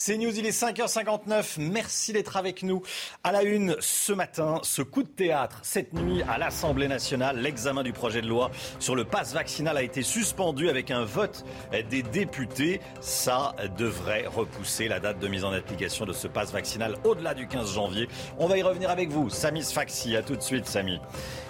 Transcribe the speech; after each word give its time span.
C'est 0.00 0.16
News, 0.16 0.30
il 0.38 0.46
est 0.46 0.50
5h59. 0.56 1.56
Merci 1.58 2.12
d'être 2.12 2.36
avec 2.36 2.62
nous. 2.62 2.82
À 3.24 3.32
la 3.32 3.42
une 3.42 3.74
ce 3.80 4.12
matin, 4.12 4.60
ce 4.62 4.80
coup 4.80 5.02
de 5.02 5.08
théâtre 5.08 5.58
cette 5.62 5.92
nuit 5.92 6.22
à 6.22 6.38
l'Assemblée 6.38 6.86
nationale. 6.86 7.40
L'examen 7.40 7.82
du 7.82 7.92
projet 7.92 8.22
de 8.22 8.28
loi 8.28 8.52
sur 8.78 8.94
le 8.94 9.04
pass 9.04 9.34
vaccinal 9.34 9.76
a 9.76 9.82
été 9.82 10.02
suspendu 10.02 10.68
avec 10.68 10.92
un 10.92 11.02
vote 11.02 11.44
des 11.90 12.04
députés. 12.04 12.80
Ça 13.00 13.56
devrait 13.76 14.28
repousser 14.28 14.86
la 14.86 15.00
date 15.00 15.18
de 15.18 15.26
mise 15.26 15.42
en 15.44 15.50
application 15.50 16.06
de 16.06 16.12
ce 16.12 16.28
pass 16.28 16.52
vaccinal 16.52 16.94
au-delà 17.02 17.34
du 17.34 17.48
15 17.48 17.74
janvier. 17.74 18.08
On 18.38 18.46
va 18.46 18.56
y 18.56 18.62
revenir 18.62 18.90
avec 18.90 19.10
vous. 19.10 19.30
Samy 19.30 19.64
Sfaxi, 19.64 20.14
à 20.14 20.22
tout 20.22 20.36
de 20.36 20.42
suite, 20.42 20.66
Samy. 20.66 21.00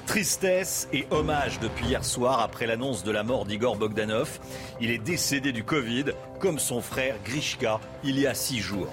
Tristesse 0.09 0.89
et 0.91 1.07
hommage 1.11 1.61
depuis 1.61 1.85
hier 1.85 2.03
soir 2.03 2.41
après 2.41 2.67
l'annonce 2.67 3.05
de 3.05 3.11
la 3.11 3.23
mort 3.23 3.45
d'Igor 3.45 3.77
Bogdanov. 3.77 4.41
Il 4.81 4.91
est 4.91 4.97
décédé 4.97 5.53
du 5.53 5.65
Covid, 5.65 6.07
comme 6.41 6.59
son 6.59 6.81
frère 6.81 7.17
Grishka, 7.27 7.79
il 8.05 8.19
y 8.19 8.27
a 8.27 8.33
six 8.33 8.59
jours. 8.59 8.89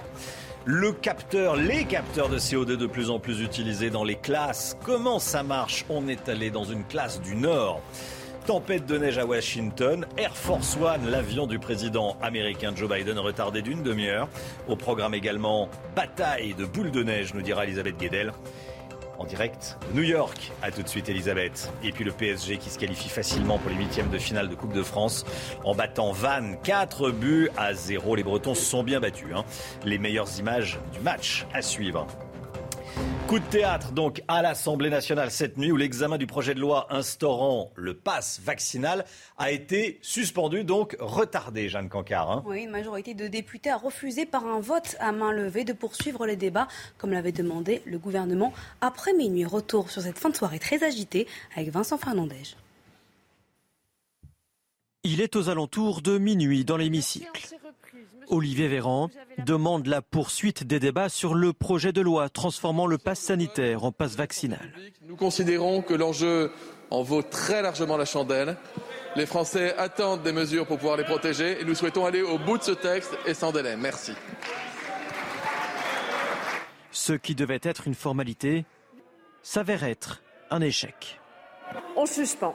Le 0.66 0.92
capteur, 0.92 1.56
les 1.56 1.86
capteurs 1.86 2.28
de 2.28 2.38
CO2 2.38 2.76
de 2.76 2.86
plus 2.86 3.08
en 3.08 3.18
plus 3.18 3.40
utilisés 3.40 3.88
dans 3.88 4.04
les 4.04 4.16
classes. 4.16 4.76
Comment 4.84 5.18
ça 5.18 5.42
marche? 5.42 5.86
On 5.88 6.06
est 6.06 6.28
allé 6.28 6.50
dans 6.50 6.64
une 6.64 6.84
classe 6.84 7.18
du 7.22 7.34
Nord. 7.34 7.80
Tempête 8.44 8.84
de 8.84 8.98
neige 8.98 9.16
à 9.16 9.24
Washington, 9.24 10.06
Air 10.18 10.36
Force 10.36 10.76
One, 10.76 11.10
l'avion 11.10 11.46
du 11.46 11.58
président 11.58 12.18
américain 12.20 12.72
Joe 12.76 12.90
Biden 12.90 13.18
retardé 13.18 13.62
d'une 13.62 13.82
demi-heure. 13.82 14.28
Au 14.68 14.76
programme 14.76 15.14
également 15.14 15.70
bataille 15.96 16.52
de 16.52 16.66
boules 16.66 16.90
de 16.90 17.02
neige, 17.02 17.32
nous 17.32 17.42
dira 17.42 17.64
Elisabeth 17.64 17.96
Guedel 17.96 18.32
en 19.18 19.24
direct 19.24 19.78
New 19.94 20.02
York. 20.02 20.52
A 20.62 20.70
tout 20.70 20.82
de 20.82 20.88
suite, 20.88 21.08
Elisabeth. 21.08 21.70
Et 21.82 21.92
puis 21.92 22.04
le 22.04 22.12
PSG 22.12 22.58
qui 22.58 22.70
se 22.70 22.78
qualifie 22.78 23.08
facilement 23.08 23.58
pour 23.58 23.70
les 23.70 23.76
huitièmes 23.76 24.10
de 24.10 24.18
finale 24.18 24.48
de 24.48 24.54
Coupe 24.54 24.72
de 24.72 24.82
France 24.82 25.24
en 25.64 25.74
battant 25.74 26.12
Vannes 26.12 26.56
4 26.62 27.10
buts 27.10 27.48
à 27.56 27.74
0. 27.74 28.14
Les 28.16 28.24
Bretons 28.24 28.54
sont 28.54 28.82
bien 28.82 29.00
battus. 29.00 29.28
Hein. 29.34 29.44
Les 29.84 29.98
meilleures 29.98 30.38
images 30.38 30.78
du 30.92 31.00
match 31.00 31.46
à 31.52 31.62
suivre. 31.62 32.06
Coup 33.26 33.40
de 33.40 33.44
théâtre 33.44 33.90
donc 33.90 34.22
à 34.28 34.40
l'Assemblée 34.40 34.88
nationale 34.88 35.32
cette 35.32 35.56
nuit 35.58 35.72
où 35.72 35.76
l'examen 35.76 36.16
du 36.16 36.28
projet 36.28 36.54
de 36.54 36.60
loi 36.60 36.86
instaurant 36.90 37.72
le 37.74 37.92
pass 37.92 38.40
vaccinal 38.40 39.04
a 39.36 39.50
été 39.50 39.98
suspendu, 40.00 40.62
donc 40.62 40.96
retardé, 41.00 41.68
Jeanne 41.68 41.88
Cancard. 41.88 42.30
Hein. 42.30 42.44
Oui, 42.46 42.62
une 42.62 42.70
majorité 42.70 43.14
de 43.14 43.26
députés 43.26 43.70
a 43.70 43.76
refusé 43.76 44.26
par 44.26 44.46
un 44.46 44.60
vote 44.60 44.94
à 45.00 45.10
main 45.10 45.32
levée 45.32 45.64
de 45.64 45.72
poursuivre 45.72 46.24
les 46.24 46.36
débats 46.36 46.68
comme 46.98 47.10
l'avait 47.10 47.32
demandé 47.32 47.82
le 47.84 47.98
gouvernement 47.98 48.52
après 48.80 49.12
minuit. 49.12 49.44
Retour 49.44 49.90
sur 49.90 50.02
cette 50.02 50.18
fin 50.18 50.30
de 50.30 50.36
soirée 50.36 50.60
très 50.60 50.84
agitée 50.84 51.26
avec 51.56 51.70
Vincent 51.70 51.98
Fernandez. 51.98 52.54
Il 55.02 55.20
est 55.20 55.34
aux 55.34 55.48
alentours 55.48 56.00
de 56.00 56.18
minuit 56.18 56.64
dans 56.64 56.76
l'hémicycle. 56.76 57.56
Olivier 58.28 58.68
Véran 58.68 59.10
demande 59.38 59.86
la 59.86 60.02
poursuite 60.02 60.64
des 60.64 60.80
débats 60.80 61.08
sur 61.08 61.34
le 61.34 61.52
projet 61.52 61.92
de 61.92 62.00
loi 62.00 62.28
transformant 62.28 62.86
le 62.86 62.98
pass 62.98 63.20
sanitaire 63.20 63.84
en 63.84 63.92
passe 63.92 64.16
vaccinal. 64.16 64.72
Nous 65.06 65.16
considérons 65.16 65.82
que 65.82 65.94
l'enjeu 65.94 66.50
en 66.90 67.02
vaut 67.02 67.22
très 67.22 67.62
largement 67.62 67.96
la 67.96 68.04
chandelle. 68.04 68.56
Les 69.16 69.26
Français 69.26 69.74
attendent 69.76 70.22
des 70.22 70.32
mesures 70.32 70.66
pour 70.66 70.78
pouvoir 70.78 70.96
les 70.96 71.04
protéger 71.04 71.60
et 71.60 71.64
nous 71.64 71.74
souhaitons 71.74 72.04
aller 72.04 72.22
au 72.22 72.38
bout 72.38 72.58
de 72.58 72.62
ce 72.62 72.72
texte 72.72 73.16
et 73.26 73.34
sans 73.34 73.52
délai. 73.52 73.76
Merci. 73.76 74.12
Ce 76.90 77.12
qui 77.12 77.34
devait 77.34 77.60
être 77.62 77.86
une 77.86 77.94
formalité 77.94 78.64
s'avère 79.42 79.84
être 79.84 80.22
un 80.50 80.60
échec. 80.60 81.20
On 81.96 82.06
suspend. 82.06 82.54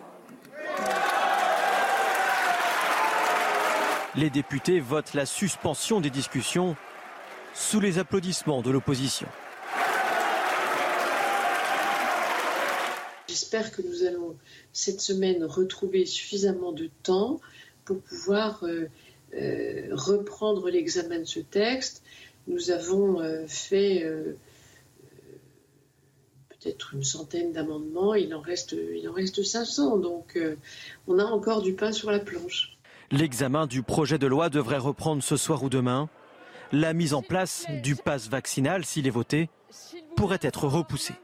Les 4.17 4.29
députés 4.29 4.81
votent 4.81 5.13
la 5.13 5.25
suspension 5.25 6.01
des 6.01 6.09
discussions 6.09 6.75
sous 7.53 7.79
les 7.79 7.97
applaudissements 7.97 8.61
de 8.61 8.69
l'opposition. 8.69 9.27
J'espère 13.29 13.72
que 13.72 13.81
nous 13.81 14.03
allons 14.03 14.35
cette 14.73 14.99
semaine 14.99 15.45
retrouver 15.45 16.05
suffisamment 16.05 16.73
de 16.73 16.89
temps 17.03 17.39
pour 17.85 18.01
pouvoir 18.01 18.66
euh, 18.66 18.89
euh, 19.33 19.88
reprendre 19.91 20.69
l'examen 20.69 21.19
de 21.19 21.23
ce 21.23 21.39
texte. 21.39 22.03
Nous 22.47 22.69
avons 22.69 23.22
euh, 23.22 23.47
fait 23.47 24.05
peut-être 26.49 26.95
une 26.95 27.05
centaine 27.05 27.53
d'amendements, 27.53 28.13
il 28.13 28.35
en 28.35 28.41
reste, 28.41 28.73
il 28.73 29.07
en 29.07 29.13
reste 29.13 29.41
500, 29.41 29.97
donc 29.99 30.38
on 31.07 31.17
a 31.17 31.23
encore 31.23 31.61
du 31.61 31.73
pain 31.73 31.93
sur 31.93 32.11
la 32.11 32.19
planche. 32.19 32.70
L'examen 33.11 33.67
du 33.67 33.83
projet 33.83 34.17
de 34.17 34.27
loi 34.27 34.49
devrait 34.49 34.77
reprendre 34.77 35.22
ce 35.22 35.35
soir 35.35 35.63
ou 35.63 35.69
demain. 35.69 36.07
La 36.72 36.94
mise 36.94 37.13
en 37.13 37.22
place 37.22 37.66
du 37.83 37.97
pass 37.97 38.29
vaccinal, 38.29 38.85
s'il 38.85 39.05
est 39.05 39.11
voté, 39.11 39.49
pourrait 40.16 40.39
être 40.41 40.66
repoussée. 40.66 41.16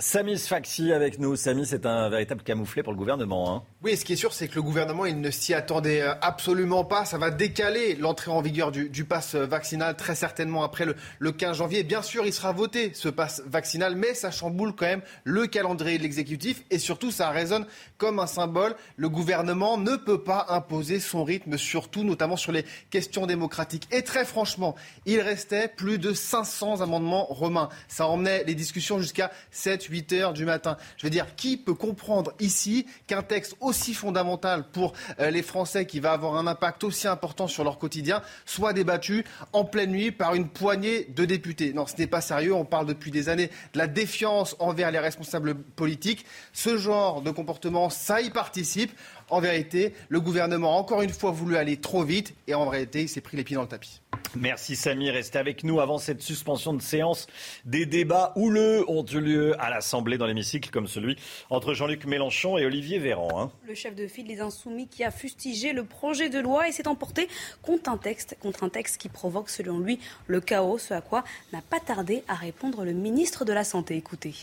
Samy 0.00 0.38
Sfaxi 0.38 0.94
avec 0.94 1.18
nous. 1.18 1.36
Samy, 1.36 1.66
c'est 1.66 1.84
un 1.84 2.08
véritable 2.08 2.42
camouflet 2.42 2.82
pour 2.82 2.94
le 2.94 2.98
gouvernement. 2.98 3.54
Hein. 3.54 3.62
Oui, 3.82 3.98
ce 3.98 4.06
qui 4.06 4.14
est 4.14 4.16
sûr, 4.16 4.32
c'est 4.32 4.48
que 4.48 4.54
le 4.54 4.62
gouvernement, 4.62 5.04
il 5.04 5.20
ne 5.20 5.30
s'y 5.30 5.52
attendait 5.52 6.00
euh, 6.00 6.14
absolument 6.22 6.86
pas. 6.86 7.04
Ça 7.04 7.18
va 7.18 7.30
décaler 7.30 7.96
l'entrée 7.96 8.30
en 8.30 8.40
vigueur 8.40 8.72
du, 8.72 8.88
du, 8.88 9.04
pass 9.04 9.34
vaccinal 9.34 9.96
très 9.96 10.14
certainement 10.14 10.64
après 10.64 10.86
le, 10.86 10.96
le, 11.18 11.32
15 11.32 11.58
janvier. 11.58 11.82
Bien 11.82 12.00
sûr, 12.00 12.24
il 12.24 12.32
sera 12.32 12.52
voté, 12.52 12.92
ce 12.94 13.10
pass 13.10 13.42
vaccinal, 13.44 13.94
mais 13.94 14.14
ça 14.14 14.30
chamboule 14.30 14.74
quand 14.74 14.86
même 14.86 15.02
le 15.24 15.46
calendrier 15.46 15.98
de 15.98 16.02
l'exécutif 16.02 16.64
et 16.70 16.78
surtout, 16.78 17.10
ça 17.10 17.28
résonne 17.28 17.66
comme 17.98 18.20
un 18.20 18.26
symbole. 18.26 18.76
Le 18.96 19.10
gouvernement 19.10 19.76
ne 19.76 19.96
peut 19.96 20.22
pas 20.22 20.46
imposer 20.48 20.98
son 20.98 21.24
rythme, 21.24 21.58
surtout 21.58 22.04
notamment 22.04 22.38
sur 22.38 22.52
les 22.52 22.64
questions 22.88 23.26
démocratiques. 23.26 23.86
Et 23.92 24.02
très 24.02 24.24
franchement, 24.24 24.76
il 25.04 25.20
restait 25.20 25.68
plus 25.68 25.98
de 25.98 26.14
500 26.14 26.80
amendements 26.80 27.26
romains. 27.26 27.68
Ça 27.86 28.06
emmenait 28.06 28.44
les 28.44 28.54
discussions 28.54 28.98
jusqu'à 28.98 29.30
7, 29.50 29.89
8 29.90 30.12
heures 30.14 30.32
du 30.32 30.44
matin. 30.44 30.76
Je 30.96 31.06
veux 31.06 31.10
dire, 31.10 31.34
qui 31.36 31.56
peut 31.56 31.74
comprendre 31.74 32.32
ici 32.40 32.86
qu'un 33.06 33.22
texte 33.22 33.56
aussi 33.60 33.94
fondamental 33.94 34.64
pour 34.70 34.92
euh, 35.18 35.30
les 35.30 35.42
Français, 35.42 35.86
qui 35.86 36.00
va 36.00 36.12
avoir 36.12 36.36
un 36.36 36.46
impact 36.46 36.84
aussi 36.84 37.08
important 37.08 37.46
sur 37.46 37.64
leur 37.64 37.78
quotidien, 37.78 38.22
soit 38.46 38.72
débattu 38.72 39.24
en 39.52 39.64
pleine 39.64 39.90
nuit 39.90 40.12
par 40.12 40.34
une 40.34 40.48
poignée 40.48 41.04
de 41.04 41.24
députés? 41.24 41.72
Non, 41.72 41.86
ce 41.86 41.96
n'est 41.98 42.06
pas 42.06 42.20
sérieux. 42.20 42.54
On 42.54 42.64
parle 42.64 42.86
depuis 42.86 43.10
des 43.10 43.28
années 43.28 43.50
de 43.72 43.78
la 43.78 43.86
défiance 43.86 44.56
envers 44.58 44.90
les 44.90 44.98
responsables 44.98 45.54
politiques. 45.54 46.24
Ce 46.52 46.76
genre 46.76 47.22
de 47.22 47.30
comportement, 47.30 47.90
ça 47.90 48.20
y 48.20 48.30
participe. 48.30 48.92
En 49.30 49.40
vérité, 49.40 49.94
le 50.08 50.20
gouvernement 50.20 50.74
a 50.76 50.78
encore 50.78 51.02
une 51.02 51.10
fois 51.10 51.30
voulu 51.30 51.56
aller 51.56 51.76
trop 51.76 52.02
vite 52.02 52.34
et 52.48 52.54
en 52.54 52.68
vérité, 52.68 53.02
il 53.02 53.08
s'est 53.08 53.20
pris 53.20 53.36
les 53.36 53.44
pieds 53.44 53.54
dans 53.54 53.62
le 53.62 53.68
tapis. 53.68 54.00
Merci 54.36 54.76
Samy, 54.76 55.10
restez 55.10 55.38
avec 55.38 55.62
nous 55.64 55.80
avant 55.80 55.98
cette 55.98 56.20
suspension 56.20 56.74
de 56.74 56.82
séance. 56.82 57.26
Des 57.64 57.86
débats 57.86 58.32
houleux 58.36 58.84
ont 58.88 59.04
eu 59.04 59.20
lieu 59.20 59.60
à 59.60 59.70
l'Assemblée 59.70 60.18
dans 60.18 60.26
l'hémicycle 60.26 60.70
comme 60.70 60.88
celui 60.88 61.16
entre 61.48 61.74
Jean-Luc 61.74 62.06
Mélenchon 62.06 62.58
et 62.58 62.66
Olivier 62.66 62.98
Véran. 62.98 63.40
Hein. 63.40 63.52
Le 63.66 63.74
chef 63.74 63.94
de 63.94 64.06
file 64.06 64.26
des 64.26 64.40
Insoumis 64.40 64.88
qui 64.88 65.04
a 65.04 65.10
fustigé 65.10 65.72
le 65.72 65.84
projet 65.84 66.28
de 66.28 66.40
loi 66.40 66.68
et 66.68 66.72
s'est 66.72 66.88
emporté 66.88 67.28
contre 67.62 67.90
un 67.90 67.96
texte, 67.98 68.36
contre 68.40 68.64
un 68.64 68.68
texte 68.68 69.00
qui 69.00 69.08
provoque 69.08 69.48
selon 69.48 69.78
lui 69.78 70.00
le 70.26 70.40
chaos, 70.40 70.78
ce 70.78 70.94
à 70.94 71.00
quoi 71.00 71.24
n'a 71.52 71.62
pas 71.62 71.80
tardé 71.80 72.24
à 72.28 72.34
répondre 72.34 72.84
le 72.84 72.92
ministre 72.92 73.44
de 73.44 73.52
la 73.52 73.64
Santé. 73.64 73.96
Écoutez. 73.96 74.34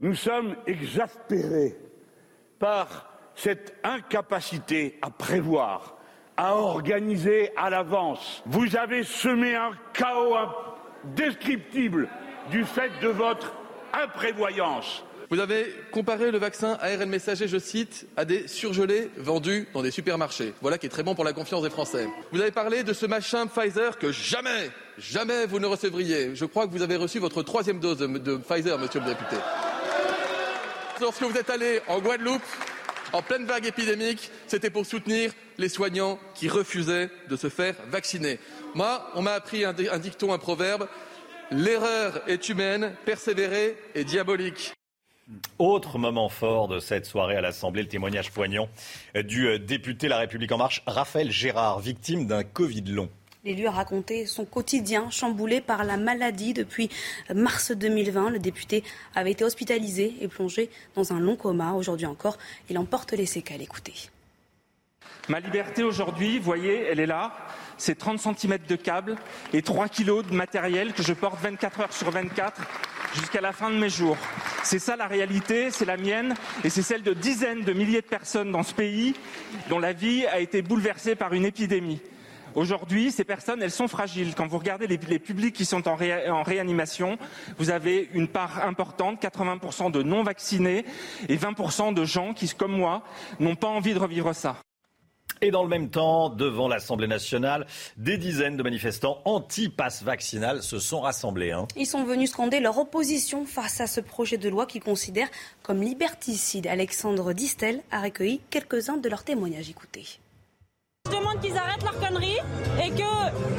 Nous 0.00 0.14
sommes 0.14 0.56
exaspérés 0.66 1.76
par 2.58 3.13
cette 3.36 3.74
incapacité 3.82 4.98
à 5.02 5.10
prévoir, 5.10 5.96
à 6.36 6.54
organiser 6.56 7.50
à 7.56 7.70
l'avance. 7.70 8.42
Vous 8.46 8.76
avez 8.76 9.04
semé 9.04 9.54
un 9.54 9.72
chaos 9.92 10.36
indescriptible 11.04 12.08
du 12.50 12.64
fait 12.64 12.90
de 13.00 13.08
votre 13.08 13.52
imprévoyance. 13.92 15.04
Vous 15.30 15.40
avez 15.40 15.74
comparé 15.90 16.30
le 16.30 16.38
vaccin 16.38 16.78
ARN 16.80 17.08
messager, 17.08 17.48
je 17.48 17.58
cite, 17.58 18.06
à 18.16 18.24
des 18.24 18.46
surgelés 18.46 19.10
vendus 19.16 19.66
dans 19.72 19.82
des 19.82 19.90
supermarchés. 19.90 20.52
Voilà 20.60 20.76
qui 20.76 20.86
est 20.86 20.90
très 20.90 21.02
bon 21.02 21.14
pour 21.14 21.24
la 21.24 21.32
confiance 21.32 21.62
des 21.62 21.70
Français. 21.70 22.06
Vous 22.30 22.40
avez 22.40 22.50
parlé 22.50 22.84
de 22.84 22.92
ce 22.92 23.06
machin 23.06 23.46
Pfizer 23.46 23.98
que 23.98 24.12
jamais, 24.12 24.70
jamais 24.98 25.46
vous 25.46 25.58
ne 25.58 25.66
recevriez. 25.66 26.34
Je 26.34 26.44
crois 26.44 26.66
que 26.66 26.72
vous 26.72 26.82
avez 26.82 26.96
reçu 26.96 27.18
votre 27.18 27.42
troisième 27.42 27.80
dose 27.80 27.98
de, 27.98 28.36
Pfizer, 28.36 28.78
monsieur 28.78 29.00
le 29.00 29.06
député. 29.06 29.36
Lorsque 31.00 31.22
vous 31.22 31.36
êtes 31.36 31.50
allé 31.50 31.80
en 31.88 32.00
Guadeloupe, 32.00 32.42
en 33.14 33.22
pleine 33.22 33.46
vague 33.46 33.64
épidémique, 33.64 34.30
c'était 34.48 34.70
pour 34.70 34.84
soutenir 34.84 35.32
les 35.56 35.68
soignants 35.68 36.18
qui 36.34 36.48
refusaient 36.48 37.10
de 37.30 37.36
se 37.36 37.48
faire 37.48 37.76
vacciner. 37.88 38.40
Moi, 38.74 39.08
on 39.14 39.22
m'a 39.22 39.32
appris 39.32 39.64
un, 39.64 39.72
dicton, 39.72 40.32
un 40.32 40.38
proverbe. 40.38 40.88
L'erreur 41.52 42.20
est 42.26 42.48
humaine, 42.48 42.92
persévérer 43.04 43.78
est 43.94 44.04
diabolique. 44.04 44.72
Autre 45.58 45.96
moment 45.96 46.28
fort 46.28 46.66
de 46.66 46.80
cette 46.80 47.06
soirée 47.06 47.36
à 47.36 47.40
l'Assemblée, 47.40 47.82
le 47.82 47.88
témoignage 47.88 48.32
poignant 48.32 48.68
du 49.14 49.46
euh, 49.46 49.58
député 49.58 50.08
La 50.08 50.18
République 50.18 50.52
En 50.52 50.58
Marche, 50.58 50.82
Raphaël 50.86 51.30
Gérard, 51.30 51.78
victime 51.78 52.26
d'un 52.26 52.42
Covid 52.42 52.82
long. 52.82 53.08
L'élu 53.44 53.66
a 53.66 53.70
raconté 53.70 54.24
son 54.24 54.46
quotidien 54.46 55.10
chamboulé 55.10 55.60
par 55.60 55.84
la 55.84 55.98
maladie 55.98 56.54
depuis 56.54 56.88
mars 57.34 57.72
2020. 57.72 58.30
Le 58.30 58.38
député 58.38 58.82
avait 59.14 59.32
été 59.32 59.44
hospitalisé 59.44 60.14
et 60.22 60.28
plongé 60.28 60.70
dans 60.94 61.12
un 61.12 61.20
long 61.20 61.36
coma. 61.36 61.74
Aujourd'hui 61.74 62.06
encore, 62.06 62.38
il 62.70 62.78
emporte 62.78 63.12
les 63.12 63.26
séquelles. 63.26 63.60
Écoutez. 63.60 63.92
Ma 65.28 65.40
liberté 65.40 65.82
aujourd'hui, 65.82 66.38
voyez, 66.38 66.84
elle 66.84 67.00
est 67.00 67.06
là. 67.06 67.34
C'est 67.76 67.98
30 67.98 68.18
cm 68.18 68.60
de 68.66 68.76
câble 68.76 69.16
et 69.52 69.60
3 69.60 69.88
kg 69.88 70.22
de 70.26 70.34
matériel 70.34 70.94
que 70.94 71.02
je 71.02 71.12
porte 71.12 71.38
24 71.42 71.80
heures 71.80 71.92
sur 71.92 72.10
24 72.10 72.62
jusqu'à 73.14 73.42
la 73.42 73.52
fin 73.52 73.68
de 73.68 73.76
mes 73.76 73.90
jours. 73.90 74.16
C'est 74.62 74.78
ça 74.78 74.96
la 74.96 75.06
réalité, 75.06 75.70
c'est 75.70 75.84
la 75.84 75.98
mienne 75.98 76.34
et 76.64 76.70
c'est 76.70 76.82
celle 76.82 77.02
de 77.02 77.12
dizaines 77.12 77.62
de 77.62 77.74
milliers 77.74 78.00
de 78.00 78.06
personnes 78.06 78.52
dans 78.52 78.62
ce 78.62 78.72
pays 78.72 79.14
dont 79.68 79.78
la 79.78 79.92
vie 79.92 80.24
a 80.24 80.40
été 80.40 80.62
bouleversée 80.62 81.14
par 81.14 81.34
une 81.34 81.44
épidémie. 81.44 82.00
Aujourd'hui, 82.54 83.10
ces 83.10 83.24
personnes, 83.24 83.62
elles 83.62 83.70
sont 83.70 83.88
fragiles. 83.88 84.34
Quand 84.34 84.46
vous 84.46 84.58
regardez 84.58 84.86
les, 84.86 84.98
publics 85.18 85.54
qui 85.54 85.64
sont 85.64 85.88
en, 85.88 85.96
réanimation, 85.96 87.18
vous 87.58 87.70
avez 87.70 88.08
une 88.14 88.28
part 88.28 88.64
importante, 88.64 89.22
80% 89.22 89.90
de 89.90 90.02
non-vaccinés 90.02 90.84
et 91.28 91.36
20% 91.36 91.94
de 91.94 92.04
gens 92.04 92.32
qui, 92.32 92.48
comme 92.48 92.72
moi, 92.72 93.02
n'ont 93.40 93.56
pas 93.56 93.68
envie 93.68 93.94
de 93.94 93.98
revivre 93.98 94.34
ça. 94.34 94.56
Et 95.40 95.50
dans 95.50 95.62
le 95.62 95.68
même 95.68 95.90
temps, 95.90 96.30
devant 96.30 96.68
l'Assemblée 96.68 97.08
nationale, 97.08 97.66
des 97.96 98.16
dizaines 98.18 98.56
de 98.56 98.62
manifestants 98.62 99.20
anti-pass 99.24 100.02
vaccinal 100.02 100.62
se 100.62 100.78
sont 100.78 101.00
rassemblés. 101.00 101.50
Hein. 101.50 101.66
Ils 101.76 101.86
sont 101.86 102.04
venus 102.04 102.30
scander 102.30 102.60
leur 102.60 102.78
opposition 102.78 103.44
face 103.44 103.80
à 103.80 103.86
ce 103.86 104.00
projet 104.00 104.38
de 104.38 104.48
loi 104.48 104.66
qu'ils 104.66 104.82
considèrent 104.82 105.30
comme 105.62 105.82
liberticide. 105.82 106.66
Alexandre 106.66 107.32
Distel 107.32 107.82
a 107.90 108.00
recueilli 108.00 108.40
quelques-uns 108.50 108.96
de 108.96 109.08
leurs 109.08 109.24
témoignages. 109.24 109.68
Écoutez. 109.68 110.20
Je 111.06 111.18
demande 111.18 111.38
qu'ils 111.42 111.56
arrêtent 111.58 111.82
leurs 111.82 112.00
conneries 112.00 112.38
et 112.82 112.88
que 112.88 113.02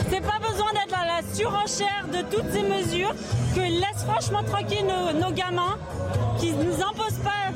c'est 0.09 0.21
pas 0.21 0.39
besoin 0.39 0.73
d'être 0.73 0.99
à 0.99 1.05
la 1.05 1.21
surenchère 1.31 2.07
de 2.11 2.23
toutes 2.35 2.51
ces 2.51 2.63
mesures, 2.63 3.13
qu'ils 3.53 3.79
laissent 3.79 4.03
franchement 4.03 4.41
tranquille 4.41 4.87
nos, 4.87 5.31
gamins, 5.31 5.77
qu'ils 6.39 6.57
nous 6.57 6.81
imposent 6.81 7.21
pas 7.23 7.53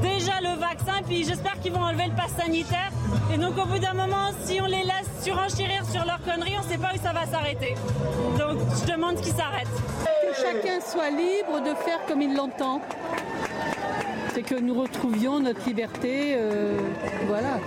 déjà 0.00 0.40
le 0.40 0.58
vaccin, 0.58 1.02
puis 1.06 1.24
j'espère 1.24 1.60
qu'ils 1.60 1.72
vont 1.72 1.82
enlever 1.82 2.06
le 2.06 2.14
pass 2.14 2.32
sanitaire. 2.42 2.90
Et 3.30 3.36
donc 3.36 3.58
au 3.58 3.66
bout 3.66 3.78
d'un 3.78 3.92
moment, 3.92 4.30
si 4.44 4.62
on 4.62 4.66
les 4.66 4.82
laisse 4.82 5.10
surenchérir 5.22 5.84
sur 5.84 6.06
leurs 6.06 6.22
conneries, 6.22 6.56
on 6.58 6.64
ne 6.64 6.72
sait 6.72 6.78
pas 6.78 6.92
où 6.94 7.02
ça 7.02 7.12
va 7.12 7.26
s'arrêter. 7.26 7.74
Donc 8.38 8.58
je 8.80 8.90
demande 8.90 9.16
qu'ils 9.16 9.34
s'arrêtent. 9.34 9.68
Que 10.22 10.34
chacun 10.34 10.80
soit 10.80 11.10
libre 11.10 11.60
de 11.60 11.74
faire 11.74 12.00
comme 12.08 12.22
il 12.22 12.34
l'entend. 12.34 12.80
C'est 14.32 14.42
que 14.42 14.58
nous 14.58 14.80
retrouvions 14.80 15.38
notre 15.38 15.66
liberté. 15.66 16.34
Euh, 16.34 16.78
voilà. 17.26 17.58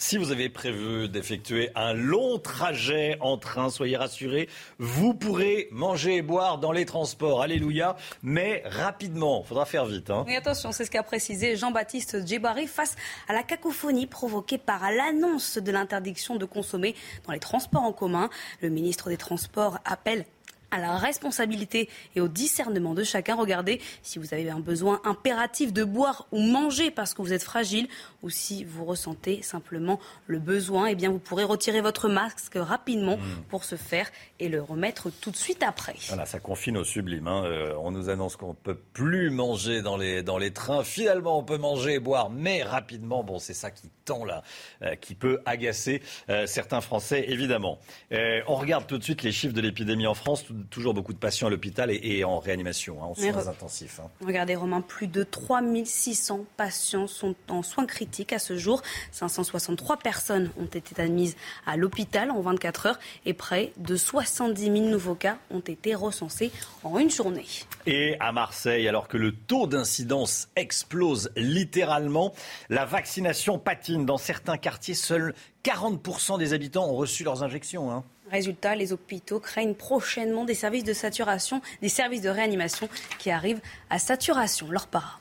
Si 0.00 0.16
vous 0.16 0.30
avez 0.30 0.48
prévu 0.48 1.08
d'effectuer 1.08 1.70
un 1.74 1.92
long 1.92 2.38
trajet 2.38 3.16
en 3.20 3.36
train, 3.36 3.68
soyez 3.68 3.96
rassurés, 3.96 4.48
vous 4.78 5.12
pourrez 5.12 5.66
manger 5.72 6.18
et 6.18 6.22
boire 6.22 6.58
dans 6.58 6.70
les 6.70 6.86
transports. 6.86 7.42
Alléluia, 7.42 7.96
mais 8.22 8.62
rapidement. 8.64 9.42
Il 9.44 9.48
faudra 9.48 9.66
faire 9.66 9.86
vite. 9.86 10.08
Hein. 10.10 10.24
Attention, 10.36 10.70
c'est 10.70 10.84
ce 10.84 10.90
qu'a 10.92 11.02
précisé 11.02 11.56
Jean-Baptiste 11.56 12.24
Djebari 12.24 12.68
face 12.68 12.94
à 13.26 13.32
la 13.32 13.42
cacophonie 13.42 14.06
provoquée 14.06 14.56
par 14.56 14.92
l'annonce 14.92 15.58
de 15.58 15.72
l'interdiction 15.72 16.36
de 16.36 16.44
consommer 16.44 16.94
dans 17.26 17.32
les 17.32 17.40
transports 17.40 17.82
en 17.82 17.92
commun. 17.92 18.30
Le 18.62 18.68
ministre 18.68 19.08
des 19.08 19.16
Transports 19.16 19.78
appelle 19.84 20.26
à 20.70 20.78
la 20.78 20.96
responsabilité 20.96 21.88
et 22.14 22.20
au 22.20 22.28
discernement 22.28 22.94
de 22.94 23.02
chacun. 23.02 23.34
Regardez 23.34 23.80
si 24.02 24.18
vous 24.18 24.34
avez 24.34 24.50
un 24.50 24.60
besoin 24.60 25.00
impératif 25.04 25.72
de 25.72 25.84
boire 25.84 26.26
ou 26.32 26.40
manger 26.40 26.90
parce 26.90 27.14
que 27.14 27.22
vous 27.22 27.32
êtes 27.32 27.42
fragile 27.42 27.88
ou 28.22 28.30
si 28.30 28.64
vous 28.64 28.84
ressentez 28.84 29.42
simplement 29.42 30.00
le 30.26 30.38
besoin, 30.38 30.86
eh 30.86 30.94
bien 30.94 31.10
vous 31.10 31.18
pourrez 31.18 31.44
retirer 31.44 31.80
votre 31.80 32.08
masque 32.08 32.54
rapidement 32.56 33.16
mmh. 33.16 33.42
pour 33.48 33.64
se 33.64 33.76
faire 33.76 34.10
et 34.40 34.48
le 34.48 34.60
remettre 34.60 35.10
tout 35.10 35.30
de 35.30 35.36
suite 35.36 35.62
après. 35.62 35.94
Voilà, 36.08 36.26
ça 36.26 36.40
confine 36.40 36.76
au 36.76 36.84
sublime. 36.84 37.28
Hein. 37.28 37.44
Euh, 37.44 37.74
on 37.80 37.90
nous 37.90 38.08
annonce 38.08 38.36
qu'on 38.36 38.50
ne 38.50 38.54
peut 38.54 38.78
plus 38.92 39.30
manger 39.30 39.82
dans 39.82 39.96
les, 39.96 40.22
dans 40.22 40.38
les 40.38 40.52
trains. 40.52 40.82
Finalement, 40.82 41.38
on 41.38 41.44
peut 41.44 41.58
manger 41.58 41.94
et 41.94 41.98
boire, 42.00 42.30
mais 42.30 42.62
rapidement. 42.62 43.22
Bon, 43.22 43.38
c'est 43.38 43.54
ça 43.54 43.70
qui 43.70 43.90
tend 44.04 44.24
là, 44.24 44.42
euh, 44.82 44.96
qui 44.96 45.14
peut 45.14 45.40
agacer 45.46 46.02
euh, 46.28 46.46
certains 46.46 46.80
Français, 46.80 47.26
évidemment. 47.28 47.78
on 48.10 48.54
regarde 48.54 48.86
tout 48.86 48.98
de 48.98 49.04
suite 49.04 49.22
les 49.22 49.32
chiffres 49.32 49.54
de 49.54 49.60
l'épidémie 49.60 50.06
en 50.06 50.14
France 50.14 50.44
toujours 50.70 50.94
beaucoup 50.94 51.12
de 51.12 51.18
patients 51.18 51.48
à 51.48 51.50
l'hôpital 51.50 51.90
et, 51.90 52.24
en 52.24 52.38
réanimation, 52.38 53.02
hein, 53.02 53.06
en 53.06 53.14
soins 53.14 53.48
intensifs. 53.48 54.00
Hein. 54.00 54.10
Regardez 54.24 54.54
Romain, 54.54 54.80
plus 54.80 55.06
de 55.06 55.22
3600 55.22 56.46
patients 56.56 57.06
sont 57.06 57.34
en 57.48 57.62
soins 57.62 57.86
critiques 57.86 58.07
à 58.30 58.38
ce 58.38 58.56
jour. 58.56 58.82
563 59.12 59.98
personnes 59.98 60.50
ont 60.58 60.66
été 60.66 61.00
admises 61.00 61.36
à 61.66 61.76
l'hôpital 61.76 62.30
en 62.30 62.40
24 62.40 62.86
heures 62.86 62.98
et 63.26 63.34
près 63.34 63.72
de 63.76 63.96
70 63.96 64.62
000 64.62 64.74
nouveaux 64.88 65.14
cas 65.14 65.38
ont 65.50 65.60
été 65.60 65.94
recensés 65.94 66.50
en 66.84 66.98
une 66.98 67.10
journée. 67.10 67.46
Et 67.86 68.16
à 68.20 68.32
Marseille, 68.32 68.88
alors 68.88 69.08
que 69.08 69.16
le 69.16 69.32
taux 69.32 69.66
d'incidence 69.66 70.48
explose 70.56 71.30
littéralement, 71.36 72.34
la 72.68 72.84
vaccination 72.84 73.58
patine. 73.58 74.04
Dans 74.04 74.18
certains 74.18 74.58
quartiers, 74.58 74.94
seuls 74.94 75.34
40% 75.64 76.38
des 76.38 76.52
habitants 76.52 76.88
ont 76.88 76.96
reçu 76.96 77.24
leurs 77.24 77.42
injections. 77.42 77.90
Hein. 77.90 78.04
Résultat, 78.30 78.74
les 78.74 78.92
hôpitaux 78.92 79.40
craignent 79.40 79.74
prochainement 79.74 80.44
des 80.44 80.54
services 80.54 80.84
de 80.84 80.92
saturation, 80.92 81.62
des 81.80 81.88
services 81.88 82.22
de 82.22 82.28
réanimation 82.28 82.88
qui 83.18 83.30
arrivent 83.30 83.60
à 83.90 83.98
saturation. 83.98 84.70
Leur 84.70 84.86
para. 84.86 85.20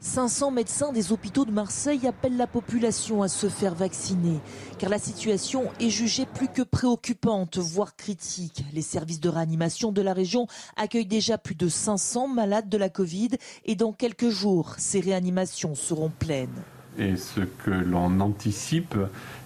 500 0.00 0.52
médecins 0.52 0.92
des 0.92 1.10
hôpitaux 1.10 1.44
de 1.44 1.50
Marseille 1.50 2.06
appellent 2.06 2.36
la 2.36 2.46
population 2.46 3.22
à 3.22 3.28
se 3.28 3.48
faire 3.48 3.74
vacciner, 3.74 4.38
car 4.78 4.90
la 4.90 4.98
situation 4.98 5.64
est 5.80 5.90
jugée 5.90 6.24
plus 6.24 6.46
que 6.46 6.62
préoccupante, 6.62 7.58
voire 7.58 7.96
critique. 7.96 8.64
Les 8.72 8.82
services 8.82 9.18
de 9.18 9.28
réanimation 9.28 9.90
de 9.90 10.00
la 10.00 10.12
région 10.12 10.46
accueillent 10.76 11.04
déjà 11.04 11.36
plus 11.36 11.56
de 11.56 11.68
500 11.68 12.28
malades 12.28 12.68
de 12.68 12.78
la 12.78 12.88
Covid 12.88 13.30
et 13.64 13.74
dans 13.74 13.92
quelques 13.92 14.28
jours, 14.28 14.74
ces 14.78 15.00
réanimations 15.00 15.74
seront 15.74 16.12
pleines. 16.16 16.62
Et 16.96 17.16
ce 17.16 17.40
que 17.40 17.70
l'on 17.70 18.20
anticipe 18.20 18.96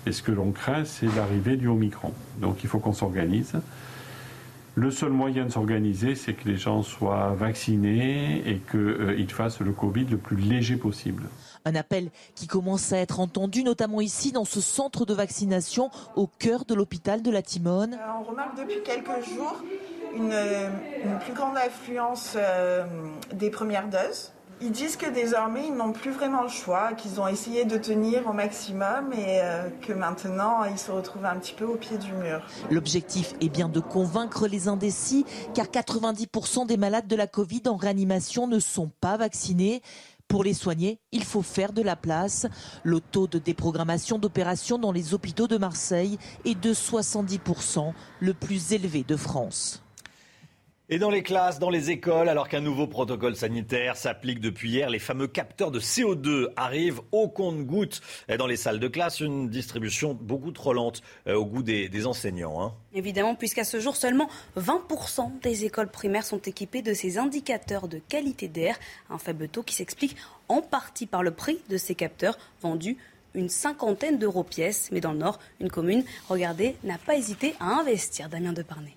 et 0.06 0.12
ce 0.12 0.22
que 0.22 0.32
l'on 0.32 0.52
craint, 0.52 0.84
c'est 0.84 1.14
l'arrivée 1.16 1.56
du 1.56 1.68
Omicron. 1.68 2.12
Donc 2.40 2.62
il 2.62 2.68
faut 2.68 2.78
qu'on 2.78 2.92
s'organise. 2.92 3.54
Le 4.74 4.90
seul 4.90 5.10
moyen 5.10 5.44
de 5.44 5.50
s'organiser, 5.50 6.14
c'est 6.14 6.32
que 6.32 6.48
les 6.48 6.56
gens 6.56 6.82
soient 6.82 7.34
vaccinés 7.34 8.42
et 8.46 8.58
qu'ils 8.70 8.80
euh, 8.80 9.28
fassent 9.28 9.60
le 9.60 9.72
Covid 9.72 10.06
le 10.06 10.16
plus 10.16 10.36
léger 10.36 10.76
possible. 10.76 11.24
Un 11.66 11.74
appel 11.74 12.10
qui 12.34 12.46
commence 12.46 12.90
à 12.92 12.96
être 12.96 13.20
entendu, 13.20 13.64
notamment 13.64 14.00
ici 14.00 14.32
dans 14.32 14.46
ce 14.46 14.62
centre 14.62 15.04
de 15.04 15.12
vaccination 15.12 15.90
au 16.16 16.26
cœur 16.26 16.64
de 16.64 16.74
l'hôpital 16.74 17.22
de 17.22 17.30
la 17.30 17.42
Timone. 17.42 17.94
Euh, 17.94 18.20
on 18.20 18.22
remarque 18.22 18.56
depuis 18.56 18.82
quelques 18.82 19.24
jours 19.34 19.62
une, 20.14 20.32
une 20.32 21.18
plus 21.18 21.34
grande 21.34 21.56
affluence 21.58 22.34
euh, 22.36 22.84
des 23.34 23.50
premières 23.50 23.88
doses. 23.88 24.32
Ils 24.64 24.70
disent 24.70 24.96
que 24.96 25.12
désormais, 25.12 25.66
ils 25.66 25.74
n'ont 25.74 25.90
plus 25.90 26.12
vraiment 26.12 26.42
le 26.42 26.48
choix, 26.48 26.92
qu'ils 26.92 27.20
ont 27.20 27.26
essayé 27.26 27.64
de 27.64 27.76
tenir 27.76 28.28
au 28.28 28.32
maximum 28.32 29.12
et 29.12 29.40
euh, 29.40 29.68
que 29.80 29.92
maintenant, 29.92 30.62
ils 30.64 30.78
se 30.78 30.92
retrouvent 30.92 31.24
un 31.24 31.36
petit 31.36 31.52
peu 31.52 31.64
au 31.64 31.74
pied 31.74 31.98
du 31.98 32.12
mur. 32.12 32.40
L'objectif 32.70 33.34
est 33.40 33.48
bien 33.48 33.68
de 33.68 33.80
convaincre 33.80 34.46
les 34.46 34.68
indécis, 34.68 35.26
car 35.52 35.66
90% 35.66 36.66
des 36.66 36.76
malades 36.76 37.08
de 37.08 37.16
la 37.16 37.26
Covid 37.26 37.62
en 37.66 37.74
réanimation 37.74 38.46
ne 38.46 38.60
sont 38.60 38.92
pas 39.00 39.16
vaccinés. 39.16 39.82
Pour 40.28 40.44
les 40.44 40.54
soigner, 40.54 41.00
il 41.10 41.24
faut 41.24 41.42
faire 41.42 41.72
de 41.72 41.82
la 41.82 41.96
place. 41.96 42.46
Le 42.84 43.00
taux 43.00 43.26
de 43.26 43.40
déprogrammation 43.40 44.18
d'opérations 44.18 44.78
dans 44.78 44.92
les 44.92 45.12
hôpitaux 45.12 45.48
de 45.48 45.58
Marseille 45.58 46.18
est 46.44 46.58
de 46.58 46.72
70%, 46.72 47.92
le 48.20 48.32
plus 48.32 48.72
élevé 48.72 49.02
de 49.02 49.16
France. 49.16 49.81
Et 50.88 50.98
dans 50.98 51.10
les 51.10 51.22
classes, 51.22 51.60
dans 51.60 51.70
les 51.70 51.90
écoles, 51.90 52.28
alors 52.28 52.48
qu'un 52.48 52.60
nouveau 52.60 52.88
protocole 52.88 53.36
sanitaire 53.36 53.96
s'applique 53.96 54.40
depuis 54.40 54.72
hier, 54.72 54.90
les 54.90 54.98
fameux 54.98 55.28
capteurs 55.28 55.70
de 55.70 55.78
CO2 55.78 56.48
arrivent 56.56 57.00
au 57.12 57.28
compte-gouttes 57.28 58.00
dans 58.36 58.48
les 58.48 58.56
salles 58.56 58.80
de 58.80 58.88
classe. 58.88 59.20
Une 59.20 59.48
distribution 59.48 60.12
beaucoup 60.12 60.50
trop 60.50 60.72
lente 60.72 61.00
euh, 61.28 61.36
au 61.36 61.46
goût 61.46 61.62
des, 61.62 62.06
enseignants. 62.06 62.60
Hein. 62.60 62.74
Évidemment, 62.94 63.36
puisqu'à 63.36 63.62
ce 63.62 63.78
jour, 63.78 63.94
seulement 63.94 64.28
20% 64.58 65.40
des 65.40 65.64
écoles 65.64 65.88
primaires 65.88 66.26
sont 66.26 66.42
équipées 66.42 66.82
de 66.82 66.94
ces 66.94 67.16
indicateurs 67.16 67.86
de 67.86 68.00
qualité 68.08 68.48
d'air. 68.48 68.76
Un 69.08 69.18
faible 69.18 69.48
taux 69.48 69.62
qui 69.62 69.76
s'explique 69.76 70.16
en 70.48 70.62
partie 70.62 71.06
par 71.06 71.22
le 71.22 71.30
prix 71.30 71.60
de 71.70 71.76
ces 71.76 71.94
capteurs 71.94 72.36
vendus 72.60 72.96
une 73.34 73.48
cinquantaine 73.48 74.18
d'euros 74.18 74.44
pièce. 74.44 74.90
Mais 74.92 75.00
dans 75.00 75.12
le 75.12 75.18
Nord, 75.18 75.38
une 75.60 75.70
commune, 75.70 76.04
regardez, 76.28 76.74
n'a 76.82 76.98
pas 76.98 77.16
hésité 77.16 77.54
à 77.60 77.78
investir. 77.78 78.28
Damien 78.28 78.52
Deparnay. 78.52 78.96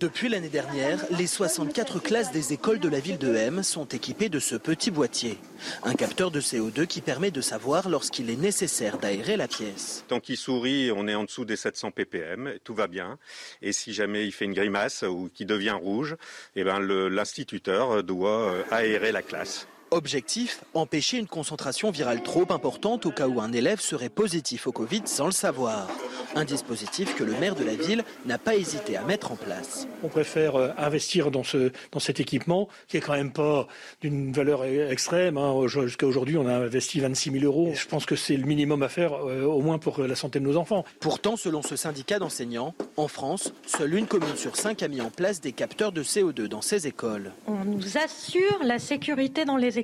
Depuis 0.00 0.28
l'année 0.28 0.48
dernière, 0.48 1.04
les 1.10 1.26
64 1.26 1.98
classes 1.98 2.30
des 2.30 2.52
écoles 2.52 2.78
de 2.78 2.88
la 2.88 3.00
ville 3.00 3.18
de 3.18 3.34
M 3.34 3.64
sont 3.64 3.86
équipées 3.86 4.28
de 4.28 4.38
ce 4.38 4.54
petit 4.54 4.92
boîtier. 4.92 5.38
Un 5.82 5.94
capteur 5.94 6.30
de 6.30 6.40
CO2 6.40 6.86
qui 6.86 7.00
permet 7.00 7.32
de 7.32 7.40
savoir 7.40 7.88
lorsqu'il 7.88 8.30
est 8.30 8.36
nécessaire 8.36 8.98
d'aérer 8.98 9.36
la 9.36 9.48
pièce. 9.48 10.04
Tant 10.06 10.20
qu'il 10.20 10.36
sourit, 10.36 10.92
on 10.94 11.08
est 11.08 11.16
en 11.16 11.24
dessous 11.24 11.44
des 11.44 11.56
700 11.56 11.90
ppm, 11.90 12.54
tout 12.62 12.74
va 12.74 12.86
bien. 12.86 13.18
Et 13.60 13.72
si 13.72 13.92
jamais 13.92 14.24
il 14.24 14.30
fait 14.30 14.44
une 14.44 14.54
grimace 14.54 15.02
ou 15.02 15.30
qu'il 15.34 15.46
devient 15.46 15.76
rouge, 15.80 16.14
eh 16.54 16.62
ben 16.62 16.78
l'instituteur 16.78 18.04
doit 18.04 18.52
euh, 18.52 18.62
aérer 18.70 19.10
la 19.10 19.22
classe. 19.22 19.66
Objectif, 19.90 20.64
empêcher 20.74 21.16
une 21.16 21.26
concentration 21.26 21.90
virale 21.90 22.22
trop 22.22 22.44
importante 22.50 23.06
au 23.06 23.10
cas 23.10 23.26
où 23.26 23.40
un 23.40 23.52
élève 23.52 23.80
serait 23.80 24.10
positif 24.10 24.66
au 24.66 24.72
Covid 24.72 25.02
sans 25.06 25.24
le 25.24 25.32
savoir. 25.32 25.88
Un 26.34 26.44
dispositif 26.44 27.14
que 27.14 27.24
le 27.24 27.32
maire 27.32 27.54
de 27.54 27.64
la 27.64 27.74
ville 27.74 28.04
n'a 28.26 28.36
pas 28.36 28.54
hésité 28.54 28.98
à 28.98 29.02
mettre 29.02 29.32
en 29.32 29.36
place. 29.36 29.88
On 30.02 30.08
préfère 30.08 30.56
euh, 30.56 30.68
investir 30.76 31.30
dans, 31.30 31.42
ce, 31.42 31.72
dans 31.90 32.00
cet 32.00 32.20
équipement 32.20 32.68
qui 32.86 32.98
est 32.98 33.00
quand 33.00 33.14
même 33.14 33.32
pas 33.32 33.66
d'une 34.02 34.30
valeur 34.30 34.62
e-, 34.64 34.90
extrême. 34.92 35.38
Hein. 35.38 35.66
Jusqu'à 35.66 36.06
aujourd'hui, 36.06 36.36
on 36.36 36.46
a 36.46 36.52
investi 36.52 37.00
26 37.00 37.32
000 37.40 37.44
euros. 37.44 37.72
Je 37.74 37.86
pense 37.86 38.04
que 38.04 38.14
c'est 38.14 38.36
le 38.36 38.44
minimum 38.44 38.82
à 38.82 38.90
faire, 38.90 39.14
euh, 39.26 39.44
au 39.44 39.62
moins 39.62 39.78
pour 39.78 40.02
la 40.02 40.14
santé 40.14 40.38
de 40.38 40.44
nos 40.44 40.58
enfants. 40.58 40.84
Pourtant, 41.00 41.36
selon 41.36 41.62
ce 41.62 41.76
syndicat 41.76 42.18
d'enseignants, 42.18 42.74
en 42.98 43.08
France, 43.08 43.54
seule 43.66 43.94
une 43.94 44.06
commune 44.06 44.36
sur 44.36 44.54
cinq 44.54 44.82
a 44.82 44.88
mis 44.88 45.00
en 45.00 45.10
place 45.10 45.40
des 45.40 45.52
capteurs 45.52 45.92
de 45.92 46.02
CO2 46.02 46.46
dans 46.46 46.62
ses 46.62 46.86
écoles. 46.86 47.32
On 47.46 47.64
nous 47.64 47.96
assure 47.96 48.58
la 48.62 48.78
sécurité 48.78 49.46
dans 49.46 49.56
les 49.56 49.77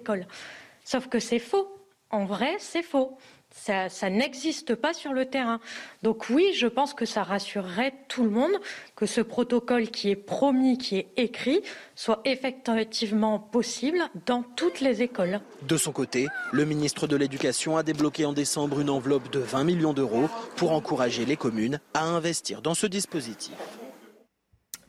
Sauf 0.85 1.09
que 1.09 1.19
c'est 1.19 1.39
faux. 1.39 1.69
En 2.11 2.25
vrai, 2.25 2.57
c'est 2.59 2.83
faux. 2.83 3.17
Ça 3.51 4.11
n'existe 4.11 4.75
pas 4.75 4.93
sur 4.93 5.13
le 5.13 5.27
terrain. 5.27 5.61
Donc 6.03 6.29
oui, 6.29 6.53
je 6.55 6.67
pense 6.67 6.93
que 6.93 7.07
ça 7.07 7.23
rassurerait 7.23 7.95
tout 8.09 8.25
le 8.25 8.31
monde 8.31 8.51
que 8.97 9.07
ce 9.07 9.21
protocole 9.21 9.89
qui 9.91 10.11
est 10.11 10.17
promis, 10.17 10.77
qui 10.77 10.99
est 10.99 11.09
écrit, 11.17 11.63
soit 11.95 12.21
effectivement 12.25 13.39
possible 13.39 13.99
dans 14.27 14.43
toutes 14.43 14.81
les 14.81 15.03
écoles. 15.03 15.41
De 15.63 15.77
son 15.77 15.93
côté, 15.93 16.27
le 16.53 16.65
ministre 16.65 17.07
de 17.07 17.15
l'Éducation 17.17 17.77
a 17.77 17.85
débloqué 17.85 18.27
en 18.27 18.33
décembre 18.33 18.81
une 18.81 18.91
enveloppe 18.91 19.31
de 19.31 19.39
20 19.39 19.65
millions 19.65 19.93
d'euros 19.93 20.29
pour 20.57 20.73
encourager 20.73 21.25
les 21.25 21.37
communes 21.37 21.81
à 21.95 22.05
investir 22.05 22.61
dans 22.61 22.75
ce 22.75 22.89
dispositif 22.89 23.55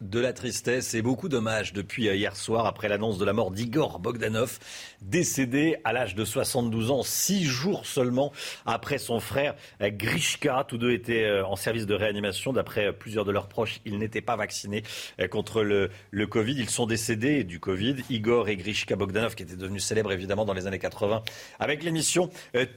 de 0.02 0.20
la 0.20 0.34
tristesse 0.34 0.94
et 0.94 1.02
beaucoup 1.02 1.30
d'hommages 1.30 1.74
depuis 1.74 2.10
euh, 2.10 2.16
hier 2.16 2.36
soir 2.36 2.66
après 2.66 2.90
l'annonce 2.90 3.18
de 3.18 3.26
la 3.26 3.34
mort 3.34 3.52
d'Igor 3.52 4.00
Bogdanov, 4.00 4.60
décédé 5.02 5.78
à 5.84 5.94
l'âge 5.94 6.16
de 6.16 6.26
72 6.26 6.92
ans, 6.92 7.04
six 7.04 7.46
jours 7.46 7.86
seulement 7.86 8.32
après 8.66 8.98
son 8.98 9.20
frère 9.20 9.56
euh, 9.82 9.90
Grishka. 9.90 10.66
Tous 10.68 10.78
deux 10.78 10.92
étaient 10.92 11.24
euh, 11.24 11.46
en 11.46 11.56
service 11.56 11.86
de 11.86 11.94
réanimation. 11.94 12.54
D'après 12.54 12.94
plusieurs 12.94 13.26
de 13.26 13.32
leurs 13.32 13.48
proches, 13.48 13.82
ils 13.86 13.98
n'étaient 13.98 14.22
pas 14.22 14.36
vaccinés 14.36 14.84
contre 15.30 15.64
le, 15.64 15.90
Covid. 16.28 16.56
Ils 16.58 16.70
sont 16.70 16.86
décédés 16.86 17.44
du 17.44 17.60
Covid. 17.60 17.98
Igor 18.10 18.50
et 18.50 18.58
Grishka 18.58 18.96
Bogdanov, 18.96 19.36
qui 19.36 19.44
étaient 19.44 19.56
devenus 19.56 19.84
célèbres 19.84 20.12
évidemment 20.12 20.46
dans 20.46 20.54
les 20.54 20.68
années 20.68 20.80
80, 20.80 21.24
avec 21.60 21.84
l'émission 21.84 22.30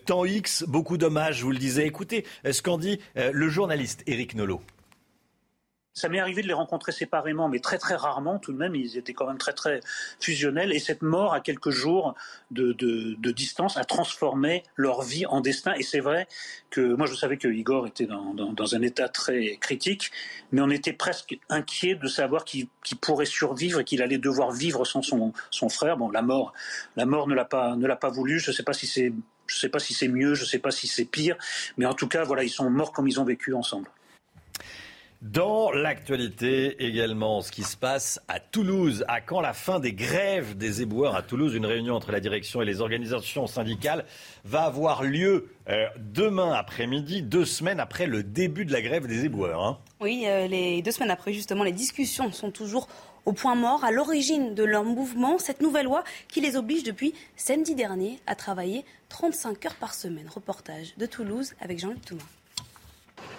Temps 0.05 0.25
X. 0.25 0.65
Beaucoup 0.69 0.99
d'hommages, 0.99 1.39
je 1.39 1.45
vous 1.45 1.53
le 1.53 1.59
disais. 1.59 1.87
Écoutez 1.87 2.25
ce 2.51 2.63
qu'en 2.63 2.79
dit 2.79 3.01
le 3.17 3.49
journaliste 3.49 4.03
Éric 4.07 4.35
Nolot. 4.35 4.63
Ça 5.99 6.09
m'est 6.09 6.21
arrivé 6.21 6.43
de 6.43 6.47
les 6.47 6.55
rencontrer 6.55 6.93
séparément, 6.93 7.49
mais 7.49 7.59
très 7.59 7.79
très 7.79 7.97
rarement 7.97 8.39
tout 8.39 8.53
de 8.53 8.59
même. 8.59 8.75
Ils 8.75 8.97
étaient 8.97 9.15
quand 9.15 9.27
même 9.27 9.39
très 9.39 9.53
très 9.53 9.81
fusionnels. 10.21 10.73
Et 10.73 10.79
cette 10.79 11.03
mort, 11.03 11.35
à 11.35 11.41
quelques 11.41 11.71
jours 11.71 12.15
de, 12.51 12.73
distance, 13.33 13.77
a 13.77 13.85
transformé 13.85 14.63
leur 14.77 15.03
vie 15.03 15.27
en 15.27 15.41
destin. 15.41 15.75
Et 15.75 15.83
c'est 15.83 16.01
vrai 16.01 16.29
que 16.71 16.81
moi 16.95 17.07
je 17.07 17.15
savais 17.15 17.37
que 17.37 17.49
Igor 17.49 17.87
était 17.87 18.07
dans, 18.07 18.75
un 18.75 18.83
état 18.83 19.09
très 19.09 19.57
critique, 19.57 20.11
mais 20.53 20.61
on 20.61 20.71
était 20.71 20.93
presque 20.93 21.39
inquiet 21.49 21.95
de 21.95 22.07
savoir 22.07 22.45
qu'il 22.45 22.69
pourrait 23.01 23.27
survivre 23.27 23.81
et 23.81 23.85
qu'il 23.85 24.03
allait 24.03 24.19
devoir 24.19 24.53
vivre 24.53 24.85
sans 24.85 25.03
son, 25.03 25.33
son 25.51 25.69
frère. 25.69 25.97
Bon, 25.97 26.11
la 26.11 26.23
mort, 26.23 26.53
la 26.97 27.07
mort 27.07 27.27
ne 27.27 27.35
l'a 27.35 27.45
pas 27.45 27.77
ne 27.77 27.87
l'a 27.87 27.97
pas 27.97 28.11
voulu. 28.11 28.39
Je 28.39 28.51
ne 28.51 28.55
sais 28.55 28.63
pas 28.63 28.73
si 28.73 28.87
c'est 28.87 29.13
je 29.49 29.59
sais 29.59 29.69
pas 29.69 29.79
si 29.79 29.95
c'est 29.95 30.09
mieux, 30.09 30.35
je 30.35 30.43
ne 30.43 30.47
sais 30.47 30.59
pas 30.59 30.71
si 30.71 30.87
c'est 30.87 31.07
pire, 31.07 31.37
mais 31.79 31.87
en 31.87 31.95
tout 31.95 32.07
cas, 32.07 32.23
voilà, 32.23 32.45
ils 32.45 32.51
sont 32.51 32.71
morts 32.71 32.93
comme 32.93 33.09
ils 33.09 33.19
ont 33.19 33.25
vécu 33.25 33.55
ensemble. 33.55 33.91
Dans 35.21 35.73
l'actualité 35.73 36.87
également, 36.87 37.43
ce 37.43 37.51
qui 37.51 37.65
se 37.65 37.77
passe 37.77 38.21
à 38.29 38.39
Toulouse, 38.39 39.05
à 39.09 39.21
quand 39.21 39.41
la 39.41 39.53
fin 39.53 39.81
des 39.81 39.93
grèves 39.93 40.57
des 40.57 40.81
éboueurs 40.81 41.17
à 41.17 41.23
Toulouse, 41.23 41.57
une 41.57 41.67
réunion 41.67 41.97
entre 41.97 42.13
la 42.13 42.21
direction 42.21 42.63
et 42.63 42.65
les 42.65 42.81
organisations 42.81 43.49
syndicales 43.49 44.05
va 44.45 44.63
avoir 44.63 45.03
lieu 45.03 45.49
euh, 45.69 45.87
demain 45.99 46.53
après-midi, 46.53 47.23
deux 47.23 47.45
semaines 47.45 47.81
après 47.81 48.07
le 48.07 48.23
début 48.23 48.65
de 48.65 48.73
la 48.73 48.81
grève 48.81 49.09
des 49.09 49.25
éboueurs. 49.25 49.61
Hein. 49.61 49.79
Oui, 50.01 50.23
euh, 50.27 50.47
les 50.47 50.83
deux 50.83 50.93
semaines 50.93 51.11
après, 51.11 51.33
justement, 51.33 51.65
les 51.65 51.73
discussions 51.73 52.31
sont 52.31 52.53
toujours 52.53 52.87
au 53.27 53.33
point 53.33 53.57
mort, 53.57 53.85
à 53.85 53.91
l'origine 53.91 54.55
de 54.55 54.63
leur 54.63 54.85
mouvement, 54.85 55.39
cette 55.39 55.61
nouvelle 55.61 55.87
loi 55.87 56.05
qui 56.29 56.41
les 56.41 56.57
oblige 56.57 56.85
depuis 56.85 57.13
samedi 57.35 57.75
dernier 57.75 58.21
à 58.29 58.37
travailler 58.37 58.85
35 59.09 59.67
heures 59.67 59.75
par 59.75 59.95
semaine. 59.95 60.29
Reportage 60.33 60.95
de 60.97 61.07
Toulouse 61.07 61.55
avec 61.61 61.81
Jean-Luc 61.81 62.05
Toumain. 62.05 62.23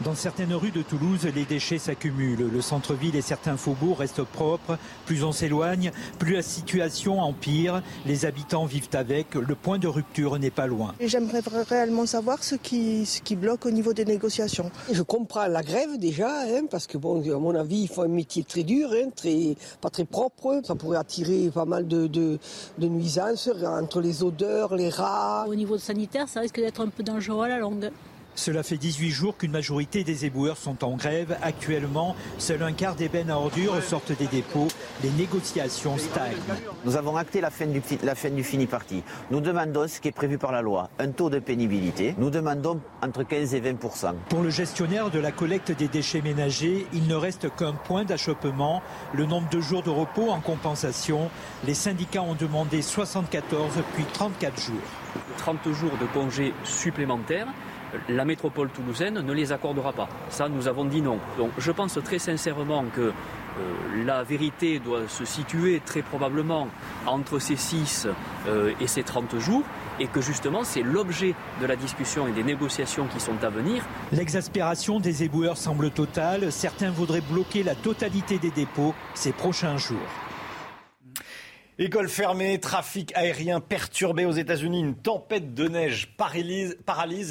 Dans 0.06 0.16
certaines 0.16 0.54
rues 0.54 0.72
de 0.72 0.82
Toulouse, 0.82 1.28
les 1.36 1.44
déchets 1.44 1.78
s'accumulent. 1.78 2.50
Le 2.50 2.62
centre-ville 2.62 3.18
et 3.18 3.22
certains 3.22 3.58
faubourgs 3.58 4.00
restent 4.00 4.24
propres. 4.24 4.78
Plus 5.06 5.26
on 5.26 5.34
s'éloigne, 5.34 5.92
plus 6.18 6.36
la 6.36 6.42
situation 6.42 7.20
empire. 7.20 7.84
Les 8.06 8.24
habitants 8.24 8.64
vivent 8.66 8.88
avec. 8.94 9.36
Le 9.36 9.56
point 9.56 9.78
de 9.78 9.90
rupture 9.90 10.40
n'est 10.40 10.52
pas 10.52 10.68
loin. 10.68 10.96
J'aimerais 11.02 11.42
réellement 11.70 12.06
savoir 12.06 12.46
ce 12.46 12.56
qui, 12.56 13.06
ce 13.06 13.20
qui 13.20 13.36
bloque 13.36 13.66
au 13.66 13.72
niveau 13.72 13.92
des 13.92 14.06
négociations. 14.06 14.72
Je 14.90 15.02
comprends 15.02 15.48
la 15.48 15.64
grève 15.64 15.98
déjà, 15.98 16.44
hein, 16.44 16.62
parce 16.72 16.88
que 16.88 16.98
bon, 16.98 17.22
à 17.30 17.38
mon 17.38 17.54
avis, 17.54 17.82
il 17.82 17.90
faut 17.90 18.04
un 18.04 18.08
métier 18.08 18.46
très 18.46 18.64
dur, 18.64 18.92
hein, 18.94 19.10
très, 19.14 19.58
pas 19.82 19.90
très 19.90 20.06
propre. 20.06 20.62
Ça 20.64 20.76
pourrait 20.76 20.98
attirer 20.98 21.52
pas 21.54 21.66
mal 21.66 21.90
de, 21.90 22.08
de, 22.08 22.40
de 22.78 22.88
nuisances 22.88 23.50
entre 23.66 24.00
les 24.00 24.24
odeurs, 24.24 24.78
les 24.78 24.88
rats. 24.90 25.46
Au 25.46 25.56
niveau 25.56 25.78
sanitaire, 25.78 26.30
ça 26.30 26.40
risque 26.40 26.56
d'être 26.56 26.80
un 26.80 26.88
peu 26.88 27.04
dangereux 27.04 27.44
à 27.44 27.50
la 27.50 27.60
longue. 27.60 27.92
Cela 28.36 28.64
fait 28.64 28.78
18 28.78 29.10
jours 29.10 29.38
qu'une 29.38 29.52
majorité 29.52 30.04
des 30.04 30.26
éboueurs 30.26 30.58
sont 30.58 30.84
en 30.84 30.96
grève. 30.96 31.38
Actuellement, 31.42 32.16
seul 32.38 32.64
un 32.64 32.72
quart 32.72 32.96
des 32.96 33.10
bennes 33.10 33.30
à 33.30 33.38
ordures 33.38 33.82
sortent 33.84 34.18
des 34.18 34.28
dépôts. 34.28 34.70
Les 35.04 35.10
négociations 35.12 35.98
stagnent. 35.98 36.38
Nous 36.86 36.96
avons 36.96 37.18
acté 37.18 37.42
la 37.42 37.50
fin 37.50 37.66
du, 37.66 37.82
la 38.02 38.16
fin 38.16 38.30
du 38.30 38.44
fini 38.44 38.66
parti. 38.66 39.04
Nous 39.30 39.42
demandons 39.42 39.88
ce 39.88 40.00
qui 40.00 40.08
est 40.08 40.14
prévu 40.14 40.38
par 40.38 40.52
la 40.52 40.62
loi, 40.62 40.90
un 41.00 41.10
taux 41.12 41.30
de 41.30 41.40
pénibilité. 41.40 42.16
Nous 42.18 42.30
demandons 42.30 42.80
entre 43.02 43.24
15 43.24 43.56
et 43.56 43.62
20% 43.62 44.14
Pour 44.30 44.42
le 44.42 44.50
gestionnaire 44.50 45.10
de 45.10 45.20
la 45.20 45.32
collecte 45.32 45.72
des 45.72 45.88
déchets 45.88 46.22
ménagers, 46.22 46.88
il 46.94 47.08
ne 47.08 47.16
reste 47.16 47.54
qu'un 47.56 47.74
point 47.74 48.06
d'achoppement, 48.06 48.82
le 49.14 49.26
nombre 49.26 49.50
de 49.50 49.60
jours 49.60 49.84
de 49.84 49.90
repos 49.90 50.30
en 50.30 50.40
compensation. 50.40 51.30
Les 51.68 51.74
syndicats 51.74 52.24
ont 52.24 52.36
demandé 52.36 52.82
74 52.82 53.74
puis 53.96 54.06
34 54.14 54.62
jours. 54.62 54.76
30 55.38 55.74
jours 55.74 55.98
de 56.00 56.06
congés 56.14 56.54
supplémentaires 56.64 57.48
la 58.08 58.26
métropole 58.26 58.70
toulousaine 58.70 59.22
ne 59.22 59.34
les 59.34 59.52
accordera 59.52 59.94
pas. 59.94 60.10
Ça, 60.30 60.50
nous 60.50 60.68
avons 60.68 60.86
dit 60.86 61.02
non. 61.02 61.20
Donc 61.38 61.52
je 61.58 61.72
pense 61.72 62.00
très 62.04 62.20
sincèrement 62.20 62.86
que 62.96 63.02
euh, 63.60 64.06
la 64.06 64.24
vérité 64.24 64.80
doit 64.80 65.08
se 65.08 65.26
situer 65.26 65.82
très 65.86 66.02
probablement 66.02 66.68
entre 67.06 67.40
ces 67.40 67.56
6 67.56 68.08
euh, 68.48 68.74
et 68.80 68.88
ces 68.88 69.04
30 69.04 69.40
jours 69.40 69.64
et 70.00 70.08
que 70.08 70.22
justement 70.22 70.64
c'est 70.64 70.84
l'objet 70.84 71.36
de 71.62 71.66
la 71.66 71.76
discussion 71.76 72.28
et 72.28 72.32
des 72.32 72.44
négociations 72.44 73.08
qui 73.08 73.20
sont 73.20 73.44
à 73.44 73.50
venir. 73.50 73.84
L'exaspération 74.12 75.00
des 75.00 75.24
éboueurs 75.24 75.58
semble 75.58 75.92
totale. 75.92 76.52
Certains 76.52 76.92
voudraient 76.92 77.22
bloquer 77.22 77.64
la 77.64 77.76
totalité 77.76 78.38
des 78.38 78.52
dépôts 78.52 78.94
ces 79.14 79.32
prochains 79.32 79.78
jours. 79.78 79.98
École 81.82 82.10
fermée, 82.10 82.60
trafic 82.60 83.14
aérien 83.16 83.62
perturbé 83.62 84.26
aux 84.26 84.34
États-Unis, 84.34 84.82
une 84.82 84.96
tempête 84.96 85.54
de 85.54 85.70
neige 85.70 86.10
paralyse, 86.18 86.76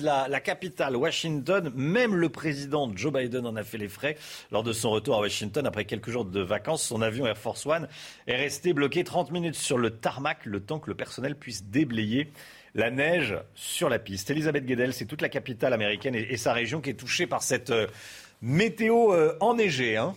la, 0.02 0.40
capitale, 0.40 0.96
Washington. 0.96 1.70
Même 1.74 2.14
le 2.14 2.30
président 2.30 2.90
Joe 2.96 3.12
Biden 3.12 3.46
en 3.46 3.56
a 3.56 3.62
fait 3.62 3.76
les 3.76 3.90
frais 3.90 4.16
lors 4.50 4.62
de 4.62 4.72
son 4.72 4.88
retour 4.88 5.16
à 5.16 5.20
Washington 5.20 5.66
après 5.66 5.84
quelques 5.84 6.08
jours 6.08 6.24
de 6.24 6.40
vacances. 6.40 6.82
Son 6.82 7.02
avion 7.02 7.26
Air 7.26 7.36
Force 7.36 7.66
One 7.66 7.88
est 8.26 8.36
resté 8.36 8.72
bloqué 8.72 9.04
30 9.04 9.32
minutes 9.32 9.54
sur 9.54 9.76
le 9.76 9.90
tarmac, 9.90 10.46
le 10.46 10.60
temps 10.60 10.78
que 10.78 10.88
le 10.88 10.96
personnel 10.96 11.36
puisse 11.36 11.64
déblayer 11.64 12.32
la 12.74 12.90
neige 12.90 13.36
sur 13.54 13.90
la 13.90 13.98
piste. 13.98 14.30
Elisabeth 14.30 14.64
Guedel, 14.64 14.94
c'est 14.94 15.04
toute 15.04 15.20
la 15.20 15.28
capitale 15.28 15.74
américaine 15.74 16.14
et, 16.14 16.38
sa 16.38 16.54
région 16.54 16.80
qui 16.80 16.88
est 16.88 16.94
touchée 16.94 17.26
par 17.26 17.42
cette 17.42 17.68
euh, 17.68 17.86
météo 18.40 19.12
euh, 19.12 19.36
enneigée. 19.40 19.98
Hein. 19.98 20.14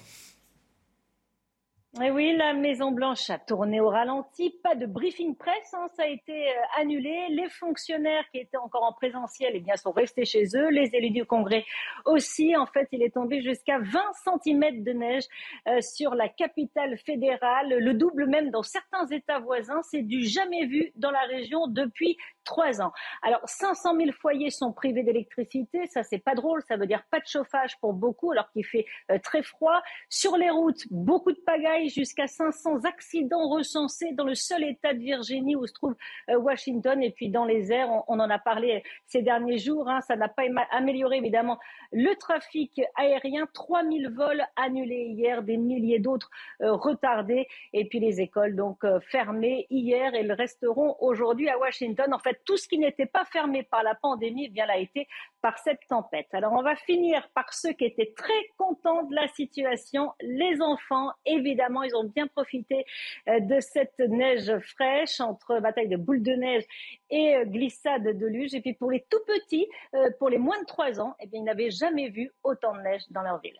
Et 1.99 2.05
eh 2.05 2.09
oui, 2.09 2.33
la 2.37 2.53
Maison 2.53 2.91
Blanche 2.91 3.29
a 3.29 3.37
tourné 3.37 3.81
au 3.81 3.89
ralenti. 3.89 4.49
Pas 4.63 4.75
de 4.75 4.85
briefing 4.85 5.35
presse, 5.35 5.73
hein, 5.73 5.87
ça 5.97 6.03
a 6.03 6.07
été 6.07 6.47
euh, 6.47 6.79
annulé. 6.79 7.27
Les 7.31 7.49
fonctionnaires 7.49 8.23
qui 8.31 8.39
étaient 8.39 8.55
encore 8.55 8.83
en 8.83 8.93
présentiel, 8.93 9.51
eh 9.55 9.59
bien, 9.59 9.75
sont 9.75 9.91
restés 9.91 10.23
chez 10.23 10.45
eux. 10.55 10.69
Les 10.69 10.89
élus 10.93 11.09
du 11.09 11.25
Congrès 11.25 11.65
aussi. 12.05 12.55
En 12.55 12.65
fait, 12.65 12.87
il 12.93 13.03
est 13.03 13.13
tombé 13.13 13.41
jusqu'à 13.41 13.77
20 13.79 13.99
cm 14.23 14.83
de 14.85 14.91
neige 14.93 15.25
euh, 15.67 15.81
sur 15.81 16.15
la 16.15 16.29
capitale 16.29 16.97
fédérale, 16.97 17.77
le 17.77 17.93
double 17.93 18.25
même 18.25 18.51
dans 18.51 18.63
certains 18.63 19.05
États 19.07 19.39
voisins. 19.39 19.81
C'est 19.83 20.03
du 20.03 20.25
jamais 20.25 20.67
vu 20.67 20.93
dans 20.95 21.11
la 21.11 21.23
région 21.23 21.67
depuis 21.67 22.15
3 22.43 22.81
ans. 22.81 22.91
Alors 23.21 23.41
500 23.45 23.95
000 23.95 24.11
foyers 24.11 24.49
sont 24.49 24.71
privés 24.71 25.03
d'électricité, 25.03 25.87
ça 25.87 26.03
c'est 26.03 26.19
pas 26.19 26.35
drôle, 26.35 26.61
ça 26.67 26.77
veut 26.77 26.87
dire 26.87 27.03
pas 27.09 27.19
de 27.19 27.27
chauffage 27.27 27.77
pour 27.79 27.93
beaucoup 27.93 28.31
alors 28.31 28.49
qu'il 28.51 28.65
fait 28.65 28.85
euh, 29.11 29.19
très 29.19 29.43
froid. 29.43 29.81
Sur 30.09 30.37
les 30.37 30.49
routes, 30.49 30.83
beaucoup 30.91 31.31
de 31.31 31.39
pagailles, 31.39 31.89
jusqu'à 31.89 32.27
500 32.27 32.85
accidents 32.85 33.49
recensés 33.49 34.11
dans 34.13 34.25
le 34.25 34.35
seul 34.35 34.63
État 34.63 34.93
de 34.93 34.99
Virginie 34.99 35.55
où 35.55 35.65
se 35.65 35.73
trouve 35.73 35.95
euh, 36.29 36.37
Washington 36.37 37.01
et 37.01 37.11
puis 37.11 37.29
dans 37.29 37.45
les 37.45 37.71
airs, 37.71 37.89
on, 38.07 38.19
en 38.19 38.29
a 38.29 38.39
parlé 38.39 38.83
ces 39.05 39.21
derniers 39.21 39.57
jours, 39.57 39.89
hein, 39.89 40.01
ça 40.01 40.15
n'a 40.15 40.27
pas 40.27 40.43
amélioré 40.71 41.17
évidemment 41.17 41.59
le 41.91 42.13
trafic 42.15 42.81
aérien, 42.95 43.47
3000 43.53 44.09
vols 44.09 44.43
annulés 44.55 45.07
hier, 45.09 45.43
des 45.43 45.57
milliers 45.57 45.99
d'autres 45.99 46.29
euh, 46.61 46.73
retardés 46.73 47.47
et 47.73 47.85
puis 47.85 47.99
les 47.99 48.21
écoles 48.21 48.55
donc 48.55 48.85
fermées 49.01 49.67
hier, 49.69 50.13
elles 50.13 50.31
resteront 50.31 50.95
aujourd'hui 50.99 51.49
à 51.49 51.57
Washington. 51.57 52.13
En 52.13 52.19
fait, 52.19 52.30
tout 52.45 52.57
ce 52.57 52.67
qui 52.67 52.77
n'était 52.77 53.05
pas 53.05 53.25
fermé 53.25 53.63
par 53.63 53.83
la 53.83 53.95
pandémie, 53.95 54.45
eh 54.45 54.49
bien 54.49 54.65
l'a 54.65 54.77
été 54.77 55.07
par 55.41 55.57
cette 55.59 55.79
tempête. 55.89 56.27
Alors 56.33 56.53
on 56.53 56.61
va 56.61 56.75
finir 56.75 57.27
par 57.33 57.53
ceux 57.53 57.73
qui 57.73 57.85
étaient 57.85 58.13
très 58.15 58.33
contents 58.57 59.03
de 59.03 59.15
la 59.15 59.27
situation, 59.27 60.11
les 60.21 60.61
enfants. 60.61 61.11
Évidemment, 61.25 61.83
ils 61.83 61.95
ont 61.95 62.03
bien 62.03 62.27
profité 62.27 62.85
euh, 63.27 63.39
de 63.39 63.59
cette 63.59 63.99
neige 63.99 64.51
fraîche 64.75 65.19
entre 65.19 65.59
bataille 65.59 65.87
de 65.87 65.97
boules 65.97 66.23
de 66.23 66.33
neige 66.33 66.63
et 67.09 67.35
euh, 67.35 67.45
glissade 67.45 68.03
de 68.03 68.25
luge. 68.25 68.53
Et 68.53 68.61
puis 68.61 68.73
pour 68.73 68.91
les 68.91 69.05
tout 69.09 69.21
petits, 69.25 69.67
euh, 69.95 70.09
pour 70.19 70.29
les 70.29 70.37
moins 70.37 70.59
de 70.61 70.65
3 70.65 70.99
ans, 70.99 71.15
eh 71.19 71.27
bien, 71.27 71.39
ils 71.39 71.43
n'avaient 71.43 71.71
jamais 71.71 72.09
vu 72.09 72.31
autant 72.43 72.75
de 72.75 72.81
neige 72.81 73.01
dans 73.09 73.21
leur 73.21 73.39
ville. 73.41 73.57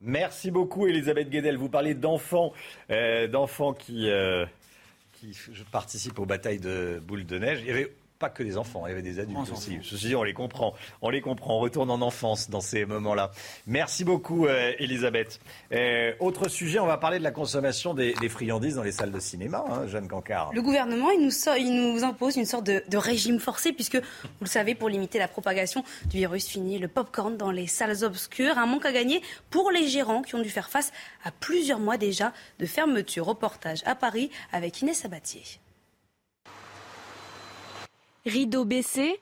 Merci 0.00 0.50
beaucoup, 0.50 0.86
Elisabeth 0.86 1.30
Guedel. 1.30 1.56
Vous 1.56 1.70
parlez 1.70 1.94
d'enfants, 1.94 2.52
d'enfants 3.30 3.72
qui, 3.72 4.10
qui 5.32 5.64
participent 5.70 6.18
aux 6.18 6.26
batailles 6.26 6.60
de 6.60 7.00
boules 7.04 7.24
de 7.24 7.38
neige. 7.38 7.64
Pas 8.24 8.30
que 8.30 8.42
des 8.42 8.56
enfants, 8.56 8.86
il 8.86 8.88
y 8.88 8.92
avait 8.92 9.02
des 9.02 9.18
adultes 9.18 9.52
aussi. 9.52 9.78
Ceci 9.82 10.06
dit, 10.06 10.16
on 10.16 10.22
les 10.22 10.32
comprend. 10.32 10.72
On 11.02 11.10
les 11.10 11.20
comprend. 11.20 11.58
On 11.58 11.60
retourne 11.60 11.90
en 11.90 12.00
enfance 12.00 12.48
dans 12.48 12.62
ces 12.62 12.86
moments-là. 12.86 13.32
Merci 13.66 14.02
beaucoup, 14.02 14.46
euh, 14.46 14.72
Elisabeth. 14.78 15.40
Euh, 15.72 16.14
autre 16.20 16.48
sujet, 16.48 16.78
on 16.78 16.86
va 16.86 16.96
parler 16.96 17.18
de 17.18 17.22
la 17.22 17.32
consommation 17.32 17.92
des, 17.92 18.14
friandises 18.30 18.76
dans 18.76 18.82
les 18.82 18.92
salles 18.92 19.12
de 19.12 19.20
cinéma, 19.20 19.62
hein, 19.68 19.86
Jeanne 19.88 20.08
Cancard. 20.08 20.52
Le 20.54 20.62
gouvernement, 20.62 21.10
il 21.10 21.20
nous, 21.20 21.32
il 21.58 21.74
nous 21.76 22.02
impose 22.02 22.36
une 22.36 22.46
sorte 22.46 22.64
de, 22.64 22.96
régime 22.96 23.38
forcé, 23.38 23.74
puisque, 23.74 23.96
vous 23.96 24.44
le 24.44 24.46
savez, 24.46 24.74
pour 24.74 24.88
limiter 24.88 25.18
la 25.18 25.28
propagation 25.28 25.84
du 26.06 26.16
virus, 26.16 26.46
fini 26.46 26.78
le 26.78 26.88
pop-corn 26.88 27.36
dans 27.36 27.50
les 27.50 27.66
salles 27.66 28.04
obscures. 28.04 28.56
Un 28.56 28.64
manque 28.64 28.86
à 28.86 28.92
gagner 28.92 29.20
pour 29.50 29.70
les 29.70 29.86
gérants 29.86 30.22
qui 30.22 30.34
ont 30.34 30.40
dû 30.40 30.48
faire 30.48 30.70
face 30.70 30.92
à 31.24 31.30
plusieurs 31.30 31.78
mois 31.78 31.98
déjà 31.98 32.32
de 32.58 32.64
fermeture. 32.64 33.26
Reportage 33.26 33.82
à 33.84 33.94
Paris 33.94 34.30
avec 34.50 34.80
Inès 34.80 34.96
Sabatier. 34.96 35.42
Rideau 38.26 38.64
baissé, 38.64 39.20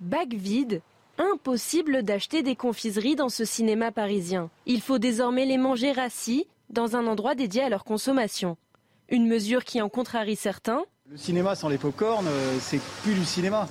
bac 0.00 0.34
vide, 0.34 0.82
impossible 1.16 2.02
d'acheter 2.02 2.42
des 2.42 2.54
confiseries 2.54 3.16
dans 3.16 3.30
ce 3.30 3.46
cinéma 3.46 3.92
parisien. 3.92 4.50
Il 4.66 4.82
faut 4.82 4.98
désormais 4.98 5.46
les 5.46 5.56
manger 5.56 5.98
assis 5.98 6.46
dans 6.68 6.94
un 6.94 7.06
endroit 7.06 7.34
dédié 7.34 7.62
à 7.62 7.70
leur 7.70 7.82
consommation. 7.82 8.58
Une 9.08 9.26
mesure 9.26 9.64
qui 9.64 9.80
en 9.80 9.88
contrarie 9.88 10.36
certains. 10.36 10.84
Le 11.08 11.16
cinéma 11.16 11.54
sans 11.54 11.70
les 11.70 11.78
pop-corn, 11.78 12.26
euh, 12.26 12.58
c'est 12.60 12.80
plus 13.02 13.14
du 13.14 13.24
cinéma. 13.24 13.68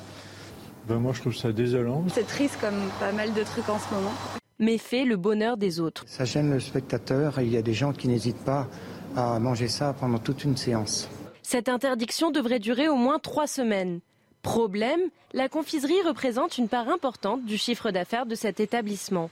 Ben 0.88 0.98
moi 0.98 1.14
je 1.14 1.22
trouve 1.22 1.36
ça 1.36 1.52
désolant. 1.52 2.04
C'est 2.12 2.26
triste 2.26 2.58
comme 2.60 2.90
pas 3.00 3.12
mal 3.12 3.36
de 3.36 3.44
trucs 3.44 3.70
en 3.70 3.78
ce 3.78 3.94
moment. 3.94 4.14
Mais 4.58 4.80
fait 4.80 5.06
le 5.06 5.16
bonheur 5.16 5.58
des 5.58 5.80
autres. 5.80 6.06
Ça 6.08 6.26
gêne 6.26 6.50
le 6.50 6.60
spectateur 6.60 7.38
et 7.38 7.46
il 7.46 7.52
y 7.52 7.58
a 7.58 7.62
des 7.62 7.76
gens 7.76 7.94
qui 7.94 8.08
n'hésitent 8.08 8.44
pas 8.44 8.68
à 9.16 9.38
manger 9.38 9.68
ça 9.68 9.94
pendant 9.94 10.18
toute 10.18 10.44
une 10.44 10.58
séance. 10.58 11.08
Cette 11.44 11.70
interdiction 11.70 12.32
devrait 12.32 12.60
durer 12.60 12.88
au 12.90 12.96
moins 12.96 13.20
trois 13.20 13.46
semaines. 13.46 14.00
Problème, 14.42 15.02
la 15.34 15.50
confiserie 15.50 16.02
représente 16.06 16.58
une 16.58 16.68
part 16.68 16.90
importante 16.90 17.46
du 17.46 17.58
chiffre 17.58 17.92
d'affaires 17.92 18.26
de 18.26 18.36
cet 18.36 18.60
établissement. 18.60 19.30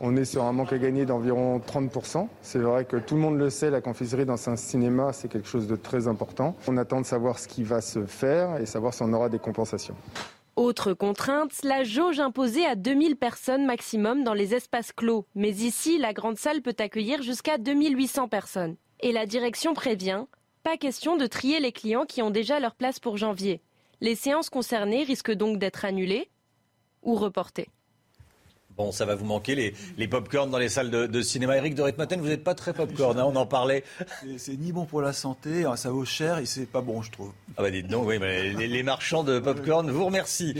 On 0.00 0.16
est 0.16 0.24
sur 0.24 0.44
un 0.44 0.52
manque 0.52 0.72
à 0.72 0.78
gagner 0.78 1.06
d'environ 1.06 1.58
30%. 1.58 2.28
C'est 2.42 2.58
vrai 2.58 2.84
que 2.84 2.96
tout 2.96 3.14
le 3.14 3.20
monde 3.20 3.38
le 3.38 3.50
sait, 3.50 3.70
la 3.70 3.80
confiserie 3.80 4.24
dans 4.24 4.48
un 4.48 4.56
cinéma, 4.56 5.12
c'est 5.12 5.28
quelque 5.28 5.48
chose 5.48 5.66
de 5.66 5.76
très 5.76 6.06
important. 6.06 6.56
On 6.68 6.76
attend 6.76 7.00
de 7.00 7.06
savoir 7.06 7.38
ce 7.38 7.48
qui 7.48 7.62
va 7.62 7.80
se 7.80 8.04
faire 8.06 8.60
et 8.60 8.66
savoir 8.66 8.94
si 8.94 9.02
on 9.02 9.12
aura 9.12 9.28
des 9.28 9.38
compensations. 9.38 9.96
Autre 10.54 10.92
contrainte, 10.92 11.52
la 11.62 11.84
jauge 11.84 12.18
imposée 12.18 12.66
à 12.66 12.74
2000 12.74 13.16
personnes 13.16 13.64
maximum 13.64 14.24
dans 14.24 14.34
les 14.34 14.54
espaces 14.54 14.92
clos. 14.92 15.24
Mais 15.36 15.50
ici, 15.50 15.98
la 15.98 16.12
grande 16.12 16.36
salle 16.36 16.62
peut 16.62 16.76
accueillir 16.78 17.22
jusqu'à 17.22 17.58
2800 17.58 18.26
personnes. 18.26 18.76
Et 19.00 19.12
la 19.12 19.24
direction 19.24 19.72
prévient, 19.74 20.24
pas 20.64 20.76
question 20.76 21.16
de 21.16 21.26
trier 21.26 21.60
les 21.60 21.72
clients 21.72 22.06
qui 22.06 22.22
ont 22.22 22.30
déjà 22.30 22.58
leur 22.58 22.74
place 22.74 22.98
pour 22.98 23.16
janvier. 23.16 23.62
Les 24.00 24.14
séances 24.14 24.50
concernées 24.50 25.02
risquent 25.02 25.32
donc 25.32 25.58
d'être 25.58 25.84
annulées 25.84 26.30
ou 27.02 27.14
reportées. 27.14 27.68
Bon, 28.78 28.92
ça 28.92 29.04
va 29.04 29.16
vous 29.16 29.24
manquer 29.24 29.56
les, 29.56 29.74
les 29.96 30.06
pop-corn 30.06 30.48
dans 30.50 30.58
les 30.58 30.68
salles 30.68 30.90
de, 30.90 31.20
cinéma. 31.20 31.56
Eric 31.56 31.74
de 31.74 31.82
Ritmaten, 31.82 32.20
vous 32.20 32.28
n'êtes 32.28 32.44
pas 32.44 32.54
très 32.54 32.72
pop-corn, 32.72 33.18
hein, 33.18 33.24
on 33.26 33.34
en 33.34 33.44
parlait. 33.44 33.82
C'est 34.36 34.56
ni 34.56 34.70
bon 34.70 34.84
pour 34.84 35.02
la 35.02 35.12
santé, 35.12 35.64
hein, 35.64 35.74
ça 35.74 35.90
vaut 35.90 36.04
cher 36.04 36.38
et 36.38 36.46
c'est 36.46 36.64
pas 36.64 36.80
bon, 36.80 37.02
je 37.02 37.10
trouve. 37.10 37.32
Ah 37.56 37.62
bah 37.62 37.72
dites 37.72 37.88
donc, 37.88 38.06
oui, 38.06 38.20
mais 38.20 38.52
les, 38.52 38.82
marchands 38.84 39.24
de 39.24 39.40
pop-corn 39.40 39.90
vous 39.90 40.04
remercient. 40.04 40.54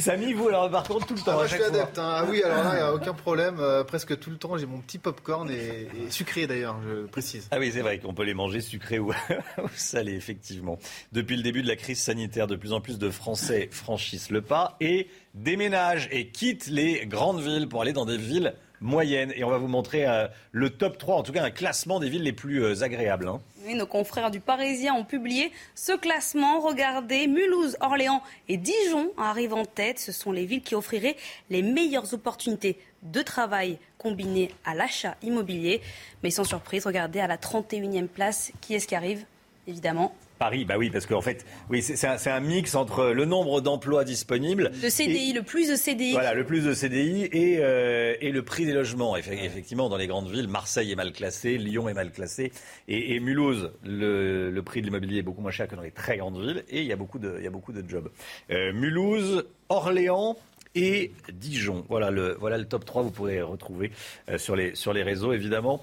Samy, 0.00 0.32
vous, 0.32 0.48
alors 0.48 0.68
par 0.68 0.82
contre, 0.82 1.06
tout 1.06 1.14
le 1.14 1.20
temps. 1.20 1.38
Ah, 1.38 1.46
je 1.46 1.54
suis 1.54 1.62
adepte. 1.62 1.96
Hein. 1.96 2.16
Ah 2.16 2.26
oui, 2.28 2.42
alors 2.42 2.64
là, 2.64 2.70
il 2.72 2.76
n'y 2.76 2.82
a 2.82 2.92
aucun 2.92 3.14
problème. 3.14 3.58
Euh, 3.60 3.84
presque 3.84 4.18
tout 4.18 4.30
le 4.30 4.36
temps, 4.36 4.58
j'ai 4.58 4.66
mon 4.66 4.78
petit 4.78 4.98
pop-corn 4.98 5.48
et, 5.48 5.86
sucré 6.10 6.48
d'ailleurs, 6.48 6.76
je 6.84 7.06
précise. 7.06 7.46
Ah 7.52 7.58
oui, 7.60 7.70
c'est 7.72 7.82
vrai 7.82 8.00
qu'on 8.00 8.14
peut 8.14 8.24
les 8.24 8.34
manger 8.34 8.60
sucrés 8.60 8.98
ou, 8.98 9.12
ou 9.58 9.68
salés, 9.76 10.16
effectivement. 10.16 10.76
Depuis 11.12 11.36
le 11.36 11.44
début 11.44 11.62
de 11.62 11.68
la 11.68 11.76
crise 11.76 12.00
sanitaire, 12.00 12.48
de 12.48 12.56
plus 12.56 12.72
en 12.72 12.80
plus 12.80 12.98
de 12.98 13.10
Français 13.10 13.68
franchissent 13.70 14.30
le 14.30 14.42
pas 14.42 14.76
et 14.80 15.08
déménagent 15.34 15.83
et 16.10 16.28
quittent 16.28 16.68
les 16.68 17.06
grandes 17.06 17.40
villes 17.40 17.68
pour 17.68 17.82
aller 17.82 17.92
dans 17.92 18.06
des 18.06 18.16
villes 18.16 18.54
moyennes. 18.80 19.32
Et 19.36 19.44
on 19.44 19.50
va 19.50 19.58
vous 19.58 19.68
montrer 19.68 20.06
euh, 20.06 20.26
le 20.52 20.70
top 20.70 20.98
3, 20.98 21.16
en 21.16 21.22
tout 21.22 21.32
cas 21.32 21.42
un 21.42 21.50
classement 21.50 22.00
des 22.00 22.08
villes 22.08 22.22
les 22.22 22.32
plus 22.32 22.62
euh, 22.62 22.82
agréables. 22.82 23.28
Hein. 23.28 23.40
Oui, 23.66 23.74
nos 23.74 23.86
confrères 23.86 24.30
du 24.30 24.40
Parisien 24.40 24.94
ont 24.94 25.04
publié 25.04 25.50
ce 25.74 25.92
classement. 25.92 26.60
Regardez, 26.60 27.26
Mulhouse, 27.26 27.76
Orléans 27.80 28.22
et 28.48 28.58
Dijon 28.58 29.10
arrivent 29.16 29.54
en 29.54 29.64
tête. 29.64 29.98
Ce 29.98 30.12
sont 30.12 30.32
les 30.32 30.44
villes 30.44 30.62
qui 30.62 30.74
offriraient 30.74 31.16
les 31.50 31.62
meilleures 31.62 32.12
opportunités 32.12 32.78
de 33.02 33.22
travail 33.22 33.78
combinées 33.98 34.50
à 34.64 34.74
l'achat 34.74 35.16
immobilier. 35.22 35.80
Mais 36.22 36.30
sans 36.30 36.44
surprise, 36.44 36.86
regardez 36.86 37.20
à 37.20 37.26
la 37.26 37.38
31e 37.38 38.06
place, 38.06 38.52
qui 38.60 38.74
est-ce 38.74 38.86
qui 38.86 38.94
arrive? 38.94 39.24
Évidemment, 39.66 40.14
Paris, 40.38 40.64
bah 40.64 40.74
oui, 40.76 40.90
parce 40.90 41.06
qu'en 41.06 41.20
fait, 41.20 41.46
oui, 41.70 41.80
c'est 41.80 42.06
un, 42.06 42.40
mix 42.40 42.74
entre 42.74 43.06
le 43.06 43.24
nombre 43.24 43.60
d'emplois 43.60 44.04
disponibles. 44.04 44.72
Le 44.82 44.90
CDI, 44.90 45.32
le 45.32 45.42
plus 45.42 45.70
de 45.70 45.76
CDI. 45.76 46.12
Voilà, 46.12 46.34
le 46.34 46.44
plus 46.44 46.64
de 46.64 46.74
CDI 46.74 47.28
et, 47.32 47.58
euh, 47.60 48.16
et 48.20 48.32
le 48.32 48.42
prix 48.42 48.66
des 48.66 48.72
logements. 48.72 49.16
Effectivement, 49.16 49.88
dans 49.88 49.96
les 49.96 50.08
grandes 50.08 50.28
villes, 50.28 50.48
Marseille 50.48 50.90
est 50.90 50.96
mal 50.96 51.12
classé, 51.12 51.56
Lyon 51.56 51.88
est 51.88 51.94
mal 51.94 52.10
classé. 52.10 52.52
Et, 52.88 53.14
et 53.14 53.20
Mulhouse, 53.20 53.70
le, 53.84 54.50
le, 54.50 54.62
prix 54.62 54.80
de 54.80 54.86
l'immobilier 54.86 55.18
est 55.18 55.22
beaucoup 55.22 55.40
moins 55.40 55.52
cher 55.52 55.68
que 55.68 55.76
dans 55.76 55.82
les 55.82 55.92
très 55.92 56.16
grandes 56.16 56.40
villes. 56.40 56.64
Et 56.68 56.80
il 56.80 56.86
y 56.86 56.92
a 56.92 56.96
beaucoup 56.96 57.20
de, 57.20 57.36
il 57.38 57.44
y 57.44 57.46
a 57.46 57.50
beaucoup 57.50 57.72
de 57.72 57.88
jobs. 57.88 58.10
Euh, 58.50 58.72
Mulhouse, 58.72 59.46
Orléans, 59.68 60.36
et 60.74 61.12
Dijon. 61.32 61.84
Voilà 61.88 62.10
le, 62.10 62.36
voilà 62.40 62.58
le 62.58 62.64
top 62.64 62.84
3, 62.84 63.02
vous 63.02 63.12
pourrez 63.12 63.40
retrouver 63.40 63.92
euh, 64.28 64.38
sur, 64.38 64.56
les, 64.56 64.74
sur 64.74 64.92
les 64.92 65.04
réseaux, 65.04 65.32
évidemment, 65.32 65.80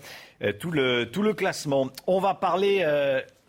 tout, 0.59 0.71
le, 0.71 1.05
tout 1.05 1.21
le 1.21 1.33
classement. 1.33 1.89
On 2.07 2.19
va 2.19 2.33
parler 2.33 2.85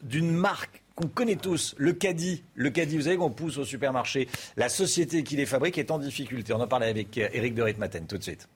d'une 0.02 0.30
marque 0.30 0.81
qu'on 0.94 1.08
connaît 1.08 1.36
tous, 1.36 1.74
le 1.78 1.92
caddie. 1.92 2.44
Le 2.54 2.70
caddie, 2.70 2.96
vous 2.96 3.04
savez 3.04 3.16
qu'on 3.16 3.30
pousse 3.30 3.58
au 3.58 3.64
supermarché. 3.64 4.28
La 4.56 4.68
société 4.68 5.22
qui 5.22 5.36
les 5.36 5.46
fabrique 5.46 5.78
est 5.78 5.90
en 5.90 5.98
difficulté. 5.98 6.52
On 6.52 6.60
en 6.60 6.68
parlait 6.68 6.88
avec 6.88 7.16
Eric 7.16 7.54
de 7.54 7.62
Ritmaten 7.62 8.06
tout 8.06 8.18
de 8.18 8.22
suite. 8.22 8.48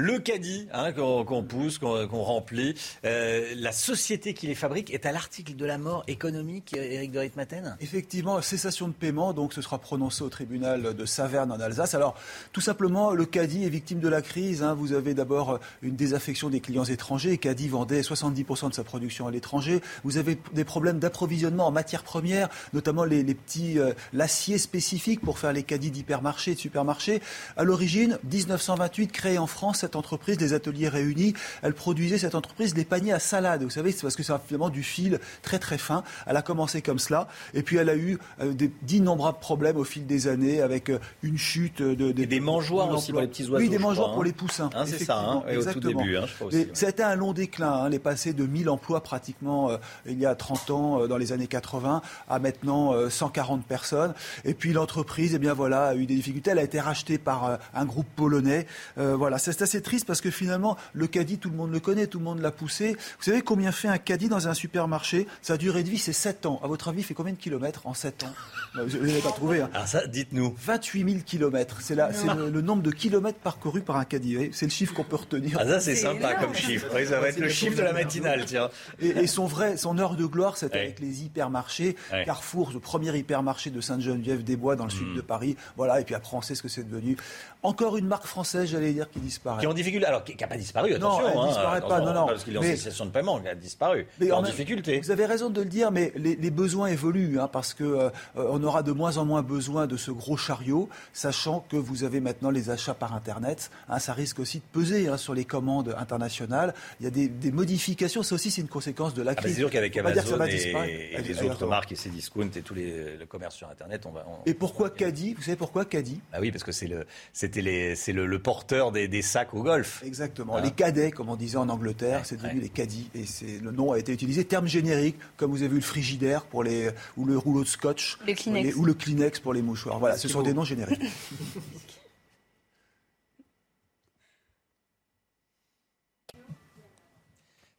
Le 0.00 0.20
caddie 0.20 0.68
hein, 0.72 0.92
qu'on 0.92 1.42
pousse, 1.42 1.78
qu'on 1.78 2.22
remplit, 2.22 2.76
euh, 3.04 3.52
la 3.56 3.72
société 3.72 4.32
qui 4.32 4.46
les 4.46 4.54
fabrique 4.54 4.94
est 4.94 5.06
à 5.06 5.10
l'article 5.10 5.56
de 5.56 5.66
la 5.66 5.76
mort 5.76 6.04
économique, 6.06 6.76
Eric 6.76 7.10
de 7.10 7.18
Ritmaten 7.18 7.76
Effectivement, 7.80 8.40
cessation 8.40 8.86
de 8.86 8.92
paiement, 8.92 9.32
donc 9.32 9.52
ce 9.52 9.60
sera 9.60 9.78
prononcé 9.78 10.22
au 10.22 10.28
tribunal 10.28 10.94
de 10.94 11.04
Saverne 11.04 11.50
en 11.50 11.58
Alsace. 11.58 11.96
Alors, 11.96 12.14
tout 12.52 12.60
simplement, 12.60 13.10
le 13.10 13.24
caddie 13.26 13.64
est 13.64 13.68
victime 13.68 13.98
de 13.98 14.06
la 14.06 14.22
crise. 14.22 14.62
Hein. 14.62 14.74
Vous 14.74 14.92
avez 14.92 15.14
d'abord 15.14 15.58
une 15.82 15.96
désaffection 15.96 16.48
des 16.48 16.60
clients 16.60 16.84
étrangers. 16.84 17.36
Caddie 17.36 17.66
vendait 17.66 18.02
70% 18.02 18.68
de 18.68 18.74
sa 18.74 18.84
production 18.84 19.26
à 19.26 19.32
l'étranger. 19.32 19.80
Vous 20.04 20.16
avez 20.16 20.38
des 20.52 20.64
problèmes 20.64 21.00
d'approvisionnement 21.00 21.66
en 21.66 21.72
matières 21.72 22.04
premières, 22.04 22.50
notamment 22.72 23.02
les, 23.02 23.24
petits 23.34 23.80
euh, 23.80 23.94
l'acier 24.12 24.58
spécifique 24.58 25.22
pour 25.22 25.40
faire 25.40 25.52
les 25.52 25.64
caddies 25.64 25.90
d'hypermarché, 25.90 26.54
de 26.54 26.60
supermarché. 26.60 27.20
À 27.56 27.64
l'origine, 27.64 28.20
1928, 28.30 29.10
créé 29.10 29.38
en 29.38 29.48
France, 29.48 29.87
cette 29.88 29.96
entreprise, 29.96 30.38
les 30.38 30.52
ateliers 30.52 30.88
réunis, 30.88 31.32
elle 31.62 31.72
produisait 31.72 32.18
cette 32.18 32.34
entreprise 32.34 32.74
des 32.74 32.84
paniers 32.84 33.14
à 33.14 33.18
salade. 33.18 33.62
Vous 33.62 33.70
savez, 33.70 33.90
c'est 33.90 34.02
parce 34.02 34.16
que 34.16 34.22
c'est 34.22 34.34
finalement 34.46 34.68
du 34.68 34.82
fil 34.82 35.18
très 35.40 35.58
très 35.58 35.78
fin. 35.78 36.04
Elle 36.26 36.36
a 36.36 36.42
commencé 36.42 36.82
comme 36.82 36.98
cela, 36.98 37.26
et 37.54 37.62
puis 37.62 37.78
elle 37.78 37.88
a 37.88 37.96
eu 37.96 38.18
euh, 38.42 38.52
d'innombrables 38.82 39.38
problèmes 39.38 39.78
au 39.78 39.84
fil 39.84 40.06
des 40.06 40.28
années 40.28 40.60
avec 40.60 40.90
euh, 40.90 40.98
une 41.22 41.38
chute 41.38 41.80
de, 41.80 42.10
et 42.10 42.26
des 42.26 42.40
mangeoires 42.40 42.90
aussi 42.90 43.12
pour 43.12 43.22
les 43.22 43.28
petits 43.28 43.44
oiseaux. 43.44 43.56
Oui, 43.56 43.70
des 43.70 43.78
mangeoires 43.78 44.08
crois, 44.08 44.14
pour 44.14 44.22
hein. 44.24 44.26
les 44.26 44.32
poussins. 44.32 44.68
Hein, 44.74 44.84
c'est 44.84 45.02
ça, 45.04 45.18
hein, 45.18 45.42
au 45.56 45.64
tout 45.64 45.80
début, 45.80 46.18
hein, 46.18 46.24
je 46.26 46.34
crois 46.34 46.46
aussi. 46.48 46.56
Et 46.56 46.60
ouais. 46.60 46.70
ça 46.74 46.86
a 46.86 46.88
été 46.90 47.02
un 47.02 47.14
long 47.14 47.32
déclin. 47.32 47.72
Hein, 47.72 47.88
les 47.88 47.98
passés 47.98 48.34
de 48.34 48.44
1000 48.44 48.68
emplois 48.68 49.02
pratiquement 49.02 49.70
euh, 49.70 49.78
il 50.04 50.18
y 50.18 50.26
a 50.26 50.34
30 50.34 50.70
ans, 50.70 51.06
dans 51.06 51.16
les 51.16 51.32
années 51.32 51.46
80, 51.46 52.02
à 52.28 52.38
maintenant 52.38 52.92
euh, 52.92 53.08
140 53.08 53.64
personnes. 53.64 54.12
Et 54.44 54.52
puis 54.52 54.74
l'entreprise, 54.74 55.34
eh 55.34 55.38
bien 55.38 55.54
voilà, 55.54 55.86
a 55.86 55.94
eu 55.94 56.04
des 56.04 56.14
difficultés. 56.14 56.50
Elle 56.50 56.58
a 56.58 56.64
été 56.64 56.78
rachetée 56.78 57.16
par 57.16 57.58
un 57.72 57.84
groupe 57.86 58.06
polonais. 58.16 58.66
Voilà, 58.96 59.38
c'est 59.38 59.62
assez 59.62 59.77
triste 59.80 60.06
parce 60.06 60.20
que 60.20 60.30
finalement, 60.30 60.76
le 60.92 61.06
caddie, 61.06 61.38
tout 61.38 61.50
le 61.50 61.56
monde 61.56 61.72
le 61.72 61.80
connaît, 61.80 62.06
tout 62.06 62.18
le 62.18 62.24
monde 62.24 62.40
l'a 62.40 62.50
poussé. 62.50 62.92
Vous 63.18 63.24
savez 63.24 63.42
combien 63.42 63.72
fait 63.72 63.88
un 63.88 63.98
caddie 63.98 64.28
dans 64.28 64.48
un 64.48 64.54
supermarché? 64.54 65.26
Sa 65.42 65.56
durée 65.56 65.82
de 65.82 65.90
vie, 65.90 65.98
c'est 65.98 66.12
7 66.12 66.46
ans. 66.46 66.60
À 66.62 66.66
votre 66.66 66.88
avis, 66.88 67.00
il 67.00 67.04
fait 67.04 67.14
combien 67.14 67.32
de 67.32 67.38
kilomètres 67.38 67.86
en 67.86 67.94
7 67.94 68.24
ans? 68.24 68.32
Vous 68.74 68.98
n'avez 68.98 69.20
pas 69.20 69.30
trouvé. 69.32 69.60
Hein. 69.62 69.70
Alors 69.74 69.88
ça, 69.88 70.06
dites-nous. 70.06 70.54
28 70.58 71.10
000 71.10 71.22
kilomètres. 71.24 71.78
C'est 71.80 71.94
là, 71.94 72.10
c'est 72.12 72.32
le, 72.34 72.50
le 72.50 72.60
nombre 72.60 72.82
de 72.82 72.90
kilomètres 72.90 73.38
parcourus 73.38 73.82
par 73.82 73.96
un 73.96 74.04
caddie. 74.04 74.50
C'est 74.52 74.66
le 74.66 74.70
chiffre 74.70 74.92
qu'on 74.94 75.04
peut 75.04 75.16
retenir. 75.16 75.56
Ah 75.60 75.66
ça 75.66 75.80
c'est 75.80 75.96
sympa 75.96 76.34
comme 76.34 76.54
chiffre. 76.54 76.86
Oui, 76.94 77.06
ça 77.06 77.18
va 77.20 77.28
être 77.28 77.38
le 77.38 77.48
chiffre 77.48 77.76
de 77.76 77.82
la 77.82 77.92
matinale, 77.92 78.44
tiens. 78.46 78.68
Et, 79.00 79.08
et 79.08 79.26
son 79.26 79.46
vrai, 79.46 79.76
son 79.76 79.98
heure 79.98 80.14
de 80.16 80.26
gloire, 80.26 80.56
c'est 80.56 80.72
Ouais. 80.74 80.80
avec 80.80 81.00
les 81.00 81.22
hypermarchés. 81.24 81.96
Ouais. 82.12 82.24
Carrefour, 82.26 82.70
le 82.74 82.78
premier 82.80 83.16
hypermarché 83.16 83.70
de 83.70 83.80
Sainte-Geneviève-des-Bois 83.80 84.76
dans 84.76 84.84
le 84.84 84.90
sud 84.90 85.08
Mm. 85.08 85.16
de 85.16 85.20
Paris. 85.22 85.56
Voilà. 85.76 86.00
Et 86.00 86.04
puis 86.04 86.14
après, 86.14 86.36
on 86.36 86.42
sait 86.42 86.54
ce 86.54 86.62
que 86.62 86.68
c'est 86.68 86.88
devenu. 86.88 87.16
Encore 87.62 87.96
une 87.96 88.06
marque 88.06 88.26
française, 88.26 88.68
j'allais 88.70 88.92
dire, 88.92 89.10
qui 89.10 89.18
disparaît. 89.20 89.62
En 89.68 89.74
difficulté. 89.74 90.06
Alors, 90.06 90.24
qui 90.24 90.36
n'a 90.36 90.46
pas 90.46 90.56
disparu, 90.56 90.90
Non, 90.92 90.96
attention. 90.96 91.28
elle 91.28 91.38
hein, 91.38 91.46
disparaît 91.48 91.80
pas, 91.80 92.00
non, 92.00 92.14
non. 92.14 92.26
Parce 92.26 92.44
qu'il 92.44 92.54
est 92.54 92.58
en 92.58 92.62
cessation 92.62 93.06
de 93.06 93.10
paiement, 93.10 93.40
il 93.42 93.48
a 93.48 93.54
disparu. 93.54 94.06
Mais 94.20 94.30
en 94.32 94.42
même- 94.42 94.50
difficulté. 94.50 95.00
Vous 95.00 95.10
avez 95.10 95.26
raison 95.26 95.50
de 95.50 95.60
le 95.60 95.68
dire, 95.68 95.90
mais 95.90 96.12
les, 96.16 96.36
les 96.36 96.50
besoins 96.50 96.86
évoluent, 96.88 97.38
hein, 97.40 97.48
parce 97.52 97.74
que 97.74 97.84
euh, 97.84 98.10
on 98.34 98.62
aura 98.64 98.82
de 98.82 98.92
moins 98.92 99.16
en 99.18 99.24
moins 99.24 99.42
besoin 99.42 99.86
de 99.86 99.96
ce 99.96 100.10
gros 100.10 100.36
chariot, 100.36 100.88
sachant 101.12 101.64
que 101.68 101.76
vous 101.76 102.04
avez 102.04 102.20
maintenant 102.20 102.50
les 102.50 102.70
achats 102.70 102.94
par 102.94 103.14
Internet. 103.14 103.70
hein, 103.88 103.98
ça 103.98 104.12
risque 104.12 104.38
aussi 104.38 104.58
de 104.58 104.64
peser 104.72 105.08
hein, 105.08 105.16
sur 105.16 105.34
les 105.34 105.44
commandes 105.44 105.94
internationales. 105.98 106.74
Il 107.00 107.04
y 107.04 107.06
a 107.06 107.10
des, 107.10 107.28
des 107.28 107.52
modifications. 107.52 108.22
Ça 108.22 108.34
aussi, 108.34 108.50
c'est 108.50 108.60
une 108.60 108.68
conséquence 108.68 109.14
de 109.14 109.22
la 109.22 109.32
Ah 109.32 109.34
bah, 109.34 109.40
crise. 109.42 109.54
c'est 109.54 109.60
sûr 109.60 109.70
qu'avec 109.70 109.96
Amazon 109.96 110.38
et, 110.46 111.14
et 111.14 111.22
les 111.22 111.42
autres 111.42 111.66
marques 111.66 111.92
et 111.92 111.96
ces 111.96 112.08
discounts 112.10 112.50
et 112.56 112.62
tous 112.62 112.74
les 112.74 113.16
le 113.16 113.26
commerce 113.26 113.54
sur 113.56 113.68
Internet, 113.68 114.04
on 114.06 114.10
va. 114.10 114.24
on- 114.28 114.44
Et 114.46 114.54
pourquoi 114.54 114.90
Caddy? 114.90 115.34
Vous 115.34 115.42
savez 115.42 115.56
pourquoi 115.56 115.84
Caddy? 115.84 116.20
Bah 116.32 116.38
oui, 116.40 116.50
parce 116.50 116.64
que 116.64 116.72
c'est 116.72 116.86
le, 116.86 117.06
c'était 117.32 117.62
les, 117.62 117.94
c'est 117.94 118.12
le, 118.12 118.26
le 118.26 118.38
porteur 118.38 118.92
des, 118.92 119.08
des 119.08 119.22
sacs 119.22 119.47
au 119.54 119.62
golf. 119.62 120.02
Exactement. 120.04 120.58
Les 120.58 120.70
cadets, 120.70 121.10
comme 121.10 121.28
on 121.28 121.36
disait 121.36 121.56
en 121.56 121.68
Angleterre, 121.68 122.22
c'est 122.24 122.40
devenu 122.40 122.60
les 122.60 122.68
caddies. 122.68 123.08
Et 123.14 123.24
c'est, 123.24 123.60
le 123.62 123.70
nom 123.70 123.92
a 123.92 123.98
été 123.98 124.12
utilisé, 124.12 124.44
terme 124.44 124.66
générique, 124.66 125.16
comme 125.36 125.50
vous 125.50 125.62
avez 125.62 125.68
vu 125.68 125.76
le 125.76 125.82
frigidaire 125.82 126.44
pour 126.44 126.64
les, 126.64 126.90
ou 127.16 127.24
le 127.24 127.36
rouleau 127.36 127.62
de 127.62 127.68
scotch. 127.68 128.18
Le 128.26 128.34
Kleenex. 128.34 128.76
ou 128.76 128.84
le 128.84 128.94
Kleenex 128.94 129.40
pour 129.40 129.52
les 129.52 129.62
mouchoirs. 129.62 129.98
Voilà, 129.98 130.16
ce 130.16 130.28
sont 130.28 130.42
des 130.42 130.54
noms 130.54 130.64
génériques. 130.64 131.02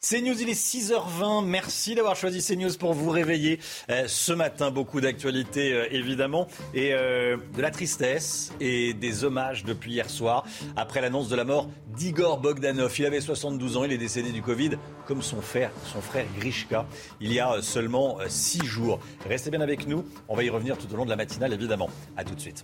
CNews, 0.10 0.42
il 0.42 0.50
est 0.50 0.60
6h20. 0.60 1.46
Merci 1.46 1.94
d'avoir 1.94 2.16
choisi 2.16 2.42
CNews 2.42 2.74
pour 2.80 2.94
vous 2.94 3.12
réveiller 3.12 3.60
euh, 3.92 4.06
ce 4.08 4.34
matin. 4.34 4.72
Beaucoup 4.72 5.02
d'actualités, 5.02 5.72
euh, 5.72 5.94
évidemment, 5.94 6.48
et 6.74 6.94
euh, 6.94 7.38
de 7.56 7.62
la 7.62 7.70
tristesse 7.70 8.52
et 8.60 8.96
des 8.96 9.24
hommages 9.24 9.66
depuis 9.66 9.92
hier 9.92 10.10
soir, 10.10 10.48
après 10.76 11.02
l'annonce 11.02 11.30
de 11.30 11.36
la 11.36 11.44
mort 11.44 11.70
d'Igor 11.96 12.40
Bogdanov. 12.40 12.92
Il 12.98 13.06
avait 13.06 13.22
72 13.22 13.78
ans, 13.78 13.84
il 13.84 13.92
est 13.92 14.00
décédé 14.00 14.32
du 14.32 14.42
Covid, 14.42 14.72
comme 15.06 15.22
son 15.22 15.42
frère, 15.42 15.70
son 15.94 16.02
frère 16.02 16.26
Grishka, 16.40 16.88
il 17.22 17.32
y 17.32 17.40
a 17.40 17.62
seulement 17.62 18.18
6 18.28 18.66
jours. 18.66 19.00
Restez 19.28 19.52
bien 19.52 19.62
avec 19.62 19.86
nous, 19.86 20.04
on 20.28 20.36
va 20.36 20.44
y 20.44 20.50
revenir 20.50 20.76
tout 20.80 20.92
au 20.92 20.98
long 20.98 21.06
de 21.06 21.12
la 21.12 21.18
matinale, 21.18 21.54
évidemment. 21.54 21.90
À 22.18 22.24
tout 22.24 22.34
de 22.34 22.42
suite. 22.42 22.64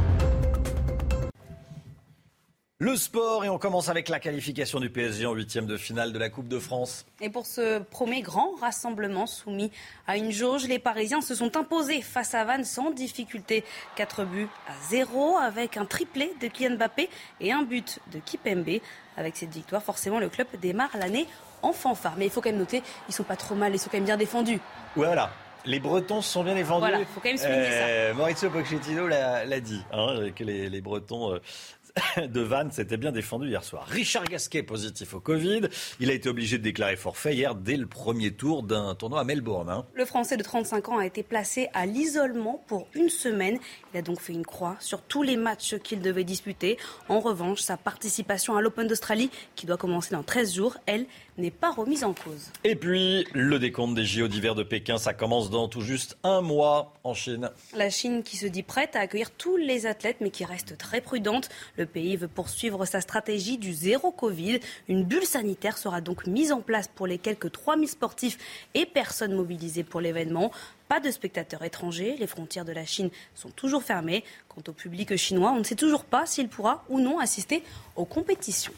Le 2.81 2.95
sport, 2.95 3.45
et 3.45 3.49
on 3.49 3.59
commence 3.59 3.89
avec 3.89 4.09
la 4.09 4.19
qualification 4.19 4.79
du 4.79 4.89
PSG 4.89 5.27
en 5.27 5.33
huitième 5.33 5.67
de 5.67 5.77
finale 5.77 6.11
de 6.13 6.17
la 6.17 6.29
Coupe 6.29 6.47
de 6.47 6.57
France. 6.57 7.05
Et 7.21 7.29
pour 7.29 7.45
ce 7.45 7.77
premier 7.77 8.23
grand 8.23 8.55
rassemblement 8.59 9.27
soumis 9.27 9.69
à 10.07 10.17
une 10.17 10.31
jauge, 10.31 10.67
les 10.67 10.79
Parisiens 10.79 11.21
se 11.21 11.35
sont 11.35 11.55
imposés 11.57 12.01
face 12.01 12.33
à 12.33 12.43
Vannes 12.43 12.63
sans 12.63 12.89
difficulté. 12.89 13.63
4 13.97 14.23
buts 14.25 14.47
à 14.67 14.71
0 14.89 15.37
avec 15.37 15.77
un 15.77 15.85
triplé 15.85 16.33
de 16.41 16.47
Kylian 16.47 16.77
Mbappé 16.77 17.07
et 17.39 17.51
un 17.51 17.61
but 17.61 17.99
de 18.11 18.17
Kipembe. 18.17 18.79
Avec 19.15 19.37
cette 19.37 19.51
victoire, 19.53 19.83
forcément, 19.83 20.17
le 20.17 20.29
club 20.29 20.47
démarre 20.59 20.97
l'année 20.97 21.27
en 21.61 21.73
fanfare. 21.73 22.15
Mais 22.17 22.25
il 22.25 22.31
faut 22.31 22.41
quand 22.41 22.49
même 22.49 22.57
noter, 22.57 22.81
ils 23.07 23.13
sont 23.13 23.21
pas 23.21 23.35
trop 23.35 23.53
mal, 23.53 23.75
ils 23.75 23.77
sont 23.77 23.91
quand 23.91 23.97
même 23.97 24.05
bien 24.05 24.17
défendus. 24.17 24.59
Voilà. 24.95 25.29
Les 25.63 25.79
Bretons 25.79 26.23
sont 26.23 26.43
bien 26.43 26.55
défendus. 26.55 26.87
Voilà, 26.89 27.05
faut 27.05 27.19
quand 27.19 27.29
même 27.29 27.37
souligner 27.37 27.67
Euh, 27.69 28.13
Maurizio 28.15 28.49
Pochettino 28.49 29.07
l'a 29.07 29.59
dit, 29.59 29.83
hein, 29.93 30.31
que 30.35 30.43
les, 30.43 30.69
les 30.69 30.81
Bretons 30.81 31.35
euh, 31.35 31.39
de 32.17 32.41
Vannes 32.41 32.71
s'étaient 32.71 32.97
bien 32.97 33.11
défendus 33.11 33.47
hier 33.49 33.63
soir. 33.63 33.85
Richard 33.87 34.23
Gasquet, 34.25 34.63
positif 34.63 35.13
au 35.13 35.19
Covid. 35.19 35.61
Il 35.99 36.09
a 36.09 36.13
été 36.13 36.29
obligé 36.29 36.57
de 36.57 36.63
déclarer 36.63 36.95
forfait 36.95 37.35
hier 37.35 37.55
dès 37.55 37.77
le 37.77 37.85
premier 37.87 38.31
tour 38.31 38.63
d'un 38.63 38.95
tournoi 38.95 39.21
à 39.21 39.23
Melbourne. 39.23 39.69
hein. 39.69 39.85
Le 39.93 40.05
Français 40.05 40.37
de 40.37 40.43
35 40.43 40.89
ans 40.89 40.97
a 40.97 41.05
été 41.05 41.23
placé 41.23 41.69
à 41.73 41.85
l'isolement 41.85 42.63
pour 42.67 42.87
une 42.93 43.09
semaine. 43.09 43.59
Il 43.93 43.97
a 43.97 44.01
donc 44.01 44.19
fait 44.21 44.33
une 44.33 44.45
croix 44.45 44.77
sur 44.79 45.01
tous 45.01 45.23
les 45.23 45.37
matchs 45.37 45.75
qu'il 45.83 46.01
devait 46.01 46.23
disputer. 46.23 46.77
En 47.09 47.19
revanche, 47.19 47.61
sa 47.61 47.77
participation 47.77 48.55
à 48.55 48.61
l'Open 48.61 48.87
d'Australie, 48.87 49.29
qui 49.55 49.65
doit 49.65 49.77
commencer 49.77 50.15
dans 50.15 50.23
13 50.23 50.53
jours, 50.55 50.77
elle, 50.85 51.05
n'est 51.37 51.51
pas 51.51 51.71
remise 51.71 52.03
en 52.03 52.13
cause. 52.13 52.51
Et 52.63 52.75
puis, 52.75 53.25
le 53.33 53.59
décompte 53.59 53.95
des 53.95 54.05
JO 54.05 54.27
d'hiver 54.27 54.55
de 54.55 54.63
Pékin, 54.63 54.97
ça 54.97 55.13
commence 55.13 55.49
dans 55.49 55.67
tout 55.67 55.81
juste 55.81 56.17
un 56.23 56.41
mois 56.41 56.93
en 57.03 57.13
Chine. 57.13 57.49
La 57.73 57.89
Chine 57.89 58.23
qui 58.23 58.37
se 58.37 58.45
dit 58.45 58.63
prête 58.63 58.95
à 58.95 58.99
accueillir 58.99 59.31
tous 59.31 59.57
les 59.57 59.85
athlètes 59.85 60.17
mais 60.21 60.29
qui 60.29 60.45
reste 60.45 60.77
très 60.77 61.01
prudente. 61.01 61.49
Le 61.77 61.85
pays 61.85 62.17
veut 62.17 62.27
poursuivre 62.27 62.85
sa 62.85 63.01
stratégie 63.01 63.57
du 63.57 63.73
zéro 63.73 64.11
Covid. 64.11 64.59
Une 64.87 65.03
bulle 65.03 65.25
sanitaire 65.25 65.77
sera 65.77 66.01
donc 66.01 66.27
mise 66.27 66.51
en 66.51 66.61
place 66.61 66.87
pour 66.87 67.07
les 67.07 67.17
quelques 67.17 67.51
3000 67.51 67.87
sportifs 67.87 68.37
et 68.73 68.85
personnes 68.85 69.33
mobilisées 69.33 69.83
pour 69.83 70.01
l'événement. 70.01 70.51
Pas 70.87 70.99
de 70.99 71.09
spectateurs 71.09 71.63
étrangers, 71.63 72.17
les 72.19 72.27
frontières 72.27 72.65
de 72.65 72.73
la 72.73 72.85
Chine 72.85 73.09
sont 73.33 73.49
toujours 73.49 73.83
fermées. 73.83 74.23
Quant 74.49 74.63
au 74.67 74.73
public 74.73 75.15
chinois, 75.15 75.53
on 75.55 75.59
ne 75.59 75.63
sait 75.63 75.75
toujours 75.75 76.03
pas 76.03 76.25
s'il 76.25 76.49
pourra 76.49 76.83
ou 76.89 76.99
non 76.99 77.19
assister 77.19 77.63
aux 77.95 78.05
compétitions. 78.05 78.73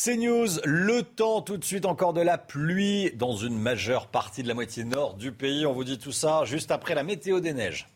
CNews, 0.00 0.60
le 0.64 1.02
temps 1.02 1.42
tout 1.42 1.56
de 1.56 1.64
suite 1.64 1.84
encore 1.84 2.12
de 2.12 2.20
la 2.20 2.38
pluie 2.38 3.10
dans 3.16 3.34
une 3.34 3.58
majeure 3.58 4.06
partie 4.06 4.44
de 4.44 4.48
la 4.48 4.54
moitié 4.54 4.84
nord 4.84 5.14
du 5.14 5.32
pays. 5.32 5.66
On 5.66 5.72
vous 5.72 5.82
dit 5.82 5.98
tout 5.98 6.12
ça 6.12 6.44
juste 6.44 6.70
après 6.70 6.94
la 6.94 7.02
météo 7.02 7.40
des 7.40 7.52
neiges. 7.52 7.88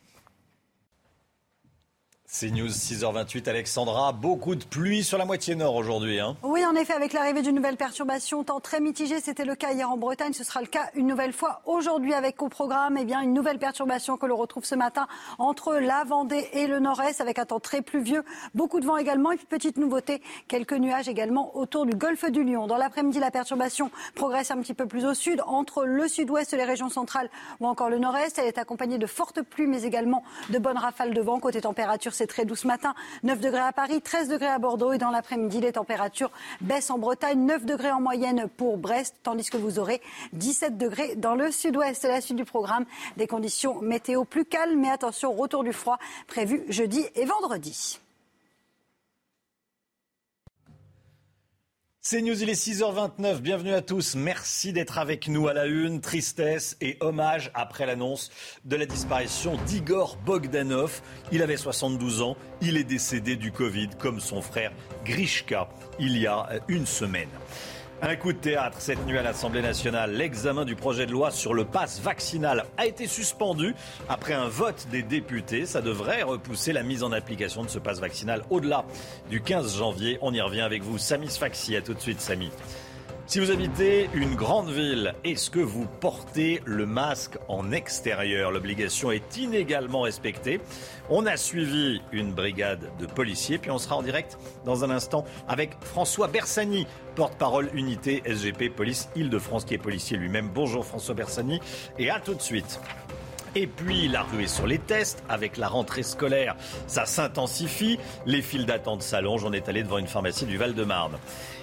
CNews 2.33 2.69
6h28, 2.69 3.47
Alexandra, 3.47 4.13
beaucoup 4.13 4.55
de 4.55 4.65
pluie 4.65 5.05
sur 5.05 5.19
la 5.19 5.27
moitié 5.27 5.55
nord 5.55 5.75
aujourd'hui. 5.75 6.19
Hein. 6.19 6.35
Oui, 6.43 6.65
en 6.65 6.75
effet, 6.75 6.95
avec 6.95 7.13
l'arrivée 7.13 7.43
d'une 7.43 7.55
nouvelle 7.55 7.77
perturbation, 7.77 8.43
temps 8.43 8.59
très 8.59 8.81
mitigé, 8.81 9.21
c'était 9.21 9.45
le 9.45 9.55
cas 9.55 9.73
hier 9.73 9.91
en 9.91 9.99
Bretagne, 9.99 10.33
ce 10.33 10.43
sera 10.43 10.63
le 10.63 10.67
cas 10.67 10.89
une 10.95 11.07
nouvelle 11.07 11.35
fois 11.35 11.61
aujourd'hui 11.67 12.15
avec 12.15 12.41
au 12.41 12.49
programme 12.49 12.97
eh 12.99 13.05
bien, 13.05 13.21
une 13.21 13.35
nouvelle 13.35 13.59
perturbation 13.59 14.17
que 14.17 14.25
l'on 14.25 14.37
retrouve 14.37 14.65
ce 14.65 14.75
matin 14.75 15.09
entre 15.39 15.75
la 15.75 16.05
Vendée 16.05 16.49
et 16.55 16.67
le 16.67 16.79
nord-est 16.81 17.21
avec 17.21 17.39
un 17.39 17.45
temps 17.45 17.61
très 17.61 17.83
pluvieux, 17.83 18.25
beaucoup 18.55 18.81
de 18.81 18.87
vent 18.87 18.97
également 18.97 19.33
et 19.33 19.37
puis 19.37 19.45
petite 19.45 19.77
nouveauté, 19.77 20.23
quelques 20.49 20.73
nuages 20.73 21.11
également 21.11 21.55
autour 21.59 21.85
du 21.85 21.95
golfe 21.95 22.25
du 22.31 22.45
Lion. 22.45 22.67
Dans 22.67 22.79
l'après-midi, 22.79 23.19
la 23.19 23.31
perturbation 23.31 23.91
progresse 24.15 24.51
un 24.51 24.63
petit 24.63 24.75
peu 24.75 24.87
plus 24.87 25.05
au 25.05 25.13
sud, 25.13 25.43
entre 25.47 25.85
le 25.85 26.09
sud-ouest, 26.09 26.55
les 26.55 26.65
régions 26.65 26.89
centrales 26.89 27.29
ou 27.61 27.67
encore 27.67 27.91
le 27.91 27.99
nord-est. 27.99 28.39
Elle 28.39 28.47
est 28.47 28.57
accompagnée 28.57 28.97
de 28.97 29.07
fortes 29.07 29.43
pluies 29.43 29.67
mais 29.67 29.83
également 29.83 30.25
de 30.49 30.59
bonnes 30.59 30.79
rafales 30.79 31.13
de 31.13 31.21
vent. 31.21 31.39
Côté 31.39 31.61
température, 31.61 32.15
c'est 32.23 32.29
très 32.29 32.45
doux 32.45 32.55
ce 32.55 32.69
matin. 32.69 32.95
9 33.25 33.41
degrés 33.41 33.59
à 33.59 33.73
Paris, 33.73 34.01
13 34.01 34.29
degrés 34.29 34.47
à 34.47 34.61
Bordeaux. 34.61 34.93
Et 34.93 34.99
dans 34.99 35.11
l'après-midi, 35.11 35.61
les 35.61 35.73
températures 35.73 36.31
baissent 36.61 36.91
en 36.91 36.99
Bretagne. 36.99 37.45
9 37.45 37.67
degrés 37.67 37.91
en 37.91 38.01
moyenne 38.01 38.47
pour 38.57 38.79
Brest, 38.79 39.17
tandis 39.25 39.51
que 39.51 39.57
vous 39.57 39.81
aurez 39.81 40.01
17 40.35 40.79
degrés 40.79 41.17
dans 41.17 41.35
le 41.35 41.51
sud-ouest. 41.51 42.01
C'est 42.01 42.09
la 42.09 42.21
suite 42.21 42.37
du 42.37 42.45
programme. 42.45 42.85
Des 43.17 43.27
conditions 43.27 43.81
météo 43.81 44.25
plus 44.25 44.45
calmes, 44.45 44.79
mais 44.79 44.91
attention, 44.91 45.33
retour 45.33 45.65
du 45.65 45.73
froid 45.73 45.99
prévu 46.29 46.63
jeudi 46.69 47.05
et 47.17 47.25
vendredi. 47.25 47.99
C'est 52.05 52.21
News, 52.21 52.43
il 52.43 52.51
est 52.51 52.61
6h29. 52.61 53.39
Bienvenue 53.39 53.75
à 53.75 53.81
tous. 53.81 54.17
Merci 54.17 54.73
d'être 54.73 54.99
avec 54.99 55.29
nous 55.29 55.47
à 55.47 55.55
la 55.55 55.67
une. 55.67 56.01
Tristesse 56.01 56.77
et 56.81 56.97
hommage 56.99 57.53
après 57.55 57.87
l'annonce 57.87 58.33
de 58.65 58.75
la 58.75 58.87
disparition 58.87 59.57
d'Igor 59.67 60.17
Bogdanov. 60.27 61.01
Il 61.31 61.43
avait 61.43 61.57
72 61.57 62.23
ans. 62.23 62.37
Il 62.61 62.77
est 62.77 62.83
décédé 62.83 63.37
du 63.37 63.53
Covid 63.53 63.91
comme 64.01 64.19
son 64.19 64.43
frère 64.43 64.73
Grishka 65.05 65.69
il 66.01 66.19
y 66.19 66.27
a 66.27 66.49
une 66.67 66.87
semaine. 66.87 67.29
Un 68.05 68.17
coup 68.17 68.33
de 68.33 68.39
théâtre 68.39 68.79
cette 68.81 69.07
nuit 69.07 69.17
à 69.17 69.23
l'Assemblée 69.23 69.63
nationale. 69.63 70.13
L'examen 70.13 70.65
du 70.65 70.75
projet 70.75 71.07
de 71.07 71.13
loi 71.13 71.31
sur 71.31 71.55
le 71.55 71.65
pass 71.65 72.01
vaccinal 72.01 72.65
a 72.77 72.87
été 72.87 73.07
suspendu 73.07 73.77
après 74.09 74.33
un 74.35 74.49
vote 74.49 74.89
des 74.91 75.05
députés. 75.05 75.67
Ça 75.67 75.81
devrait 75.81 76.25
repousser 76.25 76.73
la 76.73 76.83
mise 76.83 77.05
en 77.05 77.13
application 77.13 77.63
de 77.63 77.69
ce 77.69 77.79
pass 77.79 78.01
vaccinal 78.01 78.43
au-delà 78.51 78.85
du 79.31 79.41
15 79.41 79.77
janvier. 79.77 80.19
On 80.21 80.35
y 80.35 80.41
revient 80.41 80.63
avec 80.63 80.83
vous. 80.83 80.99
Samy 80.99 81.31
Sfaxi, 81.31 81.77
à 81.77 81.81
tout 81.81 81.95
de 81.95 82.01
suite 82.01 82.21
Samy. 82.21 82.51
Si 83.33 83.41
vous 83.41 83.51
habitez 83.51 84.11
une 84.13 84.35
grande 84.35 84.69
ville, 84.69 85.15
est-ce 85.25 85.49
que 85.49 85.59
vous 85.59 85.87
portez 85.87 86.61
le 86.67 86.85
masque 86.85 87.39
en 87.49 87.73
extérieur? 87.73 88.53
L'obligation 88.53 89.11
est 89.11 89.39
inégalement 89.39 90.03
respectée. 90.03 90.61
On 91.09 91.25
a 91.25 91.39
suivi 91.39 92.03
une 92.13 92.35
brigade 92.35 92.91
de 92.99 93.07
policiers, 93.07 93.57
puis 93.57 93.71
on 93.71 93.79
sera 93.79 93.97
en 93.97 94.03
direct 94.03 94.37
dans 94.67 94.85
un 94.85 94.91
instant 94.91 95.25
avec 95.49 95.79
François 95.81 96.29
Bersani, 96.29 96.87
porte-parole 97.15 97.71
unité 97.73 98.23
SGP 98.27 98.69
Police 98.69 99.09
Île-de-France, 99.17 99.65
qui 99.65 99.73
est 99.73 99.79
policier 99.79 100.19
lui-même. 100.19 100.51
Bonjour 100.53 100.85
François 100.85 101.15
Bersani, 101.15 101.59
et 101.99 102.11
à 102.11 102.21
tout 102.21 102.35
de 102.35 102.43
suite. 102.43 102.81
Et 103.55 103.67
puis 103.67 104.09
la 104.09 104.23
ruée 104.23 104.47
sur 104.47 104.67
les 104.67 104.79
tests 104.79 105.23
avec 105.29 105.57
la 105.57 105.69
rentrée 105.69 106.03
scolaire, 106.03 106.57
ça 106.87 107.05
s'intensifie. 107.07 107.99
Les 108.27 108.43
files 108.43 108.67
d'attente 108.67 109.03
s'allongent. 109.03 109.45
On 109.45 109.53
est 109.53 109.69
allé 109.69 109.83
devant 109.83 109.99
une 109.99 110.07
pharmacie 110.07 110.47
du 110.47 110.57
Val-de-Marne. 110.57 111.19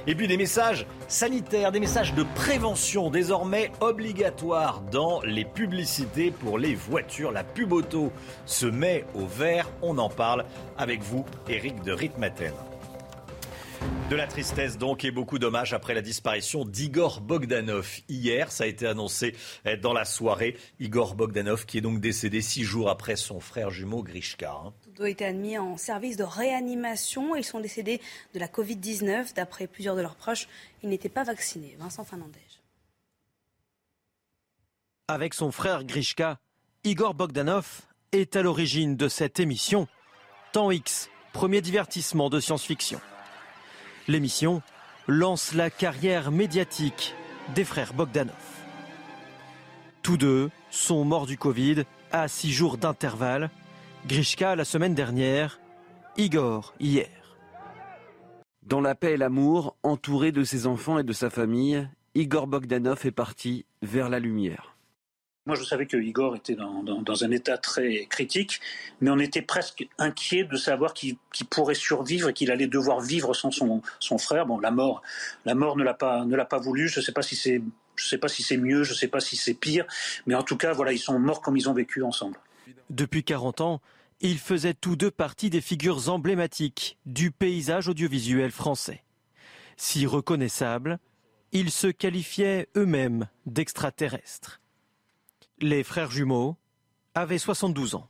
Et 0.08 0.16
puis 0.16 0.28
des 0.28 0.38
messages 0.38 0.86
sanitaires, 1.08 1.72
des 1.72 1.80
messages 1.80 2.14
de 2.14 2.24
prévention 2.36 3.10
désormais 3.10 3.72
obligatoires 3.80 4.82
dans 4.92 5.22
les 5.22 5.46
publicités 5.46 6.32
pour 6.32 6.58
les 6.58 6.76
voitures. 6.76 7.32
La 7.32 7.44
pub 7.44 7.70
se 8.46 8.66
met 8.66 9.06
au 9.16 9.26
vert. 9.26 9.70
On 9.82 9.98
en 9.98 10.10
parle 10.10 10.46
avec 10.78 11.02
vous, 11.02 11.26
Eric 11.48 11.84
de 11.84 11.92
Ritmaten. 11.92 12.54
De 14.10 14.16
la 14.16 14.26
tristesse 14.26 14.78
donc 14.78 15.06
et 15.06 15.12
beaucoup 15.12 15.38
d'hommages 15.38 15.74
après 15.74 15.94
la 15.94 16.02
disparition 16.02 16.66
d'Igor 16.66 17.22
Bogdanov. 17.22 18.00
Hier, 18.10 18.52
ça 18.52 18.64
a 18.64 18.68
été 18.68 18.88
annoncé 18.88 19.36
dans 19.84 19.94
la 19.94 20.04
soirée. 20.04 20.58
Igor 20.80 21.14
Bogdanov 21.14 21.68
qui 21.68 21.78
est 21.78 21.82
donc 21.82 22.00
décédé 22.00 22.42
six 22.42 22.64
jours 22.64 22.90
après 22.90 23.16
son 23.16 23.40
frère 23.40 23.70
jumeau 23.70 24.02
Grishka. 24.02 24.74
Tous 24.96 25.04
ont 25.04 25.06
été 25.06 25.26
admis 25.26 25.60
en 25.60 25.78
service 25.78 26.18
de 26.18 26.24
réanimation. 26.24 27.36
Ils 27.36 27.44
sont 27.44 27.60
décédés 27.60 28.02
de 28.34 28.40
la 28.40 28.48
Covid-19. 28.48 29.36
D'après 29.36 29.68
plusieurs 29.68 29.96
de 29.96 30.02
leurs 30.02 30.16
proches, 30.16 30.48
ils 30.82 30.90
n'étaient 30.90 31.08
pas 31.08 31.24
vaccinés. 31.24 31.76
Vincent 31.78 32.04
Fernandez. 32.04 32.40
Avec 35.08 35.36
son 35.36 35.52
frère 35.52 35.84
Grishka, 35.84 36.40
Igor 36.84 37.14
Bogdanov 37.14 37.82
est 38.12 38.36
à 38.36 38.42
l'origine 38.42 38.96
de 38.96 39.08
cette 39.08 39.40
émission. 39.40 39.88
Temps 40.52 40.72
X, 40.72 41.12
premier 41.32 41.62
divertissement 41.62 42.32
de 42.32 42.40
science-fiction. 42.40 43.00
L'émission 44.10 44.64
lance 45.08 45.54
la 45.54 45.70
carrière 45.70 46.32
médiatique 46.32 47.14
des 47.54 47.64
frères 47.64 47.94
Bogdanov. 47.94 48.34
Tous 50.02 50.18
deux 50.18 50.50
sont 50.72 51.06
morts 51.06 51.28
du 51.28 51.38
Covid 51.38 51.84
à 52.12 52.28
six 52.28 52.52
jours 52.52 52.80
d'intervalle. 52.80 53.52
Grishka 54.08 54.56
la 54.56 54.66
semaine 54.66 54.96
dernière, 54.96 55.60
Igor 56.18 56.74
hier. 56.80 57.38
Dans 58.64 58.82
la 58.82 58.96
paix 58.96 59.12
et 59.12 59.18
l'amour, 59.18 59.76
entouré 59.84 60.32
de 60.32 60.44
ses 60.44 60.66
enfants 60.66 60.98
et 60.98 61.04
de 61.04 61.14
sa 61.14 61.30
famille, 61.30 61.88
Igor 62.16 62.48
Bogdanov 62.48 63.06
est 63.06 63.12
parti 63.12 63.68
vers 63.84 64.10
la 64.10 64.18
lumière. 64.18 64.69
Moi, 65.46 65.56
je 65.56 65.64
savais 65.64 65.88
que 65.88 65.98
Igor 65.98 66.36
était 66.36 66.56
dans, 66.56 67.24
un 67.24 67.32
état 67.32 67.58
très 67.58 68.06
critique, 68.06 68.60
mais 69.02 69.10
on 69.10 69.18
était 69.18 69.42
presque 69.42 69.88
inquiet 69.98 70.44
de 70.44 70.58
savoir 70.58 70.94
qu'il 70.94 71.18
pourrait 71.50 71.76
survivre 71.76 72.30
et 72.30 72.34
qu'il 72.34 72.52
allait 72.52 72.68
devoir 72.68 73.00
vivre 73.00 73.34
sans 73.34 73.50
son, 73.50 74.18
frère. 74.20 74.46
Bon, 74.46 74.60
la 74.60 74.70
mort, 74.70 75.02
la 75.46 75.56
mort 75.56 75.76
ne 75.76 75.84
l'a 75.84 75.96
pas, 75.96 76.26
ne 76.26 76.36
l'a 76.36 76.46
pas 76.46 76.60
voulu. 76.60 76.88
Je 76.88 77.00
ne 77.00 77.04
sais 77.04 77.14
pas 77.14 77.24
si 77.24 77.36
c'est, 77.36 77.62
je 77.96 78.06
sais 78.06 78.18
pas 78.18 78.28
si 78.28 78.44
c'est 78.44 78.58
mieux, 78.58 78.84
je 78.84 78.92
ne 78.92 78.98
sais 78.98 79.08
pas 79.08 79.20
si 79.20 79.38
c'est 79.38 79.54
pire, 79.54 79.86
mais 80.28 80.36
en 80.36 80.44
tout 80.44 80.58
cas, 80.58 80.74
voilà, 80.74 80.92
ils 80.92 81.00
sont 81.00 81.18
morts 81.18 81.42
comme 81.42 81.58
ils 81.58 81.70
ont 81.70 81.74
vécu 81.74 82.04
ensemble. 82.04 82.38
Depuis 82.90 83.24
40 83.24 83.62
ans, 83.62 83.82
ils 84.22 84.40
faisaient 84.40 84.74
tous 84.74 84.96
deux 84.96 85.12
partie 85.12 85.50
des 85.50 85.62
figures 85.62 86.10
emblématiques 86.10 86.98
du 87.06 87.32
paysage 87.32 87.88
audiovisuel 87.88 88.52
français. 88.52 89.04
Si 89.78 90.06
reconnaissables, 90.06 91.00
ils 91.52 91.72
se 91.72 91.88
qualifiaient 91.88 92.68
eux-mêmes 92.76 93.28
d'extraterrestres. 93.46 94.60
Les 95.62 95.84
frères 95.84 96.10
jumeaux 96.10 96.56
avaient 97.16 97.38
72 97.38 97.96
ans. 97.96 98.08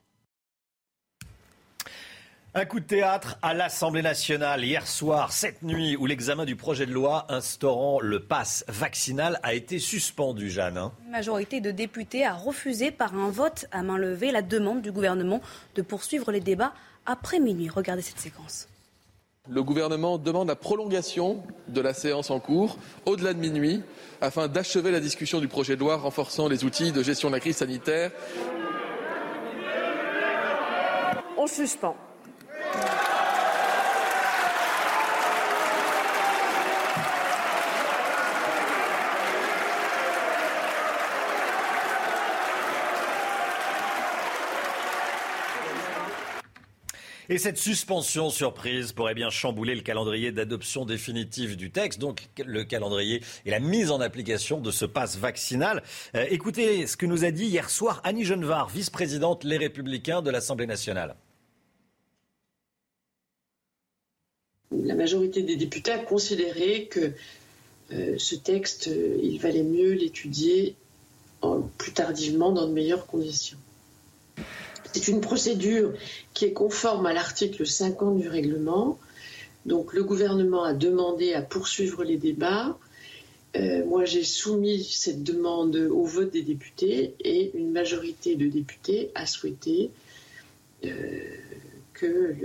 Un 2.53 2.65
coup 2.65 2.79
de 2.79 2.85
théâtre 2.85 3.37
à 3.41 3.53
l'Assemblée 3.53 4.01
nationale 4.01 4.63
hier 4.63 4.87
soir, 4.87 5.31
cette 5.31 5.63
nuit, 5.63 5.95
où 5.95 6.05
l'examen 6.05 6.45
du 6.45 6.55
projet 6.55 6.85
de 6.85 6.91
loi 6.91 7.25
instaurant 7.29 7.99
le 7.99 8.19
pass 8.19 8.65
vaccinal 8.67 9.39
a 9.43 9.53
été 9.53 9.79
suspendu, 9.79 10.49
Jeanne. 10.49 10.77
Hein. 10.77 10.91
Une 11.05 11.11
majorité 11.11 11.61
de 11.61 11.71
députés 11.71 12.25
a 12.25 12.33
refusé 12.33 12.91
par 12.91 13.15
un 13.15 13.29
vote 13.29 13.65
à 13.71 13.81
main 13.81 13.97
levée 13.97 14.31
la 14.31 14.41
demande 14.41 14.81
du 14.81 14.91
gouvernement 14.91 15.41
de 15.75 15.81
poursuivre 15.81 16.31
les 16.31 16.41
débats 16.41 16.73
après 17.05 17.39
minuit. 17.39 17.69
Regardez 17.69 18.01
cette 18.01 18.19
séquence 18.19 18.67
le 19.49 19.63
gouvernement 19.63 20.17
demande 20.17 20.47
la 20.47 20.55
prolongation 20.55 21.41
de 21.67 21.81
la 21.81 21.93
séance 21.93 22.29
en 22.29 22.39
cours 22.39 22.77
au-delà 23.05 23.33
de 23.33 23.39
minuit 23.39 23.81
afin 24.21 24.47
d'achever 24.47 24.91
la 24.91 24.99
discussion 24.99 25.39
du 25.39 25.47
projet 25.47 25.75
de 25.75 25.79
loi 25.79 25.97
renforçant 25.97 26.47
les 26.47 26.63
outils 26.63 26.91
de 26.91 27.01
gestion 27.01 27.29
de 27.29 27.33
la 27.35 27.39
crise 27.39 27.57
sanitaire. 27.57 28.11
On 31.37 31.47
suspend. 31.47 31.95
Et 47.31 47.37
cette 47.37 47.59
suspension 47.59 48.31
surprise 48.31 48.91
pourrait 48.91 49.13
bien 49.13 49.29
chambouler 49.29 49.75
le 49.75 49.81
calendrier 49.81 50.31
d'adoption 50.31 50.83
définitive 50.83 51.55
du 51.57 51.69
texte, 51.69 51.99
donc 51.99 52.27
le 52.43 52.63
calendrier 52.63 53.21
et 53.45 53.51
la 53.51 53.59
mise 53.59 53.91
en 53.91 54.01
application 54.01 54.59
de 54.59 54.71
ce 54.71 54.85
passe 54.85 55.15
vaccinal. 55.15 55.83
Euh, 56.15 56.25
écoutez 56.31 56.87
ce 56.87 56.97
que 56.97 57.05
nous 57.05 57.25
a 57.25 57.29
dit 57.29 57.45
hier 57.45 57.69
soir 57.69 58.01
Annie 58.03 58.25
Genevard, 58.25 58.69
vice-présidente 58.69 59.43
Les 59.43 59.57
Républicains 59.57 60.23
de 60.23 60.31
l'Assemblée 60.31 60.65
nationale. 60.65 61.15
La 64.71 64.95
majorité 64.95 65.43
des 65.43 65.55
députés 65.55 65.91
a 65.91 65.99
considéré 65.99 66.87
que 66.87 67.11
euh, 67.91 68.15
ce 68.17 68.35
texte, 68.35 68.87
euh, 68.87 69.19
il 69.21 69.37
valait 69.39 69.61
mieux 69.61 69.93
l'étudier 69.93 70.75
plus 71.77 71.93
tardivement 71.93 72.51
dans 72.51 72.67
de 72.67 72.73
meilleures 72.73 73.05
conditions. 73.05 73.57
C'est 74.93 75.07
une 75.07 75.21
procédure 75.21 75.93
qui 76.33 76.45
est 76.45 76.53
conforme 76.53 77.05
à 77.05 77.13
l'article 77.13 77.65
50 77.65 78.17
du 78.17 78.27
règlement. 78.27 78.99
Donc 79.65 79.93
le 79.93 80.03
gouvernement 80.03 80.63
a 80.63 80.73
demandé 80.73 81.33
à 81.33 81.41
poursuivre 81.41 82.03
les 82.03 82.17
débats. 82.17 82.77
Euh, 83.55 83.85
moi, 83.85 84.05
j'ai 84.05 84.23
soumis 84.23 84.83
cette 84.83 85.23
demande 85.23 85.75
au 85.75 86.03
vote 86.03 86.31
des 86.31 86.43
députés 86.43 87.15
et 87.19 87.51
une 87.55 87.71
majorité 87.71 88.35
de 88.35 88.47
députés 88.47 89.11
a 89.15 89.25
souhaité 89.25 89.89
euh, 90.85 90.89
que 91.93 92.35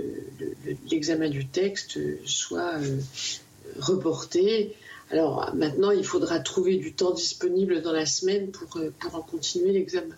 l'examen 0.89 1.29
du 1.29 1.45
texte 1.45 1.99
soit 2.25 2.79
euh, 2.79 2.99
reporté. 3.79 4.73
Alors 5.11 5.53
maintenant, 5.55 5.91
il 5.91 6.03
faudra 6.03 6.39
trouver 6.39 6.77
du 6.77 6.93
temps 6.93 7.11
disponible 7.11 7.81
dans 7.81 7.93
la 7.93 8.05
semaine 8.05 8.51
pour, 8.51 8.79
pour 8.99 9.15
en 9.15 9.21
continuer 9.21 9.71
l'examen. 9.71 10.15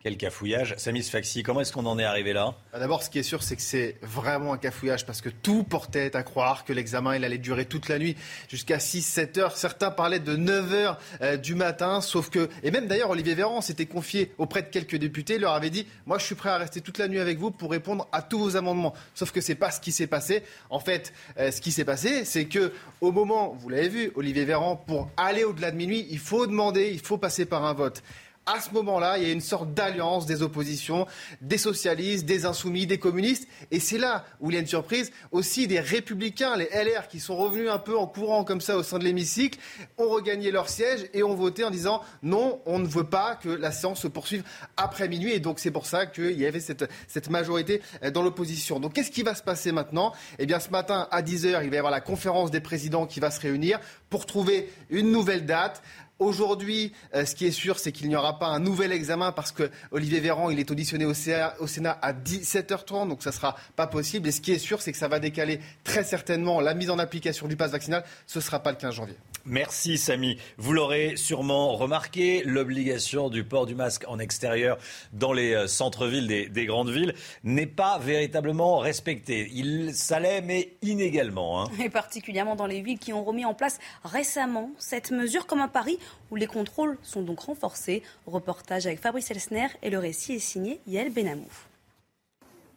Quel 0.00 0.16
cafouillage. 0.16 0.76
Samis 0.76 1.02
Faxi, 1.02 1.42
comment 1.42 1.60
est-ce 1.60 1.72
qu'on 1.72 1.84
en 1.84 1.98
est 1.98 2.04
arrivé 2.04 2.32
là? 2.32 2.54
Bah, 2.72 2.78
D'abord, 2.78 3.02
ce 3.02 3.10
qui 3.10 3.18
est 3.18 3.24
sûr, 3.24 3.42
c'est 3.42 3.56
que 3.56 3.62
c'est 3.62 3.96
vraiment 4.00 4.52
un 4.52 4.56
cafouillage 4.56 5.04
parce 5.04 5.20
que 5.20 5.28
tout 5.28 5.64
portait 5.64 6.14
à 6.14 6.22
croire 6.22 6.64
que 6.64 6.72
l'examen 6.72 7.10
allait 7.10 7.36
durer 7.36 7.64
toute 7.64 7.88
la 7.88 7.98
nuit 7.98 8.16
jusqu'à 8.48 8.76
6-7 8.76 9.40
heures. 9.40 9.56
Certains 9.56 9.90
parlaient 9.90 10.20
de 10.20 10.36
9 10.36 10.72
heures 10.72 11.00
euh, 11.20 11.36
du 11.36 11.56
matin, 11.56 12.00
sauf 12.00 12.30
que. 12.30 12.48
Et 12.62 12.70
même 12.70 12.86
d'ailleurs, 12.86 13.10
Olivier 13.10 13.34
Véran 13.34 13.60
s'était 13.60 13.86
confié 13.86 14.30
auprès 14.38 14.62
de 14.62 14.68
quelques 14.68 14.94
députés, 14.94 15.36
leur 15.36 15.54
avait 15.54 15.68
dit 15.68 15.84
Moi, 16.06 16.18
je 16.18 16.26
suis 16.26 16.36
prêt 16.36 16.50
à 16.50 16.58
rester 16.58 16.80
toute 16.80 16.98
la 16.98 17.08
nuit 17.08 17.18
avec 17.18 17.38
vous 17.40 17.50
pour 17.50 17.72
répondre 17.72 18.06
à 18.12 18.22
tous 18.22 18.38
vos 18.38 18.56
amendements. 18.56 18.94
Sauf 19.16 19.32
que 19.32 19.40
c'est 19.40 19.56
pas 19.56 19.72
ce 19.72 19.80
qui 19.80 19.90
s'est 19.90 20.06
passé. 20.06 20.44
En 20.70 20.78
fait, 20.78 21.12
euh, 21.40 21.50
ce 21.50 21.60
qui 21.60 21.72
s'est 21.72 21.84
passé, 21.84 22.24
c'est 22.24 22.44
que 22.44 22.72
au 23.00 23.10
moment, 23.10 23.56
vous 23.58 23.68
l'avez 23.68 23.88
vu, 23.88 24.12
Olivier 24.14 24.44
Véran, 24.44 24.76
pour 24.76 25.10
aller 25.16 25.42
au-delà 25.42 25.72
de 25.72 25.76
minuit, 25.76 26.06
il 26.08 26.20
faut 26.20 26.46
demander, 26.46 26.92
il 26.92 27.00
faut 27.00 27.18
passer 27.18 27.46
par 27.46 27.64
un 27.64 27.72
vote. 27.72 28.04
À 28.48 28.60
ce 28.60 28.70
moment-là, 28.72 29.18
il 29.18 29.26
y 29.26 29.30
a 29.30 29.32
une 29.32 29.40
sorte 29.40 29.74
d'alliance 29.74 30.24
des 30.24 30.42
oppositions, 30.42 31.06
des 31.42 31.58
socialistes, 31.58 32.24
des 32.24 32.46
insoumis, 32.46 32.86
des 32.86 32.98
communistes. 32.98 33.46
Et 33.70 33.78
c'est 33.78 33.98
là 33.98 34.24
où 34.40 34.50
il 34.50 34.54
y 34.54 34.56
a 34.56 34.60
une 34.60 34.66
surprise 34.66 35.12
aussi 35.32 35.66
des 35.66 35.80
républicains, 35.80 36.56
les 36.56 36.68
LR, 36.72 37.08
qui 37.08 37.20
sont 37.20 37.36
revenus 37.36 37.70
un 37.70 37.78
peu 37.78 37.96
en 37.96 38.06
courant 38.06 38.44
comme 38.44 38.60
ça 38.60 38.76
au 38.76 38.82
sein 38.82 38.98
de 38.98 39.04
l'hémicycle, 39.04 39.58
ont 39.98 40.08
regagné 40.08 40.50
leur 40.50 40.68
siège 40.68 41.08
et 41.12 41.22
ont 41.22 41.34
voté 41.34 41.62
en 41.64 41.70
disant 41.70 42.00
non, 42.22 42.60
on 42.64 42.78
ne 42.78 42.86
veut 42.86 43.04
pas 43.04 43.36
que 43.36 43.50
la 43.50 43.70
séance 43.70 44.00
se 44.00 44.08
poursuive 44.08 44.42
après 44.76 45.08
minuit. 45.08 45.32
Et 45.32 45.40
donc 45.40 45.58
c'est 45.58 45.70
pour 45.70 45.86
ça 45.86 46.06
qu'il 46.06 46.38
y 46.38 46.46
avait 46.46 46.60
cette, 46.60 46.88
majorité 47.28 47.82
dans 48.14 48.22
l'opposition. 48.22 48.80
Donc 48.80 48.94
qu'est-ce 48.94 49.10
qui 49.10 49.22
va 49.22 49.34
se 49.34 49.42
passer 49.42 49.72
maintenant? 49.72 50.14
Eh 50.38 50.46
bien 50.46 50.60
ce 50.60 50.70
matin 50.70 51.06
à 51.10 51.20
10h, 51.20 51.62
il 51.64 51.70
va 51.70 51.76
y 51.76 51.78
avoir 51.78 51.92
la 51.92 52.00
conférence 52.00 52.50
des 52.50 52.60
présidents 52.60 53.06
qui 53.06 53.20
va 53.20 53.30
se 53.30 53.40
réunir 53.40 53.78
pour 54.08 54.24
trouver 54.24 54.70
une 54.88 55.10
nouvelle 55.10 55.44
date. 55.44 55.82
Aujourd'hui, 56.18 56.92
euh, 57.14 57.24
ce 57.24 57.36
qui 57.36 57.46
est 57.46 57.52
sûr, 57.52 57.78
c'est 57.78 57.92
qu'il 57.92 58.08
n'y 58.08 58.16
aura 58.16 58.40
pas 58.40 58.48
un 58.48 58.58
nouvel 58.58 58.90
examen 58.90 59.30
parce 59.30 59.52
que 59.52 59.70
Olivier 59.92 60.18
Véran, 60.18 60.50
il 60.50 60.58
est 60.58 60.68
auditionné 60.70 61.04
au, 61.04 61.14
Sénat 61.14 61.98
à 62.02 62.12
17h30, 62.12 63.08
donc 63.08 63.22
ça 63.22 63.30
ne 63.30 63.34
sera 63.34 63.56
pas 63.76 63.86
possible. 63.86 64.26
Et 64.28 64.32
ce 64.32 64.40
qui 64.40 64.50
est 64.50 64.58
sûr, 64.58 64.82
c'est 64.82 64.90
que 64.90 64.98
ça 64.98 65.06
va 65.06 65.20
décaler 65.20 65.60
très 65.84 66.02
certainement 66.02 66.60
la 66.60 66.74
mise 66.74 66.90
en 66.90 66.98
application 66.98 67.46
du 67.46 67.56
pass 67.56 67.70
vaccinal. 67.70 68.04
Ce 68.26 68.40
ne 68.40 68.42
sera 68.42 68.58
pas 68.60 68.72
le 68.72 68.78
15 68.78 68.94
janvier. 68.94 69.16
Merci 69.44 69.98
Samy. 69.98 70.38
Vous 70.56 70.72
l'aurez 70.72 71.16
sûrement 71.16 71.74
remarqué, 71.76 72.42
l'obligation 72.44 73.30
du 73.30 73.44
port 73.44 73.66
du 73.66 73.74
masque 73.74 74.04
en 74.08 74.18
extérieur 74.18 74.78
dans 75.12 75.32
les 75.32 75.54
euh, 75.54 75.66
centres-villes 75.66 76.50
des, 76.50 76.66
grandes 76.66 76.90
villes 76.90 77.14
n'est 77.44 77.66
pas 77.66 77.98
véritablement 77.98 78.78
respectée. 78.78 79.50
Il, 79.52 79.94
ça 79.94 80.20
l'est, 80.20 80.42
mais 80.42 80.74
inégalement. 80.82 81.62
Hein. 81.62 81.70
Et 81.82 81.88
particulièrement 81.88 82.56
dans 82.56 82.66
les 82.66 82.82
villes 82.82 82.98
qui 82.98 83.12
ont 83.12 83.24
remis 83.24 83.44
en 83.44 83.54
place 83.54 83.78
récemment 84.04 84.70
cette 84.78 85.10
mesure, 85.10 85.46
comme 85.46 85.60
à 85.60 85.68
Paris, 85.68 85.98
où 86.30 86.36
les 86.36 86.46
contrôles 86.46 86.98
sont 87.02 87.22
donc 87.22 87.40
renforcés. 87.40 88.02
Reportage 88.26 88.86
avec 88.86 89.00
Fabrice 89.00 89.30
Elsner 89.30 89.68
et 89.82 89.90
le 89.90 89.98
récit 89.98 90.34
est 90.34 90.38
signé 90.38 90.80
Yael 90.86 91.12
Benamou. 91.12 91.48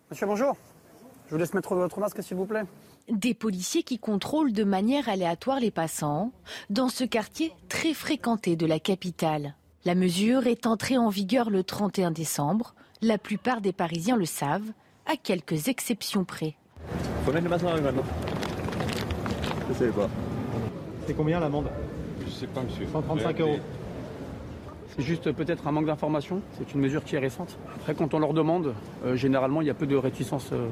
Monsieur, 0.10 0.26
bonjour. 0.26 0.56
Je 1.28 1.36
vous 1.36 1.40
laisse 1.40 1.54
mettre 1.54 1.76
votre 1.76 2.00
masque, 2.00 2.22
s'il 2.22 2.36
vous 2.36 2.46
plaît. 2.46 2.64
Des 3.10 3.34
policiers 3.34 3.84
qui 3.84 4.00
contrôlent 4.00 4.54
de 4.54 4.64
manière 4.64 5.10
aléatoire 5.10 5.60
les 5.60 5.72
passants 5.72 6.32
dans 6.70 6.90
ce 6.90 7.04
quartier 7.04 7.52
très 7.70 7.94
fréquenté 7.94 8.56
de 8.56 8.66
la 8.66 8.80
capitale. 8.80 9.56
La 9.84 9.96
mesure 9.96 10.48
est 10.48 10.68
entrée 10.68 10.98
en 10.98 11.10
vigueur 11.10 11.50
le 11.50 11.64
31 11.64 12.12
décembre. 12.12 12.76
La 13.02 13.18
plupart 13.18 13.62
des 13.62 13.74
Parisiens 13.74 14.16
le 14.16 14.26
savent, 14.26 14.72
à 15.08 15.16
quelques 15.16 15.68
exceptions 15.68 16.24
près. 16.24 16.56
Faut 17.26 17.32
mettre 17.32 17.44
le 17.44 17.50
masque 17.50 17.64
dans 17.64 17.74
la 17.74 17.82
maintenant. 17.82 18.04
Je 19.70 19.74
sais 19.74 19.88
pas. 19.88 20.10
C'est 21.08 21.14
combien 21.14 21.40
l'amende? 21.40 21.70
Je 22.26 22.32
sais 22.32 22.48
pas, 22.48 22.62
monsieur. 22.62 22.88
135 22.92 23.40
euros. 23.42 23.60
C'est 24.96 25.04
juste 25.04 25.32
peut-être 25.32 25.68
un 25.68 25.72
manque 25.72 25.86
d'information. 25.86 26.42
C'est 26.58 26.74
une 26.74 26.82
mesure 26.82 27.04
qui 27.04 27.16
est 27.16 27.20
récente. 27.20 27.58
Après, 27.76 27.96
quand 27.96 28.14
on 28.14 28.20
leur 28.20 28.34
demande, 28.34 28.74
euh, 29.06 29.16
généralement, 29.16 29.62
il 29.62 29.68
y 29.68 29.70
a 29.70 29.74
peu 29.74 29.88
de 29.88 29.96
réticence 29.96 30.50
euh, 30.52 30.68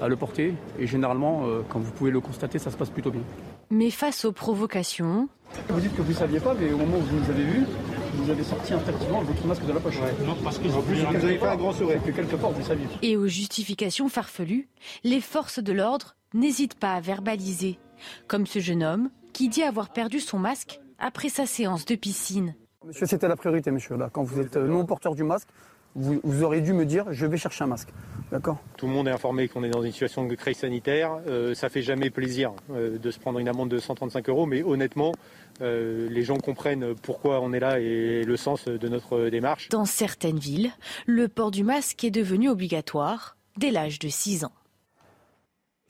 à 0.00 0.08
le 0.08 0.16
porter. 0.16 0.54
Et 0.78 0.86
généralement, 0.86 1.46
euh, 1.46 1.62
comme 1.68 1.82
vous 1.82 1.92
pouvez 1.92 2.10
le 2.10 2.20
constater, 2.20 2.58
ça 2.58 2.70
se 2.70 2.76
passe 2.76 2.90
plutôt 2.90 3.10
bien. 3.10 3.22
Mais 3.70 3.90
face 3.90 4.24
aux 4.24 4.32
provocations. 4.32 5.28
Vous 5.68 5.80
dites 5.80 5.94
que 5.96 6.02
vous 6.02 6.12
ne 6.12 6.16
saviez 6.16 6.40
pas, 6.40 6.54
mais 6.58 6.72
au 6.72 6.76
moment 6.76 6.98
où 6.98 7.00
vous 7.00 7.16
nous 7.16 7.30
avez 7.30 7.44
vus, 7.44 7.66
vous 8.14 8.30
avez 8.30 8.42
sorti 8.42 8.74
instinctivement 8.74 9.22
votre 9.22 9.46
masque 9.46 9.64
de 9.64 9.72
la 9.72 9.80
poche. 9.80 9.98
Non, 10.26 10.36
parce 10.44 10.58
que 10.58 10.68
en 10.68 10.82
plus, 10.82 10.96
vous 10.96 11.12
n'avez 11.12 11.38
pas 11.38 11.52
un 11.52 11.56
grand 11.56 11.72
sourire. 11.72 12.02
Que 12.04 12.10
quelque 12.10 12.36
part, 12.36 12.50
vous 12.50 12.62
saviez. 12.62 12.86
Et 13.02 13.16
aux 13.16 13.26
justifications 13.28 14.08
farfelues, 14.08 14.68
les 15.04 15.20
forces 15.20 15.62
de 15.62 15.72
l'ordre 15.72 16.16
n'hésitent 16.34 16.78
pas 16.78 16.94
à 16.94 17.00
verbaliser. 17.00 17.78
Comme 18.26 18.46
ce 18.46 18.58
jeune 18.58 18.82
homme 18.82 19.10
qui 19.32 19.48
dit 19.48 19.62
avoir 19.62 19.90
perdu 19.90 20.20
son 20.20 20.38
masque 20.38 20.80
après 20.98 21.28
sa 21.28 21.46
séance 21.46 21.84
de 21.84 21.94
piscine. 21.94 22.54
Monsieur, 22.84 23.06
c'était 23.06 23.28
la 23.28 23.36
priorité, 23.36 23.70
monsieur. 23.70 23.96
Là, 23.96 24.10
quand 24.12 24.22
vous 24.22 24.40
êtes 24.40 24.56
euh, 24.56 24.66
non 24.66 24.84
porteur 24.84 25.14
du 25.14 25.22
masque, 25.22 25.48
vous, 25.94 26.42
aurez 26.42 26.62
dû 26.62 26.72
me 26.72 26.86
dire 26.86 27.12
je 27.12 27.26
vais 27.26 27.36
chercher 27.36 27.64
un 27.64 27.66
masque. 27.66 27.90
D'accord? 28.30 28.56
Tout 28.78 28.86
le 28.86 28.92
monde 28.92 29.08
est 29.08 29.12
informé 29.12 29.46
qu'on 29.46 29.62
est 29.62 29.68
dans 29.68 29.82
une 29.82 29.92
situation 29.92 30.26
de 30.26 30.34
crise 30.34 30.56
sanitaire. 30.56 31.18
Euh, 31.28 31.54
ça 31.54 31.68
fait 31.68 31.82
jamais 31.82 32.10
plaisir 32.10 32.52
euh, 32.70 32.98
de 32.98 33.10
se 33.10 33.18
prendre 33.20 33.38
une 33.38 33.48
amende 33.48 33.68
de 33.68 33.78
135 33.78 34.28
euros, 34.30 34.46
mais 34.46 34.62
honnêtement, 34.62 35.12
les 35.60 36.22
gens 36.24 36.38
comprennent 36.38 36.94
pourquoi 37.02 37.40
on 37.40 37.52
est 37.52 37.60
là 37.60 37.78
et 37.78 38.24
le 38.24 38.36
sens 38.36 38.64
de 38.64 38.88
notre 38.88 39.28
démarche. 39.28 39.68
Dans 39.68 39.84
certaines 39.84 40.38
villes, 40.38 40.72
le 41.06 41.28
port 41.28 41.52
du 41.52 41.62
masque 41.62 42.02
est 42.02 42.10
devenu 42.10 42.48
obligatoire 42.48 43.36
dès 43.58 43.70
l'âge 43.70 44.00
de 44.00 44.08
6 44.08 44.44
ans. 44.44 44.52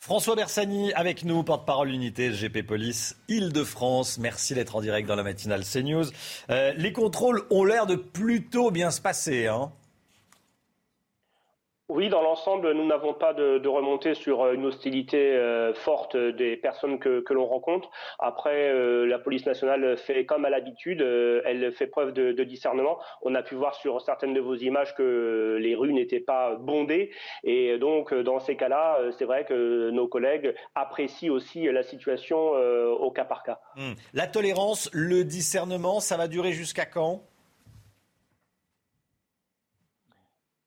François 0.05 0.35
Bersani 0.35 0.93
avec 0.95 1.25
nous, 1.25 1.45
porte-parole 1.45 1.91
unité 1.91 2.33
GP 2.33 2.67
Police 2.67 3.15
Île-de-France. 3.29 4.19
Merci 4.19 4.53
d'être 4.53 4.75
en 4.75 4.81
direct 4.81 5.07
dans 5.07 5.15
la 5.15 5.23
matinale 5.23 5.63
CNews. 5.63 6.07
Euh, 6.51 6.73
les 6.77 6.93
contrôles 6.93 7.45
ont 7.51 7.63
l'air 7.63 7.87
de 7.87 7.95
plutôt 7.95 8.73
bien 8.73 8.91
se 8.91 9.01
passer. 9.01 9.47
Hein 9.47 9.71
oui, 11.93 12.09
dans 12.09 12.23
l'ensemble, 12.23 12.73
nous 12.73 12.87
n'avons 12.87 13.13
pas 13.13 13.35
de, 13.35 13.59
de, 13.59 13.69
remontée 13.69 14.15
sur 14.15 14.43
euh, 14.43 14.55
une 14.55 14.65
hostilité 14.65 15.19
euh, 15.19 15.75
forte 15.75 16.17
des 16.17 16.57
personnes 16.57 16.99
que, 16.99 17.23
l'on 17.31 17.47
rencontre. 17.47 17.91
Après, 18.19 18.71
euh, 18.71 19.07
la 19.07 19.19
police 19.19 19.45
nationale 19.45 19.99
fait 19.99 20.25
comme 20.25 20.47
à 20.47 20.51
l'habitude, 20.51 21.03
elle 21.03 21.71
fait 21.73 21.87
preuve 21.87 22.13
de, 22.13 22.43
discernement. 22.45 22.99
On 23.23 23.35
a 23.35 23.43
pu 23.43 23.55
voir 23.55 23.75
sur 23.75 24.01
certaines 24.01 24.33
de 24.33 24.41
vos 24.41 24.55
images 24.55 24.95
que 24.95 25.59
les 25.61 25.75
rues 25.75 25.93
n'étaient 25.93 26.21
pas 26.21 26.57
bondées. 26.57 27.11
Et 27.45 27.79
donc, 27.79 28.13
dans 28.13 28.41
ces 28.41 28.57
cas-là, 28.57 28.99
c'est 29.19 29.25
vrai 29.25 29.45
que 29.45 29.91
nos 29.91 30.09
collègues 30.09 30.55
apprécient 30.75 31.33
aussi 31.33 31.65
la 31.71 31.83
situation 31.83 32.53
au 32.53 33.11
cas 33.11 33.25
par 33.25 33.43
cas. 33.43 33.61
Hum. 33.77 33.95
La 34.13 34.27
tolérance, 34.27 34.91
le 34.93 35.25
discernement, 35.25 36.01
ça 36.01 36.17
va 36.17 36.27
durer 36.27 36.53
jusqu'à 36.53 36.85
quand? 36.85 37.23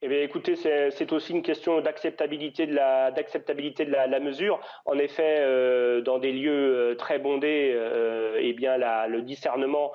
Eh 0.06 0.08
bien, 0.08 0.22
écoutez, 0.22 0.56
c'est 0.56 1.12
aussi 1.14 1.32
une 1.32 1.42
question 1.42 1.82
d'acceptabilité 1.82 2.68
de 2.68 2.76
la 2.76 3.10
d'acceptabilité 3.10 3.86
de 3.86 3.92
la, 3.92 4.20
mesure. 4.20 4.60
En 4.86 5.00
effet, 5.00 5.38
euh, 5.40 6.02
dans 6.02 6.20
des 6.20 6.32
lieux 6.32 6.92
euh, 6.92 6.96
très 6.96 7.18
bondés, 7.18 7.72
euh, 7.74 8.38
eh 8.40 8.54
bien, 8.54 8.78
le 9.08 9.24
discernement 9.24 9.92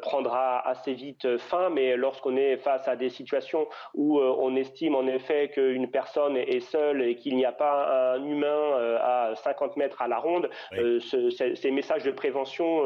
prendra 0.00 0.60
assez 0.60 0.92
vite 0.94 1.38
fin. 1.38 1.70
Mais 1.70 1.96
lorsqu'on 1.96 2.36
est 2.36 2.56
face 2.58 2.86
à 2.86 2.94
des 2.94 3.08
situations 3.08 3.66
où 3.94 4.20
on 4.20 4.54
estime 4.54 4.94
en 4.94 5.08
effet 5.08 5.48
qu'une 5.48 5.90
personne 5.90 6.36
est 6.36 6.60
seule 6.60 7.02
et 7.02 7.16
qu'il 7.16 7.34
n'y 7.34 7.44
a 7.44 7.52
pas 7.52 8.14
un 8.14 8.24
humain 8.24 8.98
à 9.02 9.32
50 9.34 9.76
mètres 9.76 10.02
à 10.02 10.06
la 10.06 10.18
ronde, 10.18 10.48
ces 10.70 11.70
messages 11.72 12.04
de 12.04 12.12
prévention 12.12 12.84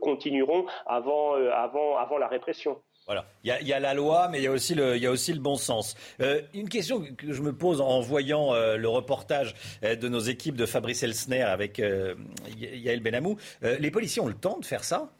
continueront 0.00 0.64
avant 0.86 1.34
avant 1.34 1.98
avant 1.98 2.16
la 2.16 2.28
répression. 2.28 2.80
Voilà. 3.06 3.26
Il 3.44 3.68
y, 3.68 3.72
a, 3.72 3.80
la 3.80 3.92
loi, 3.92 4.28
mais 4.30 4.38
il 4.38 4.44
y 4.44 4.46
a 4.46 4.50
aussi 4.50 4.74
le, 4.74 4.96
il 4.96 5.06
aussi 5.08 5.34
le 5.34 5.40
bon 5.40 5.56
sens. 5.56 5.94
Euh, 6.20 6.40
une 6.54 6.70
question 6.70 7.04
que 7.18 7.32
je 7.32 7.42
me 7.42 7.52
pose 7.52 7.82
en 7.82 8.00
voyant 8.00 8.54
euh, 8.54 8.78
le 8.78 8.88
reportage 8.88 9.54
euh, 9.82 9.94
de 9.94 10.08
nos 10.08 10.20
équipes 10.20 10.56
de 10.56 10.64
Fabrice 10.64 11.02
Elsner 11.02 11.42
avec 11.42 11.82
Yael 12.56 13.00
Benamou. 13.00 13.36
les 13.62 13.90
policiers 13.90 14.22
ont 14.22 14.28
le 14.28 14.34
temps 14.34 14.58
de 14.58 14.64
faire 14.64 14.84
ça? 14.84 15.10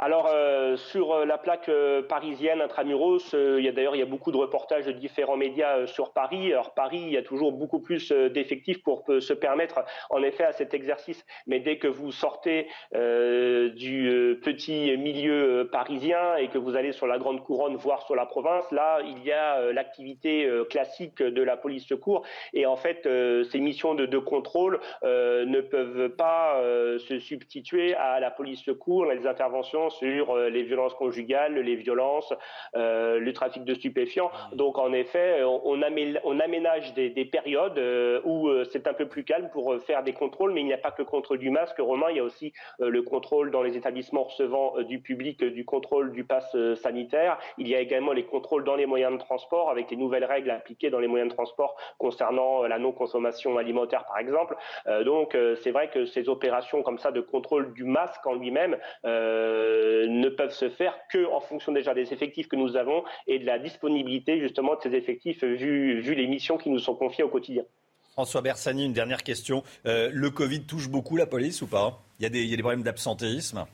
Alors 0.00 0.28
euh, 0.32 0.76
sur 0.76 1.12
euh, 1.12 1.24
la 1.24 1.38
plaque 1.38 1.68
euh, 1.68 2.02
parisienne 2.02 2.60
intramuros, 2.60 3.32
il 3.32 3.64
y 3.64 3.68
a 3.68 3.72
d'ailleurs 3.72 3.96
il 3.96 3.98
y 3.98 4.02
a 4.02 4.06
beaucoup 4.06 4.30
de 4.30 4.36
reportages 4.36 4.86
de 4.86 4.92
différents 4.92 5.36
médias 5.36 5.88
sur 5.88 6.12
Paris. 6.12 6.52
Alors 6.52 6.72
Paris, 6.72 7.02
il 7.04 7.10
y 7.12 7.16
a 7.16 7.22
toujours 7.22 7.50
beaucoup 7.50 7.80
plus 7.80 8.12
d'effectifs 8.12 8.80
pour 8.84 9.04
se 9.06 9.32
permettre 9.32 9.84
en 10.10 10.22
effet 10.22 10.44
à 10.44 10.52
cet 10.52 10.72
exercice. 10.72 11.24
Mais 11.48 11.58
dès 11.58 11.78
que 11.78 11.88
vous 11.88 12.12
sortez 12.12 12.68
du 12.92 14.38
petit 14.42 14.96
milieu 14.96 15.68
parisien 15.70 16.36
et 16.36 16.48
que 16.48 16.58
vous 16.58 16.76
allez 16.76 16.92
sur 16.92 17.06
la 17.06 17.18
grande 17.18 17.42
couronne, 17.42 17.76
voire 17.76 18.02
sur 18.06 18.14
la 18.14 18.26
province, 18.26 18.70
là 18.70 19.00
il 19.04 19.24
y 19.24 19.32
a 19.32 19.72
l'activité 19.72 20.48
classique 20.70 21.22
de 21.22 21.42
la 21.42 21.56
police 21.56 21.86
secours. 21.86 22.24
Et 22.52 22.66
en 22.66 22.76
fait, 22.76 23.08
ces 23.50 23.58
missions 23.58 23.94
de, 23.94 24.06
de 24.06 24.18
contrôle 24.18 24.80
ne 25.02 25.60
peuvent 25.60 26.10
pas 26.10 26.60
se 26.98 27.18
substituer 27.18 27.94
à 27.94 28.20
la 28.20 28.30
police 28.30 28.62
secours, 28.62 29.06
les 29.06 29.26
interventions 29.26 29.87
sur 29.90 30.30
euh, 30.30 30.48
les 30.48 30.62
violences 30.62 30.94
conjugales, 30.94 31.54
les 31.54 31.76
violences, 31.76 32.32
euh, 32.76 33.18
le 33.18 33.32
trafic 33.32 33.64
de 33.64 33.74
stupéfiants. 33.74 34.30
Donc 34.52 34.78
en 34.78 34.92
effet, 34.92 35.42
on, 35.44 35.82
aménage 35.82 36.94
des, 36.94 37.24
périodes 37.24 37.78
euh, 37.78 38.20
où 38.24 38.48
c'est 38.70 38.86
un 38.86 38.94
peu 38.94 39.06
plus 39.06 39.24
calme 39.24 39.48
pour 39.52 39.76
faire 39.82 40.02
des 40.02 40.12
contrôles, 40.12 40.52
mais 40.52 40.60
il 40.60 40.66
n'y 40.66 40.72
a 40.72 40.78
pas 40.78 40.90
que 40.90 41.02
le 41.02 41.06
contrôle 41.06 41.38
du 41.38 41.50
masque, 41.50 41.78
Romain, 41.78 42.06
il 42.10 42.16
y 42.16 42.20
a 42.20 42.24
aussi 42.24 42.52
le 42.78 43.02
contrôle 43.02 43.50
dans 43.50 43.62
les 43.62 43.76
établissements 43.76 44.24
recevant 44.24 44.80
du 44.82 45.00
public 45.00 45.44
du 45.44 45.64
contrôle 45.64 46.12
du 46.12 46.24
pass 46.24 46.56
sanitaire. 46.76 47.38
Il 47.58 47.68
y 47.68 47.74
a 47.74 47.80
également 47.80 48.12
les 48.12 48.24
contrôles 48.24 48.64
dans 48.64 48.76
les 48.76 48.86
moyens 48.86 49.12
de 49.12 49.18
transport 49.18 49.70
avec 49.70 49.90
les 49.90 49.96
nouvelles 49.96 50.24
règles 50.24 50.50
appliquées 50.50 50.90
dans 50.90 51.00
les 51.00 51.06
moyens 51.06 51.30
de 51.30 51.34
transport 51.34 51.76
concernant 51.98 52.62
la 52.62 52.78
non-consommation 52.78 53.58
alimentaire, 53.58 54.04
par 54.06 54.18
exemple. 54.18 54.56
donc 55.04 55.36
c'est 55.56 55.70
vrai 55.70 55.90
que 55.90 56.06
ces 56.06 56.28
opérations 56.28 56.82
comme 56.82 56.98
ça 56.98 57.10
de 57.10 57.20
contrôle 57.20 57.72
du 57.72 57.84
masque 57.84 58.26
en 58.26 58.34
lui-même 58.34 58.76
euh, 59.04 59.77
ne 60.08 60.28
peuvent 60.28 60.54
se 60.54 60.68
faire 60.68 60.94
que 61.10 61.26
en 61.32 61.40
fonction 61.40 61.72
déjà 61.72 61.94
des 61.94 62.12
effectifs 62.12 62.48
que 62.48 62.56
nous 62.56 62.76
avons 62.76 63.04
et 63.26 63.38
de 63.38 63.46
la 63.46 63.58
disponibilité 63.58 64.40
justement 64.40 64.74
de 64.76 64.80
ces 64.82 64.94
effectifs 64.94 65.44
vu, 65.44 66.14
les 66.14 66.26
missions 66.26 66.58
qui 66.58 66.70
nous 66.70 66.78
sont 66.78 66.94
confiées 66.94 67.24
au 67.24 67.28
quotidien. 67.28 67.62
François 68.12 68.42
Bersani, 68.42 68.84
une 68.84 68.92
dernière 68.92 69.22
question. 69.22 69.62
Euh, 69.86 70.10
le 70.12 70.30
Covid 70.30 70.62
touche 70.62 70.88
beaucoup 70.88 71.16
la 71.16 71.26
police 71.26 71.62
ou 71.62 71.68
pas? 71.68 72.02
Y, 72.18 72.26
a 72.26 72.28
des, 72.28 72.42
il 72.42 72.50
y 72.50 72.54
a 72.54 72.56
des 72.56 72.62
problèmes 72.62 72.82
d'absentéisme 72.82 73.64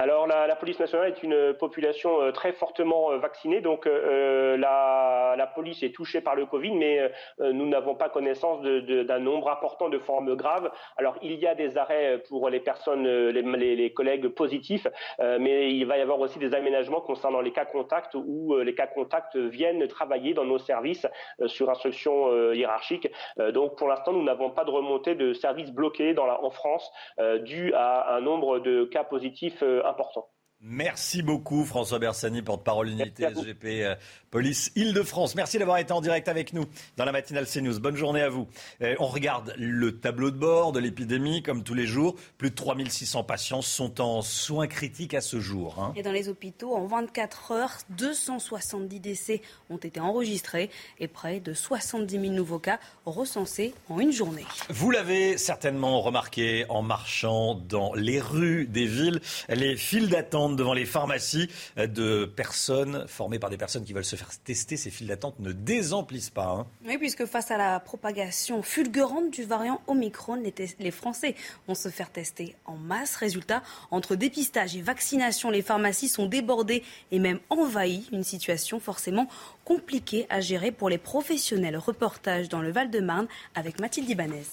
alors 0.00 0.28
la, 0.28 0.54
police 0.54 0.78
nationale 0.78 1.08
est 1.08 1.24
une 1.24 1.54
population 1.54 2.22
euh, 2.22 2.30
très 2.30 2.52
fortement 2.52 3.10
euh, 3.10 3.18
vaccinée, 3.18 3.60
donc 3.60 3.84
euh, 3.88 4.56
la, 4.56 5.50
police 5.56 5.82
est 5.82 5.90
touchée 5.90 6.20
par 6.20 6.36
le 6.36 6.46
Covid, 6.46 6.70
mais 6.70 7.10
nous 7.40 7.66
n'avons 7.68 7.96
pas 7.96 8.08
connaissance 8.08 8.62
d'un 8.62 9.18
nombre 9.18 9.50
important 9.50 9.88
de 9.88 9.98
formes 9.98 10.36
graves. 10.36 10.70
Alors 10.96 11.16
il 11.22 11.32
y 11.34 11.48
a 11.48 11.56
des 11.56 11.78
arrêts 11.78 12.22
pour 12.28 12.48
les 12.48 12.60
personnes, 12.60 13.08
les, 13.08 13.92
collègues 13.92 14.28
positifs, 14.28 14.86
mais 15.18 15.72
il 15.72 15.84
va 15.84 15.96
y 15.98 16.00
avoir 16.00 16.20
aussi 16.20 16.38
des 16.38 16.54
aménagements 16.54 17.00
concernant 17.00 17.40
les 17.40 17.50
cas 17.50 17.64
contacts 17.64 18.14
où 18.14 18.56
les 18.58 18.74
cas 18.74 18.86
contacts 18.86 19.36
viennent 19.36 19.88
travailler 19.88 20.34
dans 20.34 20.44
nos 20.44 20.58
services 20.58 21.06
sur 21.46 21.70
instruction 21.70 22.52
hiérarchique. 22.52 23.10
donc 23.52 23.76
pour 23.76 23.88
l'instant, 23.88 24.12
nous 24.12 24.22
n'avons 24.22 24.50
pas 24.50 24.64
de 24.64 24.70
remontée 24.70 25.14
de 25.14 25.32
services 25.32 25.72
bloqués 25.72 26.14
en 26.18 26.50
France 26.50 26.92
dû 27.40 27.72
à 27.74 28.14
un 28.14 28.20
nombre 28.20 28.58
de 28.60 28.84
cas 28.84 29.02
positifs 29.02 29.64
important. 29.88 30.37
Merci 30.60 31.22
beaucoup 31.22 31.64
François 31.64 32.00
Bersani, 32.00 32.42
porte-parole 32.42 32.88
unité 32.88 33.28
SGP 33.32 33.64
euh, 33.64 33.94
Police 34.32 34.72
Île-de-France. 34.74 35.36
Merci 35.36 35.56
d'avoir 35.56 35.78
été 35.78 35.92
en 35.92 36.00
direct 36.00 36.26
avec 36.26 36.52
nous 36.52 36.64
dans 36.96 37.04
la 37.04 37.12
matinale 37.12 37.46
CNews. 37.46 37.78
Bonne 37.78 37.94
journée 37.94 38.22
à 38.22 38.28
vous. 38.28 38.48
Euh, 38.82 38.96
on 38.98 39.06
regarde 39.06 39.54
le 39.56 40.00
tableau 40.00 40.32
de 40.32 40.36
bord 40.36 40.72
de 40.72 40.80
l'épidémie 40.80 41.44
comme 41.44 41.62
tous 41.62 41.74
les 41.74 41.86
jours. 41.86 42.16
Plus 42.38 42.50
de 42.50 42.56
3600 42.56 43.22
patients 43.22 43.62
sont 43.62 44.00
en 44.00 44.20
soins 44.20 44.66
critiques 44.66 45.14
à 45.14 45.20
ce 45.20 45.38
jour. 45.38 45.76
Hein. 45.78 45.92
Et 45.94 46.02
dans 46.02 46.10
les 46.10 46.28
hôpitaux, 46.28 46.74
en 46.74 46.86
24 46.86 47.52
heures, 47.52 47.78
270 47.90 48.98
décès 48.98 49.42
ont 49.70 49.76
été 49.76 50.00
enregistrés 50.00 50.70
et 50.98 51.06
près 51.06 51.38
de 51.38 51.54
70 51.54 52.20
000 52.20 52.32
nouveaux 52.32 52.58
cas 52.58 52.80
recensés 53.06 53.74
en 53.88 54.00
une 54.00 54.12
journée. 54.12 54.44
Vous 54.70 54.90
l'avez 54.90 55.38
certainement 55.38 56.00
remarqué 56.00 56.66
en 56.68 56.82
marchant 56.82 57.54
dans 57.54 57.94
les 57.94 58.20
rues 58.20 58.66
des 58.66 58.86
villes, 58.86 59.20
les 59.48 59.76
files 59.76 60.08
d'attente 60.08 60.47
devant 60.56 60.72
les 60.72 60.86
pharmacies 60.86 61.48
euh, 61.76 61.86
de 61.86 62.24
personnes 62.24 63.06
formées 63.06 63.38
par 63.38 63.50
des 63.50 63.56
personnes 63.56 63.84
qui 63.84 63.92
veulent 63.92 64.04
se 64.04 64.16
faire 64.16 64.30
tester. 64.44 64.76
Ces 64.76 64.90
files 64.90 65.08
d'attente 65.08 65.38
ne 65.40 65.52
désemplissent 65.52 66.30
pas. 66.30 66.48
Hein. 66.48 66.66
Oui, 66.86 66.98
puisque 66.98 67.26
face 67.26 67.50
à 67.50 67.56
la 67.56 67.80
propagation 67.80 68.62
fulgurante 68.62 69.30
du 69.30 69.44
variant 69.44 69.80
Omicron, 69.86 70.40
les, 70.78 70.90
Français 70.90 71.34
vont 71.66 71.74
se 71.74 71.88
faire 71.88 72.10
tester 72.10 72.54
en 72.64 72.76
masse. 72.76 73.16
Résultat, 73.16 73.62
entre 73.90 74.16
dépistage 74.16 74.76
et 74.76 74.80
vaccination, 74.80 75.50
les 75.50 75.62
pharmacies 75.62 76.08
sont 76.08 76.26
débordées 76.26 76.82
et 77.12 77.18
même 77.18 77.40
envahies. 77.50 78.08
Une 78.12 78.24
situation 78.24 78.80
forcément 78.80 79.28
compliquée 79.64 80.26
à 80.30 80.40
gérer 80.40 80.72
pour 80.72 80.88
les 80.88 80.98
professionnels. 80.98 81.76
Reportage 81.76 82.48
dans 82.48 82.60
le 82.60 82.70
Val-de-Marne 82.70 83.28
avec 83.54 83.80
Mathilde 83.80 84.08
Ibanez. 84.08 84.44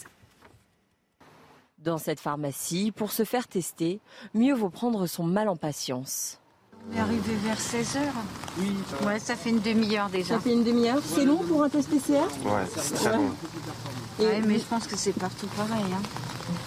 Dans 1.86 2.00
cette 2.00 2.20
pharmacie, 2.20 2.92
pour 2.92 3.12
se 3.12 3.24
faire 3.24 3.48
tester, 3.48 4.00
mieux 4.34 4.56
vaut 4.56 4.70
prendre 4.70 5.06
son 5.06 5.24
mal 5.24 5.48
en 5.48 5.56
patience. 5.56 6.40
On 6.92 6.98
est 6.98 7.00
arrivé 7.00 7.36
vers 7.44 7.60
16h. 7.60 8.00
Oui. 8.58 8.72
Ouais, 9.06 9.20
ça 9.20 9.36
fait 9.36 9.52
une 9.52 9.60
demi-heure 9.60 10.10
déjà. 10.10 10.34
Ça 10.36 10.40
fait 10.40 10.54
une 10.54 10.64
demi-heure 10.64 11.00
C'est 11.06 11.26
long 11.26 11.38
pour 11.44 11.64
un 11.64 11.70
test 11.70 11.88
PCR 11.88 12.24
Ouais, 12.44 12.64
c'est 12.76 12.96
très 12.96 13.16
long. 13.16 13.30
mais 14.20 14.58
je 14.58 14.64
pense 14.64 14.88
que 14.88 14.98
c'est 14.98 15.14
partout 15.14 15.46
pareil. 15.56 15.84
Hein. 15.94 16.02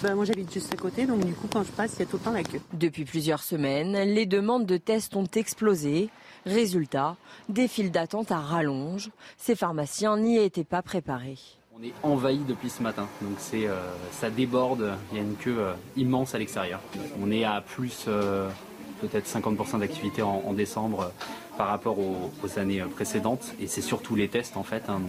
Ben, 0.01 0.15
moi 0.15 0.23
j'habite 0.23 0.53
juste 0.53 0.73
à 0.73 0.77
côté, 0.77 1.05
donc 1.05 1.25
du 1.25 1.33
coup 1.33 1.47
quand 1.51 1.63
je 1.63 1.71
passe, 1.71 1.95
il 1.95 1.99
y 1.99 2.03
a 2.03 2.05
tout 2.05 2.15
le 2.17 2.23
temps 2.23 2.31
la 2.31 2.43
queue. 2.43 2.61
Depuis 2.71 3.03
plusieurs 3.03 3.43
semaines, 3.43 3.97
les 4.13 4.25
demandes 4.25 4.65
de 4.65 4.77
tests 4.77 5.17
ont 5.17 5.27
explosé. 5.35 6.09
Résultat, 6.45 7.17
des 7.49 7.67
files 7.67 7.91
d'attente 7.91 8.31
à 8.31 8.39
rallonge. 8.39 9.11
Ces 9.37 9.55
pharmaciens 9.55 10.17
n'y 10.17 10.37
étaient 10.37 10.63
pas 10.63 10.81
préparés. 10.81 11.37
On 11.79 11.85
est 11.85 11.93
envahi 12.03 12.39
depuis 12.39 12.69
ce 12.69 12.83
matin, 12.83 13.07
donc 13.21 13.37
euh, 13.53 13.79
ça 14.11 14.29
déborde. 14.29 14.97
Il 15.11 15.17
y 15.17 15.21
a 15.21 15.23
une 15.23 15.37
queue 15.37 15.59
euh, 15.59 15.73
immense 15.95 16.35
à 16.35 16.37
l'extérieur. 16.37 16.81
On 17.21 17.31
est 17.31 17.45
à 17.45 17.61
plus 17.61 18.03
euh, 18.09 18.49
peut-être 18.99 19.25
50% 19.25 19.79
d'activité 19.79 20.21
en, 20.21 20.51
décembre 20.51 21.13
par 21.57 21.67
rapport 21.67 21.97
aux, 21.97 22.59
années 22.59 22.81
précédentes, 22.81 23.53
et 23.61 23.67
c'est 23.67 23.81
surtout 23.81 24.15
les 24.15 24.27
tests 24.27 24.57
en 24.57 24.63
fait. 24.63 24.89
Hein, 24.89 24.99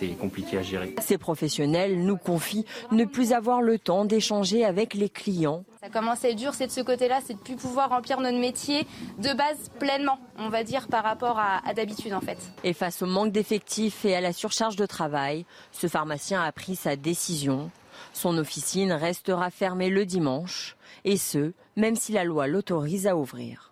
c'est 0.00 0.16
compliqué 0.16 0.56
à 0.58 0.62
gérer. 0.62 0.94
Ces 1.00 1.18
professionnels 1.18 2.02
nous 2.02 2.16
confient 2.16 2.64
ne 2.90 3.04
plus 3.04 3.32
avoir 3.32 3.60
le 3.60 3.78
temps 3.78 4.04
d'échanger 4.04 4.64
avec 4.64 4.94
les 4.94 5.10
clients. 5.10 5.64
Ça 5.82 5.90
commence 5.90 6.24
à 6.24 6.30
être 6.30 6.36
dur, 6.36 6.54
c'est 6.54 6.66
de 6.66 6.72
ce 6.72 6.80
côté-là, 6.80 7.20
c'est 7.24 7.34
de 7.34 7.38
plus 7.38 7.56
pouvoir 7.56 7.90
remplir 7.90 8.20
notre 8.20 8.38
métier 8.38 8.86
de 9.18 9.32
base 9.36 9.70
pleinement, 9.78 10.18
on 10.38 10.48
va 10.48 10.64
dire, 10.64 10.88
par 10.88 11.04
rapport 11.04 11.38
à, 11.38 11.66
à 11.68 11.74
d'habitude 11.74 12.14
en 12.14 12.20
fait. 12.20 12.38
Et 12.64 12.72
face 12.72 13.02
au 13.02 13.06
manque 13.06 13.32
d'effectifs 13.32 14.04
et 14.04 14.14
à 14.14 14.20
la 14.20 14.32
surcharge 14.32 14.76
de 14.76 14.86
travail, 14.86 15.44
ce 15.72 15.86
pharmacien 15.86 16.42
a 16.42 16.50
pris 16.52 16.76
sa 16.76 16.96
décision. 16.96 17.70
Son 18.12 18.38
officine 18.38 18.92
restera 18.92 19.50
fermée 19.50 19.90
le 19.90 20.06
dimanche, 20.06 20.76
et 21.04 21.16
ce, 21.16 21.52
même 21.76 21.96
si 21.96 22.12
la 22.12 22.24
loi 22.24 22.46
l'autorise 22.46 23.06
à 23.06 23.16
ouvrir. 23.16 23.69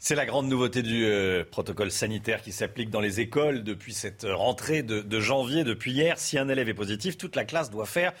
C'est 0.00 0.14
la 0.14 0.26
grande 0.26 0.46
nouveauté 0.46 0.82
du 0.82 1.04
euh, 1.06 1.42
protocole 1.42 1.90
sanitaire 1.90 2.40
qui 2.40 2.52
s'applique 2.52 2.88
dans 2.88 3.00
les 3.00 3.18
écoles 3.18 3.64
depuis 3.64 3.92
cette 3.92 4.24
rentrée 4.30 4.84
de, 4.84 5.20
janvier, 5.20 5.64
depuis 5.64 5.90
hier. 5.90 6.20
Si 6.20 6.38
un 6.38 6.48
élève 6.48 6.68
est 6.68 6.74
positif, 6.74 7.18
toute 7.18 7.34
la 7.34 7.44
classe 7.44 7.68
doit 7.68 7.84
faire 7.84 8.12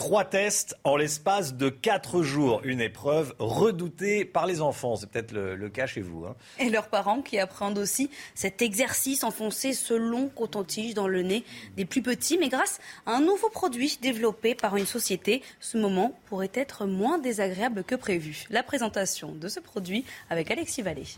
Trois 0.00 0.24
tests 0.24 0.78
en 0.84 0.96
l'espace 0.96 1.54
de 1.54 1.68
quatre 1.68 2.22
jours. 2.22 2.62
Une 2.64 2.80
épreuve 2.80 3.34
redoutée 3.38 4.24
par 4.24 4.46
les 4.46 4.62
enfants. 4.62 4.96
C'est 4.96 5.06
peut-être 5.10 5.32
le, 5.32 5.68
cas 5.68 5.86
chez 5.86 6.00
vous. 6.00 6.24
Hein. 6.24 6.34
Et 6.58 6.70
leurs 6.70 6.88
parents 6.88 7.20
qui 7.20 7.38
apprennent 7.38 7.76
aussi 7.76 8.08
cet 8.34 8.62
exercice 8.62 9.24
enfoncé 9.24 9.74
ce 9.74 9.92
long 9.92 10.28
coton-tige 10.28 10.94
dans 10.94 11.06
le 11.06 11.20
nez 11.20 11.44
des 11.76 11.84
plus 11.84 12.00
petits. 12.00 12.38
Mais 12.38 12.48
grâce 12.48 12.80
à 13.04 13.12
un 13.12 13.20
nouveau 13.20 13.50
produit 13.50 13.98
développé 14.00 14.54
par 14.54 14.76
une 14.76 14.86
société, 14.86 15.42
ce 15.60 15.76
moment 15.76 16.18
pourrait 16.26 16.52
être 16.54 16.86
moins 16.86 17.18
désagréable 17.18 17.84
que 17.84 17.94
prévu. 17.94 18.46
La 18.48 18.62
présentation 18.62 19.32
de 19.32 19.48
ce 19.48 19.60
produit 19.60 20.06
avec 20.30 20.50
Alexis 20.50 20.80
Vallée. 20.80 21.08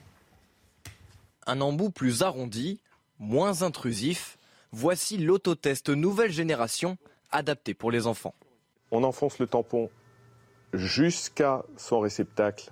Un 1.47 1.61
embout 1.61 1.91
plus 1.91 2.23
arrondi, 2.23 2.81
moins 3.21 3.63
intrusif. 3.63 4.39
Voici 4.73 5.19
l'autotest 5.19 5.89
nouvelle 5.89 6.33
génération 6.33 6.99
adapté 7.31 7.75
pour 7.75 7.93
les 7.93 8.09
enfants 8.09 8.35
on 8.93 9.03
enfonce 9.03 9.39
le 9.41 9.49
tampon 9.49 9.91
jusqu'à 10.73 11.65
son 11.77 11.99
réceptacle 11.99 12.71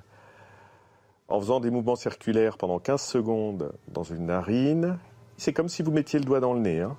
en 1.28 1.40
faisant 1.40 1.60
des 1.60 1.70
mouvements 1.70 1.96
circulaires 1.96 2.56
pendant 2.56 2.78
15 2.78 3.02
secondes 3.02 3.72
dans 3.88 4.04
une 4.04 4.26
narine. 4.26 4.98
C'est 5.36 5.52
comme 5.52 5.68
si 5.68 5.82
vous 5.82 5.90
mettiez 5.90 6.18
le 6.18 6.24
doigt 6.24 6.40
dans 6.40 6.52
le 6.52 6.60
nez. 6.60 6.80
Hein. 6.80 6.96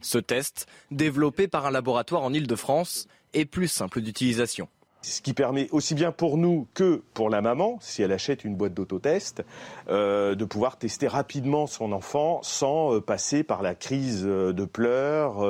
Ce 0.00 0.18
test, 0.18 0.66
développé 0.90 1.48
par 1.48 1.66
un 1.66 1.70
laboratoire 1.70 2.22
en 2.22 2.32
Ile-de-France, 2.32 3.08
est 3.32 3.44
plus 3.44 3.68
simple 3.68 4.00
d'utilisation. 4.00 4.68
Ce 5.04 5.20
qui 5.20 5.34
permet 5.34 5.68
aussi 5.70 5.94
bien 5.94 6.12
pour 6.12 6.38
nous 6.38 6.66
que 6.72 7.02
pour 7.12 7.28
la 7.28 7.42
maman, 7.42 7.78
si 7.82 8.00
elle 8.00 8.12
achète 8.12 8.42
une 8.42 8.56
boîte 8.56 8.72
d'autotest, 8.72 9.44
euh, 9.90 10.34
de 10.34 10.44
pouvoir 10.46 10.78
tester 10.78 11.08
rapidement 11.08 11.66
son 11.66 11.92
enfant 11.92 12.40
sans 12.42 12.94
euh, 12.94 13.00
passer 13.02 13.44
par 13.44 13.60
la 13.60 13.74
crise 13.74 14.22
euh, 14.24 14.54
de 14.54 14.64
pleurs, 14.64 15.44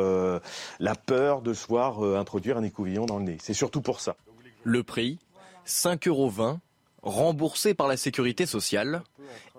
la 0.80 0.94
peur 0.96 1.40
de 1.40 1.54
se 1.54 1.68
voir 1.68 2.02
introduire 2.02 2.56
un 2.58 2.64
écouvillon 2.64 3.06
dans 3.06 3.18
le 3.18 3.24
nez. 3.24 3.36
C'est 3.40 3.54
surtout 3.54 3.80
pour 3.80 4.00
ça. 4.00 4.16
Le 4.64 4.82
prix, 4.82 5.18
5,20 5.66 6.08
euros, 6.08 6.58
remboursé 7.02 7.74
par 7.74 7.86
la 7.86 7.96
sécurité 7.96 8.46
sociale, 8.46 9.02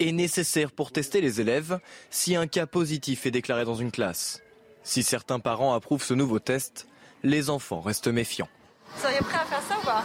est 0.01 0.11
nécessaire 0.11 0.71
pour 0.71 0.91
tester 0.91 1.21
les 1.21 1.39
élèves 1.39 1.79
si 2.09 2.35
un 2.35 2.47
cas 2.47 2.65
positif 2.65 3.25
est 3.25 3.31
déclaré 3.31 3.63
dans 3.63 3.75
une 3.75 3.91
classe. 3.91 4.41
Si 4.83 5.03
certains 5.03 5.39
parents 5.39 5.73
approuvent 5.73 6.03
ce 6.03 6.13
nouveau 6.13 6.39
test, 6.39 6.87
les 7.23 7.49
enfants 7.49 7.81
restent 7.81 8.07
méfiants. 8.07 8.49
Vous 8.93 9.01
seriez 9.01 9.19
prêt 9.19 9.37
à 9.37 9.45
faire 9.45 9.61
ça 9.61 9.77
ou 9.81 9.85
pas 9.85 10.03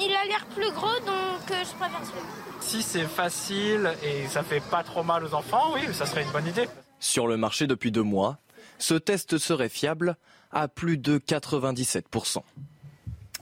Il 0.00 0.14
a 0.14 0.24
l'air 0.24 0.44
plus 0.54 0.70
gros, 0.72 0.98
donc 1.00 1.50
euh, 1.50 1.64
je 1.64 1.76
préfère 1.76 2.00
celui 2.04 2.20
Si 2.60 2.82
c'est 2.82 3.06
facile 3.06 3.92
et 4.02 4.26
ça 4.28 4.42
fait 4.42 4.60
pas 4.60 4.82
trop 4.82 5.02
mal 5.02 5.24
aux 5.24 5.34
enfants, 5.34 5.72
oui, 5.74 5.82
ça 5.92 6.06
serait 6.06 6.22
une 6.22 6.30
bonne 6.30 6.46
idée. 6.46 6.68
Sur 7.00 7.26
le 7.26 7.36
marché 7.36 7.66
depuis 7.66 7.90
deux 7.90 8.02
mois, 8.02 8.38
ce 8.78 8.94
test 8.94 9.38
serait 9.38 9.68
fiable 9.68 10.16
à 10.52 10.68
plus 10.68 10.98
de 10.98 11.18
97%. 11.18 12.42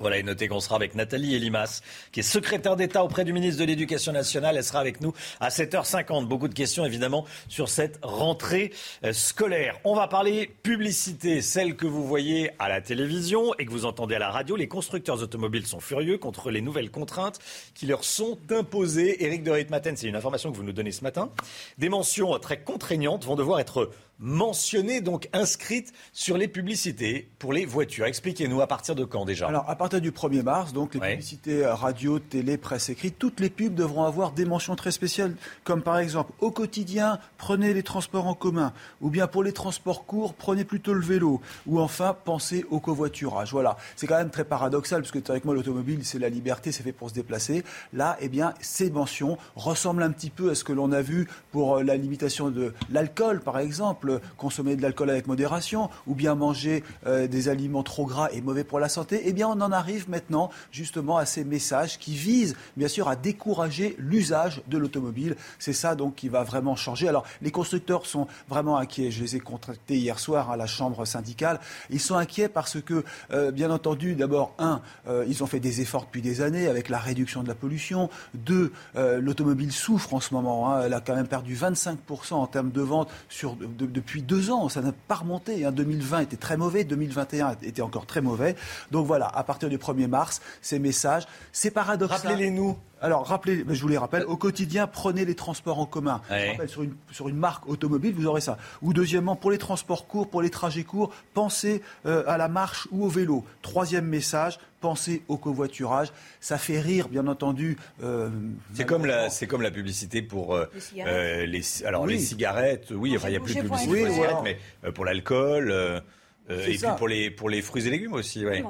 Voilà, 0.01 0.17
et 0.17 0.23
notez 0.23 0.49
qu'on 0.49 0.61
sera 0.61 0.77
avec 0.77 0.95
Nathalie 0.95 1.35
Elimas, 1.35 1.83
qui 2.11 2.21
est 2.21 2.23
secrétaire 2.23 2.75
d'État 2.75 3.05
auprès 3.05 3.27
du 3.27 3.35
ministre 3.35 3.61
de 3.61 3.67
l'Éducation 3.67 4.13
nationale. 4.13 4.57
Elle 4.57 4.65
sera 4.65 4.81
avec 4.81 5.03
nous 5.03 5.13
à 5.41 5.51
7h50. 5.51 6.25
Beaucoup 6.25 6.49
de 6.49 6.55
questions, 6.55 6.87
évidemment, 6.87 7.27
sur 7.49 7.69
cette 7.69 7.99
rentrée 8.03 8.73
euh, 9.05 9.13
scolaire. 9.13 9.79
On 9.85 9.95
va 9.95 10.09
parler 10.09 10.51
publicité, 10.63 11.43
celle 11.43 11.77
que 11.77 11.87
vous 11.87 12.09
voyez 12.09 12.51
à 12.59 12.71
la 12.71 12.81
télévision 12.81 13.55
et 13.59 13.67
que 13.67 13.71
vous 13.71 13.85
entendez 13.85 14.15
à 14.15 14.19
la 14.19 14.31
radio. 14.31 14.57
Les 14.57 14.69
constructeurs 14.69 15.23
automobiles 15.23 15.67
sont 15.67 15.81
furieux 15.81 16.17
contre 16.17 16.51
les 16.51 16.63
nouvelles 16.63 16.91
contraintes 16.91 17.39
qui 17.75 17.85
leur 17.85 18.03
sont 18.03 18.39
imposées. 18.49 19.23
Éric 19.23 19.43
de 19.43 19.51
Ritmaten, 19.51 19.99
c'est 19.99 20.09
une 20.09 20.17
information 20.17 20.51
que 20.51 20.57
vous 20.57 20.63
nous 20.63 20.73
donnez 20.73 20.93
ce 20.93 21.05
matin. 21.05 21.31
Des 21.77 21.91
mentions 21.91 22.39
très 22.39 22.63
contraignantes 22.63 23.27
vont 23.27 23.37
devoir 23.37 23.61
être 23.61 23.91
mentionnée, 24.21 25.01
donc 25.01 25.29
inscrite 25.33 25.93
sur 26.13 26.37
les 26.37 26.47
publicités 26.47 27.29
pour 27.39 27.55
les 27.55 27.65
voitures. 27.65 28.05
Expliquez-nous 28.05 28.61
à 28.61 28.67
partir 28.67 28.95
de 28.95 29.05
quand 29.05 29.25
déjà? 29.25 29.49
Alors 29.49 29.69
à 29.69 29.77
partir 29.77 30.01
du 30.01 30.11
1er 30.11 30.43
mars, 30.43 30.73
donc 30.75 30.95
les 30.95 31.01
publicités 31.01 31.65
euh, 31.65 31.75
radio, 31.75 32.19
télé, 32.19 32.59
presse 32.59 32.91
écrite, 32.91 33.19
toutes 33.19 33.41
les 33.41 33.49
pubs 33.49 33.75
devront 33.75 34.05
avoir 34.05 34.33
des 34.33 34.45
mentions 34.45 34.77
très 34.77 34.91
spéciales, 34.91 35.35
comme 35.65 35.83
par 35.83 35.99
exemple 35.99 36.33
au 36.41 36.51
quotidien, 36.51 37.19
prenez 37.39 37.73
les 37.73 37.83
transports 37.83 38.27
en 38.27 38.35
commun, 38.35 38.75
ou 39.01 39.09
bien 39.09 39.27
pour 39.27 39.43
les 39.43 39.53
transports 39.53 40.05
courts, 40.05 40.35
prenez 40.35 40.65
plutôt 40.65 40.93
le 40.93 41.01
vélo, 41.01 41.41
ou 41.67 41.81
enfin 41.81 42.15
pensez 42.25 42.67
au 42.71 42.79
covoiturage. 42.79 43.53
Voilà, 43.53 43.79
c'est 43.97 44.07
quand 44.07 44.19
même 44.19 44.31
très 44.31 44.45
paradoxal, 44.45 45.01
parce 45.01 45.13
que 45.13 45.31
avec 45.31 45.47
moi 45.47 45.55
l'automobile, 45.55 46.01
c'est 46.05 46.19
la 46.19 46.29
liberté, 46.29 46.73
c'est 46.73 46.83
fait 46.83 46.93
pour 46.93 47.09
se 47.09 47.15
déplacer. 47.15 47.65
Là, 47.95 48.19
eh 48.21 48.29
bien, 48.29 48.53
ces 48.61 48.91
mentions 48.91 49.39
ressemblent 49.57 50.03
un 50.03 50.11
petit 50.11 50.31
peu 50.31 50.51
à 50.51 50.55
ce 50.55 50.65
que 50.65 50.73
l'on 50.75 50.93
a 50.93 51.01
vu 51.01 51.27
pour 51.53 51.77
euh, 51.77 51.83
la 51.83 51.97
limitation 51.97 52.51
de 52.51 52.75
l'alcool, 52.91 53.41
par 53.41 53.59
exemple, 53.59 54.10
consommer 54.37 54.77
de 54.77 54.83
l'alcool 54.83 55.11
avec 55.11 55.27
modération, 55.27 55.91
ou 56.07 56.15
bien 56.15 56.35
manger 56.35 56.83
euh, 57.07 57.27
des 57.27 57.49
aliments 57.49 57.83
trop 57.83 58.07
gras 58.07 58.29
et 58.33 58.41
mauvais 58.41 58.65
pour 58.65 58.81
la 58.81 58.89
santé. 58.89 59.23
Eh 59.25 59.33
bien, 59.33 59.49
on 59.49 59.61
en 59.61 59.73
arrive 59.73 60.09
maintenant 60.09 60.51
justement 60.73 61.17
à 61.17 61.27
ces 61.27 61.45
messages 61.45 61.99
qui 61.99 62.15
visent, 62.15 62.57
bien 62.77 62.89
sûr, 62.89 63.09
à 63.09 63.17
décourager 63.17 63.97
l'usage 63.99 64.63
de 64.69 64.79
l'automobile. 64.79 65.37
C'est 65.59 65.73
ça 65.73 65.95
donc 65.95 66.17
qui 66.17 66.29
va 66.29 66.43
vraiment 66.43 66.77
changer. 66.77 67.09
Alors, 67.09 67.25
les 67.43 67.51
constructeurs 67.51 68.07
sont 68.07 68.27
vraiment 68.49 68.79
inquiets. 68.79 69.11
Je 69.11 69.23
les 69.23 69.37
ai 69.37 69.41
contractés 69.41 69.97
hier 69.97 70.19
soir 70.19 70.51
à 70.51 70.57
la 70.57 70.67
chambre 70.67 71.05
syndicale. 71.05 71.61
Ils 71.91 72.01
sont 72.01 72.17
inquiets 72.17 72.49
parce 72.49 72.81
que, 72.81 73.05
euh, 73.33 73.51
bien 73.51 73.71
entendu, 73.71 74.15
d'abord, 74.15 74.55
un, 74.59 74.81
ils 75.27 75.43
ont 75.43 75.47
fait 75.47 75.61
des 75.61 75.81
efforts 75.81 76.05
depuis 76.05 76.23
des 76.23 76.41
années 76.41 76.67
avec 76.67 76.89
la 76.89 76.99
réduction 76.99 77.43
de 77.43 77.49
la 77.49 77.55
pollution. 77.55 78.11
Deux, 78.35 78.73
l'automobile 78.95 79.73
souffre 79.73 80.15
en 80.15 80.21
ce 80.21 80.35
moment. 80.35 80.71
Hein. 80.71 80.83
Elle 80.85 80.95
a 80.95 81.01
quand 81.01 81.15
même 81.15 81.29
perdu 81.29 81.55
25% 81.55 82.35
en 82.35 82.47
termes 82.47 82.71
de 82.71 82.81
vente 82.81 83.11
sur, 83.29 83.57
depuis 84.01 84.23
deux 84.23 84.51
ans. 84.51 84.69
Ça 84.69 84.81
n'a 84.81 84.93
pas 84.93 85.17
remonté. 85.17 85.69
2020 85.71 86.17
hein. 86.17 86.21
était 86.21 86.37
très 86.37 86.57
mauvais, 86.57 86.85
2021 86.85 87.57
était 87.63 87.83
encore 87.83 88.07
très 88.07 88.21
mauvais. 88.21 88.57
Donc 88.91 89.07
voilà, 89.07 89.27
à 89.27 89.45
partir 89.45 89.69
du 89.69 89.79
1er 89.79 90.09
mars, 90.09 90.41
ces 90.63 90.79
messages, 90.79 91.27
c'est 91.53 91.71
paradoxal. 91.71 92.19
Rappelez-les-nous. 92.19 92.77
Alors, 93.01 93.27
rappelez, 93.27 93.65
je 93.69 93.81
vous 93.81 93.89
les 93.89 93.99
rappelle, 93.99 94.25
au 94.25 94.37
quotidien, 94.37 94.87
prenez 94.87 95.25
les 95.25 95.35
transports 95.35 95.79
en 95.79 95.87
commun. 95.87 96.21
sur, 96.67 96.83
une, 96.83 96.95
sur 97.11 97.29
une 97.29 97.37
marque 97.37 97.69
automobile, 97.69 98.15
vous 98.15 98.27
aurez 98.27 98.41
ça. 98.41 98.59
Ou 98.83 98.93
deuxièmement, 98.93 99.37
pour 99.37 99.51
les 99.51 99.59
transports 99.59 100.07
courts, 100.07 100.29
pour 100.29 100.43
les 100.43 100.51
trajets 100.51 100.85
courts, 100.85 101.13
pensez 101.35 101.83
euh, 102.07 102.23
à 102.27 102.37
la 102.37 102.49
marche 102.49 102.89
ou 102.91 103.05
au 103.05 103.09
vélo. 103.09 103.45
Troisième 103.63 104.07
message, 104.07 104.59
pensez 104.81 105.23
au 105.29 105.37
covoiturage. 105.37 106.13
Ça 106.41 106.59
fait 106.59 106.81
rire, 106.81 107.09
bien 107.09 107.27
entendu. 107.27 107.79
Euh, 108.03 108.29
c'est 108.75 108.85
comme 108.85 109.07
la, 109.07 109.31
c'est 109.31 109.47
comme 109.47 109.63
la 109.63 109.71
publicité 109.71 110.23
pour 110.23 110.55
euh, 110.55 110.67
les 110.75 110.81
cigarettes. 110.81 111.49
les, 111.49 111.87
alors 111.87 112.07
les 112.07 112.19
cigarettes, 112.19 112.91
oui, 112.91 113.15
enfin 113.17 113.29
il 113.29 113.33
n'y 113.33 113.37
a 113.37 113.41
plus 113.41 113.55
de 113.55 113.61
publicité 113.61 113.99
pour 113.99 114.07
les 114.07 114.13
cigarettes, 114.13 114.45
mais 114.83 114.93
pour 114.93 115.05
l'alcool. 115.05 116.03
Euh, 116.51 116.67
et 116.67 116.77
puis 116.77 116.87
pour 116.97 117.09
les, 117.09 117.31
pour 117.31 117.49
les 117.49 117.63
fruits 117.63 117.87
et 117.87 117.91
légumes 117.91 118.15
aussi. 118.15 118.45
Ouais. 118.45 118.65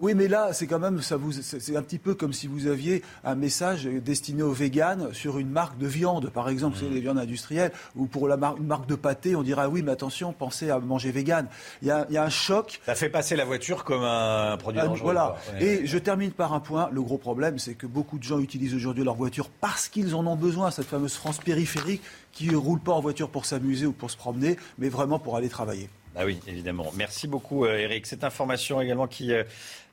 Oui, 0.00 0.14
mais 0.14 0.28
là, 0.28 0.52
c'est 0.52 0.66
quand 0.66 0.78
même, 0.78 1.00
ça 1.00 1.16
vous, 1.16 1.32
c'est 1.32 1.76
un 1.76 1.82
petit 1.82 1.98
peu 1.98 2.14
comme 2.14 2.32
si 2.32 2.46
vous 2.46 2.66
aviez 2.66 3.02
un 3.24 3.34
message 3.34 3.84
destiné 3.84 4.42
aux 4.42 4.52
véganes 4.52 5.12
sur 5.12 5.38
une 5.38 5.50
marque 5.50 5.78
de 5.78 5.86
viande, 5.86 6.30
par 6.30 6.48
exemple, 6.48 6.76
c'est 6.78 6.86
mmh. 6.86 6.94
des 6.94 7.00
viandes 7.00 7.18
industrielles, 7.18 7.72
ou 7.96 8.06
pour 8.06 8.28
la 8.28 8.36
une 8.58 8.66
marque 8.66 8.86
de 8.86 8.94
pâté, 8.94 9.36
on 9.36 9.42
dirait, 9.42 9.62
ah 9.64 9.68
oui, 9.68 9.82
mais 9.82 9.92
attention, 9.92 10.32
pensez 10.32 10.70
à 10.70 10.78
manger 10.78 11.12
vegan. 11.12 11.46
Il 11.80 11.88
y 11.88 11.90
a, 11.90 12.06
il 12.08 12.14
y 12.14 12.18
a 12.18 12.24
un 12.24 12.30
choc. 12.30 12.80
Ça 12.86 12.94
fait 12.94 13.08
passer 13.08 13.36
la 13.36 13.44
voiture 13.44 13.84
comme 13.84 14.02
un 14.02 14.56
produit 14.56 14.80
dangereux. 14.80 15.00
Voilà. 15.02 15.36
Et 15.60 15.86
je 15.86 15.98
termine 15.98 16.32
par 16.32 16.52
un 16.52 16.60
point. 16.60 16.88
Le 16.92 17.02
gros 17.02 17.18
problème, 17.18 17.58
c'est 17.58 17.74
que 17.74 17.86
beaucoup 17.86 18.18
de 18.18 18.24
gens 18.24 18.40
utilisent 18.40 18.74
aujourd'hui 18.74 19.04
leur 19.04 19.14
voiture 19.14 19.48
parce 19.48 19.88
qu'ils 19.88 20.14
en 20.14 20.26
ont 20.26 20.36
besoin, 20.36 20.70
cette 20.70 20.86
fameuse 20.86 21.14
France 21.14 21.38
périphérique 21.38 22.02
qui 22.32 22.48
ne 22.48 22.56
roule 22.56 22.80
pas 22.80 22.92
en 22.92 23.00
voiture 23.00 23.28
pour 23.28 23.46
s'amuser 23.46 23.86
ou 23.86 23.92
pour 23.92 24.10
se 24.10 24.16
promener, 24.16 24.56
mais 24.78 24.88
vraiment 24.88 25.18
pour 25.18 25.36
aller 25.36 25.48
travailler. 25.48 25.88
Ah 26.14 26.26
oui, 26.26 26.38
évidemment. 26.46 26.92
Merci 26.94 27.26
beaucoup, 27.26 27.64
euh, 27.64 27.78
Eric. 27.78 28.06
Cette 28.06 28.22
information 28.22 28.82
également 28.82 29.06
qui 29.06 29.32
euh, 29.32 29.44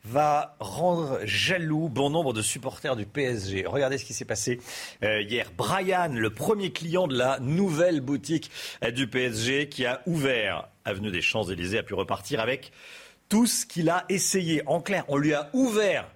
va 0.03 0.57
rendre 0.59 1.19
jaloux 1.23 1.87
bon 1.87 2.09
nombre 2.09 2.33
de 2.33 2.41
supporters 2.41 2.97
du 2.97 3.05
PSG. 3.05 3.65
Regardez 3.65 3.97
ce 3.97 4.03
qui 4.03 4.13
s'est 4.13 4.25
passé 4.25 4.59
euh, 5.03 5.21
hier. 5.21 5.49
Brian, 5.57 6.09
le 6.11 6.29
premier 6.29 6.71
client 6.71 7.07
de 7.07 7.17
la 7.17 7.39
nouvelle 7.39 8.01
boutique 8.01 8.51
du 8.93 9.07
PSG 9.07 9.69
qui 9.69 9.85
a 9.85 10.01
ouvert 10.07 10.67
avenue 10.83 11.11
des 11.11 11.21
Champs-Élysées, 11.21 11.79
a 11.79 11.83
pu 11.83 11.93
repartir 11.93 12.41
avec 12.41 12.73
tout 13.29 13.45
ce 13.45 13.65
qu'il 13.65 13.89
a 13.89 14.03
essayé. 14.09 14.61
En 14.65 14.81
clair, 14.81 15.05
on 15.07 15.17
lui 15.17 15.33
a 15.33 15.49
ouvert 15.53 16.09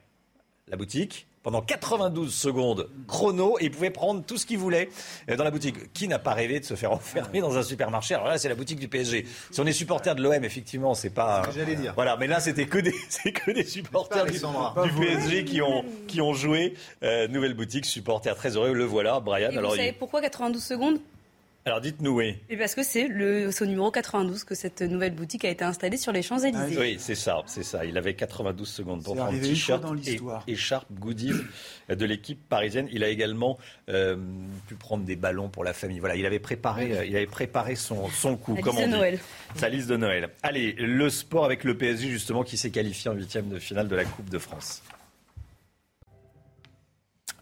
la 0.67 0.75
boutique 0.75 1.27
pendant 1.43 1.61
92 1.61 2.33
secondes 2.33 2.89
chrono 3.07 3.57
et 3.59 3.65
il 3.65 3.71
pouvait 3.71 3.89
prendre 3.89 4.23
tout 4.23 4.37
ce 4.37 4.45
qu'il 4.45 4.57
voulait 4.57 4.89
euh, 5.29 5.35
dans 5.35 5.43
la 5.43 5.51
boutique. 5.51 5.91
Qui 5.93 6.07
n'a 6.07 6.17
pas 6.17 6.33
rêvé 6.33 6.59
de 6.59 6.65
se 6.65 6.75
faire 6.75 6.91
enfermer 6.91 7.41
dans 7.41 7.57
un 7.57 7.63
supermarché? 7.63 8.15
Alors 8.15 8.27
là, 8.27 8.37
c'est 8.37 8.49
la 8.49 8.55
boutique 8.55 8.79
du 8.79 8.87
PSG. 8.87 9.25
Si 9.51 9.59
on 9.59 9.65
est 9.65 9.73
supporter 9.73 10.15
de 10.15 10.23
l'OM, 10.23 10.43
effectivement, 10.43 10.93
c'est 10.93 11.09
pas. 11.09 11.43
J'allais 11.53 11.75
dire. 11.75 11.93
Voilà, 11.95 12.17
mais 12.17 12.27
là, 12.27 12.39
c'était 12.39 12.65
que 12.65 12.79
des, 12.79 12.95
c'est 13.09 13.33
que 13.33 13.51
des 13.51 13.65
supporters 13.65 14.25
du, 14.25 14.39
PSG 14.39 15.45
qui 15.45 15.61
ont 15.61 15.83
qui 16.07 16.21
ont 16.21 16.33
joué. 16.33 16.73
Euh, 17.03 17.27
nouvelle 17.27 17.53
boutique, 17.53 17.85
supporter 17.85 18.33
très 18.35 18.55
heureux. 18.55 18.73
Le 18.73 18.85
voilà, 18.85 19.19
Brian. 19.19 19.51
Et 19.51 19.57
Alors, 19.57 19.71
vous 19.71 19.77
savez 19.77 19.91
pourquoi 19.91 20.21
92 20.21 20.63
secondes? 20.63 20.99
Alors 21.65 21.79
dites-nous, 21.79 22.11
oui. 22.11 22.35
Et 22.49 22.57
parce 22.57 22.75
que 22.75 22.83
c'est 22.83 23.07
le, 23.07 23.49
au 23.61 23.65
numéro 23.65 23.89
92 23.89 24.43
que 24.43 24.53
cette 24.53 24.81
nouvelle 24.81 25.15
boutique 25.15 25.45
a 25.45 25.49
été 25.49 25.63
installée 25.63 25.95
sur 25.95 26.11
les 26.11 26.21
Champs-Élysées. 26.21 26.77
oui, 26.77 26.97
c'est 26.99 27.15
ça, 27.15 27.41
c'est 27.45 27.63
ça. 27.63 27.85
Il 27.85 27.97
avait 27.97 28.15
92 28.15 28.67
secondes 28.67 29.03
pour 29.03 29.15
prendre 29.15 29.39
t-shirt 29.39 29.81
et 30.05 30.19
écharpe 30.51 30.91
goodies 30.91 31.31
de 31.87 32.05
l'équipe 32.05 32.39
parisienne. 32.49 32.89
Il 32.91 33.01
a 33.01 33.07
également 33.07 33.57
euh, 33.89 34.17
pu 34.67 34.75
prendre 34.75 35.05
des 35.05 35.15
ballons 35.15 35.47
pour 35.47 35.63
la 35.63 35.71
famille. 35.71 35.99
Voilà, 35.99 36.17
il 36.17 36.25
avait 36.25 36.39
préparé, 36.39 36.97
euh, 36.97 37.05
il 37.05 37.15
avait 37.15 37.27
préparé 37.27 37.75
son, 37.75 38.09
son 38.09 38.35
coup. 38.35 38.57
Sa 38.57 38.71
liste 38.71 38.81
de 38.81 38.87
Noël. 38.87 39.19
Sa 39.55 39.69
liste 39.69 39.87
de 39.87 39.97
Noël. 39.97 40.29
Allez, 40.43 40.73
le 40.73 41.09
sport 41.09 41.45
avec 41.45 41.63
le 41.63 41.77
PSG 41.77 42.09
justement 42.09 42.43
qui 42.43 42.57
s'est 42.57 42.71
qualifié 42.71 43.09
en 43.09 43.13
huitième 43.13 43.47
de 43.47 43.59
finale 43.59 43.87
de 43.87 43.95
la 43.95 44.03
Coupe 44.03 44.29
de 44.29 44.37
France. 44.37 44.83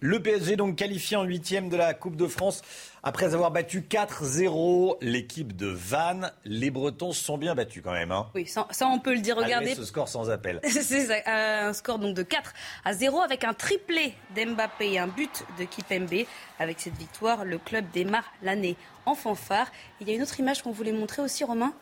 Le 0.04 0.20
PSG 0.20 0.56
donc 0.56 0.78
qualifié 0.78 1.16
en 1.16 1.24
huitième 1.24 1.70
de 1.70 1.78
la 1.78 1.94
Coupe 1.94 2.16
de 2.16 2.26
France 2.26 2.64
après 3.04 3.34
avoir 3.34 3.52
battu 3.52 3.82
4-0 3.82 4.98
l'équipe 5.02 5.56
de 5.56 5.68
Vannes. 5.68 6.32
Les 6.46 6.70
Bretons 6.70 7.12
se 7.12 7.24
sont 7.24 7.38
bien 7.38 7.56
battus 7.56 7.82
quand 7.84 7.94
même. 7.94 8.12
Hein. 8.12 8.30
Oui, 8.36 8.46
ça, 8.46 8.68
on 8.82 9.00
peut 9.00 9.14
le 9.14 9.22
dire. 9.22 9.36
Regardez. 9.36 9.74
ce 9.74 9.86
score 9.86 10.08
sans 10.08 10.30
appel. 10.30 10.60
C'est 10.68 11.28
un 11.28 11.74
score 11.74 12.00
donc 12.00 12.16
de 12.16 12.24
4 12.24 12.54
à 12.86 12.94
0 12.94 13.22
avec 13.22 13.44
un 13.44 13.54
triplé 13.54 14.14
d'Mbappé 14.36 14.94
et 14.94 15.00
un 15.00 15.08
but 15.08 15.46
de 15.58 15.66
Kipembe. 15.66 16.26
Avec 16.60 16.80
cette 16.80 16.96
victoire, 16.96 17.44
le 17.44 17.58
club 17.58 17.86
démarre 17.92 18.32
l'année 18.44 18.78
en 19.06 19.16
fanfare. 19.16 19.68
Il 20.00 20.08
y 20.08 20.12
a 20.12 20.16
une 20.16 20.22
autre 20.22 20.40
image 20.40 20.62
qu'on 20.62 20.72
voulait 20.72 20.94
montrer 20.94 21.22
aussi, 21.22 21.44
Romain? 21.44 21.74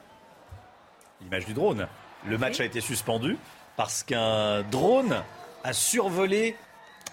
L'image 1.22 1.46
du 1.46 1.54
drone. 1.54 1.88
Le 2.26 2.38
match 2.38 2.60
a 2.60 2.66
été 2.66 2.80
suspendu 2.80 3.38
parce 3.76 4.04
qu'un 4.04 4.62
drone 4.64 5.24
a 5.64 5.74
survolé 5.74 6.56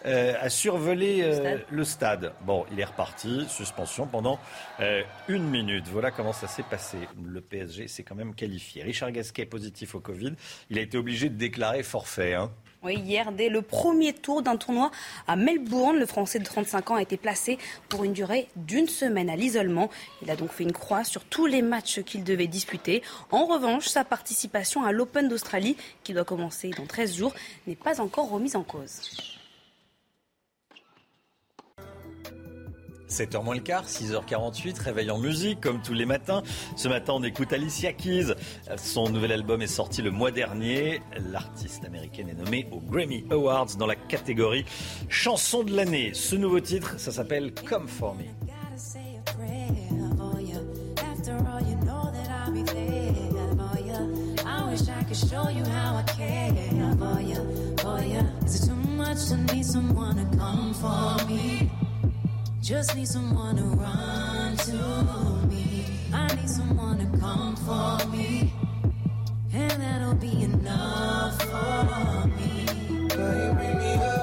euh, 0.04 0.34
a 0.40 0.48
survolé 0.50 1.22
euh, 1.22 1.58
le, 1.70 1.84
stade. 1.84 2.32
Bon, 2.42 2.64
il 2.72 2.80
est 2.80 2.84
reparti, 2.84 3.46
suspension 3.48 4.06
pendant 4.06 4.38
euh, 4.80 5.02
une 5.28 5.44
minute. 5.48 5.86
Voilà 5.88 6.10
comment 6.10 6.32
ça 6.32 6.48
s'est 6.48 6.62
passé. 6.62 6.98
Le 7.24 7.40
PSG 7.40 7.88
s'est 7.88 8.02
quand 8.02 8.14
même 8.14 8.34
qualifié. 8.34 8.82
Richard 8.82 9.12
Gasquet 9.12 9.46
positif 9.46 9.94
au 9.94 10.00
Covid. 10.00 10.34
Il 10.70 10.78
a 10.78 10.82
été 10.82 10.98
obligé 10.98 11.28
de 11.28 11.36
déclarer 11.36 11.82
forfait. 11.82 12.34
Hein. 12.34 12.50
Oui, 12.82 12.94
hier, 12.94 13.32
dès 13.32 13.48
le 13.48 13.62
premier 13.62 14.12
tour 14.12 14.42
d'un 14.42 14.56
tournoi 14.56 14.92
à 15.26 15.34
Melbourne, 15.34 15.98
le 15.98 16.06
Français 16.06 16.38
de 16.38 16.44
35 16.44 16.90
ans 16.92 16.94
a 16.94 17.02
été 17.02 17.16
placé 17.16 17.58
pour 17.88 18.04
une 18.04 18.12
durée 18.12 18.48
d'une 18.54 18.86
semaine 18.86 19.28
à 19.28 19.34
l'isolement. 19.34 19.90
Il 20.22 20.30
a 20.30 20.36
donc 20.36 20.52
fait 20.52 20.62
une 20.62 20.72
croix 20.72 21.02
sur 21.02 21.24
tous 21.24 21.46
les 21.46 21.62
matchs 21.62 22.02
qu'il 22.02 22.22
devait 22.22 22.46
disputer. 22.46 23.02
En 23.32 23.46
revanche, 23.46 23.88
sa 23.88 24.04
participation 24.04 24.84
à 24.84 24.92
l'Open 24.92 25.28
d'Australie, 25.28 25.76
qui 26.04 26.12
doit 26.12 26.24
commencer 26.24 26.70
dans 26.76 26.86
13 26.86 27.16
jours, 27.16 27.34
n'est 27.66 27.74
pas 27.74 28.00
encore 28.00 28.30
remise 28.30 28.54
en 28.54 28.62
cause. 28.62 29.35
7h 33.08 33.42
moins 33.42 33.54
le 33.54 33.60
quart, 33.60 33.86
6h48, 33.86 34.80
réveil 34.80 35.10
en 35.10 35.18
musique 35.18 35.60
comme 35.60 35.80
tous 35.80 35.94
les 35.94 36.06
matins. 36.06 36.42
Ce 36.76 36.88
matin, 36.88 37.14
on 37.16 37.22
écoute 37.22 37.52
Alicia 37.52 37.92
Keys. 37.92 38.34
Son 38.76 39.08
nouvel 39.08 39.32
album 39.32 39.62
est 39.62 39.66
sorti 39.66 40.02
le 40.02 40.10
mois 40.10 40.30
dernier. 40.30 41.00
L'artiste 41.30 41.84
américaine 41.84 42.28
est 42.28 42.34
nommée 42.34 42.66
aux 42.72 42.80
Grammy 42.80 43.24
Awards 43.30 43.76
dans 43.78 43.86
la 43.86 43.96
catégorie 43.96 44.64
chanson 45.08 45.62
de 45.62 45.74
l'année. 45.74 46.12
Ce 46.14 46.36
nouveau 46.36 46.60
titre, 46.60 46.98
ça 46.98 47.12
s'appelle 47.12 47.52
Come 47.52 47.88
For 47.88 48.14
Me? 48.14 48.24
Just 62.66 62.96
need 62.96 63.06
someone 63.06 63.56
to 63.58 63.62
run 63.62 64.56
to 64.56 64.72
me. 65.46 65.84
I 66.12 66.26
need 66.34 66.50
someone 66.50 66.98
to 66.98 67.06
come 67.16 67.54
for 67.54 68.08
me. 68.08 68.52
And 69.52 69.80
that'll 69.80 70.16
be 70.16 70.42
enough 70.42 71.40
for 71.42 72.26
me. 72.26 72.66
Girl, 73.06 73.46
you 73.46 73.52
bring 73.54 73.78
me 73.78 73.94
up, 73.94 74.15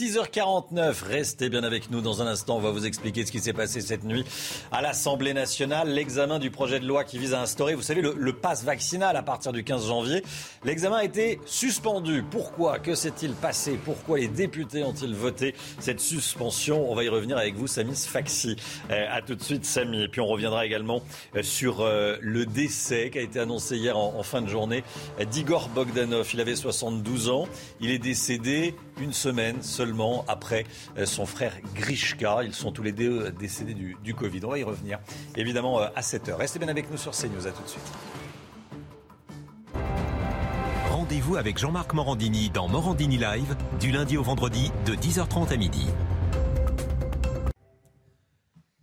6h49, 0.00 1.04
restez 1.04 1.50
bien 1.50 1.62
avec 1.62 1.90
nous. 1.90 2.00
Dans 2.00 2.22
un 2.22 2.26
instant, 2.26 2.56
on 2.56 2.60
va 2.60 2.70
vous 2.70 2.86
expliquer 2.86 3.26
ce 3.26 3.30
qui 3.30 3.38
s'est 3.38 3.52
passé 3.52 3.82
cette 3.82 4.02
nuit 4.02 4.24
à 4.72 4.80
l'Assemblée 4.80 5.34
nationale. 5.34 5.90
L'examen 5.90 6.38
du 6.38 6.50
projet 6.50 6.80
de 6.80 6.86
loi 6.86 7.04
qui 7.04 7.18
vise 7.18 7.34
à 7.34 7.42
instaurer, 7.42 7.74
vous 7.74 7.82
savez, 7.82 8.00
le, 8.00 8.14
le 8.16 8.34
vaccinal 8.64 9.14
à 9.14 9.22
partir 9.22 9.52
du 9.52 9.62
15 9.62 9.88
janvier. 9.88 10.24
L'examen 10.64 10.96
a 10.96 11.04
été 11.04 11.38
suspendu. 11.44 12.24
Pourquoi? 12.30 12.78
Que 12.78 12.94
s'est-il 12.94 13.32
passé? 13.32 13.78
Pourquoi 13.84 14.18
les 14.18 14.28
députés 14.28 14.82
ont-ils 14.84 15.14
voté 15.14 15.54
cette 15.80 16.00
suspension? 16.00 16.90
On 16.90 16.94
va 16.94 17.04
y 17.04 17.10
revenir 17.10 17.36
avec 17.36 17.54
vous, 17.56 17.66
Samy 17.66 17.94
Sfaxi. 17.94 18.56
Euh, 18.90 19.06
à 19.10 19.20
tout 19.20 19.34
de 19.34 19.42
suite, 19.42 19.66
Samy. 19.66 20.04
Et 20.04 20.08
puis 20.08 20.22
on 20.22 20.26
reviendra 20.26 20.64
également 20.64 21.02
euh, 21.36 21.42
sur 21.42 21.82
euh, 21.82 22.16
le 22.22 22.46
décès 22.46 23.10
qui 23.10 23.18
a 23.18 23.22
été 23.22 23.38
annoncé 23.38 23.76
hier 23.76 23.98
en 23.98 24.22
fin 24.22 24.40
de 24.40 24.48
journée 24.48 24.82
d'Igor 25.30 25.68
Bogdanov. 25.68 26.30
Il 26.32 26.40
avait 26.40 26.56
72 26.56 27.28
ans. 27.28 27.46
Il 27.82 27.90
est 27.90 27.98
décédé 27.98 28.74
une 29.00 29.12
semaine 29.12 29.62
seulement 29.62 30.24
après 30.28 30.64
euh, 30.98 31.06
son 31.06 31.26
frère 31.26 31.54
Grishka. 31.74 32.42
Ils 32.44 32.54
sont 32.54 32.72
tous 32.72 32.82
les 32.82 32.92
deux 32.92 33.26
euh, 33.26 33.30
décédés 33.30 33.74
du, 33.74 34.14
Covid. 34.14 34.40
On 34.44 34.50
va 34.50 34.58
y 34.58 34.62
revenir 34.62 34.98
évidemment 35.36 35.80
euh, 35.80 35.86
à 35.96 36.00
7h. 36.00 36.34
Restez 36.34 36.58
bien 36.58 36.68
avec 36.68 36.90
nous 36.90 36.96
sur 36.96 37.12
CNews. 37.12 37.46
À 37.46 37.50
tout 37.50 37.62
de 37.62 37.68
suite. 37.68 37.92
Rendez-vous 40.90 41.36
avec 41.36 41.58
Jean-Marc 41.58 41.94
Morandini 41.94 42.50
dans 42.50 42.68
Morandini 42.68 43.16
Live 43.16 43.56
du 43.80 43.90
lundi 43.90 44.16
au 44.16 44.22
vendredi 44.22 44.70
de 44.86 44.94
10h30 44.94 45.52
à 45.52 45.56
midi. 45.56 45.86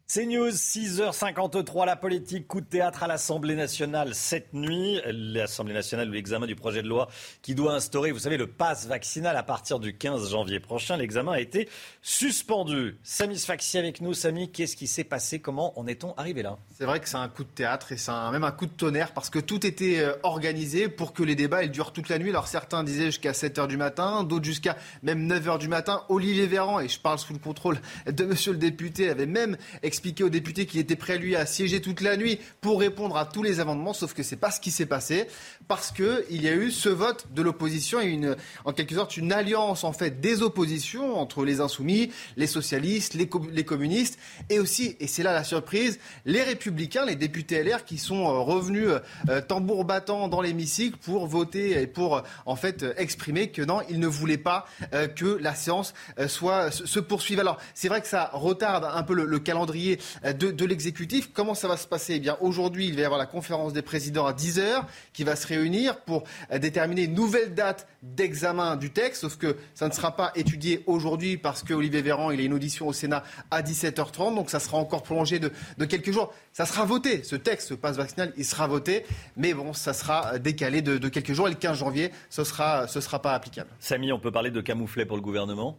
C'est 0.10 0.26
News, 0.26 0.51
6h53, 0.51 1.86
la 1.86 1.97
politique, 1.97 2.47
coup 2.47 2.62
de 2.62 2.66
théâtre 2.66 3.03
à 3.03 3.08
l'Assemblée 3.08 3.55
nationale 3.55 4.16
cette 4.16 4.53
nuit. 4.53 5.01
L'Assemblée 5.05 5.74
nationale, 5.74 6.10
l'examen 6.10 6.47
du 6.47 6.55
projet 6.55 6.82
de 6.82 6.88
loi 6.88 7.10
qui 7.41 7.55
doit 7.55 7.74
instaurer, 7.74 8.14
vous 8.14 8.20
savez, 8.20 8.38
le 8.38 8.47
pass 8.47 8.88
vaccinal 8.88 9.36
à 9.36 9.43
partir 9.43 9.80
du 9.80 9.97
15 9.97 10.32
janvier 10.32 10.62
prochain. 10.62 10.95
L'examen 10.95 11.34
a 11.34 11.41
été 11.41 11.68
suspendu. 12.01 12.97
Samy 13.03 13.38
Sfaxi 13.38 13.78
avec 13.78 13.99
nous. 13.99 14.14
Samy, 14.14 14.49
qu'est-ce 14.49 14.78
qui 14.78 14.88
s'est 14.88 15.03
passé? 15.03 15.39
Comment 15.39 15.78
en 15.78 15.88
est-on 15.88 16.14
arrivé 16.16 16.41
là? 16.41 16.58
C'est 16.78 16.86
vrai 16.86 17.01
que 17.01 17.10
c'est 17.10 17.18
un 17.18 17.28
coup 17.28 17.43
de 17.43 17.49
théâtre 17.49 17.91
et 17.91 17.97
c'est 17.97 18.14
même 18.32 18.45
un 18.45 18.51
coup 18.51 18.66
de 18.66 18.72
tonnerre 18.72 19.12
parce 19.12 19.30
que 19.30 19.39
tout 19.39 19.68
était 19.68 19.99
euh, 19.99 20.14
organisé 20.24 20.88
pour 20.88 21.12
que 21.12 21.22
les 21.22 21.36
débats 21.36 21.64
ils 21.64 21.72
durent 21.72 21.91
toute 21.91 22.08
la 22.08 22.18
nuit. 22.18 22.30
Alors 22.30 22.47
certains 22.47 22.86
disaient 22.86 23.08
jusqu'à 23.08 23.34
7h 23.34 23.68
du 23.68 23.76
matin, 23.76 24.24
d'autres 24.24 24.45
jusqu'à 24.45 24.78
même 25.03 25.28
9h 25.28 25.60
du 25.60 25.68
matin. 25.68 26.03
Olivier 26.08 26.47
Véran, 26.47 26.80
et 26.80 26.88
je 26.88 26.97
parle 26.97 27.20
sous 27.20 27.34
le 27.34 27.39
contrôle 27.39 27.78
de 28.10 28.24
monsieur 28.24 28.53
le 28.53 28.58
député, 28.58 29.10
avait 29.10 29.26
même 29.26 29.58
expliqué 29.97 30.23
aux 30.23 30.29
députés 30.29 30.67
qu'il 30.67 30.79
était 30.79 30.95
prêt 30.95 31.17
lui 31.17 31.35
à 31.35 31.47
siéger 31.47 31.81
toute 31.81 32.01
la 32.01 32.17
nuit 32.17 32.37
pour 32.61 32.79
répondre 32.79 33.17
à 33.17 33.25
tous 33.25 33.41
les 33.41 33.59
amendements, 33.59 33.93
sauf 33.93 34.13
que 34.13 34.21
c'est 34.21 34.35
pas 34.35 34.51
ce 34.51 34.59
qui 34.59 34.69
s'est 34.69 34.85
passé 34.85 35.25
parce 35.67 35.91
que 35.91 36.23
il 36.29 36.43
y 36.43 36.47
a 36.47 36.53
eu 36.53 36.69
ce 36.69 36.87
vote 36.87 37.25
de 37.33 37.41
l'opposition 37.41 37.99
et 37.99 38.05
une, 38.05 38.35
en 38.63 38.73
quelque 38.73 38.93
sorte 38.93 39.17
une 39.17 39.33
alliance 39.33 39.83
en 39.83 39.93
fait 39.93 40.21
des 40.21 40.43
oppositions 40.43 41.19
entre 41.19 41.43
les 41.43 41.61
insoumis, 41.61 42.11
les 42.35 42.45
socialistes, 42.45 43.15
les, 43.15 43.27
les 43.51 43.65
communistes 43.65 44.19
et 44.51 44.59
aussi, 44.59 44.95
et 44.99 45.07
c'est 45.07 45.23
là 45.23 45.33
la 45.33 45.43
surprise, 45.43 45.99
les 46.25 46.43
républicains, 46.43 47.05
les 47.05 47.15
députés 47.15 47.63
LR 47.63 47.83
qui 47.83 47.97
sont 47.97 48.27
euh, 48.27 48.39
revenus 48.39 48.89
euh, 49.29 49.41
tambour 49.41 49.83
battant 49.83 50.27
dans 50.27 50.41
l'hémicycle 50.41 50.97
pour 50.97 51.25
voter 51.25 51.81
et 51.81 51.87
pour 51.87 52.17
euh, 52.17 52.21
en 52.45 52.55
fait 52.55 52.83
euh, 52.83 52.93
exprimer 52.97 53.49
que 53.49 53.63
non, 53.63 53.81
ils 53.89 53.99
ne 53.99 54.07
voulaient 54.07 54.37
pas 54.37 54.67
euh, 54.93 55.07
que 55.07 55.39
la 55.41 55.55
séance 55.55 55.95
euh, 56.19 56.27
soit 56.27 56.69
se, 56.69 56.99
poursuive. 56.99 57.39
Alors 57.39 57.57
c'est 57.73 57.87
vrai 57.87 58.01
que 58.01 58.07
ça 58.07 58.29
retarde 58.33 58.85
un 58.85 59.01
peu 59.01 59.15
le 59.15 59.39
calendrier 59.39 59.86
euh, 60.25 60.33
de, 60.33 60.65
l'exécutif. 60.65 61.29
Comment 61.33 61.53
ça 61.53 61.67
va 61.67 61.77
se 61.77 61.88
passer? 61.88 62.15
Eh 62.15 62.19
bien 62.19 62.38
aujourd'hui, 62.41 62.88
il 62.88 62.95
va 62.95 63.01
y 63.01 63.05
avoir 63.05 63.19
la 63.19 63.25
conférence 63.25 63.73
des 63.73 63.81
présidents 63.81 64.25
à 64.25 64.33
10 64.33 64.59
h 64.59 64.83
qui 65.13 65.23
va 65.23 65.35
se 65.35 65.47
réunir 65.47 66.01
pour 66.01 66.23
euh, 66.51 66.59
déterminer 66.59 67.03
une 67.03 67.13
nouvelle 67.13 67.53
date 67.53 67.88
d'examen 68.03 68.75
du 68.75 68.91
texte, 68.91 69.21
sauf 69.21 69.38
que 69.38 69.57
ça 69.73 69.88
ne 69.88 69.93
sera 69.93 70.15
pas 70.15 70.31
étudié 70.35 70.83
aujourd'hui 70.88 71.38
parce 71.38 71.63
que 71.63 71.73
Olivier 71.73 72.01
Véran, 72.01 72.31
il 72.31 72.39
a 72.39 72.43
une 72.43 72.53
audition 72.53 72.88
au 72.88 72.93
Sénat 72.93 73.23
à 73.51 73.61
17h30, 73.61 74.35
donc 74.35 74.49
ça 74.49 74.59
sera 74.59 74.77
encore 74.77 75.03
prolongé 75.03 75.39
de, 75.39 75.51
quelques 75.85 76.11
jours. 76.11 76.33
Ça 76.53 76.65
sera 76.65 76.85
voté, 76.85 77.23
ce 77.23 77.35
texte, 77.35 77.69
ce 77.69 77.73
passe 77.73 77.97
vaccinal, 77.97 78.33
il 78.38 78.45
sera 78.45 78.67
voté, 78.67 79.05
mais 79.35 79.53
bon, 79.53 79.73
ça 79.73 79.93
sera 79.93 80.33
euh, 80.33 80.38
décalé 80.39 80.81
de, 80.81 80.97
de 80.97 81.09
quelques 81.09 81.33
jours 81.33 81.47
et 81.47 81.51
le 81.51 81.57
15 81.57 81.77
janvier, 81.77 82.11
ce 82.29 82.43
sera, 82.43 82.88
ce 82.88 83.01
sera 83.01 83.21
pas 83.21 83.33
applicable. 83.33 83.69
Samy, 83.79 84.11
on 84.11 84.19
peut 84.19 84.31
parler 84.31 84.51
de 84.51 84.61
camouflet 84.61 85.05
pour 85.05 85.17
le 85.17 85.23
gouvernement? 85.23 85.77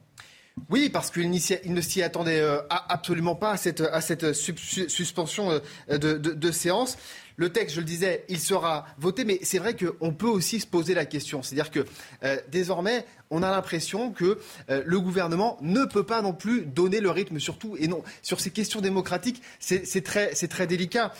Oui, 0.70 0.90
parce 0.90 1.10
qu'il 1.10 1.30
ne 1.30 1.80
s'y 1.80 2.02
attendait 2.02 2.40
euh, 2.40 2.60
absolument 2.68 3.34
pas 3.34 3.52
à 3.52 3.56
cette, 3.56 4.32
suspension 4.32 5.60
euh, 5.90 5.98
de, 5.98 6.50
séance. 6.50 6.96
Le 7.36 7.50
texte, 7.50 7.76
je 7.76 7.80
le 7.80 7.86
disais, 7.86 8.24
il 8.28 8.40
sera 8.40 8.84
voté, 8.98 9.24
mais 9.24 9.38
c'est 9.42 9.58
vrai 9.58 9.76
qu'on 9.76 10.12
peut 10.12 10.26
aussi 10.26 10.58
se 10.58 10.66
poser 10.66 10.92
la 10.94 11.04
question. 11.04 11.42
C'est-à-dire 11.42 11.70
que 11.70 11.86
euh, 12.24 12.36
désormais, 12.50 13.06
on 13.30 13.44
a 13.44 13.50
l'impression 13.50 14.10
que 14.10 14.38
le 14.68 15.00
gouvernement 15.00 15.56
ne 15.60 15.84
peut 15.84 16.02
pas 16.02 16.22
non 16.22 16.32
plus 16.32 16.62
donner 16.62 17.00
le 17.00 17.10
rythme, 17.10 17.38
surtout, 17.38 17.76
et 17.78 17.86
non, 17.86 18.02
sur 18.22 18.40
ces 18.40 18.50
questions 18.50 18.80
démocratiques, 18.80 19.42
c'est 19.60 20.02
très, 20.02 20.66
délicat. 20.66 21.12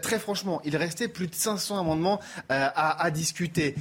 Très 0.00 0.18
franchement, 0.18 0.62
il 0.64 0.76
restait 0.76 1.08
plus 1.08 1.26
de 1.26 1.34
500 1.34 1.78
amendements 1.78 2.20
à 2.48 3.10
discuter 3.10 3.74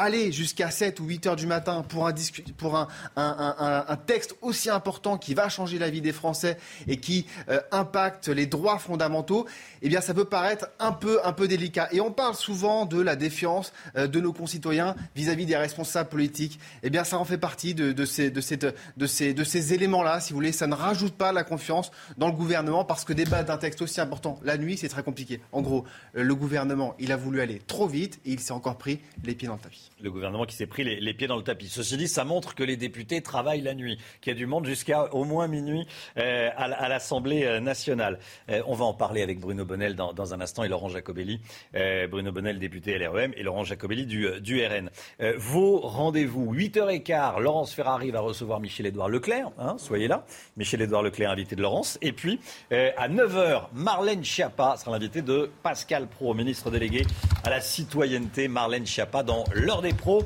aller 0.00 0.32
jusqu'à 0.32 0.70
7 0.70 1.00
ou 1.00 1.04
8 1.06 1.26
heures 1.26 1.36
du 1.36 1.46
matin 1.46 1.82
pour 1.88 2.06
un, 2.06 2.14
pour 2.56 2.76
un, 2.76 2.88
un- 3.16 3.84
un- 3.88 3.96
texte 3.96 4.34
aussi 4.42 4.70
important 4.70 5.18
qui 5.18 5.34
va 5.34 5.48
changer 5.48 5.78
la 5.78 5.90
vie 5.90 6.00
des 6.00 6.12
Français 6.12 6.58
et 6.88 6.96
qui 6.98 7.26
euh, 7.48 7.60
impacte 7.70 8.28
les 8.28 8.46
droits 8.46 8.78
fondamentaux, 8.78 9.46
eh 9.82 9.88
bien 9.88 10.00
ça 10.00 10.14
peut 10.14 10.24
paraître 10.24 10.68
un 10.78 10.92
peu, 10.92 11.20
un 11.24 11.32
peu 11.32 11.46
délicat. 11.48 11.88
Et 11.92 12.00
on 12.00 12.10
parle 12.12 12.34
souvent 12.34 12.86
de 12.86 13.00
la 13.00 13.14
défiance 13.16 13.72
euh, 13.96 14.06
de 14.06 14.20
nos 14.20 14.32
concitoyens 14.32 14.94
vis-à-vis 15.14 15.46
des 15.46 15.56
responsables 15.56 16.08
politiques. 16.08 16.58
Eh 16.82 16.90
bien 16.90 17.04
ça 17.04 17.18
en 17.18 17.24
fait 17.24 17.38
partie 17.38 17.74
de, 17.74 17.92
de 17.92 18.04
ces, 18.04 18.30
de 18.30 18.40
cette- 18.40 18.74
de 18.96 19.06
ces, 19.06 19.34
de 19.34 19.44
ces 19.44 19.74
éléments-là, 19.74 20.20
si 20.20 20.32
vous 20.32 20.36
voulez. 20.36 20.52
Ça 20.52 20.66
ne 20.66 20.74
rajoute 20.74 21.14
pas 21.14 21.32
la 21.32 21.44
confiance 21.44 21.90
dans 22.16 22.26
le 22.26 22.32
gouvernement 22.34 22.84
parce 22.84 23.04
que 23.04 23.12
débattre 23.12 23.46
d'un 23.46 23.58
texte 23.58 23.82
aussi 23.82 24.00
important 24.00 24.38
la 24.42 24.56
nuit, 24.56 24.76
c'est 24.76 24.88
très 24.88 25.02
compliqué. 25.02 25.40
En 25.52 25.60
gros, 25.62 25.84
le 26.14 26.34
gouvernement, 26.34 26.94
il 26.98 27.12
a 27.12 27.16
voulu 27.16 27.40
aller 27.40 27.60
trop 27.66 27.86
vite 27.86 28.18
et 28.24 28.32
il 28.32 28.40
s'est 28.40 28.52
encore 28.52 28.76
pris 28.78 29.00
les 29.24 29.34
pieds 29.34 29.48
dans 29.48 29.54
le 29.54 29.60
tapis. 29.60 29.89
Le 30.02 30.10
gouvernement 30.10 30.46
qui 30.46 30.56
s'est 30.56 30.66
pris 30.66 30.82
les, 30.82 30.98
les 30.98 31.12
pieds 31.12 31.26
dans 31.26 31.36
le 31.36 31.42
tapis. 31.42 31.68
Ceci 31.68 31.98
dit, 31.98 32.08
ça 32.08 32.24
montre 32.24 32.54
que 32.54 32.62
les 32.62 32.78
députés 32.78 33.20
travaillent 33.20 33.60
la 33.60 33.74
nuit, 33.74 33.98
qu'il 34.22 34.32
y 34.32 34.34
a 34.34 34.38
du 34.38 34.46
monde 34.46 34.64
jusqu'à 34.64 35.12
au 35.12 35.24
moins 35.24 35.46
minuit 35.46 35.86
euh, 36.16 36.48
à, 36.56 36.64
à 36.64 36.88
l'Assemblée 36.88 37.44
euh, 37.44 37.60
nationale. 37.60 38.18
Euh, 38.48 38.62
on 38.66 38.74
va 38.74 38.86
en 38.86 38.94
parler 38.94 39.20
avec 39.20 39.40
Bruno 39.40 39.66
Bonnel 39.66 39.96
dans, 39.96 40.14
dans 40.14 40.32
un 40.32 40.40
instant 40.40 40.64
et 40.64 40.68
Laurent 40.68 40.88
Jacobelli. 40.88 41.40
Euh, 41.74 42.06
Bruno 42.06 42.32
Bonnel, 42.32 42.58
député 42.58 42.96
LREM, 42.98 43.34
et 43.36 43.42
Laurent 43.42 43.64
Jacobelli 43.64 44.06
du, 44.06 44.26
euh, 44.26 44.40
du 44.40 44.64
RN. 44.64 44.88
Euh, 45.20 45.34
vos 45.36 45.80
rendez-vous, 45.80 46.50
8h15, 46.54 47.38
Laurence 47.40 47.74
Ferrari 47.74 48.10
va 48.10 48.20
recevoir 48.20 48.58
Michel-Édouard 48.60 49.10
Leclerc. 49.10 49.50
hein, 49.58 49.76
soyez 49.78 50.08
là. 50.08 50.24
Michel-Édouard 50.56 51.02
Leclerc, 51.02 51.30
invité 51.30 51.56
de 51.56 51.62
Laurence. 51.62 51.98
Et 52.00 52.12
puis, 52.12 52.40
à 52.70 53.08
9h, 53.08 53.64
Marlène 53.74 54.24
Schiappa 54.24 54.76
sera 54.78 54.92
l'invité 54.92 55.20
de 55.20 55.50
Pascal 55.62 56.06
Pro, 56.06 56.32
ministre 56.32 56.70
délégué 56.70 57.04
à 57.44 57.50
la 57.50 57.60
citoyenneté. 57.60 58.48
Marlène 58.48 58.86
Schiappa 58.86 59.22
dans 59.22 59.44
l'heure 59.70 59.82
des 59.82 59.92
pros. 59.92 60.24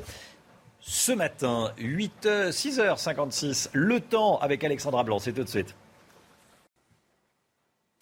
Ce 0.81 1.13
matin, 1.13 1.73
8, 1.77 2.27
6h56, 2.49 3.69
le 3.75 4.01
temps 4.01 4.39
avec 4.39 4.65
Alexandra 4.65 5.05
Blanc, 5.05 5.19
c'est 5.19 5.35
tout 5.35 5.45
de 5.45 5.49
suite. 5.49 5.75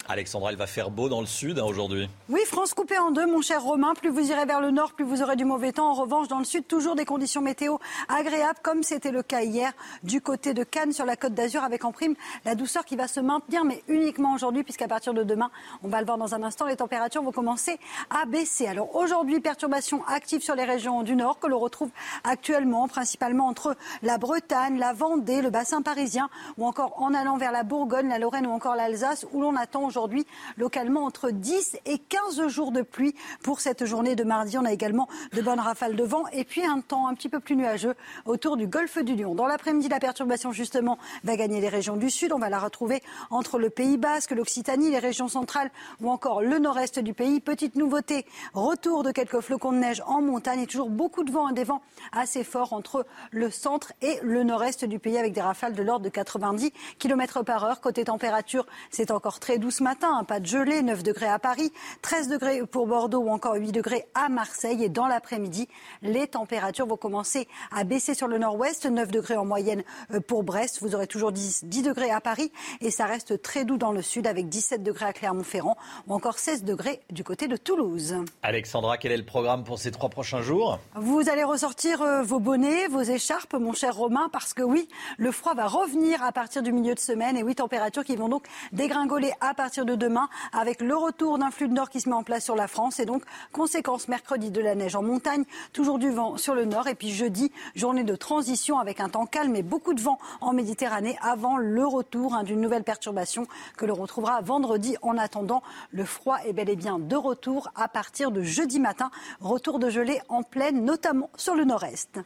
Alexandra, 0.07 0.51
elle 0.51 0.57
va 0.57 0.67
faire 0.67 0.91
beau 0.91 1.07
dans 1.07 1.21
le 1.21 1.27
sud 1.27 1.59
hein, 1.59 1.63
aujourd'hui. 1.63 2.09
Oui, 2.27 2.41
France 2.45 2.73
coupée 2.73 2.97
en 2.97 3.11
deux, 3.11 3.25
mon 3.25 3.41
cher 3.41 3.63
Romain. 3.63 3.93
Plus 3.93 4.09
vous 4.09 4.31
irez 4.31 4.45
vers 4.45 4.59
le 4.59 4.69
nord, 4.69 4.93
plus 4.93 5.05
vous 5.05 5.21
aurez 5.21 5.37
du 5.37 5.45
mauvais 5.45 5.71
temps. 5.71 5.91
En 5.91 5.93
revanche, 5.93 6.27
dans 6.27 6.39
le 6.39 6.45
sud, 6.45 6.67
toujours 6.67 6.95
des 6.95 7.05
conditions 7.05 7.41
météo 7.41 7.77
agréables, 8.09 8.59
comme 8.61 8.83
c'était 8.83 9.11
le 9.11 9.23
cas 9.23 9.41
hier 9.41 9.71
du 10.03 10.19
côté 10.19 10.53
de 10.53 10.63
Cannes 10.63 10.91
sur 10.91 11.05
la 11.05 11.15
côte 11.15 11.33
d'Azur, 11.33 11.63
avec 11.63 11.85
en 11.85 11.93
prime 11.93 12.15
la 12.43 12.55
douceur 12.55 12.83
qui 12.83 12.97
va 12.97 13.07
se 13.07 13.21
maintenir, 13.21 13.63
mais 13.63 13.81
uniquement 13.87 14.33
aujourd'hui, 14.33 14.63
puisqu'à 14.63 14.89
partir 14.89 15.13
de 15.13 15.23
demain, 15.23 15.51
on 15.83 15.87
va 15.87 15.99
le 15.99 16.05
voir 16.05 16.17
dans 16.17 16.35
un 16.35 16.43
instant, 16.43 16.65
les 16.65 16.75
températures 16.75 17.23
vont 17.23 17.31
commencer 17.31 17.79
à 18.09 18.25
baisser. 18.25 18.67
Alors 18.67 18.95
aujourd'hui, 18.95 19.39
perturbations 19.39 20.03
actives 20.07 20.41
sur 20.41 20.55
les 20.55 20.65
régions 20.65 21.03
du 21.03 21.15
nord 21.15 21.39
que 21.39 21.47
l'on 21.47 21.59
retrouve 21.59 21.91
actuellement, 22.25 22.89
principalement 22.89 23.47
entre 23.47 23.77
la 24.01 24.17
Bretagne, 24.17 24.77
la 24.77 24.91
Vendée, 24.91 25.41
le 25.41 25.49
bassin 25.49 25.81
parisien, 25.81 26.29
ou 26.57 26.65
encore 26.65 27.01
en 27.01 27.13
allant 27.13 27.37
vers 27.37 27.53
la 27.53 27.63
Bourgogne, 27.63 28.09
la 28.09 28.19
Lorraine 28.19 28.47
ou 28.47 28.51
encore 28.51 28.75
l'Alsace, 28.75 29.25
où 29.31 29.41
l'on 29.41 29.55
attend 29.55 29.92
aujourd'hui. 29.93 30.25
Localement, 30.57 31.03
entre 31.03 31.29
10 31.29 31.77
et 31.85 31.99
15 31.99 32.47
jours 32.47 32.71
de 32.71 32.81
pluie 32.81 33.13
pour 33.43 33.59
cette 33.59 33.85
journée 33.85 34.15
de 34.15 34.23
mardi. 34.23 34.57
On 34.57 34.65
a 34.65 34.73
également 34.73 35.07
de 35.33 35.41
bonnes 35.41 35.59
rafales 35.59 35.95
de 35.95 36.03
vent 36.03 36.23
et 36.33 36.45
puis 36.45 36.65
un 36.65 36.81
temps 36.81 37.07
un 37.07 37.13
petit 37.13 37.29
peu 37.29 37.39
plus 37.39 37.55
nuageux 37.55 37.93
autour 38.25 38.57
du 38.57 38.65
golfe 38.65 38.97
du 38.97 39.15
Lion. 39.15 39.35
Dans 39.35 39.45
l'après-midi, 39.45 39.89
la 39.89 39.99
perturbation, 39.99 40.51
justement, 40.51 40.97
va 41.23 41.35
gagner 41.35 41.61
les 41.61 41.69
régions 41.69 41.95
du 41.95 42.09
sud. 42.09 42.33
On 42.33 42.39
va 42.39 42.49
la 42.49 42.57
retrouver 42.57 43.03
entre 43.29 43.59
le 43.59 43.69
Pays 43.69 43.97
Basque, 43.97 44.31
l'Occitanie, 44.31 44.89
les 44.89 44.97
régions 44.97 45.27
centrales 45.27 45.69
ou 46.01 46.09
encore 46.09 46.41
le 46.41 46.57
nord-est 46.57 46.97
du 46.97 47.13
pays. 47.13 47.39
Petite 47.39 47.75
nouveauté, 47.75 48.25
retour 48.55 49.03
de 49.03 49.11
quelques 49.11 49.41
flocons 49.41 49.73
de 49.73 49.77
neige 49.77 50.01
en 50.07 50.21
montagne 50.21 50.61
et 50.61 50.67
toujours 50.67 50.89
beaucoup 50.89 51.23
de 51.23 51.31
vent, 51.31 51.51
des 51.51 51.65
vents 51.65 51.83
assez 52.11 52.43
forts 52.43 52.73
entre 52.73 53.05
le 53.29 53.51
centre 53.51 53.93
et 54.01 54.17
le 54.23 54.43
nord-est 54.43 54.85
du 54.85 54.97
pays 54.97 55.19
avec 55.19 55.33
des 55.33 55.41
rafales 55.41 55.73
de 55.73 55.83
l'ordre 55.83 56.05
de 56.05 56.09
90 56.09 56.71
km 56.97 57.43
par 57.43 57.63
heure. 57.63 57.79
Côté 57.79 58.05
température, 58.05 58.65
c'est 58.89 59.11
encore 59.11 59.39
très 59.39 59.59
doux 59.59 59.71
ce 59.83 59.89
matin, 59.89 60.23
pas 60.23 60.39
de 60.39 60.45
gelée, 60.45 60.81
9 60.81 61.03
degrés 61.03 61.27
à 61.27 61.39
Paris, 61.39 61.73
13 62.03 62.29
degrés 62.29 62.65
pour 62.65 62.87
Bordeaux 62.87 63.23
ou 63.23 63.29
encore 63.29 63.55
8 63.55 63.73
degrés 63.73 64.05
à 64.15 64.29
Marseille. 64.29 64.81
Et 64.81 64.87
dans 64.87 65.07
l'après-midi, 65.07 65.67
les 66.01 66.25
températures 66.25 66.87
vont 66.87 66.95
commencer 66.95 67.49
à 67.69 67.83
baisser 67.83 68.13
sur 68.13 68.29
le 68.29 68.37
nord-ouest, 68.37 68.85
9 68.85 69.11
degrés 69.11 69.35
en 69.35 69.43
moyenne 69.43 69.83
euh, 70.13 70.21
pour 70.21 70.43
Brest. 70.43 70.79
Vous 70.81 70.95
aurez 70.95 71.05
toujours 71.05 71.33
10, 71.33 71.65
10 71.65 71.81
degrés 71.81 72.11
à 72.11 72.21
Paris 72.21 72.53
et 72.79 72.91
ça 72.91 73.07
reste 73.07 73.41
très 73.41 73.65
doux 73.65 73.75
dans 73.75 73.91
le 73.91 74.01
sud 74.01 74.25
avec 74.25 74.47
17 74.47 74.83
degrés 74.83 75.07
à 75.07 75.11
Clermont-Ferrand 75.11 75.75
ou 76.07 76.13
encore 76.13 76.39
16 76.39 76.63
degrés 76.63 77.01
du 77.11 77.25
côté 77.25 77.49
de 77.49 77.57
Toulouse. 77.57 78.15
Alexandra, 78.41 78.97
quel 78.97 79.11
est 79.11 79.17
le 79.17 79.25
programme 79.25 79.65
pour 79.65 79.79
ces 79.79 79.91
trois 79.91 80.07
prochains 80.07 80.41
jours? 80.41 80.79
Vous 80.95 81.27
allez 81.27 81.43
ressortir 81.43 82.01
euh, 82.01 82.21
vos 82.23 82.39
bonnets, 82.39 82.87
vos 82.87 83.01
écharpes, 83.01 83.55
mon 83.55 83.73
cher 83.73 83.97
Romain, 83.97 84.29
parce 84.31 84.53
que 84.53 84.63
oui, 84.63 84.87
le 85.17 85.33
froid 85.33 85.55
va 85.55 85.67
revenir 85.67 86.23
à 86.23 86.31
partir 86.31 86.63
du 86.63 86.71
milieu 86.71 86.95
de 86.95 86.99
semaine 86.99 87.35
et 87.35 87.43
oui, 87.43 87.53
températures 87.53 88.05
qui 88.05 88.15
vont 88.15 88.29
donc 88.29 88.45
dégringoler 88.71 89.33
à 89.41 89.53
partir 89.53 89.72
de 89.81 89.95
demain 89.95 90.29
avec 90.51 90.81
le 90.81 90.95
retour 90.95 91.39
d'un 91.39 91.49
flux 91.49 91.67
de 91.67 91.73
nord 91.73 91.89
qui 91.89 91.99
se 91.99 92.07
met 92.07 92.15
en 92.15 92.23
place 92.23 92.43
sur 92.43 92.55
la 92.55 92.67
France 92.67 92.99
et 92.99 93.05
donc 93.05 93.23
conséquence 93.51 94.07
mercredi 94.07 94.51
de 94.51 94.61
la 94.61 94.75
neige 94.75 94.95
en 94.95 95.01
montagne, 95.01 95.45
toujours 95.73 95.97
du 95.97 96.11
vent 96.11 96.37
sur 96.37 96.53
le 96.53 96.65
nord 96.65 96.87
et 96.87 96.95
puis 96.95 97.11
jeudi, 97.11 97.51
journée 97.75 98.03
de 98.03 98.15
transition 98.15 98.77
avec 98.77 98.99
un 98.99 99.09
temps 99.09 99.25
calme 99.25 99.55
et 99.55 99.63
beaucoup 99.63 99.93
de 99.93 100.01
vent 100.01 100.19
en 100.41 100.53
Méditerranée 100.53 101.17
avant 101.21 101.57
le 101.57 101.85
retour 101.85 102.35
hein, 102.35 102.43
d'une 102.43 102.61
nouvelle 102.61 102.83
perturbation 102.83 103.47
que 103.77 103.85
l'on 103.85 103.95
retrouvera 103.95 104.41
vendredi. 104.41 104.95
En 105.01 105.17
attendant, 105.17 105.63
le 105.91 106.05
froid 106.05 106.37
est 106.45 106.53
bel 106.53 106.69
et 106.69 106.75
bien 106.75 106.99
de 106.99 107.15
retour 107.15 107.69
à 107.75 107.87
partir 107.87 108.31
de 108.31 108.43
jeudi 108.43 108.79
matin. 108.79 109.09
Retour 109.39 109.79
de 109.79 109.89
gelée 109.89 110.21
en 110.29 110.43
pleine, 110.43 110.85
notamment 110.85 111.29
sur 111.35 111.55
le 111.55 111.63
nord-est. 111.63 112.19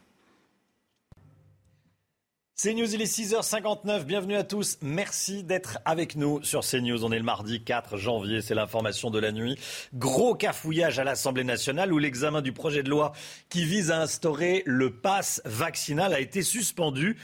CNews, 2.59 2.91
il 2.91 3.03
est 3.03 3.19
6h59. 3.19 4.05
Bienvenue 4.05 4.35
à 4.35 4.43
tous. 4.43 4.79
Merci 4.81 5.43
d'être 5.43 5.77
avec 5.85 6.15
nous 6.15 6.41
sur 6.41 6.61
CNews. 6.61 7.05
On 7.05 7.11
est 7.11 7.19
le 7.19 7.23
mardi 7.23 7.61
4 7.63 7.97
janvier. 7.97 8.41
C'est 8.41 8.55
l'information 8.55 9.11
de 9.11 9.19
la 9.19 9.31
nuit. 9.31 9.59
Gros 9.93 10.33
cafouillage 10.33 10.97
à 10.97 11.03
l'Assemblée 11.03 11.43
nationale 11.43 11.93
où 11.93 11.99
l'examen 11.99 12.41
du 12.41 12.53
projet 12.53 12.81
de 12.81 12.89
loi 12.89 13.11
qui 13.49 13.63
vise 13.63 13.91
à 13.91 14.01
instaurer 14.01 14.63
le 14.65 14.89
pass 14.89 15.39
vaccinal 15.45 16.15
a 16.15 16.19
été 16.19 16.41
suspendu. 16.41 17.17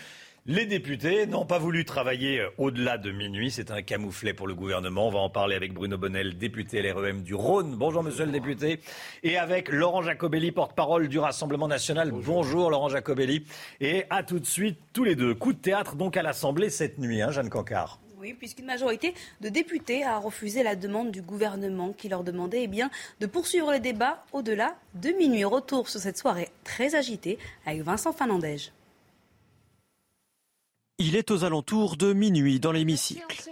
Les 0.46 0.66
députés 0.66 1.26
n'ont 1.26 1.46
pas 1.46 1.58
voulu 1.58 1.86
travailler 1.86 2.41
euh, 2.41 2.50
au-delà 2.58 2.98
de 2.98 3.14
minuit. 3.14 3.50
C'est 3.50 3.72
un 3.72 3.82
camouflet 3.82 4.34
pour 4.34 4.46
le 4.46 4.54
gouvernement. 4.54 5.08
On 5.08 5.10
va 5.10 5.20
en 5.20 5.30
parler 5.30 5.56
avec 5.56 5.74
Bruno 5.74 5.98
Bonnel, 5.98 6.38
député 6.38 6.82
LREM 6.82 7.22
du 7.22 7.34
Rhône. 7.34 7.78
Bonjour, 7.78 8.04
monsieur 8.04 8.26
le 8.26 8.34
député. 8.34 8.82
Et 9.24 9.38
avec 9.38 9.70
Laurent 9.70 10.02
Jacobelli, 10.02 10.52
porte-parole 10.52 11.08
du 11.08 11.18
Rassemblement 11.18 11.70
national. 11.70 12.12
Bonjour. 12.12 12.70
Laurent 12.70 12.89
Jacobelli. 12.89 13.46
Et 13.80 14.04
à 14.10 14.22
tout 14.22 14.38
de 14.38 14.46
suite, 14.46 14.80
tous 14.91 15.06
les 15.06 15.16
deux. 15.16 15.34
Coup 15.34 15.54
de 15.54 15.60
théâtre 15.60 15.96
donc 15.96 16.18
à 16.18 16.22
l'Assemblée 16.22 16.70
cette 16.70 16.98
nuit, 16.98 17.22
hein, 17.22 17.32
Jeanne 17.32 17.50
Cancard. 17.50 18.02
Oui, 18.20 18.34
puisqu'une 18.34 18.66
majorité 18.66 19.14
de 19.39 19.48
députés 19.48 20.04
a 20.04 20.18
refusé 20.18 20.62
la 20.62 20.76
demande 20.76 21.12
du 21.12 21.22
gouvernement 21.22 21.94
qui 21.94 22.10
leur 22.10 22.26
demandait 22.26 22.64
eh 22.64 22.68
bien, 22.68 22.91
de 23.22 23.28
poursuivre 23.28 23.72
les 23.72 23.80
débats 23.80 24.26
au-delà 24.34 24.76
de 24.96 25.12
minuit. 25.12 25.46
Retour 25.46 25.88
sur 25.88 26.02
cette 26.02 26.18
soirée 26.18 26.50
très 26.66 26.96
agitée 26.96 27.39
avec 27.66 27.82
Vincent 27.84 28.12
Fernandez. 28.12 28.58
Il 31.00 31.16
est 31.16 31.32
aux 31.32 31.44
alentours 31.44 31.98
de 31.98 32.14
minuit 32.14 32.60
dans 32.60 32.72
l'hémicycle. 32.72 33.50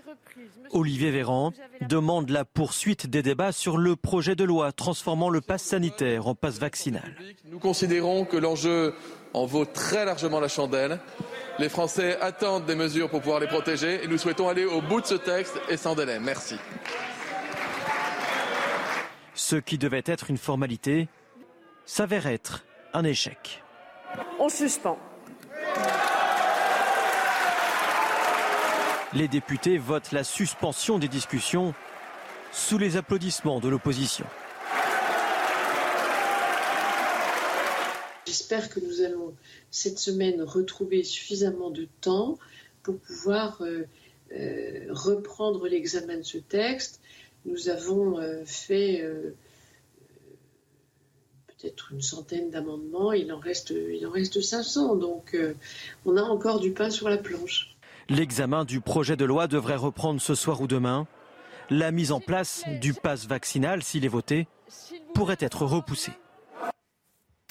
Olivier 0.74 1.12
Véran 1.12 1.54
demande 1.82 2.30
la 2.30 2.46
poursuite 2.46 3.08
des 3.08 3.24
débats 3.24 3.52
sur 3.52 3.78
le 3.78 3.96
projet 3.96 4.36
de 4.36 4.44
loi 4.44 4.72
transformant 4.72 5.30
le 5.30 5.42
pass 5.42 5.64
sanitaire 5.64 6.28
en 6.28 6.36
passe 6.36 6.60
vaccinal. 6.60 7.16
Nous 7.46 7.60
considérons 7.60 8.26
que 8.26 8.38
l'enjeu 8.38 8.94
en 9.34 9.46
vaut 9.46 9.66
très 9.66 10.06
largement 10.06 10.39
la 10.39 10.48
chandelle. 10.48 11.00
Les 11.60 11.68
Français 11.68 12.18
attendent 12.22 12.66
des 12.66 12.76
mesures 12.76 13.10
pour 13.10 13.22
pouvoir 13.22 13.39
les 13.39 13.48
protéger 13.48 14.04
et 14.04 14.08
nous 14.08 14.18
souhaitons 14.18 14.48
aller 14.48 14.66
au 14.66 14.82
bout 14.82 15.02
de 15.02 15.08
ce 15.08 15.16
texte 15.16 15.60
et 15.70 15.78
sans 15.78 15.96
délai. 15.96 16.20
Merci. 16.20 16.56
Ce 19.34 19.56
qui 19.56 19.78
devait 19.78 20.04
être 20.06 20.30
une 20.30 20.38
formalité 20.38 21.10
s'avère 21.86 22.28
être 22.28 22.64
un 22.94 23.04
échec. 23.04 23.64
On 24.39 24.48
suspend. 24.48 24.98
Les 29.14 29.28
députés 29.28 29.78
votent 29.78 30.14
la 30.14 30.24
suspension 30.24 30.97
des 30.97 31.09
discussions 31.09 31.74
sous 32.53 32.78
les 32.78 32.95
applaudissements 32.95 33.59
de 33.59 33.68
l'opposition. 33.68 34.26
J'espère 38.26 38.70
que 38.70 38.80
nous 38.80 39.01
allons 39.01 39.36
cette 39.70 39.99
semaine 39.99 40.41
retrouver 40.41 41.03
suffisamment 41.03 41.72
de 41.72 41.89
temps 41.99 42.39
pour 42.84 42.99
pouvoir 42.99 43.62
euh, 43.64 43.84
euh, 44.32 44.86
reprendre 44.91 45.68
l'examen 45.68 46.18
de 46.18 46.24
ce 46.24 46.38
texte. 46.38 47.01
Nous 47.43 47.68
avons 47.68 48.18
euh, 48.18 48.45
fait 48.45 49.03
peut-être 51.47 51.91
une 51.91 52.01
centaine 52.01 52.49
d'amendements, 52.49 53.12
il 53.12 53.34
en 53.34 53.39
reste, 53.39 53.72
il 53.72 54.07
en 54.07 54.12
reste 54.12 54.39
500, 54.39 54.95
donc 54.95 55.36
on 56.05 56.16
a 56.16 56.22
encore 56.22 56.62
du 56.62 56.72
pain 56.72 56.89
sur 56.89 57.09
la 57.09 57.18
planche. 57.18 57.70
L'examen 58.12 58.66
du 58.66 58.82
projet 58.82 59.16
de 59.16 59.24
loi 59.24 59.47
devrait 59.47 59.78
reprendre 59.78 60.20
ce 60.20 60.36
soir 60.36 60.59
ou 60.59 60.68
demain. 60.68 61.07
La 61.70 61.91
mise 61.91 62.12
en 62.12 62.20
place 62.20 62.66
du 62.82 62.93
pass 62.93 63.26
vaccinal, 63.26 63.84
s'il 63.84 64.03
est 64.03 64.09
voté, 64.09 64.49
pourrait 65.14 65.38
être 65.39 65.66
repoussée. 65.66 66.12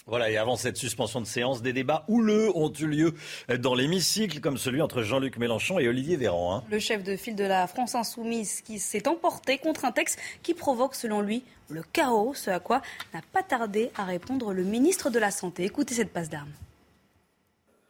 Voilà, 0.06 0.28
et 0.30 0.36
avant 0.36 0.56
cette 0.56 0.76
suspension 0.76 1.22
de 1.22 1.26
séance, 1.26 1.62
des 1.62 1.72
débats 1.72 2.04
houleux 2.08 2.50
ont 2.54 2.70
eu 2.74 2.86
lieu 2.86 3.14
dans 3.58 3.74
l'hémicycle, 3.74 4.40
comme 4.40 4.58
celui 4.58 4.82
entre 4.82 5.00
Jean-Luc 5.00 5.38
Mélenchon 5.38 5.78
et 5.78 5.88
Olivier 5.88 6.18
Véran. 6.18 6.56
Hein. 6.56 6.64
Le 6.70 6.78
chef 6.78 7.02
de 7.04 7.16
file 7.16 7.36
de 7.36 7.44
la 7.44 7.66
France 7.66 7.94
insoumise 7.94 8.60
qui 8.60 8.78
s'est 8.78 9.08
emporté 9.08 9.56
contre 9.56 9.86
un 9.86 9.92
texte 9.92 10.18
qui 10.42 10.52
provoque, 10.52 10.94
selon 10.94 11.22
lui, 11.22 11.42
le 11.70 11.82
chaos, 11.82 12.34
ce 12.34 12.50
à 12.50 12.60
quoi 12.60 12.82
n'a 13.14 13.22
pas 13.32 13.42
tardé 13.42 13.90
à 13.96 14.04
répondre 14.04 14.52
le 14.52 14.64
ministre 14.64 15.08
de 15.08 15.18
la 15.18 15.30
Santé. 15.30 15.64
Écoutez 15.64 15.94
cette 15.94 16.12
passe 16.12 16.28
d'armes. 16.28 16.52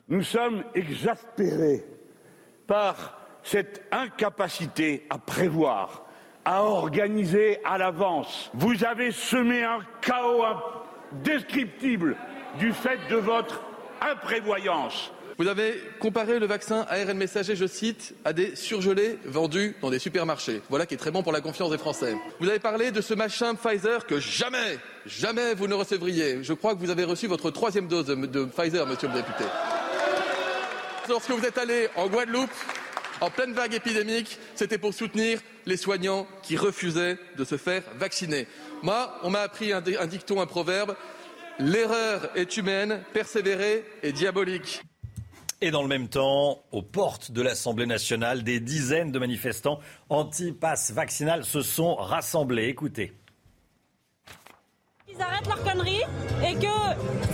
Nous 0.08 0.22
sommes 0.22 0.62
exaspérés 0.76 1.84
par 2.70 3.18
cette 3.42 3.82
incapacité 3.90 5.04
à 5.10 5.18
prévoir, 5.18 6.04
à 6.44 6.62
organiser 6.62 7.58
à 7.64 7.78
l'avance. 7.78 8.48
Vous 8.54 8.84
avez 8.84 9.10
semé 9.10 9.64
un 9.64 9.80
chaos 10.00 10.44
indescriptible 11.12 12.14
du 12.60 12.72
fait 12.72 13.00
de 13.10 13.16
votre 13.16 13.60
imprévoyance. 14.00 15.10
Vous 15.36 15.48
avez 15.48 15.82
comparé 15.98 16.38
le 16.38 16.46
vaccin 16.46 16.86
ARN 16.88 17.16
messager, 17.16 17.56
je 17.56 17.66
cite, 17.66 18.14
à 18.24 18.32
des 18.32 18.54
surgelés 18.54 19.18
vendus 19.24 19.74
dans 19.82 19.90
des 19.90 19.98
supermarchés. 19.98 20.62
Voilà 20.68 20.86
qui 20.86 20.94
est 20.94 20.98
très 20.98 21.10
bon 21.10 21.24
pour 21.24 21.32
la 21.32 21.40
confiance 21.40 21.70
des 21.70 21.78
Français. 21.78 22.14
Vous 22.38 22.48
avez 22.48 22.60
parlé 22.60 22.92
de 22.92 23.00
ce 23.00 23.14
machin 23.14 23.56
Pfizer 23.56 24.06
que 24.06 24.20
jamais, 24.20 24.78
jamais 25.06 25.54
vous 25.54 25.66
ne 25.66 25.74
recevriez. 25.74 26.44
Je 26.44 26.52
crois 26.52 26.76
que 26.76 26.78
vous 26.78 26.90
avez 26.90 27.04
reçu 27.04 27.26
votre 27.26 27.50
troisième 27.50 27.88
dose 27.88 28.06
de 28.06 28.44
Pfizer, 28.44 28.86
monsieur 28.86 29.08
le 29.08 29.14
député 29.14 29.44
lorsque 31.10 31.30
vous 31.30 31.44
êtes 31.44 31.58
allé 31.58 31.88
en 31.96 32.08
Guadeloupe, 32.08 32.50
en 33.20 33.30
pleine 33.30 33.52
vague 33.52 33.74
épidémique, 33.74 34.38
c'était 34.54 34.78
pour 34.78 34.94
soutenir 34.94 35.40
les 35.66 35.76
soignants 35.76 36.26
qui 36.42 36.56
refusaient 36.56 37.18
de 37.36 37.44
se 37.44 37.58
faire 37.58 37.82
vacciner. 37.96 38.46
Moi, 38.82 39.18
on 39.22 39.30
m'a 39.30 39.40
appris 39.40 39.72
un, 39.72 39.80
dicton, 39.80 40.40
un 40.40 40.46
proverbe 40.46 40.96
l'erreur 41.58 42.30
est 42.36 42.56
humaine, 42.56 43.02
persévérer 43.12 43.84
est 44.02 44.12
diabolique. 44.12 44.82
Et 45.60 45.70
dans 45.70 45.82
le 45.82 45.88
même 45.88 46.08
temps, 46.08 46.62
aux 46.72 46.80
portes 46.80 47.32
de 47.32 47.42
l'Assemblée 47.42 47.84
nationale, 47.84 48.42
des 48.42 48.60
dizaines 48.60 49.12
de 49.12 49.18
manifestants 49.18 49.80
anti-pass 50.08 50.92
vaccinal 50.92 51.44
se 51.44 51.60
sont 51.60 51.96
rassemblés. 51.96 52.68
Écoutez. 52.68 53.12
Ils 55.20 55.22
arrêtent 55.22 55.48
leur 55.48 55.62
connerie 55.62 56.02
et 56.42 56.54
que 56.54 56.66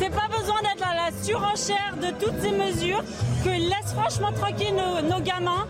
c'est 0.00 0.10
pas 0.10 0.26
besoin 0.28 0.60
d'être 0.62 0.84
à 0.84 0.94
la 0.94 1.22
surenchère 1.22 1.94
de 2.00 2.10
toutes 2.18 2.40
ces 2.40 2.50
mesures, 2.50 3.02
qu'ils 3.44 3.68
laissent 3.68 3.94
franchement 3.94 4.32
tranquille 4.32 4.74
nos, 5.08 5.20
gamins, 5.20 5.66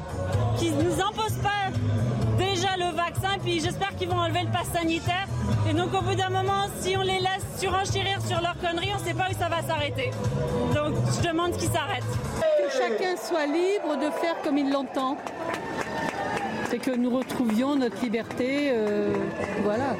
qu'ils 0.57 0.75
nous 0.77 0.95
imposent 0.95 1.43
pas 1.43 1.71
déjà 2.39 2.77
le 2.79 2.97
vaccin, 2.97 3.39
puis 3.43 3.61
j'espère 3.61 3.95
qu'ils 3.97 4.09
vont 4.09 4.19
enlever 4.19 4.43
le 4.43 4.51
pass 4.51 4.69
sanitaire. 4.73 5.27
Et 5.69 5.75
donc 5.75 5.93
au 5.93 6.01
bout 6.01 6.15
d'un 6.15 6.31
moment, 6.31 6.69
si 6.81 6.97
on 6.97 7.03
les 7.03 7.19
laisse 7.19 7.45
surenchérir 7.59 8.19
sur 8.27 8.41
leur 8.41 8.57
connerie, 8.61 8.91
on 8.97 9.01
ne 9.01 9.07
sait 9.07 9.15
pas 9.15 9.27
où 9.31 9.39
ça 9.39 9.49
va 9.49 9.61
s'arrêter. 9.63 10.11
Donc 10.75 10.95
je 11.17 11.29
demande 11.29 11.53
qu'ils 11.53 11.71
s'arrêtent. 11.71 12.03
Que 12.41 12.73
chacun 12.73 13.17
soit 13.17 13.47
libre 13.47 13.97
de 13.97 14.11
faire 14.11 14.41
comme 14.43 14.57
il 14.57 14.71
l'entend. 14.71 15.19
c'est 16.71 16.79
que 16.79 16.93
nous 16.93 17.15
retrouvions 17.15 17.77
notre 17.77 18.01
liberté. 18.03 18.71
Euh, 18.73 19.13
voilà. 19.63 19.97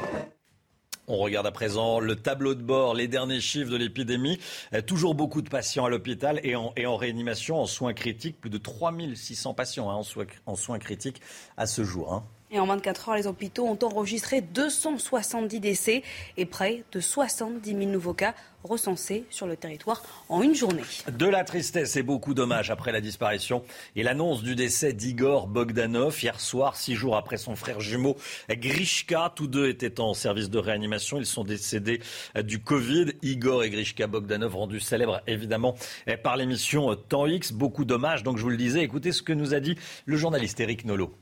On 1.09 1.19
regarde 1.19 1.47
à 1.47 1.53
présent 1.53 2.01
le 2.01 2.17
tableau 2.17 2.55
de 2.55 2.63
bord, 2.63 2.95
les 2.95 3.07
derniers 3.07 3.41
chiffres 3.41 3.71
de 3.71 3.77
l'épidémie. 3.77 4.41
Euh, 4.75 4.83
toujours 4.83 5.15
beaucoup 5.15 5.41
de 5.41 5.49
patients 5.49 5.85
à 5.85 5.89
l'hôpital 5.89 6.41
et 6.43 6.57
en, 6.57 6.97
réanimation, 6.97 7.61
en 7.61 7.67
soins 7.67 7.95
critiques. 7.95 8.41
Plus 8.41 8.51
de 8.51 8.59
3600 8.59 9.55
patients 9.55 9.91
hein, 9.91 9.95
en, 9.95 10.03
soins, 10.03 10.27
en, 10.47 10.57
soins, 10.57 10.79
critiques 10.79 11.21
à 11.57 11.67
ce 11.67 11.85
jour. 11.85 12.13
Hein. 12.13 12.25
Et 12.53 12.61
en 12.61 12.67
24 12.67 13.09
heures, 13.09 13.17
les 13.17 13.27
hôpitaux 13.27 13.67
ont 13.67 13.79
enregistré 13.83 14.41
270 14.41 15.59
décès 15.59 16.03
et 16.37 16.47
près 16.47 16.85
de 16.93 17.01
70 17.01 17.69
000 17.69 17.91
nouveaux 17.91 18.15
cas 18.15 18.35
recensés 18.63 19.25
sur 19.31 19.47
le 19.47 19.57
territoire 19.57 20.03
en 20.29 20.43
une 20.43 20.55
journée. 20.55 20.83
De 21.11 21.27
la 21.27 21.43
tristesse 21.43 21.97
et 21.97 22.03
beaucoup 22.03 22.35
d'hommages 22.35 22.71
après 22.71 22.93
la 22.93 23.01
disparition 23.01 23.65
et 23.97 24.05
l'annonce 24.05 24.43
du 24.43 24.55
décès 24.55 24.93
d'Igor 24.93 25.49
Bogdanov 25.49 26.17
hier 26.23 26.41
soir, 26.41 26.77
six 26.77 26.95
jours 26.95 27.17
après 27.17 27.37
son 27.37 27.57
frère 27.57 27.81
jumeau 27.81 28.17
Grishka. 28.49 29.33
Tous 29.35 29.49
deux 29.49 29.69
étaient 29.69 30.01
en 30.01 30.15
service 30.15 30.49
de 30.49 30.59
réanimation. 30.59 31.19
Ils 31.19 31.27
sont 31.27 31.45
décédés 31.45 32.01
du 32.45 32.61
Covid. 32.61 33.13
Igor 33.23 33.65
et 33.65 33.71
Grishka 33.71 34.07
Bogdanov, 34.07 34.55
rendus 34.55 34.81
célèbres 34.81 35.21
évidemment 35.27 35.75
par 36.23 36.37
l'émission 36.37 36.95
Temps 36.95 37.27
X. 37.27 37.53
Beaucoup 37.53 37.85
d'hommages. 37.85 38.23
Donc 38.23 38.37
je 38.39 38.43
vous 38.43 38.51
le 38.51 38.57
disais, 38.57 38.83
écoutez 38.83 39.11
ce 39.11 39.23
que 39.23 39.33
nous 39.33 39.53
a 39.53 39.59
dit 39.59 39.77
le 40.05 40.17
journaliste 40.17 40.61
Eric 40.61 40.85
Nolot. 40.85 41.13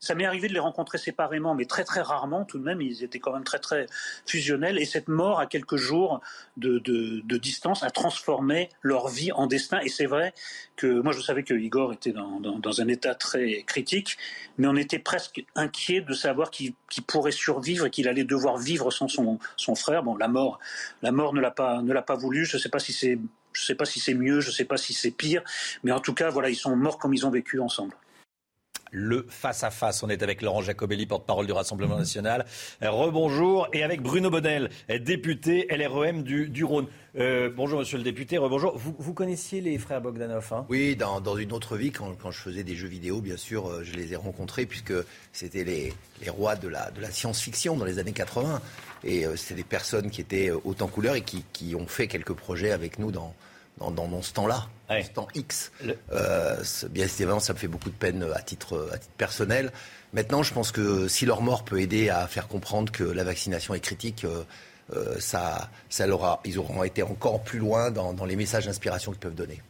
Ça 0.00 0.14
m'est 0.14 0.26
arrivé 0.26 0.46
de 0.46 0.52
les 0.52 0.60
rencontrer 0.60 0.96
séparément, 0.96 1.56
mais 1.56 1.64
très 1.64 1.82
très 1.82 2.02
rarement 2.02 2.44
tout 2.44 2.58
de 2.58 2.64
même. 2.64 2.80
Ils 2.80 3.02
étaient 3.02 3.18
quand 3.18 3.32
même 3.32 3.42
très 3.42 3.58
très 3.58 3.86
fusionnels. 4.26 4.78
Et 4.78 4.84
cette 4.84 5.08
mort 5.08 5.40
à 5.40 5.46
quelques 5.46 5.76
jours 5.76 6.20
de, 6.56 6.78
distance 7.38 7.82
a 7.82 7.90
transformé 7.90 8.68
leur 8.82 9.08
vie 9.08 9.32
en 9.32 9.48
destin. 9.48 9.80
Et 9.80 9.88
c'est 9.88 10.06
vrai 10.06 10.34
que 10.76 11.00
moi 11.00 11.12
je 11.12 11.20
savais 11.20 11.42
que 11.42 11.54
Igor 11.54 11.92
était 11.92 12.12
dans, 12.12 12.80
un 12.80 12.88
état 12.88 13.16
très 13.16 13.64
critique, 13.64 14.16
mais 14.56 14.68
on 14.68 14.76
était 14.76 15.00
presque 15.00 15.44
inquiet 15.56 16.00
de 16.00 16.14
savoir 16.14 16.52
qu'il 16.52 16.74
pourrait 17.08 17.32
survivre 17.32 17.86
et 17.86 17.90
qu'il 17.90 18.06
allait 18.06 18.24
devoir 18.24 18.56
vivre 18.56 18.92
sans 18.92 19.08
son, 19.08 19.40
son 19.56 19.74
frère. 19.74 20.04
Bon, 20.04 20.16
la 20.16 20.28
mort, 20.28 20.60
la 21.02 21.10
mort 21.10 21.34
ne 21.34 21.40
l'a 21.40 21.50
pas 21.50 21.82
ne 21.82 21.92
l'a 21.92 22.02
pas 22.02 22.16
voulu. 22.16 22.44
Je 22.44 22.56
ne 22.56 22.62
sais 22.62 22.68
pas 22.68 22.78
si 22.78 22.92
c'est 22.92 23.18
je 23.52 23.64
sais 23.64 23.74
pas 23.74 23.84
si 23.84 23.98
c'est 23.98 24.14
mieux, 24.14 24.38
je 24.40 24.50
ne 24.50 24.54
sais 24.54 24.64
pas 24.64 24.76
si 24.76 24.94
c'est 24.94 25.10
pire, 25.10 25.42
mais 25.82 25.90
en 25.90 25.98
tout 25.98 26.14
cas 26.14 26.30
voilà, 26.30 26.50
ils 26.50 26.56
sont 26.56 26.76
morts 26.76 26.98
comme 26.98 27.14
ils 27.14 27.26
ont 27.26 27.30
vécu 27.30 27.58
ensemble 27.58 27.94
le 28.90 29.26
face-à-face. 29.28 30.02
On 30.02 30.08
est 30.08 30.22
avec 30.22 30.42
Laurent 30.42 30.62
Jacobelli, 30.62 31.06
porte-parole 31.06 31.46
du 31.46 31.52
Rassemblement 31.52 31.98
national. 31.98 32.44
Rebonjour. 32.80 33.68
Et 33.72 33.82
avec 33.82 34.02
Bruno 34.02 34.30
Bonnel, 34.30 34.70
député 35.00 35.66
LREM 35.70 36.22
du, 36.22 36.48
du 36.48 36.64
Rhône. 36.64 36.86
Euh, 37.18 37.50
bonjour, 37.54 37.80
monsieur 37.80 37.98
le 37.98 38.04
député. 38.04 38.38
Rebonjour. 38.38 38.76
Vous, 38.76 38.94
vous 38.98 39.14
connaissiez 39.14 39.60
les 39.60 39.78
frères 39.78 40.00
Bogdanov 40.00 40.52
hein? 40.52 40.66
Oui, 40.68 40.94
dans, 40.94 41.20
dans, 41.20 41.36
une 41.36 41.52
autre 41.52 41.76
vie, 41.76 41.90
quand, 41.90 42.14
quand, 42.14 42.30
je 42.30 42.38
faisais 42.38 42.62
des 42.62 42.76
jeux 42.76 42.88
vidéo, 42.88 43.20
bien 43.20 43.36
sûr, 43.36 43.68
euh, 43.68 43.82
je 43.82 43.94
les 43.94 44.12
ai 44.12 44.16
rencontrés, 44.16 44.66
puisque 44.66 44.92
c'était 45.32 45.64
les, 45.64 45.92
les, 46.22 46.30
rois 46.30 46.54
de 46.54 46.68
la, 46.68 46.90
de 46.90 47.00
la 47.00 47.10
science-fiction 47.10 47.76
dans 47.76 47.84
les 47.84 47.98
années 47.98 48.12
80. 48.12 48.60
Et 49.04 49.26
euh, 49.26 49.36
c'était 49.36 49.54
des 49.54 49.64
personnes 49.64 50.10
qui 50.10 50.20
étaient 50.20 50.50
autant 50.50 50.86
couleurs 50.86 51.16
et 51.16 51.22
qui, 51.22 51.44
qui 51.52 51.74
ont 51.74 51.86
fait 51.86 52.06
quelques 52.06 52.34
projets 52.34 52.70
avec 52.70 52.98
nous 52.98 53.10
dans, 53.10 53.34
dans, 53.78 53.90
dans, 53.90 54.08
dans 54.08 54.22
ce 54.22 54.32
temps-là, 54.32 54.68
ouais. 54.90 55.02
ce 55.02 55.10
temps 55.10 55.28
X. 55.34 55.72
Euh, 56.12 56.62
bien 56.90 57.04
évidemment, 57.04 57.40
ça 57.40 57.52
me 57.52 57.58
fait 57.58 57.68
beaucoup 57.68 57.90
de 57.90 57.94
peine 57.94 58.26
à 58.34 58.42
titre, 58.42 58.88
à 58.92 58.98
titre 58.98 59.14
personnel. 59.16 59.72
Maintenant, 60.12 60.42
je 60.42 60.54
pense 60.54 60.72
que 60.72 61.08
si 61.08 61.26
leur 61.26 61.42
mort 61.42 61.64
peut 61.64 61.80
aider 61.80 62.08
à 62.08 62.26
faire 62.26 62.48
comprendre 62.48 62.90
que 62.92 63.04
la 63.04 63.24
vaccination 63.24 63.74
est 63.74 63.80
critique, 63.80 64.24
euh, 64.24 64.42
euh, 64.94 65.20
ça, 65.20 65.70
ça 65.90 66.08
aura, 66.08 66.40
ils 66.44 66.58
auront 66.58 66.82
été 66.82 67.02
encore 67.02 67.42
plus 67.42 67.58
loin 67.58 67.90
dans, 67.90 68.14
dans 68.14 68.24
les 68.24 68.36
messages 68.36 68.66
d'inspiration 68.66 69.12
qu'ils 69.12 69.20
peuvent 69.20 69.34
donner. 69.34 69.60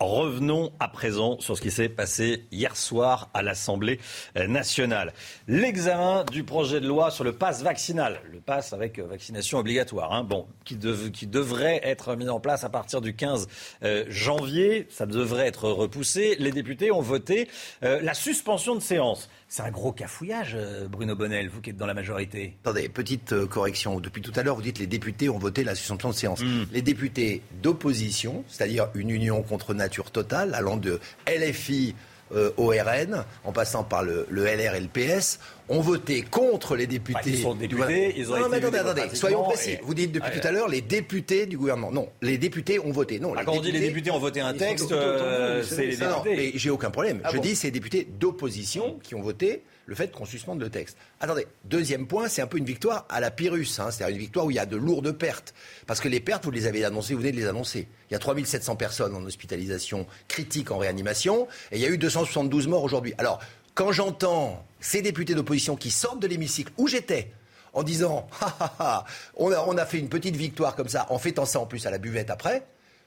Revenons 0.00 0.72
à 0.78 0.88
présent 0.88 1.40
sur 1.40 1.56
ce 1.56 1.62
qui 1.62 1.70
s'est 1.70 1.88
passé 1.88 2.44
hier 2.52 2.76
soir 2.76 3.30
à 3.32 3.42
l'Assemblée 3.42 3.98
nationale. 4.34 5.12
L'examen 5.48 6.24
du 6.24 6.44
projet 6.44 6.80
de 6.80 6.86
loi 6.86 7.10
sur 7.10 7.24
le 7.24 7.32
pass 7.32 7.62
vaccinal, 7.62 8.20
le 8.30 8.40
pass 8.40 8.72
avec 8.72 8.98
vaccination 8.98 9.58
obligatoire, 9.58 10.12
hein, 10.12 10.22
bon, 10.22 10.46
qui, 10.64 10.76
devrait 10.76 11.80
être 11.82 12.14
mis 12.14 12.28
en 12.28 12.40
place 12.40 12.64
à 12.64 12.68
partir 12.68 13.00
du 13.00 13.14
15 13.14 13.48
euh, 13.82 14.04
janvier. 14.08 14.86
Ça 14.90 15.06
devrait 15.06 15.46
être 15.46 15.68
repoussé. 15.68 16.36
Les 16.38 16.52
députés 16.52 16.90
ont 16.90 17.00
voté 17.00 17.48
euh, 17.82 18.00
la 18.02 18.14
suspension 18.14 18.74
de 18.74 18.80
séance. 18.80 19.28
C'est 19.56 19.62
un 19.62 19.70
gros 19.70 19.90
cafouillage, 19.90 20.54
Bruno 20.90 21.16
Bonnel, 21.16 21.48
vous 21.48 21.62
qui 21.62 21.70
êtes 21.70 21.78
dans 21.78 21.86
la 21.86 21.94
majorité. 21.94 22.58
Attendez, 22.62 22.90
petite 22.90 23.32
euh, 23.32 23.46
correction. 23.46 24.00
Depuis 24.00 24.20
tout 24.20 24.32
à 24.36 24.42
l'heure, 24.42 24.54
vous 24.54 24.60
dites 24.60 24.78
les 24.78 24.86
députés 24.86 25.30
ont 25.30 25.38
voté 25.38 25.64
la 25.64 25.74
suspension 25.74 26.10
de 26.10 26.14
séance. 26.14 26.42
Mmh. 26.42 26.64
Les 26.72 26.82
députés 26.82 27.40
d'opposition, 27.62 28.44
c'est-à-dire 28.48 28.88
une 28.94 29.08
union 29.08 29.42
contre 29.42 29.72
nature 29.72 30.10
totale, 30.10 30.52
allant 30.52 30.76
de 30.76 31.00
LFI 31.26 31.94
euh, 32.34 32.50
au 32.56 32.68
RN, 32.68 33.24
en 33.44 33.52
passant 33.52 33.84
par 33.84 34.02
le, 34.02 34.26
le, 34.28 34.44
LR 34.44 34.74
et 34.74 34.80
le 34.80 34.88
PS, 34.88 35.38
ont 35.68 35.80
voté 35.80 36.22
contre 36.22 36.74
les 36.74 36.86
députés. 36.86 37.18
Enfin, 37.20 37.30
ils 37.30 37.42
sont 37.42 37.54
députés, 37.54 38.12
du... 38.12 38.20
ils 38.20 38.32
ont 38.32 38.38
non, 38.38 38.48
mais 38.48 38.56
attendez, 38.56 38.78
attendez, 38.78 39.14
soyons 39.14 39.44
précis. 39.44 39.72
Et... 39.72 39.80
Vous 39.82 39.94
dites 39.94 40.12
depuis 40.12 40.30
ah, 40.34 40.38
tout 40.38 40.48
à 40.48 40.50
l'heure 40.50 40.68
les 40.68 40.80
députés 40.80 41.46
du 41.46 41.56
gouvernement. 41.56 41.92
Non, 41.92 42.08
les 42.22 42.38
députés 42.38 42.80
ont 42.80 42.90
voté. 42.90 43.20
Non, 43.20 43.32
ah, 43.36 43.40
les 43.40 43.44
quand 43.44 43.52
députés, 43.52 43.68
on 43.68 43.72
dit 43.72 43.78
les 43.78 43.88
députés 43.88 44.10
ont 44.10 44.18
voté 44.18 44.40
un 44.40 44.54
texte, 44.54 44.90
euh, 44.92 45.62
c'est 45.62 45.86
les 45.86 45.96
députés. 45.96 46.06
Non, 46.06 46.22
mais 46.24 46.52
j'ai 46.54 46.70
aucun 46.70 46.90
problème. 46.90 47.20
Ah 47.24 47.30
Je 47.32 47.38
dis 47.38 47.54
c'est 47.54 47.68
les 47.68 47.72
députés 47.72 48.08
d'opposition 48.18 48.98
qui 49.02 49.14
ont 49.14 49.22
voté 49.22 49.62
le 49.86 49.94
fait 49.94 50.12
qu'on 50.12 50.24
suspende 50.24 50.60
le 50.60 50.68
texte. 50.68 50.96
Attendez, 51.20 51.46
deuxième 51.64 52.06
point, 52.06 52.28
c'est 52.28 52.42
un 52.42 52.46
peu 52.46 52.58
une 52.58 52.64
victoire 52.64 53.06
à 53.08 53.20
la 53.20 53.30
Pyrrhus, 53.30 53.78
hein, 53.78 53.90
c'est-à-dire 53.90 54.16
une 54.16 54.20
victoire 54.20 54.46
où 54.46 54.50
il 54.50 54.56
y 54.56 54.58
a 54.58 54.66
de 54.66 54.76
lourdes 54.76 55.12
pertes. 55.12 55.54
Parce 55.86 56.00
que 56.00 56.08
les 56.08 56.20
pertes, 56.20 56.44
vous 56.44 56.50
les 56.50 56.66
avez 56.66 56.84
annoncées, 56.84 57.14
vous 57.14 57.20
venez 57.20 57.32
de 57.32 57.36
les 57.36 57.46
annoncer. 57.46 57.88
Il 58.10 58.12
y 58.12 58.16
a 58.16 58.18
3700 58.18 58.76
personnes 58.76 59.14
en 59.14 59.24
hospitalisation 59.24 60.06
critique 60.28 60.72
en 60.72 60.78
réanimation, 60.78 61.46
et 61.70 61.76
il 61.76 61.82
y 61.82 61.86
a 61.86 61.88
eu 61.88 61.98
272 61.98 62.66
morts 62.66 62.82
aujourd'hui. 62.82 63.14
Alors, 63.18 63.40
quand 63.74 63.92
j'entends 63.92 64.66
ces 64.80 65.02
députés 65.02 65.34
d'opposition 65.34 65.76
qui 65.76 65.90
sortent 65.90 66.20
de 66.20 66.26
l'hémicycle 66.26 66.72
où 66.76 66.88
j'étais, 66.88 67.32
en 67.72 67.84
disant, 67.84 68.26
ah, 68.40 68.74
ah, 68.78 69.04
on, 69.36 69.52
a, 69.52 69.60
on 69.66 69.76
a 69.76 69.86
fait 69.86 69.98
une 69.98 70.08
petite 70.08 70.34
victoire 70.34 70.74
comme 70.74 70.88
ça, 70.88 71.06
en 71.10 71.18
fêtant 71.18 71.44
ça 71.44 71.60
en 71.60 71.66
plus 71.66 71.86
à 71.86 71.90
la 71.90 71.98
buvette 71.98 72.30
après, 72.30 72.66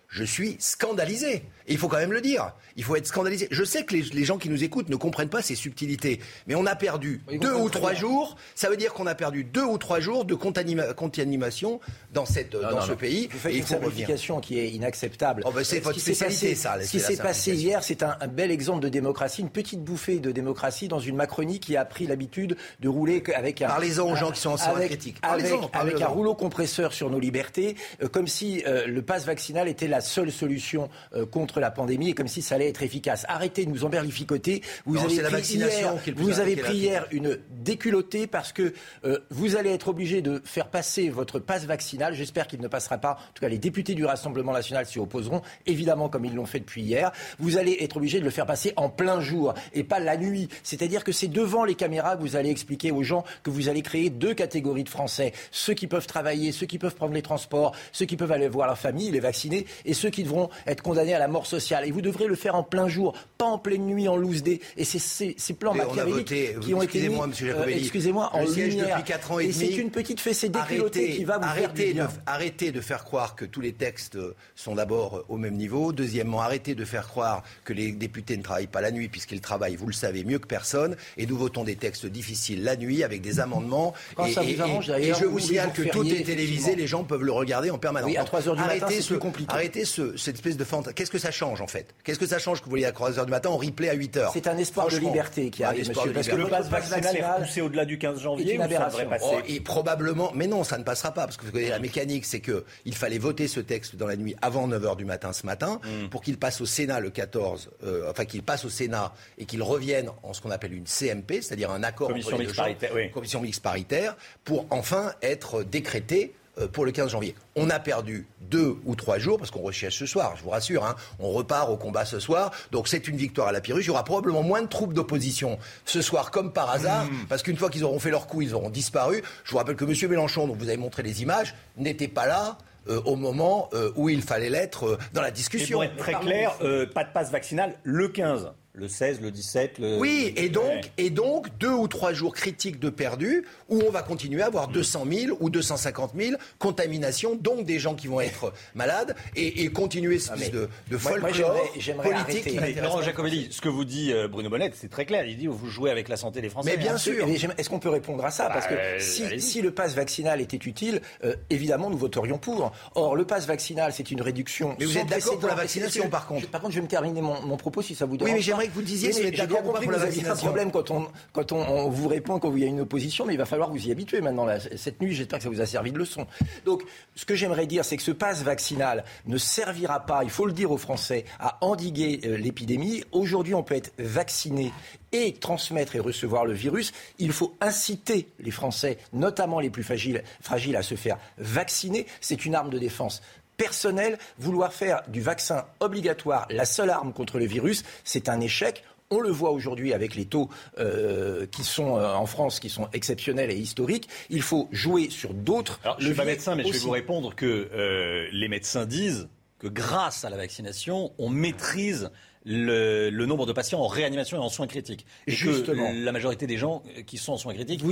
je 0.09 0.23
suis 0.23 0.55
scandalisé. 0.59 1.43
Et 1.69 1.73
il 1.73 1.77
faut 1.77 1.87
quand 1.87 1.97
même 1.97 2.11
le 2.11 2.21
dire. 2.21 2.51
Il 2.75 2.83
faut 2.83 2.95
être 2.95 3.05
scandalisé. 3.05 3.47
Je 3.51 3.63
sais 3.63 3.85
que 3.85 3.93
les, 3.93 4.01
les, 4.01 4.25
gens 4.25 4.39
qui 4.39 4.49
nous 4.49 4.63
écoutent 4.63 4.89
ne 4.89 4.95
comprennent 4.95 5.29
pas 5.29 5.43
ces 5.43 5.53
subtilités. 5.53 6.19
Mais 6.47 6.55
on 6.55 6.65
a 6.65 6.75
perdu 6.75 7.21
deux 7.39 7.53
ou 7.53 7.69
trois 7.69 7.93
jours. 7.93 8.35
Ça 8.55 8.69
veut 8.69 8.77
dire 8.77 8.91
qu'on 8.93 9.05
a 9.05 9.13
perdu 9.13 9.43
deux 9.43 9.63
ou 9.63 9.77
trois 9.77 9.99
jours 9.99 10.25
de 10.25 10.33
contamination 10.33 11.79
dans, 12.11 12.25
cette, 12.25 12.55
non, 12.55 12.61
dans 12.61 12.71
non, 12.71 12.81
ce 12.81 12.91
non. 12.91 12.97
pays. 12.97 13.29
Vous 13.31 13.37
faites 13.37 13.55
une 13.55 13.65
simplification 13.65 14.39
qui 14.39 14.59
est 14.59 14.69
inacceptable. 14.71 15.43
Oh 15.45 15.51
ben 15.51 15.63
c'est 15.63 15.79
votre 15.79 15.99
spécialité, 15.99 16.55
ça. 16.55 16.81
Ce 16.81 16.89
qui 16.89 16.99
s'est 16.99 17.17
passé 17.17 17.53
hier, 17.53 17.83
c'est 17.83 18.01
un, 18.01 18.17
un, 18.19 18.27
bel 18.27 18.49
exemple 18.49 18.81
de 18.81 18.89
démocratie, 18.89 19.41
une 19.41 19.51
petite 19.51 19.83
bouffée 19.83 20.19
de 20.19 20.31
démocratie 20.31 20.87
dans 20.87 20.99
une 20.99 21.15
Macronie 21.15 21.59
qui 21.59 21.77
a 21.77 21.85
pris 21.85 22.07
l'habitude 22.07 22.57
de 22.79 22.89
rouler 22.89 23.21
avec 23.35 23.61
un. 23.61 23.67
Parlez-en 23.67 24.09
aux 24.09 24.15
gens 24.15 24.31
qui 24.31 24.41
sont 24.41 24.51
en 24.51 24.57
soins 24.57 24.75
avec, 24.75 24.89
critiques. 24.89 25.17
Avec, 25.21 25.53
avec 25.73 26.01
un 26.01 26.07
rouleau 26.07 26.33
compresseur 26.33 26.93
sur 26.93 27.11
nos 27.11 27.19
libertés, 27.19 27.75
euh, 28.01 28.07
comme 28.07 28.27
si 28.27 28.63
euh, 28.65 28.87
le 28.87 29.01
pass 29.03 29.25
vaccinal 29.25 29.67
était 29.67 29.87
la 29.87 30.01
seule 30.01 30.31
solution 30.31 30.89
euh, 31.13 31.25
contre 31.25 31.58
la 31.59 31.71
pandémie 31.71 32.09
et 32.09 32.13
comme 32.13 32.27
si 32.27 32.41
ça 32.41 32.55
allait 32.55 32.69
être 32.69 32.83
efficace. 32.83 33.25
Arrêtez 33.27 33.65
de 33.65 33.71
nous 33.71 33.85
emberlificoter. 33.85 34.61
Vous 34.85 34.95
non, 34.95 35.05
avez 35.05 35.21
la 35.21 35.29
pris 35.29 35.53
hier, 35.53 35.95
vous 36.15 36.39
avez 36.39 36.55
pris 36.55 36.77
hier 36.77 37.07
une 37.11 37.37
déculottée 37.51 38.27
parce 38.27 38.51
que 38.51 38.73
euh, 39.05 39.19
vous 39.29 39.55
allez 39.55 39.71
être 39.71 39.89
obligé 39.89 40.21
de 40.21 40.41
faire 40.43 40.69
passer 40.69 41.09
votre 41.09 41.39
passe 41.39 41.65
vaccinal. 41.65 42.13
J'espère 42.13 42.47
qu'il 42.47 42.61
ne 42.61 42.67
passera 42.67 42.97
pas. 42.97 43.11
En 43.11 43.33
tout 43.33 43.41
cas, 43.41 43.49
les 43.49 43.57
députés 43.57 43.95
du 43.95 44.05
Rassemblement 44.05 44.53
national 44.53 44.85
s'y 44.85 44.99
opposeront, 44.99 45.41
évidemment, 45.65 46.09
comme 46.09 46.25
ils 46.25 46.35
l'ont 46.35 46.45
fait 46.45 46.59
depuis 46.59 46.81
hier. 46.81 47.11
Vous 47.39 47.57
allez 47.57 47.77
être 47.81 47.97
obligé 47.97 48.19
de 48.19 48.25
le 48.25 48.29
faire 48.29 48.45
passer 48.45 48.73
en 48.75 48.89
plein 48.89 49.19
jour 49.21 49.53
et 49.73 49.83
pas 49.83 49.99
la 49.99 50.17
nuit. 50.17 50.49
C'est-à-dire 50.63 51.03
que 51.03 51.11
c'est 51.11 51.27
devant 51.27 51.63
les 51.63 51.75
caméras 51.75 52.15
que 52.15 52.21
vous 52.21 52.35
allez 52.35 52.49
expliquer 52.49 52.91
aux 52.91 53.03
gens 53.03 53.23
que 53.43 53.49
vous 53.49 53.69
allez 53.69 53.81
créer 53.81 54.09
deux 54.09 54.33
catégories 54.33 54.83
de 54.83 54.89
Français. 54.89 55.33
Ceux 55.51 55.73
qui 55.73 55.87
peuvent 55.87 56.07
travailler, 56.07 56.51
ceux 56.51 56.65
qui 56.65 56.77
peuvent 56.77 56.95
prendre 56.95 57.13
les 57.13 57.21
transports, 57.21 57.75
ceux 57.91 58.05
qui 58.05 58.17
peuvent 58.17 58.31
aller 58.31 58.47
voir 58.47 58.67
leur 58.67 58.77
famille, 58.77 59.11
les 59.11 59.19
vacciner, 59.19 59.65
et 59.85 59.93
ceux 59.93 60.09
qui 60.09 60.23
devront 60.23 60.49
être 60.65 60.81
condamnés 60.81 61.13
à 61.13 61.19
la 61.19 61.27
mort 61.27 61.45
sociale. 61.49 61.87
Et 61.87 61.91
vous 61.91 62.01
devrez 62.01 62.27
le 62.27 62.35
faire 62.35 62.55
en 62.55 62.63
plein 62.63 62.87
jour, 62.87 63.13
pas 63.37 63.45
en 63.45 63.57
pleine 63.57 63.85
nuit, 63.85 64.07
en 64.07 64.15
loose 64.15 64.43
day. 64.43 64.59
Et 64.77 64.85
c'est 64.85 64.99
ces, 64.99 65.35
ces 65.37 65.53
plans 65.53 65.73
machiavéliques 65.73 66.59
qui 66.61 66.73
ont 66.73 66.81
été 66.81 67.09
mis, 67.09 67.15
euh, 67.15 67.65
excusez-moi, 67.67 68.29
en 68.33 68.45
lumière. 68.45 68.97
Depuis 68.97 69.03
4 69.03 69.31
ans 69.31 69.39
et, 69.39 69.45
et 69.45 69.51
c'est 69.51 69.75
une 69.75 69.91
petite 69.91 70.19
fessée 70.19 70.49
déculottée 70.49 71.15
qui 71.15 71.23
va 71.23 71.37
vous 71.37 71.45
arrêtez 71.45 71.61
faire 71.61 71.73
du 71.73 71.93
bien. 71.93 72.05
De, 72.05 72.09
arrêtez 72.25 72.71
de 72.71 72.81
faire 72.81 73.03
croire 73.03 73.35
que 73.35 73.45
tous 73.45 73.61
les 73.61 73.73
textes 73.73 74.17
sont 74.55 74.75
d'abord 74.75 75.25
au 75.29 75.37
même 75.37 75.55
niveau. 75.55 75.91
Deuxièmement, 75.91 76.41
arrêtez 76.41 76.75
de 76.75 76.85
faire 76.85 77.07
croire 77.07 77.43
que 77.63 77.73
les 77.73 77.91
députés 77.91 78.37
ne 78.37 78.43
travaillent 78.43 78.67
pas 78.67 78.81
la 78.81 78.91
nuit 78.91 79.09
puisqu'ils 79.09 79.41
travaillent, 79.41 79.75
vous 79.75 79.87
le 79.87 79.93
savez, 79.93 80.23
mieux 80.23 80.39
que 80.39 80.47
personne. 80.47 80.95
Et 81.17 81.25
nous 81.25 81.37
votons 81.37 81.63
des 81.63 81.75
textes 81.75 82.05
difficiles 82.05 82.63
la 82.63 82.75
nuit 82.75 83.03
avec 83.03 83.21
des 83.21 83.39
amendements. 83.39 83.93
Quand 84.15 84.25
et, 84.25 84.33
ça 84.33 84.41
vous 84.41 84.61
arrange, 84.61 84.89
et, 84.89 85.09
et 85.09 85.13
je 85.13 85.25
vous 85.25 85.39
signale 85.39 85.73
que 85.73 85.83
tout 85.83 86.05
est 86.05 86.23
télévisé, 86.23 86.75
les 86.75 86.87
gens 86.87 87.03
peuvent 87.03 87.23
le 87.23 87.31
regarder 87.31 87.71
en 87.71 87.77
permanence. 87.77 88.09
Oui, 88.09 88.17
à 88.17 88.23
3 88.23 88.47
heures 88.47 88.55
du 88.55 88.61
arrêtez 88.61 88.81
matin, 88.81 89.01
ce, 89.01 89.07
plus 89.07 89.19
compliqué. 89.19 89.53
Arrêtez 89.53 89.85
ce, 89.85 90.17
cette 90.17 90.35
espèce 90.35 90.57
de 90.57 90.63
fantôme. 90.63 90.93
Qu'est-ce 90.93 91.11
que 91.11 91.17
ça 91.17 91.31
change 91.39 91.61
en 91.61 91.67
fait 91.67 91.93
Qu'est-ce 92.03 92.19
que 92.19 92.27
ça 92.27 92.39
change 92.39 92.59
que 92.59 92.65
vous 92.65 92.71
voyez 92.71 92.85
à 92.85 92.91
3h 92.91 93.25
du 93.25 93.31
matin 93.31 93.49
en 93.49 93.57
replay 93.57 93.89
à 93.89 93.95
8h 93.95 94.31
C'est 94.33 94.47
un 94.47 94.57
espoir 94.57 94.87
de 94.87 94.97
liberté 94.97 95.49
qui 95.49 95.63
arrive, 95.63 95.87
monsieur. 95.87 96.11
Parce 96.13 96.27
que 96.27 96.35
le 96.35 96.47
pass 96.47 96.69
vaccinal 96.69 97.15
est 97.15 97.25
repoussé 97.25 97.61
au-delà 97.61 97.85
du 97.85 97.97
15 97.97 98.19
janvier. 98.19 98.55
Une 98.55 98.61
aberration. 98.61 99.07
Oh, 99.21 99.37
et 99.47 99.59
probablement, 99.59 100.31
mais 100.35 100.47
non, 100.47 100.63
ça 100.63 100.77
ne 100.77 100.83
passera 100.83 101.13
pas 101.13 101.25
parce 101.25 101.37
que 101.37 101.57
la 101.57 101.79
mécanique, 101.79 102.25
c'est 102.25 102.39
que 102.39 102.65
il 102.85 102.95
fallait 102.95 103.17
voter 103.17 103.47
ce 103.47 103.59
texte 103.59 103.95
dans 103.95 104.07
la 104.07 104.15
nuit 104.15 104.35
avant 104.41 104.67
9h 104.67 104.95
du 104.97 105.05
matin 105.05 105.33
ce 105.33 105.45
matin 105.45 105.79
mm. 105.83 106.09
pour 106.09 106.21
qu'il 106.21 106.37
passe 106.37 106.61
au 106.61 106.65
Sénat 106.65 106.99
le 106.99 107.09
14, 107.09 107.71
euh, 107.83 108.09
enfin 108.09 108.25
qu'il 108.25 108.43
passe 108.43 108.65
au 108.65 108.69
Sénat 108.69 109.13
et 109.37 109.45
qu'il 109.45 109.63
revienne 109.63 110.09
en 110.23 110.33
ce 110.33 110.41
qu'on 110.41 110.51
appelle 110.51 110.73
une 110.73 110.85
CMP, 110.85 111.41
c'est-à-dire 111.41 111.71
un 111.71 111.83
accord 111.83 112.09
commission 112.09 112.33
entre 112.33 112.41
les 112.41 112.47
deux 112.47 112.53
paritaire, 112.53 112.91
oui. 112.93 113.11
commission 113.11 113.41
mixte 113.41 113.61
paritaire, 113.61 114.15
pour 114.43 114.65
enfin 114.69 115.13
être 115.21 115.63
décrété 115.63 116.33
euh, 116.33 116.38
pour 116.67 116.85
le 116.85 116.91
15 116.91 117.11
janvier. 117.11 117.35
On 117.55 117.69
a 117.69 117.79
perdu 117.79 118.27
deux 118.41 118.77
ou 118.85 118.95
trois 118.95 119.17
jours 119.17 119.37
parce 119.37 119.51
qu'on 119.51 119.61
recherche 119.61 119.97
ce 119.97 120.05
soir, 120.05 120.35
je 120.37 120.43
vous 120.43 120.49
rassure. 120.49 120.85
Hein. 120.85 120.95
on 121.19 121.31
repart 121.31 121.69
au 121.69 121.77
combat 121.77 122.05
ce 122.05 122.19
soir. 122.19 122.51
Donc 122.71 122.87
c'est 122.87 123.07
une 123.07 123.17
victoire 123.17 123.47
à 123.47 123.51
la 123.51 123.61
Pyrrhus. 123.61 123.81
Il 123.81 123.87
y 123.87 123.89
aura 123.89 124.03
probablement 124.03 124.43
moins 124.43 124.61
de 124.61 124.67
troupes 124.67 124.93
d'opposition 124.93 125.57
ce 125.85 126.01
soir 126.01 126.31
comme 126.31 126.51
par 126.51 126.69
hasard 126.69 127.05
hmm. 127.05 127.27
parce 127.27 127.43
qu'une 127.43 127.57
fois 127.57 127.69
qu'ils 127.69 127.83
auront 127.83 127.99
fait 127.99 128.11
leur 128.11 128.27
coup, 128.27 128.41
ils 128.41 128.53
auront 128.53 128.69
disparu. 128.69 129.23
Je 129.43 129.51
vous 129.51 129.57
rappelle 129.57 129.75
que 129.75 129.85
M. 129.85 130.09
Mélenchon, 130.09 130.47
dont 130.47 130.55
vous 130.55 130.67
avez 130.67 130.77
montré 130.77 131.03
les 131.03 131.21
images, 131.21 131.55
n'était 131.77 132.07
pas 132.07 132.27
là. 132.27 132.57
Euh, 132.87 133.01
au 133.03 133.17
moment 133.17 133.69
euh, 133.73 133.91
où 133.97 134.07
il 134.07 134.21
fallait 134.21 134.49
l'être 134.49 134.97
dans 135.13 135.21
la 135.21 135.31
discussion. 135.31 135.83
Et 135.83 135.89
pour 135.89 135.95
être 135.95 135.97
très 135.97 136.25
clair, 136.25 136.57
pas 136.93 137.03
de 137.03 137.11
passe 137.13 137.29
vaccinal 137.29 137.77
le 137.83 138.07
15 138.07 138.53
le 138.79 138.87
16, 138.87 139.21
le 139.21 139.31
17. 139.31 139.79
Le... 139.79 139.97
Oui, 139.97 140.33
et 140.35 140.49
donc, 140.49 140.91
et 140.97 141.09
donc 141.09 141.47
deux 141.59 141.69
ou 141.71 141.87
trois 141.87 142.13
jours 142.13 142.33
critiques 142.33 142.79
de 142.79 142.89
perdus 142.89 143.45
où 143.67 143.81
on 143.85 143.91
va 143.91 144.01
continuer 144.01 144.41
à 144.41 144.47
avoir 144.47 144.69
200 144.69 145.05
000 145.11 145.37
ou 145.39 145.49
250 145.49 146.11
000 146.17 146.35
contaminations, 146.57 147.35
donc 147.35 147.65
des 147.65 147.79
gens 147.79 147.95
qui 147.95 148.07
vont 148.07 148.21
être 148.21 148.53
malades 148.75 149.15
et, 149.35 149.69
continuer 149.69 150.19
ce 150.19 150.31
ah, 150.33 150.49
de, 150.49 150.69
de 150.89 150.97
folklore 150.97 151.61
politique. 152.01 152.59
Laurent 152.81 153.01
Jacobelli, 153.01 153.49
ce 153.51 153.61
que 153.61 153.69
vous 153.69 153.85
dit 153.85 154.11
euh, 154.13 154.27
Bruno 154.27 154.49
Bonnet, 154.49 154.71
c'est 154.73 154.89
très 154.89 155.05
clair. 155.05 155.25
Il 155.25 155.37
dit 155.37 155.47
vous 155.47 155.67
jouez 155.67 155.91
avec 155.91 156.07
la 156.07 156.17
santé 156.17 156.41
des 156.41 156.49
Français. 156.49 156.71
Mais 156.71 156.77
bien 156.77 156.97
sûr. 156.97 157.27
Est-ce 157.57 157.69
qu'on 157.69 157.79
peut 157.79 157.89
répondre 157.89 158.23
à 158.25 158.31
ça? 158.31 158.47
Parce 158.47 158.67
que 158.67 158.73
bah, 158.73 158.99
si, 158.99 159.39
si, 159.39 159.61
le 159.61 159.71
pass 159.71 159.93
vaccinal 159.93 160.41
était 160.41 160.57
utile, 160.57 161.01
euh, 161.23 161.35
évidemment, 161.49 161.89
nous 161.89 161.97
voterions 161.97 162.37
pour. 162.37 162.71
Or, 162.95 163.15
le 163.15 163.25
pass 163.25 163.45
vaccinal, 163.45 163.93
c'est 163.93 164.11
une 164.11 164.21
réduction. 164.21 164.75
Mais 164.79 164.85
vous 164.85 164.97
êtes 164.97 165.07
d'accord 165.07 165.37
pour 165.37 165.49
la 165.49 165.55
vaccination, 165.55 166.09
par 166.09 166.27
contre 166.27 166.47
Par 166.47 166.61
contre, 166.61 166.73
je 166.73 166.79
vais 166.79 166.83
me 166.83 166.89
terminer 166.89 167.21
mon, 167.21 167.41
mon 167.41 167.57
propos 167.57 167.81
si 167.81 167.95
ça 167.95 168.05
vous 168.05 168.17
dérange. 168.17 168.31
Oui, 168.31 168.37
mais 168.37 168.41
j'aimerais 168.41 168.68
que 168.69 168.75
vous 168.75 168.81
disiez 168.81 169.11
si 169.11 169.21
vous 169.21 169.27
êtes 169.27 169.37
d'accord 169.37 169.61
pour 169.61 169.91
la 169.91 169.97
vaccination. 169.97 170.33
un 170.33 170.35
problème 170.35 170.71
quand 170.71 170.91
on, 170.91 171.07
quand 171.33 171.51
on, 171.51 171.89
vous 171.89 172.07
répond 172.07 172.39
quand 172.39 172.55
il 172.55 172.63
y 172.63 172.65
a 172.65 172.67
une 172.67 172.81
opposition, 172.81 173.25
mais 173.25 173.33
il 173.33 173.37
va 173.37 173.45
falloir 173.45 173.69
vous 173.69 173.87
y 173.87 173.91
habituer 173.91 174.21
maintenant. 174.21 174.47
cette 174.75 175.01
nuit, 175.01 175.13
j'espère 175.13 175.39
que 175.39 175.43
ça 175.43 175.49
vous 175.49 175.61
a 175.61 175.65
servi 175.65 175.91
de 175.91 175.97
leçon. 175.97 176.25
Donc, 176.65 176.83
ce 177.15 177.25
que 177.25 177.35
j'aimerais 177.35 177.67
dire, 177.67 177.85
c'est 177.85 177.97
que 177.97 178.03
ce 178.03 178.11
pass 178.11 178.43
vaccinal 178.43 179.03
ne 179.25 179.37
servira 179.37 180.05
pas, 180.05 180.23
il 180.23 180.29
faut 180.29 180.45
le 180.45 180.53
dire 180.53 180.71
aux 180.71 180.77
Français, 180.77 181.25
à 181.39 181.57
endiguer 181.61 182.21
euh, 182.25 182.37
l'épidémie. 182.37 183.03
Aujourd'hui, 183.11 183.53
on 183.53 183.63
peut 183.63 183.75
être 183.75 183.91
vacciné 183.97 184.71
et 185.11 185.33
transmettre 185.33 185.95
et 185.95 185.99
recevoir 185.99 186.45
le 186.45 186.53
virus, 186.53 186.91
il 187.17 187.31
faut 187.31 187.55
inciter 187.61 188.27
les 188.39 188.51
Français, 188.51 188.97
notamment 189.13 189.59
les 189.59 189.69
plus 189.69 189.83
fragiles, 189.83 190.23
fragiles 190.41 190.75
à 190.75 190.83
se 190.83 190.95
faire 190.95 191.17
vacciner. 191.37 192.05
C'est 192.21 192.45
une 192.45 192.55
arme 192.55 192.69
de 192.69 192.77
défense 192.77 193.21
personnelle. 193.59 194.17
Vouloir 194.39 194.73
faire 194.73 195.03
du 195.07 195.21
vaccin 195.21 195.65
obligatoire 195.81 196.47
la 196.49 196.65
seule 196.65 196.89
arme 196.89 197.13
contre 197.13 197.37
le 197.37 197.45
virus, 197.45 197.83
c'est 198.03 198.29
un 198.29 198.39
échec. 198.39 198.83
On 199.11 199.19
le 199.19 199.29
voit 199.29 199.51
aujourd'hui 199.51 199.93
avec 199.93 200.15
les 200.15 200.25
taux 200.25 200.49
euh, 200.77 201.45
qui 201.47 201.63
sont 201.63 201.97
euh, 201.97 202.13
en 202.13 202.25
France, 202.25 202.59
qui 202.59 202.69
sont 202.69 202.87
exceptionnels 202.93 203.51
et 203.51 203.55
historiques. 203.55 204.07
Il 204.29 204.43
faut 204.43 204.69
jouer 204.71 205.09
sur 205.09 205.33
d'autres. 205.33 205.79
je 205.97 206.03
ne 206.03 206.09
suis 206.09 206.17
pas 206.17 206.25
médecin, 206.25 206.55
mais 206.55 206.63
je 206.63 206.71
vais 206.71 206.79
vous 206.79 206.91
répondre 206.91 207.35
que 207.35 207.69
euh, 207.73 208.27
les 208.31 208.47
médecins 208.47 208.85
disent 208.85 209.27
que 209.57 209.67
grâce 209.67 210.25
à 210.25 210.29
la 210.29 210.37
vaccination, 210.37 211.11
on 211.17 211.29
maîtrise 211.29 212.11
le, 212.45 213.09
nombre 213.25 213.45
de 213.45 213.51
patients 213.51 213.79
en 213.79 213.87
réanimation 213.87 214.37
et 214.37 214.39
en 214.39 214.49
soins 214.49 214.67
critiques. 214.67 215.05
Et 215.27 215.31
Justement. 215.31 215.91
que 215.91 215.97
la 215.97 216.11
majorité 216.11 216.47
des 216.47 216.57
gens 216.57 216.83
qui 217.05 217.17
sont 217.17 217.33
en 217.33 217.37
soins 217.37 217.53
critiques 217.53 217.83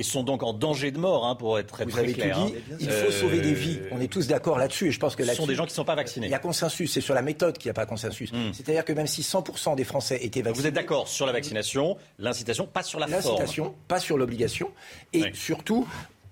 et 0.00 0.02
sont 0.02 0.22
donc 0.22 0.42
en 0.42 0.54
danger 0.54 0.92
de 0.92 0.98
mort, 0.98 1.26
hein, 1.26 1.34
pour 1.34 1.58
être 1.58 1.66
très, 1.66 1.84
Vous 1.84 1.98
avez 1.98 2.14
clair. 2.14 2.38
Tout 2.38 2.46
dit. 2.46 2.54
Hein. 2.56 2.76
Il 2.80 2.90
faut 2.90 3.10
sauver 3.10 3.42
des 3.42 3.52
vies. 3.52 3.80
On 3.92 4.00
est 4.00 4.10
tous 4.10 4.26
d'accord 4.26 4.56
là-dessus. 4.56 4.88
Et 4.88 4.92
je 4.92 4.98
pense 4.98 5.14
que 5.14 5.22
ce 5.22 5.34
sont 5.34 5.46
des 5.46 5.54
gens 5.54 5.64
qui 5.64 5.72
ne 5.72 5.76
sont 5.76 5.84
pas 5.84 5.94
vaccinés. 5.94 6.26
Il 6.26 6.30
y 6.30 6.34
a 6.34 6.38
consensus. 6.38 6.90
C'est 6.90 7.02
sur 7.02 7.12
la 7.14 7.20
méthode 7.20 7.58
qu'il 7.58 7.68
n'y 7.68 7.72
a 7.72 7.74
pas 7.74 7.84
consensus. 7.84 8.32
Hmm. 8.32 8.50
C'est-à-dire 8.54 8.86
que 8.86 8.94
même 8.94 9.06
si 9.06 9.20
100% 9.20 9.76
des 9.76 9.84
Français 9.84 10.18
étaient 10.22 10.40
vaccinés. 10.40 10.62
Vous 10.62 10.66
êtes 10.66 10.74
d'accord 10.74 11.06
sur 11.06 11.26
la 11.26 11.32
vaccination, 11.32 11.98
l'incitation, 12.18 12.66
pas 12.66 12.82
sur 12.82 12.98
la 12.98 13.08
forme. 13.08 13.16
L'incitation, 13.18 13.74
pas 13.88 14.00
sur 14.00 14.16
l'obligation. 14.16 14.70
Et 15.12 15.24
surtout, 15.34 15.86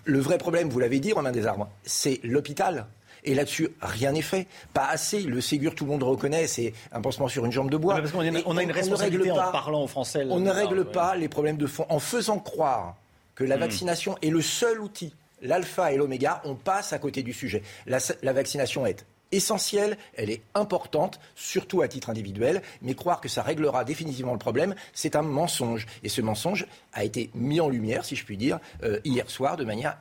le 0.04 0.18
vrai 0.18 0.38
problème, 0.38 0.70
vous 0.70 0.78
l'avez 0.78 0.98
dit, 0.98 1.12
Romain 1.12 1.32
Desarmes, 1.32 1.66
c'est 1.82 2.20
l'hôpital. 2.22 2.86
Et 3.24 3.34
là-dessus, 3.34 3.68
rien 3.82 4.12
n'est 4.12 4.22
fait. 4.22 4.46
Pas 4.72 4.86
assez. 4.86 5.20
Le 5.20 5.42
Ségur, 5.42 5.74
tout 5.74 5.84
le 5.84 5.90
monde 5.90 6.04
reconnaît, 6.04 6.46
c'est 6.46 6.72
un 6.90 7.02
pansement 7.02 7.28
sur 7.28 7.44
une 7.44 7.52
jambe 7.52 7.70
de 7.70 7.76
bois. 7.76 7.96
parce 7.96 8.12
qu'on 8.12 8.20
a, 8.20 8.40
on 8.46 8.56
a 8.56 8.62
une 8.62 8.72
responsabilité 8.72 9.30
en 9.30 9.52
parlant 9.52 9.82
aux 9.82 9.88
Français. 9.88 10.24
On 10.30 10.40
ne 10.40 10.50
règle 10.50 10.86
pas 10.86 11.16
les 11.16 11.28
problèmes 11.28 11.58
de 11.58 11.66
fond 11.66 11.84
en 11.90 11.98
faisant 11.98 12.38
croire 12.38 12.96
que 13.38 13.44
la 13.44 13.56
hmm. 13.56 13.60
vaccination 13.60 14.18
est 14.20 14.30
le 14.30 14.42
seul 14.42 14.80
outil, 14.80 15.14
l'alpha 15.42 15.92
et 15.92 15.96
l'oméga, 15.96 16.42
on 16.44 16.56
passe 16.56 16.92
à 16.92 16.98
côté 16.98 17.22
du 17.22 17.32
sujet. 17.32 17.62
La, 17.86 18.32
vaccination 18.32 18.84
est 18.84 19.06
essentielle, 19.30 19.96
elle 20.16 20.28
est 20.28 20.42
importante, 20.56 21.20
surtout 21.36 21.80
à 21.80 21.86
titre 21.86 22.10
individuel, 22.10 22.62
mais 22.82 22.94
croire 22.94 23.20
que 23.20 23.28
ça 23.28 23.42
réglera 23.42 23.84
définitivement 23.84 24.32
le 24.32 24.40
problème, 24.40 24.74
c'est 24.92 25.14
un 25.14 25.22
mensonge. 25.22 25.86
Et 26.02 26.08
ce 26.08 26.20
mensonge 26.20 26.66
a 26.92 27.04
été 27.04 27.30
mis 27.32 27.60
en 27.60 27.68
lumière, 27.68 28.04
si 28.04 28.16
je 28.16 28.24
puis 28.24 28.36
dire, 28.36 28.58
euh, 28.82 28.98
hier 29.04 29.30
soir 29.30 29.56
de 29.56 29.64
manière 29.64 29.98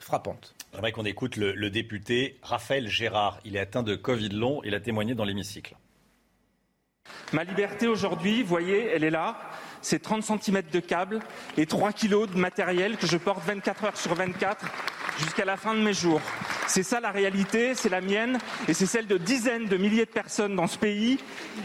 frappante. 0.00 0.56
J'aimerais 0.72 0.90
qu'on 0.90 1.04
écoute 1.04 1.36
le, 1.36 1.52
le, 1.52 1.70
député 1.70 2.38
Raphaël 2.42 2.88
Gérard. 2.88 3.38
Il 3.44 3.54
est 3.54 3.60
atteint 3.60 3.84
de 3.84 3.94
Covid 3.94 4.30
long, 4.30 4.62
il 4.64 4.74
a 4.74 4.80
témoigné 4.80 5.14
dans 5.14 5.24
l'hémicycle. 5.24 5.76
Ma 7.32 7.44
liberté 7.44 7.86
aujourd'hui, 7.86 8.42
vous 8.42 8.48
voyez, 8.48 8.86
elle 8.86 9.04
est 9.04 9.10
là 9.10 9.38
c'est 9.82 10.00
30 10.00 10.22
cm 10.22 10.62
de 10.72 10.80
câble 10.80 11.20
et 11.56 11.66
3 11.66 11.92
kg 11.92 12.26
de 12.26 12.38
matériel 12.38 12.96
que 12.96 13.06
je 13.06 13.16
porte 13.16 13.42
24 13.46 13.84
heures 13.84 13.96
sur 13.96 14.14
24 14.14 14.66
jusqu'à 15.18 15.44
la 15.44 15.56
fin 15.56 15.74
de 15.74 15.80
mes 15.80 15.92
jours. 15.92 16.20
C'est 16.66 16.82
ça 16.82 17.00
la 17.00 17.10
réalité, 17.10 17.74
c'est 17.74 17.88
la 17.88 18.00
mienne 18.00 18.38
et 18.68 18.74
c'est 18.74 18.86
celle 18.86 19.06
de 19.06 19.18
dizaines 19.18 19.66
de 19.66 19.76
milliers 19.76 20.06
de 20.06 20.10
personnes 20.10 20.56
dans 20.56 20.66
ce 20.66 20.78
pays 20.78 21.18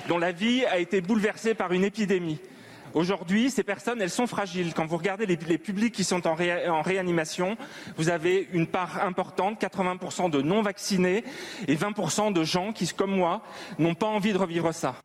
dont 0.08 0.18
la 0.18 0.32
vie 0.32 0.66
a 0.66 0.80
été 0.80 1.02
bouleversée 1.02 1.54
par 1.54 1.72
une 1.72 1.84
épidémie. 1.84 2.40
Aujourd'hui, 2.94 3.52
ces 3.52 3.64
personnes, 3.64 4.02
elles 4.02 4.10
sont 4.10 4.26
fragiles. 4.26 4.74
Quand 4.74 4.86
vous 4.86 4.96
regardez 4.96 5.26
les, 5.26 5.58
publics 5.58 5.94
qui 5.94 6.06
sont 6.06 6.26
en, 6.26 6.32
en, 6.32 6.82
réanimation, 6.82 7.58
vous 7.98 8.08
avez 8.08 8.48
une 8.54 8.68
part 8.68 9.04
importante, 9.04 9.62
80% 9.62 10.30
de 10.30 10.42
non-vaccinés 10.42 11.26
et 11.68 11.76
20% 11.76 12.32
de 12.32 12.44
gens 12.46 12.72
qui, 12.72 12.88
comme 12.88 13.12
moi, 13.12 13.42
n'ont 13.80 13.96
pas 13.96 14.08
envie 14.08 14.32
de 14.32 14.38
revivre 14.38 14.74
ça. 14.74 14.96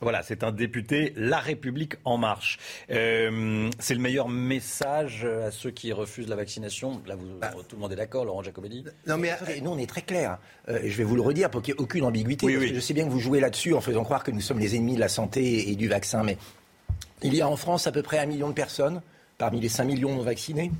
Voilà, 0.00 0.22
c'est 0.22 0.44
un 0.44 0.52
député 0.52 1.12
La 1.16 1.38
République 1.38 1.94
en 2.04 2.18
marche. 2.18 2.58
Euh, 2.90 3.70
c'est 3.78 3.94
le 3.94 4.00
meilleur 4.00 4.28
message 4.28 5.24
à 5.24 5.50
ceux 5.50 5.70
qui 5.70 5.92
refusent 5.92 6.28
la 6.28 6.36
vaccination. 6.36 7.00
Là, 7.06 7.16
vous, 7.16 7.26
bah. 7.40 7.52
tout 7.68 7.76
le 7.76 7.82
monde 7.82 7.92
est 7.92 7.96
d'accord, 7.96 8.24
Laurent 8.24 8.42
Jacobelli 8.42 8.84
Non, 9.06 9.16
mais 9.16 9.32
nous, 9.62 9.70
on 9.70 9.78
est 9.78 9.88
très 9.88 10.02
clair. 10.02 10.38
Euh, 10.68 10.80
je 10.84 10.96
vais 10.96 11.04
vous 11.04 11.16
le 11.16 11.22
redire 11.22 11.50
pour 11.50 11.62
qu'il 11.62 11.74
n'y 11.74 11.78
ait 11.78 11.82
aucune 11.82 12.04
ambiguïté. 12.04 12.74
Je 12.74 12.80
sais 12.80 12.94
bien 12.94 13.04
que 13.06 13.10
vous 13.10 13.20
jouez 13.20 13.40
là-dessus 13.40 13.74
en 13.74 13.80
faisant 13.80 14.04
croire 14.04 14.24
que 14.24 14.30
nous 14.30 14.40
sommes 14.40 14.58
les 14.58 14.76
ennemis 14.76 14.94
de 14.94 15.00
la 15.00 15.08
santé 15.08 15.70
et 15.70 15.76
du 15.76 15.88
vaccin, 15.88 16.22
mais 16.22 16.38
il 17.22 17.34
y 17.34 17.40
a 17.40 17.48
en 17.48 17.56
France 17.56 17.86
à 17.86 17.92
peu 17.92 18.02
près 18.02 18.18
un 18.18 18.26
million 18.26 18.48
de 18.48 18.54
personnes 18.54 19.00
parmi 19.38 19.60
les 19.60 19.68
5 19.68 19.84
millions 19.84 20.14
non 20.14 20.22
vaccinés 20.22 20.70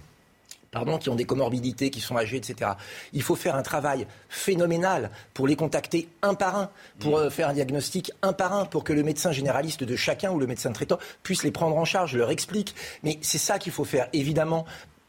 pardon, 0.75 0.99
qui 0.99 1.09
ont 1.09 1.15
des 1.15 1.25
comorbidités, 1.25 1.91
qui 1.91 2.01
sont 2.01 2.17
âgés, 2.19 2.37
etc. 2.37 2.73
Il 3.15 3.23
faut 3.23 3.37
faire 3.37 3.55
un 3.55 3.63
travail 3.63 4.07
phénoménal 4.29 5.11
pour 5.33 5.47
les 5.47 5.57
contacter 5.57 6.09
un 6.21 6.35
par 6.35 6.57
un, 6.57 6.71
pour 6.99 7.17
euh, 7.17 7.31
faire 7.31 7.49
un 7.49 7.55
diagnostic 7.55 8.13
un 8.23 8.35
par 8.35 8.53
un, 8.53 8.67
pour 8.67 8.85
que 8.85 8.93
le 8.93 9.03
médecin 9.03 9.33
généraliste 9.33 9.85
de 9.85 9.97
chacun 9.97 10.33
ou 10.33 10.39
le 10.39 10.47
médecin 10.47 10.73
traitant 10.73 10.99
puisse 11.23 11.45
les 11.45 11.51
prendre 11.51 11.77
en 11.77 11.85
charge, 11.85 12.15
leur 12.17 12.31
explique. 12.31 12.75
Mais 13.03 13.19
c'est 13.23 13.39
ça 13.39 13.59
qu'il 13.59 13.73
faut 13.73 13.85
faire, 13.85 14.09
évidemment 14.13 14.67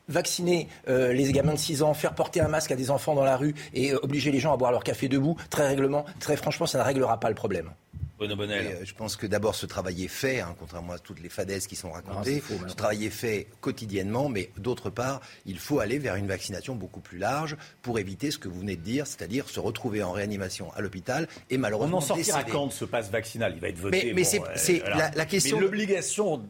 vacciner 0.07 0.68
euh, 0.88 1.13
les 1.13 1.32
gamins 1.32 1.53
de 1.53 1.59
6 1.59 1.82
ans, 1.82 1.93
faire 1.93 2.13
porter 2.13 2.39
un 2.39 2.47
masque 2.47 2.72
à 2.72 2.76
des 2.76 2.91
enfants 2.91 3.16
dans 3.16 3.24
la 3.24 3.38
rue 3.38 3.55
et 3.74 3.91
euh, 3.91 3.99
obliger 4.03 4.32
les 4.32 4.39
gens 4.39 4.53
à 4.53 4.57
boire 4.57 4.72
leur 4.72 4.84
café 4.84 5.07
debout, 5.07 5.36
très 5.49 5.68
règlement, 5.68 6.05
très 6.20 6.38
franchement, 6.38 6.68
ça 6.68 6.78
ne 6.78 6.84
réglera 6.84 7.20
pas 7.20 7.30
le 7.30 7.36
problème. 7.36 7.72
Euh, 8.22 8.86
je 8.86 8.93
pense 8.93 9.18
que 9.18 9.28
d'abord 9.28 9.55
ce 9.55 9.66
travail 9.66 10.05
est 10.05 10.09
fait, 10.09 10.39
hein, 10.39 10.55
contrairement 10.57 10.93
à 10.93 10.99
toutes 10.99 11.22
les 11.22 11.30
fadaises 11.30 11.68
qui 11.68 11.76
sont 11.76 11.91
racontées. 11.91 12.41
ce 12.68 12.74
travail 12.74 13.05
est 13.05 13.09
fait 13.09 13.47
quotidiennement, 13.59 14.30
mais 14.30 14.51
d'autre 14.57 14.89
part, 14.89 15.22
il 15.45 15.59
faut 15.59 15.80
aller 15.80 15.99
vers 15.99 16.16
une 16.16 16.28
vaccination 16.28 16.76
beaucoup 16.76 17.01
plus 17.01 17.18
large 17.18 17.57
pour 17.82 17.99
éviter 17.99 18.32
ce 18.32 18.38
que 18.38 18.47
vous 18.47 18.59
venez 18.59 18.78
de 18.78 18.82
dire, 18.82 19.05
c'est-à-dire 19.05 19.49
se 19.49 19.59
retrouver 19.59 20.01
en 20.01 20.11
réanimation 20.11 20.72
à 20.74 20.82
l'hôpital 20.82 21.28
et 21.49 21.57
malheureusement. 21.57 21.97
On 21.97 21.99
en 21.99 22.01
sortira 22.01 22.43
quand 22.43 22.68
de 22.68 22.72
ce 22.72 22.86
passe 22.86 23.09
vaccinal? 23.09 23.53
Il 23.55 23.61
va 23.61 23.70
être 23.70 23.80
voté. 23.80 24.13
Mais, 24.13 24.24
c'est 24.24 24.39
euh, 24.39 24.89
la, 24.89 25.11
la, 25.11 25.26
question. 25.26 25.59
l'obligation 25.59 26.41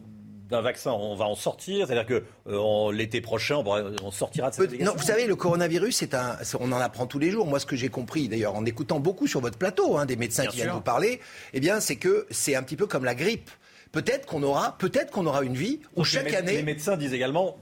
d'un 0.49 0.61
vaccin, 0.61 0.91
on 0.91 1.15
va 1.15 1.25
en 1.25 1.35
sortir 1.35 1.87
C'est-à-dire 1.87 2.05
que 2.05 2.23
euh, 2.47 2.91
l'été 2.91 3.21
prochain, 3.21 3.63
on, 3.65 4.11
sortira 4.11 4.49
de 4.49 4.55
cette 4.55 4.79
Non, 4.79 4.93
vous 4.95 5.03
savez, 5.03 5.25
le 5.25 5.35
coronavirus, 5.35 5.95
c'est 5.95 6.13
un, 6.13 6.37
on 6.59 6.71
en 6.71 6.79
apprend 6.79 7.07
tous 7.07 7.19
les 7.19 7.31
jours. 7.31 7.47
Moi, 7.47 7.59
ce 7.59 7.65
que 7.65 7.75
j'ai 7.75 7.89
compris, 7.89 8.27
d'ailleurs, 8.27 8.55
en 8.55 8.65
écoutant 8.65 8.99
beaucoup 8.99 9.27
sur 9.27 9.41
votre 9.41 9.57
plateau, 9.57 9.97
hein, 9.97 10.05
des 10.05 10.15
médecins 10.15 10.45
qui 10.45 10.57
viennent 10.57 10.71
vous 10.71 10.81
parler, 10.81 11.19
eh 11.53 11.59
bien, 11.59 11.79
c'est 11.79 11.95
que 11.95 12.27
c'est 12.29 12.55
un 12.55 12.63
petit 12.63 12.75
peu 12.75 12.87
comme 12.87 13.05
la 13.05 13.15
grippe 13.15 13.49
peut-être 13.95 14.27
qu'on 14.27 14.43
aura, 14.43 14.77
peut-être 14.77 15.11
qu'on 15.11 15.25
aura 15.25 15.43
une 15.43 15.55
vie 15.55 15.79
où 15.95 16.03
chaque 16.03 16.29
les, 16.29 16.35
année. 16.35 16.57
Les 16.57 16.63
médecins 16.63 16.97
disent 16.97 17.13
également 17.13 17.57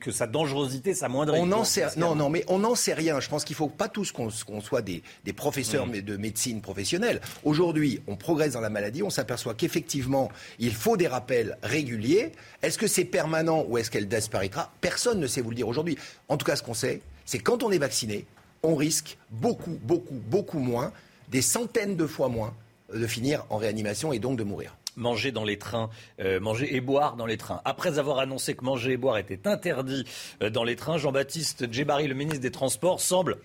que 0.00 0.10
sa 0.10 0.26
dangerosité 0.26 0.94
s'amoindrit. 0.94 1.38
On 1.38 1.46
n'en 1.46 1.64
sait, 1.64 1.86
non, 1.96 2.14
non, 2.14 2.30
mais 2.30 2.44
on 2.48 2.60
n'en 2.60 2.74
sait 2.74 2.94
rien. 2.94 3.20
Je 3.20 3.28
pense 3.28 3.44
qu'il 3.44 3.56
faut 3.56 3.68
pas 3.68 3.88
tous 3.88 4.12
qu'on 4.12 4.30
soit 4.30 4.82
des, 4.82 5.02
professeurs 5.36 5.82
Mm. 5.86 6.00
de 6.02 6.16
médecine 6.16 6.60
professionnelle. 6.60 7.20
Aujourd'hui, 7.44 8.00
on 8.06 8.16
progresse 8.16 8.52
dans 8.52 8.60
la 8.60 8.70
maladie, 8.70 9.02
on 9.02 9.10
s'aperçoit 9.10 9.54
qu'effectivement, 9.54 10.30
il 10.58 10.72
faut 10.72 10.96
des 10.96 11.08
rappels 11.08 11.58
réguliers. 11.62 12.32
Est-ce 12.62 12.78
que 12.78 12.86
c'est 12.86 13.04
permanent 13.04 13.64
ou 13.68 13.78
est-ce 13.78 13.90
qu'elle 13.90 14.08
disparaîtra? 14.08 14.72
Personne 14.80 15.20
ne 15.20 15.26
sait 15.26 15.40
vous 15.40 15.50
le 15.50 15.56
dire 15.56 15.68
aujourd'hui. 15.68 15.98
En 16.28 16.36
tout 16.36 16.46
cas, 16.46 16.56
ce 16.56 16.62
qu'on 16.62 16.74
sait, 16.74 17.00
c'est 17.24 17.38
quand 17.38 17.62
on 17.62 17.70
est 17.70 17.78
vacciné, 17.78 18.26
on 18.62 18.74
risque 18.76 19.18
beaucoup, 19.30 19.78
beaucoup, 19.82 20.14
beaucoup 20.14 20.58
moins, 20.58 20.92
des 21.28 21.42
centaines 21.42 21.96
de 21.96 22.06
fois 22.06 22.28
moins, 22.28 22.54
de 22.94 23.06
finir 23.06 23.44
en 23.50 23.56
réanimation 23.56 24.12
et 24.12 24.18
donc 24.18 24.38
de 24.38 24.44
mourir 24.44 24.76
manger 24.96 25.32
dans 25.32 25.44
les 25.44 25.58
trains, 25.58 25.90
euh, 26.20 26.40
manger 26.40 26.74
et 26.74 26.80
boire 26.80 27.16
dans 27.16 27.26
les 27.26 27.36
trains. 27.36 27.60
Après 27.64 27.98
avoir 27.98 28.18
annoncé 28.18 28.54
que 28.54 28.64
manger 28.64 28.92
et 28.92 28.96
boire 28.96 29.18
était 29.18 29.46
interdit 29.46 30.04
euh, 30.42 30.50
dans 30.50 30.64
les 30.64 30.76
trains, 30.76 30.98
Jean-Baptiste 30.98 31.72
Djebari, 31.72 32.08
le 32.08 32.14
ministre 32.14 32.40
des 32.40 32.50
Transports, 32.50 33.00
semble 33.00 33.38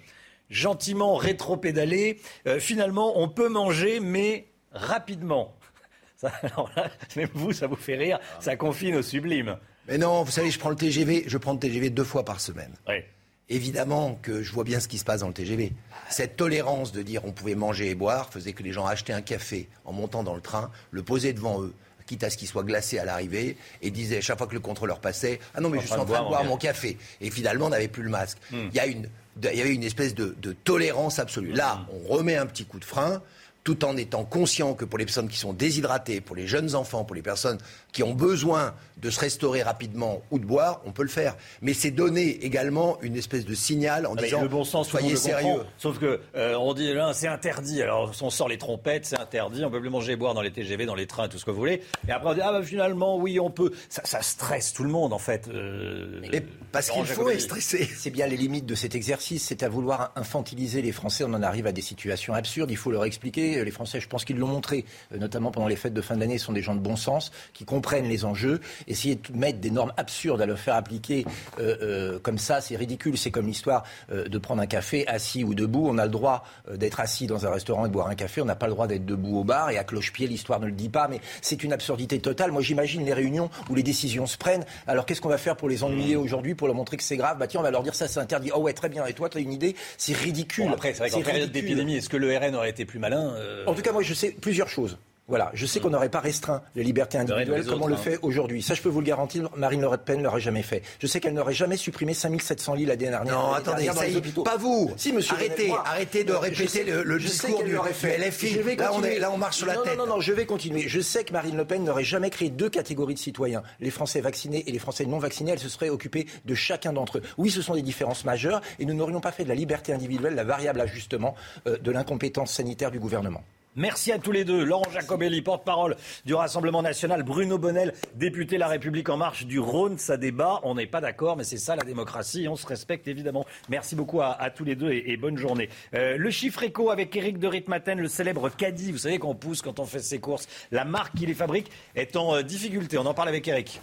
gentiment 0.50 1.16
rétro-pédaler. 1.16 2.20
Euh, 2.48 2.60
finalement, 2.60 3.20
on 3.20 3.30
peut 3.30 3.50
manger, 3.50 4.00
mais 4.00 4.48
rapidement. 4.72 5.56
Ça, 6.16 6.32
alors 6.42 6.72
là, 6.76 6.90
même 7.16 7.30
vous, 7.34 7.52
ça 7.52 7.68
vous 7.68 7.76
fait 7.76 7.96
rire, 7.96 8.18
ça 8.40 8.56
confine 8.56 8.96
au 8.96 9.04
sublime. 9.04 9.58
Mais 9.88 10.00
non, 10.00 10.24
vous 10.24 10.32
savez, 10.32 10.50
je 10.50 10.58
prends 10.58 10.72
le 10.72 10.76
TGV, 10.76 11.26
je 11.28 11.38
prends 11.38 11.54
le 11.54 11.60
TGV 11.60 11.92
deux 11.92 12.04
fois 12.04 12.26
par 12.26 12.40
semaine. 12.40 12.74
Ouais. 12.88 13.08
Évidemment 13.50 14.20
que 14.22 14.44
je 14.44 14.52
vois 14.52 14.66
bien 14.66 14.80
ce 14.80 14.88
qui 14.88 14.98
se 14.98 15.06
passe 15.06 15.22
dans 15.22 15.28
le 15.28 15.34
TGV. 15.34 15.72
Cette 16.10 16.36
tolérance 16.36 16.92
de 16.92 17.02
dire 17.02 17.24
on 17.24 17.32
pouvait 17.32 17.56
manger 17.56 17.90
et 17.90 17.96
boire 17.96 18.30
faisait 18.30 18.52
que 18.52 18.62
les 18.62 18.74
gens 18.74 18.86
achetaient 18.86 19.14
un 19.14 19.22
café 19.22 19.70
en 19.86 19.94
montant 19.94 20.24
dans 20.24 20.36
le 20.36 20.42
train, 20.42 20.70
le 20.92 21.02
posaient 21.02 21.32
devant 21.32 21.62
eux, 21.62 21.74
quitte 22.08 22.24
à 22.24 22.30
ce 22.30 22.38
qu'il 22.38 22.48
soit 22.48 22.64
glacé 22.64 22.98
à 23.00 23.06
l'arrivée, 23.06 23.58
et 23.82 23.92
disaient 23.92 24.22
chaque 24.22 24.38
fois 24.38 24.48
que 24.48 24.54
le 24.54 24.60
contrôleur 24.60 25.00
passait 25.00 25.40
Ah 25.54 25.62
non, 25.62 25.70
mais 25.70 25.80
je 25.80 25.86
suis 25.86 25.94
en 25.94 26.06
train 26.06 26.24
de 26.24 26.28
boire 26.28 26.44
mon 26.44 26.58
café. 26.58 26.98
Et 27.22 27.30
finalement, 27.30 27.68
on 27.68 27.70
n'avait 27.70 27.88
plus 27.88 28.04
le 28.04 28.10
masque. 28.10 28.38
Hmm. 28.52 28.68
Il 28.72 28.76
y, 28.76 28.80
a 28.80 28.88
une, 28.88 29.08
il 29.44 29.58
y 29.58 29.62
avait 29.62 29.74
une 29.74 29.84
espèce 29.84 30.16
de, 30.16 30.36
de 30.42 30.54
tolérance 30.54 31.20
absolue. 31.20 31.52
Là, 31.52 31.86
on 31.94 32.14
remet 32.14 32.36
un 32.36 32.48
petit 32.48 32.66
coup 32.66 32.80
de 32.80 32.86
frein 32.86 33.22
tout 33.68 33.84
en 33.84 33.98
étant 33.98 34.24
conscient 34.24 34.76
que 34.76 34.86
pour 34.86 34.98
les 34.98 35.04
personnes 35.04 35.28
qui 35.28 35.38
sont 35.38 35.52
déshydratées, 35.52 36.22
pour 36.22 36.38
les 36.38 36.48
jeunes 36.48 36.74
enfants, 36.74 37.04
pour 37.04 37.18
les 37.18 37.22
personnes 37.22 37.58
qui 37.92 38.02
ont 38.02 38.14
besoin 38.14 38.74
de 38.96 39.10
se 39.10 39.20
restaurer 39.20 39.62
rapidement 39.62 40.22
ou 40.32 40.40
de 40.40 40.46
boire, 40.46 40.82
on 40.86 40.94
peut 40.94 41.04
le 41.04 41.10
faire. 41.10 41.36
Mais 41.62 41.74
c'est 41.74 41.92
donner 41.92 42.46
également 42.46 42.98
une 43.02 43.18
espèce 43.18 43.44
de 43.44 43.54
signal 43.54 44.06
en 44.06 44.14
Avec 44.14 44.30
disant 44.30 44.42
le 44.42 44.48
bon 44.48 44.64
sens, 44.64 44.88
soyez 44.88 45.18
sérieux. 45.18 45.66
Sauf 45.78 46.00
que 46.00 46.22
euh, 46.38 46.56
on 46.56 46.74
dit 46.74 46.94
là 46.94 47.12
c'est 47.14 47.28
interdit. 47.28 47.82
Alors 47.82 48.14
on 48.22 48.30
sort 48.30 48.48
les 48.48 48.58
trompettes, 48.58 49.06
c'est 49.06 49.20
interdit. 49.20 49.66
On 49.66 49.70
peut 49.70 49.82
plus 49.82 49.90
manger 49.90 50.14
et 50.14 50.16
boire 50.16 50.34
dans 50.34 50.42
les 50.42 50.52
TGV, 50.52 50.86
dans 50.86 50.96
les 50.96 51.06
trains, 51.06 51.28
tout 51.28 51.38
ce 51.38 51.44
que 51.44 51.52
vous 51.52 51.60
voulez. 51.60 51.82
Et 52.08 52.12
après 52.12 52.30
on 52.30 52.34
dit 52.36 52.42
ah 52.42 52.54
bah, 52.54 52.64
finalement 52.64 53.18
oui 53.18 53.38
on 53.38 53.52
peut. 53.52 53.74
Ça, 53.90 54.02
ça 54.06 54.22
stresse 54.22 54.72
tout 54.72 54.86
le 54.86 54.90
monde 54.90 55.12
en 55.12 55.20
fait. 55.20 55.50
Euh, 55.50 56.22
Et 56.32 56.42
parce 56.72 56.90
qu'il 56.90 57.06
faut 57.06 57.30
être 57.30 57.42
stressé. 57.42 57.90
C'est 57.98 58.12
bien 58.12 58.28
les 58.28 58.38
limites 58.38 58.66
de 58.66 58.76
cet 58.76 58.96
exercice, 58.96 59.44
c'est 59.44 59.62
à 59.62 59.68
vouloir 59.68 60.14
infantiliser 60.16 60.82
les 60.82 60.94
Français. 60.94 61.26
On 61.26 61.34
en 61.34 61.44
arrive 61.44 61.68
à 61.68 61.74
des 61.74 61.82
situations 61.82 62.34
absurdes. 62.34 62.72
Il 62.72 62.78
faut 62.78 62.92
leur 62.92 63.04
expliquer. 63.04 63.57
Les 63.64 63.72
Français, 63.72 64.00
je 64.00 64.08
pense 64.08 64.26
qu'ils 64.26 64.38
l'ont 64.38 64.48
montré, 64.48 64.86
euh, 65.14 65.18
notamment 65.18 65.52
pendant 65.52 65.68
les 65.68 65.76
fêtes 65.76 65.94
de 65.94 66.02
fin 66.02 66.18
d'année, 66.18 66.38
sont 66.38 66.54
des 66.54 66.62
gens 66.62 66.76
de 66.76 66.80
bon 66.80 66.96
sens 66.96 67.32
qui 67.54 67.66
comprennent 67.66 68.08
les 68.08 68.26
enjeux. 68.26 68.60
Essayer 68.88 69.16
de 69.16 69.38
mettre 69.38 69.60
des 69.60 69.72
normes 69.72 69.94
absurdes 69.98 70.42
à 70.42 70.46
leur 70.46 70.60
faire 70.60 70.76
appliquer 70.76 71.26
euh, 71.60 71.76
euh, 71.82 72.20
comme 72.20 72.38
ça, 72.38 72.62
c'est 72.62 72.76
ridicule. 72.76 73.18
C'est 73.18 73.32
comme 73.32 73.48
l'histoire 73.48 73.84
euh, 74.12 74.28
de 74.28 74.38
prendre 74.38 74.62
un 74.62 74.68
café 74.68 75.08
assis 75.08 75.44
ou 75.44 75.54
debout. 75.54 75.88
On 75.90 75.98
a 75.98 76.06
le 76.06 76.12
droit 76.12 76.44
euh, 76.70 76.78
d'être 76.78 77.00
assis 77.00 77.28
dans 77.28 77.46
un 77.46 77.52
restaurant 77.52 77.86
et 77.86 77.90
de 77.90 77.94
boire 77.94 78.08
un 78.08 78.16
café. 78.16 78.42
On 78.42 78.46
n'a 78.46 78.56
pas 78.56 78.68
le 78.68 78.74
droit 78.74 78.88
d'être 78.88 79.06
debout 79.06 79.40
au 79.40 79.44
bar. 79.44 79.70
Et 79.70 79.78
à 79.78 79.84
cloche-pied, 79.84 80.28
l'histoire 80.28 80.60
ne 80.60 80.66
le 80.68 80.72
dit 80.72 80.90
pas. 80.90 81.08
Mais 81.08 81.20
c'est 81.42 81.64
une 81.64 81.74
absurdité 81.74 82.20
totale. 82.20 82.52
Moi, 82.52 82.62
j'imagine 82.62 83.06
les 83.06 83.14
réunions 83.14 83.50
où 83.70 83.76
les 83.76 83.84
décisions 83.84 84.28
se 84.28 84.38
prennent. 84.38 84.66
Alors, 84.88 85.06
qu'est-ce 85.06 85.22
qu'on 85.22 85.30
va 85.30 85.38
faire 85.38 85.56
pour 85.56 85.70
les 85.70 85.84
ennuyer 85.84 86.16
aujourd'hui, 86.16 86.56
pour 86.56 86.68
leur 86.68 86.76
montrer 86.76 86.98
que 86.98 87.04
c'est 87.04 87.18
grave? 87.18 87.38
Bah 87.38 87.48
tiens, 87.48 87.60
on 87.60 87.64
va 87.64 87.72
leur 87.72 87.84
dire 87.84 87.96
ça, 87.96 88.08
c'est 88.08 88.20
interdit. 88.20 88.52
Oh 88.56 88.60
ouais, 88.60 88.74
très 88.74 88.90
bien. 88.90 89.06
Et 89.06 89.14
toi, 89.14 89.30
tu 89.30 89.38
as 89.38 89.42
une 89.42 89.52
idée? 89.54 89.76
C'est 89.98 90.16
ridicule. 90.16 90.66
Bon, 90.68 90.74
après, 90.74 90.94
c'est 90.94 91.00
vrai 91.00 91.10
qu'en 91.10 91.22
période 91.22 91.52
d'épidémie, 91.52 91.96
est-ce 91.96 92.10
que 92.10 92.18
le 92.18 92.36
RN 92.36 92.56
aurait 92.56 92.70
été 92.70 92.86
plus 92.86 93.00
malin? 93.00 93.34
En 93.66 93.74
tout 93.74 93.82
cas, 93.82 93.92
moi, 93.92 94.02
je 94.02 94.14
sais 94.14 94.32
plusieurs 94.32 94.70
choses. 94.70 94.98
Voilà, 95.30 95.52
je 95.54 95.66
sais 95.66 95.82
qu'on 95.82 95.90
n'aurait 95.90 96.08
pas 96.08 96.22
restreint 96.22 96.62
les 96.76 96.84
libertés 96.86 97.18
individuelles 97.18 97.62
les 97.64 97.68
comme 97.68 97.82
on 97.82 97.88
le 97.88 97.96
hein. 97.96 97.98
fait 97.98 98.18
aujourd'hui. 98.22 98.62
Ça, 98.62 98.76
je 98.76 98.82
peux 98.82 98.88
vous 98.88 99.02
le 99.02 99.06
garantir, 99.06 99.50
Marine 99.58 99.82
Le 99.82 99.98
Pen 99.98 100.24
l'aurait 100.24 100.40
jamais 100.40 100.62
fait. 100.64 100.82
Je 101.02 101.08
sais 101.08 101.20
qu'elle 101.20 101.34
n'aurait 101.34 101.54
jamais 101.54 101.76
supprimé 101.76 102.14
5700 102.14 102.76
lits 102.76 102.86
l'année 102.86 103.10
dernière. 103.10 103.26
Non, 103.26 103.48
l'année 103.52 103.56
attendez, 103.58 103.76
dernière 103.84 103.94
dans 103.96 104.00
ça 104.00 104.08
y 104.08 104.16
est, 104.16 104.44
pas 104.46 104.56
vous. 104.56 104.90
Si, 104.96 105.12
monsieur. 105.12 105.36
Arrêtez, 105.36 105.70
arrêtez 105.84 106.24
de 106.24 106.32
je 106.32 106.38
répéter 106.38 106.68
sais- 106.68 106.84
le- 106.86 107.04
le 107.04 107.20
discours 107.20 107.60
qu'elle 107.60 107.68
du- 107.70 107.78
fait. 107.94 108.18
LFI. 108.18 108.48
Je 108.54 108.60
vais 108.62 108.76
Là, 108.78 108.92
on 108.94 109.00
est- 109.00 109.02
continuer. 109.02 109.20
là, 109.20 109.32
on 109.32 109.38
marche 109.38 109.58
sur 109.58 109.68
la 109.68 109.76
non, 109.76 109.84
tête. 109.84 109.98
Non, 109.98 110.06
non, 110.08 110.16
non, 110.16 110.22
je 110.22 110.32
vais 110.32 110.46
continuer. 110.46 110.88
Je 110.88 111.02
sais 111.02 111.26
que 111.26 111.34
Marine 111.34 111.58
Le 111.58 111.66
Pen 111.66 111.84
n'aurait 111.84 112.06
jamais 112.06 112.30
créé 112.30 112.50
deux 112.50 112.70
catégories 112.70 113.16
de 113.16 113.20
citoyens. 113.20 113.64
Les 113.82 113.92
Français 113.92 114.22
vaccinés 114.22 114.64
et 114.66 114.72
les 114.72 114.80
Français 114.80 115.06
non 115.06 115.20
vaccinés. 115.20 115.52
Elle 115.52 115.60
se 115.60 115.68
serait 115.68 115.90
occupée 115.90 116.28
de 116.46 116.56
chacun 116.56 116.94
d'entre 116.94 117.18
eux. 117.18 117.22
Oui, 117.38 117.52
ce 117.52 117.62
sont 117.62 117.76
des 117.76 117.82
différences 117.82 118.24
majeures 118.24 118.62
et 118.80 118.86
nous 118.86 118.94
n'aurions 118.94 119.20
pas 119.20 119.34
fait 119.34 119.44
de 119.44 119.50
la 119.50 119.56
liberté 119.56 119.92
individuelle 119.92 120.36
la 120.36 120.46
variable 120.46 120.80
ajustement 120.80 121.36
euh, 121.68 121.78
de 121.78 121.92
l'incompétence 121.92 122.54
sanitaire 122.54 122.92
du 122.92 123.00
gouvernement. 123.00 123.44
Merci 123.78 124.12
à 124.12 124.18
tous 124.18 124.32
les 124.32 124.44
deux. 124.44 124.64
Laurent 124.64 124.90
Jacobelli, 124.92 125.44
porte-parole 125.44 125.98
du 126.26 126.34
Rassemblement 126.34 126.82
national. 126.82 127.22
Bruno 127.22 127.60
Bonnel, 127.60 127.94
député 128.16 128.58
La 128.58 128.68
République 128.68 129.08
en 129.08 129.18
marche 129.18 129.46
du 129.46 129.60
Rhône. 129.60 130.00
Ça 130.00 130.18
débat. 130.18 130.60
On 130.64 130.74
n'est 130.74 130.88
pas 130.88 131.00
d'accord, 131.00 131.38
mais 131.38 131.44
c'est 131.44 131.60
ça 131.60 131.76
la 131.76 131.84
démocratie. 131.84 132.48
On 132.48 132.56
se 132.56 132.66
respecte 132.66 133.08
évidemment. 133.08 133.46
Merci 133.70 133.96
beaucoup 133.96 134.20
à, 134.20 134.50
tous 134.50 134.64
les 134.64 134.76
deux 134.76 134.92
et, 134.92 135.16
bonne 135.16 135.38
journée. 135.38 135.70
Euh, 135.94 136.18
le 136.18 136.32
chiffre 136.32 136.64
éco 136.64 136.90
avec 136.90 137.16
Eric 137.16 137.38
de 137.38 137.48
Ritmaten, 137.48 138.00
le 138.00 138.08
célèbre 138.08 138.50
caddie. 138.50 138.92
Vous 138.92 138.98
savez 138.98 139.20
qu'on 139.20 139.36
pousse 139.36 139.62
quand 139.62 139.80
on 139.80 139.86
fait 139.86 140.00
ses 140.00 140.18
courses. 140.18 140.48
La 140.72 140.84
marque 140.84 141.16
qui 141.16 141.28
les 141.28 141.36
fabrique 141.36 141.70
est 141.94 142.16
en 142.16 142.34
euh, 142.34 142.42
difficulté. 142.42 142.98
On 142.98 143.06
en 143.06 143.14
parle 143.14 143.30
avec 143.30 143.48
Eric. 143.48 143.80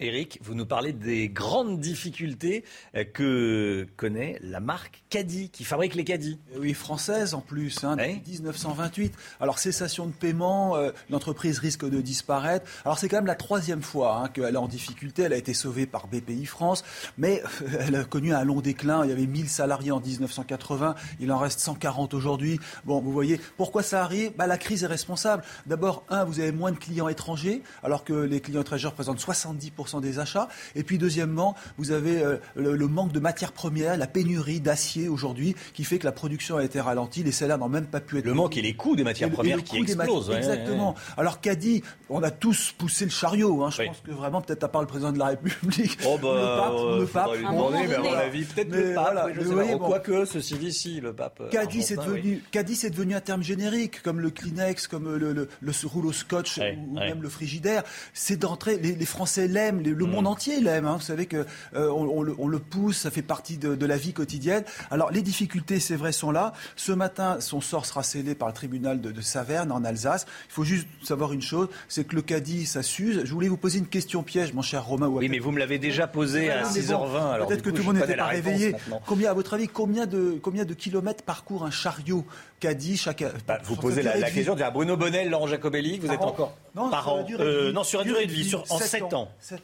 Eric, 0.00 0.40
vous 0.42 0.54
nous 0.54 0.66
parlez 0.66 0.92
des 0.92 1.28
grandes 1.28 1.78
difficultés 1.78 2.64
euh, 2.96 3.04
que 3.04 3.86
connaît 3.96 4.38
la 4.42 4.58
marque 4.58 5.04
Caddy, 5.08 5.50
qui 5.50 5.62
fabrique 5.62 5.94
les 5.94 6.02
caddies. 6.02 6.40
Eh 6.54 6.58
Oui, 6.58 6.74
française 6.74 7.34
en 7.34 7.40
plus, 7.40 7.84
hein, 7.84 7.96
depuis 7.96 8.32
1928. 8.32 9.14
Alors, 9.40 9.60
cessation 9.60 10.06
de 10.06 10.12
paiement, 10.12 10.76
euh, 10.76 10.90
l'entreprise 11.10 11.60
risque 11.60 11.88
de 11.88 12.00
disparaître. 12.00 12.68
Alors, 12.84 12.98
c'est 12.98 13.08
quand 13.08 13.18
même 13.18 13.26
la 13.26 13.36
troisième 13.36 13.82
fois 13.82 14.16
hein, 14.16 14.28
qu'elle 14.28 14.54
est 14.54 14.58
en 14.58 14.66
difficulté. 14.66 15.22
Elle 15.22 15.32
a 15.32 15.36
été 15.36 15.54
sauvée 15.54 15.86
par 15.86 16.08
BPI 16.08 16.46
France, 16.46 16.82
mais 17.16 17.42
euh, 17.62 17.78
elle 17.80 17.94
a 17.94 18.04
connu 18.04 18.34
un 18.34 18.42
long 18.42 18.60
déclin. 18.60 19.04
Il 19.04 19.10
y 19.10 19.12
avait 19.12 19.26
1000 19.26 19.48
salariés 19.48 19.92
en 19.92 20.00
1980, 20.00 20.96
il 21.20 21.30
en 21.30 21.38
reste 21.38 21.60
140 21.60 22.14
aujourd'hui. 22.14 22.58
Bon, 22.84 23.00
vous 23.00 23.12
voyez, 23.12 23.40
pourquoi 23.56 23.84
ça 23.84 24.02
arrive? 24.02 24.32
Bah, 24.36 24.48
La 24.48 24.58
crise 24.58 24.82
est 24.82 24.88
responsable. 24.88 25.44
D'abord, 25.66 26.02
un, 26.08 26.24
vous 26.24 26.40
avez 26.40 26.52
moins 26.52 26.72
de 26.72 26.78
clients 26.78 27.08
étrangers, 27.08 27.62
alors 27.84 28.02
que 28.02 28.12
les 28.12 28.40
clients 28.40 28.62
étrangers 28.62 28.88
représentent 28.88 29.20
70% 29.20 29.83
des 30.00 30.18
achats. 30.18 30.48
Et 30.74 30.82
puis, 30.82 30.98
deuxièmement, 30.98 31.54
vous 31.78 31.90
avez 31.92 32.22
euh, 32.22 32.36
le, 32.56 32.76
le 32.76 32.88
manque 32.88 33.12
de 33.12 33.20
matières 33.20 33.52
premières, 33.52 33.96
la 33.96 34.06
pénurie 34.06 34.60
d'acier 34.60 35.08
aujourd'hui, 35.08 35.54
qui 35.74 35.84
fait 35.84 35.98
que 35.98 36.04
la 36.04 36.12
production 36.12 36.56
a 36.56 36.64
été 36.64 36.80
ralentie. 36.80 37.22
Les 37.22 37.32
salaires 37.32 37.58
n'ont 37.58 37.68
même 37.68 37.86
pas 37.86 38.00
pu 38.00 38.18
être. 38.18 38.24
Le 38.24 38.34
manque 38.34 38.56
et 38.56 38.62
les 38.62 38.74
coûts 38.74 38.96
des 38.96 39.04
matières 39.04 39.28
Et 39.28 39.32
et 39.32 39.34
premières 39.34 39.56
le 39.56 39.62
qui 39.62 39.78
explosent. 39.78 40.30
ouais, 40.30 40.36
Exactement. 40.36 40.90
ouais. 40.90 40.98
Alors 41.16 41.40
qu'a 41.40 41.54
dit, 41.54 41.82
on 42.08 42.22
a 42.22 42.30
tous 42.30 42.72
poussé 42.76 43.04
le 43.04 43.10
chariot. 43.10 43.62
hein. 43.64 43.70
Je 43.70 43.82
Oui. 43.82 43.86
pense 43.88 44.00
que 44.00 44.10
vraiment, 44.12 44.40
peut-être 44.40 44.64
à 44.64 44.68
part 44.68 44.80
le 44.82 44.86
président 44.88 45.12
de 45.12 45.18
la 45.18 45.26
République, 45.26 45.98
Oh 46.06 46.18
bah, 46.20 46.28
le 46.34 46.60
pape, 46.60 46.72
euh, 46.74 47.00
le 47.00 47.06
pape. 47.06 47.40
moment 47.42 47.70
mais 47.70 47.84
à 47.84 47.96
donné. 47.96 48.08
mon 48.10 48.14
avis, 48.16 48.44
peut-être 48.44 48.70
Mais 48.70 48.76
le 48.88 48.94
pape. 48.94 49.04
voilà, 49.04 49.26
oui, 49.26 49.32
je 49.34 49.40
mais 49.40 49.46
sais 49.46 49.52
vous 49.52 49.56
pas. 49.70 49.76
bon. 49.78 49.86
Quoique, 49.86 50.24
ceci 50.24 50.54
dit, 50.56 50.72
si, 50.72 51.00
le 51.00 51.12
pape. 51.12 51.42
Caddy, 51.50 51.82
c'est 51.82 51.98
argentin, 51.98 52.14
oui. 52.14 52.40
devenu, 52.52 52.90
devenu 52.90 53.14
un 53.14 53.20
terme 53.20 53.42
générique, 53.42 54.02
comme 54.02 54.20
le 54.20 54.30
Kleenex, 54.30 54.86
comme 54.86 55.16
le, 55.16 55.32
le, 55.32 55.48
le 55.60 55.72
rouleau 55.84 56.12
scotch 56.12 56.58
Ouais, 56.58 56.78
ou 56.88 56.96
ouais. 56.96 57.08
même 57.08 57.22
le 57.22 57.28
frigidaire. 57.28 57.82
C'est 58.12 58.36
d'entrée, 58.36 58.78
les, 58.78 58.94
les 58.94 59.06
Français 59.06 59.48
l'aiment, 59.48 59.73
le 59.82 60.06
monde 60.06 60.26
entier 60.26 60.60
l'aime. 60.60 60.86
hein. 60.86 60.96
Vous 60.96 61.02
savez 61.04 61.26
que 61.26 61.46
euh, 61.74 61.88
on, 61.90 62.18
on 62.18 62.22
le, 62.22 62.34
on 62.38 62.48
le 62.48 62.58
pousse, 62.58 62.98
ça 62.98 63.10
fait 63.10 63.22
partie 63.22 63.56
de, 63.58 63.74
de 63.74 63.86
la 63.86 63.96
vie 63.96 64.12
quotidienne. 64.12 64.64
Alors 64.90 65.10
les 65.10 65.22
difficultés, 65.22 65.80
c'est 65.80 65.96
vrai, 65.96 66.12
sont 66.12 66.30
là. 66.30 66.52
Ce 66.76 66.92
matin, 66.92 67.38
son 67.40 67.60
sort 67.60 67.86
sera 67.86 68.02
scellé 68.02 68.34
par 68.34 68.48
le 68.48 68.54
tribunal 68.54 69.00
de, 69.00 69.10
de 69.10 69.20
Saverne 69.20 69.72
en 69.72 69.84
Alsace. 69.84 70.26
Il 70.48 70.52
faut 70.52 70.64
juste 70.64 70.86
savoir 71.02 71.32
une 71.32 71.42
chose, 71.42 71.68
c'est 71.88 72.04
que 72.04 72.14
le 72.14 72.22
Caddy, 72.22 72.66
ça 72.66 72.82
s'use. 72.82 73.22
Je 73.24 73.32
voulais 73.32 73.48
vous 73.48 73.56
poser 73.56 73.78
une 73.78 73.86
question 73.86 74.22
piège, 74.22 74.52
mon 74.52 74.62
cher 74.62 74.84
Romain. 74.84 75.08
Oui, 75.08 75.28
mais 75.28 75.38
vous 75.38 75.50
me 75.50 75.58
l'avez 75.58 75.78
déjà 75.78 76.06
posé 76.06 76.50
à 76.50 76.62
Ouais, 76.62 76.68
mais 76.74 76.82
bon, 76.82 77.06
6h20. 77.06 77.30
alors 77.32 77.48
Peut-être 77.48 77.62
que 77.62 77.70
tout 77.70 77.76
le 77.78 77.82
monde 77.84 77.96
n'était 77.96 78.16
pas 78.16 78.26
réveillé. 78.26 78.72
maintenant. 78.72 79.00
Combien, 79.06 79.30
à 79.30 79.34
votre 79.34 79.54
avis, 79.54 79.68
combien 79.68 80.06
de, 80.06 80.38
combien 80.42 80.64
de 80.64 80.74
kilomètres 80.74 81.24
parcourt 81.24 81.64
un 81.64 81.70
chariot 81.70 82.24
Caddy 82.60 82.96
chaque 82.96 83.24
Bah, 83.46 83.58
vous 83.64 83.76
posez 83.76 84.02
la, 84.02 84.16
la 84.16 84.30
question 84.30 84.56
à 84.58 84.70
Bruno 84.70 84.96
Bonnel, 84.96 85.28
Laurent 85.30 85.46
Jacobelli, 85.46 85.98
vous 85.98 86.06
Par 86.06 86.14
êtes 86.16 86.22
an. 86.22 86.28
encore 86.28 86.56
Non, 86.74 86.88
par 86.90 87.04
sur 87.04 87.12
an. 87.14 87.26
Euh, 87.40 87.68
vie. 87.68 87.72
non, 87.74 87.84
sur 87.84 87.98
la 88.00 88.04
durée 88.04 88.26
de 88.26 88.32
vie, 88.32 88.48
sur, 88.48 88.64
en 88.70 88.78
7 88.78 89.02
ans. 89.12 89.28
7 89.40 89.63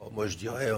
Oh, 0.00 0.10
moi, 0.12 0.28
je 0.28 0.36
dirais 0.36 0.70
un, 0.70 0.76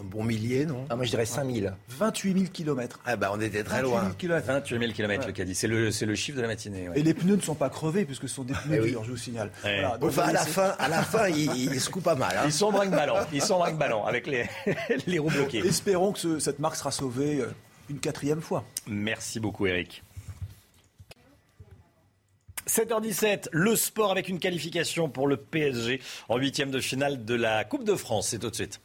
un 0.00 0.04
bon 0.04 0.22
millier, 0.22 0.64
non? 0.64 0.86
Ah, 0.90 0.94
moi, 0.94 1.04
je 1.04 1.10
dirais 1.10 1.26
5000. 1.26 1.74
28 1.88 2.32
000 2.38 2.44
kilomètres. 2.52 3.00
Ah, 3.04 3.16
bah, 3.16 3.32
on 3.34 3.40
était 3.40 3.64
très 3.64 3.82
28 3.82 3.88
000 3.90 4.00
loin. 4.00 4.10
kilomètres. 4.16 4.46
28 4.46 4.78
000 4.78 4.92
km 4.92 5.22
le 5.22 5.26
Ouais. 5.26 5.32
caddie. 5.32 5.54
C'est 5.56 5.66
le, 5.66 5.90
c'est 5.90 6.06
le 6.06 6.14
chiffre 6.14 6.36
de 6.36 6.42
la 6.42 6.46
matinée. 6.48 6.88
ouais. 6.88 6.96
Et 7.00 7.02
les 7.02 7.12
pneus 7.12 7.34
ne 7.34 7.40
sont 7.40 7.56
pas 7.56 7.68
crevés 7.68 8.04
puisque 8.04 8.28
ce 8.28 8.34
sont 8.36 8.44
des 8.44 8.54
pneus 8.54 8.76
Eh 8.76 8.80
oui. 8.80 8.90
durs, 8.92 9.02
je 9.02 9.10
vous 9.10 9.16
signale. 9.16 9.50
Ouais. 9.64 9.80
Voilà, 9.80 9.98
donc 9.98 10.10
Enfin, 10.10 10.22
à 10.22 10.32
la 10.32 10.44
fin, 10.46 10.74
à 10.78 10.88
la 10.88 11.02
fin, 11.02 11.28
il, 11.28 11.52
il 11.56 11.80
se 11.80 11.90
coupe 11.90 12.04
pas 12.04 12.14
mal. 12.14 12.36
hein. 12.36 12.42
Ils 12.46 12.52
sont 12.52 12.70
brinque-ballant. 12.70 13.16
Ils 13.32 13.42
sont 13.42 13.58
brinque-ballant 13.58 14.04
avec 14.04 14.28
les, 14.28 14.48
les 15.08 15.18
roues 15.18 15.30
bloquées. 15.30 15.66
Espérons 15.66 16.12
que 16.12 16.20
ce- 16.20 16.38
cette 16.38 16.60
marque 16.60 16.76
sera 16.76 16.92
sauvée 16.92 17.40
euh, 17.40 17.46
une 17.88 17.98
quatrième 17.98 18.40
fois. 18.40 18.62
Merci 18.86 19.40
beaucoup, 19.40 19.66
Eric. 19.66 20.04
7h17, 22.70 23.48
le 23.50 23.74
sport 23.74 24.12
avec 24.12 24.28
une 24.28 24.38
qualification 24.38 25.08
pour 25.08 25.26
le 25.26 25.36
PSG 25.36 26.00
en 26.28 26.36
huitième 26.36 26.70
de 26.70 26.78
finale 26.78 27.24
de 27.24 27.34
la 27.34 27.64
Coupe 27.64 27.82
de 27.82 27.96
France. 27.96 28.28
C'est 28.28 28.38
tout 28.38 28.48
de 28.48 28.54
suite. 28.54 28.80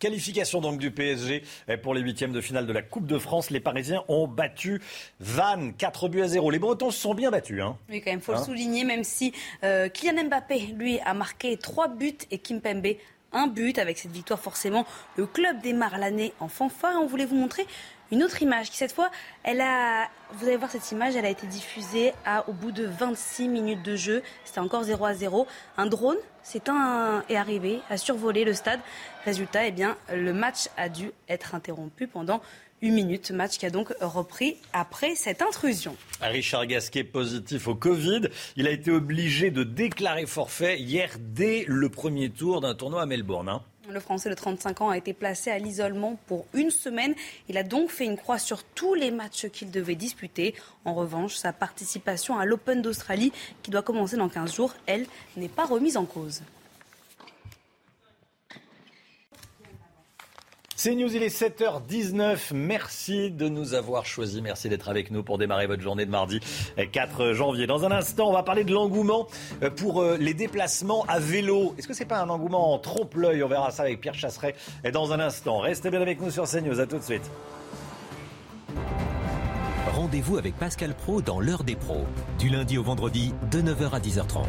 Qualification 0.00 0.60
donc 0.60 0.78
du 0.78 0.90
PSG 0.90 1.44
pour 1.82 1.94
les 1.94 2.00
huitièmes 2.00 2.32
de 2.32 2.40
finale 2.40 2.66
de 2.66 2.72
la 2.72 2.82
Coupe 2.82 3.06
de 3.06 3.18
France. 3.18 3.50
Les 3.50 3.60
Parisiens 3.60 4.02
ont 4.08 4.26
battu 4.26 4.82
Vannes, 5.20 5.74
4 5.74 6.08
buts 6.08 6.22
à 6.22 6.28
0. 6.28 6.50
Les 6.50 6.58
Bretons 6.58 6.90
se 6.90 6.98
sont 6.98 7.14
bien 7.14 7.30
battus. 7.30 7.62
Hein. 7.62 7.76
Oui, 7.88 8.00
quand 8.00 8.10
même, 8.10 8.20
faut 8.20 8.32
le 8.32 8.38
Hein 8.38 8.44
souligner, 8.44 8.82
même 8.82 9.04
si 9.04 9.32
euh, 9.62 9.88
Kylian 9.88 10.24
Mbappé, 10.24 10.74
lui, 10.76 10.98
a 11.00 11.14
marqué 11.14 11.56
3 11.56 11.86
buts 11.86 12.18
et 12.32 12.38
Kimpembe 12.38 12.96
un 13.32 13.46
but. 13.46 13.78
Avec 13.78 13.98
cette 13.98 14.10
victoire, 14.10 14.40
forcément, 14.40 14.86
le 15.16 15.26
club 15.26 15.60
démarre 15.62 15.98
l'année 15.98 16.32
en 16.40 16.48
fanfare. 16.48 16.96
On 17.00 17.06
voulait 17.06 17.26
vous 17.26 17.36
montrer 17.36 17.64
une 18.10 18.22
autre 18.22 18.42
image 18.42 18.70
qui, 18.70 18.76
cette 18.76 18.92
fois, 18.92 19.10
elle 19.42 19.60
a. 19.60 20.08
Vous 20.34 20.46
allez 20.46 20.56
voir 20.56 20.70
cette 20.70 20.90
image, 20.92 21.16
elle 21.16 21.24
a 21.26 21.30
été 21.30 21.46
diffusée 21.46 22.12
à, 22.24 22.48
au 22.48 22.52
bout 22.52 22.72
de 22.72 22.84
26 22.86 23.48
minutes 23.48 23.82
de 23.82 23.96
jeu. 23.96 24.22
C'était 24.44 24.60
encore 24.60 24.84
0 24.84 25.04
à 25.04 25.14
0. 25.14 25.46
Un 25.76 25.86
drone 25.86 26.16
c'est 26.42 26.68
un, 26.68 27.22
est 27.28 27.36
arrivé, 27.36 27.80
a 27.90 27.96
survolé 27.96 28.44
le 28.44 28.54
stade. 28.54 28.80
Résultat, 29.24 29.66
eh 29.66 29.72
bien, 29.72 29.96
le 30.12 30.32
match 30.32 30.68
a 30.76 30.88
dû 30.88 31.10
être 31.28 31.54
interrompu 31.54 32.06
pendant 32.06 32.40
une 32.82 32.94
minute. 32.94 33.30
Match 33.30 33.58
qui 33.58 33.66
a 33.66 33.70
donc 33.70 33.92
repris 34.00 34.56
après 34.72 35.14
cette 35.14 35.42
intrusion. 35.42 35.96
Richard 36.22 36.66
Gasquet 36.66 37.04
positif 37.04 37.68
au 37.68 37.74
Covid. 37.74 38.22
Il 38.56 38.66
a 38.66 38.70
été 38.70 38.90
obligé 38.90 39.50
de 39.50 39.64
déclarer 39.64 40.26
forfait 40.26 40.78
hier 40.80 41.10
dès 41.18 41.64
le 41.68 41.88
premier 41.90 42.30
tour 42.30 42.62
d'un 42.62 42.74
tournoi 42.74 43.02
à 43.02 43.06
Melbourne. 43.06 43.48
hein. 43.50 43.62
Le 43.88 43.98
Français 43.98 44.28
de 44.28 44.34
35 44.34 44.82
ans 44.82 44.90
a 44.90 44.98
été 44.98 45.12
placé 45.12 45.50
à 45.50 45.58
l'isolement 45.58 46.18
pour 46.26 46.44
une 46.52 46.70
semaine. 46.70 47.14
Il 47.48 47.56
a 47.56 47.62
donc 47.62 47.90
fait 47.90 48.04
une 48.04 48.16
croix 48.16 48.38
sur 48.38 48.62
tous 48.62 48.94
les 48.94 49.10
matchs 49.10 49.48
qu'il 49.48 49.70
devait 49.70 49.94
disputer. 49.94 50.54
En 50.84 50.94
revanche, 50.94 51.34
sa 51.36 51.52
participation 51.52 52.38
à 52.38 52.44
l'Open 52.44 52.82
d'Australie, 52.82 53.32
qui 53.62 53.70
doit 53.70 53.82
commencer 53.82 54.16
dans 54.16 54.28
15 54.28 54.54
jours, 54.54 54.74
elle, 54.86 55.06
n'est 55.36 55.48
pas 55.48 55.64
remise 55.64 55.96
en 55.96 56.04
cause. 56.04 56.42
C'est 60.82 60.94
News, 60.94 61.14
il 61.14 61.22
est 61.22 61.28
7h19. 61.28 62.54
Merci 62.54 63.30
de 63.30 63.50
nous 63.50 63.74
avoir 63.74 64.06
choisis. 64.06 64.40
Merci 64.40 64.70
d'être 64.70 64.88
avec 64.88 65.10
nous 65.10 65.22
pour 65.22 65.36
démarrer 65.36 65.66
votre 65.66 65.82
journée 65.82 66.06
de 66.06 66.10
mardi 66.10 66.40
4 66.90 67.34
janvier. 67.34 67.66
Dans 67.66 67.84
un 67.84 67.90
instant, 67.90 68.30
on 68.30 68.32
va 68.32 68.42
parler 68.42 68.64
de 68.64 68.72
l'engouement 68.72 69.26
pour 69.76 70.00
euh, 70.00 70.16
les 70.18 70.32
déplacements 70.32 71.04
à 71.06 71.18
vélo. 71.18 71.74
Est-ce 71.76 71.86
que 71.86 71.92
c'est 71.92 72.06
pas 72.06 72.22
un 72.22 72.30
engouement 72.30 72.72
en 72.72 72.78
trompe-l'œil? 72.78 73.42
On 73.42 73.48
verra 73.48 73.70
ça 73.72 73.82
avec 73.82 74.00
Pierre 74.00 74.14
Chasseret 74.14 74.54
dans 74.90 75.12
un 75.12 75.20
instant. 75.20 75.58
Restez 75.58 75.90
bien 75.90 76.00
avec 76.00 76.18
nous 76.18 76.30
sur 76.30 76.44
CNews. 76.48 76.80
À 76.80 76.86
tout 76.86 76.96
de 76.96 77.04
suite. 77.04 77.30
Rendez-vous 79.92 80.38
avec 80.38 80.56
Pascal 80.56 80.94
Pro 80.94 81.20
dans 81.20 81.40
l'heure 81.40 81.62
des 81.62 81.76
pros, 81.76 82.06
du 82.38 82.48
lundi 82.48 82.78
au 82.78 82.82
vendredi 82.82 83.34
de 83.50 83.60
9h 83.60 83.90
à 83.90 84.00
10h30. 84.00 84.46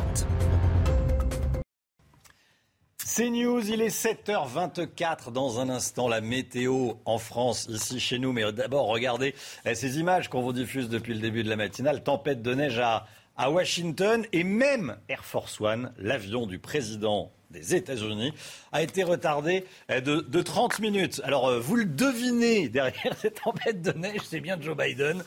C'est 3.14 3.30
News, 3.30 3.70
il 3.70 3.82
est 3.82 3.90
7h24 3.90 5.34
dans 5.34 5.60
un 5.60 5.68
instant 5.68 6.08
la 6.08 6.22
météo 6.22 6.94
en 7.04 7.18
France, 7.18 7.68
ici 7.70 8.00
chez 8.00 8.20
nous. 8.20 8.32
Mais 8.32 8.50
d'abord, 8.54 8.88
regardez 8.88 9.36
eh, 9.66 9.76
ces 9.76 10.00
images 10.00 10.30
qu'on 10.30 10.42
vous 10.42 10.54
diffuse 10.54 10.88
depuis 10.88 11.14
le 11.14 11.20
début 11.20 11.44
de 11.44 11.50
la 11.50 11.58
matinale. 11.58 12.04
Tempête 12.04 12.42
de 12.42 12.54
neige 12.54 12.80
à, 12.80 13.06
Washington 13.50 14.26
et 14.32 14.46
même 14.46 14.96
Air 15.10 15.26
Force 15.26 15.60
One, 15.60 15.92
l'avion 15.98 16.46
du 16.46 16.58
président 16.58 17.34
des 17.50 17.76
États-Unis, 17.76 18.32
a 18.72 18.82
été 18.82 19.04
retardé 19.04 19.66
eh, 19.90 20.00
de, 20.00 20.22
de 20.22 20.42
30 20.42 20.80
minutes. 20.80 21.20
Alors, 21.26 21.50
euh, 21.50 21.60
vous 21.60 21.76
le 21.76 21.84
devinez, 21.84 22.70
derrière 22.70 23.18
cette 23.18 23.42
tempête 23.42 23.82
de 23.82 23.92
neige, 23.92 24.22
c'est 24.24 24.40
bien 24.40 24.58
Joe 24.62 24.78
Biden. 24.78 25.22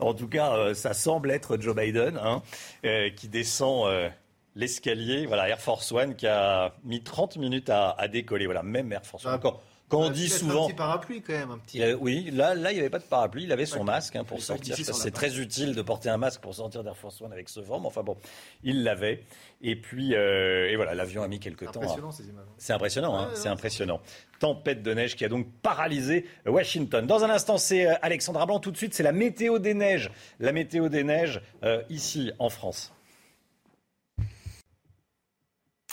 En 0.00 0.12
tout 0.12 0.26
cas, 0.26 0.56
euh, 0.56 0.74
ça 0.74 0.92
semble 0.92 1.30
être 1.30 1.56
Joe 1.60 1.76
Biden 1.76 2.18
hein, 2.20 2.42
euh, 2.84 3.10
qui 3.10 3.28
descend 3.28 3.86
l'escalier. 4.58 5.24
Voilà, 5.26 5.48
Air 5.48 5.60
Force 5.60 5.90
One 5.92 6.14
qui 6.14 6.26
a 6.26 6.74
mis 6.84 7.02
30 7.02 7.36
minutes 7.38 7.70
à, 7.70 7.90
à 7.92 8.08
décoller. 8.08 8.44
Voilà, 8.44 8.62
même 8.62 8.92
Air 8.92 9.06
Force 9.06 9.24
One. 9.24 9.38
Quand, 9.40 9.60
quand 9.88 10.00
on 10.02 10.08
pu 10.08 10.14
dit 10.16 10.28
souvent... 10.28 10.64
Un 10.64 10.66
petit 10.66 10.76
parapluie 10.76 11.22
quand 11.22 11.32
même, 11.32 11.50
un 11.52 11.56
petit. 11.58 11.82
Euh, 11.82 11.96
oui, 11.98 12.30
là, 12.30 12.54
là, 12.54 12.72
il 12.72 12.74
n'y 12.74 12.80
avait 12.80 12.90
pas 12.90 12.98
de 12.98 13.04
parapluie. 13.04 13.44
Il 13.44 13.52
avait 13.52 13.64
son 13.64 13.84
masque 13.84 14.16
hein, 14.16 14.24
pour 14.24 14.42
sortir. 14.42 14.76
C'est 14.76 15.10
très 15.12 15.38
utile 15.38 15.74
de 15.74 15.80
porter 15.80 16.10
un 16.10 16.18
masque 16.18 16.42
pour 16.42 16.54
sortir 16.54 16.82
d'Air 16.84 16.96
Force 16.96 17.22
One 17.22 17.32
avec 17.32 17.48
ce 17.48 17.60
vent. 17.60 17.80
Mais 17.80 17.86
enfin 17.86 18.02
bon, 18.02 18.16
il 18.64 18.82
l'avait. 18.82 19.24
Et 19.62 19.76
puis, 19.76 20.14
euh, 20.14 20.68
et 20.68 20.76
voilà, 20.76 20.94
l'avion 20.94 21.22
a 21.22 21.28
mis 21.28 21.40
quelques 21.40 21.64
temps. 21.72 21.80
à- 21.80 21.84
Impressionnant, 21.84 22.10
ces 22.10 22.24
images. 22.28 22.44
C'est 22.58 22.72
impressionnant, 22.74 23.18
hein, 23.18 23.30
c'est 23.34 23.48
impressionnant. 23.48 24.00
Tempête 24.40 24.82
de 24.82 24.92
neige 24.92 25.16
qui 25.16 25.24
a 25.24 25.28
donc 25.28 25.46
paralysé 25.62 26.26
Washington. 26.46 27.06
Dans 27.06 27.24
un 27.24 27.30
instant, 27.30 27.56
c'est 27.58 27.88
euh, 27.88 27.94
Alexandra 28.02 28.44
Blanc. 28.44 28.58
Tout 28.60 28.70
de 28.72 28.76
suite, 28.76 28.92
c'est 28.92 29.02
la 29.02 29.12
météo 29.12 29.58
des 29.58 29.72
neiges. 29.72 30.10
La 30.38 30.52
météo 30.52 30.88
des 30.90 31.02
neiges 31.04 31.40
euh, 31.64 31.82
ici 31.88 32.30
en 32.38 32.50
France. 32.50 32.92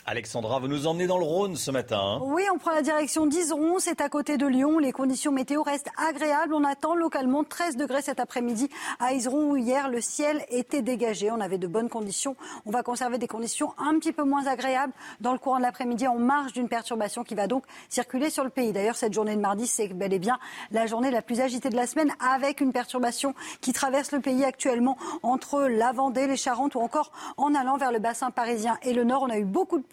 Alexandra, 0.07 0.59
vous 0.59 0.67
nous 0.67 0.85
emmenez 0.85 1.07
dans 1.07 1.17
le 1.17 1.23
Rhône 1.23 1.55
ce 1.55 1.71
matin. 1.71 1.99
hein? 1.99 2.19
Oui, 2.25 2.43
on 2.53 2.59
prend 2.59 2.69
la 2.69 2.83
direction 2.83 3.25
d'Iseron, 3.25 3.79
c'est 3.79 4.01
à 4.01 4.07
côté 4.07 4.37
de 4.37 4.45
Lyon. 4.45 4.77
Les 4.77 4.91
conditions 4.91 5.31
météo 5.31 5.63
restent 5.63 5.89
agréables. 5.97 6.53
On 6.53 6.63
attend 6.63 6.93
localement 6.93 7.43
13 7.43 7.75
degrés 7.75 8.03
cet 8.03 8.19
après-midi 8.19 8.69
à 8.99 9.13
Iseron 9.13 9.49
où 9.49 9.57
hier 9.57 9.89
le 9.89 10.01
ciel 10.01 10.45
était 10.49 10.83
dégagé. 10.83 11.31
On 11.31 11.41
avait 11.41 11.57
de 11.57 11.65
bonnes 11.65 11.89
conditions. 11.89 12.35
On 12.67 12.69
va 12.69 12.83
conserver 12.83 13.17
des 13.17 13.27
conditions 13.27 13.73
un 13.79 13.97
petit 13.97 14.11
peu 14.13 14.23
moins 14.23 14.45
agréables 14.45 14.93
dans 15.21 15.33
le 15.33 15.39
courant 15.39 15.57
de 15.57 15.63
l'après-midi 15.63 16.07
en 16.07 16.19
marge 16.19 16.53
d'une 16.53 16.69
perturbation 16.69 17.23
qui 17.23 17.33
va 17.33 17.47
donc 17.47 17.63
circuler 17.89 18.29
sur 18.29 18.43
le 18.43 18.51
pays. 18.51 18.73
D'ailleurs, 18.73 18.97
cette 18.97 19.13
journée 19.13 19.35
de 19.35 19.41
mardi, 19.41 19.65
c'est 19.65 19.87
bel 19.87 20.13
et 20.13 20.19
bien 20.19 20.37
la 20.69 20.85
journée 20.85 21.09
la 21.09 21.23
plus 21.23 21.41
agitée 21.41 21.69
de 21.69 21.75
la 21.75 21.87
semaine 21.87 22.11
avec 22.19 22.61
une 22.61 22.73
perturbation 22.73 23.33
qui 23.59 23.73
traverse 23.73 24.11
le 24.11 24.19
pays 24.19 24.43
actuellement 24.43 24.99
entre 25.23 25.61
la 25.63 25.93
Vendée, 25.93 26.27
les 26.27 26.37
Charentes 26.37 26.75
ou 26.75 26.79
encore 26.79 27.11
en 27.37 27.55
allant 27.55 27.77
vers 27.77 27.91
le 27.91 27.97
bassin 27.97 28.29
parisien 28.29 28.77
et 28.83 28.93
le 28.93 29.03
nord. 29.03 29.23
On 29.23 29.31
a 29.31 29.39
eu 29.39 29.45
beaucoup 29.45 29.79
de 29.79 29.83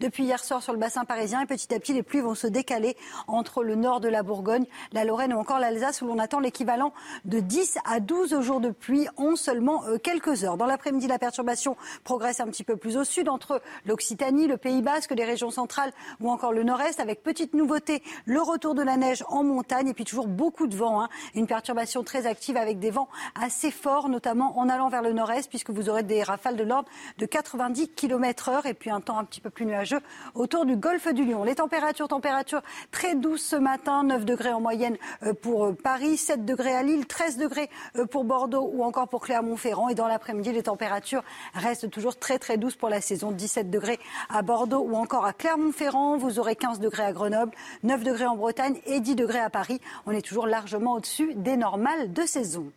depuis 0.00 0.24
hier 0.24 0.42
soir 0.42 0.62
sur 0.62 0.72
le 0.72 0.78
bassin 0.78 1.04
parisien 1.04 1.40
et 1.40 1.46
petit 1.46 1.72
à 1.74 1.78
petit 1.78 1.92
les 1.92 2.02
pluies 2.02 2.20
vont 2.20 2.34
se 2.34 2.46
décaler 2.46 2.96
entre 3.26 3.62
le 3.62 3.74
nord 3.74 4.00
de 4.00 4.08
la 4.08 4.22
Bourgogne, 4.22 4.64
la 4.92 5.04
Lorraine 5.04 5.32
ou 5.32 5.38
encore 5.38 5.58
l'Alsace 5.58 6.02
où 6.02 6.06
l'on 6.06 6.18
attend 6.18 6.40
l'équivalent 6.40 6.92
de 7.24 7.40
10 7.40 7.78
à 7.84 8.00
12 8.00 8.40
jours 8.40 8.60
de 8.60 8.70
pluie 8.70 9.08
en 9.16 9.36
seulement 9.36 9.84
euh, 9.86 9.98
quelques 9.98 10.44
heures. 10.44 10.56
Dans 10.56 10.66
l'après-midi, 10.66 11.06
la 11.06 11.18
perturbation 11.18 11.76
progresse 12.04 12.40
un 12.40 12.46
petit 12.46 12.64
peu 12.64 12.76
plus 12.76 12.96
au 12.96 13.04
sud 13.04 13.28
entre 13.28 13.60
l'Occitanie, 13.86 14.46
le 14.46 14.56
Pays 14.56 14.82
Basque, 14.82 15.12
les 15.12 15.24
régions 15.24 15.50
centrales 15.50 15.92
ou 16.20 16.30
encore 16.30 16.52
le 16.52 16.62
nord-est 16.62 17.00
avec 17.00 17.22
petite 17.22 17.54
nouveauté, 17.54 18.02
le 18.26 18.40
retour 18.40 18.74
de 18.74 18.82
la 18.82 18.96
neige 18.96 19.24
en 19.28 19.44
montagne 19.44 19.88
et 19.88 19.94
puis 19.94 20.04
toujours 20.04 20.28
beaucoup 20.28 20.66
de 20.66 20.76
vent. 20.76 21.02
hein. 21.02 21.08
Une 21.34 21.46
perturbation 21.46 22.02
très 22.04 22.26
active 22.26 22.56
avec 22.56 22.78
des 22.78 22.90
vents 22.90 23.08
assez 23.34 23.70
forts, 23.70 24.08
notamment 24.08 24.58
en 24.58 24.68
allant 24.68 24.88
vers 24.88 25.02
le 25.02 25.12
nord-est 25.12 25.48
puisque 25.48 25.70
vous 25.70 25.88
aurez 25.88 26.02
des 26.02 26.22
rafales 26.22 26.56
de 26.56 26.64
l'ordre 26.64 26.88
de 27.18 27.26
90 27.26 27.88
km 27.88 28.48
heure 28.48 28.66
et 28.66 28.74
puis 28.74 28.90
un 28.90 29.00
temps 29.00 29.18
un 29.18 29.24
petit 29.24 29.40
peu 29.40 29.47
plus 29.50 29.66
nuageux 29.66 30.00
autour 30.34 30.66
du 30.66 30.76
golfe 30.76 31.12
du 31.12 31.24
Lion. 31.24 31.44
Les 31.44 31.56
températures, 31.56 32.08
températures 32.08 32.62
très 32.90 33.14
douces 33.14 33.44
ce 33.44 33.56
matin, 33.56 34.04
9 34.04 34.24
degrés 34.24 34.52
en 34.52 34.60
moyenne 34.60 34.96
euh, 35.22 35.32
pour 35.34 35.66
euh, 35.66 35.72
Paris, 35.72 36.16
7 36.16 36.44
degrés 36.44 36.74
à 36.74 36.82
Lille, 36.82 37.06
13 37.06 37.38
degrés 37.38 37.70
euh, 37.96 38.06
pour 38.06 38.24
Bordeaux 38.24 38.70
ou 38.72 38.82
encore 38.82 39.08
pour 39.08 39.22
Clermont-Ferrand. 39.22 39.88
Et 39.88 39.94
dans 39.94 40.08
l'après-midi, 40.08 40.52
les 40.52 40.62
températures 40.64 41.22
restent 41.54 41.90
toujours 41.90 42.18
très 42.18 42.38
très 42.38 42.56
douces 42.56 42.76
pour 42.76 42.88
la 42.88 43.00
saison. 43.00 43.30
17 43.30 43.70
degrés 43.70 43.98
à 44.30 44.42
Bordeaux 44.42 44.84
ou 44.88 44.94
encore 44.96 45.24
à 45.24 45.32
Clermont-Ferrand. 45.32 46.16
Vous 46.16 46.38
aurez 46.38 46.56
15 46.56 46.80
degrés 46.80 47.04
à 47.04 47.12
Grenoble, 47.12 47.52
9 47.82 48.02
degrés 48.02 48.26
en 48.26 48.36
Bretagne 48.36 48.80
et 48.86 49.00
10 49.00 49.14
degrés 49.14 49.40
à 49.40 49.50
Paris. 49.50 49.80
On 50.06 50.12
est 50.12 50.22
toujours 50.22 50.46
largement 50.46 50.94
au-dessus 50.94 51.34
des 51.34 51.56
normales 51.56 52.12
de 52.12 52.22
saison. 52.22 52.70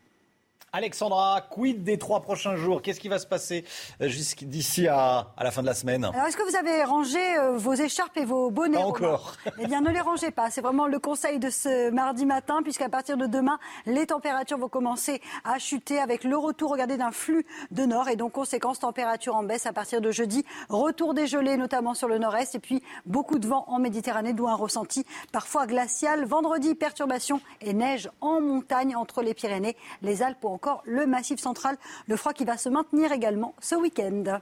Alexandra, 0.74 1.42
quid 1.50 1.84
des 1.84 1.98
trois 1.98 2.22
prochains 2.22 2.56
jours? 2.56 2.82
Qu'est-ce 2.82 3.02
qui 3.02 3.10
va 3.10 3.20
se 3.20 3.28
passer 3.28 3.66
euh, 4.00 4.08
jusqu'ici 4.08 4.88
à, 4.88 5.28
à 5.36 5.44
la 5.44 5.52
fin 5.52 5.62
de 5.62 5.68
la 5.68 5.74
semaine? 5.74 6.06
Alors, 6.06 6.26
est-ce 6.28 6.38
que 6.38 6.50
vous 6.50 6.56
avez 6.56 6.86
rangé 6.86 7.20
euh, 7.38 7.58
vos 7.58 7.74
écharpes 7.74 8.16
et 8.16 8.24
vos 8.24 8.50
bonnets 8.52 8.78
Pas 8.78 8.86
encore. 8.86 9.34
Eh 9.60 9.68
bien, 9.68 9.82
ne 9.82 9.90
les 9.90 10.00
rangez 10.00 10.32
pas. 10.32 10.50
C'est 10.50 10.62
vraiment 10.62 10.88
le 10.88 10.98
conseil 10.98 11.40
de 11.40 11.50
ce 11.50 11.92
mardi 11.92 12.26
matin, 12.26 12.62
puisqu'à 12.64 12.88
partir 12.88 13.18
de 13.18 13.26
demain, 13.26 13.60
les 13.86 14.06
températures 14.06 14.58
vont 14.58 14.70
commencer 14.70 15.22
à 15.44 15.60
chuter 15.60 16.00
avec 16.00 16.24
le 16.24 16.38
retour, 16.38 16.72
regardez, 16.72 16.96
d'un 16.96 17.12
flux 17.12 17.46
de 17.72 17.84
nord. 17.84 18.08
Et 18.08 18.16
donc, 18.16 18.32
conséquence, 18.32 18.80
température 18.80 19.36
en 19.36 19.44
baisse 19.44 19.66
à 19.66 19.74
partir 19.74 20.00
de 20.00 20.10
jeudi. 20.10 20.46
Retour 20.70 21.14
des 21.14 21.28
gelées, 21.28 21.58
notamment 21.58 21.94
sur 21.94 22.08
le 22.08 22.18
nord-est. 22.18 22.56
Et 22.56 22.60
puis, 22.60 22.82
beaucoup 23.06 23.40
de 23.40 23.48
vent 23.48 23.66
en 23.68 23.78
Méditerranée, 23.78 24.32
d'où 24.32 24.48
un 24.48 24.56
ressenti 24.56 25.06
parfois 25.34 25.68
glacial. 25.68 26.24
Vendredi, 26.24 26.76
perturbation 26.76 27.42
et 27.60 27.74
neige 27.74 28.10
en 28.22 28.40
montagne 28.40 28.96
entre 28.96 29.22
les 29.22 29.34
Pyrénées, 29.34 29.76
les 30.02 30.24
Alpes 30.24 30.46
ou 30.46 30.48
encore 30.48 30.61
le 30.86 31.06
Massif 31.06 31.40
central. 31.40 31.78
Le 32.08 32.16
froid 32.16 32.34
qui 32.34 32.46
va 32.46 32.58
se 32.58 32.70
maintenir 32.70 33.12
également 33.12 33.56
ce 33.60 33.76
week-end. 33.76 34.40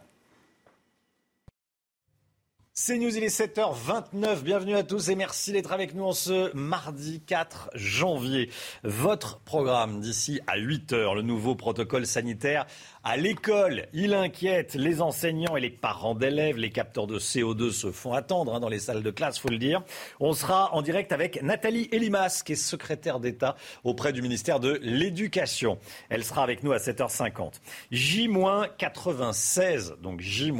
C'est 2.81 2.97
News, 2.97 3.13
il 3.17 3.25
est 3.25 3.37
7h29. 3.37 4.41
Bienvenue 4.41 4.77
à 4.77 4.83
tous 4.83 5.09
et 5.09 5.15
merci 5.15 5.51
d'être 5.51 5.73
avec 5.73 5.93
nous 5.95 6.05
en 6.05 6.13
ce 6.13 6.55
mardi 6.55 7.19
4 7.19 7.71
janvier. 7.75 8.49
Votre 8.83 9.41
programme 9.41 9.99
d'ici 9.99 10.39
à 10.47 10.57
8h, 10.57 11.13
le 11.13 11.21
nouveau 11.21 11.55
protocole 11.55 12.05
sanitaire 12.05 12.65
à 13.03 13.17
l'école. 13.17 13.87
Il 13.91 14.13
inquiète 14.13 14.75
les 14.75 15.01
enseignants 15.01 15.57
et 15.57 15.61
les 15.61 15.69
parents 15.69 16.15
d'élèves. 16.15 16.55
Les 16.55 16.69
capteurs 16.69 17.05
de 17.05 17.19
CO2 17.19 17.71
se 17.71 17.91
font 17.91 18.13
attendre 18.13 18.55
hein, 18.55 18.61
dans 18.61 18.69
les 18.69 18.79
salles 18.79 19.03
de 19.03 19.11
classe, 19.11 19.39
faut 19.39 19.49
le 19.49 19.57
dire. 19.57 19.83
On 20.21 20.31
sera 20.31 20.73
en 20.73 20.81
direct 20.81 21.11
avec 21.11 21.43
Nathalie 21.43 21.89
Elimas, 21.91 22.43
qui 22.45 22.53
est 22.53 22.55
secrétaire 22.55 23.19
d'État 23.19 23.57
auprès 23.83 24.13
du 24.13 24.21
ministère 24.21 24.61
de 24.61 24.79
l'Éducation. 24.81 25.79
Elle 26.07 26.23
sera 26.23 26.43
avec 26.43 26.63
nous 26.63 26.71
à 26.71 26.77
7h50. 26.77 27.55
J-96, 27.91 29.99
donc 29.99 30.21
J- 30.21 30.53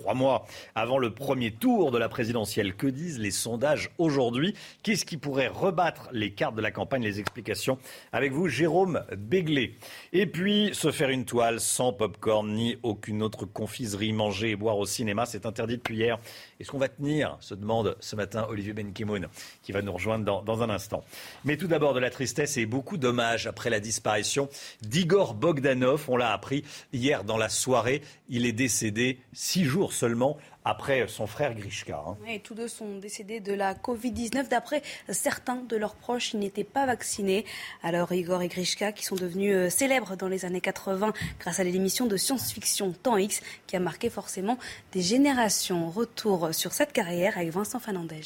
trois 0.00 0.14
mois 0.14 0.46
avant 0.74 0.96
le 0.96 1.12
premier 1.12 1.50
tour 1.50 1.90
de 1.90 1.98
la 1.98 2.08
présidentielle. 2.08 2.74
Que 2.74 2.86
disent 2.86 3.18
les 3.18 3.30
sondages 3.30 3.90
aujourd'hui? 3.98 4.54
Qu'est-ce 4.82 5.04
qui 5.04 5.18
pourrait 5.18 5.48
rebattre 5.48 6.08
les 6.12 6.32
cartes 6.32 6.54
de 6.54 6.62
la 6.62 6.70
campagne? 6.70 7.02
Les 7.02 7.20
explications 7.20 7.78
avec 8.12 8.32
vous, 8.32 8.48
Jérôme 8.48 9.04
Béglé. 9.16 9.76
Et 10.14 10.26
puis, 10.26 10.70
se 10.72 10.90
faire 10.90 11.10
une 11.10 11.26
toile 11.26 11.60
sans 11.60 11.92
pop-corn 11.92 12.50
ni 12.50 12.78
aucune 12.82 13.22
autre 13.22 13.44
confiserie, 13.44 14.12
manger 14.14 14.50
et 14.50 14.56
boire 14.56 14.78
au 14.78 14.86
cinéma, 14.86 15.26
c'est 15.26 15.44
interdit 15.44 15.76
depuis 15.76 15.96
hier. 15.96 16.18
Est-ce 16.58 16.70
qu'on 16.70 16.78
va 16.78 16.88
tenir 16.88 17.36
se 17.40 17.54
demande 17.54 17.96
ce 18.00 18.16
matin 18.16 18.46
Olivier 18.48 18.72
Benkimoun, 18.72 19.28
qui 19.62 19.72
va 19.72 19.82
nous 19.82 19.92
rejoindre 19.92 20.24
dans, 20.24 20.42
dans 20.42 20.62
un 20.62 20.70
instant. 20.70 21.04
Mais 21.44 21.58
tout 21.58 21.66
d'abord, 21.66 21.92
de 21.92 22.00
la 22.00 22.10
tristesse 22.10 22.56
et 22.56 22.64
beaucoup 22.64 22.96
d'hommages 22.96 23.46
après 23.46 23.68
la 23.68 23.80
disparition 23.80 24.48
d'Igor 24.80 25.34
Bogdanov. 25.34 26.06
On 26.08 26.16
l'a 26.16 26.32
appris 26.32 26.64
hier 26.94 27.24
dans 27.24 27.36
la 27.36 27.50
soirée. 27.50 28.00
Il 28.30 28.46
est 28.46 28.52
décédé 28.52 29.18
six 29.32 29.64
jours 29.64 29.89
seulement 29.92 30.36
après 30.64 31.06
son 31.08 31.26
frère 31.26 31.54
Grishka. 31.54 32.02
Hein. 32.06 32.16
Et 32.28 32.40
tous 32.40 32.54
deux 32.54 32.68
sont 32.68 32.98
décédés 32.98 33.40
de 33.40 33.52
la 33.52 33.74
Covid-19. 33.74 34.48
D'après 34.48 34.82
certains 35.08 35.56
de 35.56 35.76
leurs 35.76 35.94
proches, 35.94 36.34
ils 36.34 36.40
n'étaient 36.40 36.64
pas 36.64 36.86
vaccinés. 36.86 37.44
Alors 37.82 38.12
Igor 38.12 38.42
et 38.42 38.48
Grishka, 38.48 38.92
qui 38.92 39.04
sont 39.04 39.16
devenus 39.16 39.54
euh, 39.54 39.70
célèbres 39.70 40.16
dans 40.16 40.28
les 40.28 40.44
années 40.44 40.60
80 40.60 41.12
grâce 41.38 41.60
à 41.60 41.64
l'émission 41.64 42.06
de 42.06 42.16
science-fiction 42.16 42.92
Temps 42.92 43.16
X, 43.16 43.40
qui 43.66 43.76
a 43.76 43.80
marqué 43.80 44.10
forcément 44.10 44.58
des 44.92 45.02
générations. 45.02 45.90
Retour 45.90 46.54
sur 46.54 46.72
cette 46.72 46.92
carrière 46.92 47.36
avec 47.36 47.50
Vincent 47.50 47.80
Fernandez. 47.80 48.22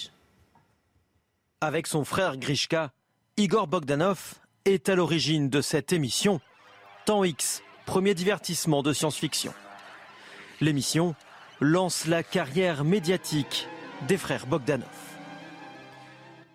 Avec 1.61 1.87
son 1.87 2.05
frère 2.05 2.37
Grishka, 2.37 2.93
Igor 3.37 3.67
Bogdanov 3.67 4.35
est 4.65 4.89
à 4.89 4.95
l'origine 4.95 5.49
de 5.49 5.61
cette 5.61 5.93
émission. 5.93 6.41
Temps 7.05 7.25
X, 7.25 7.63
premier 7.87 8.15
divertissement 8.15 8.83
de 8.83 8.93
science-fiction. 8.93 9.53
L'émission 10.61 11.15
lance 11.61 12.07
la 12.07 12.23
carrière 12.23 12.85
médiatique 12.85 13.69
des 14.09 14.17
frères 14.17 14.47
Bogdanov. 14.47 14.89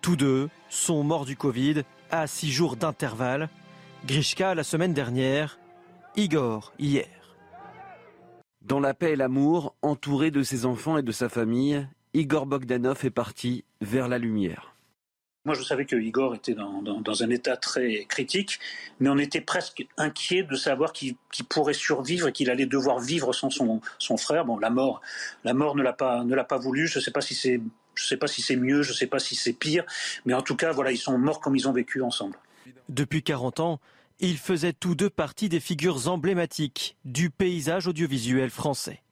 Tous 0.02 0.16
deux 0.16 0.48
sont 0.68 1.02
morts 1.02 1.24
du 1.24 1.36
Covid 1.36 1.82
à 2.10 2.26
six 2.26 2.50
jours 2.50 2.76
d'intervalle. 2.76 3.48
Grishka 4.06 4.54
la 4.54 4.64
semaine 4.64 4.94
dernière, 4.94 5.58
Igor 6.16 6.72
hier. 6.78 7.06
Dans 8.62 8.80
la 8.80 8.94
paix 8.94 9.12
et 9.12 9.16
l'amour, 9.16 9.74
entouré 9.82 10.30
de 10.30 10.42
ses 10.42 10.66
enfants 10.66 10.98
et 10.98 11.02
de 11.02 11.12
sa 11.12 11.28
famille, 11.28 11.86
Igor 12.14 12.46
Bogdanov 12.46 13.04
est 13.04 13.10
parti 13.10 13.64
vers 13.80 14.08
la 14.08 14.18
lumière. 14.18 14.69
Moi, 15.46 15.54
je 15.54 15.62
savais 15.62 15.86
que 15.86 15.96
Igor 15.96 16.34
était 16.34 16.54
dans, 16.54 17.22
un 17.22 17.30
état 17.30 17.56
très 17.56 18.04
critique, 18.04 18.58
mais 18.98 19.08
on 19.08 19.16
était 19.16 19.40
presque 19.40 19.86
inquiet 19.96 20.42
de 20.42 20.54
savoir 20.54 20.92
qu'il 20.92 21.16
pourrait 21.48 21.72
survivre 21.72 22.28
et 22.28 22.32
qu'il 22.32 22.50
allait 22.50 22.66
devoir 22.66 22.98
vivre 22.98 23.32
sans 23.32 23.48
son, 23.48 23.80
frère. 24.18 24.44
Bon, 24.44 24.58
la 24.58 24.68
mort, 24.68 25.00
la 25.44 25.54
mort 25.54 25.76
ne 25.76 25.82
l'a 25.82 25.94
pas, 25.94 26.24
ne 26.24 26.34
l'a 26.34 26.44
pas 26.44 26.58
voulu. 26.58 26.86
Je 26.88 26.98
ne 26.98 27.02
sais 27.02 27.10
pas 27.10 27.22
si 27.22 27.34
c'est, 27.34 27.58
je 27.94 28.06
sais 28.06 28.18
pas 28.18 28.26
si 28.26 28.42
c'est 28.42 28.56
mieux, 28.56 28.82
je 28.82 28.90
ne 28.90 28.96
sais 28.96 29.06
pas 29.06 29.18
si 29.18 29.34
c'est 29.34 29.54
pire, 29.54 29.84
mais 30.26 30.34
en 30.34 30.42
tout 30.42 30.56
cas, 30.56 30.72
voilà, 30.72 30.92
ils 30.92 30.98
sont 30.98 31.16
morts 31.16 31.40
comme 31.40 31.56
ils 31.56 31.66
ont 31.66 31.72
vécu 31.72 32.02
ensemble. 32.02 32.36
Depuis 32.90 33.22
40 33.22 33.60
ans, 33.60 33.80
ils 34.18 34.36
faisaient 34.36 34.74
tous 34.74 34.94
deux 34.94 35.08
partie 35.08 35.48
des 35.48 35.60
figures 35.60 36.06
emblématiques 36.08 36.98
du 37.06 37.30
paysage 37.30 37.86
audiovisuel 37.86 38.50
français. 38.50 39.02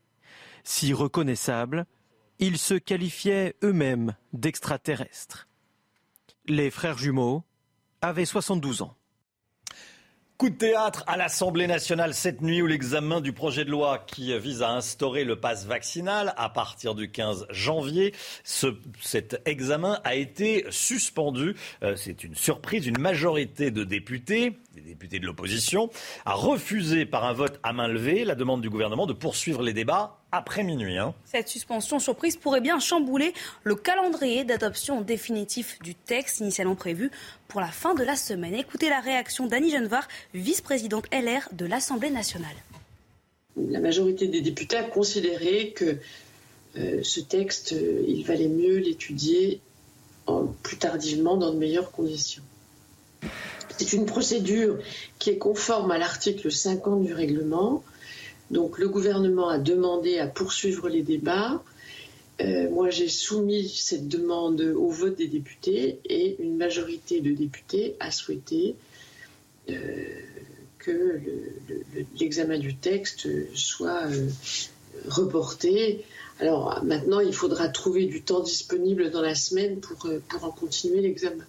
Si 0.63 0.93
reconnaissables, 0.93 1.87
ils 2.39 2.59
se 2.59 2.75
qualifiaient 2.75 3.57
eux-mêmes 3.65 4.15
d'extraterrestres. 4.35 5.48
Les 6.49 6.71
frères 6.71 6.97
jumeaux 6.97 7.45
avaient 8.01 8.25
72 8.25 8.81
ans. 8.81 8.97
Coup 10.39 10.49
de 10.49 10.55
théâtre 10.55 11.05
à 11.07 11.19
l'Assemblée 11.19 11.67
nationale 11.67 12.15
cette 12.15 12.41
nuit 12.41 12.63
où 12.63 12.67
l'examen 12.67 13.21
du 13.21 13.35
projet 13.35 13.67
de 13.67 13.71
loi 13.71 13.99
qui 13.99 14.39
vise 14.39 14.63
à 14.63 14.71
instaurer 14.71 15.25
le 15.25 15.39
pass 15.39 15.67
vaccinal 15.67 16.33
à 16.39 16.49
partir 16.49 16.95
du 16.95 17.11
15 17.11 17.49
janvier, 17.51 18.15
cet 18.45 19.43
examen 19.45 20.01
a 20.05 20.15
été 20.15 20.65
suspendu. 20.71 21.55
Euh, 21.83 21.97
c'est 21.97 22.25
une 22.25 22.35
surprise. 22.35 22.87
Une 22.87 23.01
majorité 23.01 23.71
de 23.71 23.85
députés, 23.85 24.57
des 24.79 24.91
députés 24.91 25.19
de 25.19 25.27
l'opposition, 25.27 25.91
a 26.25 26.35
refusé 26.35 27.07
par 27.07 27.25
un 27.25 27.33
vote 27.33 27.59
à 27.63 27.73
main 27.73 27.89
levée 27.89 28.25
la 28.25 28.35
demande 28.35 28.61
du 28.61 28.71
gouvernement 28.71 29.07
de 29.07 29.13
poursuivre 29.13 29.63
les 29.63 29.73
débats 29.73 30.19
après 30.33 30.63
minuit. 30.63 30.99
Hein. 30.99 31.15
Cette 31.25 31.49
suspension 31.49 31.99
surprise 31.99 32.37
pourrait 32.37 32.61
bien 32.61 32.79
chambouler 32.79 33.33
le 33.65 33.75
calendrier 33.75 34.45
d'adoption 34.45 35.01
définitif 35.01 35.79
du 35.83 35.95
texte 35.95 36.41
initialement 36.41 36.75
prévu 36.75 37.11
pour 37.49 37.61
la 37.61 37.69
fin 37.69 37.95
de 37.95 38.05
la 38.05 38.17
semaine. 38.17 38.55
Écoutez 38.55 38.89
la 38.89 39.01
réaction 39.01 39.47
d'Annie 39.47 39.71
Genevard, 39.71 40.07
vice-présidente 40.35 41.07
LR 41.13 41.49
de 41.53 41.67
l'Assemblée 41.67 42.11
nationale. 42.11 42.57
La 43.57 43.81
majorité 43.81 44.29
des 44.29 44.41
députés 44.41 44.77
a 44.77 44.85
considéré 44.85 45.73
que 45.73 45.99
euh, 46.77 47.01
ce 47.03 47.21
texte, 47.21 47.73
euh, 47.73 48.05
il 48.07 48.25
valait 48.25 48.49
mieux 48.49 48.77
l'étudier 48.79 49.61
plus 50.63 50.77
tardivement 50.77 51.39
dans 51.39 51.53
de 51.53 51.59
meilleures 51.59 51.91
conditions. 51.91 52.43
C'est 53.79 53.93
une 53.93 54.07
procédure 54.07 54.79
qui 55.21 55.31
est 55.31 55.39
conforme 55.39 55.93
à 55.93 55.99
l'article 55.99 56.51
50 56.51 57.05
du 57.05 57.15
règlement. 57.15 57.85
Donc 58.51 58.79
le 58.79 58.89
gouvernement 58.89 59.49
a 59.49 59.59
demandé 59.59 60.19
à 60.19 60.27
poursuivre 60.27 60.89
les 60.89 61.03
débats. 61.03 61.63
Euh, 62.41 62.69
moi, 62.71 62.91
j'ai 62.91 63.09
soumis 63.09 63.69
cette 63.69 64.09
demande 64.09 64.61
au 64.61 64.89
vote 64.89 65.17
des 65.17 65.29
députés 65.29 66.01
et 66.05 66.43
une 66.43 66.57
majorité 66.57 67.21
de 67.21 67.33
députés 67.33 67.95
a 68.01 68.11
souhaité 68.11 68.75
euh, 69.71 69.75
que 70.79 71.21
l'examen 72.19 72.59
du 72.59 72.75
texte 72.75 73.29
soit 73.55 74.07
euh, 74.07 74.29
reporté. 75.07 76.05
Alors 76.41 76.83
maintenant, 76.85 77.21
il 77.21 77.33
faudra 77.33 77.69
trouver 77.69 78.07
du 78.07 78.23
temps 78.23 78.41
disponible 78.41 79.11
dans 79.11 79.23
la 79.23 79.37
semaine 79.37 79.79
pour, 79.81 80.09
pour 80.29 80.45
en 80.45 80.51
continuer 80.51 81.01
l'examen. 81.01 81.45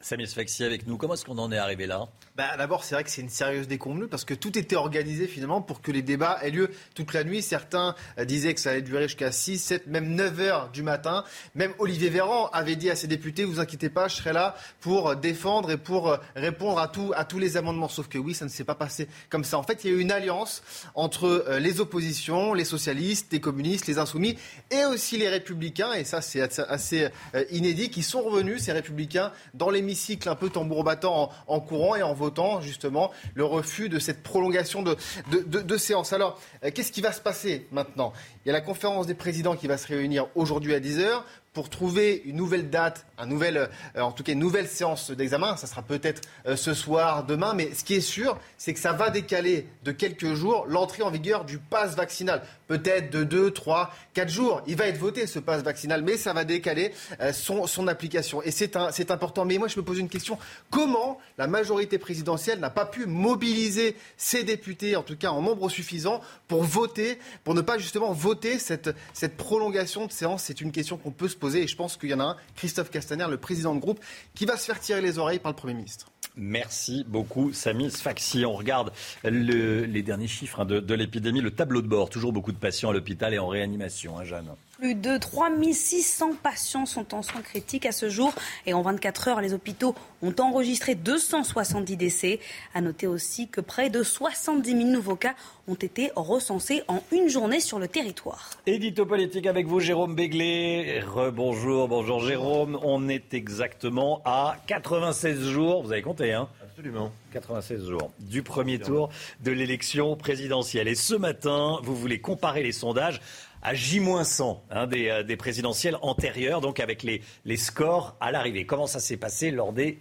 Samuel 0.00 0.28
Sfaxi 0.28 0.64
avec 0.64 0.86
nous. 0.86 0.96
Comment 0.96 1.14
est-ce 1.14 1.24
qu'on 1.24 1.38
en 1.38 1.52
est 1.52 1.58
arrivé 1.58 1.86
là? 1.86 2.08
Bah, 2.40 2.56
D'abord, 2.56 2.84
c'est 2.84 2.94
vrai 2.94 3.04
que 3.04 3.10
c'est 3.10 3.20
une 3.20 3.28
sérieuse 3.28 3.68
déconvenue 3.68 4.08
parce 4.08 4.24
que 4.24 4.32
tout 4.32 4.58
était 4.58 4.76
organisé 4.76 5.26
finalement 5.26 5.60
pour 5.60 5.82
que 5.82 5.92
les 5.92 6.00
débats 6.00 6.38
aient 6.40 6.50
lieu 6.50 6.70
toute 6.94 7.12
la 7.12 7.22
nuit. 7.22 7.42
Certains 7.42 7.94
euh, 8.18 8.24
disaient 8.24 8.54
que 8.54 8.60
ça 8.60 8.70
allait 8.70 8.80
durer 8.80 9.02
jusqu'à 9.08 9.30
6, 9.30 9.58
7, 9.58 9.86
même 9.88 10.14
9 10.14 10.40
heures 10.40 10.70
du 10.70 10.82
matin. 10.82 11.24
Même 11.54 11.74
Olivier 11.78 12.08
Véran 12.08 12.48
avait 12.54 12.76
dit 12.76 12.88
à 12.88 12.96
ses 12.96 13.08
députés, 13.08 13.44
vous 13.44 13.60
inquiétez 13.60 13.90
pas, 13.90 14.08
je 14.08 14.16
serai 14.16 14.32
là 14.32 14.56
pour 14.80 15.16
défendre 15.16 15.70
et 15.70 15.76
pour 15.76 16.08
euh, 16.08 16.16
répondre 16.34 16.78
à, 16.80 16.88
tous 16.88 17.38
les 17.38 17.58
amendements. 17.58 17.88
Sauf 17.88 18.08
que 18.08 18.16
oui, 18.16 18.32
ça 18.32 18.46
ne 18.46 18.50
s'est 18.50 18.64
pas 18.64 18.74
passé 18.74 19.06
comme 19.28 19.44
ça. 19.44 19.58
En 19.58 19.62
fait, 19.62 19.84
il 19.84 19.90
y 19.90 19.92
a 19.92 19.96
eu 19.98 20.00
une 20.00 20.12
alliance 20.12 20.62
entre 20.94 21.26
euh, 21.26 21.58
les 21.58 21.80
oppositions, 21.80 22.54
les 22.54 22.64
socialistes, 22.64 23.26
les 23.32 23.40
communistes, 23.40 23.86
les 23.86 23.98
insoumis 23.98 24.38
et 24.70 24.86
aussi 24.86 25.18
les 25.18 25.28
républicains. 25.28 25.92
Et 25.92 26.04
ça, 26.04 26.22
c'est 26.22 26.40
assez 26.40 27.08
inédit, 27.50 27.90
qui 27.90 28.02
sont 28.02 28.22
revenus, 28.22 28.62
ces 28.62 28.72
républicains, 28.72 29.30
dans 29.52 29.68
l'hémicycle 29.68 30.26
un 30.26 30.34
peu 30.34 30.48
tambour 30.48 30.84
battant 30.84 31.30
en, 31.46 31.54
en 31.56 31.60
courant 31.60 31.96
et 31.96 32.02
en 32.02 32.14
votant 32.14 32.29
justement 32.60 33.10
le 33.34 33.44
refus 33.44 33.88
de 33.88 33.98
cette 33.98 34.22
prolongation 34.22 34.82
de, 34.82 34.96
de, 35.30 35.76
séance. 35.76 36.12
Alors, 36.12 36.40
euh, 36.64 36.70
qu'est-ce 36.72 36.92
qui 36.92 37.00
va 37.00 37.12
se 37.12 37.20
passer 37.20 37.66
maintenant? 37.70 38.12
Il 38.44 38.48
y 38.48 38.50
a 38.50 38.52
la 38.52 38.60
conférence 38.60 39.06
des 39.06 39.14
présidents 39.14 39.56
qui 39.56 39.66
va 39.66 39.78
se 39.78 39.86
réunir 39.88 40.26
aujourd'hui 40.34 40.74
à 40.74 40.80
10h 40.80 41.22
pour 41.52 41.68
trouver 41.68 42.22
une 42.26 42.36
nouvelle 42.36 42.70
date, 42.70 43.06
un 43.18 43.26
nouvel, 43.26 43.56
euh, 43.96 44.00
en 44.00 44.12
tout 44.12 44.22
cas 44.22 44.32
une 44.32 44.38
nouvelle 44.38 44.68
séance 44.68 45.10
d'examen. 45.10 45.56
Ça 45.56 45.66
sera 45.66 45.82
peut-être 45.82 46.22
euh, 46.46 46.54
ce 46.54 46.74
soir, 46.74 47.24
demain, 47.24 47.54
mais 47.54 47.74
ce 47.74 47.82
qui 47.82 47.94
est 47.94 48.00
sûr, 48.00 48.38
c'est 48.56 48.72
que 48.72 48.78
ça 48.78 48.92
va 48.92 49.10
décaler 49.10 49.66
de 49.82 49.90
quelques 49.90 50.34
jours 50.34 50.66
l'entrée 50.68 51.02
en 51.02 51.10
vigueur 51.10 51.44
du 51.44 51.58
pass 51.58 51.96
vaccinal. 51.96 52.42
Peut-être 52.68 53.10
de 53.10 53.24
2, 53.24 53.50
3, 53.50 53.92
4 54.14 54.28
jours. 54.28 54.62
Il 54.68 54.76
va 54.76 54.86
être 54.86 54.98
voté 54.98 55.26
ce 55.26 55.40
pass 55.40 55.62
vaccinal, 55.62 56.02
mais 56.02 56.16
ça 56.16 56.32
va 56.32 56.44
décaler 56.44 56.92
euh, 57.20 57.32
son, 57.32 57.88
application. 57.88 58.42
Et 58.42 58.52
c'est 58.52 59.10
important. 59.10 59.44
Mais 59.44 59.58
moi, 59.58 59.66
je 59.66 59.76
me 59.76 59.84
pose 59.84 59.98
une 59.98 60.08
question. 60.08 60.38
Comment 60.70 61.18
la 61.36 61.48
majorité 61.48 61.98
présidentielle 61.98 62.60
n'a 62.60 62.70
pas 62.70 62.86
pu 62.86 63.06
mobiliser 63.06 63.96
ses 64.16 64.44
députés, 64.44 64.94
en 64.94 65.02
tout 65.02 65.16
cas 65.16 65.30
en 65.30 65.42
nombre 65.42 65.68
suffisant, 65.68 66.20
pour 66.46 66.62
voter, 66.62 67.18
pour 67.42 67.54
ne 67.54 67.60
pas 67.60 67.78
justement 67.78 68.12
voter 68.12 68.60
cette, 68.60 68.90
cette 69.14 69.36
prolongation 69.36 70.06
de 70.06 70.12
séance? 70.12 70.44
C'est 70.44 70.60
une 70.60 70.70
question 70.70 70.96
qu'on 70.96 71.10
peut 71.10 71.26
se 71.26 71.39
Et 71.48 71.66
je 71.66 71.76
pense 71.76 71.96
qu'il 71.96 72.10
y 72.10 72.14
en 72.14 72.20
a 72.20 72.24
un, 72.24 72.36
Christophe 72.56 72.90
Castaner, 72.90 73.26
le 73.28 73.38
président 73.38 73.74
de 73.74 73.80
groupe, 73.80 74.00
qui 74.34 74.46
va 74.46 74.56
se 74.56 74.66
faire 74.66 74.80
tirer 74.80 75.00
les 75.00 75.18
oreilles 75.18 75.38
par 75.38 75.52
le 75.52 75.56
Premier 75.56 75.74
ministre. 75.74 76.06
Merci 76.36 77.04
beaucoup, 77.08 77.52
Samy 77.52 77.90
Sfaxi. 77.90 78.44
On 78.44 78.52
regarde 78.52 78.92
les 79.24 80.02
derniers 80.02 80.28
chiffres 80.28 80.60
hein, 80.60 80.64
de, 80.64 80.94
l'épidémie, 80.94 81.40
le 81.40 81.50
tableau 81.50 81.82
de 81.82 81.88
bord. 81.88 82.08
Toujours 82.08 82.32
beaucoup 82.32 82.52
de 82.52 82.58
patients 82.58 82.90
à 82.90 82.92
l'hôpital 82.92 83.34
et 83.34 83.38
en 83.38 83.48
réanimation, 83.48 84.18
hein, 84.18 84.24
Jeanne. 84.24 84.48
Plus 84.80 84.94
de 84.94 85.18
3600 85.18 86.36
patients 86.42 86.86
sont 86.86 87.12
en 87.14 87.20
soins 87.20 87.42
critiques 87.42 87.84
à 87.84 87.92
ce 87.92 88.08
jour 88.08 88.32
et 88.64 88.72
en 88.72 88.80
24 88.80 89.28
heures, 89.28 89.40
les 89.42 89.52
hôpitaux 89.52 89.94
ont 90.22 90.32
enregistré 90.38 90.94
270 90.94 91.98
décès. 91.98 92.40
À 92.72 92.80
noter 92.80 93.06
aussi 93.06 93.48
que 93.48 93.60
près 93.60 93.90
de 93.90 94.02
70 94.02 94.70
000 94.70 94.84
nouveaux 94.84 95.16
cas 95.16 95.34
ont 95.68 95.74
été 95.74 96.12
recensés 96.16 96.82
en 96.88 97.02
une 97.12 97.28
journée 97.28 97.60
sur 97.60 97.78
le 97.78 97.88
territoire. 97.88 98.52
Édito 98.66 99.04
politique 99.04 99.46
avec 99.46 99.66
vous, 99.66 99.80
Jérôme 99.80 100.14
Béglé. 100.14 101.00
Rebonjour, 101.00 101.86
bonjour 101.86 102.24
Jérôme. 102.24 102.78
On 102.82 103.06
est 103.10 103.34
exactement 103.34 104.22
à 104.24 104.56
96 104.66 105.42
jours, 105.42 105.82
vous 105.82 105.92
avez 105.92 106.00
compté, 106.00 106.32
hein? 106.32 106.48
Absolument. 106.62 107.12
96 107.34 107.86
jours 107.86 108.10
du 108.18 108.42
premier 108.42 108.78
tour 108.78 109.10
de 109.40 109.50
l'élection 109.50 110.16
présidentielle. 110.16 110.88
Et 110.88 110.94
ce 110.94 111.14
matin, 111.14 111.78
vous 111.82 111.94
voulez 111.94 112.22
comparer 112.22 112.62
les 112.62 112.72
sondages 112.72 113.20
à 113.62 113.74
J-100 113.74 114.58
hein, 114.70 114.86
des, 114.86 115.08
euh, 115.08 115.22
des, 115.22 115.36
présidentielles 115.36 115.96
antérieures, 116.02 116.60
donc 116.60 116.80
avec 116.80 117.02
les, 117.02 117.22
les 117.44 117.56
scores 117.56 118.16
à 118.20 118.32
l'arrivée. 118.32 118.66
Comment 118.66 118.86
ça 118.86 119.00
s'est 119.00 119.16
passé 119.16 119.50
lors 119.50 119.72
des 119.72 119.98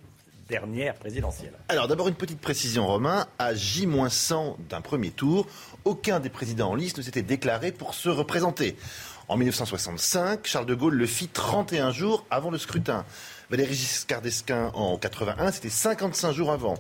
dernières 0.48 0.96
présidentielles? 0.96 1.54
Alors 1.68 1.88
d'abord 1.88 2.08
une 2.08 2.16
petite 2.16 2.42
précision, 2.42 2.88
Romain. 2.88 3.28
À 3.38 3.54
J-100 3.54 4.56
d'un 4.70 4.82
premier 4.82 5.12
tour, 5.12 5.48
aucun 5.86 6.20
des 6.20 6.30
présidents 6.30 6.72
en 6.72 6.76
liste 6.76 6.98
ne 6.98 7.04
s'était 7.04 7.22
déclaré 7.22 7.72
pour 7.72 7.94
se 7.94 8.10
représenter. 8.10 8.76
En 9.28 9.38
1965, 9.38 10.48
Charles 10.48 10.66
de 10.66 10.74
Gaulle 10.74 10.96
le 10.96 11.06
fit 11.06 11.28
31 11.28 11.92
jours 11.92 12.26
avant 12.32 12.50
le 12.50 12.58
scrutin. 12.58 13.06
Valéry 13.50 13.74
Giscard 13.74 14.22
d'Esquin 14.22 14.70
en 14.76 14.98
81, 14.98 15.52
c'était 15.52 15.70
55 15.70 16.34
jours 16.34 16.52
avant. 16.52 16.76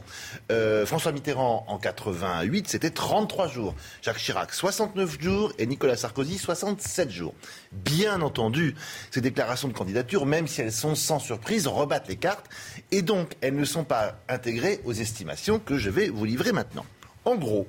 Euh, 0.51 0.85
François 0.85 1.11
Mitterrand 1.11 1.65
en 1.67 1.79
88, 1.79 2.67
c'était 2.67 2.91
33 2.91 3.47
jours. 3.47 3.73
Jacques 4.03 4.19
Chirac, 4.19 4.53
69 4.53 5.19
jours 5.19 5.51
et 5.57 5.65
Nicolas 5.65 5.97
Sarkozy, 5.97 6.37
67 6.37 7.09
jours. 7.09 7.33
Bien 7.71 8.21
entendu, 8.21 8.75
ces 9.09 9.19
déclarations 9.19 9.67
de 9.67 9.73
candidature, 9.73 10.27
même 10.27 10.47
si 10.47 10.61
elles 10.61 10.71
sont 10.71 10.93
sans 10.93 11.17
surprise, 11.17 11.65
rebattent 11.65 12.07
les 12.07 12.17
cartes 12.17 12.45
et 12.91 13.01
donc 13.01 13.31
elles 13.41 13.55
ne 13.55 13.65
sont 13.65 13.83
pas 13.83 14.19
intégrées 14.27 14.79
aux 14.85 14.93
estimations 14.93 15.57
que 15.57 15.79
je 15.79 15.89
vais 15.89 16.09
vous 16.09 16.25
livrer 16.25 16.51
maintenant. 16.51 16.85
En 17.25 17.35
gros, 17.35 17.67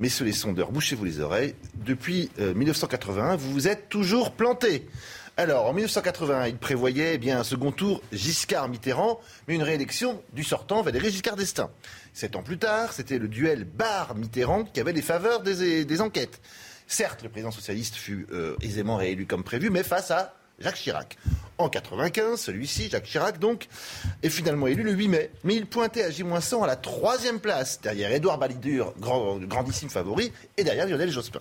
messieurs 0.00 0.24
les 0.24 0.32
sondeurs, 0.32 0.72
bouchez-vous 0.72 1.04
les 1.04 1.20
oreilles, 1.20 1.54
depuis 1.76 2.28
euh, 2.40 2.54
1981, 2.54 3.36
vous 3.36 3.52
vous 3.52 3.68
êtes 3.68 3.88
toujours 3.88 4.32
plantés. 4.32 4.88
Alors, 5.36 5.66
en 5.66 5.72
1981, 5.72 6.46
il 6.46 6.56
prévoyait 6.56 7.14
eh 7.14 7.18
bien, 7.18 7.40
un 7.40 7.44
second 7.44 7.72
tour 7.72 8.02
Giscard-Mitterrand, 8.12 9.20
mais 9.48 9.56
une 9.56 9.64
réélection 9.64 10.22
du 10.32 10.44
sortant 10.44 10.80
Valéry 10.82 11.10
Giscard 11.10 11.34
d'Estaing. 11.34 11.70
Sept 12.12 12.36
ans 12.36 12.44
plus 12.44 12.56
tard, 12.56 12.92
c'était 12.92 13.18
le 13.18 13.26
duel 13.26 13.64
Barre-Mitterrand 13.64 14.62
qui 14.62 14.78
avait 14.78 14.92
les 14.92 15.02
faveurs 15.02 15.40
des, 15.40 16.00
enquêtes. 16.00 16.40
Certes, 16.86 17.24
le 17.24 17.30
président 17.30 17.50
socialiste 17.50 17.96
fut 17.96 18.28
euh, 18.30 18.54
aisément 18.62 18.96
réélu 18.96 19.26
comme 19.26 19.42
prévu, 19.42 19.70
mais 19.70 19.82
face 19.82 20.12
à 20.12 20.36
Jacques 20.60 20.76
Chirac. 20.76 21.18
En 21.58 21.68
95, 21.68 22.40
celui-ci, 22.40 22.88
Jacques 22.88 23.06
Chirac, 23.06 23.40
donc, 23.40 23.66
est 24.22 24.28
finalement 24.28 24.68
élu 24.68 24.84
le 24.84 24.92
8 24.92 25.08
mai. 25.08 25.30
Mais 25.42 25.56
il 25.56 25.66
pointait 25.66 26.04
à 26.04 26.10
J-100 26.10 26.62
à 26.62 26.68
la 26.68 26.76
troisième 26.76 27.40
place, 27.40 27.80
derrière 27.80 28.12
Édouard 28.12 28.38
Balidur, 28.38 28.94
grand, 29.00 29.38
grandissime 29.38 29.90
favori, 29.90 30.30
et 30.56 30.62
derrière 30.62 30.86
Lionel 30.86 31.10
Jospin. 31.10 31.40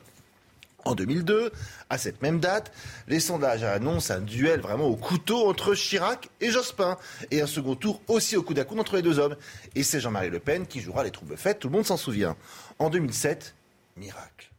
En 0.85 0.95
2002, 0.95 1.51
à 1.89 1.97
cette 1.97 2.21
même 2.21 2.39
date, 2.39 2.71
les 3.07 3.19
sondages 3.19 3.63
annoncent 3.63 4.13
un 4.13 4.19
duel 4.19 4.59
vraiment 4.59 4.87
au 4.87 4.95
couteau 4.95 5.47
entre 5.49 5.75
Chirac 5.75 6.29
et 6.41 6.51
Jospin, 6.51 6.97
et 7.31 7.41
un 7.41 7.47
second 7.47 7.75
tour 7.75 8.01
aussi 8.07 8.35
au 8.35 8.43
coup 8.43 8.53
coup 8.53 8.77
entre 8.77 8.95
les 8.95 9.01
deux 9.01 9.19
hommes. 9.19 9.35
Et 9.75 9.83
c'est 9.83 9.99
Jean-Marie 9.99 10.29
Le 10.29 10.39
Pen 10.39 10.67
qui 10.67 10.81
jouera 10.81 11.03
les 11.03 11.11
troubles 11.11 11.37
faites, 11.37 11.59
tout 11.59 11.69
le 11.69 11.73
monde 11.73 11.85
s'en 11.85 11.97
souvient. 11.97 12.35
En 12.79 12.89
2007, 12.89 13.55
miracle. 13.97 14.53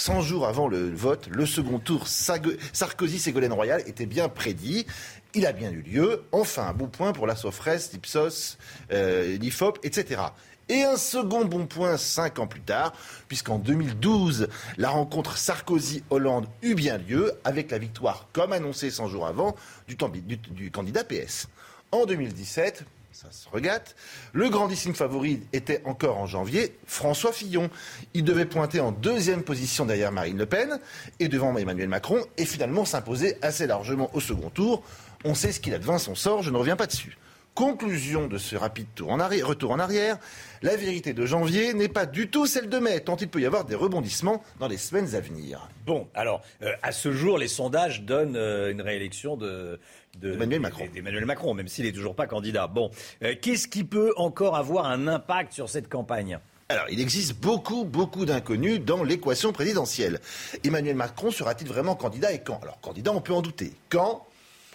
100 0.00 0.20
jours 0.20 0.46
avant 0.46 0.68
le 0.68 0.94
vote, 0.94 1.26
le 1.28 1.44
second 1.44 1.80
tour 1.80 2.06
Sarkozy-Ségolène 2.06 3.52
Royal 3.52 3.82
était 3.86 4.06
bien 4.06 4.28
prédit. 4.28 4.86
Il 5.34 5.44
a 5.44 5.52
bien 5.52 5.72
eu 5.72 5.82
lieu. 5.82 6.22
Enfin, 6.30 6.68
un 6.68 6.72
bon 6.72 6.86
point 6.86 7.12
pour 7.12 7.26
la 7.26 7.34
Sofres, 7.34 7.90
l'Ipsos, 7.92 8.58
euh, 8.92 9.36
l'IFOP, 9.38 9.80
etc. 9.82 10.20
Et 10.68 10.82
un 10.82 10.96
second 10.96 11.46
bon 11.46 11.66
point 11.66 11.96
cinq 11.96 12.38
ans 12.38 12.46
plus 12.46 12.60
tard, 12.60 12.92
puisqu'en 13.26 13.58
2012, 13.58 14.48
la 14.76 14.90
rencontre 14.90 15.38
Sarkozy-Hollande 15.38 16.46
eut 16.62 16.74
bien 16.74 16.98
lieu, 16.98 17.32
avec 17.44 17.70
la 17.70 17.78
victoire, 17.78 18.28
comme 18.34 18.52
annoncé 18.52 18.90
100 18.90 19.08
jours 19.08 19.26
avant, 19.26 19.56
du, 19.86 19.96
candidat 19.96 21.04
PS. 21.04 21.48
En 21.90 22.04
2017, 22.04 22.84
ça 23.12 23.28
se 23.32 23.48
regatte. 23.48 23.96
Le 24.34 24.50
grandissime 24.50 24.94
favori 24.94 25.40
était 25.54 25.80
encore 25.86 26.18
en 26.18 26.26
janvier, 26.26 26.76
François 26.86 27.32
Fillon. 27.32 27.70
Il 28.12 28.24
devait 28.24 28.44
pointer 28.44 28.80
en 28.80 28.92
deuxième 28.92 29.42
position 29.42 29.86
derrière 29.86 30.12
Marine 30.12 30.36
Le 30.36 30.46
Pen 30.46 30.78
et 31.18 31.28
devant 31.28 31.56
Emmanuel 31.56 31.88
Macron 31.88 32.22
et 32.36 32.44
finalement 32.44 32.84
s'imposer 32.84 33.38
assez 33.40 33.66
largement 33.66 34.10
au 34.14 34.20
second 34.20 34.50
tour. 34.50 34.82
On 35.24 35.34
sait 35.34 35.50
ce 35.50 35.60
qu'il 35.60 35.74
a 35.74 35.78
devant 35.78 35.98
son 35.98 36.14
sort, 36.14 36.42
je 36.42 36.50
ne 36.50 36.58
reviens 36.58 36.76
pas 36.76 36.86
dessus. 36.86 37.16
Conclusion 37.58 38.28
de 38.28 38.38
ce 38.38 38.54
rapide 38.54 38.86
tour 38.94 39.10
en 39.10 39.18
arrière, 39.18 39.48
retour 39.48 39.72
en 39.72 39.80
arrière, 39.80 40.16
la 40.62 40.76
vérité 40.76 41.12
de 41.12 41.26
janvier 41.26 41.74
n'est 41.74 41.88
pas 41.88 42.06
du 42.06 42.30
tout 42.30 42.46
celle 42.46 42.68
de 42.68 42.78
mai, 42.78 43.00
tant 43.00 43.16
il 43.16 43.26
peut 43.26 43.40
y 43.40 43.46
avoir 43.46 43.64
des 43.64 43.74
rebondissements 43.74 44.44
dans 44.60 44.68
les 44.68 44.76
semaines 44.76 45.16
à 45.16 45.20
venir. 45.20 45.68
Bon, 45.84 46.06
alors, 46.14 46.40
euh, 46.62 46.70
à 46.84 46.92
ce 46.92 47.10
jour, 47.10 47.36
les 47.36 47.48
sondages 47.48 48.02
donnent 48.02 48.36
euh, 48.36 48.70
une 48.70 48.80
réélection 48.80 49.36
de, 49.36 49.80
de 50.20 50.34
Emmanuel 50.34 50.60
Macron. 50.60 50.86
Emmanuel 50.94 51.24
Macron, 51.26 51.52
même 51.52 51.66
s'il 51.66 51.84
n'est 51.84 51.90
toujours 51.90 52.14
pas 52.14 52.28
candidat. 52.28 52.68
Bon, 52.68 52.92
euh, 53.24 53.34
qu'est-ce 53.42 53.66
qui 53.66 53.82
peut 53.82 54.12
encore 54.16 54.54
avoir 54.54 54.86
un 54.86 55.08
impact 55.08 55.52
sur 55.52 55.68
cette 55.68 55.88
campagne? 55.88 56.38
Alors, 56.68 56.84
il 56.90 57.00
existe 57.00 57.34
beaucoup, 57.40 57.84
beaucoup 57.84 58.24
d'inconnus 58.24 58.78
dans 58.78 59.02
l'équation 59.02 59.50
présidentielle. 59.50 60.20
Emmanuel 60.62 60.94
Macron 60.94 61.32
sera-t-il 61.32 61.68
vraiment 61.68 61.96
candidat 61.96 62.30
et 62.30 62.38
quand? 62.38 62.60
Alors, 62.62 62.78
candidat, 62.80 63.10
on 63.10 63.20
peut 63.20 63.32
en 63.32 63.42
douter. 63.42 63.72
Quand? 63.88 64.27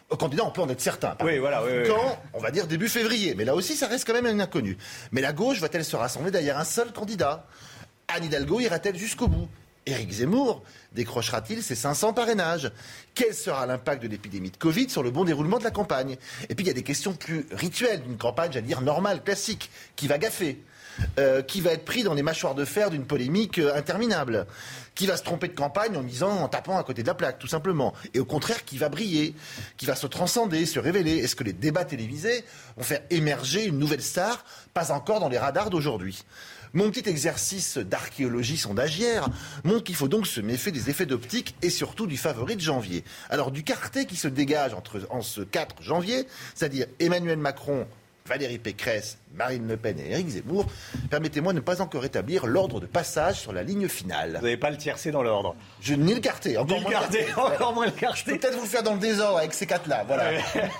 Candidat, 0.09 0.43
on 0.45 0.51
peut 0.51 0.61
en 0.61 0.69
être 0.69 0.81
certain. 0.81 1.15
Oui, 1.23 1.39
voilà, 1.39 1.63
oui, 1.63 1.71
oui, 1.81 1.87
Quand 1.87 2.19
On 2.33 2.39
va 2.39 2.51
dire 2.51 2.67
début 2.67 2.89
février. 2.89 3.35
Mais 3.35 3.45
là 3.45 3.55
aussi, 3.55 3.75
ça 3.75 3.87
reste 3.87 4.05
quand 4.05 4.13
même 4.13 4.25
un 4.25 4.39
inconnu. 4.39 4.77
Mais 5.11 5.21
la 5.21 5.33
gauche 5.33 5.59
va-t-elle 5.59 5.85
se 5.85 5.95
rassembler 5.95 6.31
derrière 6.31 6.57
un 6.57 6.65
seul 6.65 6.91
candidat? 6.91 7.47
Anne 8.07 8.25
Hidalgo 8.25 8.59
ira-t-elle 8.59 8.97
jusqu'au 8.97 9.27
bout? 9.27 9.47
Éric 9.85 10.11
Zemmour 10.11 10.63
décrochera-t-il 10.93 11.61
ses 11.61 11.75
500 11.75 12.13
parrainages? 12.13 12.71
Quel 13.15 13.33
sera 13.33 13.65
l'impact 13.65 14.01
de 14.03 14.07
l'épidémie 14.07 14.51
de 14.51 14.57
Covid 14.57 14.89
sur 14.89 15.03
le 15.03 15.11
bon 15.11 15.25
déroulement 15.25 15.59
de 15.59 15.63
la 15.63 15.71
campagne? 15.71 16.17
Et 16.47 16.55
puis 16.55 16.63
il 16.63 16.67
y 16.67 16.71
a 16.71 16.73
des 16.73 16.83
questions 16.83 17.13
plus 17.13 17.47
rituelles 17.51 18.01
d'une 18.01 18.17
campagne, 18.17 18.51
j'allais 18.53 18.67
dire 18.67 18.81
normale, 18.81 19.23
classique. 19.23 19.69
Qui 19.95 20.07
va 20.07 20.17
gaffer 20.17 20.63
euh, 21.19 21.41
Qui 21.41 21.61
va 21.61 21.71
être 21.71 21.85
pris 21.85 22.03
dans 22.03 22.13
les 22.13 22.23
mâchoires 22.23 22.55
de 22.55 22.65
fer 22.65 22.89
d'une 22.89 23.05
polémique 23.05 23.59
euh, 23.59 23.75
interminable 23.75 24.45
qui 24.95 25.07
va 25.07 25.17
se 25.17 25.23
tromper 25.23 25.47
de 25.47 25.55
campagne 25.55 25.97
en 25.97 26.03
misant, 26.03 26.43
en 26.43 26.47
tapant 26.47 26.77
à 26.77 26.83
côté 26.83 27.01
de 27.01 27.07
la 27.07 27.15
plaque, 27.15 27.39
tout 27.39 27.47
simplement. 27.47 27.93
Et 28.13 28.19
au 28.19 28.25
contraire, 28.25 28.63
qui 28.63 28.77
va 28.77 28.89
briller, 28.89 29.33
qui 29.77 29.85
va 29.87 29.95
se 29.95 30.05
transcender, 30.05 30.65
se 30.65 30.77
révéler. 30.77 31.17
Est-ce 31.17 31.35
que 31.35 31.43
les 31.43 31.53
débats 31.53 31.85
télévisés 31.85 32.43
vont 32.77 32.83
faire 32.83 33.01
émerger 33.09 33.65
une 33.65 33.79
nouvelle 33.79 34.03
star, 34.03 34.45
pas 34.73 34.91
encore 34.91 35.19
dans 35.19 35.29
les 35.29 35.39
radars 35.39 35.69
d'aujourd'hui 35.69 36.23
mon 36.75 36.89
petit 36.89 37.07
exercice 37.07 37.77
d'archéologie 37.77 38.57
sondagière 38.57 39.27
montre 39.63 39.83
qu'il 39.83 39.93
faut 39.93 40.07
donc 40.07 40.25
se 40.25 40.41
méfier 40.41 40.71
des 40.71 40.89
effets 40.89 41.05
d'optique 41.05 41.55
et 41.61 41.69
surtout 41.69 42.07
du 42.07 42.17
favori 42.17 42.55
de 42.55 42.61
janvier. 42.61 43.03
Alors 43.29 43.51
du 43.51 43.63
quartet 43.63 44.05
qui 44.05 44.15
se 44.15 44.27
dégage 44.27 44.73
entre, 44.73 45.05
en 45.11 45.21
ce 45.21 45.41
4 45.41 45.83
janvier, 45.83 46.27
c'est-à-dire 46.55 46.87
Emmanuel 46.99 47.37
Macron, 47.37 47.85
Valérie 48.25 48.57
Pécresse, 48.57 49.19
Marine 49.33 49.67
Le 49.67 49.77
Pen 49.77 49.99
et 49.99 50.11
Éric 50.11 50.29
Zemmour, 50.29 50.65
permettez-moi 51.09 51.53
de 51.53 51.57
ne 51.57 51.63
pas 51.63 51.81
encore 51.81 52.05
établir 52.05 52.45
l'ordre 52.45 52.79
de 52.79 52.85
passage 52.85 53.39
sur 53.39 53.51
la 53.51 53.63
ligne 53.63 53.87
finale. 53.87 54.35
Vous 54.35 54.43
n'avez 54.43 54.57
pas 54.57 54.69
le 54.69 54.77
tiercé 54.77 55.11
dans 55.11 55.23
l'ordre 55.23 55.55
Je 55.81 55.95
ni 55.95 56.13
le 56.13 56.19
quarté, 56.19 56.57
encore, 56.57 56.77
ni 56.77 56.83
le 56.83 56.89
quarté, 56.89 57.25
encore 57.35 57.73
moins 57.73 57.85
le 57.85 57.91
quarté. 57.91 58.37
Peut-être 58.37 58.55
vous 58.55 58.63
le 58.63 58.69
faire 58.69 58.83
dans 58.83 58.93
le 58.93 58.99
désordre 58.99 59.39
avec 59.39 59.53
ces 59.53 59.65
quatre-là. 59.65 60.03
Voilà. 60.05 60.31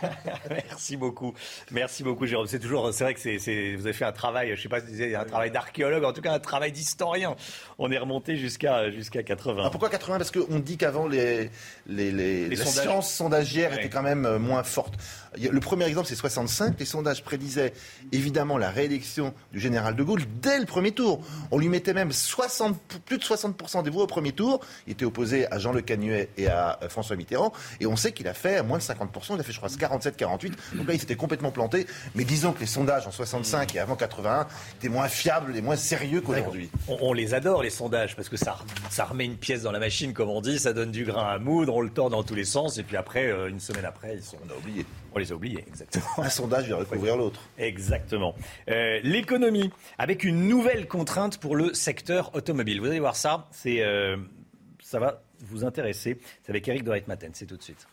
Merci 0.49 0.97
beaucoup. 0.97 1.33
Merci 1.71 2.03
beaucoup, 2.03 2.27
Jérôme. 2.27 2.45
C'est 2.47 2.59
toujours, 2.59 2.93
c'est 2.93 3.03
vrai 3.03 3.13
que 3.15 3.19
c'est, 3.19 3.75
vous 3.75 3.85
avez 3.85 3.93
fait 3.93 4.05
un 4.05 4.11
travail, 4.11 4.55
je 4.55 4.61
sais 4.61 4.69
pas 4.69 4.81
si 4.81 4.95
c'est 4.95 5.15
un 5.15 5.25
travail 5.25 5.49
d'archéologue, 5.49 6.03
en 6.03 6.13
tout 6.13 6.21
cas 6.21 6.33
un 6.33 6.39
travail 6.39 6.71
d'historien. 6.71 7.35
On 7.79 7.91
est 7.91 7.97
remonté 7.97 8.37
jusqu'à, 8.37 8.91
jusqu'à 8.91 9.23
80. 9.23 9.63
Ah, 9.65 9.69
pourquoi 9.71 9.89
80 9.89 10.17
Parce 10.17 10.31
qu'on 10.31 10.59
dit 10.59 10.77
qu'avant 10.77 11.07
les, 11.07 11.49
les, 11.87 12.11
les, 12.11 12.47
les 12.47 12.55
sondages... 12.55 12.83
sciences 12.83 13.13
sondagières 13.13 13.71
ouais. 13.71 13.79
étaient 13.79 13.89
quand 13.89 14.03
même 14.03 14.25
euh, 14.25 14.37
moins 14.37 14.63
fortes. 14.63 14.93
Le 15.39 15.59
premier 15.59 15.85
exemple, 15.85 16.07
c'est 16.07 16.15
65. 16.15 16.79
Les 16.79 16.85
sondages 16.85 17.23
prédisaient 17.23 17.73
évidemment 18.11 18.42
la 18.43 18.69
réélection 18.69 19.33
du 19.51 19.59
général 19.59 19.95
de 19.95 20.03
Gaulle 20.03 20.23
dès 20.41 20.59
le 20.59 20.65
premier 20.65 20.91
tour. 20.91 21.21
On 21.51 21.57
lui 21.57 21.69
mettait 21.69 21.93
même 21.93 22.11
60, 22.11 22.77
plus 23.05 23.17
de 23.17 23.23
60% 23.23 23.83
des 23.83 23.89
voix 23.89 24.03
au 24.03 24.07
premier 24.07 24.31
tour. 24.31 24.59
Il 24.87 24.93
était 24.93 25.05
opposé 25.05 25.51
à 25.51 25.59
Jean 25.59 25.71
Le 25.71 25.81
Canuet 25.81 26.29
et 26.37 26.47
à 26.47 26.79
euh, 26.81 26.89
François 26.89 27.15
Mitterrand. 27.15 27.53
Et 27.79 27.87
on 27.87 27.95
sait 27.95 28.11
qu'il 28.11 28.27
a 28.27 28.33
fait 28.33 28.61
moins 28.63 28.77
de 28.77 28.83
50%. 28.83 29.35
Il 29.35 29.39
a 29.39 29.43
fait, 29.43 29.51
je 29.51 29.57
crois, 29.57 29.69
47-48. 29.69 30.51
Donc 30.75 30.87
là, 30.87 30.93
il 30.93 30.99
s'était 30.99 31.15
complètement 31.15 31.51
planté. 31.51 31.87
Mais 32.15 32.23
disons 32.23 32.51
que 32.51 32.59
les 32.59 32.65
sondages 32.65 33.07
en 33.07 33.11
65 33.11 33.75
et 33.75 33.79
avant 33.79 33.95
81 33.95 34.47
étaient 34.77 34.89
moins 34.89 35.07
fiables 35.07 35.55
et 35.55 35.61
moins 35.61 35.75
sérieux 35.75 36.21
qu'aujourd'hui. 36.21 36.69
On, 36.87 36.97
on, 37.01 37.13
les 37.13 37.33
adore, 37.33 37.63
les 37.63 37.69
sondages, 37.69 38.15
parce 38.15 38.29
que 38.29 38.37
ça, 38.37 38.57
ça 38.89 39.05
remet 39.05 39.25
une 39.25 39.37
pièce 39.37 39.61
dans 39.61 39.71
la 39.71 39.79
machine, 39.79 40.13
comme 40.13 40.29
on 40.29 40.41
dit. 40.41 40.59
Ça 40.59 40.73
donne 40.73 40.91
du 40.91 41.05
grain 41.05 41.27
à 41.27 41.39
moudre. 41.39 41.75
On 41.75 41.81
le 41.81 41.89
tord 41.89 42.09
dans 42.09 42.23
tous 42.23 42.35
les 42.35 42.45
sens. 42.45 42.77
Et 42.77 42.83
puis 42.83 42.97
après, 42.97 43.27
euh, 43.27 43.49
une 43.49 43.59
semaine 43.59 43.85
après, 43.85 44.15
ils 44.15 44.23
sont... 44.23 44.37
On 44.45 44.53
a 44.53 44.57
oublié. 44.57 44.85
On 45.15 45.19
les 45.19 45.31
a 45.31 45.35
oubliés, 45.35 45.63
exactement. 45.67 46.05
Un 46.17 46.29
sondage 46.29 46.65
vient 46.65 46.77
recouvrir 46.77 47.17
l'autre. 47.17 47.39
Exactement. 47.57 48.35
Euh, 48.69 48.99
L'économie, 49.03 49.71
avec 49.97 50.23
une 50.23 50.47
nouvelle 50.47 50.87
contrainte 50.87 51.37
pour 51.39 51.55
le 51.55 51.73
secteur 51.73 52.33
automobile. 52.35 52.79
Vous 52.79 52.87
allez 52.87 52.99
voir 52.99 53.15
ça, 53.15 53.47
c'est, 53.51 53.81
euh, 53.81 54.17
ça 54.81 54.99
va 54.99 55.21
vous 55.39 55.65
intéresser. 55.65 56.19
C'est 56.43 56.49
avec 56.49 56.67
Eric 56.67 56.83
de 56.83 57.03
maten 57.07 57.31
c'est 57.33 57.45
tout 57.45 57.57
de 57.57 57.63
suite. 57.63 57.87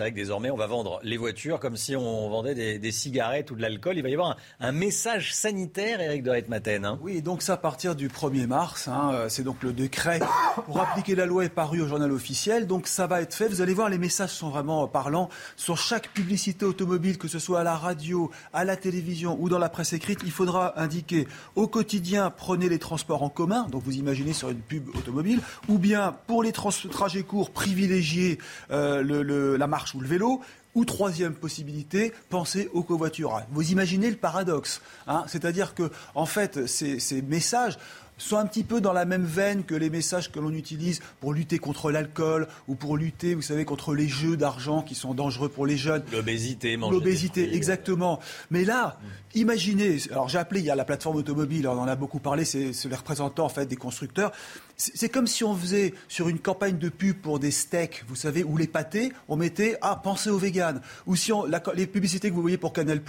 C'est 0.00 0.04
vrai 0.04 0.12
que 0.12 0.16
désormais, 0.16 0.50
on 0.50 0.56
va 0.56 0.66
vendre 0.66 0.98
les 1.02 1.18
voitures 1.18 1.60
comme 1.60 1.76
si 1.76 1.94
on 1.94 2.30
vendait 2.30 2.78
des, 2.78 2.90
cigarettes 2.90 3.50
ou 3.50 3.54
de 3.54 3.60
l'alcool. 3.60 3.98
Il 3.98 4.02
va 4.02 4.08
y 4.08 4.14
avoir 4.14 4.34
un, 4.58 4.72
message 4.72 5.34
sanitaire, 5.34 6.00
Eric 6.00 6.22
de 6.22 6.42
Maten. 6.48 6.86
Hein. 6.86 6.98
Oui, 7.02 7.20
donc 7.20 7.42
ça 7.42 7.52
à 7.52 7.56
partir 7.58 7.94
du 7.94 8.08
1er 8.08 8.46
mars. 8.46 8.88
Hein, 8.88 9.10
euh, 9.12 9.28
c'est 9.28 9.42
donc 9.42 9.62
le 9.62 9.74
décret 9.74 10.20
pour 10.64 10.80
appliquer 10.80 11.14
la 11.14 11.26
loi 11.26 11.44
est 11.44 11.50
paru 11.50 11.82
au 11.82 11.86
journal 11.86 12.10
officiel. 12.12 12.66
Donc 12.66 12.86
ça 12.86 13.06
va 13.06 13.20
être 13.20 13.34
fait. 13.34 13.46
Vous 13.46 13.60
allez 13.60 13.74
voir, 13.74 13.90
les 13.90 13.98
messages 13.98 14.30
sont 14.30 14.48
vraiment 14.48 14.88
parlants. 14.88 15.28
Sur 15.56 15.76
chaque 15.76 16.08
publicité 16.14 16.64
automobile, 16.64 17.18
que 17.18 17.28
ce 17.28 17.38
soit 17.38 17.60
à 17.60 17.64
la 17.64 17.76
radio, 17.76 18.30
à 18.54 18.64
la 18.64 18.76
télévision 18.76 19.36
ou 19.38 19.50
dans 19.50 19.58
la 19.58 19.68
presse 19.68 19.92
écrite, 19.92 20.20
il 20.24 20.32
faudra 20.32 20.80
indiquer 20.80 21.28
au 21.56 21.68
quotidien, 21.68 22.30
prenez 22.34 22.70
les 22.70 22.78
transports 22.78 23.22
en 23.22 23.28
commun. 23.28 23.66
Donc 23.70 23.82
vous 23.82 23.98
imaginez 23.98 24.32
sur 24.32 24.48
une 24.48 24.62
pub 24.62 24.88
automobile. 24.96 25.40
Ou 25.68 25.76
bien 25.76 26.16
pour 26.26 26.42
les 26.42 26.52
trajets 26.52 27.22
courts, 27.22 27.50
privilégier 27.50 28.38
euh, 28.70 29.58
la 29.58 29.66
ou 29.94 30.00
le 30.00 30.08
vélo, 30.08 30.40
ou 30.74 30.84
troisième 30.84 31.34
possibilité, 31.34 32.12
penser 32.28 32.68
au 32.72 32.82
covoiturage. 32.82 33.44
Vous 33.50 33.72
imaginez 33.72 34.10
le 34.10 34.16
paradoxe, 34.16 34.80
hein 35.06 35.24
c'est-à-dire 35.26 35.74
que 35.74 35.90
en 36.14 36.26
fait 36.26 36.66
ces, 36.66 37.00
ces 37.00 37.22
messages 37.22 37.76
sont 38.20 38.36
un 38.36 38.46
petit 38.46 38.64
peu 38.64 38.80
dans 38.80 38.92
la 38.92 39.04
même 39.04 39.24
veine 39.24 39.64
que 39.64 39.74
les 39.74 39.90
messages 39.90 40.30
que 40.30 40.38
l'on 40.38 40.52
utilise 40.52 41.00
pour 41.20 41.32
lutter 41.32 41.58
contre 41.58 41.90
l'alcool 41.90 42.48
ou 42.68 42.74
pour 42.74 42.96
lutter, 42.96 43.34
vous 43.34 43.42
savez, 43.42 43.64
contre 43.64 43.94
les 43.94 44.08
jeux 44.08 44.36
d'argent 44.36 44.82
qui 44.82 44.94
sont 44.94 45.14
dangereux 45.14 45.48
pour 45.48 45.66
les 45.66 45.76
jeunes. 45.76 46.02
L'obésité, 46.12 46.76
L'obésité, 46.76 47.54
exactement. 47.54 48.20
Mais 48.50 48.64
là, 48.64 48.98
imaginez, 49.34 49.98
alors 50.10 50.28
j'ai 50.28 50.38
appelé, 50.38 50.60
il 50.60 50.66
y 50.66 50.70
a 50.70 50.74
la 50.74 50.84
plateforme 50.84 51.16
automobile, 51.16 51.68
on 51.68 51.78
en 51.78 51.88
a 51.88 51.96
beaucoup 51.96 52.18
parlé, 52.18 52.44
c'est 52.44 52.72
les 52.84 52.96
représentants 52.96 53.44
en 53.44 53.48
fait 53.48 53.66
des 53.66 53.76
constructeurs. 53.76 54.32
C'est 54.76 55.10
comme 55.10 55.26
si 55.26 55.44
on 55.44 55.54
faisait 55.54 55.92
sur 56.08 56.30
une 56.30 56.38
campagne 56.38 56.78
de 56.78 56.88
pub 56.88 57.16
pour 57.18 57.38
des 57.38 57.50
steaks, 57.50 58.02
vous 58.08 58.16
savez, 58.16 58.44
ou 58.44 58.56
les 58.56 58.66
pâtés, 58.66 59.12
on 59.28 59.36
mettait 59.36 59.76
ah 59.82 60.00
pensez 60.02 60.30
aux 60.30 60.38
véganes, 60.38 60.80
ou 61.06 61.16
si 61.16 61.32
on, 61.32 61.44
les 61.74 61.86
publicités 61.86 62.30
que 62.30 62.34
vous 62.34 62.40
voyez 62.40 62.56
pour 62.56 62.72
Canal+, 62.72 63.00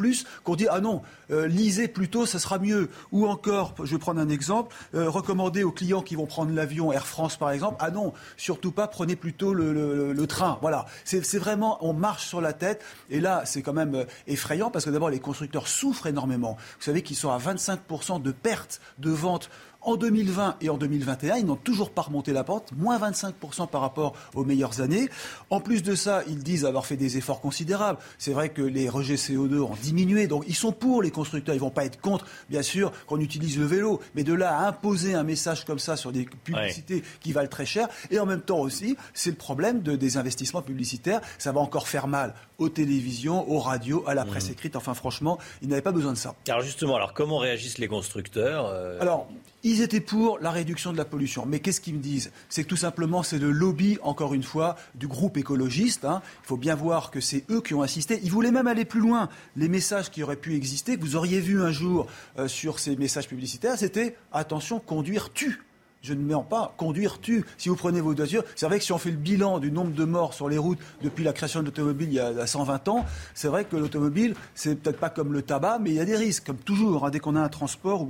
qu'on 0.43 0.55
dit 0.55 0.67
ah 0.69 0.81
non, 0.81 1.01
euh, 1.31 1.47
lisez 1.47 1.87
plutôt, 1.87 2.25
ça 2.25 2.39
sera 2.39 2.59
mieux, 2.59 2.89
ou 3.11 3.25
encore, 3.25 3.73
je 3.81 3.95
vais 3.95 3.99
prendre 3.99 4.19
un 4.19 4.29
exemple. 4.29 4.75
Euh, 4.95 5.09
recommander 5.09 5.63
aux 5.63 5.71
clients 5.71 6.01
qui 6.01 6.15
vont 6.15 6.25
prendre 6.25 6.51
l'avion 6.53 6.91
Air 6.91 7.07
France 7.07 7.37
par 7.37 7.51
exemple, 7.51 7.77
ah 7.79 7.89
non, 7.89 8.13
surtout 8.35 8.71
pas, 8.71 8.87
prenez 8.87 9.15
plutôt 9.15 9.53
le, 9.53 10.27
train. 10.27 10.59
Voilà, 10.61 10.85
c'est 11.03 11.37
vraiment, 11.37 11.77
on 11.81 11.93
marche 11.93 12.27
sur 12.27 12.41
la 12.41 12.53
tête. 12.53 12.83
Et 13.09 13.19
là, 13.19 13.41
c'est 13.45 13.61
quand 13.61 13.73
même 13.73 13.95
euh, 13.95 14.05
effrayant 14.27 14.69
parce 14.69 14.85
que 14.85 14.89
d'abord, 14.89 15.09
les 15.09 15.19
constructeurs 15.19 15.67
souffrent 15.67 16.07
Vous 16.11 16.83
savez 16.83 17.01
qu'ils 17.01 17.15
sont 17.15 17.31
à 17.31 17.37
25% 17.37 18.21
de 18.21 18.31
perte 18.31 18.81
de 18.97 19.11
vente 19.11 19.49
en 19.81 19.95
2020 19.95 20.57
et 20.61 20.69
en 20.69 20.77
2021, 20.77 21.37
ils 21.37 21.45
n'ont 21.45 21.55
toujours 21.55 21.89
pas 21.89 22.03
remonté 22.03 22.33
la 22.33 22.43
pente, 22.43 22.71
moins 22.77 22.99
25% 22.99 23.67
par 23.67 23.81
rapport 23.81 24.13
aux 24.35 24.43
meilleures 24.43 24.81
années. 24.81 25.09
En 25.49 25.59
plus 25.59 25.83
de 25.83 25.95
ça, 25.95 26.23
ils 26.27 26.43
disent 26.43 26.65
avoir 26.65 26.85
fait 26.85 26.97
des 26.97 27.17
efforts 27.17 27.41
considérables. 27.41 27.99
C'est 28.17 28.33
vrai 28.33 28.49
que 28.49 28.61
les 28.61 28.89
rejets 28.89 29.15
CO2 29.15 29.59
ont 29.59 29.75
diminué, 29.81 30.27
donc 30.27 30.43
ils 30.47 30.55
sont 30.55 30.71
pour 30.71 31.01
les 31.01 31.11
constructeurs. 31.11 31.55
Ils 31.55 31.59
ne 31.59 31.63
vont 31.63 31.71
pas 31.71 31.85
être 31.85 31.99
contre, 31.99 32.25
bien 32.49 32.61
sûr, 32.61 32.91
qu'on 33.07 33.19
utilise 33.19 33.57
le 33.57 33.65
vélo. 33.65 33.99
Mais 34.15 34.23
de 34.23 34.33
là 34.33 34.59
à 34.59 34.67
imposer 34.67 35.13
un 35.13 35.23
message 35.23 35.65
comme 35.65 35.79
ça 35.79 35.97
sur 35.97 36.11
des 36.11 36.25
publicités 36.25 37.03
qui 37.21 37.31
valent 37.31 37.49
très 37.49 37.65
cher, 37.65 37.87
et 38.09 38.19
en 38.19 38.25
même 38.25 38.41
temps 38.41 38.59
aussi, 38.59 38.97
c'est 39.13 39.31
le 39.31 39.35
problème 39.35 39.81
de, 39.81 39.95
des 39.95 40.17
investissements 40.17 40.61
publicitaires. 40.61 41.21
Ça 41.37 41.51
va 41.51 41.59
encore 41.59 41.87
faire 41.87 42.07
mal 42.07 42.33
aux 42.57 42.69
télévisions, 42.69 43.49
aux 43.49 43.59
radios, 43.59 44.03
à 44.07 44.13
la 44.13 44.25
presse 44.25 44.49
mmh. 44.49 44.53
écrite. 44.53 44.75
Enfin, 44.75 44.93
franchement, 44.93 45.39
ils 45.61 45.67
n'avaient 45.67 45.81
pas 45.81 45.91
besoin 45.91 46.13
de 46.13 46.17
ça. 46.17 46.35
Alors 46.47 46.61
justement, 46.61 46.95
alors 46.95 47.13
comment 47.13 47.37
réagissent 47.37 47.79
les 47.79 47.87
constructeurs 47.87 48.67
euh? 48.67 48.99
Alors, 49.01 49.27
ils 49.63 49.81
étaient 49.81 50.01
pour 50.01 50.39
la 50.39 50.51
réduction 50.51 50.91
de 50.91 50.97
la 50.97 51.05
pollution. 51.05 51.45
Mais 51.45 51.59
qu'est-ce 51.59 51.81
qu'ils 51.81 51.95
me 51.95 51.99
disent? 51.99 52.31
C'est 52.49 52.63
que 52.63 52.69
tout 52.69 52.75
simplement, 52.75 53.23
c'est 53.23 53.39
le 53.39 53.51
lobby, 53.51 53.97
encore 54.01 54.33
une 54.33 54.43
fois, 54.43 54.75
du 54.95 55.07
groupe 55.07 55.37
écologiste. 55.37 56.05
Hein. 56.05 56.21
Il 56.43 56.47
faut 56.47 56.57
bien 56.57 56.75
voir 56.75 57.11
que 57.11 57.21
c'est 57.21 57.43
eux 57.49 57.61
qui 57.61 57.73
ont 57.73 57.83
insisté. 57.83 58.19
Ils 58.23 58.31
voulaient 58.31 58.51
même 58.51 58.67
aller 58.67 58.85
plus 58.85 59.01
loin. 59.01 59.29
Les 59.55 59.67
messages 59.69 60.09
qui 60.09 60.23
auraient 60.23 60.35
pu 60.35 60.55
exister, 60.55 60.97
que 60.97 61.01
vous 61.01 61.15
auriez 61.15 61.39
vu 61.39 61.61
un 61.61 61.71
jour 61.71 62.07
euh, 62.37 62.47
sur 62.47 62.79
ces 62.79 62.95
messages 62.95 63.27
publicitaires, 63.27 63.77
c'était 63.77 64.15
attention, 64.31 64.79
conduire 64.79 65.31
tue 65.31 65.61
je 66.01 66.13
ne 66.13 66.23
mens 66.23 66.43
pas, 66.43 66.73
conduire 66.77 67.19
tue. 67.19 67.45
Si 67.57 67.69
vous 67.69 67.75
prenez 67.75 68.01
vos 68.01 68.13
voitures, 68.13 68.43
c'est 68.55 68.65
vrai 68.65 68.79
que 68.79 68.85
si 68.85 68.91
on 68.91 68.97
fait 68.97 69.11
le 69.11 69.17
bilan 69.17 69.59
du 69.59 69.71
nombre 69.71 69.91
de 69.91 70.03
morts 70.03 70.33
sur 70.33 70.49
les 70.49 70.57
routes 70.57 70.79
depuis 71.01 71.23
la 71.23 71.33
création 71.33 71.61
de 71.61 71.65
l'automobile 71.65 72.07
il 72.09 72.15
y 72.15 72.19
a 72.19 72.47
120 72.47 72.87
ans, 72.87 73.05
c'est 73.33 73.47
vrai 73.47 73.65
que 73.65 73.75
l'automobile, 73.75 74.35
c'est 74.55 74.75
peut-être 74.75 74.99
pas 74.99 75.09
comme 75.09 75.33
le 75.33 75.41
tabac, 75.41 75.79
mais 75.79 75.91
il 75.91 75.95
y 75.95 75.99
a 75.99 76.05
des 76.05 76.15
risques, 76.15 76.45
comme 76.45 76.57
toujours, 76.57 77.05
hein, 77.05 77.09
dès 77.11 77.19
qu'on 77.19 77.35
a 77.35 77.41
un 77.41 77.49
transport. 77.49 78.07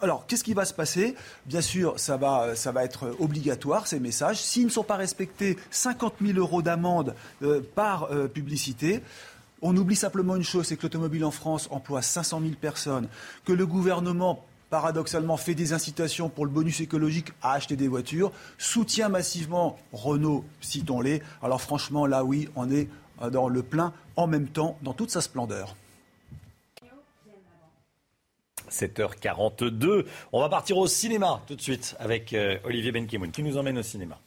Alors, 0.00 0.26
qu'est-ce 0.26 0.44
qui 0.44 0.54
va 0.54 0.64
se 0.64 0.74
passer? 0.74 1.14
Bien 1.46 1.60
sûr, 1.60 1.98
ça 1.98 2.16
va, 2.16 2.54
ça 2.54 2.72
va 2.72 2.84
être 2.84 3.14
obligatoire, 3.18 3.86
ces 3.86 4.00
messages. 4.00 4.40
S'ils 4.40 4.64
ne 4.64 4.70
sont 4.70 4.84
pas 4.84 4.96
respectés, 4.96 5.58
50 5.70 6.14
000 6.24 6.38
euros 6.38 6.62
d'amende 6.62 7.14
euh, 7.42 7.60
par 7.74 8.12
euh, 8.12 8.28
publicité. 8.28 9.02
On 9.62 9.76
oublie 9.76 9.96
simplement 9.96 10.36
une 10.36 10.42
chose, 10.42 10.66
c'est 10.66 10.76
que 10.76 10.84
l'automobile 10.84 11.24
en 11.24 11.30
France 11.30 11.68
emploie 11.70 12.00
500 12.00 12.40
000 12.40 12.52
personnes, 12.58 13.08
que 13.44 13.52
le 13.52 13.66
gouvernement 13.66 14.42
paradoxalement 14.70 15.36
fait 15.36 15.54
des 15.54 15.72
incitations 15.72 16.28
pour 16.28 16.46
le 16.46 16.50
bonus 16.50 16.80
écologique 16.80 17.32
à 17.42 17.52
acheter 17.52 17.76
des 17.76 17.88
voitures, 17.88 18.32
soutient 18.56 19.08
massivement 19.08 19.78
Renault, 19.92 20.44
citons-les. 20.60 21.22
Alors 21.42 21.60
franchement, 21.60 22.06
là 22.06 22.24
oui, 22.24 22.48
on 22.56 22.70
est 22.70 22.88
dans 23.32 23.48
le 23.48 23.62
plein 23.62 23.92
en 24.16 24.26
même 24.26 24.48
temps, 24.48 24.78
dans 24.82 24.94
toute 24.94 25.10
sa 25.10 25.20
splendeur. 25.20 25.76
7h42. 28.70 30.06
On 30.32 30.40
va 30.40 30.48
partir 30.48 30.78
au 30.78 30.86
cinéma 30.86 31.42
tout 31.46 31.56
de 31.56 31.60
suite 31.60 31.96
avec 31.98 32.32
euh, 32.32 32.58
Olivier 32.64 32.92
Benkemoun 32.92 33.30
qui 33.30 33.42
nous 33.42 33.58
emmène 33.58 33.78
au 33.78 33.82
cinéma. 33.82 34.18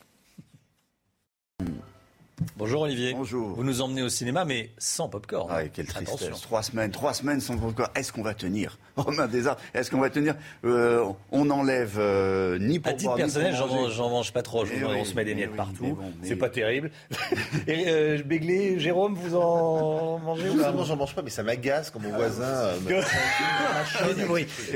Bonjour 2.57 2.81
Olivier. 2.81 3.14
Bonjour. 3.14 3.49
Vous 3.55 3.64
nous 3.64 3.81
emmenez 3.81 4.01
au 4.01 4.10
cinéma, 4.10 4.43
mais 4.43 4.72
sans 4.77 5.07
popcorn. 5.07 5.49
Ah, 5.51 5.68
quelle 5.68 5.85
tristesse. 5.85 6.41
Trois 6.41 6.64
semaines, 6.64 6.91
trois 6.91 7.14
semaines 7.14 7.39
sans 7.39 7.57
popcorn. 7.57 7.89
Est-ce 7.95 8.11
qu'on 8.11 8.23
va 8.23 8.34
tenir 8.34 8.80
Romain 8.97 9.27
Desarts, 9.27 9.57
est-ce 9.73 9.89
qu'on 9.89 9.99
va 9.99 10.10
tenir 10.10 10.35
euh, 10.65 11.03
On 11.31 11.49
enlève 11.49 11.95
euh, 11.97 12.60
ni 12.60 12.80
pour 12.80 12.91
À 12.91 12.95
titre 12.95 13.15
personnel, 13.15 13.55
j'en 13.55 14.10
mange 14.10 14.34
pas 14.34 14.43
trop. 14.43 14.65
Je, 14.65 14.73
eh 14.76 14.84
on 14.84 15.03
se 15.03 15.15
met 15.15 15.26
des 15.26 15.35
miettes 15.35 15.55
partout. 15.55 15.97
C'est 16.22 16.35
pas 16.35 16.49
terrible. 16.49 16.91
Et 17.68 17.85
euh, 17.88 18.22
Béglé, 18.23 18.80
Jérôme, 18.80 19.15
vous 19.15 19.35
en 19.35 20.19
mangez 20.19 20.49
ou 20.49 20.57
Non, 20.57 20.84
j'en 20.84 20.95
mange 20.95 21.15
pas, 21.15 21.22
mais 21.22 21.31
ça 21.31 21.43
m'agace 21.43 21.89
quand 21.89 21.99
mon 21.99 22.11
voisin. 22.11 22.43
Euh, 22.43 22.76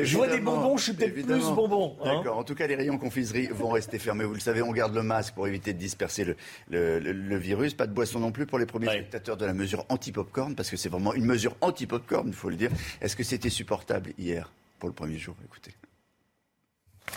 je 0.03 0.17
vois 0.17 0.27
des 0.27 0.39
bonbons, 0.39 0.77
je 0.77 0.83
suis 0.83 0.93
peut-être 0.93 1.13
plus 1.13 1.23
bonbon. 1.23 1.95
Hein. 2.03 2.15
D'accord. 2.15 2.37
En 2.37 2.43
tout 2.43 2.55
cas, 2.55 2.65
les 2.67 2.75
rayons 2.75 2.97
confiserie 2.97 3.47
vont 3.51 3.69
rester 3.69 3.99
fermés. 3.99 4.23
Vous 4.23 4.33
le 4.33 4.39
savez, 4.39 4.61
on 4.61 4.71
garde 4.71 4.95
le 4.95 5.03
masque 5.03 5.35
pour 5.35 5.47
éviter 5.47 5.73
de 5.73 5.79
disperser 5.79 6.25
le, 6.25 6.35
le, 6.69 6.99
le 6.99 7.37
virus. 7.47 7.73
Pas 7.73 7.87
de 7.87 7.93
boisson 7.93 8.19
non 8.19 8.31
plus 8.31 8.45
pour 8.45 8.59
les 8.59 8.65
premiers 8.65 8.87
spectateurs 8.87 9.37
de 9.37 9.45
la 9.45 9.53
mesure 9.53 9.85
anti-popcorn, 9.89 10.55
parce 10.55 10.69
que 10.69 10.77
c'est 10.77 10.89
vraiment 10.89 11.13
une 11.13 11.25
mesure 11.25 11.55
anti-popcorn, 11.61 12.27
il 12.27 12.33
faut 12.33 12.49
le 12.49 12.57
dire. 12.57 12.69
Est-ce 13.01 13.15
que 13.15 13.23
c'était 13.23 13.49
supportable 13.49 14.13
hier 14.17 14.51
pour 14.79 14.89
le 14.89 14.93
premier 14.93 15.17
jour? 15.17 15.35
Écoutez. 15.43 15.73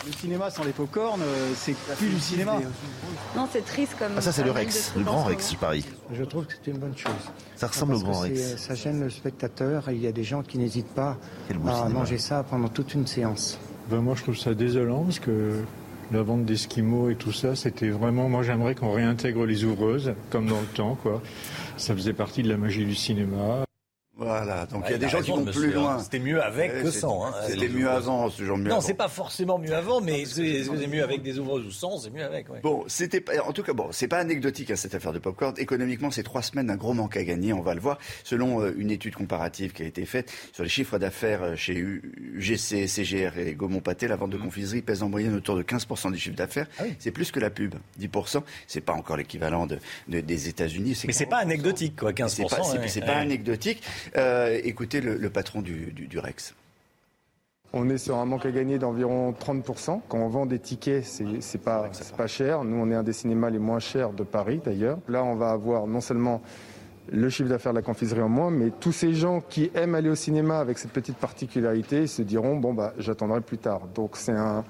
Le 0.05 0.13
cinéma 0.13 0.49
sans 0.49 0.63
les 0.63 0.71
popcorn, 0.71 1.21
euh, 1.21 1.51
c'est 1.53 1.75
plus 1.97 2.09
du 2.09 2.19
cinéma. 2.19 2.59
Non, 3.35 3.47
c'est 3.51 3.63
triste 3.63 3.95
comme. 3.99 4.13
Ah, 4.17 4.21
ça, 4.21 4.31
c'est 4.31 4.43
le 4.43 4.51
Rex, 4.51 4.93
le 4.95 5.03
grand 5.03 5.25
Rex, 5.25 5.51
je 5.51 5.57
parie. 5.57 5.85
Je 6.13 6.23
trouve 6.23 6.45
que 6.45 6.53
c'est 6.53 6.71
une 6.71 6.77
bonne 6.77 6.97
chose. 6.97 7.11
Ça 7.55 7.67
ressemble 7.67 7.95
au 7.95 7.99
grand 7.99 8.21
Rex. 8.21 8.39
Euh, 8.39 8.57
ça 8.57 8.73
gêne 8.73 9.01
le 9.01 9.09
spectateur 9.09 9.89
et 9.89 9.95
il 9.95 10.01
y 10.01 10.07
a 10.07 10.13
des 10.13 10.23
gens 10.23 10.43
qui 10.43 10.57
n'hésitent 10.57 10.95
pas 10.95 11.17
à 11.49 11.89
manger 11.89 12.17
ça 12.17 12.43
pendant 12.49 12.69
toute 12.69 12.93
une 12.93 13.05
séance. 13.05 13.59
Ben, 13.89 13.99
moi, 13.99 14.15
je 14.15 14.23
trouve 14.23 14.37
ça 14.37 14.53
désolant 14.53 15.03
parce 15.03 15.19
que 15.19 15.61
la 16.11 16.23
vente 16.23 16.45
d'esquimaux 16.45 17.09
et 17.09 17.15
tout 17.15 17.31
ça, 17.31 17.55
c'était 17.55 17.89
vraiment. 17.89 18.29
Moi, 18.29 18.43
j'aimerais 18.43 18.75
qu'on 18.75 18.91
réintègre 18.91 19.45
les 19.45 19.63
ouvreuses, 19.63 20.13
comme 20.29 20.47
dans 20.47 20.59
le 20.59 20.67
temps, 20.67 20.95
quoi. 21.01 21.21
Ça 21.77 21.95
faisait 21.95 22.13
partie 22.13 22.43
de 22.43 22.49
la 22.49 22.57
magie 22.57 22.85
du 22.85 22.95
cinéma. 22.95 23.63
Voilà, 24.21 24.67
donc 24.67 24.83
il 24.87 24.91
y 24.91 24.95
a 24.95 24.97
des 24.99 25.09
gens 25.09 25.19
qui 25.19 25.31
vont 25.31 25.43
plus 25.43 25.71
loin. 25.71 25.97
C'était 25.97 26.19
mieux 26.19 26.43
avec 26.43 26.83
que 26.83 26.91
sans. 26.91 27.25
Hein. 27.25 27.33
C'était 27.47 27.69
mieux 27.69 27.89
avant, 27.89 28.29
ce 28.29 28.43
genre 28.43 28.57
mieux 28.57 28.69
Non, 28.69 28.79
c'est 28.79 28.93
pas 28.93 29.07
forcément 29.07 29.57
mieux 29.57 29.73
avant, 29.73 29.99
mais 29.99 30.25
c'est 30.25 30.87
mieux 30.87 31.03
avec 31.03 31.23
des 31.23 31.39
ouvreuses 31.39 31.65
ou 31.65 31.71
sans, 31.71 31.97
c'est 31.97 32.11
mieux 32.11 32.23
avec. 32.23 32.45
Bon, 32.61 32.83
c'était 32.87 33.23
en 33.39 33.51
tout 33.51 33.63
cas 33.63 33.73
bon, 33.73 33.87
c'est 33.91 34.07
pas 34.07 34.19
anecdotique 34.19 34.69
à 34.69 34.73
hein, 34.73 34.75
cette 34.75 34.93
affaire 34.93 35.11
de 35.11 35.17
popcorn. 35.17 35.55
Économiquement, 35.57 36.11
c'est 36.11 36.21
trois 36.21 36.43
semaines 36.43 36.67
d'un 36.67 36.75
gros 36.75 36.93
manque 36.93 37.17
à 37.17 37.23
gagner. 37.23 37.51
On 37.53 37.61
va 37.61 37.73
le 37.73 37.81
voir, 37.81 37.97
selon 38.23 38.61
euh, 38.61 38.73
une 38.77 38.91
étude 38.91 39.15
comparative 39.15 39.73
qui 39.73 39.81
a 39.81 39.85
été 39.87 40.05
faite 40.05 40.31
sur 40.53 40.63
les 40.63 40.69
chiffres 40.69 40.99
d'affaires 40.99 41.41
euh, 41.41 41.55
chez 41.55 41.73
UGC, 41.73 42.87
CGR 42.87 43.39
et 43.39 43.55
Gaumont 43.55 43.79
Pâté. 43.79 44.07
La 44.07 44.17
vente 44.17 44.29
de 44.29 44.37
mmh. 44.37 44.43
confiserie 44.43 44.81
pèse 44.83 45.01
en 45.01 45.09
moyenne 45.09 45.35
autour 45.35 45.55
de 45.55 45.63
15% 45.63 46.11
du 46.11 46.19
chiffre 46.19 46.35
d'affaires. 46.35 46.67
Ah 46.79 46.83
c'est 46.99 47.11
plus 47.11 47.31
que 47.31 47.39
la 47.39 47.49
pub, 47.49 47.73
10%. 47.99 48.43
C'est 48.67 48.81
pas 48.81 48.93
encore 48.93 49.17
l'équivalent 49.17 49.65
de, 49.65 49.79
des 50.07 50.47
États-Unis. 50.47 51.01
Mais 51.07 51.13
c'est 51.13 51.25
pas 51.25 51.37
anecdotique, 51.37 51.95
quoi, 51.95 52.11
15%. 52.11 52.27
C'est 52.29 52.45
pas, 52.45 52.87
c'est 52.87 53.01
pas 53.01 53.15
anecdotique. 53.15 53.81
Euh, 54.17 54.59
écoutez 54.63 55.01
le, 55.01 55.29
patron 55.29 55.61
du, 55.61 55.93
Rex. 56.15 56.53
On 57.73 57.89
est 57.89 57.97
sur 57.97 58.17
un 58.17 58.25
manque 58.25 58.45
à 58.45 58.51
gagner 58.51 58.77
d'environ 58.77 59.31
30%. 59.31 60.01
Quand 60.09 60.17
on 60.17 60.27
vend 60.27 60.45
des 60.45 60.59
tickets, 60.59 61.05
c'est 61.05 61.61
pas, 61.61 61.89
pas 62.17 62.27
cher. 62.27 62.63
Nous, 62.63 62.75
on 62.75 62.91
est 62.91 62.95
un 62.95 63.03
des 63.03 63.13
cinémas 63.13 63.49
les 63.49 63.59
moins 63.59 63.79
chers 63.79 64.11
de 64.11 64.23
Paris, 64.23 64.59
d'ailleurs. 64.63 64.97
Là, 65.07 65.23
on 65.23 65.35
va 65.35 65.51
avoir 65.51 65.87
non 65.87 66.01
seulement 66.01 66.41
le 67.11 67.29
chiffre 67.29 67.49
d'affaires 67.49 67.73
de 67.73 67.77
la 67.77 67.83
confiserie 67.83 68.21
en 68.21 68.29
moins, 68.29 68.51
mais 68.51 68.71
tous 68.79 68.91
ces 68.91 69.13
gens 69.13 69.41
qui 69.41 69.71
aiment 69.73 69.95
aller 69.95 70.09
au 70.09 70.15
cinéma 70.15 70.59
avec 70.59 70.77
cette 70.77 70.91
petite 70.91 71.17
particularité 71.17 72.07
se 72.07 72.21
diront 72.21 72.57
bon 72.57 72.73
bah 72.73 72.93
j'attendrai 72.99 73.41
plus 73.41 73.57
tard. 73.57 73.87
Donc 73.95 74.17
c'est 74.17 74.31
un 74.31 74.63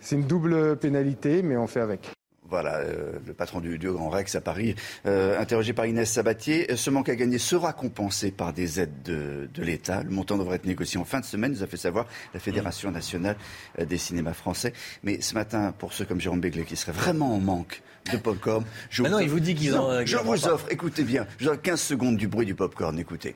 C'est 0.00 0.16
une 0.16 0.26
double 0.26 0.76
pénalité, 0.76 1.42
mais 1.42 1.56
on 1.56 1.66
fait 1.66 1.80
avec. 1.80 2.10
Voilà, 2.52 2.80
euh, 2.80 3.12
le 3.26 3.32
patron 3.32 3.60
du, 3.60 3.78
du, 3.78 3.90
Grand 3.90 4.10
Rex 4.10 4.34
à 4.34 4.42
Paris, 4.42 4.74
euh, 5.06 5.40
interrogé 5.40 5.72
par 5.72 5.86
Inès 5.86 6.12
Sabatier. 6.12 6.76
Ce 6.76 6.90
manque 6.90 7.08
à 7.08 7.16
gagner 7.16 7.38
sera 7.38 7.72
compensé 7.72 8.30
par 8.30 8.52
des 8.52 8.78
aides 8.78 9.02
de, 9.02 9.48
de 9.54 9.62
l'État. 9.62 10.02
Le 10.02 10.10
montant 10.10 10.36
devrait 10.36 10.56
être 10.56 10.66
négocié 10.66 11.00
en 11.00 11.06
fin 11.06 11.20
de 11.20 11.24
semaine, 11.24 11.52
nous 11.52 11.62
a 11.62 11.66
fait 11.66 11.78
savoir 11.78 12.06
la 12.34 12.40
Fédération 12.40 12.90
nationale 12.90 13.36
euh, 13.78 13.86
des 13.86 13.96
cinémas 13.96 14.34
français. 14.34 14.74
Mais 15.02 15.22
ce 15.22 15.32
matin, 15.32 15.72
pour 15.78 15.94
ceux 15.94 16.04
comme 16.04 16.20
Jérôme 16.20 16.42
Béglé 16.42 16.64
qui 16.64 16.76
seraient 16.76 16.92
vraiment 16.92 17.34
en 17.34 17.40
manque 17.40 17.80
de 18.12 18.18
popcorn, 18.18 18.66
je, 18.90 19.02
vous, 19.02 19.08
non, 19.08 19.20
il 19.20 19.30
vous 19.30 19.40
dit 19.40 19.54
qu'ils 19.54 19.74
ont, 19.74 20.04
je 20.04 20.18
vous 20.18 20.46
offre, 20.46 20.66
écoutez 20.68 21.04
bien, 21.04 21.26
je 21.38 21.46
donne 21.46 21.56
15 21.56 21.80
secondes 21.80 22.16
du 22.18 22.28
bruit 22.28 22.44
du 22.44 22.54
popcorn, 22.54 22.98
écoutez. 22.98 23.34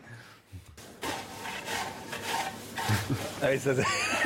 Ah 3.41 3.47
oui, 3.51 3.59
ça, 3.59 3.71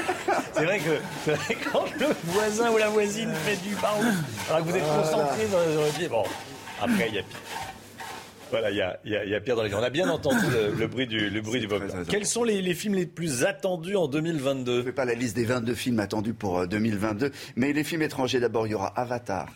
c'est 0.52 0.64
vrai 0.64 0.78
que 0.78 1.70
quand 1.72 1.84
le 1.98 2.06
voisin 2.24 2.70
ou 2.70 2.78
la 2.78 2.88
voisine 2.88 3.32
fait 3.44 3.56
du 3.66 3.74
baroud, 3.76 4.14
alors 4.48 4.64
que 4.64 4.70
vous 4.70 4.76
êtes 4.76 4.86
concentré 4.86 5.46
dans 5.50 5.58
le 5.60 6.08
bon, 6.08 6.24
après 6.80 7.08
il 7.08 7.14
y 7.14 7.18
a 7.18 7.22
pire. 7.22 7.38
Voilà, 8.50 8.70
il 8.70 8.76
y 8.76 8.82
a, 8.82 8.98
y, 9.04 9.14
a, 9.14 9.24
y 9.24 9.34
a, 9.34 9.40
pire 9.40 9.54
dans 9.54 9.62
les 9.62 9.72
On 9.74 9.82
a 9.82 9.90
bien 9.90 10.08
entendu 10.08 10.44
le, 10.52 10.74
le 10.74 10.86
bruit 10.88 11.06
du, 11.06 11.30
le 11.30 11.40
bruit 11.40 11.60
du. 11.60 11.68
Quels 12.08 12.26
sont 12.26 12.42
les, 12.42 12.60
les, 12.60 12.74
films 12.74 12.94
les 12.94 13.06
plus 13.06 13.44
attendus 13.44 13.94
en 13.94 14.08
2022 14.08 14.72
Je 14.72 14.78
ne 14.78 14.82
fais 14.82 14.92
pas 14.92 15.04
la 15.04 15.14
liste 15.14 15.36
des 15.36 15.44
22 15.44 15.74
films 15.74 16.00
attendus 16.00 16.34
pour 16.34 16.66
2022, 16.66 17.30
mais 17.54 17.72
les 17.72 17.84
films 17.84 18.02
étrangers 18.02 18.40
d'abord, 18.40 18.66
il 18.66 18.70
y 18.70 18.74
aura 18.74 18.88
Avatar 18.88 19.46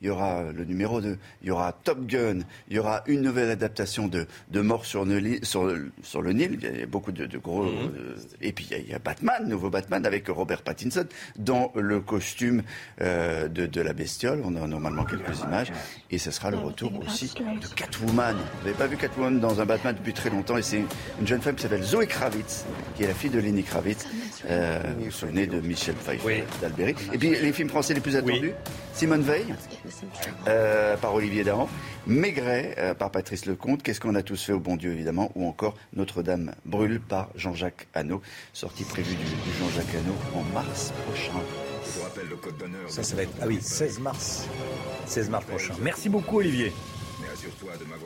il 0.00 0.08
y 0.08 0.10
aura 0.10 0.52
le 0.52 0.64
numéro 0.64 1.00
2, 1.00 1.16
il 1.42 1.48
y 1.48 1.50
aura 1.50 1.72
Top 1.72 2.06
Gun, 2.06 2.40
il 2.68 2.76
y 2.76 2.78
aura 2.78 3.02
une 3.06 3.22
nouvelle 3.22 3.50
adaptation 3.50 4.08
de, 4.08 4.26
de 4.50 4.60
Mort 4.60 4.84
sur, 4.84 5.06
Nil, 5.06 5.40
sur, 5.42 5.72
sur, 6.02 6.20
le 6.20 6.32
Nil, 6.32 6.58
il 6.62 6.80
y 6.80 6.82
a 6.82 6.86
beaucoup 6.86 7.12
de, 7.12 7.24
de 7.26 7.38
gros... 7.38 7.64
Mm 7.64 7.68
-hmm. 7.68 7.98
euh, 7.98 8.16
et 8.42 8.52
puis 8.52 8.66
il 8.70 8.72
y, 8.72 8.74
a, 8.74 8.78
il 8.78 8.88
y, 8.88 8.94
a 8.94 8.98
Batman, 8.98 9.48
nouveau 9.48 9.70
Batman, 9.70 10.04
avec 10.04 10.28
Robert 10.28 10.62
Pattinson, 10.62 11.06
dans 11.38 11.72
le 11.74 12.00
costume 12.00 12.62
euh, 13.00 13.48
de, 13.48 13.66
de, 13.66 13.80
la 13.80 13.92
bestiole. 13.92 14.40
On 14.44 14.54
a 14.56 14.66
normalement 14.66 15.04
quelques 15.04 15.40
images. 15.40 15.72
Et 16.10 16.18
ce 16.18 16.30
sera 16.30 16.50
le 16.50 16.58
retour 16.58 16.92
aussi 17.04 17.28
de 17.62 17.68
Catwoman. 17.74 18.36
Vous 18.36 18.64
n'avez 18.66 18.78
pas 18.82 18.86
vu 18.86 18.96
Catwoman 18.96 19.40
dans 19.40 19.60
un 19.60 19.66
Batman 19.66 19.94
depuis 19.94 20.12
très 20.12 20.30
longtemps, 20.30 20.58
et 20.58 20.62
c'est 20.62 20.82
une 21.20 21.26
jeune 21.26 21.40
femme 21.40 21.54
qui 21.56 21.62
s'appelle 21.62 21.82
Zoé 21.82 22.06
Kravitz, 22.06 22.64
qui 22.94 23.04
est 23.04 23.08
la 23.08 23.14
fille 23.14 23.30
de 23.30 23.40
Lenny 23.40 23.62
Kravitz, 23.62 24.06
euh, 24.48 24.80
vous 24.98 25.04
vous 25.06 25.10
souvenez 25.10 25.46
de 25.46 25.60
Michel 25.60 25.94
Pfeiffer, 25.94 26.26
oui. 26.26 26.42
d'Alberi. 26.60 26.94
Et 27.12 27.18
puis 27.18 27.30
les 27.30 27.52
films 27.52 27.68
français 27.68 27.94
les 27.94 28.00
plus 28.00 28.16
attendus, 28.16 28.52
oui. 28.54 28.72
Simone 28.92 29.22
Veil, 29.22 29.46
euh, 30.48 30.96
par 30.96 31.14
Olivier 31.14 31.44
Dahan, 31.44 31.68
Maigret 32.06 32.74
euh, 32.78 32.94
par 32.94 33.10
Patrice 33.10 33.46
Lecomte, 33.46 33.82
Qu'est-ce 33.82 34.00
qu'on 34.00 34.14
a 34.14 34.22
tous 34.22 34.42
fait 34.42 34.52
au 34.52 34.60
bon 34.60 34.76
Dieu 34.76 34.92
évidemment, 34.92 35.30
ou 35.34 35.46
encore 35.46 35.74
Notre-Dame 35.94 36.54
brûle 36.64 37.00
par 37.00 37.28
Jean-Jacques 37.34 37.88
Hano, 37.94 38.22
sortie 38.52 38.84
prévue 38.84 39.14
du, 39.14 39.24
du 39.24 39.58
Jean-Jacques 39.58 39.94
Hano 39.94 40.14
en 40.34 40.42
mars 40.54 40.92
prochain. 41.06 41.32
Je 41.84 41.98
vous 41.98 42.04
rappelle 42.04 42.28
le 42.28 42.36
code 42.36 42.56
d'honneur. 42.58 42.88
Ça, 42.88 43.02
ça 43.02 43.16
va 43.16 43.22
être 43.22 43.32
ah 43.40 43.46
oui, 43.46 43.58
16 43.60 44.00
mars, 44.00 44.46
16 45.06 45.30
mars 45.30 45.44
prochain. 45.44 45.74
Merci 45.80 46.08
beaucoup 46.08 46.38
Olivier. 46.38 46.72
Mais 47.20 47.28
assure-toi 47.32 47.76
de 47.78 47.84
m'avoir 47.84 48.05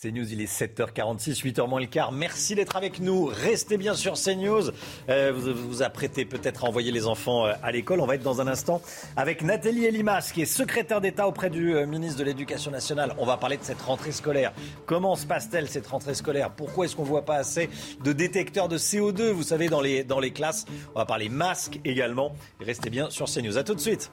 CNews, 0.00 0.32
il 0.32 0.40
est 0.40 0.46
7h46, 0.46 1.42
8h 1.42 1.68
moins 1.68 1.80
le 1.80 1.86
quart. 1.86 2.12
Merci 2.12 2.54
d'être 2.54 2.76
avec 2.76 3.00
nous. 3.00 3.24
Restez 3.24 3.76
bien 3.76 3.94
sur 3.94 4.12
CNews. 4.12 4.70
Euh, 5.08 5.32
vous 5.34 5.52
vous 5.52 5.82
apprêtez 5.82 6.24
peut-être 6.24 6.64
à 6.64 6.68
envoyer 6.68 6.92
les 6.92 7.08
enfants 7.08 7.46
euh, 7.46 7.52
à 7.64 7.72
l'école. 7.72 7.98
On 7.98 8.06
va 8.06 8.14
être 8.14 8.22
dans 8.22 8.40
un 8.40 8.46
instant 8.46 8.80
avec 9.16 9.42
Nathalie 9.42 9.86
Elimas, 9.86 10.30
qui 10.32 10.42
est 10.42 10.46
secrétaire 10.46 11.00
d'État 11.00 11.26
auprès 11.26 11.50
du 11.50 11.74
euh, 11.74 11.84
ministre 11.84 12.16
de 12.20 12.22
l'Éducation 12.22 12.70
nationale. 12.70 13.12
On 13.18 13.26
va 13.26 13.38
parler 13.38 13.56
de 13.56 13.64
cette 13.64 13.82
rentrée 13.82 14.12
scolaire. 14.12 14.52
Comment 14.86 15.16
se 15.16 15.26
passe-t-elle 15.26 15.68
cette 15.68 15.88
rentrée 15.88 16.14
scolaire? 16.14 16.52
Pourquoi 16.52 16.84
est-ce 16.84 16.94
qu'on 16.94 17.02
ne 17.02 17.08
voit 17.08 17.24
pas 17.24 17.34
assez 17.34 17.68
de 18.04 18.12
détecteurs 18.12 18.68
de 18.68 18.78
CO2, 18.78 19.30
vous 19.30 19.42
savez, 19.42 19.68
dans 19.68 19.80
les, 19.80 20.04
dans 20.04 20.20
les 20.20 20.30
classes? 20.30 20.64
On 20.94 21.00
va 21.00 21.06
parler 21.06 21.28
masques 21.28 21.80
également. 21.84 22.36
Restez 22.60 22.90
bien 22.90 23.10
sur 23.10 23.26
CNews. 23.26 23.58
À 23.58 23.64
tout 23.64 23.74
de 23.74 23.80
suite. 23.80 24.12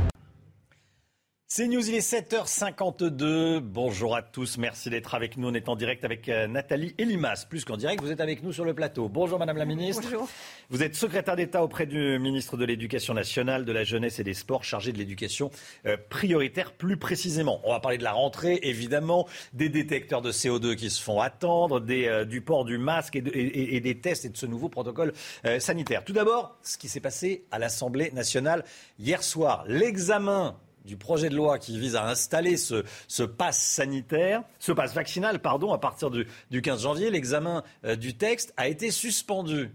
C'est 1.53 1.67
News, 1.67 1.85
il 1.85 1.95
est 1.95 2.13
7h52. 2.13 3.59
Bonjour 3.59 4.15
à 4.15 4.21
tous, 4.21 4.57
merci 4.57 4.89
d'être 4.89 5.15
avec 5.15 5.35
nous. 5.35 5.49
On 5.49 5.53
est 5.53 5.67
en 5.67 5.75
direct 5.75 6.05
avec 6.05 6.29
euh, 6.29 6.47
Nathalie 6.47 6.95
Elimas. 6.97 7.45
Plus 7.49 7.65
qu'en 7.65 7.75
direct, 7.75 8.01
vous 8.01 8.09
êtes 8.09 8.21
avec 8.21 8.41
nous 8.41 8.53
sur 8.53 8.63
le 8.63 8.73
plateau. 8.73 9.09
Bonjour 9.09 9.37
Madame 9.37 9.57
la 9.57 9.65
Ministre. 9.65 10.01
Bonjour. 10.01 10.29
Vous 10.69 10.81
êtes 10.81 10.95
secrétaire 10.95 11.35
d'État 11.35 11.61
auprès 11.61 11.85
du 11.85 12.17
ministre 12.19 12.55
de 12.55 12.63
l'Éducation 12.63 13.13
nationale, 13.13 13.65
de 13.65 13.71
la 13.73 13.83
jeunesse 13.83 14.17
et 14.19 14.23
des 14.23 14.33
sports, 14.33 14.63
chargé 14.63 14.93
de 14.93 14.97
l'éducation 14.97 15.51
euh, 15.87 15.97
prioritaire 16.09 16.71
plus 16.71 16.95
précisément. 16.95 17.59
On 17.65 17.73
va 17.73 17.81
parler 17.81 17.97
de 17.97 18.05
la 18.05 18.13
rentrée, 18.13 18.61
évidemment, 18.63 19.27
des 19.51 19.67
détecteurs 19.67 20.21
de 20.21 20.31
CO2 20.31 20.75
qui 20.75 20.89
se 20.89 21.03
font 21.03 21.19
attendre, 21.19 21.81
des, 21.81 22.07
euh, 22.07 22.23
du 22.23 22.39
port 22.39 22.63
du 22.63 22.77
masque 22.77 23.17
et, 23.17 23.21
de, 23.21 23.29
et, 23.29 23.75
et, 23.75 23.81
des 23.81 23.99
tests 23.99 24.23
et 24.23 24.29
de 24.29 24.37
ce 24.37 24.45
nouveau 24.45 24.69
protocole 24.69 25.11
euh, 25.43 25.59
sanitaire. 25.59 26.05
Tout 26.05 26.13
d'abord, 26.13 26.57
ce 26.63 26.77
qui 26.77 26.87
s'est 26.87 27.01
passé 27.01 27.43
à 27.51 27.59
l'Assemblée 27.59 28.09
nationale 28.11 28.63
hier 28.97 29.21
soir, 29.21 29.65
l'examen 29.67 30.55
du 30.85 30.97
projet 30.97 31.29
de 31.29 31.35
loi 31.35 31.59
qui 31.59 31.79
vise 31.79 31.95
à 31.95 32.07
installer 32.07 32.57
ce, 32.57 32.83
ce 33.07 33.23
pass 33.23 33.57
sanitaire, 33.57 34.43
ce 34.59 34.71
pass 34.71 34.93
vaccinal, 34.93 35.39
pardon, 35.39 35.73
à 35.73 35.77
partir 35.77 36.11
du, 36.11 36.27
du 36.49 36.61
15 36.61 36.83
janvier, 36.83 37.09
l'examen 37.09 37.63
euh, 37.85 37.95
du 37.95 38.15
texte 38.15 38.53
a 38.57 38.67
été 38.67 38.91
suspendu. 38.91 39.71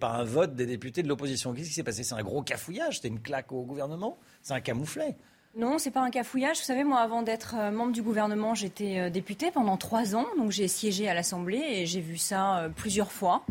pas 0.00 0.10
un 0.10 0.24
vote 0.24 0.54
des 0.54 0.66
députés 0.66 1.02
de 1.02 1.08
l'opposition. 1.08 1.52
Qu'est-ce 1.52 1.68
qui 1.68 1.74
s'est 1.74 1.82
passé? 1.82 2.02
C'est 2.02 2.14
un 2.14 2.22
gros 2.22 2.42
cafouillage? 2.42 2.96
C'était 2.96 3.08
une 3.08 3.20
claque 3.20 3.52
au 3.52 3.62
gouvernement? 3.62 4.18
C'est 4.42 4.54
un 4.54 4.60
camouflet? 4.60 5.16
Non, 5.56 5.78
c'est 5.78 5.90
pas 5.90 6.02
un 6.02 6.10
cafouillage. 6.10 6.58
Vous 6.58 6.64
savez, 6.64 6.84
moi, 6.84 7.00
avant 7.00 7.22
d'être 7.22 7.56
membre 7.72 7.92
du 7.92 8.02
gouvernement, 8.02 8.54
j'étais 8.54 9.10
députée 9.10 9.50
pendant 9.50 9.76
trois 9.76 10.14
ans. 10.14 10.26
Donc, 10.36 10.52
j'ai 10.52 10.68
siégé 10.68 11.08
à 11.08 11.14
l'Assemblée 11.14 11.60
et 11.60 11.86
j'ai 11.86 12.00
vu 12.00 12.16
ça 12.16 12.58
euh, 12.58 12.68
plusieurs 12.68 13.10
fois. 13.10 13.44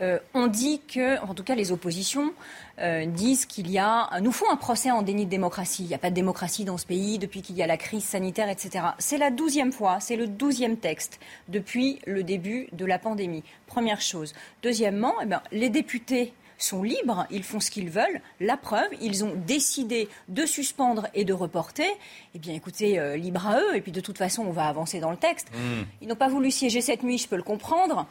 Euh, 0.00 0.18
on 0.34 0.48
dit 0.48 0.80
que, 0.88 1.20
en 1.24 1.34
tout 1.34 1.44
cas 1.44 1.54
les 1.54 1.70
oppositions, 1.70 2.32
euh, 2.80 3.06
disent 3.06 3.46
qu'il 3.46 3.70
y 3.70 3.78
a, 3.78 4.10
nous 4.20 4.32
font 4.32 4.50
un 4.50 4.56
procès 4.56 4.90
en 4.90 5.02
déni 5.02 5.24
de 5.24 5.30
démocratie. 5.30 5.84
Il 5.84 5.88
n'y 5.88 5.94
a 5.94 5.98
pas 5.98 6.10
de 6.10 6.14
démocratie 6.14 6.64
dans 6.64 6.78
ce 6.78 6.86
pays 6.86 7.18
depuis 7.18 7.42
qu'il 7.42 7.56
y 7.56 7.62
a 7.62 7.66
la 7.68 7.76
crise 7.76 8.02
sanitaire, 8.02 8.48
etc. 8.48 8.86
C'est 8.98 9.18
la 9.18 9.30
douzième 9.30 9.70
fois, 9.72 10.00
c'est 10.00 10.16
le 10.16 10.26
douzième 10.26 10.78
texte 10.78 11.20
depuis 11.48 12.00
le 12.06 12.24
début 12.24 12.68
de 12.72 12.84
la 12.84 12.98
pandémie. 12.98 13.44
Première 13.66 14.00
chose. 14.00 14.34
Deuxièmement, 14.62 15.14
eh 15.22 15.26
bien, 15.26 15.42
les 15.52 15.68
députés 15.68 16.34
sont 16.58 16.82
libres, 16.82 17.26
ils 17.30 17.44
font 17.44 17.60
ce 17.60 17.70
qu'ils 17.70 17.90
veulent. 17.90 18.20
La 18.40 18.56
preuve, 18.56 18.88
ils 19.00 19.24
ont 19.24 19.34
décidé 19.46 20.08
de 20.28 20.44
suspendre 20.44 21.06
et 21.14 21.24
de 21.24 21.32
reporter. 21.32 21.86
Eh 22.34 22.38
bien, 22.38 22.54
écoutez, 22.54 22.98
euh, 22.98 23.16
libre 23.16 23.46
à 23.46 23.60
eux. 23.60 23.76
Et 23.76 23.80
puis, 23.80 23.92
de 23.92 24.00
toute 24.00 24.18
façon, 24.18 24.42
on 24.42 24.50
va 24.50 24.66
avancer 24.66 24.98
dans 24.98 25.10
le 25.10 25.16
texte. 25.16 25.48
Mmh. 25.52 25.82
Ils 26.02 26.08
n'ont 26.08 26.16
pas 26.16 26.28
voulu 26.28 26.50
siéger 26.50 26.80
cette 26.80 27.02
nuit, 27.04 27.18
je 27.18 27.28
peux 27.28 27.36
le 27.36 27.42
comprendre. 27.42 28.06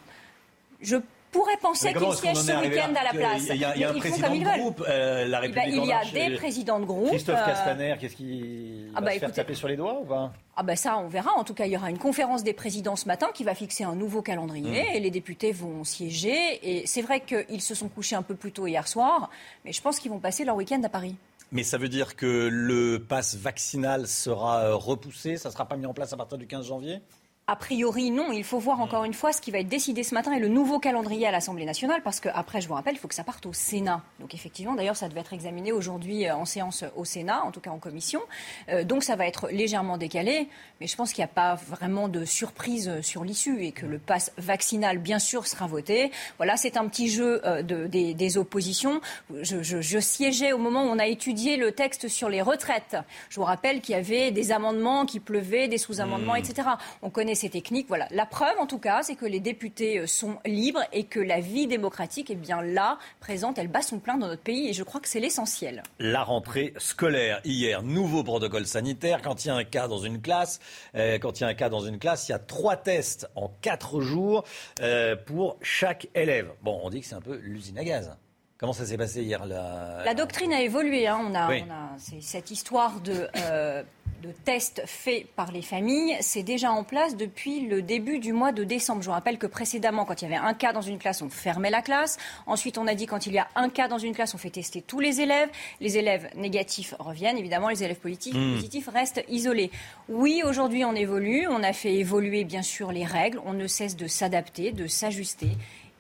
Je 0.82 0.98
pourrait 1.34 1.58
penser 1.62 1.94
qu'ils 1.94 2.14
siègent 2.14 2.38
ce 2.38 2.62
week-end 2.62 2.94
à 2.96 3.04
la 3.04 3.12
place. 3.12 3.48
Il 3.50 3.58
y 3.58 3.66
a, 3.66 3.76
il 3.76 3.82
y 3.82 3.84
a 3.84 3.90
un 3.90 3.94
président 3.94 4.34
de 4.34 4.60
groupe, 4.60 4.84
euh, 4.88 5.26
la 5.26 5.40
eh 5.40 5.42
République 5.48 5.76
ben, 5.76 5.84
Il 5.84 5.90
y 5.90 5.92
a 5.92 6.30
des 6.30 6.36
présidents 6.36 6.80
de 6.80 6.86
groupe. 6.86 7.10
Christophe 7.10 7.40
euh, 7.42 7.46
Castaner, 7.46 7.96
qu'est-ce 8.00 8.16
qui 8.16 8.86
ah 8.96 9.02
va 9.02 9.08
bah, 9.08 9.14
se 9.14 9.20
faire 9.20 9.34
taper 9.34 9.56
sur 9.56 9.68
les 9.68 9.76
doigts 9.76 10.00
ou 10.00 10.06
pas 10.06 10.32
Ah 10.56 10.64
ben 10.64 10.76
ça, 10.76 10.98
on 10.98 11.10
verra. 11.10 11.32
En 11.36 11.44
tout 11.44 11.54
cas, 11.54 11.66
il 11.66 11.74
y 11.74 11.78
aura 11.78 11.90
une 11.90 11.98
conférence 11.98 12.44
des 12.44 12.54
présidents 12.54 12.96
ce 12.96 13.08
matin 13.08 13.28
qui 13.34 13.44
va 13.44 13.56
fixer 13.56 13.84
un 13.84 13.96
nouveau 13.96 14.22
calendrier 14.22 14.84
Mm. 14.84 14.96
et 14.96 15.00
les 15.00 15.12
députés 15.12 15.52
vont 15.52 15.84
siéger. 15.84 16.60
Et 16.64 16.88
c'est 16.88 17.02
vrai 17.02 17.22
qu'ils 17.22 17.62
se 17.62 17.76
sont 17.76 17.90
couchés 17.90 18.16
un 18.16 18.22
peu 18.22 18.36
plus 18.36 18.52
tôt 18.52 18.68
hier 18.68 18.88
soir, 18.88 19.30
mais 19.66 19.72
je 19.74 19.82
pense 19.82 20.00
qu'ils 20.00 20.12
vont 20.12 20.20
passer 20.20 20.46
leur 20.46 20.56
week-end 20.56 20.82
à 20.84 20.90
Paris. 20.90 21.16
Mais 21.52 21.64
ça 21.64 21.78
veut 21.78 21.90
dire 21.90 22.16
que 22.16 22.50
le 22.52 23.04
pass 23.04 23.36
vaccinal 23.36 24.08
sera 24.08 24.64
euh, 24.64 24.76
repoussé, 24.76 25.38
ça 25.38 25.50
ne 25.50 25.54
sera 25.54 25.68
pas 25.68 25.78
mis 25.78 25.86
en 25.86 25.94
place 25.94 26.12
à 26.12 26.18
partir 26.18 26.38
du 26.38 26.48
15 26.48 26.66
janvier? 26.68 27.00
A 27.46 27.58
priori, 27.58 28.10
non. 28.10 28.32
Il 28.32 28.46
faut 28.46 28.58
voir 28.58 28.80
encore 28.80 29.04
une 29.04 29.14
fois 29.14 29.34
ce 29.34 29.42
qui 29.42 29.52
va 29.52 29.60
être 29.60 29.68
décidé 29.68 30.04
ce 30.04 30.14
matin 30.14 30.32
et 30.32 30.40
le 30.40 30.48
nouveau 30.48 30.80
calendrier 30.80 31.28
à 31.28 31.32
l'Assemblée 31.32 31.66
nationale, 31.66 32.00
parce 32.02 32.22
qu'après, 32.22 32.62
je 32.62 32.70
vous 32.70 32.74
rappelle, 32.74 32.94
il 32.96 32.98
faut 33.00 33.10
que 33.10 33.14
ça 33.16 33.26
parte 33.26 33.46
au 33.46 33.52
Sénat. 33.52 34.02
Donc 34.22 34.34
effectivement, 34.34 34.76
d'ailleurs, 34.76 34.96
ça 34.96 35.10
devait 35.10 35.20
être 35.20 35.34
examiné 35.34 35.74
aujourd'hui 35.74 36.26
euh, 36.26 36.38
en 36.38 36.46
séance 36.46 36.86
au 36.96 37.04
Sénat, 37.04 37.44
en 37.44 37.52
tout 37.52 37.60
cas 37.60 37.72
en 37.72 37.80
commission. 37.80 38.22
Euh, 38.70 38.86
donc 38.86 39.04
ça 39.04 39.18
va 39.18 39.28
être 39.28 39.50
légèrement 39.50 39.98
décalé, 39.98 40.48
mais 40.80 40.88
je 40.88 40.96
pense 40.96 41.12
qu'il 41.12 41.20
n'y 41.20 41.26
a 41.30 41.34
pas 41.34 41.56
vraiment 41.56 42.08
de 42.08 42.24
surprise 42.24 42.88
euh, 42.88 43.02
sur 43.02 43.26
l'issue 43.26 43.62
et 43.66 43.74
que 43.74 43.86
le 43.86 43.98
pass 44.00 44.32
vaccinal, 44.38 44.98
bien 44.98 45.20
sûr, 45.20 45.46
sera 45.46 45.68
voté. 45.68 46.12
Voilà, 46.38 46.56
c'est 46.56 46.78
un 46.78 46.88
petit 46.88 47.10
jeu 47.10 47.42
de- 47.62 47.88
des, 47.88 48.14
des 48.14 48.38
oppositions. 48.38 49.02
Je, 49.42 49.62
je- 49.62 49.82
je 49.82 50.00
siégeais 50.00 50.54
au 50.54 50.58
moment 50.60 50.84
où 50.86 50.88
on 50.88 50.98
a 50.98 51.08
étudié 51.08 51.58
le 51.58 51.74
texte 51.74 52.08
sur 52.08 52.30
les 52.30 52.42
retraites. 52.42 52.96
Je 53.28 53.36
vous 53.36 53.46
rappelle 53.46 53.82
qu'il 53.82 53.96
y 53.96 53.98
avait 53.98 54.32
des 54.32 54.54
amendements 54.54 55.06
qui 55.06 55.20
pleuvaient, 55.20 55.68
des 55.68 55.78
sous-amendements, 55.78 56.36
Hmm. 56.36 56.38
etc. 56.38 56.70
On 57.02 57.10
connaît 57.10 57.33
ces 57.36 57.50
techniques. 57.50 57.88
Voilà. 57.88 58.08
La 58.12 58.26
preuve, 58.26 58.58
en 58.60 58.68
tout 58.68 58.80
cas, 58.80 59.04
c'est 59.04 59.16
que 59.16 59.26
les 59.26 59.40
députés 59.40 60.00
euh, 60.00 60.08
sont 60.08 60.38
libres 60.46 60.82
et 60.92 61.04
que 61.06 61.20
la 61.20 61.40
vie 61.40 61.68
démocratique 61.68 62.30
est 62.30 62.36
bien 62.36 62.62
là, 62.62 62.98
présente. 63.20 63.58
Elle 63.58 63.68
bat 63.68 63.82
son 63.82 64.00
plein 64.00 64.18
dans 64.18 64.28
notre 64.28 64.42
pays 64.44 64.70
et 64.70 64.74
je 64.74 64.84
crois 64.84 65.00
que 65.02 65.08
c'est 65.08 65.20
l'essentiel. 65.20 65.84
La 66.00 66.24
rentrée 66.24 66.74
scolaire 66.78 67.42
hier, 67.44 67.82
nouveau 67.84 68.24
protocole 68.24 68.66
sanitaire. 68.66 69.22
Quand 69.22 69.46
il 69.46 69.50
y 69.50 69.52
a 69.52 69.56
un 69.56 69.64
cas 69.64 69.88
dans 69.88 70.00
une 70.00 70.22
classe, 70.22 70.60
euh, 70.96 71.18
quand 71.20 71.40
il 71.40 71.44
y 71.44 71.46
a 71.46 71.50
un 71.50 71.54
cas 71.54 71.70
dans 71.70 71.82
une 71.82 72.00
classe, 72.00 72.28
il 72.28 72.32
y 72.32 72.36
a 72.36 72.40
trois 72.40 72.76
tests 72.78 73.30
en 73.36 73.50
quatre 73.62 74.02
jours 74.02 74.44
euh, 74.82 75.16
pour 75.16 75.58
chaque 75.62 76.08
élève. 76.16 76.52
Bon, 76.62 76.80
on 76.84 76.90
dit 76.90 77.02
que 77.02 77.08
c'est 77.08 77.16
un 77.16 77.22
peu 77.22 77.36
l'usine 77.38 77.78
à 77.78 77.84
gaz. 77.84 78.16
Comment 78.58 78.72
ça 78.74 78.86
s'est 78.86 78.98
passé 78.98 79.24
hier 79.24 79.46
la... 79.46 80.04
La 80.06 80.14
doctrine 80.14 80.54
a 80.54 80.62
évolué. 80.62 81.06
hein. 81.08 81.20
On 81.22 81.36
a, 81.36 81.50
Oui. 81.50 81.64
on 81.68 81.72
a- 81.72 81.90
c'est 81.98 82.22
cette 82.22 82.50
histoire 82.50 83.02
de, 83.02 83.28
euh, 83.38 83.84
de 84.24 84.32
tests 84.46 84.82
faits 84.86 85.28
par 85.36 85.52
les 85.52 85.62
familles, 85.62 86.16
c'est 86.22 86.44
déjà 86.44 86.72
en 86.72 86.84
place 86.86 87.18
depuis 87.18 87.68
le 87.68 87.82
début 87.82 88.20
du 88.20 88.32
mois 88.32 88.54
de 88.54 88.64
décembre. 88.64 89.02
Je 89.02 89.08
vous 89.08 89.12
rappelle 89.14 89.38
que 89.38 89.48
précédemment, 89.48 90.06
quand 90.06 90.22
il 90.22 90.30
y 90.30 90.34
avait 90.34 90.44
un 90.44 90.54
cas 90.54 90.72
dans 90.72 90.82
une 90.82 90.98
classe, 90.98 91.22
on 91.22 91.30
fermait 91.30 91.70
la 91.70 91.82
classe. 91.82 92.18
Ensuite, 92.48 92.78
on 92.78 92.88
a 92.88 92.96
dit 92.96 93.06
quand 93.06 93.28
il 93.28 93.34
y 93.34 93.38
a 93.38 93.48
un 93.56 93.68
cas 93.70 93.90
dans 93.90 93.98
une 93.98 94.16
classe, 94.16 94.34
on 94.34 94.38
fait 94.38 94.50
tester 94.50 94.82
tous 94.82 95.02
les 95.02 95.20
élèves. 95.20 95.50
Les 95.82 95.98
élèves 95.98 96.30
négatifs 96.38 96.96
reviennent. 97.00 97.38
Évidemment, 97.38 97.68
les 97.68 97.84
élèves 97.84 98.00
positifs, 98.00 98.34
Hmm. 98.34 98.56
positifs 98.56 98.88
restent 98.88 99.24
isolés. 99.28 99.72
Oui, 100.08 100.42
aujourd'hui, 100.46 100.86
on 100.86 100.96
évolue. 100.96 101.46
On 101.50 101.62
a 101.62 101.74
fait 101.74 101.94
évoluer, 101.94 102.46
bien 102.46 102.62
sûr, 102.62 102.92
les 102.94 103.06
règles. 103.06 103.42
On 103.46 103.54
ne 103.54 103.68
cesse 103.68 103.98
de 103.98 104.08
s'adapter, 104.08 104.72
de 104.72 104.88
s'ajuster. 104.88 105.50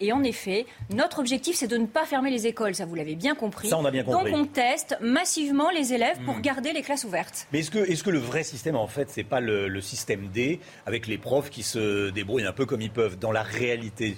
Et 0.03 0.11
en 0.11 0.21
effet, 0.21 0.65
notre 0.93 1.19
objectif, 1.19 1.55
c'est 1.55 1.67
de 1.67 1.77
ne 1.77 1.85
pas 1.85 2.05
fermer 2.05 2.29
les 2.29 2.45
écoles. 2.45 2.75
Ça, 2.75 2.85
vous 2.85 2.93
l'avez 2.95 3.15
bien 3.15 3.35
compris. 3.35 3.69
Ça, 3.69 3.77
on 3.77 3.85
a 3.85 3.91
bien 3.91 4.03
compris. 4.03 4.31
Donc, 4.33 4.41
on 4.41 4.45
teste 4.45 4.97
massivement 4.99 5.69
les 5.69 5.93
élèves 5.93 6.19
pour 6.25 6.35
Hmm. 6.35 6.41
garder 6.41 6.73
les 6.73 6.81
classes 6.81 7.05
ouvertes. 7.05 7.47
Mais 7.53 7.59
est-ce 7.59 7.71
que, 7.71 7.79
est 7.79 8.03
que 8.03 8.09
le 8.09 8.19
vrai 8.19 8.43
système, 8.43 8.75
en 8.75 8.87
fait, 8.87 9.09
c'est 9.09 9.23
pas 9.23 9.39
le, 9.39 9.69
le 9.69 9.79
système 9.81 10.27
D, 10.27 10.59
avec 10.85 11.07
les 11.07 11.17
profs 11.17 11.49
qui 11.49 11.63
se 11.63 12.09
débrouillent 12.09 12.45
un 12.45 12.51
peu 12.51 12.65
comme 12.65 12.81
ils 12.81 12.91
peuvent 12.91 13.17
dans 13.17 13.31
la 13.31 13.43
réalité? 13.43 14.17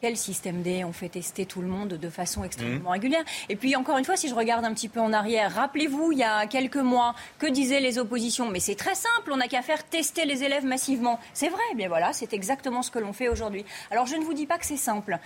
Quel 0.00 0.16
système 0.16 0.62
D 0.62 0.84
On 0.84 0.92
fait 0.92 1.08
tester 1.08 1.44
tout 1.44 1.60
le 1.60 1.66
monde 1.68 1.88
de 1.88 2.10
façon 2.10 2.38
Mmh. 2.38 2.44
extrêmement 2.44 2.90
régulière. 2.90 3.24
Et 3.48 3.56
puis 3.56 3.74
encore 3.76 3.98
une 3.98 4.04
fois, 4.04 4.16
si 4.16 4.28
je 4.28 4.34
regarde 4.34 4.64
un 4.64 4.72
petit 4.72 4.88
peu 4.88 5.00
en 5.00 5.12
arrière, 5.12 5.52
rappelez-vous, 5.54 6.12
il 6.12 6.18
y 6.18 6.22
a 6.22 6.46
quelques 6.46 6.76
mois, 6.76 7.14
que 7.38 7.46
disaient 7.46 7.80
les 7.80 7.98
oppositions? 7.98 8.48
Mais 8.48 8.60
c'est 8.60 8.74
très 8.74 8.94
simple, 8.94 9.32
on 9.32 9.36
n'a 9.38 9.48
qu'à 9.48 9.62
faire 9.62 9.84
tester 9.84 10.24
les 10.24 10.44
élèves 10.44 10.64
massivement. 10.64 11.18
C'est 11.34 11.48
vrai, 11.48 11.62
bien 11.74 11.88
voilà, 11.88 12.12
c'est 12.12 12.32
exactement 12.32 12.82
ce 12.82 12.90
que 12.90 12.98
l'on 12.98 13.12
fait 13.12 13.28
aujourd'hui. 13.28 13.64
Alors 13.90 14.06
je 14.06 14.16
ne 14.16 14.24
vous 14.24 14.34
dis 14.34 14.46
pas 14.46 14.58
que 14.58 14.66
c'est 14.66 14.76
simple. 14.76 15.18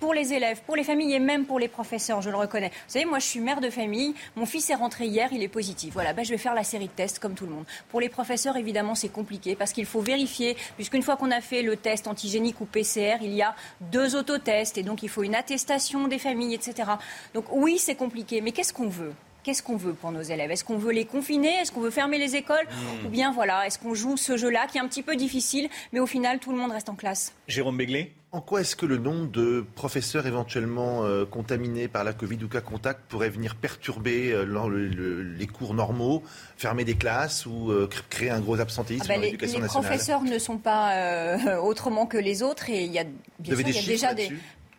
Pour 0.00 0.14
les 0.14 0.32
élèves, 0.32 0.62
pour 0.64 0.76
les 0.76 0.82
familles 0.82 1.12
et 1.12 1.18
même 1.18 1.44
pour 1.44 1.58
les 1.58 1.68
professeurs, 1.68 2.22
je 2.22 2.30
le 2.30 2.36
reconnais. 2.36 2.70
Vous 2.70 2.92
savez, 2.94 3.04
moi 3.04 3.18
je 3.18 3.26
suis 3.26 3.40
mère 3.40 3.60
de 3.60 3.68
famille, 3.68 4.14
mon 4.34 4.46
fils 4.46 4.70
est 4.70 4.74
rentré 4.74 5.04
hier, 5.04 5.28
il 5.30 5.42
est 5.42 5.48
positif. 5.48 5.92
Voilà, 5.92 6.14
ben, 6.14 6.24
je 6.24 6.30
vais 6.30 6.38
faire 6.38 6.54
la 6.54 6.64
série 6.64 6.86
de 6.86 6.92
tests 6.92 7.18
comme 7.18 7.34
tout 7.34 7.44
le 7.44 7.52
monde. 7.52 7.66
Pour 7.90 8.00
les 8.00 8.08
professeurs, 8.08 8.56
évidemment, 8.56 8.94
c'est 8.94 9.10
compliqué 9.10 9.56
parce 9.56 9.72
qu'il 9.72 9.84
faut 9.84 10.00
vérifier, 10.00 10.56
puisqu'une 10.76 11.02
fois 11.02 11.16
qu'on 11.16 11.30
a 11.30 11.42
fait 11.42 11.60
le 11.60 11.76
test 11.76 12.06
antigénique 12.08 12.62
ou 12.62 12.64
PCR, 12.64 13.18
il 13.20 13.34
y 13.34 13.42
a 13.42 13.54
deux 13.92 14.16
autotests 14.16 14.78
et 14.78 14.82
donc 14.82 15.02
il 15.02 15.10
faut 15.10 15.22
une 15.22 15.34
attestation 15.34 16.08
des 16.08 16.18
familles, 16.18 16.54
etc. 16.54 16.92
Donc 17.34 17.44
oui, 17.52 17.76
c'est 17.76 17.94
compliqué, 17.94 18.40
mais 18.40 18.52
qu'est-ce 18.52 18.72
qu'on 18.72 18.88
veut? 18.88 19.12
Qu'est-ce 19.42 19.62
qu'on 19.62 19.76
veut 19.76 19.94
pour 19.94 20.12
nos 20.12 20.22
élèves? 20.22 20.50
Est-ce 20.50 20.64
qu'on 20.64 20.76
veut 20.78 20.92
les 20.92 21.04
confiner? 21.06 21.48
Est-ce 21.60 21.72
qu'on 21.72 21.80
veut 21.80 21.90
fermer 21.90 22.18
les 22.18 22.36
écoles? 22.36 22.66
Mmh. 23.02 23.06
Ou 23.06 23.08
bien 23.08 23.32
voilà, 23.32 23.66
est-ce 23.66 23.78
qu'on 23.78 23.94
joue 23.94 24.16
ce 24.16 24.36
jeu-là 24.36 24.66
qui 24.70 24.78
est 24.78 24.80
un 24.80 24.88
petit 24.88 25.02
peu 25.02 25.16
difficile, 25.16 25.68
mais 25.92 26.00
au 26.00 26.06
final 26.06 26.38
tout 26.38 26.50
le 26.52 26.58
monde 26.58 26.72
reste 26.72 26.88
en 26.88 26.94
classe? 26.94 27.32
Jérôme 27.48 27.76
Béglé. 27.76 28.12
En 28.32 28.40
quoi 28.40 28.60
est-ce 28.60 28.76
que 28.76 28.86
le 28.86 28.96
nombre 28.96 29.26
de 29.28 29.64
professeurs 29.74 30.24
éventuellement 30.24 31.04
euh, 31.04 31.24
contaminés 31.26 31.88
par 31.88 32.04
la 32.04 32.12
Covid 32.12 32.38
ou 32.44 32.48
cas 32.48 32.60
contact 32.60 33.00
pourrait 33.08 33.28
venir 33.28 33.56
perturber 33.56 34.30
euh, 34.30 34.44
le- 34.44 34.86
le- 34.86 35.22
les 35.24 35.46
cours 35.48 35.74
normaux, 35.74 36.22
fermer 36.56 36.84
des 36.84 36.94
classes 36.94 37.44
ou 37.46 37.72
euh, 37.72 37.88
cr- 37.90 38.02
créer 38.08 38.30
un 38.30 38.38
gros 38.38 38.60
absentéisme 38.60 39.02
Ah 39.06 39.08
bah, 39.08 39.14
dans 39.16 39.20
les, 39.22 39.26
l'éducation 39.28 39.56
les 39.58 39.62
nationale? 39.62 39.88
professeurs 39.88 40.22
ne 40.22 40.38
sont 40.38 40.58
pas 40.58 40.92
euh, 40.92 41.56
autrement 41.62 42.06
que 42.06 42.18
les 42.18 42.44
autres 42.44 42.70
et 42.70 42.84
il 42.84 42.92
y 42.92 43.00
a, 43.00 43.04
bien 43.40 43.56
sûr, 43.56 43.66
y 43.66 43.70
a 43.70 43.72
chiffres 43.72 43.86
déjà 43.88 44.14
des. 44.14 44.30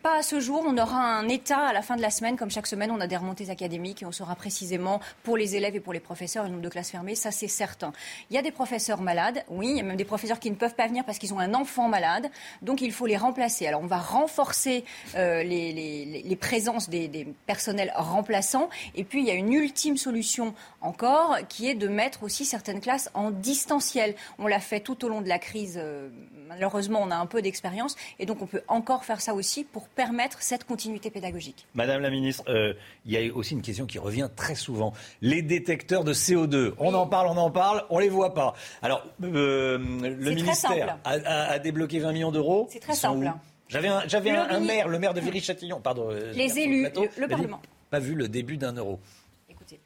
Pas 0.02 0.18
à 0.18 0.22
ce 0.22 0.40
jour, 0.40 0.64
on 0.66 0.76
aura 0.78 1.00
un 1.00 1.28
état 1.28 1.60
à 1.60 1.72
la 1.72 1.80
fin 1.80 1.94
de 1.94 2.02
la 2.02 2.10
semaine. 2.10 2.36
Comme 2.36 2.50
chaque 2.50 2.66
semaine, 2.66 2.90
on 2.90 3.00
a 3.00 3.06
des 3.06 3.16
remontées 3.16 3.50
académiques 3.50 4.02
et 4.02 4.06
on 4.06 4.10
saura 4.10 4.34
précisément 4.34 5.00
pour 5.22 5.36
les 5.36 5.54
élèves 5.54 5.76
et 5.76 5.80
pour 5.80 5.92
les 5.92 6.00
professeurs 6.00 6.42
le 6.42 6.50
nombre 6.50 6.62
de 6.62 6.68
classes 6.68 6.90
fermées. 6.90 7.14
Ça, 7.14 7.30
c'est 7.30 7.46
certain. 7.46 7.92
Il 8.28 8.34
y 8.34 8.38
a 8.38 8.42
des 8.42 8.50
professeurs 8.50 9.00
malades, 9.00 9.44
oui, 9.48 9.68
il 9.70 9.76
y 9.76 9.80
a 9.80 9.84
même 9.84 9.96
des 9.96 10.04
professeurs 10.04 10.40
qui 10.40 10.50
ne 10.50 10.56
peuvent 10.56 10.74
pas 10.74 10.88
venir 10.88 11.04
parce 11.04 11.18
qu'ils 11.18 11.32
ont 11.34 11.38
un 11.38 11.54
enfant 11.54 11.86
malade. 11.86 12.32
Donc, 12.62 12.80
il 12.80 12.90
faut 12.90 13.06
les 13.06 13.16
remplacer. 13.16 13.68
Alors, 13.68 13.80
on 13.80 13.86
va 13.86 13.98
renforcer 13.98 14.84
euh, 15.14 15.44
les, 15.44 16.36
présences 16.40 16.90
des, 16.90 17.06
des 17.06 17.24
personnels 17.46 17.92
remplaçants. 17.94 18.70
Et 18.96 19.04
puis, 19.04 19.20
il 19.20 19.26
y 19.28 19.30
a 19.30 19.34
une 19.34 19.52
ultime 19.52 19.96
solution 19.96 20.52
encore 20.80 21.36
qui 21.48 21.68
est 21.68 21.76
de 21.76 21.86
mettre 21.86 22.24
aussi 22.24 22.44
certaines 22.44 22.80
classes 22.80 23.08
en 23.14 23.30
distanciel. 23.30 24.16
On 24.40 24.48
l'a 24.48 24.58
fait 24.58 24.80
tout 24.80 25.04
au 25.04 25.08
long 25.08 25.20
de 25.20 25.28
la 25.28 25.38
crise. 25.38 25.78
euh, 25.80 26.08
malheureusement, 26.52 27.00
on 27.02 27.10
a 27.10 27.16
un 27.16 27.26
peu 27.26 27.42
d'expérience. 27.42 27.96
Et 28.18 28.26
donc, 28.26 28.42
on 28.42 28.46
peut 28.46 28.62
encore 28.68 29.04
faire 29.04 29.20
ça 29.20 29.34
aussi 29.34 29.64
pour 29.64 29.88
permettre 29.94 30.42
cette 30.42 30.64
continuité 30.64 31.10
pédagogique. 31.10 31.66
Madame 31.74 32.00
la 32.02 32.10
ministre, 32.10 32.44
euh, 32.48 32.74
il 33.06 33.12
y 33.12 33.16
a 33.30 33.34
aussi 33.34 33.54
une 33.54 33.62
question 33.62 33.86
qui 33.86 33.98
revient 33.98 34.28
très 34.34 34.54
souvent. 34.54 34.92
Les 35.20 35.42
détecteurs 35.42 36.04
de 36.04 36.12
CO2, 36.14 36.74
on 36.78 36.94
en 36.94 37.06
parle, 37.06 37.28
on 37.28 37.36
en 37.36 37.50
parle, 37.50 37.84
on 37.90 37.98
les 37.98 38.08
voit 38.08 38.34
pas. 38.34 38.54
Alors, 38.82 39.04
euh, 39.22 39.78
le 39.78 40.30
ministère 40.34 40.98
a, 41.04 41.10
a- 41.12 41.50
a 41.52 41.58
débloqué 41.58 41.98
20 41.98 42.12
millions 42.12 42.32
d'euros. 42.32 42.68
C'est 42.70 42.80
très 42.80 42.94
simple. 42.94 43.30
J'avais 43.68 43.88
un, 43.88 44.60
maire, 44.60 44.88
le 44.88 44.98
maire 44.98 45.14
de 45.14 45.20
Viry-Châtillon, 45.20 45.80
pardon. 45.80 46.08
euh, 46.10 46.32
Les 46.34 46.58
élus, 46.58 46.82
plateau, 46.82 47.06
le- 47.16 47.26
Parlement. 47.28 47.60
Pas 47.90 47.98
vu 48.00 48.14
le 48.14 48.28
début 48.28 48.56
d'un 48.58 48.72
euro. 48.74 49.00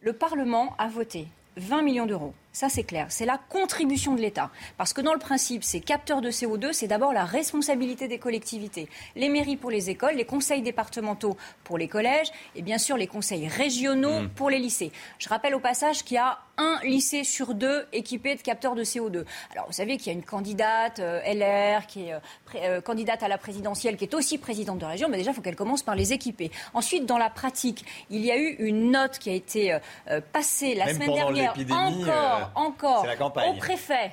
Le 0.01 0.13
Parlement 0.13 0.75
a 0.79 0.89
voté 0.89 1.27
20 1.57 1.83
millions 1.83 2.07
d'euros. 2.07 2.35
Ça, 2.57 2.71
c'est 2.71 2.85
clair. 2.85 3.05
C'est 3.11 3.27
la 3.27 3.37
contribution 3.37 4.15
de 4.15 4.23
l'État. 4.23 4.51
Parce 4.79 4.95
que 4.95 5.03
dans 5.03 5.13
le 5.13 5.19
principe, 5.19 5.63
ces 5.63 5.81
capteurs 5.81 6.23
de 6.23 6.31
CO2, 6.31 6.73
c'est 6.73 6.87
d'abord 6.87 7.13
la 7.13 7.27
responsabilité 7.27 8.09
des 8.09 8.19
collectivités. 8.19 8.89
Les 9.15 9.29
mairies 9.29 9.59
pour 9.59 9.71
les 9.71 9.91
écoles, 9.91 10.15
les 10.15 10.25
conseils 10.25 10.63
départementaux 10.63 11.37
pour 11.65 11.77
les 11.77 11.87
collèges 11.87 12.29
et 12.55 12.63
bien 12.63 12.79
sûr 12.79 12.97
les 12.97 13.09
conseils 13.09 13.47
régionaux 13.47 14.07
Mmh. 14.23 14.29
pour 14.31 14.51
les 14.51 14.59
lycées. 14.59 14.93
Je 15.19 15.29
rappelle 15.29 15.55
au 15.55 15.61
passage 15.61 16.03
qu'il 16.03 16.15
y 16.15 16.19
a 16.19 16.39
un 16.59 16.79
lycée 16.83 17.25
sur 17.25 17.55
deux 17.55 17.87
équipé 17.93 18.35
de 18.35 18.41
capteurs 18.41 18.75
de 18.75 18.83
CO2. 18.83 19.25
Alors, 19.53 19.67
vous 19.67 19.73
savez 19.73 19.99
qu'il 19.99 20.07
y 20.07 20.11
a 20.11 20.13
une 20.15 20.25
candidate 20.25 21.01
euh, 21.01 21.21
LR 21.27 21.87
qui 21.87 22.05
est 22.05 22.15
euh, 22.15 22.19
euh, 22.55 22.81
candidate 22.81 23.23
à 23.23 23.29
la 23.29 23.39
présidentielle, 23.39 23.97
qui 23.97 24.05
est 24.05 24.15
aussi 24.15 24.39
présidente 24.39 24.79
de 24.79 24.87
région, 24.87 25.09
mais 25.09 25.19
déjà, 25.19 25.33
il 25.33 25.35
faut 25.35 25.43
qu'elle 25.43 25.57
commence 25.57 25.83
par 25.83 25.95
les 25.95 26.13
équiper. 26.13 26.51
Ensuite, 26.73 27.05
dans 27.05 27.19
la 27.19 27.29
pratique, 27.29 27.85
il 28.11 28.25
y 28.25 28.31
a 28.31 28.39
eu 28.39 28.57
une 28.59 28.91
note 28.91 29.19
qui 29.19 29.31
a 29.31 29.35
été 29.35 29.73
euh, 29.73 29.79
euh, 30.11 30.21
passée 30.33 30.75
la 30.75 30.87
Même 30.87 30.95
semaine 30.95 31.15
dernière, 31.15 31.55
encore, 31.71 32.46
encore, 32.55 33.07
au 33.49 33.55
préfet 33.55 34.13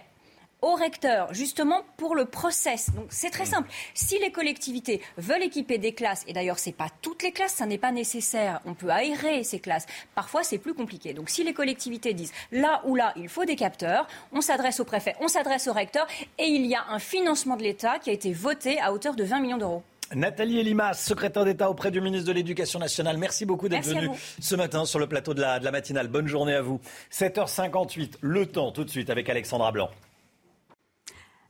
au 0.64 0.76
recteur, 0.76 1.34
justement 1.34 1.82
pour 1.98 2.16
le 2.16 2.24
process. 2.24 2.92
Donc 2.96 3.08
c'est 3.10 3.30
très 3.30 3.46
simple. 3.46 3.70
Si 3.94 4.18
les 4.20 4.32
collectivités 4.32 5.02
veulent 5.18 5.44
équiper 5.44 5.78
des 5.78 5.94
classes, 5.94 6.24
et 6.26 6.32
d'ailleurs 6.32 6.58
c'est 6.58 6.72
pas 6.72 6.88
toutes 7.02 7.22
les 7.22 7.34
classes, 7.34 7.56
ça 7.56 7.66
n'est 7.66 7.78
pas 7.78 7.92
nécessaire. 7.92 8.62
On 8.66 8.74
peut 8.74 8.90
aérer 8.90 9.44
ces 9.44 9.60
classes. 9.60 9.86
Parfois 10.16 10.42
c'est 10.44 10.58
plus 10.58 10.74
compliqué. 10.74 11.14
Donc 11.14 11.30
si 11.30 11.44
les 11.44 11.54
collectivités 11.54 12.14
disent 12.14 12.32
là 12.54 12.82
ou 12.86 12.96
là 12.96 13.12
il 13.18 13.28
faut 13.28 13.44
des 13.44 13.58
capteurs, 13.58 14.08
on 14.32 14.40
s'adresse 14.40 14.80
au 14.80 14.86
préfet, 14.86 15.16
on 15.20 15.28
s'adresse 15.28 15.68
au 15.68 15.74
recteur, 15.74 16.08
et 16.38 16.46
il 16.46 16.66
y 16.66 16.76
a 16.76 16.86
un 16.90 17.00
financement 17.00 17.58
de 17.58 17.64
l'État 17.64 18.00
qui 18.00 18.10
a 18.10 18.14
été 18.14 18.32
voté 18.32 18.80
à 18.80 18.94
hauteur 18.94 19.16
de 19.16 19.24
20 19.26 19.42
millions 19.42 19.58
d'euros. 19.58 19.84
Nathalie 20.16 20.60
Elimas, 20.60 20.94
secrétaire 20.94 21.46
d'État 21.46 21.70
auprès 21.70 21.92
du 21.92 22.02
ministre 22.02 22.28
de 22.28 22.34
l'Éducation 22.34 22.80
nationale. 22.80 23.18
Merci 23.18 23.46
beaucoup 23.46 23.70
d'être 23.70 23.88
vous. 23.88 24.18
ce 24.40 24.56
matin 24.56 24.86
sur 24.86 25.00
le 25.00 25.08
plateau 25.08 25.34
de 25.34 25.42
la, 25.42 25.60
de 25.60 25.66
la 25.66 25.72
matinale. 25.72 26.08
Bonne 26.08 26.28
journée 26.28 26.54
à 26.54 26.62
vous. 26.62 26.80
7h58, 27.12 28.16
le 28.22 28.46
temps 28.46 28.72
tout 28.72 28.84
de 28.84 28.90
suite 28.90 29.10
avec 29.10 29.30
Alexandra 29.30 29.72
Blanc. 29.72 29.90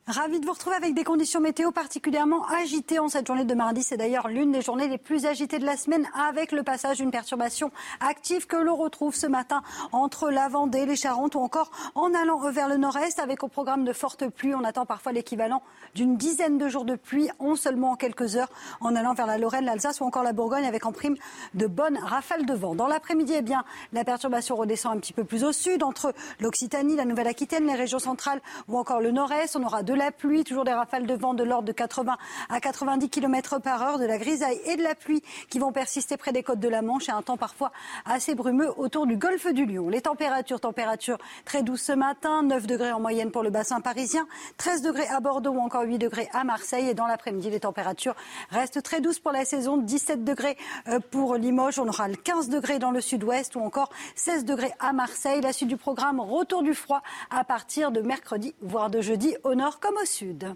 Ravi 0.06 0.42
de 0.42 0.46
vous 0.46 0.52
retrouver 0.52 0.76
avec 0.76 0.94
des 0.96 1.06
conditions 1.06 1.40
météo 1.40 1.72
particulièrement 1.72 2.46
agitées 2.48 3.00
en 3.00 3.08
cette 3.08 3.26
journée 3.26 3.46
de 3.46 3.54
mardi. 3.54 3.84
C'est 3.84 3.96
d'ailleurs 3.96 4.28
l'une 4.28 4.52
des 4.52 4.62
journées 4.62 4.90
les 4.90 4.98
plus 4.98 5.26
agitées 5.26 5.60
de 5.60 5.66
la 5.66 5.78
semaine 5.78 6.06
avec 6.14 6.52
le 6.52 6.62
passage 6.62 6.98
d'une 6.98 7.10
perturbation 7.10 7.72
active 8.02 8.46
que 8.46 8.58
l'on 8.58 8.76
retrouve 8.76 9.16
ce 9.16 9.28
matin 9.28 9.64
entre 9.94 10.30
la 10.30 10.50
Vendée, 10.50 10.86
les 10.86 10.98
Charentes 10.98 11.36
ou 11.36 11.40
encore 11.40 11.72
en 11.96 12.14
allant 12.14 12.38
vers 12.52 12.68
le 12.68 12.76
nord-est 12.76 13.18
avec 13.20 13.44
au 13.44 13.48
programme 13.48 13.86
de 13.86 13.94
fortes 13.94 14.28
pluies. 14.28 14.54
On 14.54 14.66
attend 14.66 14.86
parfois 14.86 15.14
l'équivalent 15.14 15.64
d'une 15.96 16.18
dizaine 16.18 16.58
de 16.58 16.68
jours 16.68 16.84
de 16.84 16.96
pluie 16.96 17.30
en 17.40 17.56
seulement 17.56 17.92
en 17.92 17.96
quelques 17.96 18.36
heures 18.36 18.50
en 18.82 18.98
allant 18.98 19.14
vers 19.14 19.26
la 19.26 19.38
Lorraine, 19.38 19.64
l'Alsace 19.64 20.02
ou 20.02 20.04
encore 20.04 20.24
la 20.24 20.34
Bourgogne 20.34 20.66
avec 20.66 20.86
en 20.86 20.92
prime 20.92 21.16
de 21.54 21.66
bonnes 21.66 21.98
rafales 21.98 22.46
de 22.46 22.54
vent. 22.54 22.76
Dans 22.76 22.88
l'après-midi, 22.88 23.36
eh 23.38 23.42
bien, 23.42 23.64
la 23.94 24.04
perturbation 24.04 24.58
redescend 24.58 24.98
un 24.98 25.00
petit 25.00 25.14
peu 25.14 25.24
plus 25.24 25.46
au 25.46 25.54
sud 25.54 25.82
entre 25.82 26.14
l'Occitanie, 26.42 26.98
la 26.98 27.06
Nouvelle-Aquitaine, 27.06 27.66
les 27.68 27.76
régions 27.76 28.00
centrales 28.00 28.42
ou 28.68 28.78
encore 28.78 29.00
le 29.00 29.12
nord-est. 29.12 29.56
On 29.56 29.64
aura 29.64 29.82
de 29.94 30.00
la 30.00 30.12
pluie, 30.12 30.44
toujours 30.44 30.64
des 30.64 30.74
rafales 30.74 31.06
de 31.06 31.14
vent 31.14 31.34
de 31.34 31.44
l'ordre 31.44 31.68
de 31.68 31.72
80 31.72 32.18
à 32.50 32.60
90 32.60 33.10
km 33.10 33.60
par 33.60 33.82
heure, 33.84 34.00
de 34.00 34.06
la 34.06 34.18
grisaille 34.18 34.60
et 34.66 34.76
de 34.76 34.82
la 34.82 34.96
pluie 34.96 35.22
qui 35.50 35.60
vont 35.60 35.72
persister 35.72 36.18
près 36.18 36.32
des 36.32 36.42
côtes 36.42 36.60
de 36.60 36.68
la 36.68 36.82
Manche 36.82 37.10
et 37.10 37.12
un 37.12 37.22
temps 37.22 37.38
parfois 37.38 37.72
assez 38.06 38.34
brumeux 38.34 38.72
autour 38.78 39.06
du 39.06 39.18
golfe 39.18 39.48
du 39.54 39.66
Lion. 39.66 39.90
Les 39.90 40.02
températures, 40.02 40.60
températures 40.60 41.20
très 41.46 41.62
douces 41.62 41.84
ce 41.84 41.92
matin, 41.92 42.42
9 42.42 42.66
degrés 42.66 42.92
en 42.92 43.00
moyenne 43.00 43.30
pour 43.30 43.44
le 43.44 43.52
bassin 43.52 43.82
parisien, 43.82 44.28
13 44.58 44.82
degrés 44.82 45.08
à 45.08 45.20
Bordeaux 45.20 45.52
ou 45.52 45.60
encore 45.60 45.84
8 45.84 46.00
degrés 46.00 46.30
à 46.34 46.44
Marseille 46.44 46.90
et 46.90 46.94
dans 46.96 47.08
l'après-midi, 47.08 47.52
les 47.52 47.60
températures 47.60 48.16
restent 48.50 48.82
très 48.82 49.00
douces 49.00 49.20
pour 49.20 49.32
la 49.32 49.46
saison, 49.46 49.78
17 49.78 50.24
degrés 50.24 50.58
euh, 50.88 51.00
pour 51.12 51.36
Limoges, 51.36 51.78
on 51.78 51.88
aura 51.88 52.08
le 52.08 52.16
15 52.16 52.50
degrés 52.50 52.80
dans 52.80 52.92
le 52.92 53.02
sud-ouest 53.02 53.56
ou 53.56 53.60
encore 53.60 53.90
16 54.16 54.46
degrés 54.46 54.74
à 54.80 54.92
Marseille. 54.92 55.42
La 55.42 55.54
suite 55.54 55.70
du 55.70 55.78
programme, 55.78 56.20
retour 56.20 56.64
du 56.64 56.74
froid 56.74 57.04
à 57.30 57.44
partir 57.44 57.92
de 57.92 58.02
mercredi, 58.02 58.56
voire 58.62 58.90
de 58.90 59.00
jeudi 59.00 59.36
au 59.44 59.54
nord 59.54 59.80
comme 59.84 59.98
au 60.02 60.06
sud. 60.06 60.56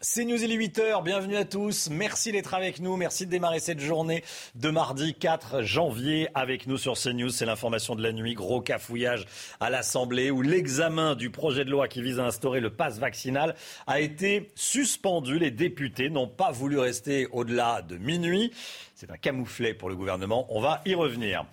C'est 0.00 0.24
News, 0.24 0.40
il 0.40 0.52
est 0.52 0.56
8h, 0.56 1.02
bienvenue 1.02 1.36
à 1.36 1.44
tous. 1.44 1.90
Merci 1.90 2.30
d'être 2.30 2.54
avec 2.54 2.78
nous, 2.78 2.96
merci 2.96 3.26
de 3.26 3.32
démarrer 3.32 3.58
cette 3.58 3.80
journée 3.80 4.22
de 4.54 4.70
mardi 4.70 5.12
4 5.12 5.62
janvier 5.62 6.28
avec 6.36 6.68
nous 6.68 6.78
sur 6.78 6.94
CNews. 6.94 7.30
C'est 7.30 7.46
l'information 7.46 7.96
de 7.96 8.02
la 8.04 8.12
nuit, 8.12 8.34
gros 8.34 8.60
cafouillage 8.60 9.26
à 9.58 9.70
l'Assemblée 9.70 10.30
où 10.30 10.40
l'examen 10.40 11.16
du 11.16 11.30
projet 11.30 11.64
de 11.64 11.70
loi 11.72 11.88
qui 11.88 12.00
vise 12.00 12.20
à 12.20 12.26
instaurer 12.26 12.60
le 12.60 12.70
pass 12.70 13.00
vaccinal 13.00 13.56
a 13.88 13.98
été 13.98 14.52
suspendu. 14.54 15.40
Les 15.40 15.50
députés 15.50 16.10
n'ont 16.10 16.28
pas 16.28 16.52
voulu 16.52 16.78
rester 16.78 17.26
au-delà 17.32 17.82
de 17.82 17.96
minuit. 17.96 18.52
C'est 18.94 19.10
un 19.10 19.16
camouflet 19.16 19.74
pour 19.74 19.88
le 19.88 19.96
gouvernement, 19.96 20.46
on 20.50 20.60
va 20.60 20.80
y 20.86 20.94
revenir. 20.94 21.44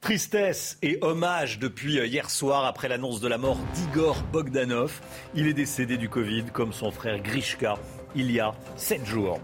Tristesse 0.00 0.76
et 0.82 0.98
hommage 1.02 1.60
depuis 1.60 1.98
hier 1.98 2.30
soir 2.30 2.64
après 2.64 2.88
l'annonce 2.88 3.20
de 3.20 3.28
la 3.28 3.38
mort 3.38 3.58
d'Igor 3.74 4.20
Bogdanov. 4.32 5.00
Il 5.36 5.46
est 5.46 5.52
décédé 5.52 5.96
du 5.96 6.08
Covid 6.08 6.46
comme 6.52 6.72
son 6.72 6.90
frère 6.90 7.22
Grishka 7.22 7.78
il 8.14 8.30
y 8.30 8.40
a 8.40 8.52
sept 8.76 9.04
jours. 9.04 9.40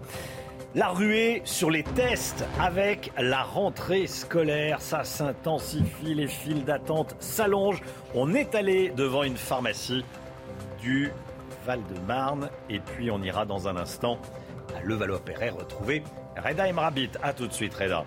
La 0.75 0.89
ruée 0.89 1.41
sur 1.45 1.71
les 1.71 1.83
tests 1.83 2.45
avec 2.59 3.11
la 3.17 3.41
rentrée 3.41 4.05
scolaire, 4.05 4.81
ça 4.81 5.03
s'intensifie, 5.03 6.13
les 6.13 6.27
files 6.27 6.63
d'attente 6.63 7.15
s'allongent. 7.19 7.81
On 8.13 8.35
est 8.35 8.53
allé 8.53 8.89
devant 8.95 9.23
une 9.23 9.35
pharmacie 9.37 10.05
du 10.79 11.11
Val-de-Marne 11.65 12.49
et 12.69 12.79
puis 12.79 13.09
on 13.09 13.21
ira 13.23 13.47
dans 13.47 13.67
un 13.67 13.77
instant 13.77 14.19
à 14.77 14.83
Levallois-Perret 14.83 15.49
retrouver 15.49 16.03
Reda 16.37 16.69
Emrabit. 16.69 17.09
A 17.23 17.33
tout 17.33 17.47
de 17.47 17.53
suite 17.53 17.73
Reda. 17.73 18.05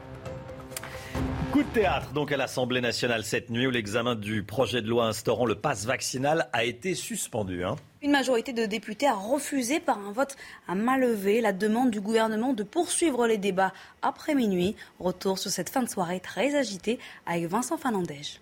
Coup 1.50 1.64
de 1.64 1.68
théâtre 1.68 2.12
donc 2.12 2.30
à 2.30 2.36
l'Assemblée 2.36 2.80
nationale 2.80 3.24
cette 3.24 3.50
nuit 3.50 3.66
où 3.66 3.70
l'examen 3.70 4.14
du 4.14 4.44
projet 4.44 4.82
de 4.82 4.88
loi 4.88 5.06
instaurant 5.06 5.46
le 5.46 5.56
pass 5.56 5.84
vaccinal 5.84 6.48
a 6.52 6.64
été 6.64 6.94
suspendu. 6.94 7.64
Hein. 7.64 7.74
Une 8.02 8.10
majorité 8.10 8.52
de 8.52 8.66
députés 8.66 9.06
a 9.06 9.14
refusé 9.14 9.78
par 9.78 9.98
un 9.98 10.10
vote 10.10 10.36
à 10.66 10.74
main 10.74 10.98
levée 10.98 11.40
la 11.40 11.52
demande 11.52 11.90
du 11.92 12.00
gouvernement 12.00 12.52
de 12.52 12.64
poursuivre 12.64 13.28
les 13.28 13.38
débats 13.38 13.72
après 14.02 14.34
minuit. 14.34 14.74
Retour 14.98 15.38
sur 15.38 15.52
cette 15.52 15.68
fin 15.68 15.84
de 15.84 15.88
soirée 15.88 16.18
très 16.18 16.56
agitée 16.56 16.98
avec 17.26 17.46
Vincent 17.46 17.76
Fernandez. 17.76 18.40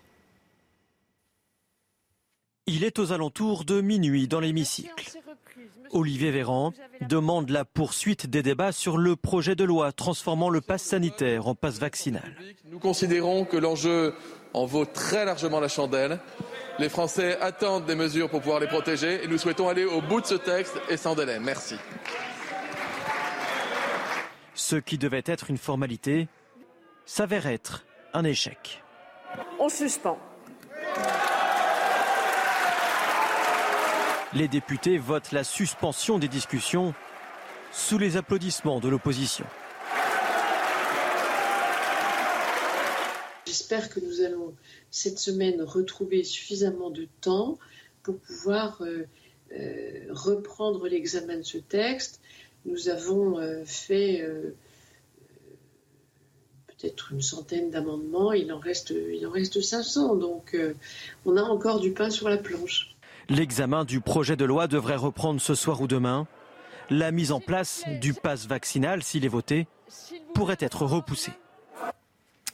Il 2.65 2.83
est 2.83 2.97
aux 2.97 3.11
alentours 3.11 3.63
de 3.63 3.81
minuit 3.81 4.27
dans 4.27 4.39
l'hémicycle. 4.39 5.20
Olivier 5.93 6.31
Véran 6.31 6.73
demande 7.01 7.49
la 7.49 7.65
poursuite 7.65 8.27
des 8.27 8.41
débats 8.41 8.71
sur 8.71 8.97
le 8.97 9.15
projet 9.15 9.55
de 9.55 9.63
loi 9.63 9.91
transformant 9.91 10.49
le 10.49 10.61
pass 10.61 10.83
sanitaire 10.83 11.47
en 11.47 11.55
passe 11.55 11.79
vaccinal. 11.79 12.35
Nous 12.69 12.79
considérons 12.79 13.45
que 13.45 13.57
l'enjeu 13.57 14.13
en 14.53 14.65
vaut 14.65 14.85
très 14.85 15.25
largement 15.25 15.59
la 15.59 15.67
chandelle. 15.67 16.19
Les 16.79 16.89
Français 16.89 17.37
attendent 17.39 17.85
des 17.85 17.95
mesures 17.95 18.29
pour 18.29 18.41
pouvoir 18.41 18.59
les 18.59 18.67
protéger 18.67 19.23
et 19.23 19.27
nous 19.27 19.37
souhaitons 19.37 19.67
aller 19.67 19.85
au 19.85 20.01
bout 20.01 20.21
de 20.21 20.25
ce 20.25 20.35
texte 20.35 20.79
et 20.89 20.97
sans 20.97 21.15
délai. 21.15 21.39
Merci. 21.39 21.75
Ce 24.53 24.75
qui 24.75 24.97
devait 24.97 25.23
être 25.25 25.49
une 25.49 25.57
formalité 25.57 26.27
s'avère 27.05 27.47
être 27.47 27.85
un 28.13 28.23
échec. 28.23 28.83
On 29.59 29.69
suspend. 29.69 30.17
Les 34.33 34.47
députés 34.47 34.97
votent 34.97 35.33
la 35.33 35.43
suspension 35.43 36.17
des 36.17 36.29
discussions 36.29 36.93
sous 37.73 37.97
les 37.97 38.15
applaudissements 38.15 38.79
de 38.79 38.87
l'opposition. 38.87 39.45
J'espère 43.45 43.89
que 43.89 43.99
nous 43.99 44.21
allons 44.21 44.55
cette 44.89 45.19
semaine 45.19 45.61
retrouver 45.61 46.23
suffisamment 46.23 46.89
de 46.89 47.09
temps 47.19 47.59
pour 48.03 48.19
pouvoir 48.19 48.81
euh, 48.83 49.05
euh, 49.51 50.05
reprendre 50.11 50.87
l'examen 50.87 51.35
de 51.37 51.43
ce 51.43 51.57
texte. 51.57 52.21
Nous 52.63 52.87
avons 52.87 53.37
euh, 53.37 53.65
fait 53.65 54.25
peut-être 56.67 57.11
une 57.11 57.21
centaine 57.21 57.69
d'amendements, 57.69 58.31
il 58.31 58.53
en 58.53 58.59
reste, 58.59 58.91
il 58.91 59.27
en 59.27 59.31
reste 59.31 59.59
500, 59.59 60.15
donc 60.15 60.55
on 61.25 61.35
a 61.35 61.43
encore 61.43 61.81
du 61.81 61.91
pain 61.91 62.09
sur 62.09 62.29
la 62.29 62.37
planche. 62.37 62.90
L'examen 63.31 63.85
du 63.85 64.01
projet 64.01 64.35
de 64.35 64.43
loi 64.43 64.67
devrait 64.67 64.97
reprendre 64.97 65.39
ce 65.39 65.55
soir 65.55 65.79
ou 65.79 65.87
demain. 65.87 66.27
La 66.89 67.11
mise 67.11 67.31
en 67.31 67.39
place 67.39 67.85
du 68.01 68.13
pass 68.13 68.45
vaccinal, 68.45 69.03
s'il 69.03 69.23
est 69.23 69.29
voté, 69.29 69.67
pourrait 70.33 70.57
être 70.59 70.85
repoussée. 70.85 71.31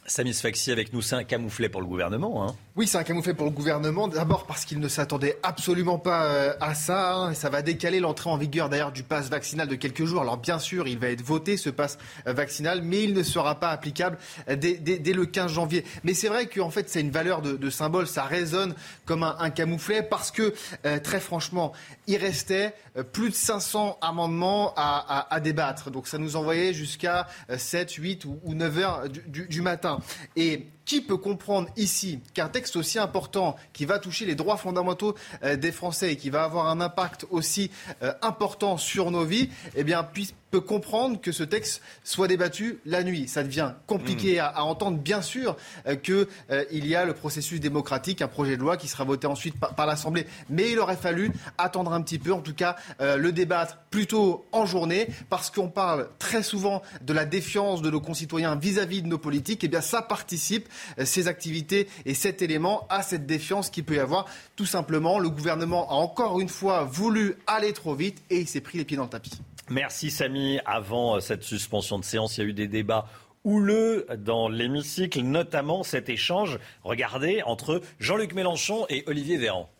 Samis 0.08 0.32
Faxi 0.32 0.72
avec 0.72 0.94
nous, 0.94 1.02
c'est 1.02 1.16
un 1.16 1.24
camouflet 1.24 1.68
pour 1.68 1.82
le 1.82 1.86
gouvernement. 1.86 2.42
Hein. 2.42 2.54
Oui, 2.76 2.86
c'est 2.86 2.96
un 2.96 3.04
camouflet 3.04 3.34
pour 3.34 3.44
le 3.44 3.52
gouvernement. 3.52 4.08
D'abord 4.08 4.46
parce 4.46 4.64
qu'il 4.64 4.80
ne 4.80 4.88
s'attendait 4.88 5.38
absolument 5.42 5.98
pas 5.98 6.24
euh, 6.24 6.54
à 6.60 6.74
ça. 6.74 7.14
Hein. 7.14 7.34
Ça 7.34 7.50
va 7.50 7.60
décaler 7.60 8.00
l'entrée 8.00 8.30
en 8.30 8.38
vigueur 8.38 8.70
d'ailleurs 8.70 8.90
du 8.90 9.02
pass 9.02 9.28
vaccinal 9.28 9.68
de 9.68 9.74
quelques 9.74 10.04
jours. 10.04 10.22
Alors 10.22 10.38
bien 10.38 10.58
sûr, 10.58 10.88
il 10.88 10.98
va 10.98 11.08
être 11.10 11.22
voté 11.22 11.58
ce 11.58 11.68
pass 11.68 11.98
euh, 12.26 12.32
vaccinal, 12.32 12.80
mais 12.82 13.04
il 13.04 13.12
ne 13.12 13.22
sera 13.22 13.60
pas 13.60 13.68
applicable 13.68 14.16
euh, 14.48 14.56
dès, 14.56 15.12
le 15.12 15.26
15 15.26 15.52
janvier. 15.52 15.84
Mais 16.04 16.14
c'est 16.14 16.28
vrai 16.28 16.46
qu'en 16.46 16.70
fait, 16.70 16.88
c'est 16.88 17.02
une 17.02 17.10
valeur 17.10 17.42
de, 17.42 17.70
symbole. 17.70 18.06
Ça 18.06 18.22
résonne 18.22 18.74
comme 19.04 19.22
un, 19.22 19.50
camouflet 19.50 20.02
parce 20.02 20.30
que 20.30 20.54
très 21.02 21.20
franchement, 21.20 21.72
il 22.06 22.16
restait 22.16 22.74
plus 23.12 23.30
de 23.30 23.34
500 23.34 23.98
amendements 24.00 24.72
à, 24.76 25.40
débattre. 25.40 25.90
Donc 25.90 26.06
ça 26.06 26.18
nous 26.18 26.36
envoyait 26.36 26.72
jusqu'à 26.72 27.26
7, 27.54 27.92
8 27.92 28.24
ou, 28.24 28.54
9 28.54 28.78
heures 28.78 29.02
du 29.08 29.60
matin. 29.60 29.97
Et 30.36 30.66
qui 30.88 31.02
peut 31.02 31.18
comprendre 31.18 31.68
ici 31.76 32.18
qu'un 32.32 32.48
texte 32.48 32.74
aussi 32.74 32.98
important 32.98 33.56
qui 33.74 33.84
va 33.84 33.98
toucher 33.98 34.24
les 34.24 34.34
droits 34.34 34.56
fondamentaux 34.56 35.14
euh, 35.44 35.54
des 35.54 35.70
Français 35.70 36.14
et 36.14 36.16
qui 36.16 36.30
va 36.30 36.44
avoir 36.44 36.68
un 36.68 36.80
impact 36.80 37.26
aussi 37.30 37.70
euh, 38.02 38.14
important 38.22 38.78
sur 38.78 39.10
nos 39.10 39.24
vies, 39.24 39.50
eh 39.76 39.84
bien, 39.84 40.02
puisse 40.02 40.32
peut 40.50 40.60
comprendre 40.60 41.20
que 41.20 41.32
ce 41.32 41.42
texte 41.42 41.82
soit 42.04 42.28
débattu 42.28 42.80
la 42.86 43.02
nuit. 43.02 43.28
Ça 43.28 43.42
devient 43.42 43.72
compliqué 43.86 44.36
hmm. 44.36 44.44
à, 44.54 44.64
entendre, 44.64 44.98
bien 44.98 45.22
sûr, 45.22 45.56
euh, 45.86 45.96
qu'il 45.96 46.26
euh, 46.50 46.64
y 46.70 46.94
a 46.94 47.04
le 47.04 47.12
processus 47.12 47.60
démocratique, 47.60 48.22
un 48.22 48.28
projet 48.28 48.56
de 48.56 48.62
loi 48.62 48.76
qui 48.76 48.88
sera 48.88 49.04
voté 49.04 49.26
ensuite 49.26 49.56
par, 49.58 49.86
l'Assemblée. 49.86 50.26
Mais 50.48 50.70
il 50.70 50.78
aurait 50.78 50.96
fallu 50.96 51.32
attendre 51.58 51.92
un 51.92 52.02
petit 52.02 52.18
peu, 52.18 52.32
en 52.32 52.40
tout 52.40 52.54
cas 52.54 52.76
euh, 53.00 53.16
le 53.16 53.32
débattre 53.32 53.78
plutôt 53.90 54.46
en 54.52 54.66
journée, 54.66 55.08
parce 55.28 55.50
qu'on 55.50 55.68
parle 55.68 56.08
très 56.18 56.42
souvent 56.42 56.82
de 57.02 57.12
la 57.12 57.24
défiance 57.24 57.82
de 57.82 57.90
nos 57.90 58.00
concitoyens 58.00 58.56
vis-à-vis 58.56 59.02
de 59.02 59.08
nos 59.08 59.18
politiques. 59.18 59.64
Et 59.64 59.66
eh 59.66 59.68
bien 59.68 59.80
ça 59.80 60.02
participe, 60.02 60.68
ces 61.04 61.28
activités 61.28 61.88
et 62.04 62.14
cet 62.14 62.42
élément, 62.42 62.86
à 62.88 63.02
cette 63.02 63.26
défiance 63.26 63.70
qui 63.70 63.82
peut 63.82 63.96
y 63.96 64.00
avoir. 64.00 64.26
Tout 64.56 64.66
simplement, 64.66 65.18
le 65.18 65.30
gouvernement 65.30 65.90
a 65.90 65.94
encore 65.94 66.40
une 66.40 66.48
fois 66.48 66.84
voulu 66.84 67.36
aller 67.46 67.72
trop 67.72 67.94
vite 67.94 68.22
et 68.30 68.40
il 68.40 68.48
s'est 68.48 68.60
pris 68.60 68.78
les 68.78 68.84
pieds 68.84 68.96
dans 68.96 69.04
le 69.04 69.10
tapis. 69.10 69.40
Merci 69.70 70.10
Samy. 70.10 70.60
Avant 70.64 71.16
euh, 71.16 71.20
cette 71.20 71.42
suspension 71.42 71.98
de 71.98 72.04
séance, 72.04 72.38
il 72.38 72.40
y 72.42 72.46
a 72.46 72.48
eu 72.48 72.54
des 72.54 72.68
débats 72.68 73.06
houleux 73.44 74.06
dans 74.18 74.48
l'hémicycle, 74.48 75.20
notamment 75.20 75.82
cet 75.82 76.08
échange, 76.08 76.58
regardez, 76.82 77.42
entre 77.44 77.80
Jean-Luc 77.98 78.34
Mélenchon 78.34 78.86
et 78.88 79.04
Olivier 79.06 79.36
Véran. 79.36 79.70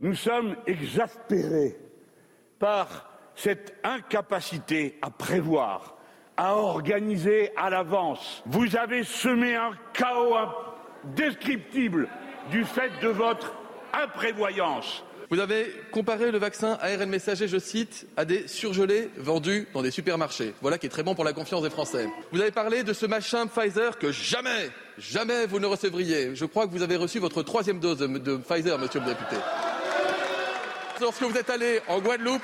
Nous 0.00 0.14
sommes 0.14 0.56
exaspérés 0.66 1.76
par 2.58 3.10
cette 3.34 3.74
incapacité 3.82 4.98
à 5.02 5.10
prévoir, 5.10 5.93
à 6.36 6.56
organiser 6.56 7.50
à 7.56 7.70
l'avance. 7.70 8.42
Vous 8.46 8.76
avez 8.76 9.04
semé 9.04 9.54
un 9.54 9.72
chaos 9.92 10.34
indescriptible 11.04 12.08
du 12.50 12.64
fait 12.64 12.90
de 13.02 13.08
votre 13.08 13.52
imprévoyance. 13.92 15.04
Vous 15.30 15.40
avez 15.40 15.74
comparé 15.90 16.30
le 16.30 16.38
vaccin 16.38 16.78
ARN 16.80 17.08
messager, 17.08 17.48
je 17.48 17.58
cite, 17.58 18.06
à 18.16 18.24
des 18.24 18.46
surgelés 18.46 19.10
vendus 19.16 19.66
dans 19.72 19.82
des 19.82 19.90
supermarchés. 19.90 20.54
Voilà 20.60 20.78
qui 20.78 20.86
est 20.86 20.90
très 20.90 21.02
bon 21.02 21.14
pour 21.14 21.24
la 21.24 21.32
confiance 21.32 21.62
des 21.62 21.70
Français. 21.70 22.08
Vous 22.30 22.40
avez 22.40 22.50
parlé 22.50 22.82
de 22.82 22.92
ce 22.92 23.06
machin 23.06 23.46
Pfizer 23.46 23.98
que 23.98 24.12
jamais, 24.12 24.70
jamais 24.98 25.46
vous 25.46 25.60
ne 25.60 25.66
recevriez. 25.66 26.34
Je 26.34 26.44
crois 26.44 26.66
que 26.66 26.72
vous 26.72 26.82
avez 26.82 26.96
reçu 26.96 27.18
votre 27.18 27.42
troisième 27.42 27.80
dose 27.80 27.98
de, 27.98 28.36
Pfizer, 28.36 28.78
monsieur 28.78 29.00
le 29.00 29.06
député. 29.06 29.36
Lorsque 31.00 31.22
vous 31.22 31.36
êtes 31.36 31.50
allé 31.50 31.80
en 31.88 32.00
Guadeloupe, 32.00 32.42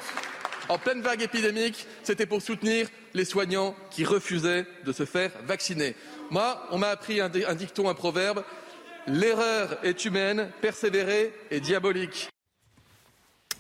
en 0.71 0.79
pleine 0.79 1.03
vague 1.03 1.21
épidémique, 1.21 1.85
c'était 2.05 2.27
pour 2.27 2.41
soutenir 2.41 2.87
les 3.13 3.25
soignants 3.25 3.75
qui 3.91 4.05
refusaient 4.05 4.65
de 4.85 4.93
se 4.93 5.05
faire 5.05 5.33
vacciner. 5.45 5.97
Moi, 6.31 6.65
on 6.71 6.79
m'a 6.79 6.89
appris 6.89 7.21
un, 7.21 7.29
dicton, 7.29 7.89
un 7.89 7.95
proverbe. 7.95 8.45
L'erreur 9.09 9.79
est 9.83 10.05
humaine, 10.05 10.49
persévérer 10.61 11.35
est 11.51 11.59
diabolique. 11.59 12.29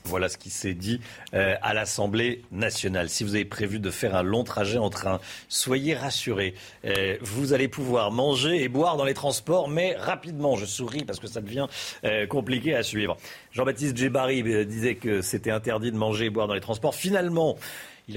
Voilà 0.04 0.28
ce 0.28 0.38
qui 0.38 0.50
s'est 0.50 0.74
dit 0.74 1.00
euh, 1.34 1.54
à 1.62 1.74
l'Assemblée 1.74 2.42
nationale. 2.52 3.08
Si 3.08 3.24
vous 3.24 3.34
avez 3.34 3.44
prévu 3.44 3.78
de 3.78 3.90
faire 3.90 4.14
un 4.16 4.22
long 4.22 4.44
trajet 4.44 4.78
en 4.78 4.90
train, 4.90 5.20
soyez 5.48 5.94
rassurés. 5.94 6.54
Euh, 6.84 7.16
vous 7.20 7.52
allez 7.52 7.68
pouvoir 7.68 8.10
manger 8.10 8.62
et 8.62 8.68
boire 8.68 8.96
dans 8.96 9.04
les 9.04 9.14
transports, 9.14 9.68
mais 9.68 9.94
rapidement. 9.96 10.56
Je 10.56 10.64
souris 10.64 11.04
parce 11.04 11.20
que 11.20 11.26
ça 11.26 11.40
devient 11.40 11.66
euh, 12.04 12.26
compliqué 12.26 12.74
à 12.74 12.82
suivre. 12.82 13.16
Jean-Baptiste 13.52 13.96
Djebari 13.96 14.66
disait 14.66 14.94
que 14.94 15.22
c'était 15.22 15.50
interdit 15.50 15.92
de 15.92 15.96
manger 15.96 16.26
et 16.26 16.30
boire 16.30 16.46
dans 16.46 16.54
les 16.54 16.60
transports. 16.60 16.94
Finalement, 16.94 17.56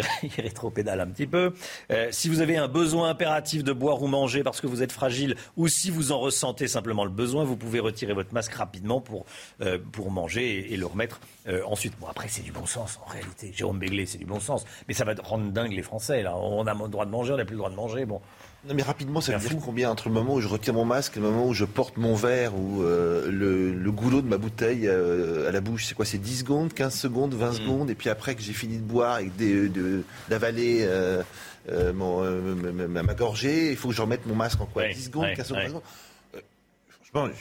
il, 0.24 0.42
rétropédale 0.42 1.00
un 1.00 1.08
petit 1.08 1.28
peu. 1.28 1.54
Euh, 1.92 2.08
si 2.12 2.30
vous 2.30 2.42
avez 2.42 2.58
un 2.58 2.68
besoin 2.68 3.10
impératif 3.10 3.64
de 3.64 3.74
boire 3.74 4.02
ou 4.02 4.08
manger 4.08 4.44
parce 4.44 4.62
que 4.62 4.68
vous 4.68 4.82
êtes 4.82 4.92
fragile 4.92 5.36
ou 5.58 5.68
si 5.68 5.90
vous 5.90 6.12
en 6.12 6.20
ressentez 6.20 6.68
simplement 6.68 7.04
le 7.04 7.12
besoin, 7.12 7.44
vous 7.44 7.56
pouvez 7.56 7.80
retirer 7.80 8.14
votre 8.14 8.34
masque 8.34 8.54
rapidement 8.54 9.02
pour, 9.02 9.26
euh, 9.62 9.78
pour 9.92 10.12
manger 10.12 10.74
et, 10.74 10.78
le 10.78 10.86
remettre 10.86 11.20
ensuite. 11.66 11.94
Bon, 12.00 12.08
après, 12.08 12.28
c'est 12.28 12.42
du 12.42 12.52
bon 12.52 12.66
sens 12.66 13.00
en 13.06 13.10
réalité. 13.10 13.52
Jérôme 13.54 13.78
Béglé, 13.78 14.06
c'est 14.06 14.18
du 14.18 14.26
bon 14.26 14.40
sens. 14.40 14.66
Mais 14.88 14.94
ça 14.94 15.06
va 15.06 15.14
rendre 15.24 15.52
dingue 15.52 15.72
les 15.72 15.82
Français. 15.82 16.24
Là. 16.24 16.36
On 16.36 16.66
a 16.66 16.74
le 16.74 16.90
droit 16.90 17.06
de 17.06 17.12
manger, 17.12 17.34
on 17.34 17.38
n'a 17.38 17.46
plus 17.46 17.54
le 17.54 17.60
droit 17.60 17.70
de 17.70 17.76
manger. 17.76 18.06
Bon. 18.06 18.22
Non, 18.66 18.74
mais 18.76 18.82
rapidement, 18.82 19.20
ça 19.20 19.38
veut 19.38 19.50
dire 19.50 19.60
combien 19.64 19.90
entre 19.90 20.08
le 20.08 20.14
moment 20.14 20.36
où 20.36 20.42
je 20.42 20.48
retire 20.48 20.74
mon 20.74 20.86
masque 20.86 21.18
et 21.18 21.20
le 21.20 21.26
moment 21.26 21.48
où 21.48 21.54
je 21.54 21.66
porte 21.66 21.98
mon 21.98 22.16
verre 22.16 22.56
ou 22.56 22.82
euh, 22.82 23.30
le, 23.30 23.92
goulot 23.92 24.22
de 24.22 24.28
ma 24.28 24.38
bouteille 24.38 24.88
euh, 24.88 25.50
à 25.50 25.52
la 25.52 25.60
bouche 25.60 25.86
C'est 25.86 25.96
quoi? 25.96 26.06
C'est 26.06 26.18
10 26.18 26.40
secondes, 26.40 26.74
15 26.74 26.94
secondes, 26.94 27.34
20 27.34 27.50
mm. 27.50 27.54
secondes 27.54 27.90
Et 27.90 27.96
puis 27.96 28.10
après 28.10 28.36
que 28.36 28.42
j'ai 28.42 28.54
fini 28.54 28.78
de 28.78 28.84
boire 28.84 29.20
et 29.20 29.32
d'avaler 30.30 30.86
euh, 30.88 31.24
ma, 31.94 33.14
gorgée, 33.14 33.72
il 33.72 33.78
faut 33.78 33.90
que 33.90 33.96
je 33.96 34.02
remette 34.02 34.26
mon 34.26 34.36
masque 34.36 34.62
en 34.62 34.66
quoi? 34.66 34.88
10 34.88 35.06
secondes, 35.06 35.34
15 35.36 35.48
secondes, 35.48 35.82
Franchement, 37.12 37.34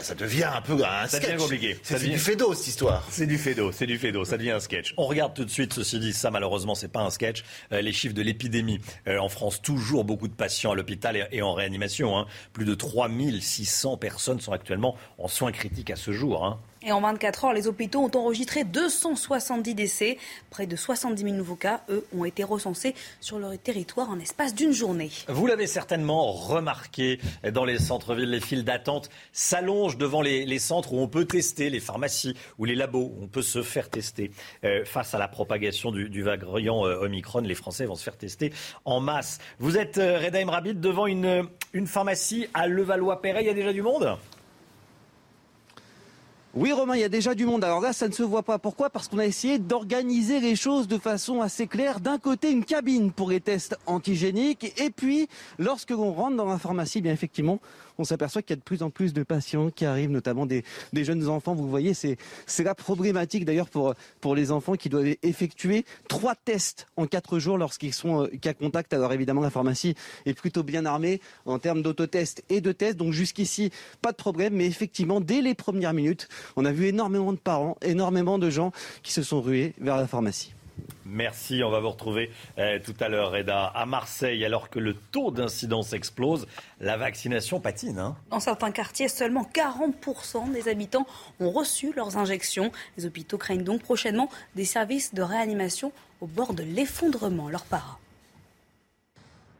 ça, 0.00 0.14
devient 0.14 0.44
un 0.44 0.60
peu 0.60 0.84
un 0.84 1.06
ça 1.06 1.18
Devient 1.18 1.36
compliqué. 1.36 1.76
C'est 1.82 1.98
du 1.98 2.18
fédo 2.18 2.54
cette 2.54 2.68
histoire. 2.68 3.06
C'est 3.10 3.26
du 3.26 3.38
fédo, 3.38 3.72
c'est 3.72 3.86
du 3.86 3.98
fédo, 3.98 4.24
ça 4.24 4.36
devient 4.36 4.52
un 4.52 4.60
sketch. 4.60 4.94
On 4.96 5.06
regarde 5.06 5.34
tout 5.34 5.44
de 5.44 5.50
suite, 5.50 5.74
ceci 5.74 5.98
dit, 5.98 6.12
ça 6.12 6.30
malheureusement 6.30 6.74
c'est 6.74 6.88
pas 6.88 7.00
un 7.00 7.10
sketch, 7.10 7.44
euh, 7.72 7.80
les 7.80 7.92
chiffres 7.92 8.14
de 8.14 8.22
l'épidémie. 8.22 8.80
Euh, 9.08 9.18
en 9.18 9.28
France, 9.28 9.60
toujours 9.62 10.04
beaucoup 10.04 10.28
de 10.28 10.34
patients 10.34 10.72
à 10.72 10.74
l'hôpital 10.74 11.28
et, 11.30 11.42
en 11.42 11.54
réanimation. 11.54 12.16
Hein. 12.18 12.26
Plus 12.52 12.64
de 12.64 12.74
3600 12.74 13.96
personnes 13.96 14.40
sont 14.40 14.52
actuellement 14.52 14.96
en 15.18 15.28
soins 15.28 15.52
critiques 15.52 15.90
à 15.90 15.96
ce 15.96 16.12
jour. 16.12 16.44
Hein. 16.44 16.60
Et 16.82 16.92
en 16.92 17.02
24 17.02 17.44
heures, 17.44 17.52
les 17.52 17.68
hôpitaux 17.68 18.00
ont 18.00 18.10
enregistré 18.16 18.64
270 18.64 19.74
décès. 19.74 20.16
Près 20.48 20.66
de 20.66 20.76
70 20.76 21.22
000 21.22 21.36
nouveaux 21.36 21.54
cas, 21.54 21.82
eux, 21.90 22.06
ont 22.16 22.24
été 22.24 22.42
recensés 22.42 22.94
sur 23.20 23.38
leur 23.38 23.58
territoire 23.58 24.08
en 24.08 24.18
espace 24.18 24.54
d'une 24.54 24.72
journée. 24.72 25.10
Vous 25.28 25.46
l'avez 25.46 25.66
certainement 25.66 26.32
remarqué 26.32 27.20
dans 27.52 27.66
les 27.66 27.78
centres-villes, 27.78 28.30
les 28.30 28.40
files 28.40 28.64
d'attente 28.64 29.10
s'allongent 29.32 29.98
devant 29.98 30.22
les, 30.22 30.58
centres 30.58 30.94
où 30.94 31.00
on 31.00 31.08
peut 31.08 31.26
tester, 31.26 31.68
les 31.68 31.80
pharmacies 31.80 32.34
ou 32.58 32.64
les 32.64 32.74
labos 32.74 33.12
où 33.14 33.24
on 33.24 33.28
peut 33.28 33.42
se 33.42 33.62
faire 33.62 33.90
tester. 33.90 34.30
Euh, 34.64 34.84
face 34.86 35.14
à 35.14 35.18
la 35.18 35.28
propagation 35.28 35.90
du, 35.90 36.08
du 36.08 36.22
variant 36.22 36.86
euh, 36.86 37.04
Omicron, 37.04 37.40
les 37.40 37.54
Français 37.54 37.84
vont 37.84 37.94
se 37.94 38.04
faire 38.04 38.16
tester 38.16 38.52
en 38.86 39.00
masse. 39.00 39.38
Vous 39.58 39.76
êtes, 39.76 39.98
euh, 39.98 40.30
Emrabit, 40.32 40.74
devant 40.74 41.06
une, 41.06 41.46
une 41.74 41.86
pharmacie 41.86 42.46
à 42.54 42.66
Levallois-Perret. 42.68 43.42
Il 43.42 43.46
y 43.46 43.50
a 43.50 43.54
déjà 43.54 43.72
du 43.72 43.82
monde? 43.82 44.16
Oui, 46.52 46.72
Romain, 46.72 46.96
il 46.96 47.00
y 47.00 47.04
a 47.04 47.08
déjà 47.08 47.36
du 47.36 47.46
monde. 47.46 47.62
Alors 47.62 47.80
là, 47.80 47.92
ça 47.92 48.08
ne 48.08 48.12
se 48.12 48.24
voit 48.24 48.42
pas. 48.42 48.58
Pourquoi? 48.58 48.90
Parce 48.90 49.06
qu'on 49.06 49.18
a 49.18 49.24
essayé 49.24 49.60
d'organiser 49.60 50.40
les 50.40 50.56
choses 50.56 50.88
de 50.88 50.98
façon 50.98 51.40
assez 51.40 51.68
claire. 51.68 52.00
D'un 52.00 52.18
côté, 52.18 52.50
une 52.50 52.64
cabine 52.64 53.12
pour 53.12 53.30
les 53.30 53.40
tests 53.40 53.78
antigéniques. 53.86 54.72
Et 54.76 54.90
puis, 54.90 55.28
lorsque 55.60 55.90
l'on 55.90 56.12
rentre 56.12 56.36
dans 56.36 56.46
la 56.46 56.58
pharmacie, 56.58 57.00
bien 57.00 57.12
effectivement, 57.12 57.60
on 57.98 58.04
s'aperçoit 58.04 58.42
qu'il 58.42 58.50
y 58.50 58.54
a 58.54 58.56
de 58.56 58.62
plus 58.62 58.82
en 58.82 58.90
plus 58.90 59.12
de 59.12 59.22
patients 59.22 59.70
qui 59.70 59.84
arrivent, 59.84 60.10
notamment 60.10 60.46
des, 60.46 60.64
jeunes 60.92 61.28
enfants. 61.28 61.54
Vous 61.54 61.68
voyez, 61.68 61.94
c'est 61.94 62.16
la 62.58 62.74
problématique 62.74 63.44
d'ailleurs 63.44 63.68
pour, 63.68 63.94
les 64.34 64.52
enfants 64.52 64.74
qui 64.74 64.88
doivent 64.88 65.16
effectuer 65.22 65.84
trois 66.08 66.34
tests 66.34 66.86
en 66.96 67.06
quatre 67.06 67.38
jours 67.38 67.58
lorsqu'ils 67.58 67.92
sont 67.92 68.24
euh, 68.24 68.26
cas 68.40 68.54
contact. 68.54 68.92
Alors 68.92 69.12
évidemment, 69.12 69.40
la 69.40 69.50
pharmacie 69.50 69.94
est 70.24 70.34
plutôt 70.34 70.62
bien 70.62 70.86
armée 70.86 71.20
en 71.46 71.58
termes 71.58 71.82
d'autotest 71.82 72.44
et 72.48 72.60
de 72.60 72.72
tests. 72.72 72.96
Donc 72.96 73.12
jusqu'ici, 73.12 73.70
pas 74.02 74.12
de 74.12 74.16
problème. 74.16 74.54
Mais 74.54 74.66
effectivement, 74.66 75.20
dès 75.20 75.42
les 75.42 75.54
premières 75.54 75.92
minutes, 75.92 76.28
on 76.56 76.64
a 76.64 76.72
vu 76.72 76.86
énormément 76.86 77.32
de 77.32 77.38
parents, 77.38 77.76
énormément 77.82 78.38
de 78.38 78.50
gens 78.50 78.72
qui 79.02 79.12
se 79.12 79.22
sont 79.22 79.40
rués 79.40 79.74
vers 79.80 79.96
la 79.96 80.06
pharmacie. 80.06 80.54
Merci, 81.04 81.62
on 81.64 81.70
va 81.70 81.80
vous 81.80 81.90
retrouver 81.90 82.30
euh, 82.58 82.78
tout 82.84 82.94
à 83.00 83.08
l'heure, 83.08 83.32
Reda. 83.32 83.66
À 83.66 83.86
Marseille, 83.86 84.44
alors 84.44 84.70
que 84.70 84.78
le 84.78 84.94
taux 84.94 85.30
d'incidence 85.30 85.92
explose, 85.92 86.46
la 86.80 86.96
vaccination 86.96 87.60
patine. 87.60 87.98
Hein. 87.98 88.16
Dans 88.30 88.40
certains 88.40 88.70
quartiers, 88.70 89.08
seulement 89.08 89.48
40% 89.52 90.52
des 90.52 90.68
habitants 90.68 91.06
ont 91.40 91.50
reçu 91.50 91.92
leurs 91.94 92.16
injections. 92.16 92.70
Les 92.96 93.06
hôpitaux 93.06 93.38
craignent 93.38 93.64
donc 93.64 93.82
prochainement 93.82 94.30
des 94.54 94.64
services 94.64 95.14
de 95.14 95.22
réanimation 95.22 95.92
au 96.20 96.26
bord 96.26 96.54
de 96.54 96.62
l'effondrement. 96.62 97.48
Leur 97.48 97.64
part. 97.64 97.98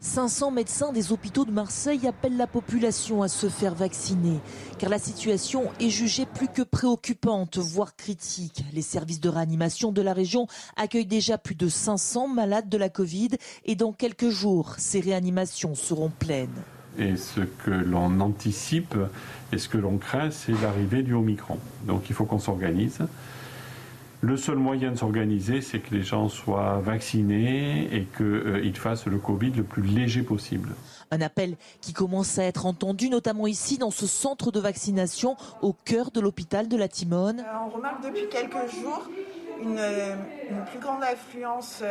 500 0.02 0.50
médecins 0.50 0.92
des 0.92 1.12
hôpitaux 1.12 1.44
de 1.44 1.50
Marseille 1.50 2.06
appellent 2.06 2.38
la 2.38 2.46
population 2.46 3.22
à 3.22 3.28
se 3.28 3.50
faire 3.50 3.74
vacciner, 3.74 4.40
car 4.78 4.88
la 4.88 4.98
situation 4.98 5.64
est 5.78 5.90
jugée 5.90 6.24
plus 6.24 6.48
que 6.48 6.62
préoccupante, 6.62 7.58
voire 7.58 7.94
critique. 7.96 8.64
Les 8.72 8.80
services 8.80 9.20
de 9.20 9.28
réanimation 9.28 9.92
de 9.92 10.00
la 10.00 10.14
région 10.14 10.46
accueillent 10.78 11.04
déjà 11.04 11.36
plus 11.36 11.54
de 11.54 11.68
500 11.68 12.28
malades 12.28 12.70
de 12.70 12.78
la 12.78 12.88
Covid 12.88 13.28
et 13.66 13.74
dans 13.74 13.92
quelques 13.92 14.30
jours, 14.30 14.74
ces 14.78 15.00
réanimations 15.00 15.74
seront 15.74 16.10
pleines. 16.10 16.48
Et 16.98 17.16
ce 17.16 17.40
que 17.40 17.70
l'on 17.70 18.20
anticipe 18.20 18.96
et 19.52 19.58
ce 19.58 19.68
que 19.68 19.76
l'on 19.76 19.98
craint, 19.98 20.30
c'est 20.30 20.58
l'arrivée 20.62 21.02
du 21.02 21.12
Omicron. 21.12 21.58
Donc 21.86 22.08
il 22.08 22.14
faut 22.14 22.24
qu'on 22.24 22.38
s'organise. 22.38 23.00
Le 24.22 24.36
seul 24.36 24.56
moyen 24.56 24.90
de 24.90 24.96
s'organiser, 24.96 25.62
c'est 25.62 25.78
que 25.78 25.94
les 25.94 26.02
gens 26.02 26.28
soient 26.28 26.78
vaccinés 26.80 27.88
et 27.90 28.04
qu'ils 28.04 28.26
euh, 28.26 28.72
fassent 28.74 29.06
le 29.06 29.16
Covid 29.16 29.50
le 29.52 29.62
plus 29.62 29.82
léger 29.82 30.22
possible. 30.22 30.74
Un 31.10 31.22
appel 31.22 31.56
qui 31.80 31.94
commence 31.94 32.38
à 32.38 32.44
être 32.44 32.66
entendu, 32.66 33.08
notamment 33.08 33.46
ici 33.46 33.78
dans 33.78 33.90
ce 33.90 34.06
centre 34.06 34.52
de 34.52 34.60
vaccination 34.60 35.36
au 35.62 35.72
cœur 35.72 36.10
de 36.10 36.20
l'hôpital 36.20 36.68
de 36.68 36.76
la 36.76 36.86
Timone. 36.88 37.40
Euh, 37.40 37.66
on 37.66 37.70
remarque 37.70 38.04
depuis 38.04 38.28
quelques 38.28 38.70
jours 38.82 39.08
une, 39.62 39.78
euh, 39.78 40.16
plus 40.70 40.80
grande 40.80 41.02
affluence 41.02 41.82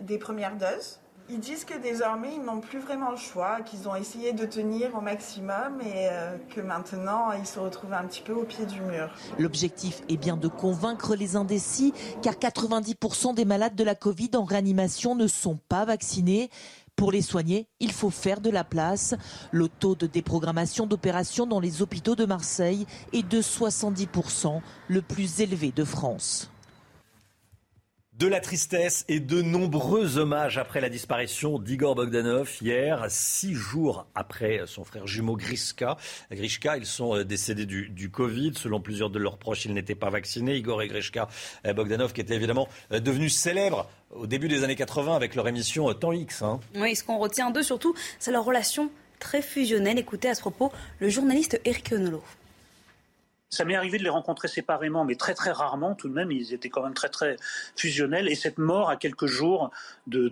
des 0.00 0.18
premières 0.18 0.56
doses. 0.56 1.00
Ils 1.30 1.40
disent 1.40 1.64
que 1.64 1.80
désormais, 1.80 2.34
ils 2.36 2.42
n'ont 2.42 2.60
plus 2.60 2.78
vraiment 2.78 3.10
le 3.10 3.16
choix, 3.16 3.60
qu'ils 3.60 3.88
ont 3.88 3.94
essayé 3.94 4.32
de 4.32 4.44
tenir 4.44 4.94
au 4.94 5.00
maximum 5.00 5.80
et 5.80 6.08
euh, 6.10 6.36
que 6.54 6.60
maintenant, 6.60 7.32
ils 7.32 7.46
se 7.46 7.58
retrouvent 7.58 7.92
un 7.92 8.04
petit 8.04 8.22
peu 8.22 8.32
au 8.32 8.44
pied 8.44 8.66
du 8.66 8.80
mur. 8.80 9.08
L'objectif 9.38 10.02
est 10.08 10.16
bien 10.16 10.36
de 10.36 10.48
convaincre 10.48 11.14
les 11.14 11.36
indécis, 11.36 11.94
car 12.22 12.34
90% 12.34 13.34
des 13.34 13.44
malades 13.44 13.74
de 13.74 13.84
la 13.84 13.94
Covid 13.94 14.30
en 14.34 14.44
réanimation 14.44 15.14
ne 15.14 15.26
sont 15.26 15.58
pas 15.68 15.84
vaccinés. 15.84 16.50
Pour 16.96 17.10
les 17.10 17.22
soigner, 17.22 17.68
il 17.80 17.92
faut 17.92 18.10
faire 18.10 18.40
de 18.40 18.50
la 18.50 18.64
place. 18.64 19.14
Le 19.50 19.68
taux 19.68 19.94
de 19.94 20.06
déprogrammation 20.06 20.86
d'opérations 20.86 21.46
dans 21.46 21.60
les 21.60 21.82
hôpitaux 21.82 22.16
de 22.16 22.26
Marseille 22.26 22.86
est 23.12 23.26
de 23.26 23.40
70%, 23.40 24.60
le 24.88 25.02
plus 25.02 25.40
élevé 25.40 25.72
de 25.74 25.84
France. 25.84 26.50
De 28.22 28.28
la 28.28 28.38
tristesse 28.38 29.04
et 29.08 29.18
de 29.18 29.42
nombreux 29.42 30.16
hommages 30.16 30.56
après 30.56 30.80
la 30.80 30.88
disparition 30.88 31.58
d'Igor 31.58 31.96
Bogdanov 31.96 32.48
hier, 32.62 33.04
six 33.08 33.52
jours 33.52 34.06
après 34.14 34.60
son 34.66 34.84
frère 34.84 35.08
jumeau 35.08 35.34
Griska. 35.34 35.96
Grishka, 36.30 36.76
ils 36.76 36.86
sont 36.86 37.16
euh, 37.16 37.24
décédés 37.24 37.66
du, 37.66 38.10
Covid. 38.12 38.52
Selon 38.54 38.80
plusieurs 38.80 39.10
de 39.10 39.18
leurs 39.18 39.38
proches, 39.38 39.64
ils 39.64 39.74
n'étaient 39.74 39.96
pas 39.96 40.08
vaccinés. 40.08 40.54
Igor 40.54 40.82
et 40.82 40.86
Grishka 40.86 41.26
euh, 41.66 41.72
Bogdanov, 41.72 42.12
qui 42.12 42.20
étaient 42.20 42.36
évidemment 42.36 42.68
euh, 42.92 43.00
devenus 43.00 43.34
célèbres 43.34 43.90
au 44.10 44.28
début 44.28 44.46
des 44.46 44.62
années 44.62 44.76
80 44.76 45.16
avec 45.16 45.34
leur 45.34 45.48
émission 45.48 45.92
Temps 45.92 46.12
X. 46.12 46.42
Hein. 46.42 46.60
Oui, 46.76 46.94
ce 46.94 47.02
qu'on 47.02 47.18
retient 47.18 47.50
d'eux 47.50 47.64
surtout, 47.64 47.92
c'est 48.20 48.30
leur 48.30 48.44
relation 48.44 48.92
très 49.18 49.42
fusionnelle. 49.42 49.98
Écoutez 49.98 50.28
à 50.28 50.36
ce 50.36 50.42
propos 50.42 50.70
le 51.00 51.08
journaliste 51.08 51.60
Eric 51.64 51.90
Nolot. 51.90 52.22
Ça 53.52 53.66
m'est 53.66 53.74
arrivé 53.74 53.98
de 53.98 54.02
les 54.02 54.08
rencontrer 54.08 54.48
séparément, 54.48 55.04
mais 55.04 55.14
très 55.14 55.34
très 55.34 55.52
rarement 55.52 55.94
tout 55.94 56.08
de 56.08 56.14
même. 56.14 56.32
Ils 56.32 56.54
étaient 56.54 56.70
quand 56.70 56.82
même 56.82 56.94
très 56.94 57.10
très 57.10 57.36
fusionnels. 57.76 58.26
Et 58.28 58.34
cette 58.34 58.56
mort 58.56 58.88
à 58.88 58.96
quelques 58.96 59.26
jours 59.26 59.70
de, 60.06 60.30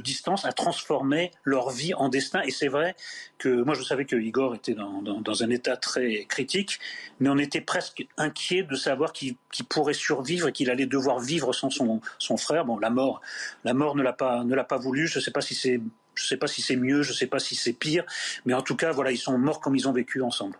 distance 0.00 0.46
a 0.46 0.52
transformé 0.52 1.30
leur 1.44 1.68
vie 1.68 1.92
en 1.92 2.08
destin. 2.08 2.40
Et 2.40 2.50
c'est 2.50 2.68
vrai 2.68 2.96
que 3.36 3.50
moi 3.50 3.74
je 3.74 3.82
savais 3.82 4.06
que 4.06 4.16
Igor 4.16 4.54
était 4.54 4.74
dans, 4.74 5.42
un 5.42 5.50
état 5.50 5.76
très 5.76 6.24
critique, 6.24 6.80
mais 7.20 7.28
on 7.28 7.36
était 7.36 7.60
presque 7.60 8.06
inquiet 8.16 8.62
de 8.62 8.76
savoir 8.76 9.12
qu'il 9.12 9.36
pourrait 9.68 9.92
survivre 9.92 10.48
et 10.48 10.52
qu'il 10.52 10.70
allait 10.70 10.86
devoir 10.86 11.18
vivre 11.18 11.52
sans 11.52 11.68
son, 11.68 12.00
son 12.18 12.38
frère. 12.38 12.64
Bon, 12.64 12.78
la 12.78 12.88
mort, 12.88 13.20
la 13.64 13.74
mort 13.74 13.94
ne 13.94 14.02
l'a 14.02 14.14
pas 14.14 14.42
pas 14.66 14.78
voulu. 14.78 15.06
Je 15.06 15.18
ne 15.18 15.22
sais 15.22 15.32
pas 15.32 15.42
si 15.42 15.54
c'est 15.54 15.82
je 16.14 16.26
sais 16.26 16.38
pas 16.38 16.46
si 16.46 16.62
c'est 16.62 16.76
mieux, 16.76 17.02
je 17.02 17.10
ne 17.10 17.16
sais 17.16 17.26
pas 17.26 17.40
si 17.40 17.56
c'est 17.56 17.74
pire, 17.74 18.04
mais 18.46 18.54
en 18.54 18.62
tout 18.62 18.76
cas, 18.76 18.92
voilà, 18.92 19.10
ils 19.10 19.18
sont 19.18 19.36
morts 19.36 19.60
comme 19.60 19.76
ils 19.76 19.88
ont 19.88 19.92
vécu 19.92 20.22
ensemble. 20.22 20.56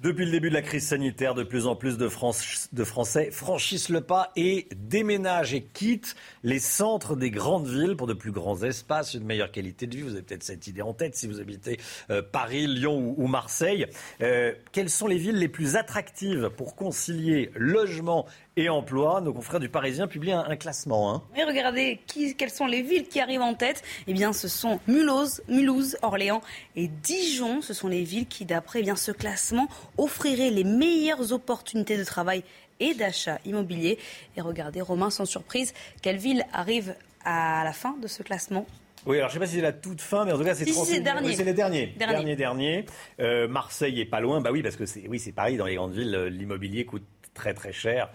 Depuis 0.00 0.24
le 0.24 0.30
début 0.30 0.48
de 0.48 0.54
la 0.54 0.62
crise 0.62 0.86
sanitaire, 0.86 1.34
de 1.34 1.42
plus 1.42 1.66
en 1.66 1.76
plus 1.76 1.98
de, 1.98 2.08
Français 2.08 3.30
franchissent 3.30 3.90
le 3.90 4.00
pas 4.00 4.32
et 4.34 4.66
déménagent 4.74 5.52
et 5.52 5.62
quittent 5.62 6.16
les 6.42 6.58
centres 6.58 7.16
des 7.16 7.30
grandes 7.30 7.66
villes 7.66 7.96
pour 7.96 8.06
de 8.06 8.14
plus 8.14 8.32
grands 8.32 8.62
espaces, 8.62 9.12
une 9.12 9.24
meilleure 9.24 9.52
qualité 9.52 9.86
de 9.86 9.98
vie. 9.98 10.02
Vous 10.02 10.12
avez 10.12 10.22
peut-être 10.22 10.42
cette 10.42 10.66
idée 10.66 10.80
en 10.80 10.94
tête 10.94 11.16
si 11.16 11.26
vous 11.26 11.38
habitez 11.38 11.78
euh, 12.08 12.22
Paris, 12.22 12.66
Lyon 12.66 13.14
ou, 13.14 13.26
Marseille. 13.26 13.88
Euh, 14.22 14.54
quelles 14.72 14.88
sont 14.88 15.06
les 15.06 15.18
villes 15.18 15.36
les 15.36 15.48
plus 15.48 15.76
attractives 15.76 16.48
pour 16.56 16.76
concilier 16.76 17.50
logement 17.54 18.24
et 18.56 18.68
emploi. 18.68 19.20
Nos 19.20 19.32
confrères 19.32 19.60
du 19.60 19.68
Parisien 19.68 20.06
publient 20.06 20.32
un, 20.32 20.56
classement. 20.56 21.14
Hein. 21.14 21.22
Et 21.36 21.44
regardez 21.44 22.00
quelles 22.36 22.50
sont 22.50 22.66
les 22.66 22.82
villes 22.82 23.08
qui 23.08 23.20
arrivent 23.20 23.42
en 23.42 23.54
tête? 23.54 23.82
Eh 24.06 24.12
bien, 24.12 24.32
ce 24.32 24.48
sont 24.48 24.80
Mulhouse, 24.86 25.42
Mulhouse, 25.48 25.96
Orléans 26.02 26.42
et 26.76 26.88
Dijon. 26.88 27.62
Ce 27.62 27.74
sont 27.74 27.88
les 27.88 28.02
villes 28.02 28.26
qui, 28.26 28.44
d'après 28.44 28.80
eh 28.80 28.82
bien 28.82 28.96
ce 28.96 29.12
classement, 29.12 29.68
offriraient 29.98 30.50
les 30.50 30.64
meilleures 30.64 31.32
opportunités 31.32 31.96
de 31.96 32.04
travail 32.04 32.42
et 32.80 32.94
d'achat 32.94 33.38
immobilier. 33.44 33.98
Et 34.36 34.40
regardez, 34.40 34.80
Romain, 34.80 35.10
sans 35.10 35.26
surprise, 35.26 35.74
quelle 36.02 36.16
ville 36.16 36.44
arrive 36.52 36.94
à 37.24 37.62
la 37.64 37.72
fin 37.72 37.96
de 38.00 38.06
ce 38.06 38.22
classement? 38.22 38.66
Oui, 39.06 39.16
alors 39.16 39.30
je 39.30 39.36
ne 39.36 39.40
sais 39.40 39.46
pas 39.46 39.50
si 39.50 39.56
c'est 39.56 39.62
la 39.62 39.72
toute 39.72 40.00
fin, 40.02 40.26
mais 40.26 40.32
en 40.32 40.38
tout 40.38 40.44
cas 40.44 40.54
c'est 40.54 40.66
si, 40.66 40.72
c'est 40.72 41.02
Oui, 41.22 41.34
c'est 41.34 41.44
les 41.44 41.54
derniers. 41.54 41.94
Dernier, 41.98 42.36
dernier. 42.36 42.84
Euh, 43.18 43.48
Marseille 43.48 43.98
est 43.98 44.06
pas 44.06 44.20
loin, 44.20 44.42
bah 44.42 44.50
oui, 44.52 44.62
parce 44.62 44.76
que 44.76 44.84
c'est 44.84 45.08
oui, 45.08 45.18
c'est 45.18 45.32
pareil 45.32 45.56
dans 45.56 45.64
les 45.64 45.76
grandes 45.76 45.94
villes, 45.94 46.28
l'immobilier 46.30 46.84
coûte 46.84 47.06
très 47.34 47.54
très 47.54 47.72
cher. 47.72 48.10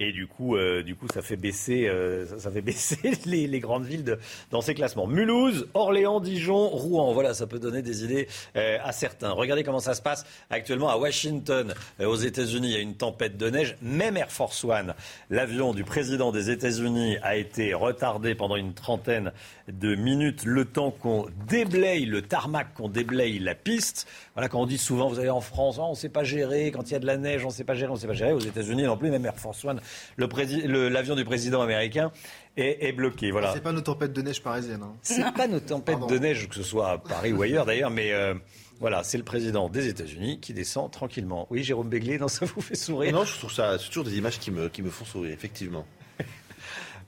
Et 0.00 0.12
du 0.12 0.26
coup, 0.26 0.56
euh, 0.56 0.82
du 0.82 0.96
coup, 0.96 1.06
ça 1.12 1.20
fait 1.20 1.36
baisser, 1.36 1.86
euh, 1.86 2.24
ça, 2.38 2.50
fait 2.50 2.60
baisser 2.62 3.12
les, 3.26 3.60
grandes 3.60 3.84
villes 3.84 4.16
dans 4.50 4.62
ces 4.62 4.74
classements. 4.74 5.06
Mulhouse, 5.06 5.68
Orléans, 5.74 6.20
Dijon, 6.20 6.68
Rouen. 6.68 7.12
Voilà, 7.12 7.34
ça 7.34 7.46
peut 7.46 7.58
donner 7.58 7.82
des 7.82 8.02
idées 8.02 8.26
euh, 8.56 8.78
à 8.82 8.92
certains. 8.92 9.30
Regardez 9.30 9.62
comment 9.62 9.78
ça 9.78 9.92
se 9.92 10.00
passe 10.00 10.24
actuellement 10.48 10.88
à 10.88 10.96
Washington, 10.96 11.74
aux 12.02 12.16
États-Unis. 12.16 12.68
Il 12.68 12.74
y 12.74 12.78
a 12.78 12.80
une 12.80 12.96
tempête 12.96 13.36
de 13.36 13.50
neige. 13.50 13.76
Même 13.82 14.16
Air 14.16 14.32
Force 14.32 14.64
One, 14.64 14.94
l'avion 15.28 15.74
du 15.74 15.84
président 15.84 16.32
des 16.32 16.50
États-Unis, 16.50 17.18
a 17.22 17.36
été 17.36 17.74
retardé 17.74 18.34
pendant 18.34 18.56
une 18.56 18.72
trentaine 18.72 19.32
de 19.72 19.94
minutes, 19.94 20.44
le 20.44 20.64
temps 20.64 20.90
qu'on 20.90 21.26
déblaye 21.48 22.06
le 22.06 22.22
tarmac, 22.22 22.74
qu'on 22.74 22.88
déblaye 22.88 23.38
la 23.38 23.54
piste. 23.54 24.06
Voilà, 24.34 24.48
quand 24.48 24.60
on 24.60 24.66
dit 24.66 24.78
souvent, 24.78 25.08
vous 25.08 25.18
allez 25.18 25.30
en 25.30 25.40
France, 25.40 25.76
oh, 25.78 25.84
on 25.84 25.90
ne 25.90 25.94
sait 25.94 26.08
pas 26.08 26.24
gérer. 26.24 26.70
Quand 26.72 26.88
il 26.90 26.92
y 26.92 26.96
a 26.96 26.98
de 26.98 27.06
la 27.06 27.16
neige, 27.16 27.44
on 27.44 27.48
ne 27.48 27.52
sait 27.52 27.64
pas 27.64 27.74
gérer, 27.74 27.90
on 27.90 27.94
ne 27.94 27.98
sait 27.98 28.06
pas 28.06 28.12
gérer. 28.12 28.32
Aux 28.32 28.40
États-Unis 28.40 28.84
non 28.84 28.96
plus, 28.96 29.10
même 29.10 29.24
Air 29.24 29.36
Force 29.36 29.64
One 29.64 29.80
l'avion 30.16 31.14
du 31.14 31.24
président 31.24 31.62
américain 31.62 32.12
est, 32.56 32.92
bloqué. 32.92 33.30
Voilà. 33.30 33.52
C'est 33.52 33.62
pas 33.62 33.72
nos 33.72 33.80
tempêtes 33.80 34.12
de 34.12 34.22
neige 34.22 34.42
parisiennes. 34.42 34.82
Hein. 34.82 34.94
C'est 35.02 35.32
pas 35.32 35.46
nos 35.46 35.60
tempêtes 35.60 36.06
de 36.08 36.18
neige, 36.18 36.48
que 36.48 36.54
ce 36.54 36.62
soit 36.62 36.90
à 36.90 36.98
Paris 36.98 37.32
ou 37.32 37.42
ailleurs 37.42 37.64
d'ailleurs, 37.64 37.90
mais 37.90 38.12
euh, 38.12 38.34
voilà, 38.80 39.02
c'est 39.02 39.18
le 39.18 39.24
président 39.24 39.68
des 39.68 39.88
États-Unis 39.88 40.40
qui 40.40 40.52
descend 40.52 40.90
tranquillement. 40.90 41.46
Oui, 41.50 41.62
Jérôme 41.62 41.88
Béglé, 41.88 42.18
non, 42.18 42.28
ça 42.28 42.44
vous 42.46 42.60
fait 42.60 42.74
sourire? 42.74 43.12
Non, 43.12 43.24
je 43.24 43.36
trouve 43.38 43.52
ça, 43.52 43.78
c'est 43.78 43.88
toujours 43.88 44.04
des 44.04 44.18
images 44.18 44.38
qui 44.38 44.50
me, 44.50 44.68
qui 44.68 44.82
me 44.82 44.90
font 44.90 45.04
sourire, 45.04 45.32
effectivement. 45.32 45.86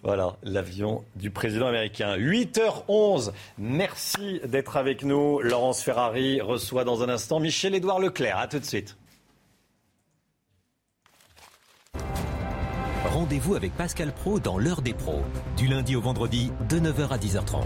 Voilà, 0.02 0.36
l'avion 0.42 1.04
du 1.14 1.30
président 1.30 1.68
américain. 1.68 2.16
8h11. 2.16 3.32
Merci 3.56 4.40
d'être 4.44 4.76
avec 4.76 5.04
nous. 5.04 5.40
Laurence 5.40 5.82
Ferrari 5.82 6.40
reçoit 6.40 6.84
dans 6.84 7.02
un 7.02 7.08
instant 7.08 7.38
Michel-Édouard 7.38 8.00
Leclerc. 8.00 8.38
À 8.38 8.48
tout 8.48 8.58
de 8.58 8.64
suite. 8.64 8.96
Rendez-vous 13.04 13.54
avec 13.54 13.76
Pascal 13.76 14.12
Pro 14.12 14.40
dans 14.40 14.58
l'heure 14.58 14.82
des 14.82 14.94
pros, 14.94 15.22
du 15.56 15.66
lundi 15.68 15.94
au 15.94 16.00
vendredi 16.00 16.50
de 16.68 16.80
9h 16.80 17.08
à 17.10 17.18
10h30. 17.18 17.62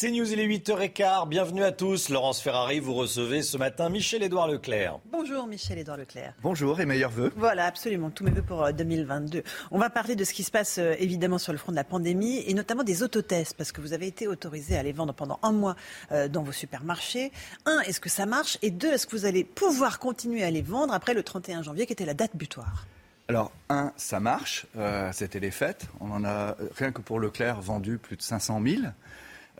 C'est 0.00 0.12
News, 0.12 0.32
il 0.32 0.38
est 0.38 0.46
8h15. 0.46 1.28
Bienvenue 1.28 1.64
à 1.64 1.72
tous. 1.72 2.08
Laurence 2.08 2.40
Ferrari, 2.40 2.78
vous 2.78 2.94
recevez 2.94 3.42
ce 3.42 3.56
matin 3.56 3.88
Michel-Édouard 3.88 4.46
Leclerc. 4.46 5.00
Bonjour 5.10 5.48
Michel-Édouard 5.48 5.96
Leclerc. 5.96 6.34
Bonjour 6.40 6.80
et 6.80 6.86
meilleurs 6.86 7.10
vœux. 7.10 7.32
Voilà, 7.34 7.66
absolument. 7.66 8.08
Tous 8.10 8.22
mes 8.22 8.30
vœux 8.30 8.42
pour 8.42 8.72
2022. 8.72 9.38
Euh, 9.38 9.42
On 9.72 9.78
va 9.80 9.90
parler 9.90 10.14
de 10.14 10.22
ce 10.22 10.32
qui 10.32 10.44
se 10.44 10.52
passe 10.52 10.78
euh, 10.78 10.94
évidemment 11.00 11.38
sur 11.38 11.50
le 11.50 11.58
front 11.58 11.72
de 11.72 11.76
la 11.76 11.82
pandémie 11.82 12.44
et 12.46 12.54
notamment 12.54 12.84
des 12.84 13.02
autotests 13.02 13.56
parce 13.56 13.72
que 13.72 13.80
vous 13.80 13.92
avez 13.92 14.06
été 14.06 14.28
autorisé 14.28 14.78
à 14.78 14.84
les 14.84 14.92
vendre 14.92 15.14
pendant 15.14 15.40
un 15.42 15.50
mois 15.50 15.74
euh, 16.12 16.28
dans 16.28 16.44
vos 16.44 16.52
supermarchés. 16.52 17.32
Un, 17.66 17.80
est-ce 17.80 17.98
que 17.98 18.08
ça 18.08 18.24
marche? 18.24 18.56
Et 18.62 18.70
deux, 18.70 18.92
est-ce 18.92 19.04
que 19.04 19.16
vous 19.16 19.24
allez 19.24 19.42
pouvoir 19.42 19.98
continuer 19.98 20.44
à 20.44 20.52
les 20.52 20.62
vendre 20.62 20.94
après 20.94 21.12
le 21.12 21.24
31 21.24 21.64
janvier 21.64 21.86
qui 21.86 21.94
était 21.94 22.06
la 22.06 22.14
date 22.14 22.36
butoir? 22.36 22.86
Alors, 23.26 23.50
un, 23.68 23.92
ça 23.96 24.20
marche, 24.20 24.64
c'était 25.12 25.40
les 25.40 25.50
fêtes. 25.50 25.86
On 26.00 26.10
en 26.12 26.24
a, 26.24 26.56
rien 26.76 26.92
que 26.92 27.02
pour 27.02 27.20
Leclerc, 27.20 27.60
vendu 27.60 27.98
plus 27.98 28.16
de 28.16 28.22
500 28.22 28.62
000. 28.64 28.82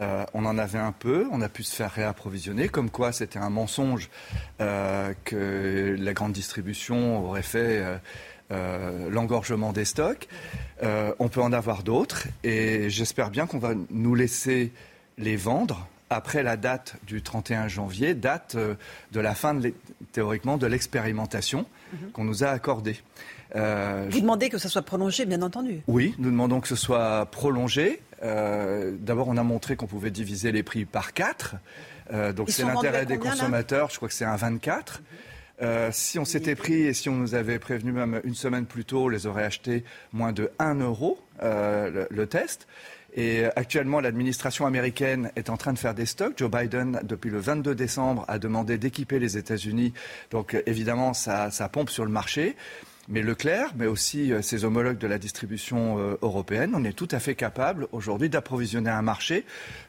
Euh, 0.00 0.24
on 0.32 0.44
en 0.44 0.58
avait 0.58 0.78
un 0.78 0.92
peu, 0.92 1.26
on 1.32 1.40
a 1.40 1.48
pu 1.48 1.62
se 1.62 1.74
faire 1.74 1.90
réapprovisionner, 1.90 2.68
comme 2.68 2.90
quoi 2.90 3.12
c'était 3.12 3.38
un 3.38 3.50
mensonge 3.50 4.10
euh, 4.60 5.12
que 5.24 5.96
la 5.98 6.12
grande 6.12 6.32
distribution 6.32 7.24
aurait 7.24 7.42
fait 7.42 7.98
euh, 8.50 9.10
l'engorgement 9.10 9.72
des 9.72 9.84
stocks. 9.84 10.28
on 10.82 11.28
peut 11.28 11.42
en 11.42 11.52
avoir 11.52 11.82
d'autres 11.82 12.28
et 12.44 12.90
j'espère 12.90 13.30
bien 13.30 13.46
qu'on 13.46 13.58
va 13.58 13.74
nous 13.90 14.14
laisser 14.14 14.72
les 15.18 15.36
vendre 15.36 15.88
après 16.10 16.42
la 16.42 16.56
date 16.56 16.96
du 17.06 17.20
31 17.20 17.68
janvier, 17.68 18.14
date 18.14 18.56
de 18.56 19.20
la 19.20 19.34
fin, 19.34 19.60
théoriquement, 20.12 20.56
de 20.56 20.66
l'expérimentation 20.66 21.66
mhm. 21.92 22.10
qu'on 22.12 22.24
nous 22.24 22.44
a 22.44 22.48
accordée. 22.48 22.96
Vous 23.54 24.20
demandez 24.20 24.48
que 24.48 24.58
ça 24.58 24.68
soit 24.68 24.82
prolongé, 24.82 25.26
bien 25.26 25.42
entendu. 25.42 25.82
Oui, 25.86 26.14
nous 26.18 26.30
demandons 26.30 26.60
que 26.60 26.68
ce 26.68 26.76
soit 26.76 27.26
prolongé. 27.26 28.00
Euh, 28.22 28.92
d'abord, 28.98 29.28
on 29.28 29.36
a 29.36 29.42
montré 29.42 29.76
qu'on 29.76 29.86
pouvait 29.86 30.10
diviser 30.10 30.52
les 30.52 30.62
prix 30.62 30.84
par 30.84 31.12
4. 31.12 31.56
Euh, 32.12 32.32
donc 32.32 32.50
c'est 32.50 32.64
l'intérêt 32.64 33.06
des 33.06 33.18
consommateurs. 33.18 33.90
Je 33.90 33.96
crois 33.96 34.08
que 34.08 34.14
c'est 34.14 34.24
un 34.24 34.36
24. 34.36 35.02
Euh, 35.60 35.90
si 35.92 36.18
on 36.18 36.24
s'était 36.24 36.54
pris 36.54 36.82
et 36.82 36.94
si 36.94 37.08
on 37.08 37.16
nous 37.16 37.34
avait 37.34 37.58
prévenu 37.58 37.90
même 37.90 38.20
une 38.24 38.34
semaine 38.34 38.64
plus 38.64 38.84
tôt, 38.84 39.04
on 39.04 39.08
les 39.08 39.26
aurait 39.26 39.44
achetés 39.44 39.84
moins 40.12 40.32
de 40.32 40.50
1 40.58 40.76
euro 40.76 41.18
le, 41.42 42.24
test. 42.26 42.68
Et 43.14 43.44
actuellement, 43.56 44.00
l'administration 44.00 44.66
américaine 44.66 45.32
est 45.34 45.50
en 45.50 45.56
train 45.56 45.72
de 45.72 45.78
faire 45.78 45.94
des 45.94 46.06
stocks. 46.06 46.34
Joe 46.36 46.50
Biden, 46.50 47.00
depuis 47.02 47.30
le 47.30 47.38
22 47.38 47.74
décembre, 47.74 48.24
a 48.28 48.38
demandé 48.38 48.78
d'équiper 48.78 49.18
les 49.18 49.36
États-Unis. 49.36 49.92
Donc 50.30 50.56
évidemment, 50.66 51.14
ça, 51.14 51.50
ça 51.50 51.68
pompe 51.68 51.90
sur 51.90 52.04
le 52.04 52.12
marché 52.12 52.54
mais 53.08 53.22
Leclerc, 53.22 53.72
mais 53.76 53.86
aussi 53.86 54.32
euh, 54.32 54.42
ses 54.42 54.64
homologues 54.64 54.98
de 54.98 55.06
la 55.06 55.18
distribution 55.18 55.98
euh, 55.98 56.18
européenne, 56.22 56.72
on 56.74 56.84
est 56.84 56.92
tout 56.92 57.08
à 57.10 57.18
fait 57.18 57.34
capable 57.34 57.88
aujourd'hui 57.90 58.28
d'approvisionner 58.28 58.90
un 58.90 59.02
marché 59.02 59.44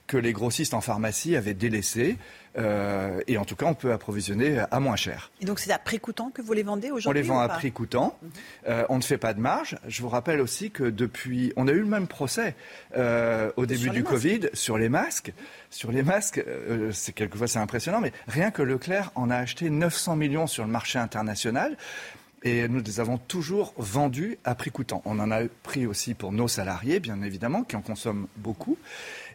que 0.07 0.17
les 0.17 0.33
grossistes 0.33 0.73
en 0.73 0.81
pharmacie 0.81 1.35
avaient 1.35 1.53
délaissé. 1.53 2.17
Euh, 2.57 3.21
et 3.27 3.37
en 3.37 3.45
tout 3.45 3.55
cas, 3.55 3.67
on 3.67 3.75
peut 3.75 3.93
approvisionner 3.93 4.63
à 4.71 4.79
moins 4.79 4.95
cher. 4.95 5.29
Et 5.39 5.45
donc, 5.45 5.59
c'est 5.59 5.71
à 5.71 5.77
prix 5.77 5.99
coûtant 5.99 6.31
que 6.31 6.41
vous 6.41 6.53
les 6.53 6.63
vendez 6.63 6.89
aujourd'hui 6.89 7.09
On 7.09 7.13
les 7.13 7.21
vend 7.21 7.39
à 7.39 7.47
prix 7.47 7.71
coûtant. 7.71 8.17
Mhm. 8.23 8.85
on 8.89 8.97
ne 8.97 9.03
fait 9.03 9.19
pas 9.19 9.35
de 9.35 9.39
marge. 9.39 9.77
Je 9.87 10.01
vous 10.01 10.09
rappelle 10.09 10.41
aussi 10.41 10.71
que 10.71 10.83
depuis, 10.83 11.53
on 11.57 11.67
a 11.67 11.71
eu 11.71 11.79
le 11.79 11.85
même 11.85 12.07
procès 12.07 12.55
au 12.95 13.65
début 13.67 13.91
du 13.91 14.03
Covid 14.03 14.49
sur 14.53 14.79
les 14.79 14.89
masques. 14.89 15.31
Sur 15.69 15.91
les 15.91 16.01
masques, 16.01 16.43
c'est 16.91 17.13
quelquefois 17.13 17.47
c'est 17.47 17.59
impressionnant, 17.59 18.01
mais 18.01 18.13
rien 18.27 18.49
que 18.49 18.63
Leclerc 18.63 19.11
en 19.13 19.29
a 19.29 19.35
acheté 19.35 19.69
900 19.69 20.15
millions 20.15 20.47
sur 20.47 20.65
le 20.65 20.71
marché 20.71 20.97
international 20.97 21.77
et 22.43 22.67
nous 22.67 22.81
les 22.81 22.99
avons 22.99 23.17
toujours 23.17 23.73
vendus 23.77 24.37
à 24.43 24.55
prix 24.55 24.71
coûtant. 24.71 25.01
On 25.05 25.19
en 25.19 25.31
a 25.31 25.41
pris 25.63 25.85
aussi 25.85 26.13
pour 26.13 26.31
nos 26.31 26.47
salariés, 26.47 26.99
bien 26.99 27.21
évidemment, 27.21 27.63
qui 27.63 27.75
en 27.75 27.81
consomment 27.81 28.27
beaucoup. 28.37 28.77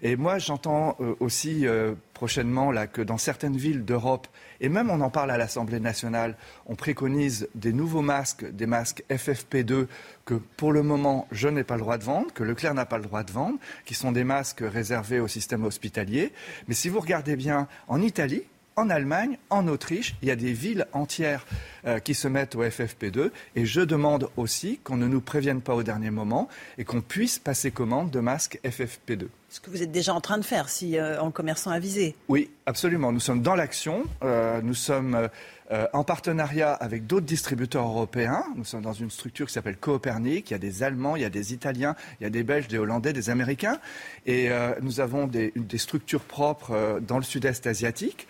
Et 0.02 0.16
moi, 0.16 0.38
j'entends 0.38 0.96
euh, 1.00 1.14
aussi 1.20 1.66
euh, 1.66 1.94
prochainement 2.14 2.70
là, 2.70 2.86
que 2.86 3.02
dans 3.02 3.18
certaines 3.18 3.56
villes 3.56 3.84
d'Europe, 3.84 4.26
et 4.60 4.68
même 4.68 4.90
on 4.90 5.00
en 5.00 5.10
parle 5.10 5.30
à 5.30 5.38
l'Assemblée 5.38 5.80
nationale, 5.80 6.36
on 6.66 6.74
préconise 6.74 7.48
des 7.54 7.72
nouveaux 7.72 8.02
masques, 8.02 8.50
des 8.50 8.66
masques 8.66 9.04
FFP2 9.10 9.86
que 10.24 10.34
pour 10.34 10.72
le 10.72 10.82
moment 10.82 11.26
je 11.32 11.48
n'ai 11.48 11.64
pas 11.64 11.74
le 11.74 11.80
droit 11.80 11.98
de 11.98 12.04
vendre, 12.04 12.32
que 12.32 12.42
Leclerc 12.42 12.74
n'a 12.74 12.86
pas 12.86 12.98
le 12.98 13.04
droit 13.04 13.22
de 13.22 13.32
vendre, 13.32 13.58
qui 13.84 13.94
sont 13.94 14.12
des 14.12 14.24
masques 14.24 14.62
réservés 14.62 15.20
au 15.20 15.28
système 15.28 15.64
hospitalier. 15.64 16.32
Mais 16.68 16.74
si 16.74 16.88
vous 16.88 17.00
regardez 17.00 17.36
bien, 17.36 17.68
en 17.88 18.00
Italie, 18.00 18.44
en 18.76 18.90
Allemagne, 18.90 19.38
en 19.50 19.68
Autriche, 19.68 20.14
il 20.22 20.28
y 20.28 20.30
a 20.30 20.36
des 20.36 20.52
villes 20.52 20.86
entières 20.92 21.46
euh, 21.86 21.98
qui 21.98 22.14
se 22.14 22.28
mettent 22.28 22.54
au 22.54 22.62
FFP2. 22.62 23.30
Et 23.56 23.66
je 23.66 23.80
demande 23.80 24.28
aussi 24.36 24.78
qu'on 24.82 24.96
ne 24.96 25.06
nous 25.06 25.20
prévienne 25.20 25.60
pas 25.60 25.74
au 25.74 25.82
dernier 25.82 26.10
moment 26.10 26.48
et 26.78 26.84
qu'on 26.84 27.00
puisse 27.00 27.38
passer 27.38 27.70
commande 27.70 28.10
de 28.10 28.20
masques 28.20 28.60
FFP2. 28.64 29.28
Ce 29.54 29.60
que 29.60 29.70
vous 29.70 29.84
êtes 29.84 29.92
déjà 29.92 30.12
en 30.12 30.20
train 30.20 30.38
de 30.38 30.44
faire 30.44 30.68
si 30.68 30.98
euh, 30.98 31.20
en 31.20 31.30
commerçant 31.30 31.70
avisé. 31.70 32.16
Oui, 32.26 32.50
absolument. 32.66 33.12
Nous 33.12 33.20
sommes 33.20 33.40
dans 33.40 33.54
l'action. 33.54 34.02
Euh, 34.24 34.60
nous 34.60 34.74
sommes 34.74 35.28
euh, 35.70 35.86
en 35.92 36.02
partenariat 36.02 36.72
avec 36.72 37.06
d'autres 37.06 37.24
distributeurs 37.24 37.86
européens. 37.86 38.42
Nous 38.56 38.64
sommes 38.64 38.82
dans 38.82 38.94
une 38.94 39.12
structure 39.12 39.46
qui 39.46 39.52
s'appelle 39.52 39.76
Copernic. 39.76 40.50
Il 40.50 40.54
y 40.54 40.56
a 40.56 40.58
des 40.58 40.82
Allemands, 40.82 41.14
il 41.14 41.22
y 41.22 41.24
a 41.24 41.30
des 41.30 41.52
Italiens, 41.52 41.94
il 42.18 42.24
y 42.24 42.26
a 42.26 42.30
des 42.30 42.42
Belges, 42.42 42.66
des 42.66 42.78
Hollandais, 42.78 43.12
des 43.12 43.30
Américains. 43.30 43.78
Et 44.26 44.50
nous 44.82 44.98
avons 44.98 45.28
des, 45.28 45.52
structures 45.76 46.24
propres 46.24 46.98
dans 47.00 47.18
le 47.18 47.22
sud-est 47.22 47.68
asiatique. 47.68 48.26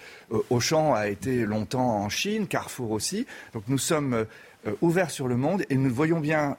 Auchan 0.51 0.93
a 0.93 1.09
été 1.09 1.47
longtemps 1.47 2.03
en 2.03 2.11
Chine, 2.11 2.47
Carrefour 2.47 2.91
aussi. 2.91 3.27
Donc 3.55 3.63
nous 3.69 3.79
sommes 3.79 4.27
ouverts 4.81 5.11
sur 5.11 5.29
le 5.29 5.37
monde 5.37 5.65
et 5.71 5.77
nous 5.77 5.93
voyons 5.93 6.21
bien 6.21 6.57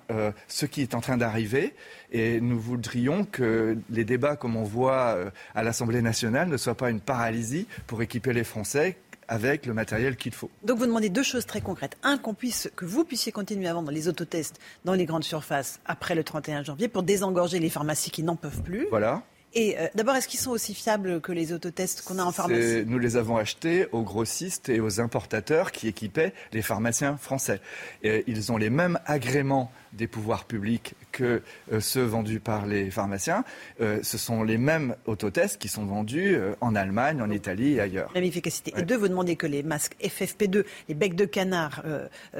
ce 0.48 0.65
qui 0.65 0.82
est 0.82 0.95
en 0.95 1.02
train 1.02 1.18
d'arriver 1.18 1.73
et 2.11 2.40
nous 2.41 2.60
voudrions 2.60 3.26
que 3.26 3.77
les 3.90 4.06
débats 4.06 4.36
comme 4.36 4.56
on 4.56 4.64
voit 4.64 5.18
à 5.53 5.64
l'Assemblée 5.64 6.02
nationale 6.02 6.49
ne 6.49 6.57
soient 6.57 6.76
pas 6.76 6.90
une 6.90 6.99
paralysie 6.99 7.68
pour 7.88 8.02
équiper 8.02 8.34
les 8.34 8.44
Français 8.44 8.98
avec 9.27 9.65
le 9.65 9.73
matériel 9.73 10.15
qu'il 10.15 10.34
faut. 10.34 10.49
Donc 10.64 10.77
vous 10.77 10.86
demandez 10.86 11.10
deux 11.10 11.23
choses 11.23 11.45
très 11.45 11.61
concrètes. 11.61 11.98
Un, 12.03 12.18
qu'on 12.18 12.34
puisse, 12.34 12.69
que 12.76 12.86
vous 12.86 13.03
puissiez 13.03 13.32
continuer 13.32 13.68
à 13.68 13.73
vendre 13.73 13.91
les 13.91 14.07
autotests 14.07 14.60
dans 14.84 14.94
les 14.94 15.06
grandes 15.06 15.23
surfaces 15.23 15.80
après 15.86 16.15
le 16.15 16.23
31 16.23 16.64
janvier 16.64 16.88
pour 16.88 17.03
désengorger 17.03 17.60
les 17.60 17.69
pharmacies 17.69 18.11
qui 18.11 18.23
n'en 18.23 18.36
peuvent 18.36 18.61
plus. 18.61 18.88
Voilà. 18.90 19.23
Et 19.56 19.80
euh, 19.80 19.88
d'abord, 19.95 20.15
est-ce 20.15 20.27
qu'ils 20.27 20.40
sont 20.40 20.52
aussi 20.52 20.73
fiables 20.73 21.22
que 21.22 21.32
les 21.32 21.53
autotests 21.53 22.02
qu'on 22.02 22.19
a 22.19 22.23
en 22.23 22.34
pharmacie 22.34 22.84
Nous 22.86 22.99
les 22.99 23.15
avons 23.15 23.38
achetés 23.38 23.88
aux 23.94 24.03
grossistes 24.03 24.68
et 24.68 24.82
aux 24.82 24.99
importateurs 24.99 25.72
qui 25.72 25.88
équipaient 25.88 26.34
les 26.52 26.61
pharmaciens 26.61 27.15
français. 27.15 27.61
Et 28.03 28.26
ils 28.27 28.52
ont 28.52 28.57
les 28.57 28.69
mêmes 28.69 28.99
agréments 29.06 29.72
des 29.95 30.07
pouvoirs 30.07 30.45
publics 30.45 30.93
que 31.11 31.41
euh, 31.72 31.80
ceux 31.80 32.03
vendus 32.03 32.39
par 32.39 32.65
les 32.65 32.91
pharmaciens. 32.91 33.43
Euh, 33.81 33.99
ce 34.03 34.17
sont 34.17 34.43
les 34.43 34.57
mêmes 34.57 34.95
autotests 35.05 35.57
qui 35.57 35.67
sont 35.67 35.85
vendus 35.85 36.35
euh, 36.35 36.53
en 36.61 36.76
Allemagne, 36.76 37.22
en 37.22 37.30
Italie 37.30 37.73
et 37.73 37.80
ailleurs. 37.80 38.11
Même 38.13 38.23
efficacité. 38.23 38.73
Et 38.77 38.84
deux, 38.84 38.97
vous 38.97 39.07
demandez 39.07 39.35
que 39.35 39.47
les 39.47 39.63
masques 39.63 39.95
FFP2, 40.01 40.65
les 40.89 40.95
becs 40.95 41.15
de 41.15 41.26
canard, 41.26 41.84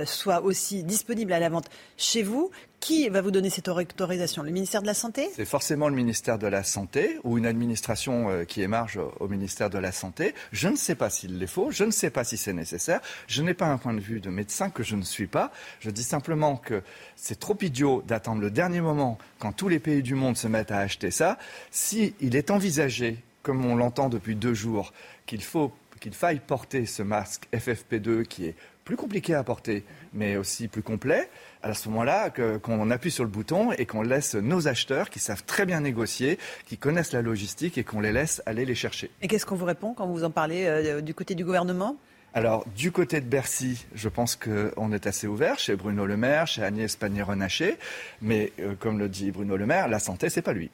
soient 0.06 0.42
aussi 0.42 0.84
disponibles 0.84 1.34
à 1.34 1.40
la 1.40 1.50
vente 1.50 1.70
chez 1.98 2.24
vous. 2.24 2.52
Qui 2.82 3.10
va 3.10 3.22
vous 3.22 3.32
donner 3.32 3.50
cette 3.50 3.68
autorisation? 3.68 4.44
Le 4.44 4.52
ministère 4.52 4.82
de 4.82 4.86
la 4.86 4.94
Santé? 4.94 5.30
C'est 5.36 5.46
forcément 5.46 5.90
le 5.90 5.96
ministère 5.96 6.38
de 6.38 6.46
la 6.46 6.64
Santé 6.64 7.18
ou 7.24 7.40
une 7.40 7.48
administration 7.48 8.46
qui 8.48 8.62
émarge 8.62 9.00
au 9.20 9.28
ministère 9.28 9.72
de 9.72 9.80
la 9.80 9.92
Santé. 9.92 10.36
Je 10.52 10.68
ne 10.68 10.76
sais 10.76 10.94
pas 10.94 11.10
s'il 11.10 11.40
les 11.40 11.48
faut, 11.48 11.72
je 11.72 11.84
ne 11.84 11.90
sais 11.90 12.12
pas 12.12 12.24
si 12.24 12.38
c'est 12.38 12.54
nécessaire. 12.54 13.00
Je 13.28 13.42
n'ai 13.42 13.56
pas 13.56 13.66
un 13.66 13.78
point 13.78 13.94
de 13.94 14.00
vue 14.00 14.20
de 14.20 14.30
médecin 14.30 14.70
que 14.70 14.84
je 14.84 14.96
ne 14.96 15.02
suis 15.02 15.26
pas. 15.26 15.52
Je 15.80 15.90
dis 15.90 16.04
simplement 16.04 16.58
que 16.58 16.84
c'est 17.16 17.40
trop 17.46 17.58
idiot 17.62 18.04
d'attendre 18.08 18.42
le 18.42 18.50
dernier 18.50 18.82
moment 18.82 19.20
quand 19.38 19.52
tous 19.52 19.68
les 19.68 19.78
pays 19.78 20.02
du 20.02 20.16
monde 20.16 20.36
se 20.36 20.48
mettent 20.48 20.72
à 20.72 20.80
acheter 20.80 21.12
ça. 21.12 21.38
S'il 21.70 22.14
il 22.20 22.36
est 22.36 22.50
envisagé, 22.50 23.18
comme 23.44 23.64
on 23.68 23.76
l'entend 23.76 24.10
depuis 24.10 24.34
deux 24.36 24.56
jours, 24.56 24.94
qu'il 25.28 25.44
faut 25.44 25.72
qu'il 26.00 26.16
faille 26.16 26.40
porter 26.40 26.88
ce 26.88 27.04
masque 27.04 27.48
FFP2 27.54 28.24
qui 28.24 28.48
est 28.48 28.56
plus 28.84 28.96
compliqué 28.96 29.36
à 29.36 29.44
porter, 29.44 29.84
mais 30.12 30.38
aussi 30.38 30.68
plus 30.68 30.82
complet, 30.82 31.30
à 31.62 31.72
ce 31.76 31.88
moment-là, 31.90 32.32
qu'on 32.32 32.90
appuie 32.90 33.12
sur 33.12 33.24
le 33.24 33.30
bouton 33.30 33.72
et 33.74 33.86
qu'on 33.86 34.02
laisse 34.02 34.34
nos 34.34 34.68
acheteurs 34.68 35.12
qui 35.12 35.20
savent 35.20 35.44
très 35.44 35.68
bien 35.68 35.82
négocier, 35.82 36.40
qui 36.66 36.80
connaissent 36.80 37.14
la 37.14 37.22
logistique 37.22 37.78
et 37.78 37.84
qu'on 37.84 38.00
les 38.00 38.12
laisse 38.12 38.42
aller 38.48 38.66
les 38.66 38.74
chercher. 38.74 39.12
Et 39.22 39.28
qu'est-ce 39.28 39.46
qu'on 39.46 39.56
vous 39.56 39.66
répond 39.66 39.94
quand 39.94 40.08
vous 40.08 40.24
en 40.24 40.32
parlez 40.32 40.66
euh, 40.66 41.02
du 41.02 41.14
côté 41.14 41.36
du 41.36 41.46
gouvernement? 41.46 41.96
Alors, 42.36 42.66
du 42.76 42.92
côté 42.92 43.22
de 43.22 43.26
Bercy, 43.26 43.86
je 43.96 44.10
pense 44.10 44.36
qu'on 44.36 44.92
est 44.92 45.08
assez 45.08 45.26
ouvert, 45.26 45.58
chez 45.58 45.78
Bruno 45.78 46.06
Le 46.06 46.18
Maire, 46.18 46.48
chez 46.48 46.66
Agnès 46.66 46.94
Pannier-Renaché. 46.98 47.78
Mais, 48.22 48.52
euh, 48.60 48.76
comme 48.78 49.00
le 49.00 49.08
dit 49.08 49.32
Bruno 49.32 49.56
Le 49.56 49.66
Maire, 49.66 49.88
la 49.88 50.00
santé, 50.00 50.30
c'est 50.30 50.42
pas 50.42 50.52
lui. 50.52 50.70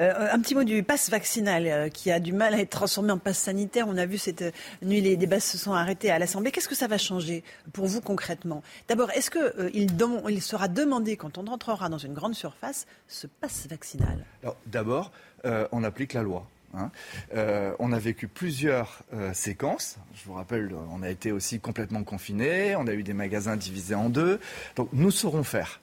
Euh, 0.00 0.32
un 0.32 0.40
petit 0.40 0.54
mot 0.54 0.64
du 0.64 0.82
pass 0.82 1.10
vaccinal 1.10 1.66
euh, 1.66 1.88
qui 1.90 2.10
a 2.10 2.20
du 2.20 2.32
mal 2.32 2.54
à 2.54 2.60
être 2.60 2.70
transformé 2.70 3.12
en 3.12 3.18
pass 3.18 3.36
sanitaire. 3.36 3.84
On 3.86 3.98
a 3.98 4.06
vu 4.06 4.16
cette 4.16 4.42
nuit, 4.80 5.02
les 5.02 5.18
débats 5.18 5.40
se 5.40 5.58
sont 5.58 5.74
arrêtés 5.74 6.10
à 6.10 6.18
l'Assemblée. 6.18 6.52
Qu'est-ce 6.52 6.70
que 6.70 6.74
ça 6.74 6.86
va 6.86 6.96
changer 6.96 7.44
pour 7.74 7.84
vous 7.84 8.00
concrètement? 8.00 8.62
D'abord, 8.88 9.10
est-ce 9.10 9.30
qu'il 9.30 9.90
il 10.30 10.42
sera 10.42 10.68
demandé, 10.68 11.18
quand 11.18 11.36
on 11.36 11.44
rentrera 11.44 11.90
dans 11.90 11.98
une 11.98 12.14
grande 12.14 12.34
surface, 12.34 12.86
ce 13.08 13.26
pass 13.26 13.66
vaccinal? 13.68 14.24
D'abord, 14.64 15.12
on 15.44 15.84
applique 15.84 16.14
la 16.14 16.22
loi. 16.22 16.46
Hein. 16.74 16.90
Euh, 17.34 17.74
on 17.78 17.92
a 17.92 17.98
vécu 17.98 18.28
plusieurs 18.28 19.02
euh, 19.14 19.32
séquences. 19.32 19.96
Je 20.14 20.24
vous 20.26 20.34
rappelle, 20.34 20.74
on 20.90 21.02
a 21.02 21.08
été 21.08 21.32
aussi 21.32 21.60
complètement 21.60 22.04
confinés, 22.04 22.76
on 22.76 22.86
a 22.86 22.92
eu 22.92 23.02
des 23.02 23.14
magasins 23.14 23.56
divisés 23.56 23.94
en 23.94 24.10
deux. 24.10 24.40
Donc 24.76 24.88
nous 24.92 25.10
saurons 25.10 25.44
faire. 25.44 25.80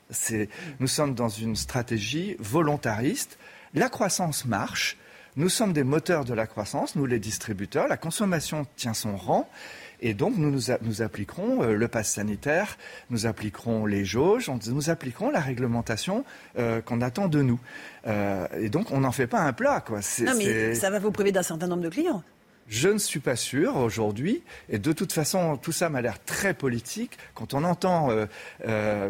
nous 0.79 0.87
sommes 0.87 1.15
dans 1.15 1.29
une 1.29 1.55
stratégie 1.55 2.35
volontariste. 2.39 3.37
La 3.73 3.89
croissance 3.89 4.45
marche. 4.45 4.97
Nous 5.37 5.49
sommes 5.49 5.73
des 5.73 5.83
moteurs 5.83 6.23
de 6.23 6.33
la 6.33 6.47
croissance, 6.47 6.95
nous 6.95 7.05
les 7.05 7.19
distributeurs. 7.19 7.89
La 7.89 7.97
consommation 7.97 8.65
tient 8.77 8.93
son 8.93 9.17
rang. 9.17 9.49
Et 10.05 10.13
donc, 10.13 10.37
nous, 10.37 10.51
nous, 10.51 11.01
appliquerons 11.01 11.63
euh, 11.63 11.73
le 11.73 11.87
pass 11.87 12.11
sanitaire, 12.11 12.77
nous 13.09 13.25
appliquerons 13.25 13.87
les 13.87 14.05
jauges, 14.05 14.51
nous 14.67 14.91
appliquerons 14.91 15.31
la 15.31 15.39
réglementation 15.39 16.23
euh, 16.59 16.79
qu'on 16.79 17.01
attend 17.01 17.27
de 17.27 17.41
nous. 17.41 17.59
Euh, 18.05 18.45
et 18.55 18.69
donc, 18.69 18.91
on 18.91 18.99
n'en 18.99 19.11
fait 19.11 19.25
pas 19.25 19.41
un 19.41 19.51
plat. 19.51 19.81
Quoi. 19.81 20.01
Non, 20.21 20.33
mais 20.37 20.75
ça 20.75 20.91
va 20.91 20.99
vous 20.99 21.09
priver 21.09 21.31
d'un 21.31 21.41
certain 21.41 21.65
nombre 21.65 21.81
de 21.81 21.89
clients. 21.89 22.21
Je 22.67 22.89
ne 22.89 22.99
suis 22.99 23.19
pas 23.19 23.35
sûr 23.35 23.77
aujourd'hui, 23.77 24.43
et 24.69 24.77
de 24.77 24.93
toute 24.93 25.11
façon, 25.11 25.57
tout 25.57 25.71
ça 25.71 25.89
m'a 25.89 26.01
l'air 26.01 26.23
très 26.23 26.53
politique. 26.53 27.17
Quand 27.33 27.55
on 27.55 27.63
entend 27.63 28.09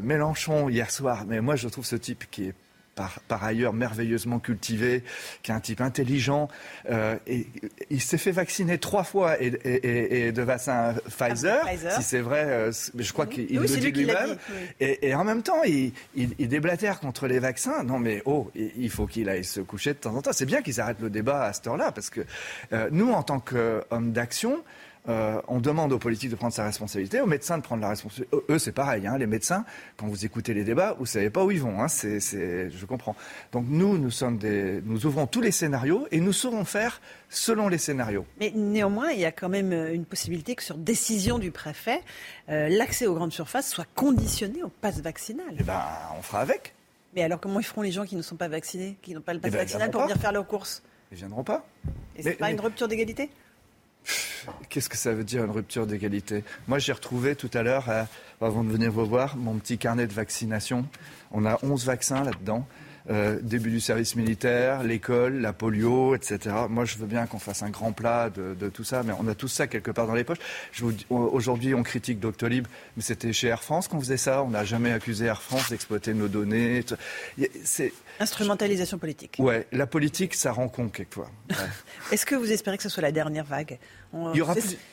Mélenchon 0.02 0.70
hier 0.70 0.92
soir, 0.92 1.26
mais 1.26 1.40
moi 1.40 1.56
je 1.56 1.70
trouve 1.70 1.86
ce 1.86 1.96
type 1.96 2.26
qui 2.32 2.48
est 2.48 2.54
par, 2.96 3.44
ailleurs 3.44 3.74
merveilleusement 3.74 4.40
cultivé, 4.40 5.04
qui 5.44 5.52
est 5.52 5.54
un 5.54 5.60
type 5.60 5.82
intelligent. 5.82 6.48
Euh, 6.90 7.18
et, 7.28 7.48
il 7.90 8.02
s'est 8.02 8.18
fait 8.18 8.32
vacciner 8.32 8.78
trois 8.78 9.04
fois 9.04 9.42
et, 9.42 9.52
de 10.32 10.42
vaccin 10.42 10.96
Pfizer, 11.10 11.66
si 11.96 12.04
c'est 12.04 12.22
vrai. 12.22 12.46
Euh, 12.46 12.72
je 12.98 13.14
crois 13.14 13.28
qu'il 13.28 13.60
le 13.60 13.68
dit 13.68 13.92
lui-même. 13.92 14.38
Et, 14.80 15.14
en 15.14 15.24
même 15.24 15.44
temps, 15.44 15.62
il, 15.64 15.94
déblatère 16.48 17.00
contre 17.00 17.28
les 17.28 17.40
vaccins. 17.40 17.84
Non, 17.84 18.00
mais 18.00 18.22
oh, 18.26 18.52
il 18.56 18.90
faut 18.90 19.08
qu'il 19.08 19.30
aille 19.30 19.44
se 19.44 19.60
coucher 19.60 19.94
de 19.94 20.00
temps 20.00 20.16
en 20.16 20.22
temps. 20.22 20.34
C'est 20.34 20.46
bien 20.46 20.62
qu'ils 20.62 20.80
arrêtent 20.80 21.02
le 21.02 21.10
débat 21.10 21.44
à 21.44 21.54
cette 21.54 21.68
heure-là, 21.68 21.92
parce 21.92 22.10
que 22.10 22.22
euh, 22.74 22.90
nous, 22.92 23.12
en 23.12 23.24
tant 23.24 23.40
qu'hommes 23.40 24.12
d'action, 24.12 24.64
euh, 25.08 25.42
on 25.48 25.60
demande 25.60 25.94
aux 25.94 26.00
politiques 26.00 26.32
de 26.32 26.36
prendre 26.36 26.54
sa 26.54 26.66
responsabilité, 26.66 27.22
aux 27.22 27.28
médecins 27.28 27.58
de 27.58 27.64
prendre 27.64 27.82
la 27.82 27.90
responsabilité. 27.90 28.36
Eux, 28.50 28.60
c'est 28.60 28.72
pareil. 28.72 29.06
Hein, 29.06 29.18
les 29.18 29.28
médecins, 29.28 29.66
quand 29.98 30.08
vous 30.08 30.26
écoutez 30.26 30.54
les 30.54 30.64
débats, 30.64 30.96
vous 30.98 31.06
savez 31.06 31.30
pas 31.30 31.44
où 31.44 31.52
ils 31.52 31.62
vont. 31.62 31.82
Hein, 31.82 31.88
c'est, 31.88 32.20
je 32.20 32.86
comprends. 32.86 33.16
Donc 33.52 33.66
nous, 33.68 33.98
nous 33.98 34.12
sommes 34.12 34.38
des, 34.38 34.82
nous 34.84 35.06
ouvrons 35.06 35.28
tous 35.28 35.42
les 35.42 35.52
scénarios 35.52 36.08
et 36.12 36.20
nous 36.20 36.34
saurons 36.34 36.66
faire 36.66 37.02
selon 37.30 37.68
les 37.68 37.78
scénarios. 37.78 38.26
Mais 38.40 38.52
néanmoins, 38.56 39.12
il 39.12 39.20
y 39.20 39.26
a 39.26 39.32
quand 39.32 39.50
même 39.50 39.72
euh, 39.74 39.94
une 39.94 40.06
possibilité 40.06 40.56
que 40.56 40.64
sur 40.64 40.78
décision 40.78 41.38
du 41.38 41.52
préfet, 41.52 42.02
euh, 42.50 42.70
l'accès 42.70 43.06
aux 43.06 43.14
grandes 43.14 43.34
surfaces 43.34 43.70
soit 43.70 43.88
conditionné 43.96 44.64
au 44.64 44.70
pass 44.70 45.02
vaccinal. 45.02 45.54
Eh 45.60 45.64
ben, 45.64 45.82
on 46.18 46.22
fera 46.22 46.42
avec. 46.42 46.74
Mais 47.16 47.24
alors, 47.24 47.40
comment 47.40 47.60
ils 47.60 47.66
feront 47.66 47.82
les 47.82 47.92
gens 47.92 48.06
qui 48.06 48.16
ne 48.16 48.22
sont 48.22 48.36
pas 48.36 48.48
vaccinés, 48.48 48.98
qui 49.02 49.14
n'ont 49.14 49.22
pas 49.22 49.34
le 49.34 49.40
pass 49.40 49.50
eh 49.50 49.52
ben, 49.52 49.60
vaccinal 49.60 49.92
pour 49.92 50.02
venir 50.02 50.18
faire 50.18 50.32
leurs 50.32 50.48
courses 50.48 50.84
Ils 51.12 51.18
viendront 51.18 51.44
pas. 51.44 51.66
Et 52.18 52.24
c'est 52.24 52.34
pas 52.34 52.52
une 52.52 52.60
rupture 52.60 52.88
d'égalité? 52.88 53.30
Qu'est-ce 54.70 54.90
que 54.90 54.98
ça 54.98 55.14
veut 55.14 55.24
dire 55.24 55.44
une 55.44 55.52
rupture 55.52 55.88
d'égalité 55.88 56.44
Moi, 56.68 56.80
j'ai 56.80 56.94
retrouvé 56.94 57.36
tout 57.36 57.52
à 57.54 57.64
l'heure, 57.64 57.90
euh, 57.90 58.04
avant 58.42 58.64
de 58.64 58.72
venir 58.72 58.92
vous 58.92 59.06
voir, 59.06 59.38
mon 59.38 59.56
petit 59.56 59.78
carnet 59.78 60.08
de 60.08 60.14
vaccination. 60.14 60.86
On 61.32 61.46
a 61.46 61.58
11 61.64 61.86
vaccins 61.86 62.24
là-dedans. 62.24 62.68
Euh, 63.08 63.38
début 63.40 63.70
du 63.70 63.80
service 63.80 64.16
militaire, 64.16 64.82
l'école, 64.82 65.40
la 65.40 65.54
polio, 65.54 66.16
etc. 66.16 66.56
Moi, 66.70 66.86
je 66.86 66.98
veux 66.98 67.06
bien 67.06 67.28
qu'on 67.28 67.38
fasse 67.38 67.62
un 67.62 67.70
grand 67.70 67.92
plat 67.92 68.32
de, 68.32 68.70
tout 68.70 68.84
ça, 68.84 69.04
mais 69.04 69.14
on 69.20 69.28
a 69.28 69.36
tout 69.36 69.48
ça 69.48 69.68
quelque 69.68 69.92
part 69.92 70.08
dans 70.08 70.16
les 70.16 70.24
poches. 70.24 70.40
Aujourd'hui, 71.10 71.76
on 71.76 71.84
critique 71.84 72.20
Doctolib, 72.20 72.66
mais 72.98 73.04
c'était 73.04 73.32
chez 73.32 73.48
Air 73.48 73.62
France 73.62 73.88
qu'on 73.88 74.00
faisait 74.00 74.18
ça. 74.18 74.42
On 74.42 74.50
n'a 74.50 74.64
jamais 74.64 74.92
accusé 74.92 75.26
Air 75.26 75.44
France 75.44 75.70
d'exploiter 75.70 76.16
nos 76.16 76.28
données. 76.28 76.84
C'est 77.64 77.94
Instrumentalisation 78.20 78.98
politique. 78.98 79.36
Ouais, 79.40 79.68
la 79.72 79.88
politique, 79.88 80.36
ça 80.36 80.52
rend 80.52 80.68
con 80.68 80.90
quelquefois. 80.90 81.30
Est-ce 82.12 82.26
que 82.26 82.36
vous 82.36 82.52
espérez 82.52 82.78
que 82.78 82.84
ce 82.84 82.90
soit 82.90 83.04
la 83.04 83.12
dernière 83.12 83.46
vague 83.46 83.80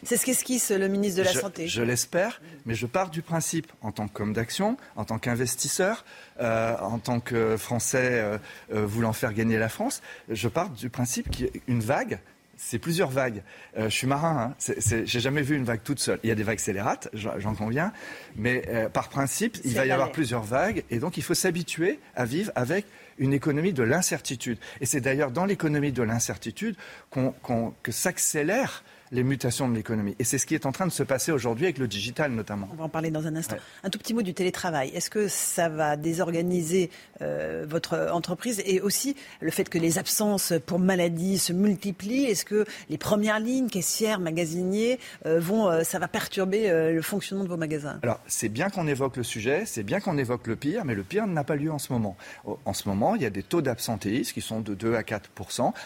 C'est 0.03 0.17
ce 0.17 0.25
qu'esquisse 0.25 0.71
le 0.71 0.89
ministre 0.89 1.19
de 1.19 1.25
la 1.25 1.33
Santé. 1.33 1.69
Je 1.69 1.83
l'espère, 1.83 2.41
mais 2.67 2.75
je 2.75 2.87
pars 2.87 3.11
du 3.11 3.23
principe, 3.23 3.71
en 3.83 3.93
tant 3.93 4.09
qu'homme 4.09 4.33
d'action, 4.33 4.77
en 4.97 5.05
tant 5.05 5.19
qu'investisseur, 5.19 6.05
euh, 6.41 6.77
en 6.79 6.99
tant 6.99 7.21
que 7.21 7.57
Français 7.57 8.11
euh, 8.13 8.39
euh, 8.75 8.87
voulant 8.87 9.13
faire 9.13 9.33
gagner 9.33 9.59
la 9.59 9.69
France, 9.69 10.03
je 10.29 10.49
pars 10.49 10.71
du 10.71 10.91
principe 10.91 11.31
qu'une 11.31 11.81
vague, 11.81 12.19
c'est 12.57 12.79
plusieurs 12.79 13.11
vagues. 13.11 13.43
je 13.77 13.89
suis 13.89 14.07
marin, 14.07 14.55
hein. 14.55 14.75
j'ai 15.05 15.21
jamais 15.21 15.43
vu 15.43 15.57
une 15.57 15.65
vague 15.65 15.83
toute 15.83 15.99
seule. 15.99 16.21
Il 16.23 16.29
y 16.29 16.31
a 16.31 16.37
des 16.37 16.45
vagues 16.45 16.61
scélérates, 16.61 17.09
j'en 17.13 17.55
conviens, 17.55 17.93
mais 18.37 18.63
par 18.93 19.09
principe, 19.09 19.59
il 19.65 19.75
va 19.75 19.85
y 19.85 19.91
avoir 19.91 20.13
plusieurs 20.13 20.45
vagues, 20.45 20.85
et 20.91 20.99
donc 20.99 21.17
il 21.17 21.25
faut 21.25 21.35
s'habituer 21.35 21.99
à 22.15 22.25
vivre 22.25 22.53
avec 22.55 22.87
une 23.19 23.33
économie 23.33 23.73
de 23.73 23.83
l'incertitude. 23.83 24.59
Et 24.81 24.87
c'est 24.87 25.01
d'ailleurs 25.01 25.31
dans 25.31 25.45
l'économie 25.45 25.93
de 25.93 26.03
l'incertitude 26.03 26.77
que 27.83 27.93
s'accélère 27.93 28.85
les 29.13 29.23
mutations 29.23 29.69
de 29.69 29.75
l'économie. 29.75 30.17
Et 30.19 30.25
c'est 30.25 30.39
ce 30.39 30.47
qui 30.47 30.55
est 30.55 30.67
en 30.67 30.73
train 30.73 30.87
de 30.87 30.93
se 30.93 31.03
passer 31.03 31.33
aujourd'hui 31.33 31.67
avec 31.67 31.79
le 31.79 31.87
digital 31.87 32.33
notamment. 32.33 32.69
On 32.73 32.77
va 32.77 32.85
en 32.85 32.89
parler 32.89 33.11
dans 33.11 33.27
un 33.27 33.37
instant. 33.37 33.57
Un 33.85 33.91
tout 33.91 33.99
petit 33.99 34.15
mot 34.15 34.23
du 34.23 34.35
télétravail. 34.35 34.91
Est-ce 34.95 35.11
que 35.11 35.29
ça 35.29 35.69
va 35.69 35.97
désorganiser 35.97 36.91
euh, 37.21 37.65
votre 37.69 38.11
entreprise 38.13 38.63
et 38.65 38.81
aussi 38.81 39.15
le 39.41 39.51
fait 39.51 39.69
que 39.69 39.79
les 39.79 39.99
absences 39.99 40.55
pour 40.67 40.79
maladie 40.79 41.39
se 41.39 41.53
multiplient? 41.53 42.25
Est-ce 42.25 42.47
que 42.47 42.65
les 42.89 42.99
premières 42.99 43.39
lignes, 43.39 43.69
caissières, 43.69 44.19
magasiniers, 44.19 44.99
euh, 45.27 45.39
vont, 45.39 45.69
euh, 45.69 45.83
ça 45.83 45.99
va 45.99 46.09
perturber 46.09 46.71
le 46.93 47.03
fonctionnement 47.03 47.45
de 47.45 47.49
vos 47.49 47.57
magasins? 47.57 48.01
Alors 48.03 48.21
c'est 48.27 48.49
bien 48.49 48.71
qu'on 48.71 48.87
évoque 48.87 49.17
le 49.19 49.23
sujet, 49.23 49.65
c'est 49.67 49.83
bien 49.83 50.01
qu'on 50.01 50.17
évoque 50.17 50.47
le 50.47 50.57
pire, 50.57 50.85
mais 50.85 50.95
le 50.95 51.03
pire 51.03 51.27
n'a 51.27 51.45
pas 51.45 51.57
lieu 51.57 51.71
en 51.71 51.79
ce 51.79 51.93
moment. 51.93 52.17
En 52.65 52.73
ce 52.73 52.89
moment, 52.89 53.15
il 53.15 53.23
y 53.23 53.27
a 53.27 53.31
des 53.31 53.43
taux 53.43 53.61
d'absentéisme 53.61 54.33
qui 54.33 54.41
sont 54.41 54.61
de 54.61 54.75
2 54.75 54.95
à 54.95 55.03
4 55.03 55.31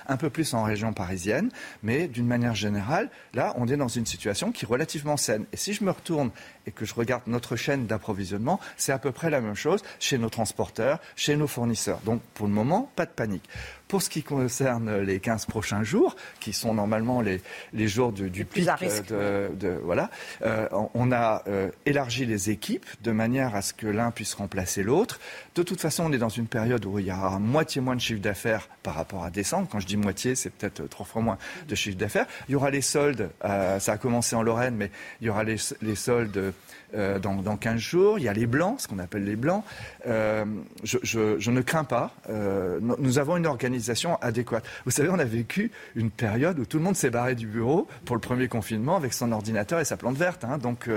un 0.08 0.16
peu 0.16 0.30
plus 0.30 0.54
en 0.54 0.62
région 0.62 0.92
parisienne, 0.92 1.50
mais 1.82 2.06
d'une 2.06 2.26
manière 2.26 2.54
générale, 2.54 3.10
Là, 3.34 3.54
on 3.56 3.68
est 3.68 3.76
dans 3.76 3.88
une 3.88 4.06
situation 4.06 4.52
qui 4.52 4.64
est 4.64 4.68
relativement 4.68 5.16
saine. 5.16 5.46
Et 5.52 5.56
si 5.56 5.72
je 5.72 5.84
me 5.84 5.90
retourne 5.90 6.30
et 6.66 6.72
que 6.72 6.84
je 6.84 6.94
regarde 6.94 7.22
notre 7.26 7.56
chaîne 7.56 7.86
d'approvisionnement, 7.86 8.60
c'est 8.76 8.92
à 8.92 8.98
peu 8.98 9.12
près 9.12 9.30
la 9.30 9.40
même 9.40 9.54
chose 9.54 9.82
chez 10.00 10.18
nos 10.18 10.28
transporteurs, 10.28 10.98
chez 11.14 11.36
nos 11.36 11.46
fournisseurs. 11.46 12.00
Donc, 12.04 12.20
pour 12.34 12.46
le 12.46 12.52
moment, 12.52 12.90
pas 12.96 13.06
de 13.06 13.10
panique. 13.10 13.48
Pour 13.88 14.02
ce 14.02 14.10
qui 14.10 14.24
concerne 14.24 14.98
les 14.98 15.20
15 15.20 15.46
prochains 15.46 15.84
jours, 15.84 16.16
qui 16.40 16.52
sont 16.52 16.74
normalement 16.74 17.20
les, 17.20 17.40
les 17.72 17.86
jours 17.86 18.10
du, 18.10 18.30
du 18.30 18.44
pic 18.44 18.66
de, 19.08 19.48
de, 19.54 19.78
voilà, 19.84 20.10
euh, 20.42 20.66
on 20.94 21.12
a 21.12 21.44
euh, 21.46 21.70
élargi 21.86 22.26
les 22.26 22.50
équipes 22.50 22.84
de 23.02 23.12
manière 23.12 23.54
à 23.54 23.62
ce 23.62 23.72
que 23.72 23.86
l'un 23.86 24.10
puisse 24.10 24.34
remplacer 24.34 24.82
l'autre. 24.82 25.20
De 25.54 25.62
toute 25.62 25.80
façon, 25.80 26.04
on 26.04 26.12
est 26.12 26.18
dans 26.18 26.28
une 26.28 26.48
période 26.48 26.84
où 26.84 26.98
il 26.98 27.06
y 27.06 27.12
aura 27.12 27.38
moitié 27.38 27.80
moins 27.80 27.94
de 27.94 28.00
chiffre 28.00 28.20
d'affaires 28.20 28.68
par 28.82 28.94
rapport 28.94 29.22
à 29.22 29.30
décembre. 29.30 29.68
Quand 29.70 29.78
je 29.78 29.86
dis 29.86 29.96
moitié, 29.96 30.34
c'est 30.34 30.50
peut-être 30.50 30.88
trois 30.88 31.06
fois 31.06 31.22
moins 31.22 31.38
de 31.68 31.74
chiffre 31.76 31.96
d'affaires. 31.96 32.26
Il 32.48 32.52
y 32.52 32.54
aura 32.56 32.70
les 32.70 32.82
soldes, 32.82 33.30
euh, 33.44 33.78
ça 33.78 33.92
a 33.92 33.98
commencé 33.98 34.34
en 34.34 34.42
Lorraine, 34.42 34.74
mais 34.74 34.90
il 35.20 35.28
y 35.28 35.30
aura 35.30 35.44
les, 35.44 35.56
les 35.80 35.94
soldes 35.94 36.52
euh, 36.94 37.18
dans, 37.18 37.34
dans 37.34 37.56
15 37.56 37.78
jours. 37.78 38.18
Il 38.18 38.24
y 38.24 38.28
a 38.28 38.32
les 38.32 38.46
blancs, 38.46 38.80
ce 38.80 38.88
qu'on 38.88 38.98
appelle 38.98 39.24
les 39.24 39.36
blancs. 39.36 39.64
Euh, 40.06 40.44
je, 40.84 41.50
ne 41.50 41.60
crains 41.60 41.84
pas. 41.84 42.14
Euh, 42.30 42.78
nous 42.80 43.18
avons 43.18 43.36
une 43.36 43.46
organisation 43.46 44.16
adéquate. 44.22 44.64
Vous 44.84 44.92
savez, 44.92 45.08
on 45.08 45.18
a 45.18 45.24
vécu 45.24 45.72
une 45.96 46.10
période 46.10 46.58
où 46.58 46.64
tout 46.64 46.78
le 46.78 46.84
monde 46.84 46.96
s'est 46.96 47.10
barré 47.10 47.34
du 47.34 47.46
bureau 47.46 47.88
pour 48.04 48.14
le 48.14 48.20
premier 48.20 48.48
confinement 48.48 48.96
avec 48.96 49.12
son 49.12 49.32
ordinateur 49.32 49.80
et 49.80 49.84
sa 49.84 49.96
plante 49.96 50.16
verte. 50.16 50.44
Hein. 50.44 50.58
Donc, 50.58 50.88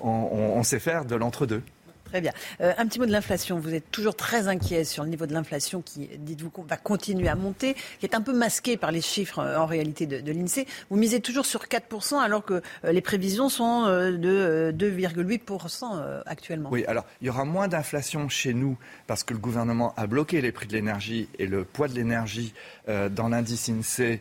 on, 0.00 0.08
on, 0.08 0.58
on 0.58 0.62
sait 0.62 0.80
faire 0.80 1.04
de 1.04 1.14
l'entre-deux. 1.14 1.62
Très 2.06 2.20
bien. 2.20 2.32
Euh, 2.60 2.72
un 2.78 2.86
petit 2.86 2.98
mot 2.98 3.06
de 3.06 3.12
l'inflation. 3.12 3.58
Vous 3.58 3.74
êtes 3.74 3.90
toujours 3.90 4.14
très 4.14 4.48
inquiet 4.48 4.84
sur 4.84 5.02
le 5.02 5.10
niveau 5.10 5.26
de 5.26 5.32
l'inflation 5.32 5.82
qui, 5.82 6.08
dites-vous, 6.18 6.50
va 6.68 6.76
continuer 6.76 7.28
à 7.28 7.34
monter, 7.34 7.74
qui 7.98 8.06
est 8.06 8.14
un 8.14 8.20
peu 8.20 8.32
masqué 8.32 8.76
par 8.76 8.92
les 8.92 9.00
chiffres 9.00 9.40
euh, 9.40 9.58
en 9.58 9.66
réalité 9.66 10.06
de, 10.06 10.32
l'INSEE. 10.32 10.66
Vous 10.90 10.96
misez 10.96 11.20
toujours 11.20 11.46
sur 11.46 11.64
4% 11.64 12.18
alors 12.18 12.44
que 12.44 12.62
euh, 12.84 12.92
les 12.92 13.00
prévisions 13.00 13.48
sont 13.48 13.86
de 13.86 14.72
2,8% 14.76 15.84
euh, 15.94 16.22
actuellement. 16.26 16.68
Oui, 16.70 16.84
alors 16.86 17.04
il 17.20 17.26
y 17.26 17.30
aura 17.30 17.44
moins 17.44 17.68
d'inflation 17.68 18.28
chez 18.28 18.54
nous 18.54 18.76
parce 19.06 19.24
que 19.24 19.34
le 19.34 19.40
gouvernement 19.40 19.94
a 19.96 20.06
bloqué 20.06 20.40
les 20.40 20.52
prix 20.52 20.66
de 20.66 20.72
l'énergie 20.72 21.28
et 21.38 21.46
le 21.46 21.64
poids 21.64 21.88
de 21.88 21.94
l'énergie 21.94 22.54
dans 22.86 23.28
l'indice 23.28 23.68
INSEE 23.68 24.20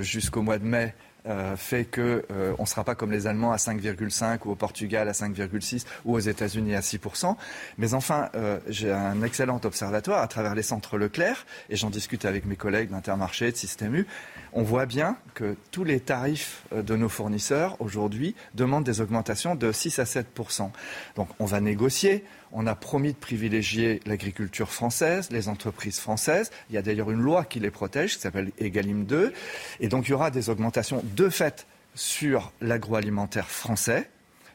jusqu'au 0.00 0.42
mois 0.42 0.58
de 0.58 0.64
mai 0.64 0.94
euh, 1.28 1.56
fait 1.56 1.84
qu'on 1.84 2.00
euh, 2.00 2.54
ne 2.58 2.66
sera 2.66 2.84
pas 2.84 2.94
comme 2.94 3.12
les 3.12 3.26
Allemands 3.26 3.52
à 3.52 3.56
5,5 3.56 4.40
ou 4.44 4.52
au 4.52 4.54
Portugal 4.54 5.08
à 5.08 5.12
5,6 5.12 5.84
ou 6.04 6.14
aux 6.14 6.18
États-Unis 6.18 6.74
à 6.74 6.80
6%. 6.80 7.36
Mais 7.76 7.94
enfin, 7.94 8.30
euh, 8.34 8.58
j'ai 8.68 8.92
un 8.92 9.22
excellent 9.22 9.60
observatoire 9.64 10.22
à 10.22 10.28
travers 10.28 10.54
les 10.54 10.62
centres 10.62 10.96
Leclerc 10.96 11.46
et 11.70 11.76
j'en 11.76 11.90
discute 11.90 12.24
avec 12.24 12.46
mes 12.46 12.56
collègues 12.56 12.90
d'Intermarché, 12.90 13.50
de 13.52 13.56
Système 13.56 13.94
U. 13.94 14.06
On 14.52 14.62
voit 14.62 14.86
bien 14.86 15.16
que 15.34 15.56
tous 15.70 15.84
les 15.84 16.00
tarifs 16.00 16.62
de 16.72 16.96
nos 16.96 17.08
fournisseurs 17.08 17.76
aujourd'hui 17.80 18.34
demandent 18.54 18.84
des 18.84 19.00
augmentations 19.00 19.54
de 19.54 19.70
6 19.70 19.98
à 19.98 20.04
7%. 20.04 20.70
Donc 21.16 21.28
on 21.38 21.44
va 21.44 21.60
négocier. 21.60 22.24
On 22.52 22.66
a 22.66 22.74
promis 22.74 23.12
de 23.12 23.18
privilégier 23.18 24.00
l'agriculture 24.06 24.70
française, 24.70 25.30
les 25.30 25.48
entreprises 25.48 25.98
françaises. 25.98 26.50
Il 26.70 26.74
y 26.74 26.78
a 26.78 26.82
d'ailleurs 26.82 27.10
une 27.10 27.20
loi 27.20 27.44
qui 27.44 27.60
les 27.60 27.70
protège, 27.70 28.16
qui 28.16 28.20
s'appelle 28.20 28.52
Egalim 28.58 29.04
2. 29.04 29.32
Et 29.80 29.88
donc 29.88 30.08
il 30.08 30.12
y 30.12 30.14
aura 30.14 30.30
des 30.30 30.50
augmentations 30.50 31.02
de 31.04 31.28
fait 31.28 31.66
sur 31.94 32.52
l'agroalimentaire 32.60 33.50
français 33.50 34.08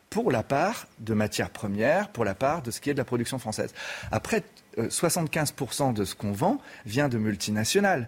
pour 0.09 0.31
la 0.31 0.43
part 0.43 0.87
de 0.99 1.13
matières 1.13 1.49
premières, 1.49 2.09
pour 2.09 2.23
la 2.23 2.35
part 2.35 2.61
de 2.61 2.69
ce 2.69 2.79
qui 2.79 2.91
est 2.91 2.93
de 2.93 2.99
la 2.99 3.05
production 3.05 3.39
française. 3.39 3.73
Après, 4.11 4.43
75% 4.77 5.93
de 5.93 6.05
ce 6.05 6.15
qu'on 6.15 6.31
vend 6.31 6.59
vient 6.85 7.09
de 7.09 7.17
multinationales, 7.17 8.07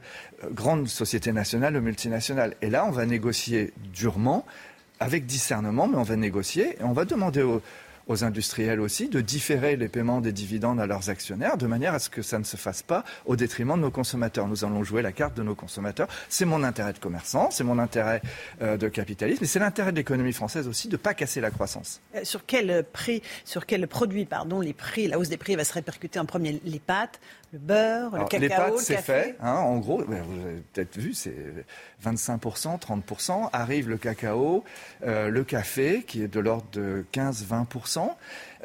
grandes 0.52 0.88
sociétés 0.88 1.32
nationales 1.32 1.76
ou 1.76 1.82
multinationales. 1.82 2.56
Et 2.62 2.70
là, 2.70 2.86
on 2.86 2.92
va 2.92 3.06
négocier 3.06 3.74
durement, 3.92 4.46
avec 5.00 5.26
discernement, 5.26 5.88
mais 5.88 5.98
on 5.98 6.04
va 6.04 6.16
négocier 6.16 6.78
et 6.80 6.84
on 6.84 6.94
va 6.94 7.06
demander 7.06 7.42
aux, 7.42 7.62
aux 8.08 8.24
industriels 8.24 8.80
aussi 8.80 9.10
de 9.10 9.22
différer 9.22 9.76
les 9.76 9.88
paiements 9.88 10.22
des 10.22 10.32
dividendes 10.32 10.80
à 10.80 10.86
leurs 10.86 11.10
actionnaires 11.10 11.58
de 11.58 11.68
manière 11.68 11.94
à 11.94 12.00
ce 12.00 12.10
que 12.10 12.22
ça 12.22 12.40
ne 12.40 12.44
se 12.44 12.58
fasse 12.58 12.84
pas 12.84 13.04
au 13.26 13.36
détriment 13.36 13.76
de 13.76 13.82
nos 13.82 13.92
consommateurs. 13.92 14.48
Nous 14.48 14.64
allons 14.64 14.84
jouer 14.84 15.02
la 15.02 15.12
carte 15.12 15.36
de 15.36 15.44
nos 15.44 15.56
consommateurs. 15.56 16.08
C'est 16.30 16.46
mon 16.46 16.64
intérêt 16.64 16.94
de 16.94 17.00
commerçant, 17.00 17.50
c'est 17.52 17.64
mon 17.64 17.80
intérêt 17.80 18.22
euh, 18.62 18.78
de 18.78 18.88
capitalisme, 18.88 19.40
mais 19.42 19.48
c'est 19.48 19.60
l'intérêt 19.60 19.92
de 19.92 19.98
l'économie 19.98 20.34
française 20.34 20.68
aussi 20.68 20.88
de 20.88 20.94
ne 20.94 20.98
pas 20.98 21.14
casser 21.14 21.42
la 21.42 21.52
croissance. 21.52 22.02
Euh, 22.16 22.24
sur 22.24 22.46
quel 22.46 22.84
prix, 22.92 23.22
sur 23.44 23.66
quel 23.66 23.88
produit, 23.88 24.26
pardon, 24.26 24.60
les 24.60 24.74
prix, 24.74 25.08
la 25.08 25.20
hausse 25.20 25.30
des 25.30 25.38
prix 25.38 25.56
va 25.56 25.64
se 25.64 25.74
répercuter 25.74 26.20
en 26.20 26.26
premier 26.26 26.60
Les 26.64 26.80
pâtes, 26.80 27.20
le 27.56 27.60
beurre, 27.60 28.14
Alors, 28.14 28.26
le 28.26 28.30
cacao, 28.30 28.42
les 28.42 28.50
pâtes, 28.50 28.80
c'est 28.80 28.98
fait. 28.98 29.38
Hein, 29.40 29.54
en 29.54 29.78
gros, 29.78 30.04
ben, 30.04 30.22
vous 30.24 30.42
avez 30.42 30.62
peut-être 30.74 30.98
vu, 30.98 31.14
c'est 31.14 31.34
25%, 32.04 32.80
30%. 32.80 33.50
Arrive 33.54 33.90
le 33.90 33.98
cacao, 33.98 34.64
euh, 35.06 35.30
le 35.30 35.44
café, 35.46 36.04
qui 36.06 36.22
est 36.22 36.28
de 36.28 36.40
l'ordre 36.42 36.68
de 36.74 37.06
15-20%. 37.14 38.14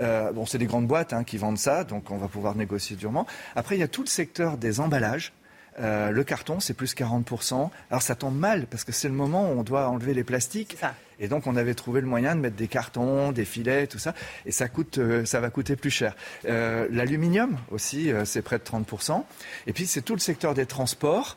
Euh, 0.01 0.33
bon, 0.33 0.45
c'est 0.45 0.59
des 0.59 0.67
grandes 0.67 0.89
boîtes 0.89 1.13
hein, 1.13 1.23
qui 1.23 1.39
vendent 1.39 1.59
ça, 1.59 1.85
donc 1.85 2.11
on 2.11 2.17
va 2.17 2.27
pouvoir 2.27 2.57
négocier 2.57 2.97
durement. 2.97 3.27
Après, 3.55 3.77
il 3.77 3.79
y 3.79 3.85
a 3.85 3.89
tout 3.89 4.03
le 4.03 4.09
secteur 4.09 4.57
des 4.57 4.81
emballages. 4.81 5.33
Euh, 5.81 6.11
le 6.11 6.25
carton, 6.25 6.61
c'est 6.61 6.75
plus 6.75 6.95
40%. 6.95 7.71
Alors 7.91 8.03
ça 8.03 8.15
tombe 8.15 8.37
mal, 8.37 8.67
parce 8.67 8.85
que 8.85 8.93
c'est 8.93 9.09
le 9.09 9.15
moment 9.15 9.51
où 9.51 9.59
on 9.59 9.63
doit 9.63 9.89
enlever 9.89 10.15
les 10.15 10.25
plastiques. 10.25 10.77
Et 11.23 11.29
donc 11.29 11.47
on 11.47 11.57
avait 11.57 11.75
trouvé 11.75 12.01
le 12.01 12.07
moyen 12.07 12.35
de 12.35 12.41
mettre 12.41 12.57
des 12.57 12.69
cartons, 12.69 13.33
des 13.33 13.45
filets, 13.45 13.87
tout 13.87 13.99
ça. 13.99 14.15
Et 14.47 14.53
ça, 14.53 14.69
coûte, 14.69 14.99
euh, 14.99 15.25
ça 15.25 15.41
va 15.41 15.51
coûter 15.51 15.77
plus 15.77 15.91
cher. 15.91 16.17
Euh, 16.47 16.87
L'aluminium 16.91 17.57
aussi, 17.71 18.11
c'est 18.25 18.43
près 18.43 18.59
de 18.59 18.65
30%. 18.65 19.23
Et 19.67 19.73
puis 19.73 19.87
c'est 19.87 20.03
tout 20.03 20.15
le 20.15 20.21
secteur 20.21 20.55
des 20.55 20.67
transports 20.67 21.37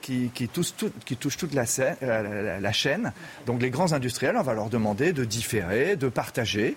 qui, 0.00 0.30
qui, 0.32 0.48
touche 0.48 0.74
tout, 0.76 0.90
qui 1.04 1.16
touche 1.16 1.36
toute 1.36 1.52
la 1.52 2.72
chaîne. 2.72 3.12
Donc 3.46 3.60
les 3.60 3.70
grands 3.70 3.92
industriels, 3.92 4.36
on 4.36 4.42
va 4.42 4.54
leur 4.54 4.70
demander 4.70 5.12
de 5.12 5.24
différer, 5.24 5.96
de 5.96 6.08
partager, 6.08 6.76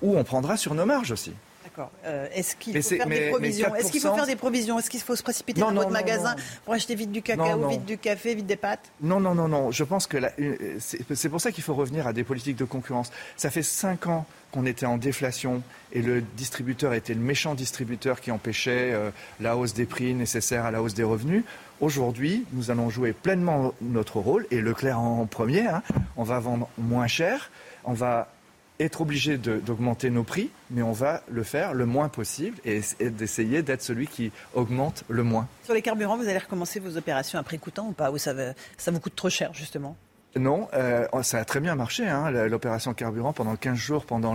ou 0.00 0.18
on 0.18 0.24
prendra 0.24 0.56
sur 0.56 0.74
nos 0.74 0.86
marges 0.86 1.12
aussi. 1.12 1.32
D'accord. 1.74 1.90
Euh, 2.04 2.28
Est-ce 2.34 2.54
qu'il 2.56 2.74
faut 2.82 2.88
faire 2.88 3.06
des 3.06 3.30
provisions? 3.30 3.74
Est-ce 3.74 3.90
qu'il 3.90 4.00
faut 4.00 4.08
4%? 4.08 4.14
faire 4.16 4.26
des 4.26 4.36
provisions? 4.36 4.78
Est-ce 4.78 4.90
qu'il 4.90 5.00
faut 5.00 5.16
se 5.16 5.22
précipiter 5.22 5.60
dans 5.62 5.72
votre 5.72 5.90
magasin 5.90 6.36
pour 6.64 6.74
acheter 6.74 6.94
vite 6.94 7.10
du 7.12 7.22
cacao, 7.22 7.68
vite 7.68 7.84
du 7.86 7.96
café, 7.96 8.34
vite 8.34 8.46
des 8.46 8.56
pâtes? 8.56 8.90
Non, 9.00 9.20
non, 9.20 9.34
non, 9.34 9.48
non. 9.48 9.70
Je 9.70 9.84
pense 9.84 10.06
que 10.06 10.18
euh, 10.18 10.76
c'est 10.78 11.28
pour 11.30 11.40
ça 11.40 11.50
qu'il 11.50 11.64
faut 11.64 11.74
revenir 11.74 12.06
à 12.06 12.12
des 12.12 12.24
politiques 12.24 12.56
de 12.56 12.64
concurrence. 12.64 13.10
Ça 13.36 13.50
fait 13.50 13.62
cinq 13.62 14.06
ans 14.06 14.26
qu'on 14.52 14.66
était 14.66 14.84
en 14.84 14.98
déflation 14.98 15.62
et 15.92 16.02
le 16.02 16.20
distributeur 16.20 16.92
était 16.92 17.14
le 17.14 17.20
méchant 17.20 17.54
distributeur 17.54 18.20
qui 18.20 18.30
empêchait 18.30 18.92
euh, 18.92 19.10
la 19.40 19.56
hausse 19.56 19.72
des 19.72 19.86
prix 19.86 20.12
nécessaires 20.12 20.66
à 20.66 20.70
la 20.70 20.82
hausse 20.82 20.92
des 20.92 21.04
revenus. 21.04 21.42
Aujourd'hui, 21.80 22.44
nous 22.52 22.70
allons 22.70 22.90
jouer 22.90 23.14
pleinement 23.14 23.72
notre 23.80 24.18
rôle 24.18 24.46
et 24.50 24.60
Leclerc 24.60 24.98
en 25.00 25.24
premier. 25.24 25.66
hein. 25.66 25.82
On 26.18 26.22
va 26.22 26.38
vendre 26.38 26.68
moins 26.76 27.06
cher, 27.06 27.50
on 27.84 27.94
va 27.94 28.28
être 28.80 29.00
obligé 29.00 29.38
d'augmenter 29.38 30.10
nos 30.10 30.24
prix, 30.24 30.50
mais 30.70 30.82
on 30.82 30.92
va 30.92 31.22
le 31.28 31.42
faire 31.42 31.74
le 31.74 31.86
moins 31.86 32.08
possible 32.08 32.58
et, 32.64 32.80
d'essayer 33.00 33.62
d'être 33.62 33.82
celui 33.82 34.06
qui 34.06 34.32
augmente 34.54 35.04
le 35.08 35.22
moins. 35.22 35.48
Sur 35.64 35.74
les 35.74 35.82
carburants, 35.82 36.16
vous 36.16 36.28
allez 36.28 36.38
recommencer 36.38 36.80
vos 36.80 36.96
opérations 36.96 37.38
après 37.38 37.58
coûtant 37.58 37.88
ou 37.88 37.92
pas? 37.92 38.10
Ou 38.10 38.18
ça 38.18 38.34
vous 38.34 39.00
coûte 39.00 39.16
trop 39.16 39.30
cher, 39.30 39.54
justement? 39.54 39.96
Non, 40.34 40.68
euh, 40.72 41.06
ça 41.22 41.38
a 41.40 41.44
très 41.44 41.60
bien 41.60 41.74
marché, 41.74 42.08
hein, 42.08 42.30
l'opération 42.30 42.94
carburant. 42.94 43.32
Pendant 43.34 43.54
15 43.54 43.76
jours, 43.76 44.06
pendant 44.06 44.34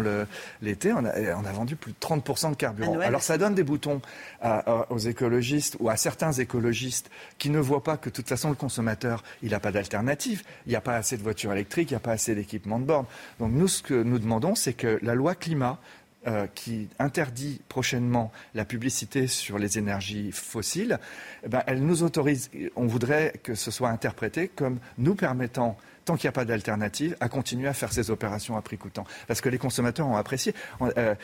l'été, 0.61 0.93
on 0.93 1.03
a, 1.05 1.11
on 1.35 1.43
a 1.45 1.51
vendu 1.51 1.75
plus 1.75 1.91
de 1.93 1.97
30% 1.99 2.51
de 2.51 2.55
carburant. 2.55 2.93
Alors 3.05 3.23
ça 3.23 3.37
donne 3.39 3.55
des 3.55 3.63
boutons 3.63 3.99
à- 4.41 4.59
à- 4.81 4.91
aux 4.91 4.99
écologistes 4.99 5.75
ou 5.79 5.89
à 5.89 5.97
certains 5.97 6.31
écologistes 6.33 7.09
qui 7.39 7.49
ne 7.49 7.59
voient 7.59 7.83
pas 7.83 7.97
que 7.97 8.09
de 8.09 8.13
toute 8.15 8.29
façon 8.29 8.49
le 8.49 8.55
consommateur, 8.55 9.23
il 9.41 9.51
n'a 9.51 9.59
pas 9.59 9.71
d'alternative. 9.71 10.43
Il 10.65 10.69
n'y 10.69 10.75
a 10.75 10.81
pas 10.81 10.95
assez 10.95 11.17
de 11.17 11.23
voitures 11.23 11.51
électriques, 11.51 11.89
il 11.89 11.93
n'y 11.93 11.97
a 11.97 12.01
pas 12.01 12.11
assez 12.11 12.35
d'équipements 12.35 12.79
de 12.79 12.85
borne. 12.85 13.05
Donc 13.39 13.51
nous, 13.53 13.67
ce 13.67 13.81
que 13.81 13.95
nous 13.95 14.19
demandons, 14.19 14.53
c'est 14.53 14.73
que 14.73 14.99
la 15.01 15.15
loi 15.15 15.33
climat 15.33 15.79
euh, 16.25 16.47
qui 16.55 16.89
interdit 16.99 17.61
prochainement 17.69 18.31
la 18.55 18.65
publicité 18.65 19.27
sur 19.27 19.59
les 19.59 19.77
énergies 19.77 20.31
fossiles, 20.31 20.99
eh 21.43 21.49
ben, 21.49 21.63
elle 21.67 21.83
nous 21.85 22.03
autorise, 22.03 22.49
on 22.75 22.87
voudrait 22.87 23.33
que 23.43 23.55
ce 23.55 23.71
soit 23.71 23.89
interprété 23.89 24.47
comme 24.47 24.79
nous 24.97 25.15
permettant 25.15 25.77
tant 26.07 26.15
qu'il 26.15 26.27
n'y 26.27 26.29
a 26.29 26.31
pas 26.31 26.45
d'alternative, 26.45 27.15
à 27.19 27.27
continuer 27.27 27.67
à 27.67 27.73
faire 27.73 27.91
ces 27.91 28.09
opérations 28.09 28.55
à 28.55 28.61
prix 28.61 28.77
coûtant. 28.77 29.05
Parce 29.27 29.41
que 29.41 29.49
les 29.49 29.57
consommateurs 29.57 30.07
ont 30.07 30.15
apprécié. 30.15 30.55
Euh, 30.81 31.15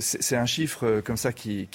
c'est 0.00 0.36
un 0.36 0.46
chiffre 0.46 0.84
euh, 0.84 1.00
comme 1.00 1.16
ça 1.16 1.32
qui, 1.32 1.68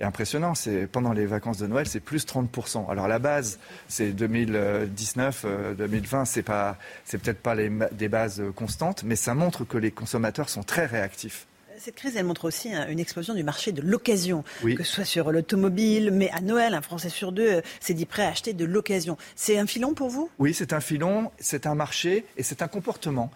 est 0.00 0.04
impressionnant. 0.04 0.54
Pendant 0.90 1.12
les 1.12 1.26
vacances 1.26 1.58
de 1.58 1.66
Noël, 1.68 1.86
c'est 1.86 2.00
plus 2.00 2.26
30%. 2.26 2.90
Alors 2.90 3.06
la 3.06 3.20
base, 3.20 3.60
c'est 3.86 4.10
2019, 4.12 5.44
euh, 5.44 5.74
2020, 5.74 6.24
c'est 6.24 6.42
peut-être 6.42 7.40
pas 7.40 7.54
des 7.56 8.08
bases 8.08 8.42
constantes, 8.56 9.04
mais 9.04 9.16
ça 9.16 9.34
montre 9.34 9.64
que 9.64 9.78
les 9.78 9.92
consommateurs 9.92 10.48
sont 10.48 10.64
très 10.64 10.86
réactifs. 10.86 11.46
Cette 11.78 11.94
crise, 11.96 12.16
elle 12.16 12.24
montre 12.24 12.44
aussi 12.44 12.72
hein, 12.72 12.86
une 12.88 13.00
explosion 13.00 13.34
du 13.34 13.42
marché 13.42 13.72
de 13.72 13.82
l'occasion, 13.82 14.44
Oui. 14.62 14.74
que 14.74 14.82
ce 14.84 14.92
soit 14.94 15.04
sur 15.04 15.32
l'automobile, 15.32 16.10
mais 16.12 16.30
à 16.30 16.40
Noël, 16.40 16.74
un 16.74 16.82
Français 16.82 17.08
sur 17.08 17.32
deux 17.32 17.54
euh, 17.56 17.60
s'est 17.80 17.94
dit 17.94 18.06
prêt 18.06 18.24
à 18.24 18.28
acheter 18.28 18.52
de 18.52 18.64
l'occasion. 18.64 19.16
C'est 19.36 19.58
un 19.58 19.66
filon 19.66 19.94
pour 19.94 20.08
vous? 20.10 20.30
Oui, 20.38 20.54
c'est 20.54 20.72
un 20.72 20.80
filon, 20.80 21.30
c'est 21.38 21.66
un 21.66 21.74
marché 21.74 22.24
et 22.36 22.42
c'est 22.42 22.62
un 22.62 22.68
comportement. 22.68 23.30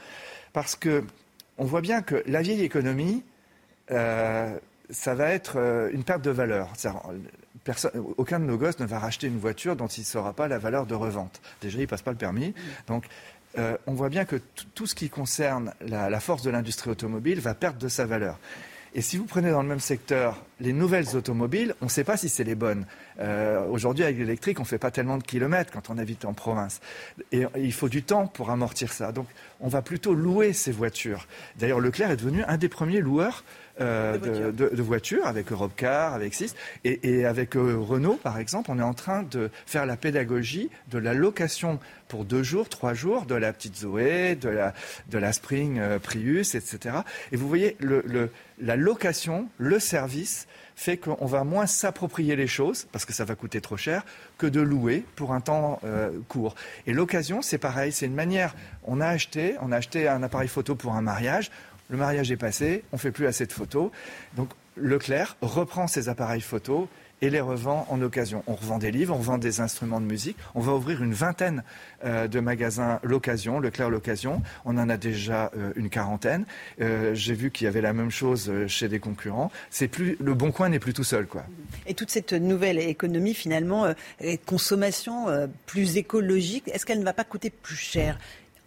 Parce 0.52 0.76
que 0.76 1.04
on 1.58 1.64
voit 1.64 1.80
bien 1.80 2.02
que 2.02 2.22
la 2.26 2.42
vieille 2.42 2.62
économie, 2.62 3.22
euh, 3.90 4.54
ça 4.90 5.14
va 5.14 5.30
être 5.32 5.54
euh, 5.56 5.90
une 5.92 6.04
perte 6.04 6.22
de 6.22 6.30
valeur. 6.30 6.72
Personne- 7.64 7.92
aucun 8.16 8.38
de 8.38 8.44
nos 8.44 8.56
gosses 8.58 8.78
ne 8.78 8.86
va 8.86 8.98
racheter 8.98 9.26
une 9.26 9.38
voiture 9.38 9.74
dont 9.74 9.86
il 9.88 10.00
ne 10.00 10.04
saura 10.06 10.32
pas 10.34 10.46
la 10.46 10.58
valeur 10.58 10.86
de 10.86 10.94
revente. 10.94 11.40
Déjà, 11.62 11.78
il 11.78 11.82
ne 11.82 11.86
passe 11.86 12.02
pas 12.02 12.12
le 12.12 12.16
permis. 12.16 12.54
Donc, 12.86 13.06
euh, 13.58 13.76
on 13.86 13.94
voit 13.94 14.08
bien 14.08 14.24
que 14.24 14.36
tout 14.74 14.86
ce 14.86 14.94
qui 14.94 15.08
concerne 15.08 15.72
la, 15.80 16.20
force 16.20 16.42
de 16.42 16.50
l'industrie 16.50 16.90
automobile 16.90 17.40
va 17.40 17.54
perdre 17.54 17.78
de 17.78 17.88
sa 17.88 18.06
valeur. 18.06 18.38
Et 18.94 19.02
si 19.02 19.18
vous 19.18 19.24
prenez 19.24 19.50
dans 19.50 19.62
le 19.62 19.68
même 19.68 19.80
secteur 19.80 20.42
les 20.58 20.72
nouvelles 20.72 21.16
automobiles, 21.16 21.74
on 21.82 21.86
ne 21.86 21.90
sait 21.90 22.04
pas 22.04 22.16
si 22.16 22.30
c'est 22.30 22.44
les 22.44 22.54
bonnes. 22.54 22.86
Euh, 23.20 23.66
aujourd'hui, 23.66 24.04
avec 24.04 24.16
l'électrique, 24.16 24.58
on 24.58 24.62
ne 24.62 24.68
fait 24.68 24.78
pas 24.78 24.90
tellement 24.90 25.18
de 25.18 25.22
kilomètres 25.22 25.70
quand 25.70 25.90
on 25.90 25.98
habite 25.98 26.24
en 26.24 26.32
province. 26.32 26.80
Et 27.30 27.44
il 27.56 27.74
faut 27.74 27.90
du 27.90 28.02
temps 28.02 28.26
pour 28.26 28.50
amortir 28.50 28.92
ça. 28.92 29.12
Donc, 29.12 29.26
on 29.60 29.68
va 29.68 29.82
plutôt 29.82 30.14
louer 30.14 30.54
ces 30.54 30.72
voitures. 30.72 31.26
D'ailleurs, 31.58 31.80
Leclerc 31.80 32.10
est 32.10 32.16
devenu 32.16 32.42
un 32.44 32.56
des 32.56 32.70
premiers 32.70 33.00
loueurs 33.00 33.44
euh, 33.80 34.16
de, 34.52 34.82
voitures. 34.82 35.26
avec 35.26 35.52
Europcar, 35.52 36.14
avec 36.14 36.32
SIS. 36.32 36.54
Et, 36.84 37.26
avec 37.26 37.56
euh, 37.56 37.76
Renault, 37.78 38.18
par 38.22 38.38
exemple, 38.38 38.70
on 38.70 38.78
est 38.78 38.82
en 38.82 38.94
train 38.94 39.22
de 39.22 39.50
faire 39.66 39.84
la 39.84 39.96
pédagogie 39.96 40.70
de 40.90 40.98
la 40.98 41.12
location 41.12 41.78
pour 42.08 42.24
deux 42.24 42.42
jours, 42.42 42.68
trois 42.68 42.94
jours 42.94 43.26
de 43.26 43.34
la 43.34 43.52
petite 43.52 43.76
Zoé, 43.76 44.34
de 44.36 44.48
la, 44.48 44.72
de 45.10 45.18
la 45.18 45.32
Spring 45.32 45.78
euh, 45.78 45.98
Prius, 45.98 46.54
etc. 46.54 46.96
Et 47.32 47.36
vous 47.36 47.48
voyez, 47.48 47.76
le, 47.80 48.30
la 48.58 48.76
location, 48.76 49.48
le 49.58 49.78
service 49.78 50.46
fait 50.74 50.96
qu'on 50.96 51.26
va 51.26 51.44
moins 51.44 51.66
s'approprier 51.66 52.36
les 52.36 52.46
choses, 52.46 52.86
parce 52.92 53.04
que 53.04 53.12
ça 53.12 53.24
va 53.24 53.34
coûter 53.34 53.60
trop 53.60 53.76
cher, 53.76 54.04
que 54.38 54.46
de 54.46 54.60
louer 54.60 55.04
pour 55.16 55.32
un 55.32 55.40
temps 55.40 55.80
court. 56.28 56.54
Et 56.86 56.92
l'occasion, 56.92 57.40
c'est 57.40 57.56
pareil, 57.56 57.92
c'est 57.92 58.04
une 58.04 58.14
manière, 58.14 58.54
on 58.84 59.00
a 59.00 59.06
acheté, 59.06 59.56
on 59.62 59.72
a 59.72 59.76
acheté 59.76 60.06
un 60.06 60.22
appareil 60.22 60.48
photo 60.48 60.74
pour 60.74 60.92
un 60.92 61.00
mariage, 61.00 61.50
le 61.88 61.96
mariage 61.96 62.30
est 62.30 62.36
passé, 62.36 62.84
on 62.92 62.96
ne 62.96 63.00
fait 63.00 63.12
plus 63.12 63.26
assez 63.26 63.46
de 63.46 63.52
photos. 63.52 63.90
Donc 64.36 64.50
Leclerc 64.76 65.36
reprend 65.40 65.86
ses 65.86 66.08
appareils 66.08 66.40
photos 66.40 66.88
et 67.22 67.30
les 67.30 67.40
revend 67.40 67.86
en 67.88 68.02
occasion. 68.02 68.42
On 68.46 68.54
revend 68.54 68.78
des 68.78 68.90
livres, 68.90 69.14
on 69.14 69.18
revend 69.18 69.38
des 69.38 69.60
instruments 69.60 70.00
de 70.00 70.06
musique. 70.06 70.36
On 70.54 70.60
va 70.60 70.72
ouvrir 70.72 71.02
une 71.02 71.14
vingtaine 71.14 71.62
euh, 72.04 72.28
de 72.28 72.40
magasins 72.40 73.00
l'occasion, 73.02 73.58
Leclerc 73.58 73.90
l'occasion. 73.90 74.42
On 74.64 74.76
en 74.76 74.88
a 74.88 74.96
déjà 74.96 75.50
euh, 75.56 75.72
une 75.76 75.88
quarantaine. 75.88 76.44
Euh, 76.80 77.14
j'ai 77.14 77.34
vu 77.34 77.50
qu'il 77.50 77.64
y 77.64 77.68
avait 77.68 77.80
la 77.80 77.92
même 77.92 78.10
chose 78.10 78.52
chez 78.66 78.88
des 78.88 78.98
concurrents. 78.98 79.50
C'est 79.70 79.96
le 79.96 80.34
bon 80.34 80.52
coin 80.52 80.68
n'est 80.68 80.78
plus 80.78 80.92
tout 80.92 81.04
seul, 81.04 81.26
quoi. 81.26 81.44
Et 81.86 81.94
toute 81.94 82.10
cette 82.10 82.34
nouvelle 82.34 82.78
économie, 82.78 83.32
finalement, 83.32 83.86
consommation 84.44 85.26
plus 85.64 85.96
écologique, 85.96 86.68
est-ce 86.68 86.84
qu'elle 86.84 87.00
ne 87.00 87.04
va 87.04 87.14
pas 87.14 87.24
coûter 87.24 87.48
plus 87.50 87.76
cher? 87.76 88.18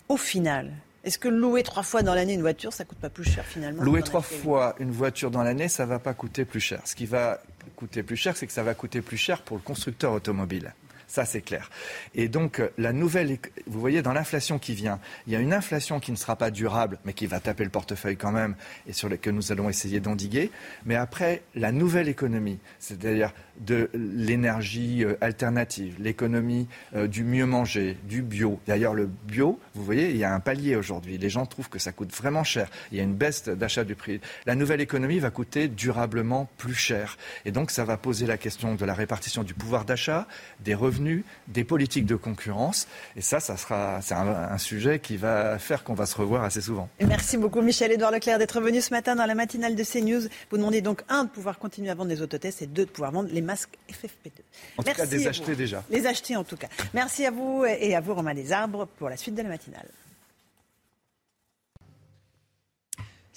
Au 0.07 0.17
final 0.17 0.71
est-ce 1.03 1.17
que 1.17 1.29
louer 1.29 1.63
trois 1.63 1.83
fois 1.83 2.03
dans 2.03 2.13
l'année 2.13 2.33
une 2.33 2.41
voiture, 2.41 2.73
ça 2.73 2.83
coûte 2.85 2.97
pas 2.97 3.09
plus 3.09 3.23
cher 3.23 3.45
finalement 3.45 3.83
Louer 3.83 4.01
trois 4.03 4.21
fois 4.21 4.75
une 4.79 4.91
voiture 4.91 5.31
dans 5.31 5.43
l'année, 5.43 5.69
ça 5.69 5.85
va 5.85 5.99
pas 5.99 6.13
coûter 6.13 6.45
plus 6.45 6.59
cher. 6.59 6.81
Ce 6.85 6.95
qui 6.95 7.05
va 7.05 7.39
coûter 7.75 8.03
plus 8.03 8.17
cher, 8.17 8.35
c'est 8.35 8.47
que 8.47 8.53
ça 8.53 8.63
va 8.63 8.73
coûter 8.73 9.01
plus 9.01 9.17
cher 9.17 9.41
pour 9.41 9.57
le 9.57 9.63
constructeur 9.63 10.11
automobile. 10.11 10.73
Ça, 11.09 11.25
c'est 11.25 11.41
clair. 11.41 11.71
Et 12.13 12.27
donc, 12.27 12.59
euh, 12.59 12.69
la 12.77 12.93
nouvelle, 12.93 13.39
vous 13.65 13.79
voyez, 13.79 14.03
dans 14.03 14.13
l'inflation 14.13 14.59
qui 14.59 14.75
vient, 14.75 14.99
il 15.25 15.33
y 15.33 15.35
a 15.35 15.39
une 15.39 15.53
inflation 15.53 15.99
qui 15.99 16.11
ne 16.11 16.15
sera 16.15 16.35
pas 16.35 16.51
durable, 16.51 16.99
mais 17.03 17.13
qui 17.13 17.25
va 17.25 17.39
taper 17.39 17.63
le 17.63 17.71
portefeuille 17.71 18.15
quand 18.15 18.31
même, 18.31 18.55
et 18.85 18.93
sur 18.93 19.09
laquelle 19.09 19.33
nous 19.33 19.51
allons 19.51 19.69
essayer 19.69 19.99
d'endiguer. 19.99 20.51
Mais 20.85 20.95
après, 20.95 21.41
la 21.55 21.71
nouvelle 21.71 22.09
économie, 22.09 22.59
c'est-à-dire 22.77 23.33
de 23.59 23.89
l'énergie 23.93 25.03
euh, 25.03 25.17
alternative, 25.19 25.95
l'économie 25.99 26.67
euh, 26.95 27.07
du 27.07 27.23
mieux 27.23 27.47
manger, 27.47 27.97
du 28.03 28.21
bio. 28.21 28.59
D'ailleurs, 28.67 28.93
le 28.93 29.07
bio, 29.07 29.59
vous 29.73 29.83
voyez, 29.83 30.11
il 30.11 30.17
y 30.17 30.23
a 30.23 30.33
un 30.33 30.39
palier 30.39 30.75
aujourd'hui. 30.75 31.17
Les 31.17 31.29
gens 31.29 31.47
trouvent 31.47 31.69
que 31.69 31.79
ça 31.79 31.91
coûte 31.91 32.13
vraiment 32.13 32.43
cher. 32.43 32.69
Il 32.91 32.97
y 32.97 33.01
a 33.01 33.03
une 33.03 33.15
baisse 33.15 33.45
d'achat 33.45 33.83
du 33.83 33.95
prix. 33.95 34.21
La 34.45 34.55
nouvelle 34.55 34.79
économie 34.79 35.19
va 35.19 35.31
coûter 35.31 35.67
durablement 35.67 36.49
plus 36.57 36.75
cher. 36.75 37.17
Et 37.45 37.51
donc, 37.51 37.71
ça 37.71 37.83
va 37.83 37.97
poser 37.97 38.27
la 38.27 38.37
question 38.37 38.75
de 38.75 38.85
la 38.85 38.93
répartition 38.93 39.43
du 39.43 39.53
pouvoir 39.55 39.85
d'achat, 39.85 40.27
des 40.61 40.75
revenus, 40.75 40.98
des 41.47 41.63
politiques 41.63 42.05
de 42.05 42.15
concurrence. 42.15 42.87
Et 43.15 43.21
ça, 43.21 43.39
ça 43.39 43.57
sera, 43.57 44.01
c'est 44.01 44.13
un, 44.13 44.57
sujet 44.57 44.99
qui 44.99 45.17
va 45.17 45.57
faire 45.57 45.83
qu'on 45.83 45.93
va 45.93 46.05
se 46.05 46.15
revoir 46.15 46.43
assez 46.43 46.61
souvent. 46.61 46.89
Merci 46.99 47.37
beaucoup, 47.37 47.61
Michel-Édouard 47.61 48.11
Leclerc, 48.11 48.39
d'être 48.39 48.59
venu 48.59 48.81
ce 48.81 48.93
matin 48.93 49.15
dans 49.15 49.25
la 49.25 49.35
matinale 49.35 49.75
de 49.75 49.83
CNews. 49.83 50.27
Vous 50.51 50.57
demandez 50.57 50.81
donc, 50.81 51.01
un, 51.09 51.23
de 51.23 51.29
pouvoir 51.29 51.59
continuer 51.59 51.89
à 51.89 51.95
vendre 51.95 52.09
les 52.09 52.21
autotests 52.21 52.61
et 52.61 52.67
deux, 52.67 52.85
de 52.85 52.91
pouvoir 52.91 53.11
vendre 53.11 53.29
les 53.31 53.41
masques 53.41 53.77
FFP2. 53.89 54.31
En 54.77 54.83
tout 54.83 54.91
cas, 54.91 55.05
les 55.05 55.27
acheter 55.27 55.55
déjà. 55.55 55.83
Les 55.89 56.05
acheter 56.05 56.35
en 56.35 56.43
tout 56.43 56.57
cas. 56.57 56.67
Merci 56.93 57.25
à 57.25 57.31
vous 57.31 57.65
et 57.65 57.95
à 57.95 58.01
vous, 58.01 58.13
Romain 58.13 58.33
Desarbres, 58.33 58.87
pour 58.97 59.09
la 59.09 59.17
suite 59.17 59.35
de 59.35 59.41
la 59.41 59.49
matinale. 59.49 59.87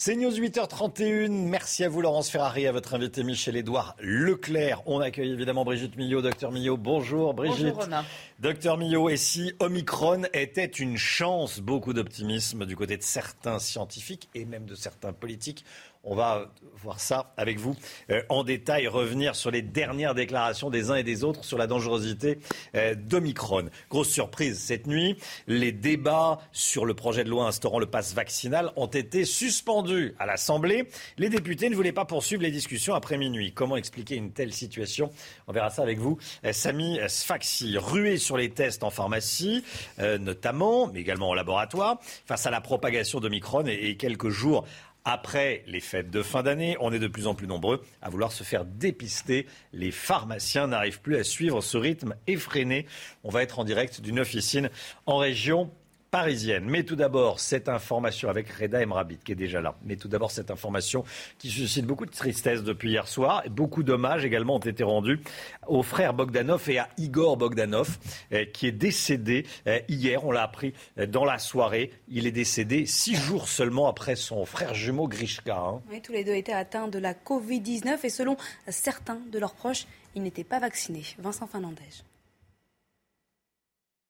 C'est 0.04 0.16
News 0.16 0.32
8h31. 0.32 1.30
Merci 1.30 1.84
à 1.84 1.88
vous, 1.88 2.00
Laurence 2.00 2.28
Ferrari, 2.28 2.66
à 2.66 2.72
votre 2.72 2.92
invité 2.94 3.22
Michel-Édouard 3.22 3.94
Leclerc. 4.00 4.82
On 4.86 4.98
accueille 4.98 5.30
évidemment 5.30 5.64
Brigitte 5.64 5.94
Millot, 5.96 6.22
docteur 6.22 6.50
Millot. 6.50 6.76
Bonjour, 6.76 7.34
Brigitte. 7.34 7.66
Bonjour, 7.66 7.84
Romain. 7.84 8.04
Docteur 8.40 8.78
Millot, 8.78 9.10
et 9.10 9.16
si 9.16 9.52
Omicron 9.60 10.22
était 10.32 10.64
une 10.64 10.96
chance, 10.96 11.60
beaucoup 11.60 11.92
d'optimisme 11.92 12.66
du 12.66 12.74
côté 12.74 12.96
de 12.96 13.02
certains 13.04 13.60
scientifiques 13.60 14.28
et 14.34 14.44
même 14.44 14.64
de 14.66 14.74
certains 14.74 15.12
politiques 15.12 15.64
on 16.04 16.14
va 16.14 16.50
voir 16.82 17.00
ça 17.00 17.32
avec 17.36 17.58
vous 17.58 17.76
euh, 18.10 18.22
en 18.28 18.42
détail, 18.42 18.88
revenir 18.88 19.36
sur 19.36 19.50
les 19.50 19.62
dernières 19.62 20.14
déclarations 20.14 20.68
des 20.68 20.90
uns 20.90 20.96
et 20.96 21.04
des 21.04 21.22
autres 21.22 21.44
sur 21.44 21.58
la 21.58 21.66
dangerosité 21.66 22.38
euh, 22.74 22.94
d'Omicron. 22.94 23.68
Grosse 23.88 24.08
surprise 24.08 24.58
cette 24.58 24.86
nuit, 24.86 25.16
les 25.46 25.70
débats 25.70 26.40
sur 26.50 26.84
le 26.84 26.94
projet 26.94 27.22
de 27.22 27.30
loi 27.30 27.46
instaurant 27.46 27.78
le 27.78 27.86
pass 27.86 28.14
vaccinal 28.14 28.72
ont 28.76 28.86
été 28.86 29.24
suspendus 29.24 30.14
à 30.18 30.26
l'Assemblée. 30.26 30.88
Les 31.18 31.28
députés 31.28 31.70
ne 31.70 31.76
voulaient 31.76 31.92
pas 31.92 32.04
poursuivre 32.04 32.42
les 32.42 32.50
discussions 32.50 32.94
après 32.94 33.16
minuit. 33.16 33.52
Comment 33.52 33.76
expliquer 33.76 34.16
une 34.16 34.32
telle 34.32 34.52
situation? 34.52 35.10
On 35.46 35.52
verra 35.52 35.70
ça 35.70 35.82
avec 35.82 35.98
vous. 35.98 36.18
Euh, 36.44 36.52
Samy 36.52 36.98
Sfaxi, 37.06 37.78
rué 37.78 38.16
sur 38.16 38.36
les 38.36 38.50
tests 38.50 38.82
en 38.82 38.90
pharmacie, 38.90 39.64
notamment, 39.98 40.88
mais 40.88 41.00
également 41.00 41.30
en 41.30 41.34
laboratoire, 41.34 41.98
face 42.26 42.46
à 42.46 42.50
la 42.50 42.60
propagation 42.60 43.20
d'Omicron 43.20 43.64
et 43.66 43.96
quelques 43.96 44.28
jours 44.28 44.64
après 45.04 45.64
les 45.66 45.80
fêtes 45.80 46.10
de 46.10 46.22
fin 46.22 46.42
d'année, 46.42 46.76
on 46.80 46.92
est 46.92 46.98
de 46.98 47.08
plus 47.08 47.26
en 47.26 47.34
plus 47.34 47.46
nombreux 47.46 47.84
à 48.00 48.10
vouloir 48.10 48.32
se 48.32 48.44
faire 48.44 48.64
dépister. 48.64 49.46
Les 49.72 49.90
pharmaciens 49.90 50.68
n'arrivent 50.68 51.00
plus 51.00 51.16
à 51.16 51.24
suivre 51.24 51.60
ce 51.60 51.76
rythme 51.76 52.14
effréné. 52.26 52.86
On 53.24 53.30
va 53.30 53.42
être 53.42 53.58
en 53.58 53.64
direct 53.64 54.00
d'une 54.00 54.20
officine 54.20 54.70
en 55.06 55.16
région 55.16 55.70
parisienne. 56.12 56.66
Mais 56.68 56.84
tout 56.84 56.94
d'abord, 56.94 57.40
cette 57.40 57.70
information 57.70 58.28
avec 58.28 58.50
Reda 58.50 58.82
Emrabit 58.82 59.16
qui 59.16 59.32
est 59.32 59.34
déjà 59.34 59.62
là. 59.62 59.74
Mais 59.82 59.96
tout 59.96 60.08
d'abord, 60.08 60.30
cette 60.30 60.50
information 60.50 61.04
qui 61.38 61.48
suscite 61.50 61.86
beaucoup 61.86 62.04
de 62.04 62.10
tristesse 62.10 62.62
depuis 62.62 62.90
hier 62.90 63.08
soir. 63.08 63.42
Beaucoup 63.48 63.82
d'hommages 63.82 64.22
également 64.22 64.56
ont 64.56 64.58
été 64.58 64.84
rendus 64.84 65.20
au 65.66 65.82
frère 65.82 66.12
Bogdanov 66.12 66.68
et 66.68 66.78
à 66.78 66.90
Igor 66.98 67.38
Bogdanov 67.38 67.98
eh, 68.30 68.50
qui 68.50 68.66
est 68.66 68.72
décédé 68.72 69.46
eh, 69.64 69.84
hier. 69.88 70.22
On 70.26 70.32
l'a 70.32 70.42
appris 70.42 70.74
eh, 70.98 71.06
dans 71.06 71.24
la 71.24 71.38
soirée. 71.38 71.90
Il 72.08 72.26
est 72.26 72.32
décédé 72.32 72.84
six 72.84 73.14
jours 73.14 73.48
seulement 73.48 73.88
après 73.88 74.14
son 74.14 74.44
frère 74.44 74.74
jumeau 74.74 75.08
Grishka. 75.08 75.56
Hein. 75.56 75.80
Oui, 75.90 76.02
tous 76.02 76.12
les 76.12 76.24
deux 76.24 76.34
étaient 76.34 76.52
atteints 76.52 76.88
de 76.88 76.98
la 76.98 77.14
Covid-19 77.14 78.00
et 78.04 78.10
selon 78.10 78.36
certains 78.68 79.18
de 79.32 79.38
leurs 79.38 79.54
proches, 79.54 79.86
ils 80.14 80.22
n'étaient 80.22 80.44
pas 80.44 80.60
vaccinés. 80.60 81.06
Vincent 81.18 81.46
Fernandez. 81.46 82.04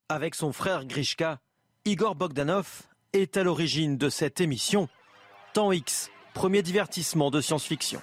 Avec 0.09 0.35
son 0.35 0.53
frère 0.53 0.85
Grishka, 0.85 1.39
Igor 1.85 2.15
Bogdanov 2.15 2.83
est 3.13 3.37
à 3.37 3.43
l'origine 3.43 3.99
de 3.99 4.09
cette 4.09 4.41
émission. 4.41 4.89
Temps 5.53 5.73
X, 5.73 6.13
premier 6.33 6.63
divertissement 6.63 7.29
de 7.33 7.41
science-fiction. 7.41 8.01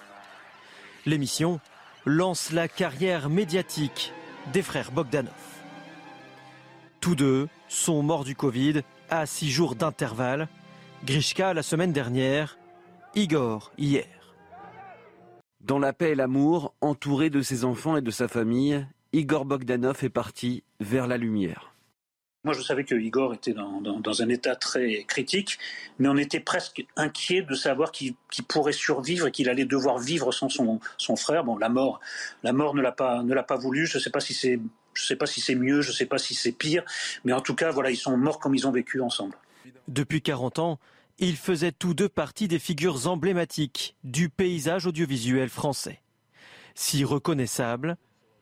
L'émission 1.05 1.61
lance 2.05 2.51
la 2.51 2.67
carrière 2.67 3.29
médiatique 3.29 4.11
des 4.51 4.63
frères 4.63 4.91
Bogdanov. 4.91 5.31
Tous 6.99 7.15
deux 7.15 7.47
sont 7.69 8.03
morts 8.03 8.25
du 8.25 8.35
Covid 8.35 8.81
à 9.09 9.25
six 9.25 9.49
jours 9.49 9.75
d'intervalle. 9.75 10.49
Grishka 11.05 11.53
la 11.53 11.63
semaine 11.63 11.93
dernière, 11.93 12.59
Igor 13.15 13.71
hier. 13.77 14.35
Dans 15.61 15.79
la 15.79 15.93
paix 15.93 16.11
et 16.11 16.15
l'amour, 16.15 16.73
entouré 16.81 17.29
de 17.29 17.41
ses 17.41 17.63
enfants 17.63 17.95
et 17.95 18.01
de 18.01 18.11
sa 18.11 18.27
famille, 18.27 18.85
Igor 19.13 19.45
Bogdanov 19.45 20.03
est 20.03 20.09
parti 20.09 20.65
vers 20.81 21.07
la 21.07 21.15
lumière. 21.15 21.73
Moi, 22.45 22.53
je 22.53 22.61
savais 22.61 22.85
que 22.85 22.95
Igor 22.95 23.33
était 23.33 23.53
dans, 23.53 24.21
un 24.21 24.29
état 24.29 24.55
très 24.55 25.03
critique, 25.03 25.59
mais 25.97 26.07
on 26.07 26.15
était 26.15 26.39
presque 26.39 26.85
inquiet 26.95 27.41
de 27.41 27.53
savoir 27.53 27.91
qu'il 27.91 28.15
pourrait 28.47 28.71
survivre 28.71 29.27
et 29.27 29.31
qu'il 29.31 29.49
allait 29.49 29.65
devoir 29.65 29.97
vivre 29.99 30.31
sans 30.31 30.47
son, 30.47 30.79
frère. 31.17 31.43
Bon, 31.43 31.57
la 31.57 31.67
mort, 31.67 31.99
la 32.43 32.53
mort 32.53 32.75
ne 32.75 32.81
l'a 32.81 32.93
pas, 32.93 33.23
ne 33.23 33.33
l'a 33.33 33.43
pas 33.43 33.57
voulu. 33.57 33.87
Je 33.87 33.97
ne 33.97 34.01
sais 34.01 34.09
pas 34.09 34.21
si 34.21 34.33
c'est, 34.33 34.57
je 34.93 35.05
sais 35.05 35.17
pas 35.17 35.25
si 35.25 35.41
c'est 35.41 35.55
mieux, 35.55 35.81
je 35.81 35.89
ne 35.89 35.93
sais 35.93 36.05
pas 36.05 36.17
si 36.17 36.33
c'est 36.33 36.53
pire, 36.53 36.83
mais 37.25 37.33
en 37.33 37.41
tout 37.41 37.55
cas, 37.55 37.71
voilà, 37.71 37.91
ils 37.91 37.97
sont 37.97 38.15
morts 38.15 38.39
comme 38.39 38.55
ils 38.55 38.65
ont 38.65 38.71
vécu 38.71 39.01
ensemble. 39.01 39.35
Depuis 39.89 40.21
40 40.21 40.59
ans, 40.59 40.79
ils 41.17 41.35
faisaient 41.35 41.73
tous 41.73 41.93
deux 41.93 42.07
partie 42.07 42.47
des 42.47 42.59
figures 42.59 43.07
emblématiques 43.07 43.97
du 44.05 44.29
paysage 44.29 44.87
audiovisuel 44.87 45.49
français. 45.49 46.01
Si 46.73 47.03
reconnaissables, 47.03 47.97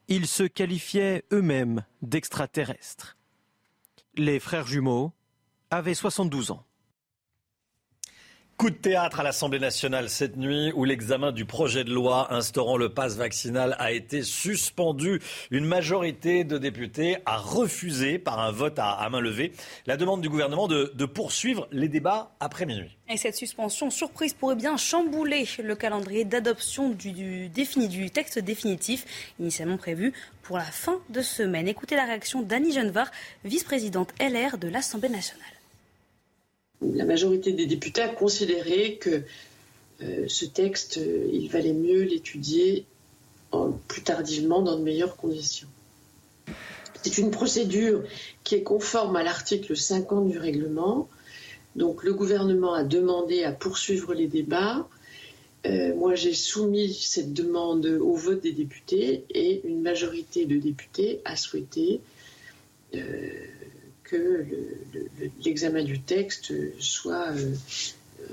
ils 0.08 0.28
se 0.28 0.44
qualifiaient 0.44 1.24
eux-mêmes 1.34 1.84
d'extraterrestres. 2.04 3.17
Les 4.20 4.40
frères 4.40 4.66
jumeaux 4.66 5.14
avaient 5.70 5.94
72 5.94 6.50
ans. 6.50 6.67
Coup 8.58 8.72
de 8.72 8.76
théâtre 8.76 9.20
à 9.20 9.24
l'Assemblée 9.24 9.60
nationale 9.60 10.10
cette 10.10 10.36
nuit 10.36 10.72
où 10.74 10.84
l'examen 10.84 11.32
du 11.32 11.46
projet 11.46 11.84
de 11.84 11.94
loi 11.94 12.34
instaurant 12.34 12.76
le 12.76 12.90
pass 12.90 13.16
vaccinal 13.16 13.76
a 13.78 13.92
été 13.92 14.24
suspendu. 14.24 15.22
Une 15.52 15.66
majorité 15.66 16.44
de 16.44 16.58
députés 16.58 17.18
a 17.28 17.38
refusé 17.38 18.18
par 18.18 18.40
un 18.40 18.50
vote 18.50 18.80
à, 18.80 19.08
main 19.12 19.22
levée 19.22 19.52
la 19.86 19.96
demande 19.96 20.22
du 20.22 20.30
gouvernement 20.30 20.68
de, 20.68 21.06
poursuivre 21.06 21.68
les 21.72 21.88
débats 21.88 22.32
après 22.40 22.66
minuit. 22.66 22.98
Et 23.08 23.18
cette 23.18 23.36
suspension 23.36 23.92
surprise 23.92 24.34
pourrait 24.34 24.56
bien 24.56 24.76
chambouler 24.76 25.48
le 25.64 25.76
calendrier 25.76 26.26
d'adoption 26.26 26.90
du, 26.90 27.12
du 27.12 28.10
texte 28.10 28.40
définitif 28.40 29.06
initialement 29.40 29.78
prévu 29.78 30.14
pour 30.42 30.58
la 30.58 30.64
fin 30.64 31.00
de 31.10 31.22
semaine. 31.22 31.68
Écoutez 31.68 31.96
la 31.96 32.06
réaction 32.06 32.42
d'Annie 32.42 32.74
Genevard, 32.74 33.12
vice-présidente 33.46 34.16
LR 34.20 34.58
de 34.58 34.68
l'Assemblée 34.68 35.10
nationale 35.10 35.57
la 36.82 37.06
majorité 37.06 37.54
des 37.54 37.66
députés 37.66 38.02
a 38.02 38.10
considéré 38.10 38.98
que 38.98 39.24
euh, 40.02 40.26
ce 40.28 40.46
texte, 40.46 40.98
euh, 40.98 41.30
il 41.32 41.50
valait 41.50 41.74
mieux 41.74 42.04
l'étudier 42.04 42.86
plus 43.88 44.04
tardivement 44.04 44.62
dans 44.62 44.78
de 44.78 44.84
meilleures 44.84 45.16
conditions. 45.16 45.70
C'est 47.02 47.18
une 47.18 47.32
procédure 47.32 48.04
qui 48.44 48.56
est 48.56 48.64
conforme 48.64 49.16
à 49.16 49.24
l'article 49.24 49.76
50 49.76 50.30
du 50.30 50.38
règlement. 50.38 51.08
Donc 51.76 52.04
le 52.04 52.14
gouvernement 52.14 52.74
a 52.74 52.84
demandé 52.84 53.44
à 53.44 53.52
poursuivre 53.52 54.14
les 54.14 54.28
débats. 54.28 54.88
Euh, 55.66 55.96
moi, 55.96 56.16
j'ai 56.16 56.34
soumis 56.34 56.94
cette 56.94 57.34
demande 57.34 57.86
au 57.86 58.14
vote 58.14 58.42
des 58.42 58.52
députés 58.52 59.24
et 59.34 59.62
une 59.66 59.82
majorité 59.82 60.46
de 60.46 60.58
députés 60.58 61.22
a 61.26 61.36
souhaité 61.36 62.02
que 64.10 64.46
l'examen 65.44 65.84
du 65.84 66.00
texte 66.00 66.54
soit 66.80 67.32
euh, 67.32 67.54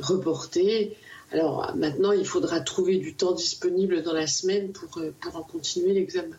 reporté. 0.00 0.96
Alors 1.32 1.74
maintenant, 1.76 2.12
il 2.12 2.26
faudra 2.26 2.60
trouver 2.60 2.96
du 2.98 3.14
temps 3.14 3.32
disponible 3.32 4.02
dans 4.02 4.12
la 4.12 4.26
semaine 4.26 4.72
pour, 4.72 4.98
euh, 4.98 5.12
pour 5.20 5.36
en 5.36 5.42
continuer 5.42 5.92
l'examen. 5.92 6.36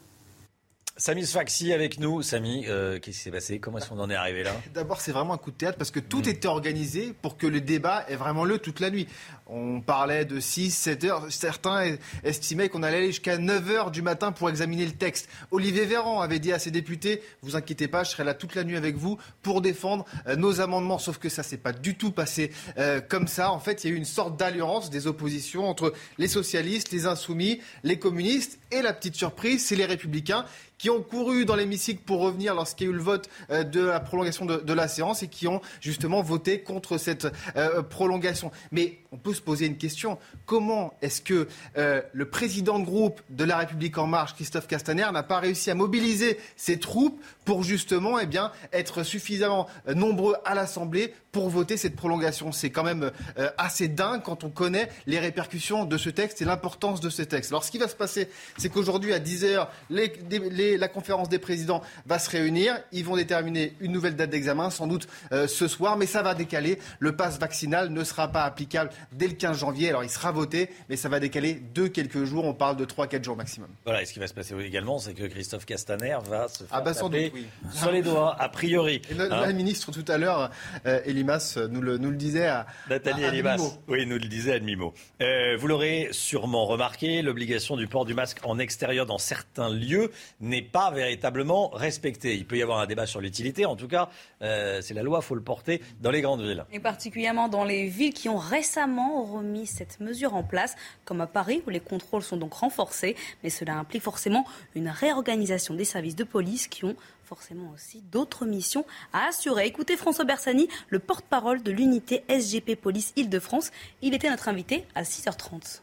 Samy 0.97 1.25
Sfaxi 1.25 1.73
avec 1.73 1.99
nous. 1.99 2.21
Samy, 2.21 2.67
euh, 2.69 2.99
qu'est-ce 2.99 3.17
qui 3.17 3.23
s'est 3.23 3.31
passé? 3.31 3.59
Comment 3.59 3.79
est-ce 3.79 3.89
qu'on 3.89 3.99
en 3.99 4.09
est 4.09 4.15
arrivé 4.15 4.43
là? 4.43 4.51
D'abord, 4.73 5.01
c'est 5.01 5.11
vraiment 5.11 5.33
un 5.33 5.37
coup 5.37 5.51
de 5.51 5.57
théâtre 5.57 5.77
parce 5.77 5.91
que 5.91 5.99
tout 5.99 6.21
mm. 6.21 6.29
était 6.29 6.47
organisé 6.47 7.13
pour 7.21 7.35
que 7.35 7.47
le 7.47 7.59
débat 7.59 8.05
ait 8.07 8.15
vraiment 8.15 8.45
lieu 8.45 8.59
toute 8.59 8.79
la 8.79 8.89
nuit. 8.89 9.05
On 9.45 9.81
parlait 9.81 10.23
de 10.23 10.39
6, 10.39 10.71
7 10.71 11.03
heures. 11.03 11.25
Certains 11.31 11.97
estimaient 12.23 12.69
qu'on 12.69 12.81
allait 12.81 12.97
aller 12.97 13.07
jusqu'à 13.07 13.37
9 13.37 13.69
heures 13.71 13.91
du 13.91 14.01
matin 14.01 14.31
pour 14.31 14.49
examiner 14.49 14.85
le 14.85 14.93
texte. 14.93 15.27
Olivier 15.51 15.83
Véran 15.83 16.21
avait 16.21 16.39
dit 16.39 16.53
à 16.53 16.59
ses 16.59 16.71
députés 16.71 17.21
Vous 17.41 17.57
inquiétez 17.57 17.89
pas, 17.89 18.05
je 18.05 18.11
serai 18.11 18.23
là 18.23 18.33
toute 18.33 18.55
la 18.55 18.63
nuit 18.63 18.77
avec 18.77 18.95
vous 18.95 19.17
pour 19.41 19.61
défendre 19.61 20.05
euh, 20.27 20.37
nos 20.37 20.61
amendements. 20.61 20.97
Sauf 20.97 21.17
que 21.17 21.27
ça 21.27 21.43
s'est 21.43 21.57
pas 21.57 21.73
du 21.73 21.97
tout 21.97 22.11
passé 22.11 22.53
euh, 22.77 23.01
comme 23.01 23.27
ça. 23.27 23.51
En 23.51 23.59
fait, 23.59 23.83
il 23.83 23.89
y 23.89 23.91
a 23.91 23.93
eu 23.93 23.97
une 23.97 24.05
sorte 24.05 24.37
d'alliance 24.37 24.89
des 24.89 25.07
oppositions 25.07 25.67
entre 25.67 25.91
les 26.17 26.29
socialistes, 26.29 26.93
les 26.93 27.05
insoumis, 27.05 27.59
les 27.83 27.99
communistes 27.99 28.59
et 28.71 28.81
la 28.81 28.93
petite 28.93 29.15
surprise, 29.15 29.65
c'est 29.65 29.75
les 29.75 29.85
républicains 29.85 30.45
qui 30.77 30.89
ont 30.89 31.01
couru 31.01 31.45
dans 31.45 31.55
l'hémicycle 31.55 32.01
pour 32.05 32.19
revenir 32.19 32.55
lorsqu'il 32.55 32.87
y 32.87 32.89
a 32.89 32.93
eu 32.93 32.95
le 32.95 33.01
vote 33.01 33.29
euh, 33.49 33.63
de 33.63 33.81
la 33.81 33.99
prolongation 33.99 34.45
de, 34.45 34.73
la 34.73 34.87
séance 34.87 35.23
et 35.23 35.27
qui 35.27 35.47
ont 35.47 35.61
justement 35.79 36.21
voté 36.21 36.61
contre 36.61 36.97
cette 36.97 37.27
euh, 37.55 37.81
prolongation. 37.81 38.51
Mais 38.71 38.99
on 39.15 39.17
peut 39.17 39.33
se 39.33 39.41
poser 39.41 39.65
une 39.65 39.77
question. 39.77 40.17
Comment 40.45 40.93
est-ce 41.01 41.21
que 41.21 41.47
euh, 41.77 42.01
le 42.11 42.25
président 42.25 42.79
de 42.79 42.85
groupe 42.85 43.21
de 43.29 43.45
La 43.45 43.57
République 43.57 43.97
En 43.97 44.07
Marche, 44.07 44.35
Christophe 44.35 44.67
Castaner, 44.67 45.07
n'a 45.13 45.23
pas 45.23 45.39
réussi 45.39 45.71
à 45.71 45.75
mobiliser 45.75 46.37
ses 46.57 46.79
troupes 46.79 47.19
pour 47.45 47.63
justement 47.63 48.19
eh 48.19 48.25
bien, 48.25 48.51
être 48.73 49.03
suffisamment 49.03 49.67
nombreux 49.93 50.35
à 50.43 50.53
l'Assemblée 50.53 51.13
pour 51.31 51.49
voter 51.49 51.77
cette 51.77 51.95
prolongation? 51.95 52.51
C'est 52.51 52.69
quand 52.69 52.83
même 52.83 53.11
assez 53.57 53.87
dingue 53.87 54.21
quand 54.23 54.43
on 54.43 54.49
connaît 54.49 54.89
les 55.05 55.19
répercussions 55.19 55.85
de 55.85 55.97
ce 55.97 56.09
texte 56.09 56.41
et 56.41 56.45
l'importance 56.45 56.99
de 56.99 57.09
ce 57.09 57.21
texte. 57.21 57.51
Alors 57.51 57.63
ce 57.63 57.71
qui 57.71 57.77
va 57.77 57.87
se 57.87 57.95
passer, 57.95 58.29
c'est 58.57 58.69
qu'aujourd'hui 58.69 59.13
à 59.13 59.19
10h, 59.19 59.67
les, 59.89 60.11
les 60.51 60.77
la 60.77 60.87
conférence 60.87 61.29
des 61.29 61.39
présidents 61.39 61.81
va 62.05 62.19
se 62.19 62.29
réunir. 62.29 62.77
Ils 62.91 63.05
vont 63.05 63.15
déterminer 63.15 63.73
une 63.79 63.91
nouvelle 63.91 64.15
date 64.15 64.29
d'examen, 64.29 64.69
sans 64.69 64.87
doute 64.87 65.07
euh, 65.31 65.47
ce 65.47 65.67
soir, 65.67 65.97
mais 65.97 66.05
ça 66.05 66.21
va 66.21 66.35
décaler. 66.35 66.79
Le 66.99 67.15
pass 67.15 67.39
vaccinal 67.39 67.89
ne 67.89 68.03
sera 68.03 68.31
pas 68.31 68.43
applicable 68.43 68.89
dès 69.11 69.27
le 69.27 69.33
15 69.33 69.59
janvier. 69.59 69.89
Alors 69.89 70.03
il 70.03 70.09
sera 70.09 70.31
voté, 70.31 70.69
mais 70.89 70.95
ça 70.95 71.09
va 71.09 71.19
décaler 71.19 71.61
de 71.73 71.87
quelques 71.87 72.23
jours. 72.23 72.45
On 72.45 72.53
parle 72.53 72.77
de 72.77 72.85
3-4 72.85 73.23
jours 73.23 73.35
maximum. 73.35 73.69
Voilà, 73.85 74.01
et 74.01 74.05
ce 74.05 74.13
qui 74.13 74.19
va 74.19 74.27
se 74.27 74.33
passer 74.33 74.55
également, 74.59 74.99
c'est 74.99 75.13
que 75.13 75.25
Christophe 75.25 75.65
Castaner 75.65 76.17
va 76.29 76.47
se 76.47 76.59
faire 76.59 76.67
ah 76.71 76.81
bah 76.81 76.93
taper 76.93 77.31
sur 77.73 77.91
les 77.91 78.01
doigts, 78.01 78.35
a 78.39 78.49
priori. 78.49 79.01
Et 79.09 79.15
notre 79.15 79.35
hein. 79.35 79.53
ministre 79.53 79.91
tout 79.91 80.05
à 80.07 80.17
l'heure, 80.17 80.51
euh, 80.85 81.01
Elimas, 81.05 81.57
nous 81.69 81.81
le, 81.81 81.97
nous 81.97 82.09
le 82.09 82.17
disait 82.17 82.47
à 82.47 82.65
Nathalie 82.89 83.23
Elimas. 83.23 83.57
Oui, 83.87 84.05
nous 84.05 84.17
le 84.17 84.27
disait 84.27 84.53
à 84.53 84.59
demi-mot. 84.59 84.93
Euh, 85.21 85.55
vous 85.57 85.67
l'aurez 85.67 86.09
sûrement 86.11 86.65
remarqué, 86.65 87.21
l'obligation 87.21 87.75
du 87.75 87.87
port 87.87 88.05
du 88.05 88.13
masque 88.13 88.39
en 88.43 88.59
extérieur 88.59 89.05
dans 89.05 89.17
certains 89.17 89.69
lieux 89.69 90.11
n'est 90.39 90.61
pas 90.61 90.91
véritablement 90.91 91.69
respecté. 91.69 92.35
Il 92.35 92.45
peut 92.45 92.57
y 92.57 92.63
avoir 92.63 92.79
un 92.79 92.87
débat 92.87 93.05
sur 93.05 93.21
l'utilité. 93.21 93.65
En 93.65 93.75
tout 93.75 93.87
cas, 93.87 94.09
euh, 94.41 94.81
c'est 94.81 94.93
la 94.93 95.03
loi, 95.03 95.19
il 95.21 95.25
faut 95.25 95.35
le 95.35 95.41
porter 95.41 95.81
dans 96.01 96.11
les 96.11 96.21
grandes 96.21 96.41
villes. 96.41 96.65
Et 96.71 96.79
particulièrement 96.79 97.47
dans 97.47 97.63
les 97.63 97.87
villes 97.87 98.13
qui 98.13 98.29
ont 98.29 98.37
récemment 98.37 98.94
remis 99.23 99.67
cette 99.67 99.99
mesure 99.99 100.35
en 100.35 100.43
place, 100.43 100.75
comme 101.05 101.21
à 101.21 101.27
Paris, 101.27 101.61
où 101.65 101.69
les 101.69 101.79
contrôles 101.79 102.23
sont 102.23 102.37
donc 102.37 102.53
renforcés. 102.53 103.15
Mais 103.43 103.49
cela 103.49 103.75
implique 103.77 104.03
forcément 104.03 104.45
une 104.75 104.89
réorganisation 104.89 105.73
des 105.73 105.85
services 105.85 106.15
de 106.15 106.23
police 106.23 106.67
qui 106.67 106.85
ont 106.85 106.95
forcément 107.23 107.71
aussi 107.73 108.01
d'autres 108.11 108.45
missions 108.45 108.85
à 109.11 109.27
assurer. 109.27 109.65
Écoutez 109.65 109.97
François 109.97 110.25
Bersani, 110.25 110.67
le 110.89 110.99
porte-parole 110.99 111.63
de 111.63 111.71
l'unité 111.71 112.23
SGP 112.29 112.75
Police 112.75 113.13
Île-de-France. 113.15 113.71
Il 114.01 114.13
était 114.13 114.29
notre 114.29 114.47
invité 114.47 114.85
à 114.95 115.03
6h30. 115.03 115.81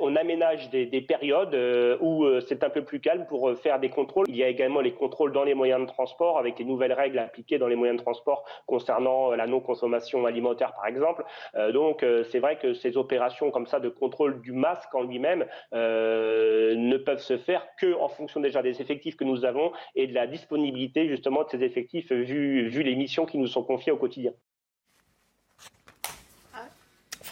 On 0.00 0.16
aménage 0.16 0.70
des, 0.70 1.00
périodes 1.00 1.54
euh, 1.54 1.96
où 2.00 2.24
euh, 2.24 2.40
c'est 2.40 2.64
un 2.64 2.70
peu 2.70 2.84
plus 2.84 3.00
calme 3.00 3.26
pour 3.26 3.48
euh, 3.48 3.54
faire 3.54 3.78
des 3.78 3.88
contrôles. 3.88 4.26
Il 4.28 4.36
y 4.36 4.42
a 4.42 4.48
également 4.48 4.80
les 4.80 4.92
contrôles 4.92 5.32
dans 5.32 5.44
les 5.44 5.54
moyens 5.54 5.80
de 5.80 5.86
transport 5.86 6.38
avec 6.38 6.58
les 6.58 6.64
nouvelles 6.64 6.92
règles 6.92 7.18
appliquées 7.18 7.58
dans 7.58 7.68
les 7.68 7.76
moyens 7.76 7.98
de 7.98 8.02
transport 8.02 8.44
concernant 8.66 9.30
la 9.30 9.46
non-consommation 9.46 10.26
alimentaire 10.26 10.72
par 10.74 10.86
exemple. 10.86 11.24
donc 11.72 12.04
c'est 12.30 12.38
vrai 12.38 12.58
que 12.58 12.74
ces 12.74 12.96
opérations 12.96 13.50
comme 13.50 13.66
ça 13.66 13.80
de 13.80 13.88
contrôle 13.88 14.40
du 14.40 14.52
masque 14.52 14.94
en 14.94 15.02
lui-même 15.02 15.46
ne 15.72 16.96
peuvent 16.96 17.20
se 17.20 17.36
faire 17.36 17.66
que 17.78 17.94
en 17.94 18.08
fonction 18.08 18.40
déjà 18.40 18.62
des 18.62 18.80
effectifs 18.80 19.16
que 19.16 19.24
nous 19.24 19.44
avons 19.44 19.72
et 19.94 20.06
de 20.06 20.14
la 20.14 20.26
disponibilité 20.26 21.08
justement 21.08 21.44
de 21.44 21.48
ces 21.50 21.62
effectifs 21.64 22.12
vu, 22.12 22.68
vu 22.68 22.82
les 22.82 22.96
missions 22.96 23.26
qui 23.26 23.38
nous 23.38 23.46
sont 23.46 23.62
confiées 23.62 23.92
au 23.92 23.96
quotidien. 23.96 24.32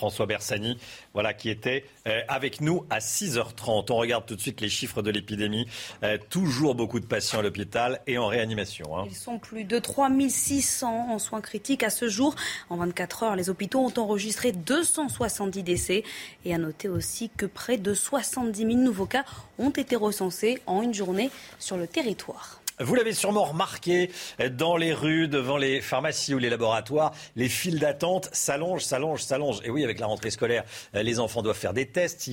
François 0.05 0.26
Bersani, 0.26 0.76
voilà, 1.14 1.32
qui 1.32 1.48
était 1.48 1.86
euh, 2.06 2.20
avec 2.28 2.60
nous 2.60 2.85
à 2.90 2.98
6h30. 2.98 3.90
On 3.90 3.97
regarde 3.97 4.26
tout 4.26 4.36
de 4.36 4.40
suite 4.40 4.60
les 4.60 4.68
chiffres 4.68 5.01
de 5.01 5.10
l'épidémie. 5.10 5.66
Euh, 6.02 6.18
toujours 6.28 6.74
beaucoup 6.74 7.01
de 7.01 7.06
patients 7.06 7.39
à 7.39 7.43
l'hôpital 7.43 8.02
et 8.06 8.18
en 8.18 8.26
réanimation. 8.26 8.98
Hein. 8.98 9.05
Ils 9.06 9.16
sont 9.16 9.39
plus 9.39 9.64
de 9.64 9.78
3600 9.78 11.09
en 11.10 11.18
soins 11.18 11.40
critiques 11.40 11.82
à 11.82 11.89
ce 11.89 12.10
jour. 12.10 12.35
En 12.68 12.76
24 12.76 13.22
heures, 13.22 13.36
les 13.36 13.48
hôpitaux 13.48 13.81
ont 13.81 13.98
enregistré 13.98 14.52
270 14.52 15.62
décès. 15.62 16.02
Et 16.44 16.55
à 16.55 16.59
noter 16.59 16.90
aussi 16.90 17.31
que 17.35 17.47
près 17.47 17.78
de 17.78 17.94
70 17.94 18.59
000 18.59 18.72
nouveaux 18.74 19.06
cas 19.06 19.24
ont 19.59 19.70
été 19.70 19.97
recensés 19.97 20.60
en 20.66 20.82
une 20.82 20.93
journée 20.93 21.31
sur 21.59 21.78
le 21.78 21.86
territoire. 21.86 22.60
Vous 22.80 22.94
l'avez 22.94 23.12
sûrement 23.12 23.44
remarqué 23.44 24.10
dans 24.52 24.76
les 24.76 24.92
rues, 24.92 25.28
devant 25.28 25.56
les 25.56 25.80
pharmacies 25.80 26.34
ou 26.34 26.38
les 26.38 26.51
laboratoires, 26.51 27.12
les 27.36 27.48
files 27.48 27.78
d'attente 27.78 28.28
s'allongent, 28.32 28.84
s'allongent, 28.84 29.22
s'allongent. 29.22 29.60
Et 29.64 29.70
oui, 29.70 29.84
avec 29.84 30.01
la 30.01 30.06
rentrée 30.06 30.30
scolaire, 30.30 30.64
les 30.92 31.20
enfants 31.20 31.42
doivent 31.42 31.56
faire 31.56 31.72
des 31.72 31.86
tests 31.86 32.22
s'il 32.22 32.32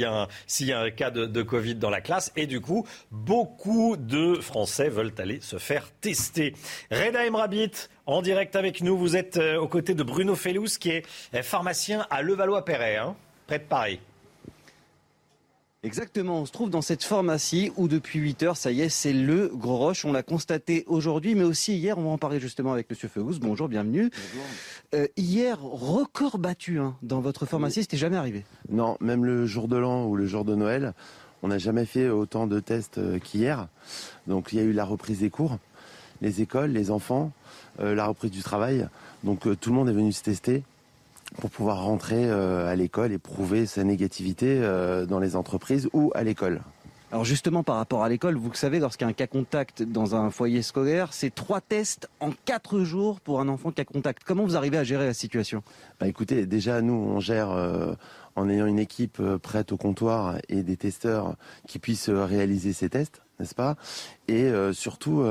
y 0.68 0.74
a 0.74 0.80
un, 0.80 0.92
cas 0.92 1.12
de, 1.12 1.42
Covid 1.42 1.76
dans 1.76 1.90
la 1.90 2.02
classe. 2.02 2.32
Et 2.36 2.48
du 2.48 2.62
coup, 2.62 2.88
beaucoup 3.12 3.98
de 3.98 4.36
Français 4.42 4.90
veulent 4.90 5.14
aller 5.18 5.40
se 5.42 5.58
faire 5.58 5.92
tester. 6.02 6.56
Reda 6.92 7.28
Emrabit, 7.28 7.72
en 8.06 8.22
direct 8.22 8.56
avec 8.56 8.82
nous, 8.82 8.98
vous 8.98 9.16
êtes 9.16 9.38
euh, 9.38 9.58
aux 9.58 9.68
côtés 9.68 9.94
de 9.94 10.04
Bruno 10.04 10.36
Fellous, 10.36 10.78
qui 10.80 10.90
est 10.90 11.06
euh, 11.36 11.44
pharmacien 11.44 12.06
à 12.10 12.22
Levallois-Perret, 12.22 12.98
hein, 12.98 13.16
près 13.48 13.60
de 13.60 13.64
Paris. 13.64 14.00
Exactement, 15.84 16.42
on 16.42 16.46
se 16.46 16.52
trouve 16.52 16.70
dans 16.70 16.84
cette 16.84 17.04
pharmacie 17.04 17.72
où 17.76 17.88
depuis 17.88 18.20
8 18.20 18.44
heures, 18.44 18.58
ça 18.58 18.72
y 18.72 18.82
est, 18.82 18.90
c'est 18.90 19.14
le 19.14 19.48
gros 19.48 19.78
roche. 19.78 20.06
On 20.06 20.12
l'a 20.12 20.22
constaté 20.22 20.84
aujourd'hui, 20.86 21.34
mais 21.34 21.44
aussi 21.44 21.76
hier. 21.76 21.98
On 21.98 22.04
va 22.04 22.10
en 22.10 22.20
parler 22.20 22.40
justement 22.40 22.72
avec 22.72 22.88
Monsieur 22.88 23.08
Feus. 23.08 23.40
Bonjour, 23.40 23.68
bienvenue. 23.68 24.12
Euh, 24.94 25.08
hier, 25.18 25.60
record 25.60 26.38
battu 26.38 26.78
hein, 26.78 26.96
dans 27.02 27.20
votre 27.20 27.48
pharmacie, 27.48 27.82
c'était 27.82 27.98
jamais 27.98 28.18
arrivé. 28.18 28.46
Non, 28.70 28.96
même 29.00 29.26
le 29.26 29.48
jour 29.48 29.68
de 29.68 29.76
l'an 29.76 30.06
ou 30.06 30.16
le 30.16 30.28
jour 30.28 30.46
de 30.46 30.54
Noël, 30.54 30.94
on 31.42 31.48
n'a 31.48 31.58
jamais 31.58 31.86
fait 31.86 32.10
autant 32.10 32.46
de 32.46 32.60
tests 32.60 33.00
euh, 33.00 33.18
qu'hier. 33.18 33.68
Donc 34.28 34.54
il 34.54 34.60
y 34.60 34.62
a 34.62 34.64
eu 34.64 34.74
la 34.74 34.86
reprise 34.86 35.22
des 35.22 35.32
cours, 35.32 35.58
les 36.22 36.44
écoles, 36.44 36.70
les 36.70 36.92
enfants, 36.92 37.32
euh, 37.80 37.96
la 37.96 38.06
reprise 38.06 38.30
du 38.30 38.44
travail. 38.44 38.88
Donc 39.24 39.48
tout 39.60 39.72
le 39.72 39.76
monde 39.76 39.90
est 39.90 39.94
venu 39.94 40.12
se 40.12 40.22
tester 40.22 40.62
pour 41.40 41.50
pouvoir 41.50 41.84
rentrer 41.84 42.30
euh, 42.30 42.68
à 42.68 42.76
l'école 42.76 43.12
et 43.12 43.18
prouver 43.18 43.66
sa 43.66 43.84
négativité 43.84 44.60
euh, 44.62 45.06
dans 45.06 45.20
les 45.20 45.36
entreprises 45.36 45.90
ou 45.94 46.12
à 46.16 46.24
l'école. 46.24 46.62
Alors 47.12 47.26
justement, 47.26 47.62
par 47.62 47.76
rapport 47.76 48.04
à 48.04 48.10
l'école, 48.10 48.38
vous 48.38 48.54
savez, 48.54 48.80
lorsqu'il 48.80 49.04
y 49.04 49.08
a 49.08 49.10
un 49.10 49.14
cas 49.14 49.28
contact 49.28 49.84
dans 49.84 50.16
un 50.16 50.30
foyer 50.30 50.62
scolaire, 50.62 51.12
c'est 51.12 51.34
trois 51.34 51.60
tests 51.60 52.10
en 52.22 52.32
quatre 52.46 52.80
jours 52.82 53.20
pour 53.20 53.42
un 53.42 53.50
enfant 53.50 53.72
cas 53.72 53.84
contact. 53.84 54.24
Comment 54.26 54.46
vous 54.46 54.56
arrivez 54.56 54.78
à 54.78 54.86
gérer 54.86 55.06
la 55.06 55.14
situation? 55.14 55.62
Bah 56.00 56.08
Écoutez, 56.08 56.46
déjà, 56.46 56.82
nous, 56.82 56.94
on 56.94 57.20
gère 57.20 57.52
euh, 57.52 57.96
en 58.38 58.48
ayant 58.50 58.66
une 58.66 58.80
équipe 58.80 59.22
prête 59.44 59.74
au 59.74 59.78
comptoir 59.78 60.38
et 60.48 60.64
des 60.64 60.78
testeurs 60.78 61.36
qui 61.68 61.80
puissent 61.80 62.10
réaliser 62.10 62.74
ces 62.74 62.90
tests 62.90 63.22
n'est-ce 63.40 63.56
pas? 63.56 63.76
Et 64.28 64.52
surtout, 64.72 65.26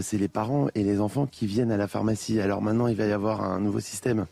c'est 0.00 0.18
les 0.18 0.26
parents 0.26 0.66
et 0.74 0.82
les 0.82 1.00
enfants 1.00 1.28
qui 1.28 1.46
viennent 1.46 1.70
à 1.70 1.76
la 1.76 1.86
pharmacie. 1.86 2.40
Alors 2.40 2.60
maintenant, 2.60 2.88
il 2.88 2.96
va 2.96 3.06
y 3.06 3.12
avoir 3.12 3.44
un 3.44 3.60
nouveau 3.60 3.78
système 3.78 4.26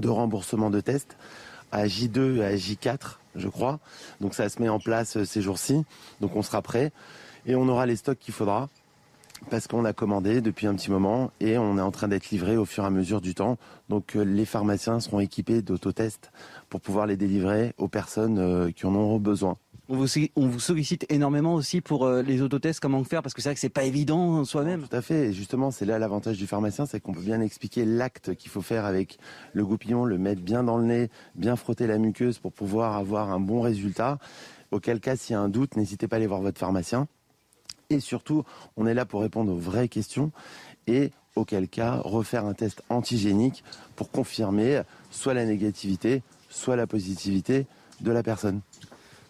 de 0.00 0.08
remboursement 0.08 0.70
de 0.70 0.80
tests 0.80 1.16
à 1.72 1.86
J2 1.86 2.38
et 2.38 2.44
à 2.44 2.54
J4 2.56 3.20
je 3.36 3.48
crois. 3.48 3.78
Donc 4.20 4.34
ça 4.34 4.48
se 4.48 4.60
met 4.60 4.68
en 4.68 4.78
place 4.78 5.16
euh, 5.16 5.24
ces 5.24 5.42
jours-ci. 5.42 5.84
Donc 6.20 6.36
on 6.36 6.42
sera 6.42 6.62
prêt 6.62 6.92
et 7.46 7.54
on 7.54 7.68
aura 7.68 7.86
les 7.86 7.96
stocks 7.96 8.18
qu'il 8.18 8.34
faudra 8.34 8.68
parce 9.48 9.66
qu'on 9.66 9.84
a 9.86 9.94
commandé 9.94 10.42
depuis 10.42 10.66
un 10.66 10.74
petit 10.74 10.90
moment 10.90 11.30
et 11.40 11.56
on 11.56 11.78
est 11.78 11.82
en 11.82 11.90
train 11.90 12.08
d'être 12.08 12.30
livré 12.30 12.58
au 12.58 12.66
fur 12.66 12.84
et 12.84 12.86
à 12.86 12.90
mesure 12.90 13.20
du 13.20 13.34
temps. 13.34 13.56
Donc 13.88 14.16
euh, 14.16 14.22
les 14.22 14.44
pharmaciens 14.44 15.00
seront 15.00 15.20
équipés 15.20 15.62
d'autotests 15.62 16.30
pour 16.68 16.80
pouvoir 16.80 17.06
les 17.06 17.16
délivrer 17.16 17.74
aux 17.78 17.88
personnes 17.88 18.38
euh, 18.38 18.70
qui 18.70 18.86
en 18.86 18.94
auront 18.94 19.18
besoin. 19.18 19.56
On 19.92 19.96
vous, 19.96 20.60
sollicite 20.60 21.04
énormément 21.08 21.54
aussi 21.54 21.80
pour 21.80 22.06
euh, 22.06 22.22
les 22.22 22.42
autotests, 22.42 22.78
comment 22.78 23.02
faire, 23.02 23.22
parce 23.22 23.34
que 23.34 23.42
c'est 23.42 23.48
vrai 23.48 23.54
que 23.54 23.60
c'est 23.60 23.68
pas 23.68 23.82
évident 23.82 24.44
soi-même. 24.44 24.86
Tout 24.86 24.96
à 24.96 25.02
fait. 25.02 25.26
Et 25.26 25.32
justement, 25.32 25.72
c'est 25.72 25.84
là 25.84 25.98
l'avantage 25.98 26.38
du 26.38 26.46
pharmacien, 26.46 26.86
c'est 26.86 27.00
qu'on 27.00 27.12
peut 27.12 27.20
bien 27.20 27.40
expliquer 27.40 27.84
l'acte 27.84 28.36
qu'il 28.36 28.52
faut 28.52 28.62
faire 28.62 28.84
avec 28.84 29.18
le 29.52 29.66
goupillon, 29.66 30.04
le 30.04 30.16
mettre 30.16 30.42
bien 30.42 30.62
dans 30.62 30.78
le 30.78 30.84
nez, 30.84 31.10
bien 31.34 31.56
frotter 31.56 31.88
la 31.88 31.98
muqueuse 31.98 32.38
pour 32.38 32.52
pouvoir 32.52 32.96
avoir 32.96 33.32
un 33.32 33.40
bon 33.40 33.62
résultat. 33.62 34.18
Auquel 34.70 35.00
cas, 35.00 35.16
s'il 35.16 35.32
y 35.32 35.36
a 35.36 35.40
un 35.40 35.48
doute, 35.48 35.74
n'hésitez 35.74 36.06
pas 36.06 36.14
à 36.14 36.18
aller 36.18 36.28
voir 36.28 36.40
votre 36.40 36.60
pharmacien. 36.60 37.08
Et 37.88 37.98
surtout, 37.98 38.44
on 38.76 38.86
est 38.86 38.94
là 38.94 39.04
pour 39.04 39.22
répondre 39.22 39.52
aux 39.52 39.58
vraies 39.58 39.88
questions 39.88 40.30
et 40.86 41.10
auquel 41.34 41.68
cas, 41.68 41.96
refaire 41.96 42.44
un 42.44 42.54
test 42.54 42.84
antigénique 42.90 43.64
pour 43.96 44.12
confirmer 44.12 44.82
soit 45.10 45.34
la 45.34 45.44
négativité, 45.44 46.22
soit 46.48 46.76
la 46.76 46.86
positivité 46.86 47.66
de 48.00 48.12
la 48.12 48.22
personne. 48.22 48.60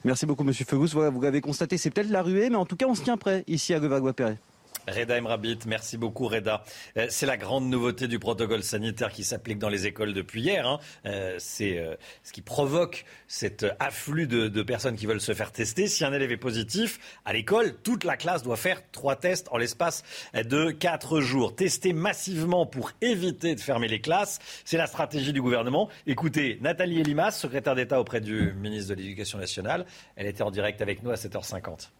Merci 0.04 0.24
beaucoup, 0.24 0.44
Monsieur 0.44 0.64
Fegus. 0.64 0.94
vous 0.94 1.20
l'avez 1.20 1.40
constaté, 1.40 1.76
c'est 1.76 1.90
peut-être 1.90 2.10
la 2.10 2.22
ruée, 2.22 2.48
mais 2.48 2.56
en 2.56 2.64
tout 2.64 2.76
cas, 2.76 2.86
on 2.86 2.94
se 2.94 3.02
tient 3.02 3.16
prêt 3.18 3.44
ici 3.46 3.74
à 3.74 3.78
Levallois-Perret. 3.78 4.38
Reda 4.90 5.18
Emrabit, 5.18 5.58
merci 5.66 5.96
beaucoup 5.96 6.26
Reda. 6.26 6.64
Euh, 6.96 7.06
c'est 7.08 7.26
la 7.26 7.36
grande 7.36 7.68
nouveauté 7.68 8.08
du 8.08 8.18
protocole 8.18 8.62
sanitaire 8.62 9.12
qui 9.12 9.24
s'applique 9.24 9.58
dans 9.58 9.68
les 9.68 9.86
écoles 9.86 10.12
depuis 10.12 10.42
hier. 10.42 10.66
Hein. 10.66 10.78
Euh, 11.06 11.36
c'est 11.38 11.78
euh, 11.78 11.94
ce 12.24 12.32
qui 12.32 12.42
provoque 12.42 13.04
cet 13.28 13.66
afflux 13.78 14.26
de, 14.26 14.62
personnes 14.62 14.96
qui 14.96 15.06
veulent 15.06 15.20
se 15.20 15.32
faire 15.32 15.52
tester. 15.52 15.86
Si 15.86 16.04
un 16.04 16.12
élève 16.12 16.32
est 16.32 16.36
positif 16.36 16.98
à 17.24 17.32
l'école, 17.32 17.74
toute 17.82 18.04
la 18.04 18.16
classe 18.16 18.42
doit 18.42 18.56
faire 18.56 18.82
trois 18.90 19.16
tests 19.16 19.48
en 19.50 19.56
l'espace 19.56 20.02
de 20.34 20.70
quatre 20.70 21.20
jours. 21.20 21.54
Tester 21.54 21.92
massivement 21.92 22.66
pour 22.66 22.92
éviter 23.00 23.54
de 23.54 23.60
fermer 23.60 23.88
les 23.88 24.00
classes, 24.00 24.38
c'est 24.64 24.76
la 24.76 24.86
stratégie 24.86 25.32
du 25.32 25.40
gouvernement. 25.40 25.88
Écoutez, 26.06 26.58
Nathalie 26.60 27.00
Elimas, 27.00 27.30
secrétaire 27.30 27.74
d'État 27.74 28.00
auprès 28.00 28.20
du 28.20 28.52
ministre 28.54 28.94
de 28.94 29.00
l'Éducation 29.00 29.38
nationale, 29.38 29.86
elle 30.16 30.26
était 30.26 30.42
en 30.42 30.50
direct 30.50 30.82
avec 30.82 31.02
nous 31.02 31.10
à 31.10 31.14
7h50 31.14 31.90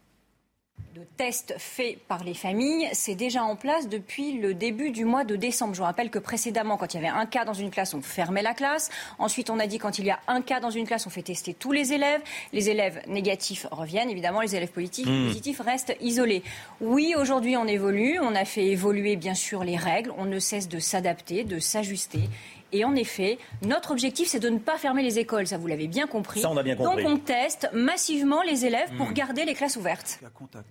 de 0.95 1.03
tests 1.17 1.55
faits 1.59 1.99
par 2.09 2.25
les 2.25 2.35
familles, 2.35 2.89
c'est 2.93 3.15
déjà 3.15 3.45
en 3.45 3.57
place 3.57 3.89
depuis 3.89 4.33
le 4.33 4.55
début 4.55 4.91
du 4.91 5.05
mois 5.05 5.25
de 5.25 5.37
décembre. 5.37 5.75
Je 5.75 5.79
vous 5.79 5.85
rappelle 5.85 6.11
que 6.11 6.19
précédemment, 6.19 6.77
quand 6.77 6.95
il 6.95 7.01
y 7.01 7.07
avait 7.07 7.17
un 7.17 7.27
cas 7.27 7.45
dans 7.45 7.55
une 7.55 7.71
classe, 7.71 7.95
on 7.95 8.03
fermait 8.03 8.43
la 8.43 8.55
classe. 8.55 8.91
Ensuite, 9.19 9.51
on 9.51 9.59
a 9.59 9.67
dit 9.67 9.79
quand 9.79 9.99
il 9.99 10.07
y 10.07 10.11
a 10.11 10.19
un 10.29 10.43
cas 10.43 10.61
dans 10.61 10.71
une 10.71 10.87
classe, 10.87 11.07
on 11.07 11.11
fait 11.11 11.23
tester 11.23 11.55
tous 11.55 11.73
les 11.73 11.93
élèves. 11.93 12.21
Les 12.53 12.71
élèves 12.71 13.03
négatifs 13.07 13.67
reviennent, 13.71 14.11
évidemment, 14.11 14.41
les 14.41 14.57
élèves 14.57 14.73
positifs, 14.73 15.07
positifs 15.07 15.61
restent 15.61 15.97
isolés. 16.01 16.43
Oui, 16.81 17.15
aujourd'hui, 17.17 17.57
on 17.57 17.67
évolue. 17.67 18.19
On 18.21 18.35
a 18.35 18.45
fait 18.45 18.67
évoluer, 18.67 19.17
bien 19.17 19.35
sûr, 19.35 19.65
les 19.65 19.77
règles. 19.77 20.13
On 20.19 20.25
ne 20.25 20.39
cesse 20.39 20.69
de 20.69 20.79
s'adapter, 20.79 21.45
de 21.45 21.59
s'ajuster. 21.59 22.29
Et 22.73 22.85
en 22.85 22.95
effet, 22.95 23.39
notre 23.63 23.91
objectif, 23.91 24.29
c'est 24.29 24.41
de 24.41 24.49
ne 24.49 24.59
pas 24.59 24.79
fermer 24.79 25.03
les 25.03 25.19
écoles. 25.19 25.47
Ça, 25.47 25.59
vous 25.59 25.67
l'avez 25.67 25.89
bien 25.89 26.07
compris. 26.07 26.41
Ça, 26.41 26.51
on 26.51 26.57
a 26.57 26.63
bien 26.63 26.77
compris. 26.77 27.03
Donc, 27.03 27.13
on 27.13 27.19
teste 27.19 27.69
massivement 27.73 28.43
les 28.43 28.65
élèves 28.65 28.91
pour 28.97 29.09
hmm. 29.09 29.15
garder 29.15 29.45
les 29.45 29.55
classes 29.55 29.77
ouvertes. 29.77 30.21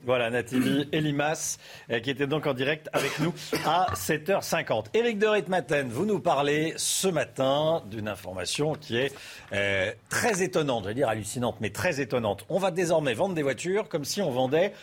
Voilà, 0.05 0.29
Nathalie 0.29 0.87
Elimas, 0.91 1.57
euh, 1.91 1.99
qui 1.99 2.09
était 2.09 2.27
donc 2.27 2.47
en 2.47 2.53
direct 2.53 2.89
avec 2.93 3.19
nous 3.19 3.33
à 3.65 3.87
7h50. 3.93 4.85
Éric 4.93 5.19
de 5.19 5.27
Ritmaten, 5.27 5.89
vous 5.89 6.05
nous 6.05 6.19
parlez 6.19 6.73
ce 6.77 7.07
matin 7.07 7.83
d'une 7.89 8.07
information 8.07 8.75
qui 8.75 8.97
est 8.97 9.13
euh, 9.53 9.91
très 10.09 10.41
étonnante, 10.43 10.83
je 10.83 10.89
vais 10.89 10.95
dire 10.95 11.09
hallucinante, 11.09 11.57
mais 11.61 11.69
très 11.69 12.01
étonnante. 12.01 12.45
On 12.49 12.59
va 12.59 12.71
désormais 12.71 13.13
vendre 13.13 13.35
des 13.35 13.43
voitures 13.43 13.89
comme 13.89 14.05
si 14.05 14.21
on 14.21 14.31
vendait 14.31 14.73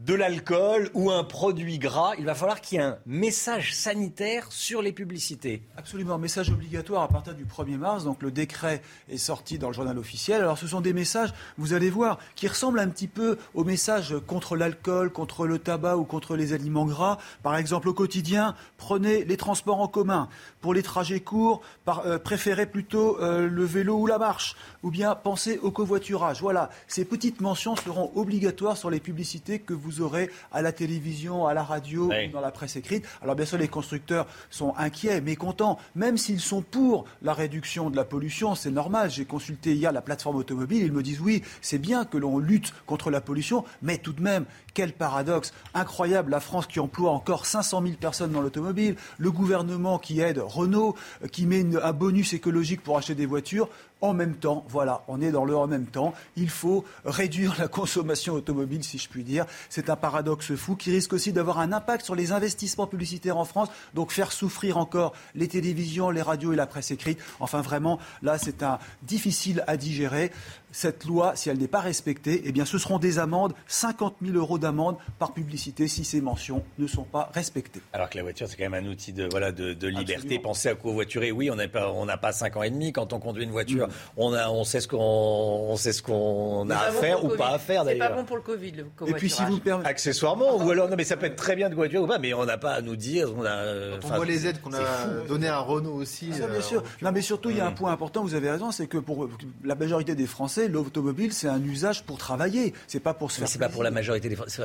de 0.00 0.14
l'alcool 0.14 0.90
ou 0.94 1.10
un 1.10 1.24
produit 1.24 1.78
gras, 1.78 2.12
il 2.18 2.24
va 2.24 2.34
falloir 2.34 2.62
qu'il 2.62 2.78
y 2.78 2.80
ait 2.80 2.84
un 2.84 2.98
message 3.04 3.74
sanitaire 3.74 4.46
sur 4.50 4.80
les 4.80 4.92
publicités. 4.92 5.62
Absolument, 5.76 6.16
message 6.16 6.48
obligatoire 6.50 7.02
à 7.02 7.08
partir 7.08 7.34
du 7.34 7.44
1er 7.44 7.76
mars. 7.76 8.04
Donc 8.04 8.22
le 8.22 8.30
décret 8.30 8.80
est 9.10 9.18
sorti 9.18 9.58
dans 9.58 9.68
le 9.68 9.74
journal 9.74 9.98
officiel. 9.98 10.40
Alors 10.40 10.56
ce 10.56 10.66
sont 10.66 10.80
des 10.80 10.94
messages, 10.94 11.34
vous 11.58 11.74
allez 11.74 11.90
voir, 11.90 12.18
qui 12.34 12.48
ressemblent 12.48 12.80
un 12.80 12.88
petit 12.88 13.08
peu 13.08 13.36
aux 13.52 13.64
messages 13.64 14.14
contre 14.26 14.56
l'alcool, 14.56 15.12
contre 15.12 15.46
le 15.46 15.58
tabac 15.58 15.98
ou 15.98 16.04
contre 16.04 16.34
les 16.34 16.54
aliments 16.54 16.86
gras. 16.86 17.18
Par 17.42 17.56
exemple, 17.56 17.88
au 17.88 17.94
quotidien, 17.94 18.54
prenez 18.78 19.26
les 19.26 19.36
transports 19.36 19.80
en 19.80 19.88
commun. 19.88 20.30
Pour 20.60 20.74
les 20.74 20.82
trajets 20.82 21.20
courts, 21.20 21.62
euh, 21.88 22.18
préférez 22.18 22.66
plutôt 22.66 23.18
euh, 23.20 23.48
le 23.48 23.64
vélo 23.64 23.96
ou 23.96 24.06
la 24.06 24.18
marche. 24.18 24.56
Ou 24.82 24.90
bien 24.90 25.14
pensez 25.14 25.58
au 25.58 25.70
covoiturage. 25.70 26.40
Voilà, 26.40 26.70
ces 26.86 27.04
petites 27.04 27.40
mentions 27.40 27.76
seront 27.76 28.10
obligatoires 28.14 28.76
sur 28.76 28.90
les 28.90 29.00
publicités 29.00 29.58
que 29.58 29.74
vous 29.74 30.00
aurez 30.00 30.30
à 30.52 30.62
la 30.62 30.72
télévision, 30.72 31.46
à 31.46 31.54
la 31.54 31.62
radio, 31.62 32.06
ou 32.06 32.32
dans 32.32 32.40
la 32.40 32.50
presse 32.50 32.76
écrite. 32.76 33.06
Alors 33.22 33.34
bien 33.34 33.46
sûr, 33.46 33.58
les 33.58 33.68
constructeurs 33.68 34.26
sont 34.50 34.74
inquiets, 34.76 35.20
mécontents, 35.20 35.78
même 35.94 36.16
s'ils 36.16 36.40
sont 36.40 36.62
pour 36.62 37.04
la 37.22 37.34
réduction 37.34 37.90
de 37.90 37.96
la 37.96 38.04
pollution, 38.04 38.54
c'est 38.54 38.70
normal. 38.70 39.10
J'ai 39.10 39.24
consulté 39.24 39.74
hier 39.74 39.92
la 39.92 40.02
plateforme 40.02 40.36
automobile, 40.36 40.82
ils 40.82 40.92
me 40.92 41.02
disent 41.02 41.20
oui, 41.20 41.42
c'est 41.60 41.78
bien 41.78 42.04
que 42.04 42.18
l'on 42.18 42.38
lutte 42.38 42.72
contre 42.86 43.10
la 43.10 43.20
pollution, 43.20 43.64
mais 43.82 43.98
tout 43.98 44.12
de 44.12 44.22
même, 44.22 44.44
quel 44.74 44.92
paradoxe 44.92 45.52
incroyable, 45.74 46.30
la 46.30 46.40
France 46.40 46.66
qui 46.66 46.80
emploie 46.80 47.10
encore 47.10 47.46
500 47.46 47.82
000 47.82 47.94
personnes 47.94 48.32
dans 48.32 48.40
l'automobile, 48.40 48.96
le 49.18 49.30
gouvernement 49.30 49.98
qui 49.98 50.20
aide 50.20 50.42
Renault, 50.50 50.94
qui 51.32 51.46
met 51.46 51.64
un 51.82 51.92
bonus 51.92 52.32
écologique 52.32 52.82
pour 52.82 52.98
acheter 52.98 53.14
des 53.14 53.26
voitures 53.26 53.68
en 54.00 54.14
même 54.14 54.34
temps. 54.34 54.64
Voilà, 54.68 55.02
on 55.08 55.20
est 55.20 55.30
dans 55.30 55.44
le 55.44 55.56
en 55.56 55.66
même 55.66 55.86
temps. 55.86 56.14
Il 56.36 56.50
faut 56.50 56.84
réduire 57.04 57.56
la 57.58 57.68
consommation 57.68 58.34
automobile, 58.34 58.82
si 58.84 58.98
je 58.98 59.08
puis 59.08 59.24
dire. 59.24 59.46
C'est 59.68 59.90
un 59.90 59.96
paradoxe 59.96 60.54
fou 60.54 60.76
qui 60.76 60.90
risque 60.90 61.12
aussi 61.12 61.32
d'avoir 61.32 61.58
un 61.58 61.72
impact 61.72 62.04
sur 62.04 62.14
les 62.14 62.32
investissements 62.32 62.86
publicitaires 62.86 63.36
en 63.36 63.44
France, 63.44 63.68
donc 63.94 64.12
faire 64.12 64.32
souffrir 64.32 64.78
encore 64.78 65.12
les 65.34 65.48
télévisions, 65.48 66.10
les 66.10 66.22
radios 66.22 66.52
et 66.52 66.56
la 66.56 66.66
presse 66.66 66.90
écrite. 66.90 67.18
Enfin, 67.40 67.60
vraiment, 67.60 67.98
là, 68.22 68.38
c'est 68.38 68.62
un 68.62 68.78
difficile 69.02 69.64
à 69.66 69.76
digérer 69.76 70.30
cette 70.72 71.04
loi, 71.04 71.32
si 71.34 71.50
elle 71.50 71.58
n'est 71.58 71.68
pas 71.68 71.80
respectée, 71.80 72.42
eh 72.44 72.52
bien, 72.52 72.64
ce 72.64 72.78
seront 72.78 72.98
des 72.98 73.18
amendes, 73.18 73.54
50 73.66 74.16
000 74.22 74.36
euros 74.36 74.58
d'amende 74.58 74.96
par 75.18 75.32
publicité 75.32 75.88
si 75.88 76.04
ces 76.04 76.20
mentions 76.20 76.62
ne 76.78 76.86
sont 76.86 77.04
pas 77.04 77.30
respectées. 77.34 77.80
Alors 77.92 78.10
que 78.10 78.16
la 78.16 78.22
voiture, 78.22 78.48
c'est 78.48 78.56
quand 78.56 78.68
même 78.68 78.84
un 78.84 78.88
outil 78.88 79.12
de, 79.12 79.28
voilà, 79.30 79.52
de, 79.52 79.86
liberté. 79.86 80.38
Pensez 80.38 80.68
à 80.68 80.74
covoiturer. 80.74 81.32
Oui, 81.32 81.50
on 81.50 81.56
n'a 81.56 81.68
pas, 81.68 81.90
on 81.92 82.06
pas 82.06 82.32
5 82.32 82.56
ans 82.56 82.62
et 82.62 82.70
demi. 82.70 82.92
Quand 82.92 83.12
on 83.12 83.18
conduit 83.18 83.44
une 83.44 83.50
voiture, 83.50 83.88
mm. 83.88 83.92
on, 84.16 84.32
a, 84.32 84.48
on 84.50 84.64
sait 84.64 84.80
ce 84.80 84.88
qu'on, 84.88 85.74
sait 85.76 85.92
ce 85.92 86.02
qu'on 86.02 86.68
a 86.70 86.76
à 86.76 86.92
faire 86.92 87.24
ou 87.24 87.28
pas 87.36 87.50
à 87.50 87.58
faire 87.58 87.84
d'ailleurs. 87.84 88.06
C'est 88.06 88.14
pas 88.14 88.20
bon 88.20 88.24
pour 88.24 88.36
le 88.36 88.42
Covid, 88.42 88.72
le 88.72 89.08
Et 89.08 89.12
puis 89.14 89.30
si 89.30 89.42
vous 89.44 89.58
permettez... 89.58 89.88
Accessoirement, 89.88 90.56
ou 90.56 90.70
alors, 90.70 90.88
non, 90.88 90.96
mais 90.96 91.04
ça 91.04 91.16
peut 91.16 91.26
être 91.26 91.36
très 91.36 91.56
bien 91.56 91.68
de 91.68 91.74
covoiturer 91.74 92.02
ou 92.02 92.06
pas, 92.06 92.18
mais 92.18 92.32
on 92.34 92.44
n'a 92.44 92.58
pas 92.58 92.72
à 92.72 92.80
nous 92.80 92.96
dire. 92.96 93.32
On, 93.36 93.44
a, 93.44 93.98
on 94.02 94.08
voit 94.08 94.24
les 94.24 94.46
aides 94.46 94.60
qu'on 94.60 94.72
a 94.72 95.24
données 95.26 95.48
à 95.48 95.58
Renault 95.58 95.94
aussi. 95.94 96.32
Ça, 96.32 96.46
bien 96.46 96.56
euh, 96.56 96.62
sûr. 96.62 96.82
Non, 97.02 97.12
mais 97.12 97.22
surtout, 97.22 97.50
il 97.50 97.56
y 97.56 97.60
a 97.60 97.66
un 97.66 97.70
mm. 97.70 97.74
point 97.74 97.92
important, 97.92 98.22
vous 98.22 98.34
avez 98.34 98.50
raison, 98.50 98.70
c'est 98.70 98.86
que 98.86 98.98
pour 98.98 99.28
la 99.64 99.74
majorité 99.74 100.14
des 100.14 100.26
Français, 100.26 100.59
l'automobile, 100.68 101.32
c'est 101.32 101.48
un 101.48 101.62
usage 101.62 102.04
pour 102.04 102.18
travailler. 102.18 102.72
C'est 102.86 103.00
pas 103.00 103.14
pour 103.14 103.30
se 103.30 103.38
faire. 103.38 103.48
C'est 103.48 103.58
pas 103.58 103.68
pour 103.68 103.82
la 103.82 103.90
majorité 103.90 104.28
des 104.28 104.36
Français. 104.36 104.62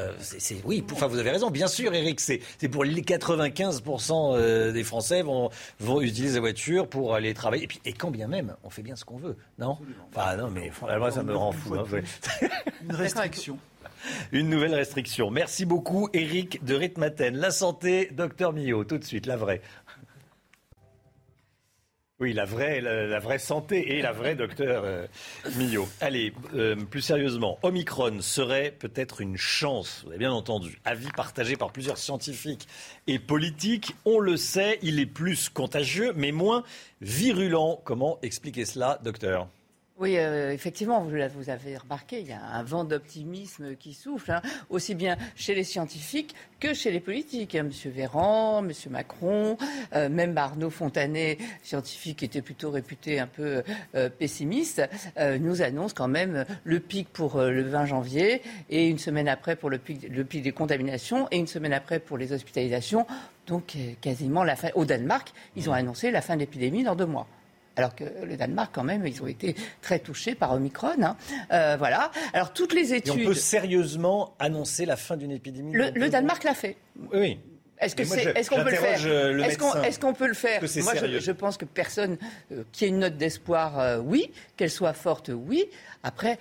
oui, 0.65 0.83
enfin, 0.91 1.07
vous 1.07 1.17
avez 1.17 1.31
raison. 1.31 1.49
Bien 1.49 1.67
sûr, 1.67 1.93
Eric, 1.93 2.19
c'est 2.19 2.41
pour 2.69 2.83
les 2.83 3.01
95% 3.01 4.35
euh, 4.35 4.71
des 4.71 4.83
Français 4.83 5.21
vont, 5.21 5.49
vont 5.79 6.01
utiliser 6.01 6.35
la 6.35 6.41
voiture 6.41 6.87
pour 6.87 7.15
aller 7.15 7.33
travailler. 7.33 7.63
Et 7.63 7.67
puis, 7.67 7.79
et 7.85 7.93
quand 7.93 8.11
bien 8.11 8.27
même, 8.27 8.55
on 8.63 8.69
fait 8.69 8.81
bien 8.81 8.95
ce 8.95 9.05
qu'on 9.05 9.17
veut, 9.17 9.35
non? 9.59 9.77
Enfin, 10.13 10.35
non, 10.37 10.49
mais 10.49 10.71
moi, 10.81 11.11
ça 11.11 11.23
me 11.23 11.35
rend 11.35 11.51
fou. 11.51 11.75
Hein, 11.75 11.85
Une 12.83 12.95
restriction. 12.95 13.57
Une 14.31 14.49
nouvelle 14.49 14.73
restriction. 14.75 15.31
Merci 15.31 15.65
beaucoup, 15.65 16.09
Eric 16.13 16.63
de 16.63 16.75
Ritmaten. 16.75 17.35
La 17.35 17.51
santé, 17.51 18.09
docteur 18.11 18.53
Millot, 18.53 18.83
tout 18.83 18.97
de 18.97 19.03
suite, 19.03 19.25
la 19.25 19.37
vraie. 19.37 19.61
Oui, 22.21 22.31
la 22.31 22.45
vraie, 22.45 22.79
la, 22.79 23.19
vraie 23.19 23.39
santé 23.39 23.97
et 23.97 24.01
la 24.01 24.13
vraie 24.13 24.35
docteur 24.35 24.83
euh, 24.85 25.05
Millot. 25.57 25.85
Allez, 25.99 26.31
euh, 26.53 26.77
plus 26.77 27.01
sérieusement, 27.01 27.59
Omicron 27.61 28.21
serait 28.21 28.71
peut-être 28.71 29.19
une 29.19 29.35
chance, 29.35 30.03
vous 30.03 30.11
avez 30.11 30.19
bien 30.19 30.31
entendu. 30.31 30.79
Avis 30.85 31.09
partagé 31.11 31.57
par 31.57 31.73
plusieurs 31.73 31.97
scientifiques 31.97 32.69
et 33.07 33.19
politiques. 33.19 33.97
On 34.05 34.19
le 34.19 34.37
sait, 34.37 34.79
il 34.81 35.01
est 35.01 35.05
plus 35.05 35.49
contagieux, 35.49 36.13
mais 36.15 36.31
moins 36.31 36.63
virulent. 37.01 37.81
Comment 37.83 38.17
expliquer 38.21 38.63
cela, 38.63 38.97
docteur? 39.03 39.49
Oui, 39.97 40.17
euh, 40.17 40.51
effectivement, 40.51 40.99
vous, 40.99 41.49
avez 41.49 41.77
remarqué, 41.77 42.19
il 42.19 42.27
y 42.27 42.33
a 42.33 42.43
un 42.43 42.63
vent 42.63 42.83
d'optimisme 42.83 43.77
qui 43.77 43.93
souffle, 43.93 44.29
hein, 44.29 44.41
aussi 44.69 44.93
bien 44.93 45.15
chez 45.37 45.55
les 45.55 45.63
scientifiques 45.63 46.35
que 46.59 46.73
chez 46.73 46.91
les 46.91 46.99
politiques. 46.99 47.55
Hein. 47.55 47.63
Monsieur 47.63 47.91
Véran, 47.91 48.61
Monsieur 48.61 48.89
Macron, 48.89 49.57
euh, 49.93 50.09
même 50.09 50.37
Arnaud 50.37 50.69
Fontanet, 50.69 51.37
scientifique 51.63 52.19
qui 52.19 52.25
était 52.25 52.41
plutôt 52.41 52.71
réputé 52.71 53.21
un 53.21 53.27
peu 53.27 53.63
euh, 53.95 54.09
pessimiste, 54.09 54.81
nous 55.39 55.61
annonce 55.61 55.93
quand 55.93 56.09
même 56.09 56.45
le 56.65 56.79
pic 56.81 57.07
pour 57.07 57.39
le 57.39 57.61
20 57.61 57.85
janvier 57.85 58.41
et 58.69 58.89
une 58.89 58.97
semaine 58.97 59.29
après 59.29 59.55
pour 59.55 59.69
le 59.69 59.77
pic, 59.77 60.09
le 60.09 60.25
pic 60.25 60.41
des 60.41 60.51
contaminations 60.51 61.29
et 61.31 61.37
une 61.37 61.47
semaine 61.47 61.73
après 61.73 61.99
pour 61.99 62.17
les 62.17 62.33
hospitalisations. 62.33 63.07
Donc 63.47 63.77
quasiment 64.01 64.43
la 64.43 64.57
fin. 64.57 64.69
Au 64.75 64.83
Danemark, 64.83 65.31
ils 65.55 65.69
ont 65.69 65.73
annoncé 65.73 66.11
la 66.11 66.21
fin 66.21 66.35
de 66.35 66.41
l'épidémie 66.41 66.83
dans 66.83 66.95
deux 66.95 67.05
mois 67.05 67.27
alors 67.75 67.95
que 67.95 68.03
le 68.23 68.37
Danemark, 68.37 68.71
quand 68.73 68.83
même, 68.83 69.05
ils 69.05 69.21
ont 69.21 69.27
été 69.27 69.55
très 69.81 69.99
touchés 69.99 70.35
par 70.35 70.53
Omicron. 70.53 71.01
Hein. 71.01 71.17
Euh, 71.51 71.75
voilà. 71.77 72.11
Alors, 72.33 72.53
toutes 72.53 72.73
les 72.73 72.93
études. 72.93 73.19
Et 73.19 73.25
on 73.25 73.29
peut 73.29 73.33
sérieusement 73.33 74.33
annoncer 74.39 74.85
la 74.85 74.95
fin 74.95 75.17
d'une 75.17 75.31
épidémie 75.31 75.73
Le, 75.73 76.09
Danemark 76.09 76.43
l'a 76.43 76.53
fait. 76.53 76.77
Oui. 77.13 77.39
Est-ce 77.77 77.95
qu'on 77.95 78.03
est, 78.03 78.63
peut 78.63 78.69
le 78.69 78.75
faire 78.75 78.97
Est-ce 79.85 79.99
qu'on 79.99 80.13
peut 80.13 80.27
le 80.27 80.33
faire 80.33 80.61
Moi, 80.61 80.93
je, 81.19 81.31
pense 81.31 81.57
que 81.57 81.65
personne 81.65 82.17
euh, 82.53 82.63
qui 82.71 82.85
ait 82.85 82.87
une 82.87 82.99
note 82.99 83.17
d'espoir, 83.17 83.79
euh, 83.79 83.97
oui. 83.99 84.31
Qu'elle 84.55 84.69
soit 84.69 84.93
forte, 84.93 85.29
oui. 85.33 85.65
Après, 86.01 86.39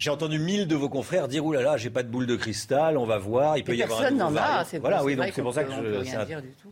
j'ai 0.00 0.08
entendu 0.08 0.38
mille 0.38 0.66
de 0.66 0.74
vos 0.74 0.88
confrères 0.88 1.28
dire 1.28 1.44
Ouh 1.44 1.52
là 1.52 1.60
là, 1.60 1.76
j'ai 1.76 1.90
pas 1.90 2.02
de 2.02 2.08
boule 2.08 2.26
de 2.26 2.34
cristal, 2.34 2.96
on 2.96 3.04
va 3.04 3.18
voir, 3.18 3.58
il 3.58 3.64
peut 3.64 3.76
y 3.76 3.82
avoir 3.82 4.00
un 4.00 4.10
n'en 4.10 4.34
a, 4.34 4.64
c'est 4.64 4.78
Voilà, 4.78 5.04
oui, 5.04 5.14
donc 5.14 5.26
c'est 5.34 5.42
pour 5.42 5.52
ça 5.52 5.62
que 5.62 5.72
je. 5.72 5.80
Peut 5.80 5.98
rien 5.98 6.24
dire 6.24 6.40
du 6.40 6.52
tout. 6.52 6.70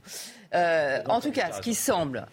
Euh, 0.55 1.01
en 1.07 1.21
tout 1.21 1.31
cas, 1.31 1.53
ce 1.53 1.61
qui 1.61 1.75
semble, 1.75 2.27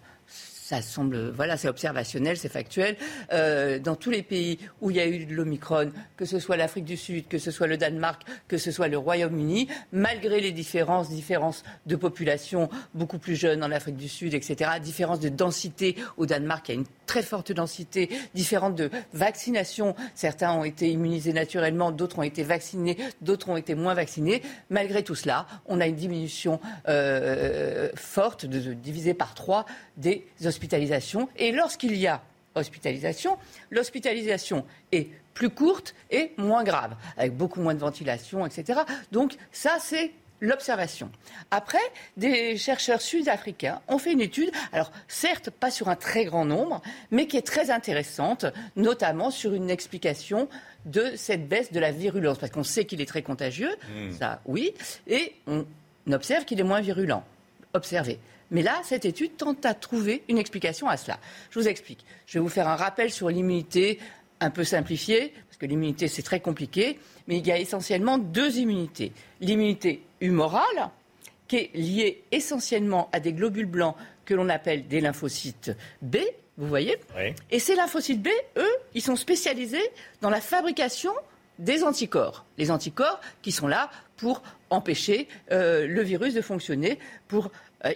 ça 0.67 0.81
semble, 0.81 1.29
voilà, 1.29 1.57
c'est 1.57 1.67
observationnel, 1.67 2.37
c'est 2.37 2.49
factuel. 2.49 2.97
Euh, 3.31 3.77
dans 3.77 3.95
tous 3.95 4.09
les 4.09 4.23
pays 4.23 4.57
où 4.81 4.89
il 4.89 4.97
y 4.97 4.99
a 4.99 5.05
eu 5.05 5.23
de 5.23 5.31
l'Omicron, 5.35 5.91
que 6.17 6.25
ce 6.25 6.39
soit 6.39 6.57
l'Afrique 6.57 6.85
du 6.85 6.97
Sud, 6.97 7.27
que 7.27 7.37
ce 7.37 7.51
soit 7.51 7.67
le 7.67 7.77
Danemark, 7.77 8.23
que 8.47 8.57
ce 8.57 8.71
soit 8.71 8.87
le 8.87 8.97
Royaume-Uni, 8.97 9.67
malgré 9.91 10.41
les 10.41 10.51
différences, 10.51 11.09
différences 11.09 11.61
de 11.85 11.95
population 11.95 12.67
beaucoup 12.95 13.19
plus 13.19 13.35
jeunes 13.35 13.63
en 13.63 13.69
Afrique 13.69 13.95
du 13.95 14.09
Sud, 14.09 14.33
etc., 14.33 14.71
différences 14.81 15.19
de 15.19 15.29
densité 15.29 15.97
au 16.17 16.25
Danemark, 16.25 16.67
il 16.67 16.71
y 16.71 16.77
a 16.77 16.79
une 16.79 16.87
très 17.05 17.21
forte 17.21 17.51
densité, 17.51 18.09
différentes 18.33 18.73
de 18.73 18.89
vaccination. 19.13 19.95
Certains 20.15 20.51
ont 20.51 20.63
été 20.63 20.89
immunisés 20.89 21.33
naturellement, 21.33 21.91
d'autres 21.91 22.17
ont 22.17 22.23
été 22.23 22.41
vaccinés, 22.41 22.97
d'autres 23.21 23.49
ont 23.49 23.57
été 23.57 23.75
moins 23.75 23.93
vaccinés. 23.93 24.41
Malgré 24.71 25.03
tout 25.03 25.13
cela, 25.13 25.45
on 25.67 25.79
a 25.79 25.85
une 25.85 25.95
diminution 25.95 26.59
euh, 26.87 27.89
forte, 27.93 28.47
divisée 28.47 29.13
par 29.13 29.35
trois, 29.35 29.67
des 29.97 30.25
hospitalisation. 30.55 31.27
Et 31.37 31.51
lorsqu'il 31.51 31.95
y 31.97 32.07
a 32.07 32.21
hospitalisation, 32.55 33.37
l'hospitalisation 33.69 34.65
est 34.91 35.09
plus 35.33 35.49
courte 35.49 35.93
et 36.09 36.31
moins 36.37 36.63
grave, 36.63 36.95
avec 37.17 37.35
beaucoup 37.35 37.59
moins 37.59 37.73
de 37.73 37.79
ventilation, 37.79 38.45
etc. 38.45 38.79
Donc 39.11 39.35
ça, 39.51 39.77
c'est 39.81 40.11
l'observation. 40.39 41.11
Après, 41.51 41.77
des 42.15 42.57
chercheurs 42.57 43.01
sud-africains 43.01 43.81
ont 43.87 43.97
fait 43.97 44.13
une 44.13 44.21
étude, 44.21 44.51
alors 44.71 44.91
certes 45.07 45.49
pas 45.49 45.71
sur 45.71 45.89
un 45.89 45.95
très 45.95 46.23
grand 46.25 46.45
nombre, 46.45 46.81
mais 47.11 47.27
qui 47.27 47.37
est 47.37 47.45
très 47.45 47.69
intéressante, 47.71 48.45
notamment 48.75 49.31
sur 49.31 49.53
une 49.53 49.69
explication 49.69 50.47
de 50.85 51.13
cette 51.15 51.47
baisse 51.47 51.71
de 51.71 51.79
la 51.79 51.91
virulence, 51.91 52.37
parce 52.37 52.51
qu'on 52.51 52.63
sait 52.63 52.85
qu'il 52.85 53.01
est 53.01 53.05
très 53.05 53.23
contagieux, 53.23 53.75
hmm. 53.89 54.11
ça 54.11 54.41
oui, 54.45 54.73
et 55.07 55.33
on 55.47 55.65
observe 56.11 56.45
qu'il 56.45 56.59
est 56.59 56.63
moins 56.63 56.81
virulent. 56.81 57.23
Observez. 57.73 58.19
Mais 58.51 58.61
là, 58.61 58.79
cette 58.83 59.05
étude 59.05 59.37
tente 59.37 59.65
à 59.65 59.73
trouver 59.73 60.23
une 60.29 60.37
explication 60.37 60.87
à 60.87 60.97
cela. 60.97 61.19
Je 61.49 61.59
vous 61.59 61.67
explique. 61.67 62.05
Je 62.27 62.37
vais 62.37 62.43
vous 62.43 62.49
faire 62.49 62.67
un 62.67 62.75
rappel 62.75 63.11
sur 63.11 63.29
l'immunité 63.29 63.99
un 64.39 64.49
peu 64.49 64.63
simplifié, 64.63 65.33
parce 65.47 65.57
que 65.57 65.65
l'immunité, 65.65 66.07
c'est 66.07 66.21
très 66.21 66.39
compliqué, 66.39 66.99
mais 67.27 67.37
il 67.37 67.47
y 67.47 67.51
a 67.51 67.57
essentiellement 67.57 68.17
deux 68.17 68.57
immunités. 68.57 69.11
L'immunité 69.39 70.03
humorale, 70.21 70.89
qui 71.47 71.57
est 71.57 71.71
liée 71.73 72.23
essentiellement 72.31 73.09
à 73.11 73.19
des 73.19 73.33
globules 73.33 73.65
blancs 73.65 73.95
que 74.25 74.33
l'on 74.33 74.49
appelle 74.49 74.87
des 74.87 75.01
lymphocytes 75.01 75.71
B, 76.01 76.17
vous 76.57 76.67
voyez 76.67 76.97
Et 77.51 77.59
ces 77.59 77.75
lymphocytes 77.75 78.21
B, 78.21 78.29
eux, 78.57 78.75
ils 78.93 79.01
sont 79.01 79.15
spécialisés 79.15 79.91
dans 80.21 80.29
la 80.29 80.39
fabrication 80.39 81.11
des 81.59 81.83
anticorps. 81.83 82.45
Les 82.57 82.71
anticorps 82.71 83.19
qui 83.41 83.51
sont 83.51 83.67
là 83.67 83.89
pour 84.17 84.41
empêcher 84.69 85.27
euh, 85.51 85.85
le 85.87 86.01
virus 86.01 86.33
de 86.33 86.41
fonctionner, 86.41 86.99
pour 87.27 87.51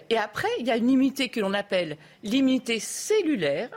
et 0.09 0.17
après, 0.17 0.49
il 0.59 0.67
y 0.67 0.71
a 0.71 0.77
une 0.77 0.89
immunité 0.89 1.29
que 1.29 1.39
l'on 1.39 1.53
appelle 1.53 1.97
l'immunité 2.23 2.79
cellulaire. 2.79 3.69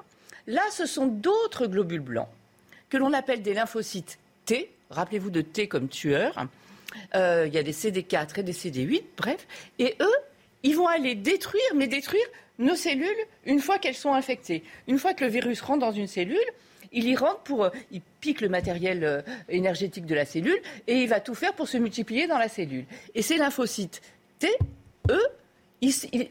Là, 0.47 0.63
ce 0.71 0.87
sont 0.87 1.07
d'autres 1.07 1.67
globules 1.67 2.01
blancs 2.01 2.29
que 2.91 2.99
l'on 2.99 3.15
appelle 3.15 3.41
des 3.41 3.55
lymphocytes 3.55 4.19
T. 4.45 4.71
Rappelez-vous 4.91 5.31
de 5.31 5.41
T 5.41 5.67
comme 5.67 5.89
tueur. 5.89 6.47
Euh, 7.15 7.47
il 7.47 7.55
y 7.55 7.59
a 7.59 7.63
des 7.63 7.73
CD4 7.73 8.41
et 8.41 8.43
des 8.43 8.53
CD8, 8.53 9.03
bref. 9.17 9.47
Et 9.79 9.97
eux, 10.01 10.17
ils 10.63 10.77
vont 10.77 10.89
aller 10.89 11.15
détruire, 11.15 11.63
mais 11.75 11.87
détruire 11.87 12.27
nos 12.59 12.77
cellules 12.77 13.09
une 13.47 13.61
fois 13.61 13.79
qu'elles 13.79 13.95
sont 13.95 14.13
infectées. 14.13 14.63
Une 14.89 14.99
fois 14.99 15.15
que 15.15 15.25
le 15.25 15.31
virus 15.31 15.63
rentre 15.63 15.81
dans 15.81 15.93
une 15.93 16.07
cellule, 16.07 16.37
il 16.93 17.09
y 17.09 17.17
rentre 17.17 17.41
pour, 17.41 17.65
euh, 17.65 17.71
il 17.91 18.03
pique 18.21 18.43
le 18.43 18.51
matériel 18.51 19.25
énergétique 19.49 20.05
de 20.05 20.15
la 20.15 20.27
cellule 20.27 20.61
et 20.87 21.03
il 21.03 21.09
va 21.09 21.21
tout 21.21 21.35
faire 21.35 21.55
pour 21.55 21.69
se 21.69 21.79
multiplier 21.79 22.27
dans 22.27 22.39
la 22.39 22.51
cellule. 22.51 22.85
Et 23.15 23.23
ces 23.23 23.39
lymphocytes 23.39 24.03
T, 24.39 24.49
eux, 25.11 25.29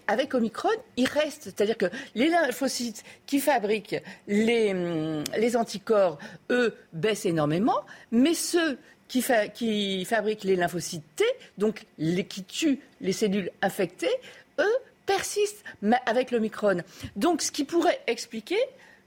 avec 0.07 0.33
Omicron, 0.33 0.69
il 0.97 1.07
reste. 1.07 1.43
C'est-à-dire 1.43 1.77
que 1.77 1.87
les 2.15 2.29
lymphocytes 2.29 3.03
qui 3.25 3.39
fabriquent 3.39 4.01
les, 4.27 4.71
hum, 4.71 5.23
anticorps, 5.55 6.19
eux, 6.49 6.75
baissent 6.93 7.25
énormément, 7.25 7.81
mais 8.11 8.33
ceux 8.33 8.77
qui, 9.07 9.23
qui 9.53 10.05
fabriquent 10.05 10.45
les 10.45 10.55
lymphocytes 10.55 11.03
T, 11.15 11.25
donc 11.57 11.85
les, 11.97 12.23
qui 12.23 12.43
tuent 12.43 12.79
les 13.01 13.11
cellules 13.11 13.51
infectées, 13.61 14.15
eux, 14.59 14.77
persistent 15.05 15.63
avec 16.05 16.31
l'Omicron. 16.31 16.77
Donc, 17.15 17.41
ce 17.41 17.51
qui 17.51 17.65
pourrait 17.65 17.99
expliquer 18.07 18.59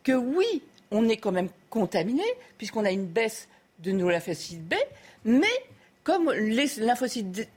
que 0.02 0.12
oui, 0.12 0.62
on 0.90 1.08
est 1.08 1.16
quand 1.16 1.32
même 1.32 1.48
contaminé, 1.70 2.24
puisqu'on 2.58 2.84
a 2.84 2.90
une 2.90 3.06
baisse 3.06 3.48
de 3.78 3.92
nos 3.92 4.10
lymphocytes 4.10 4.62
B, 4.62 4.74
mais 5.24 5.46
comme 6.02 6.30
les 6.30 6.66
lymphocytes 6.78 7.48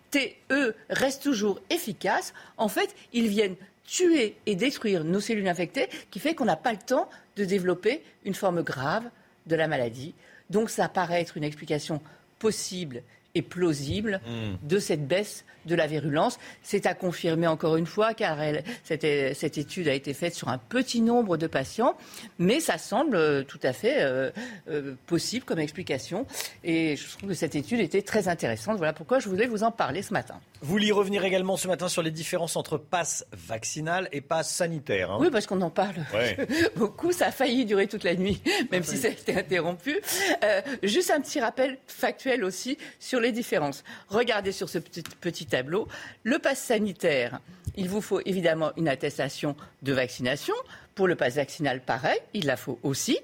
Eux, 0.52 0.76
restent 0.90 1.24
toujours 1.24 1.60
efficaces, 1.70 2.34
en 2.58 2.68
fait, 2.68 2.96
ils 3.14 3.28
viennent 3.28 3.56
tuer 3.86 4.36
et 4.46 4.56
détruire 4.56 5.04
nos 5.04 5.20
cellules 5.20 5.48
infectées, 5.48 5.88
qui 6.12 6.20
fait 6.20 6.36
qu'on 6.36 6.46
n'a 6.46 6.56
pas 6.56 6.74
le 6.74 6.78
temps 6.78 7.10
de 7.38 7.46
développer 7.46 8.04
une 8.26 8.34
forme 8.34 8.62
grave 8.62 9.06
de 9.46 9.56
la 9.56 9.68
maladie. 9.68 10.14
Donc 10.50 10.70
ça 10.70 10.90
paraît 10.90 11.22
être 11.22 11.38
une 11.38 11.44
explication 11.44 12.02
possible 12.40 13.02
et 13.38 13.42
plausible 13.42 14.20
hmm. 14.26 14.68
de 14.68 14.80
cette 14.80 15.08
baisse 15.08 15.46
de 15.68 15.76
la 15.76 15.86
virulence. 15.86 16.40
C'est 16.64 16.88
à 16.88 16.96
confirmer 16.96 17.46
encore 17.46 17.76
une 17.76 17.86
fois, 17.86 18.16
car 18.16 18.40
cette, 18.84 19.04
étude 19.04 19.88
a 19.88 19.94
été 19.94 20.14
faite 20.14 20.34
sur 20.34 20.48
un 20.48 20.58
petit 20.58 21.02
nombre 21.02 21.38
de 21.38 21.46
patients, 21.46 21.96
mais 22.40 22.60
ça 22.60 22.78
semble 22.78 23.16
euh, 23.16 23.44
tout 23.44 23.60
à 23.62 23.74
fait 23.74 24.02
euh, 24.02 24.32
euh, 24.70 24.96
possible 25.06 25.46
comme 25.46 25.60
explication. 25.60 26.26
Et 26.64 26.96
je 26.96 27.18
trouve 27.18 27.30
que 27.30 27.36
cette 27.36 27.56
étude 27.56 27.80
était 27.80 28.02
très 28.02 28.28
intéressante. 28.28 28.78
Voilà 28.78 28.94
pourquoi 28.94 29.20
je 29.20 29.30
voulais 29.30 29.46
vous 29.46 29.64
en 29.64 29.72
parler 29.72 30.02
ce 30.02 30.14
matin. 30.14 30.40
Vous 30.62 30.72
voulez 30.72 30.92
revenir 30.92 31.24
également 31.24 31.58
ce 31.58 31.68
matin 31.68 31.88
sur 31.88 32.02
les 32.02 32.12
différences 32.12 32.56
entre 32.56 32.78
passe 32.78 33.26
vaccinal 33.32 34.10
et 34.12 34.22
passe 34.22 34.52
sanitaire. 34.52 35.12
Hein 35.12 35.18
oui, 35.20 35.30
parce 35.30 35.46
qu'on 35.46 35.62
en 35.62 35.70
parle 35.70 35.96
beaucoup. 36.76 37.12
Ça 37.12 37.28
a 37.28 37.32
failli 37.32 37.66
durer 37.66 37.88
toute 37.88 38.04
la 38.04 38.16
nuit, 38.16 38.42
même 38.72 38.84
si 38.84 38.98
ça 38.98 39.10
a 39.10 39.12
été 39.12 39.38
interrompu. 39.38 40.00
juste 40.82 41.12
un 41.12 41.20
petit 41.20 41.40
rappel 41.40 41.78
factuel 41.88 42.44
aussi 42.44 42.78
sur 43.00 43.20
les 43.20 43.27
différences. 43.32 43.84
Regardez 44.10 44.52
sur 44.52 44.70
ce 44.70 44.80
petit, 44.80 45.04
petit 45.22 45.46
tableau. 45.46 45.88
Le 46.24 46.40
pass 46.40 46.60
sanitaire, 46.60 47.40
il 47.76 47.90
vous 47.90 48.02
faut 48.02 48.22
évidemment 48.26 48.72
une 48.78 48.88
attestation 48.88 49.56
de 49.82 49.94
vaccination. 49.94 50.56
Pour 50.96 51.08
le 51.08 51.16
pass 51.16 51.36
vaccinal, 51.36 51.82
pareil, 51.82 52.20
il 52.34 52.46
la 52.46 52.58
faut 52.58 52.80
aussi. 52.84 53.20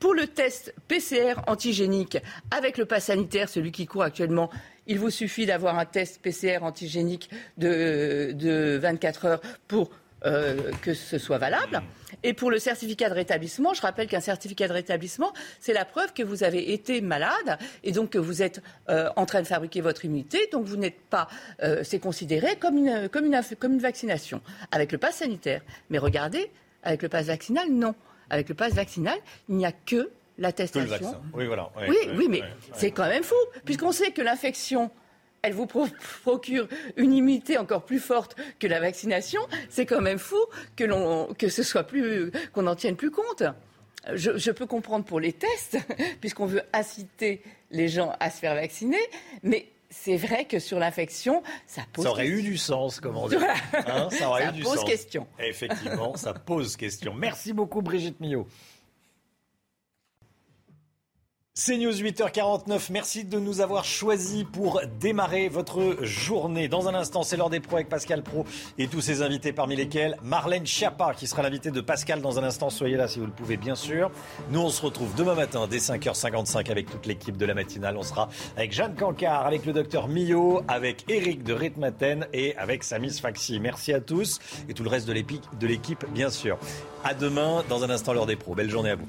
Pour 0.00 0.14
le 0.14 0.26
test 0.26 0.72
PCR 0.86 1.34
antigénique 1.46 2.18
avec 2.50 2.78
le 2.78 2.86
pass 2.86 3.06
sanitaire, 3.06 3.48
celui 3.48 3.72
qui 3.72 3.86
court 3.86 4.04
actuellement, 4.04 4.48
il 4.86 4.98
vous 4.98 5.10
suffit 5.10 5.44
d'avoir 5.44 5.78
un 5.78 5.84
test 5.84 6.22
PCR 6.22 6.62
antigénique 6.62 7.28
de, 7.58 8.32
de 8.32 8.78
24 8.80 9.24
heures 9.26 9.40
pour 9.66 9.90
euh, 10.24 10.72
que 10.82 10.94
ce 10.94 11.16
soit 11.16 11.38
valable. 11.38 11.80
Et 12.24 12.32
pour 12.32 12.50
le 12.50 12.58
certificat 12.58 13.08
de 13.08 13.14
rétablissement, 13.14 13.72
je 13.72 13.82
rappelle 13.82 14.08
qu'un 14.08 14.20
certificat 14.20 14.66
de 14.66 14.72
rétablissement, 14.72 15.32
c'est 15.60 15.72
la 15.72 15.84
preuve 15.84 16.12
que 16.12 16.24
vous 16.24 16.42
avez 16.42 16.72
été 16.72 17.00
malade 17.00 17.56
et 17.84 17.92
donc 17.92 18.10
que 18.10 18.18
vous 18.18 18.42
êtes 18.42 18.60
euh, 18.88 19.10
en 19.14 19.26
train 19.26 19.42
de 19.42 19.46
fabriquer 19.46 19.80
votre 19.80 20.04
immunité. 20.04 20.48
Donc 20.50 20.64
vous 20.64 20.76
n'êtes 20.76 21.00
pas, 21.08 21.28
euh, 21.62 21.84
c'est 21.84 22.00
considéré 22.00 22.56
comme 22.56 22.78
une, 22.78 23.08
comme, 23.08 23.26
une, 23.26 23.40
comme 23.60 23.74
une 23.74 23.78
vaccination 23.78 24.40
avec 24.72 24.90
le 24.90 24.98
pass 24.98 25.16
sanitaire. 25.16 25.62
Mais 25.88 25.98
regardez, 25.98 26.50
avec 26.82 27.02
le 27.02 27.08
pass 27.08 27.26
vaccinal, 27.26 27.70
non. 27.70 27.94
Avec 28.30 28.48
le 28.48 28.56
pass 28.56 28.74
vaccinal, 28.74 29.18
il 29.48 29.54
n'y 29.54 29.66
a 29.66 29.72
que 29.72 30.10
l'attestation. 30.36 31.14
Oui, 31.32 31.46
voilà. 31.46 31.70
oui, 31.88 31.96
oui, 32.16 32.26
mais 32.28 32.42
c'est 32.72 32.90
quand 32.90 33.06
même 33.06 33.22
fou, 33.22 33.36
puisqu'on 33.64 33.92
sait 33.92 34.10
que 34.10 34.22
l'infection 34.22 34.90
elle 35.42 35.52
vous 35.52 35.66
procure 35.66 36.68
une 36.96 37.12
immunité 37.12 37.58
encore 37.58 37.84
plus 37.84 38.00
forte 38.00 38.36
que 38.58 38.66
la 38.66 38.80
vaccination, 38.80 39.40
c'est 39.68 39.86
quand 39.86 40.00
même 40.00 40.18
fou 40.18 40.38
que, 40.76 40.84
l'on, 40.84 41.32
que 41.34 41.48
ce 41.48 41.62
soit 41.62 41.84
plus, 41.84 42.30
qu'on 42.52 42.62
n'en 42.62 42.76
tienne 42.76 42.96
plus 42.96 43.10
compte. 43.10 43.44
je, 44.14 44.50
peux 44.50 44.66
comprendre 44.66 45.04
pour 45.04 45.20
les 45.20 45.32
tests, 45.32 45.78
puisqu'on 46.20 46.46
veut 46.46 46.62
inciter 46.72 47.42
les 47.70 47.88
gens 47.88 48.14
à 48.20 48.30
se 48.30 48.38
faire 48.38 48.54
vacciner, 48.54 48.98
mais 49.42 49.68
c'est 49.90 50.16
vrai 50.16 50.44
que 50.44 50.58
sur 50.58 50.78
l'infection, 50.78 51.42
ça 51.66 51.82
pose. 51.92 52.04
Ça 52.04 52.10
aurait 52.10 52.26
eu 52.26 52.42
du 52.42 52.58
sens, 52.58 53.00
comment 53.00 53.28
dire. 53.28 53.40
Hein, 53.72 54.08
ça 54.10 54.28
aurait 54.28 54.48
eu 54.48 54.52
du 54.52 54.62
pose 54.62 54.84
question. 54.84 55.26
Effectivement, 55.38 56.16
ça 56.16 56.34
pose 56.34 56.76
question. 56.76 57.14
Merci 57.14 57.52
beaucoup, 57.52 57.80
Brigitte 57.80 58.20
Millot. 58.20 58.46
C'est 61.60 61.76
News 61.76 61.90
8h49. 61.90 62.92
Merci 62.92 63.24
de 63.24 63.40
nous 63.40 63.60
avoir 63.60 63.84
choisis 63.84 64.44
pour 64.44 64.80
démarrer 65.00 65.48
votre 65.48 66.04
journée. 66.04 66.68
Dans 66.68 66.86
un 66.86 66.94
instant, 66.94 67.24
c'est 67.24 67.36
l'heure 67.36 67.50
des 67.50 67.58
pros 67.58 67.74
avec 67.74 67.88
Pascal 67.88 68.22
Pro 68.22 68.44
et 68.78 68.86
tous 68.86 69.00
ses 69.00 69.22
invités, 69.22 69.52
parmi 69.52 69.74
lesquels 69.74 70.16
Marlène 70.22 70.64
Schiappa, 70.64 71.14
qui 71.14 71.26
sera 71.26 71.42
l'invité 71.42 71.72
de 71.72 71.80
Pascal 71.80 72.22
dans 72.22 72.38
un 72.38 72.44
instant. 72.44 72.70
Soyez 72.70 72.96
là 72.96 73.08
si 73.08 73.18
vous 73.18 73.26
le 73.26 73.32
pouvez, 73.32 73.56
bien 73.56 73.74
sûr. 73.74 74.12
Nous, 74.52 74.60
on 74.60 74.68
se 74.68 74.80
retrouve 74.80 75.12
demain 75.16 75.34
matin 75.34 75.66
dès 75.68 75.78
5h55 75.78 76.70
avec 76.70 76.88
toute 76.88 77.06
l'équipe 77.06 77.36
de 77.36 77.44
la 77.44 77.54
matinale. 77.54 77.96
On 77.96 78.04
sera 78.04 78.28
avec 78.56 78.70
Jeanne 78.70 78.94
Cancard, 78.94 79.44
avec 79.44 79.66
le 79.66 79.72
docteur 79.72 80.06
Millot, 80.06 80.62
avec 80.68 81.06
Eric 81.08 81.42
de 81.42 81.54
Ritmaten 81.54 82.28
et 82.32 82.56
avec 82.56 82.84
Samis 82.84 83.18
Faxi. 83.18 83.58
Merci 83.58 83.92
à 83.92 84.00
tous 84.00 84.38
et 84.68 84.74
tout 84.74 84.84
le 84.84 84.90
reste 84.90 85.08
de 85.08 85.66
l'équipe, 85.66 86.04
bien 86.14 86.30
sûr. 86.30 86.56
À 87.02 87.14
demain, 87.14 87.64
dans 87.68 87.82
un 87.82 87.90
instant, 87.90 88.12
l'heure 88.12 88.26
des 88.26 88.36
pros. 88.36 88.54
Belle 88.54 88.70
journée 88.70 88.90
à 88.90 88.94
vous. 88.94 89.08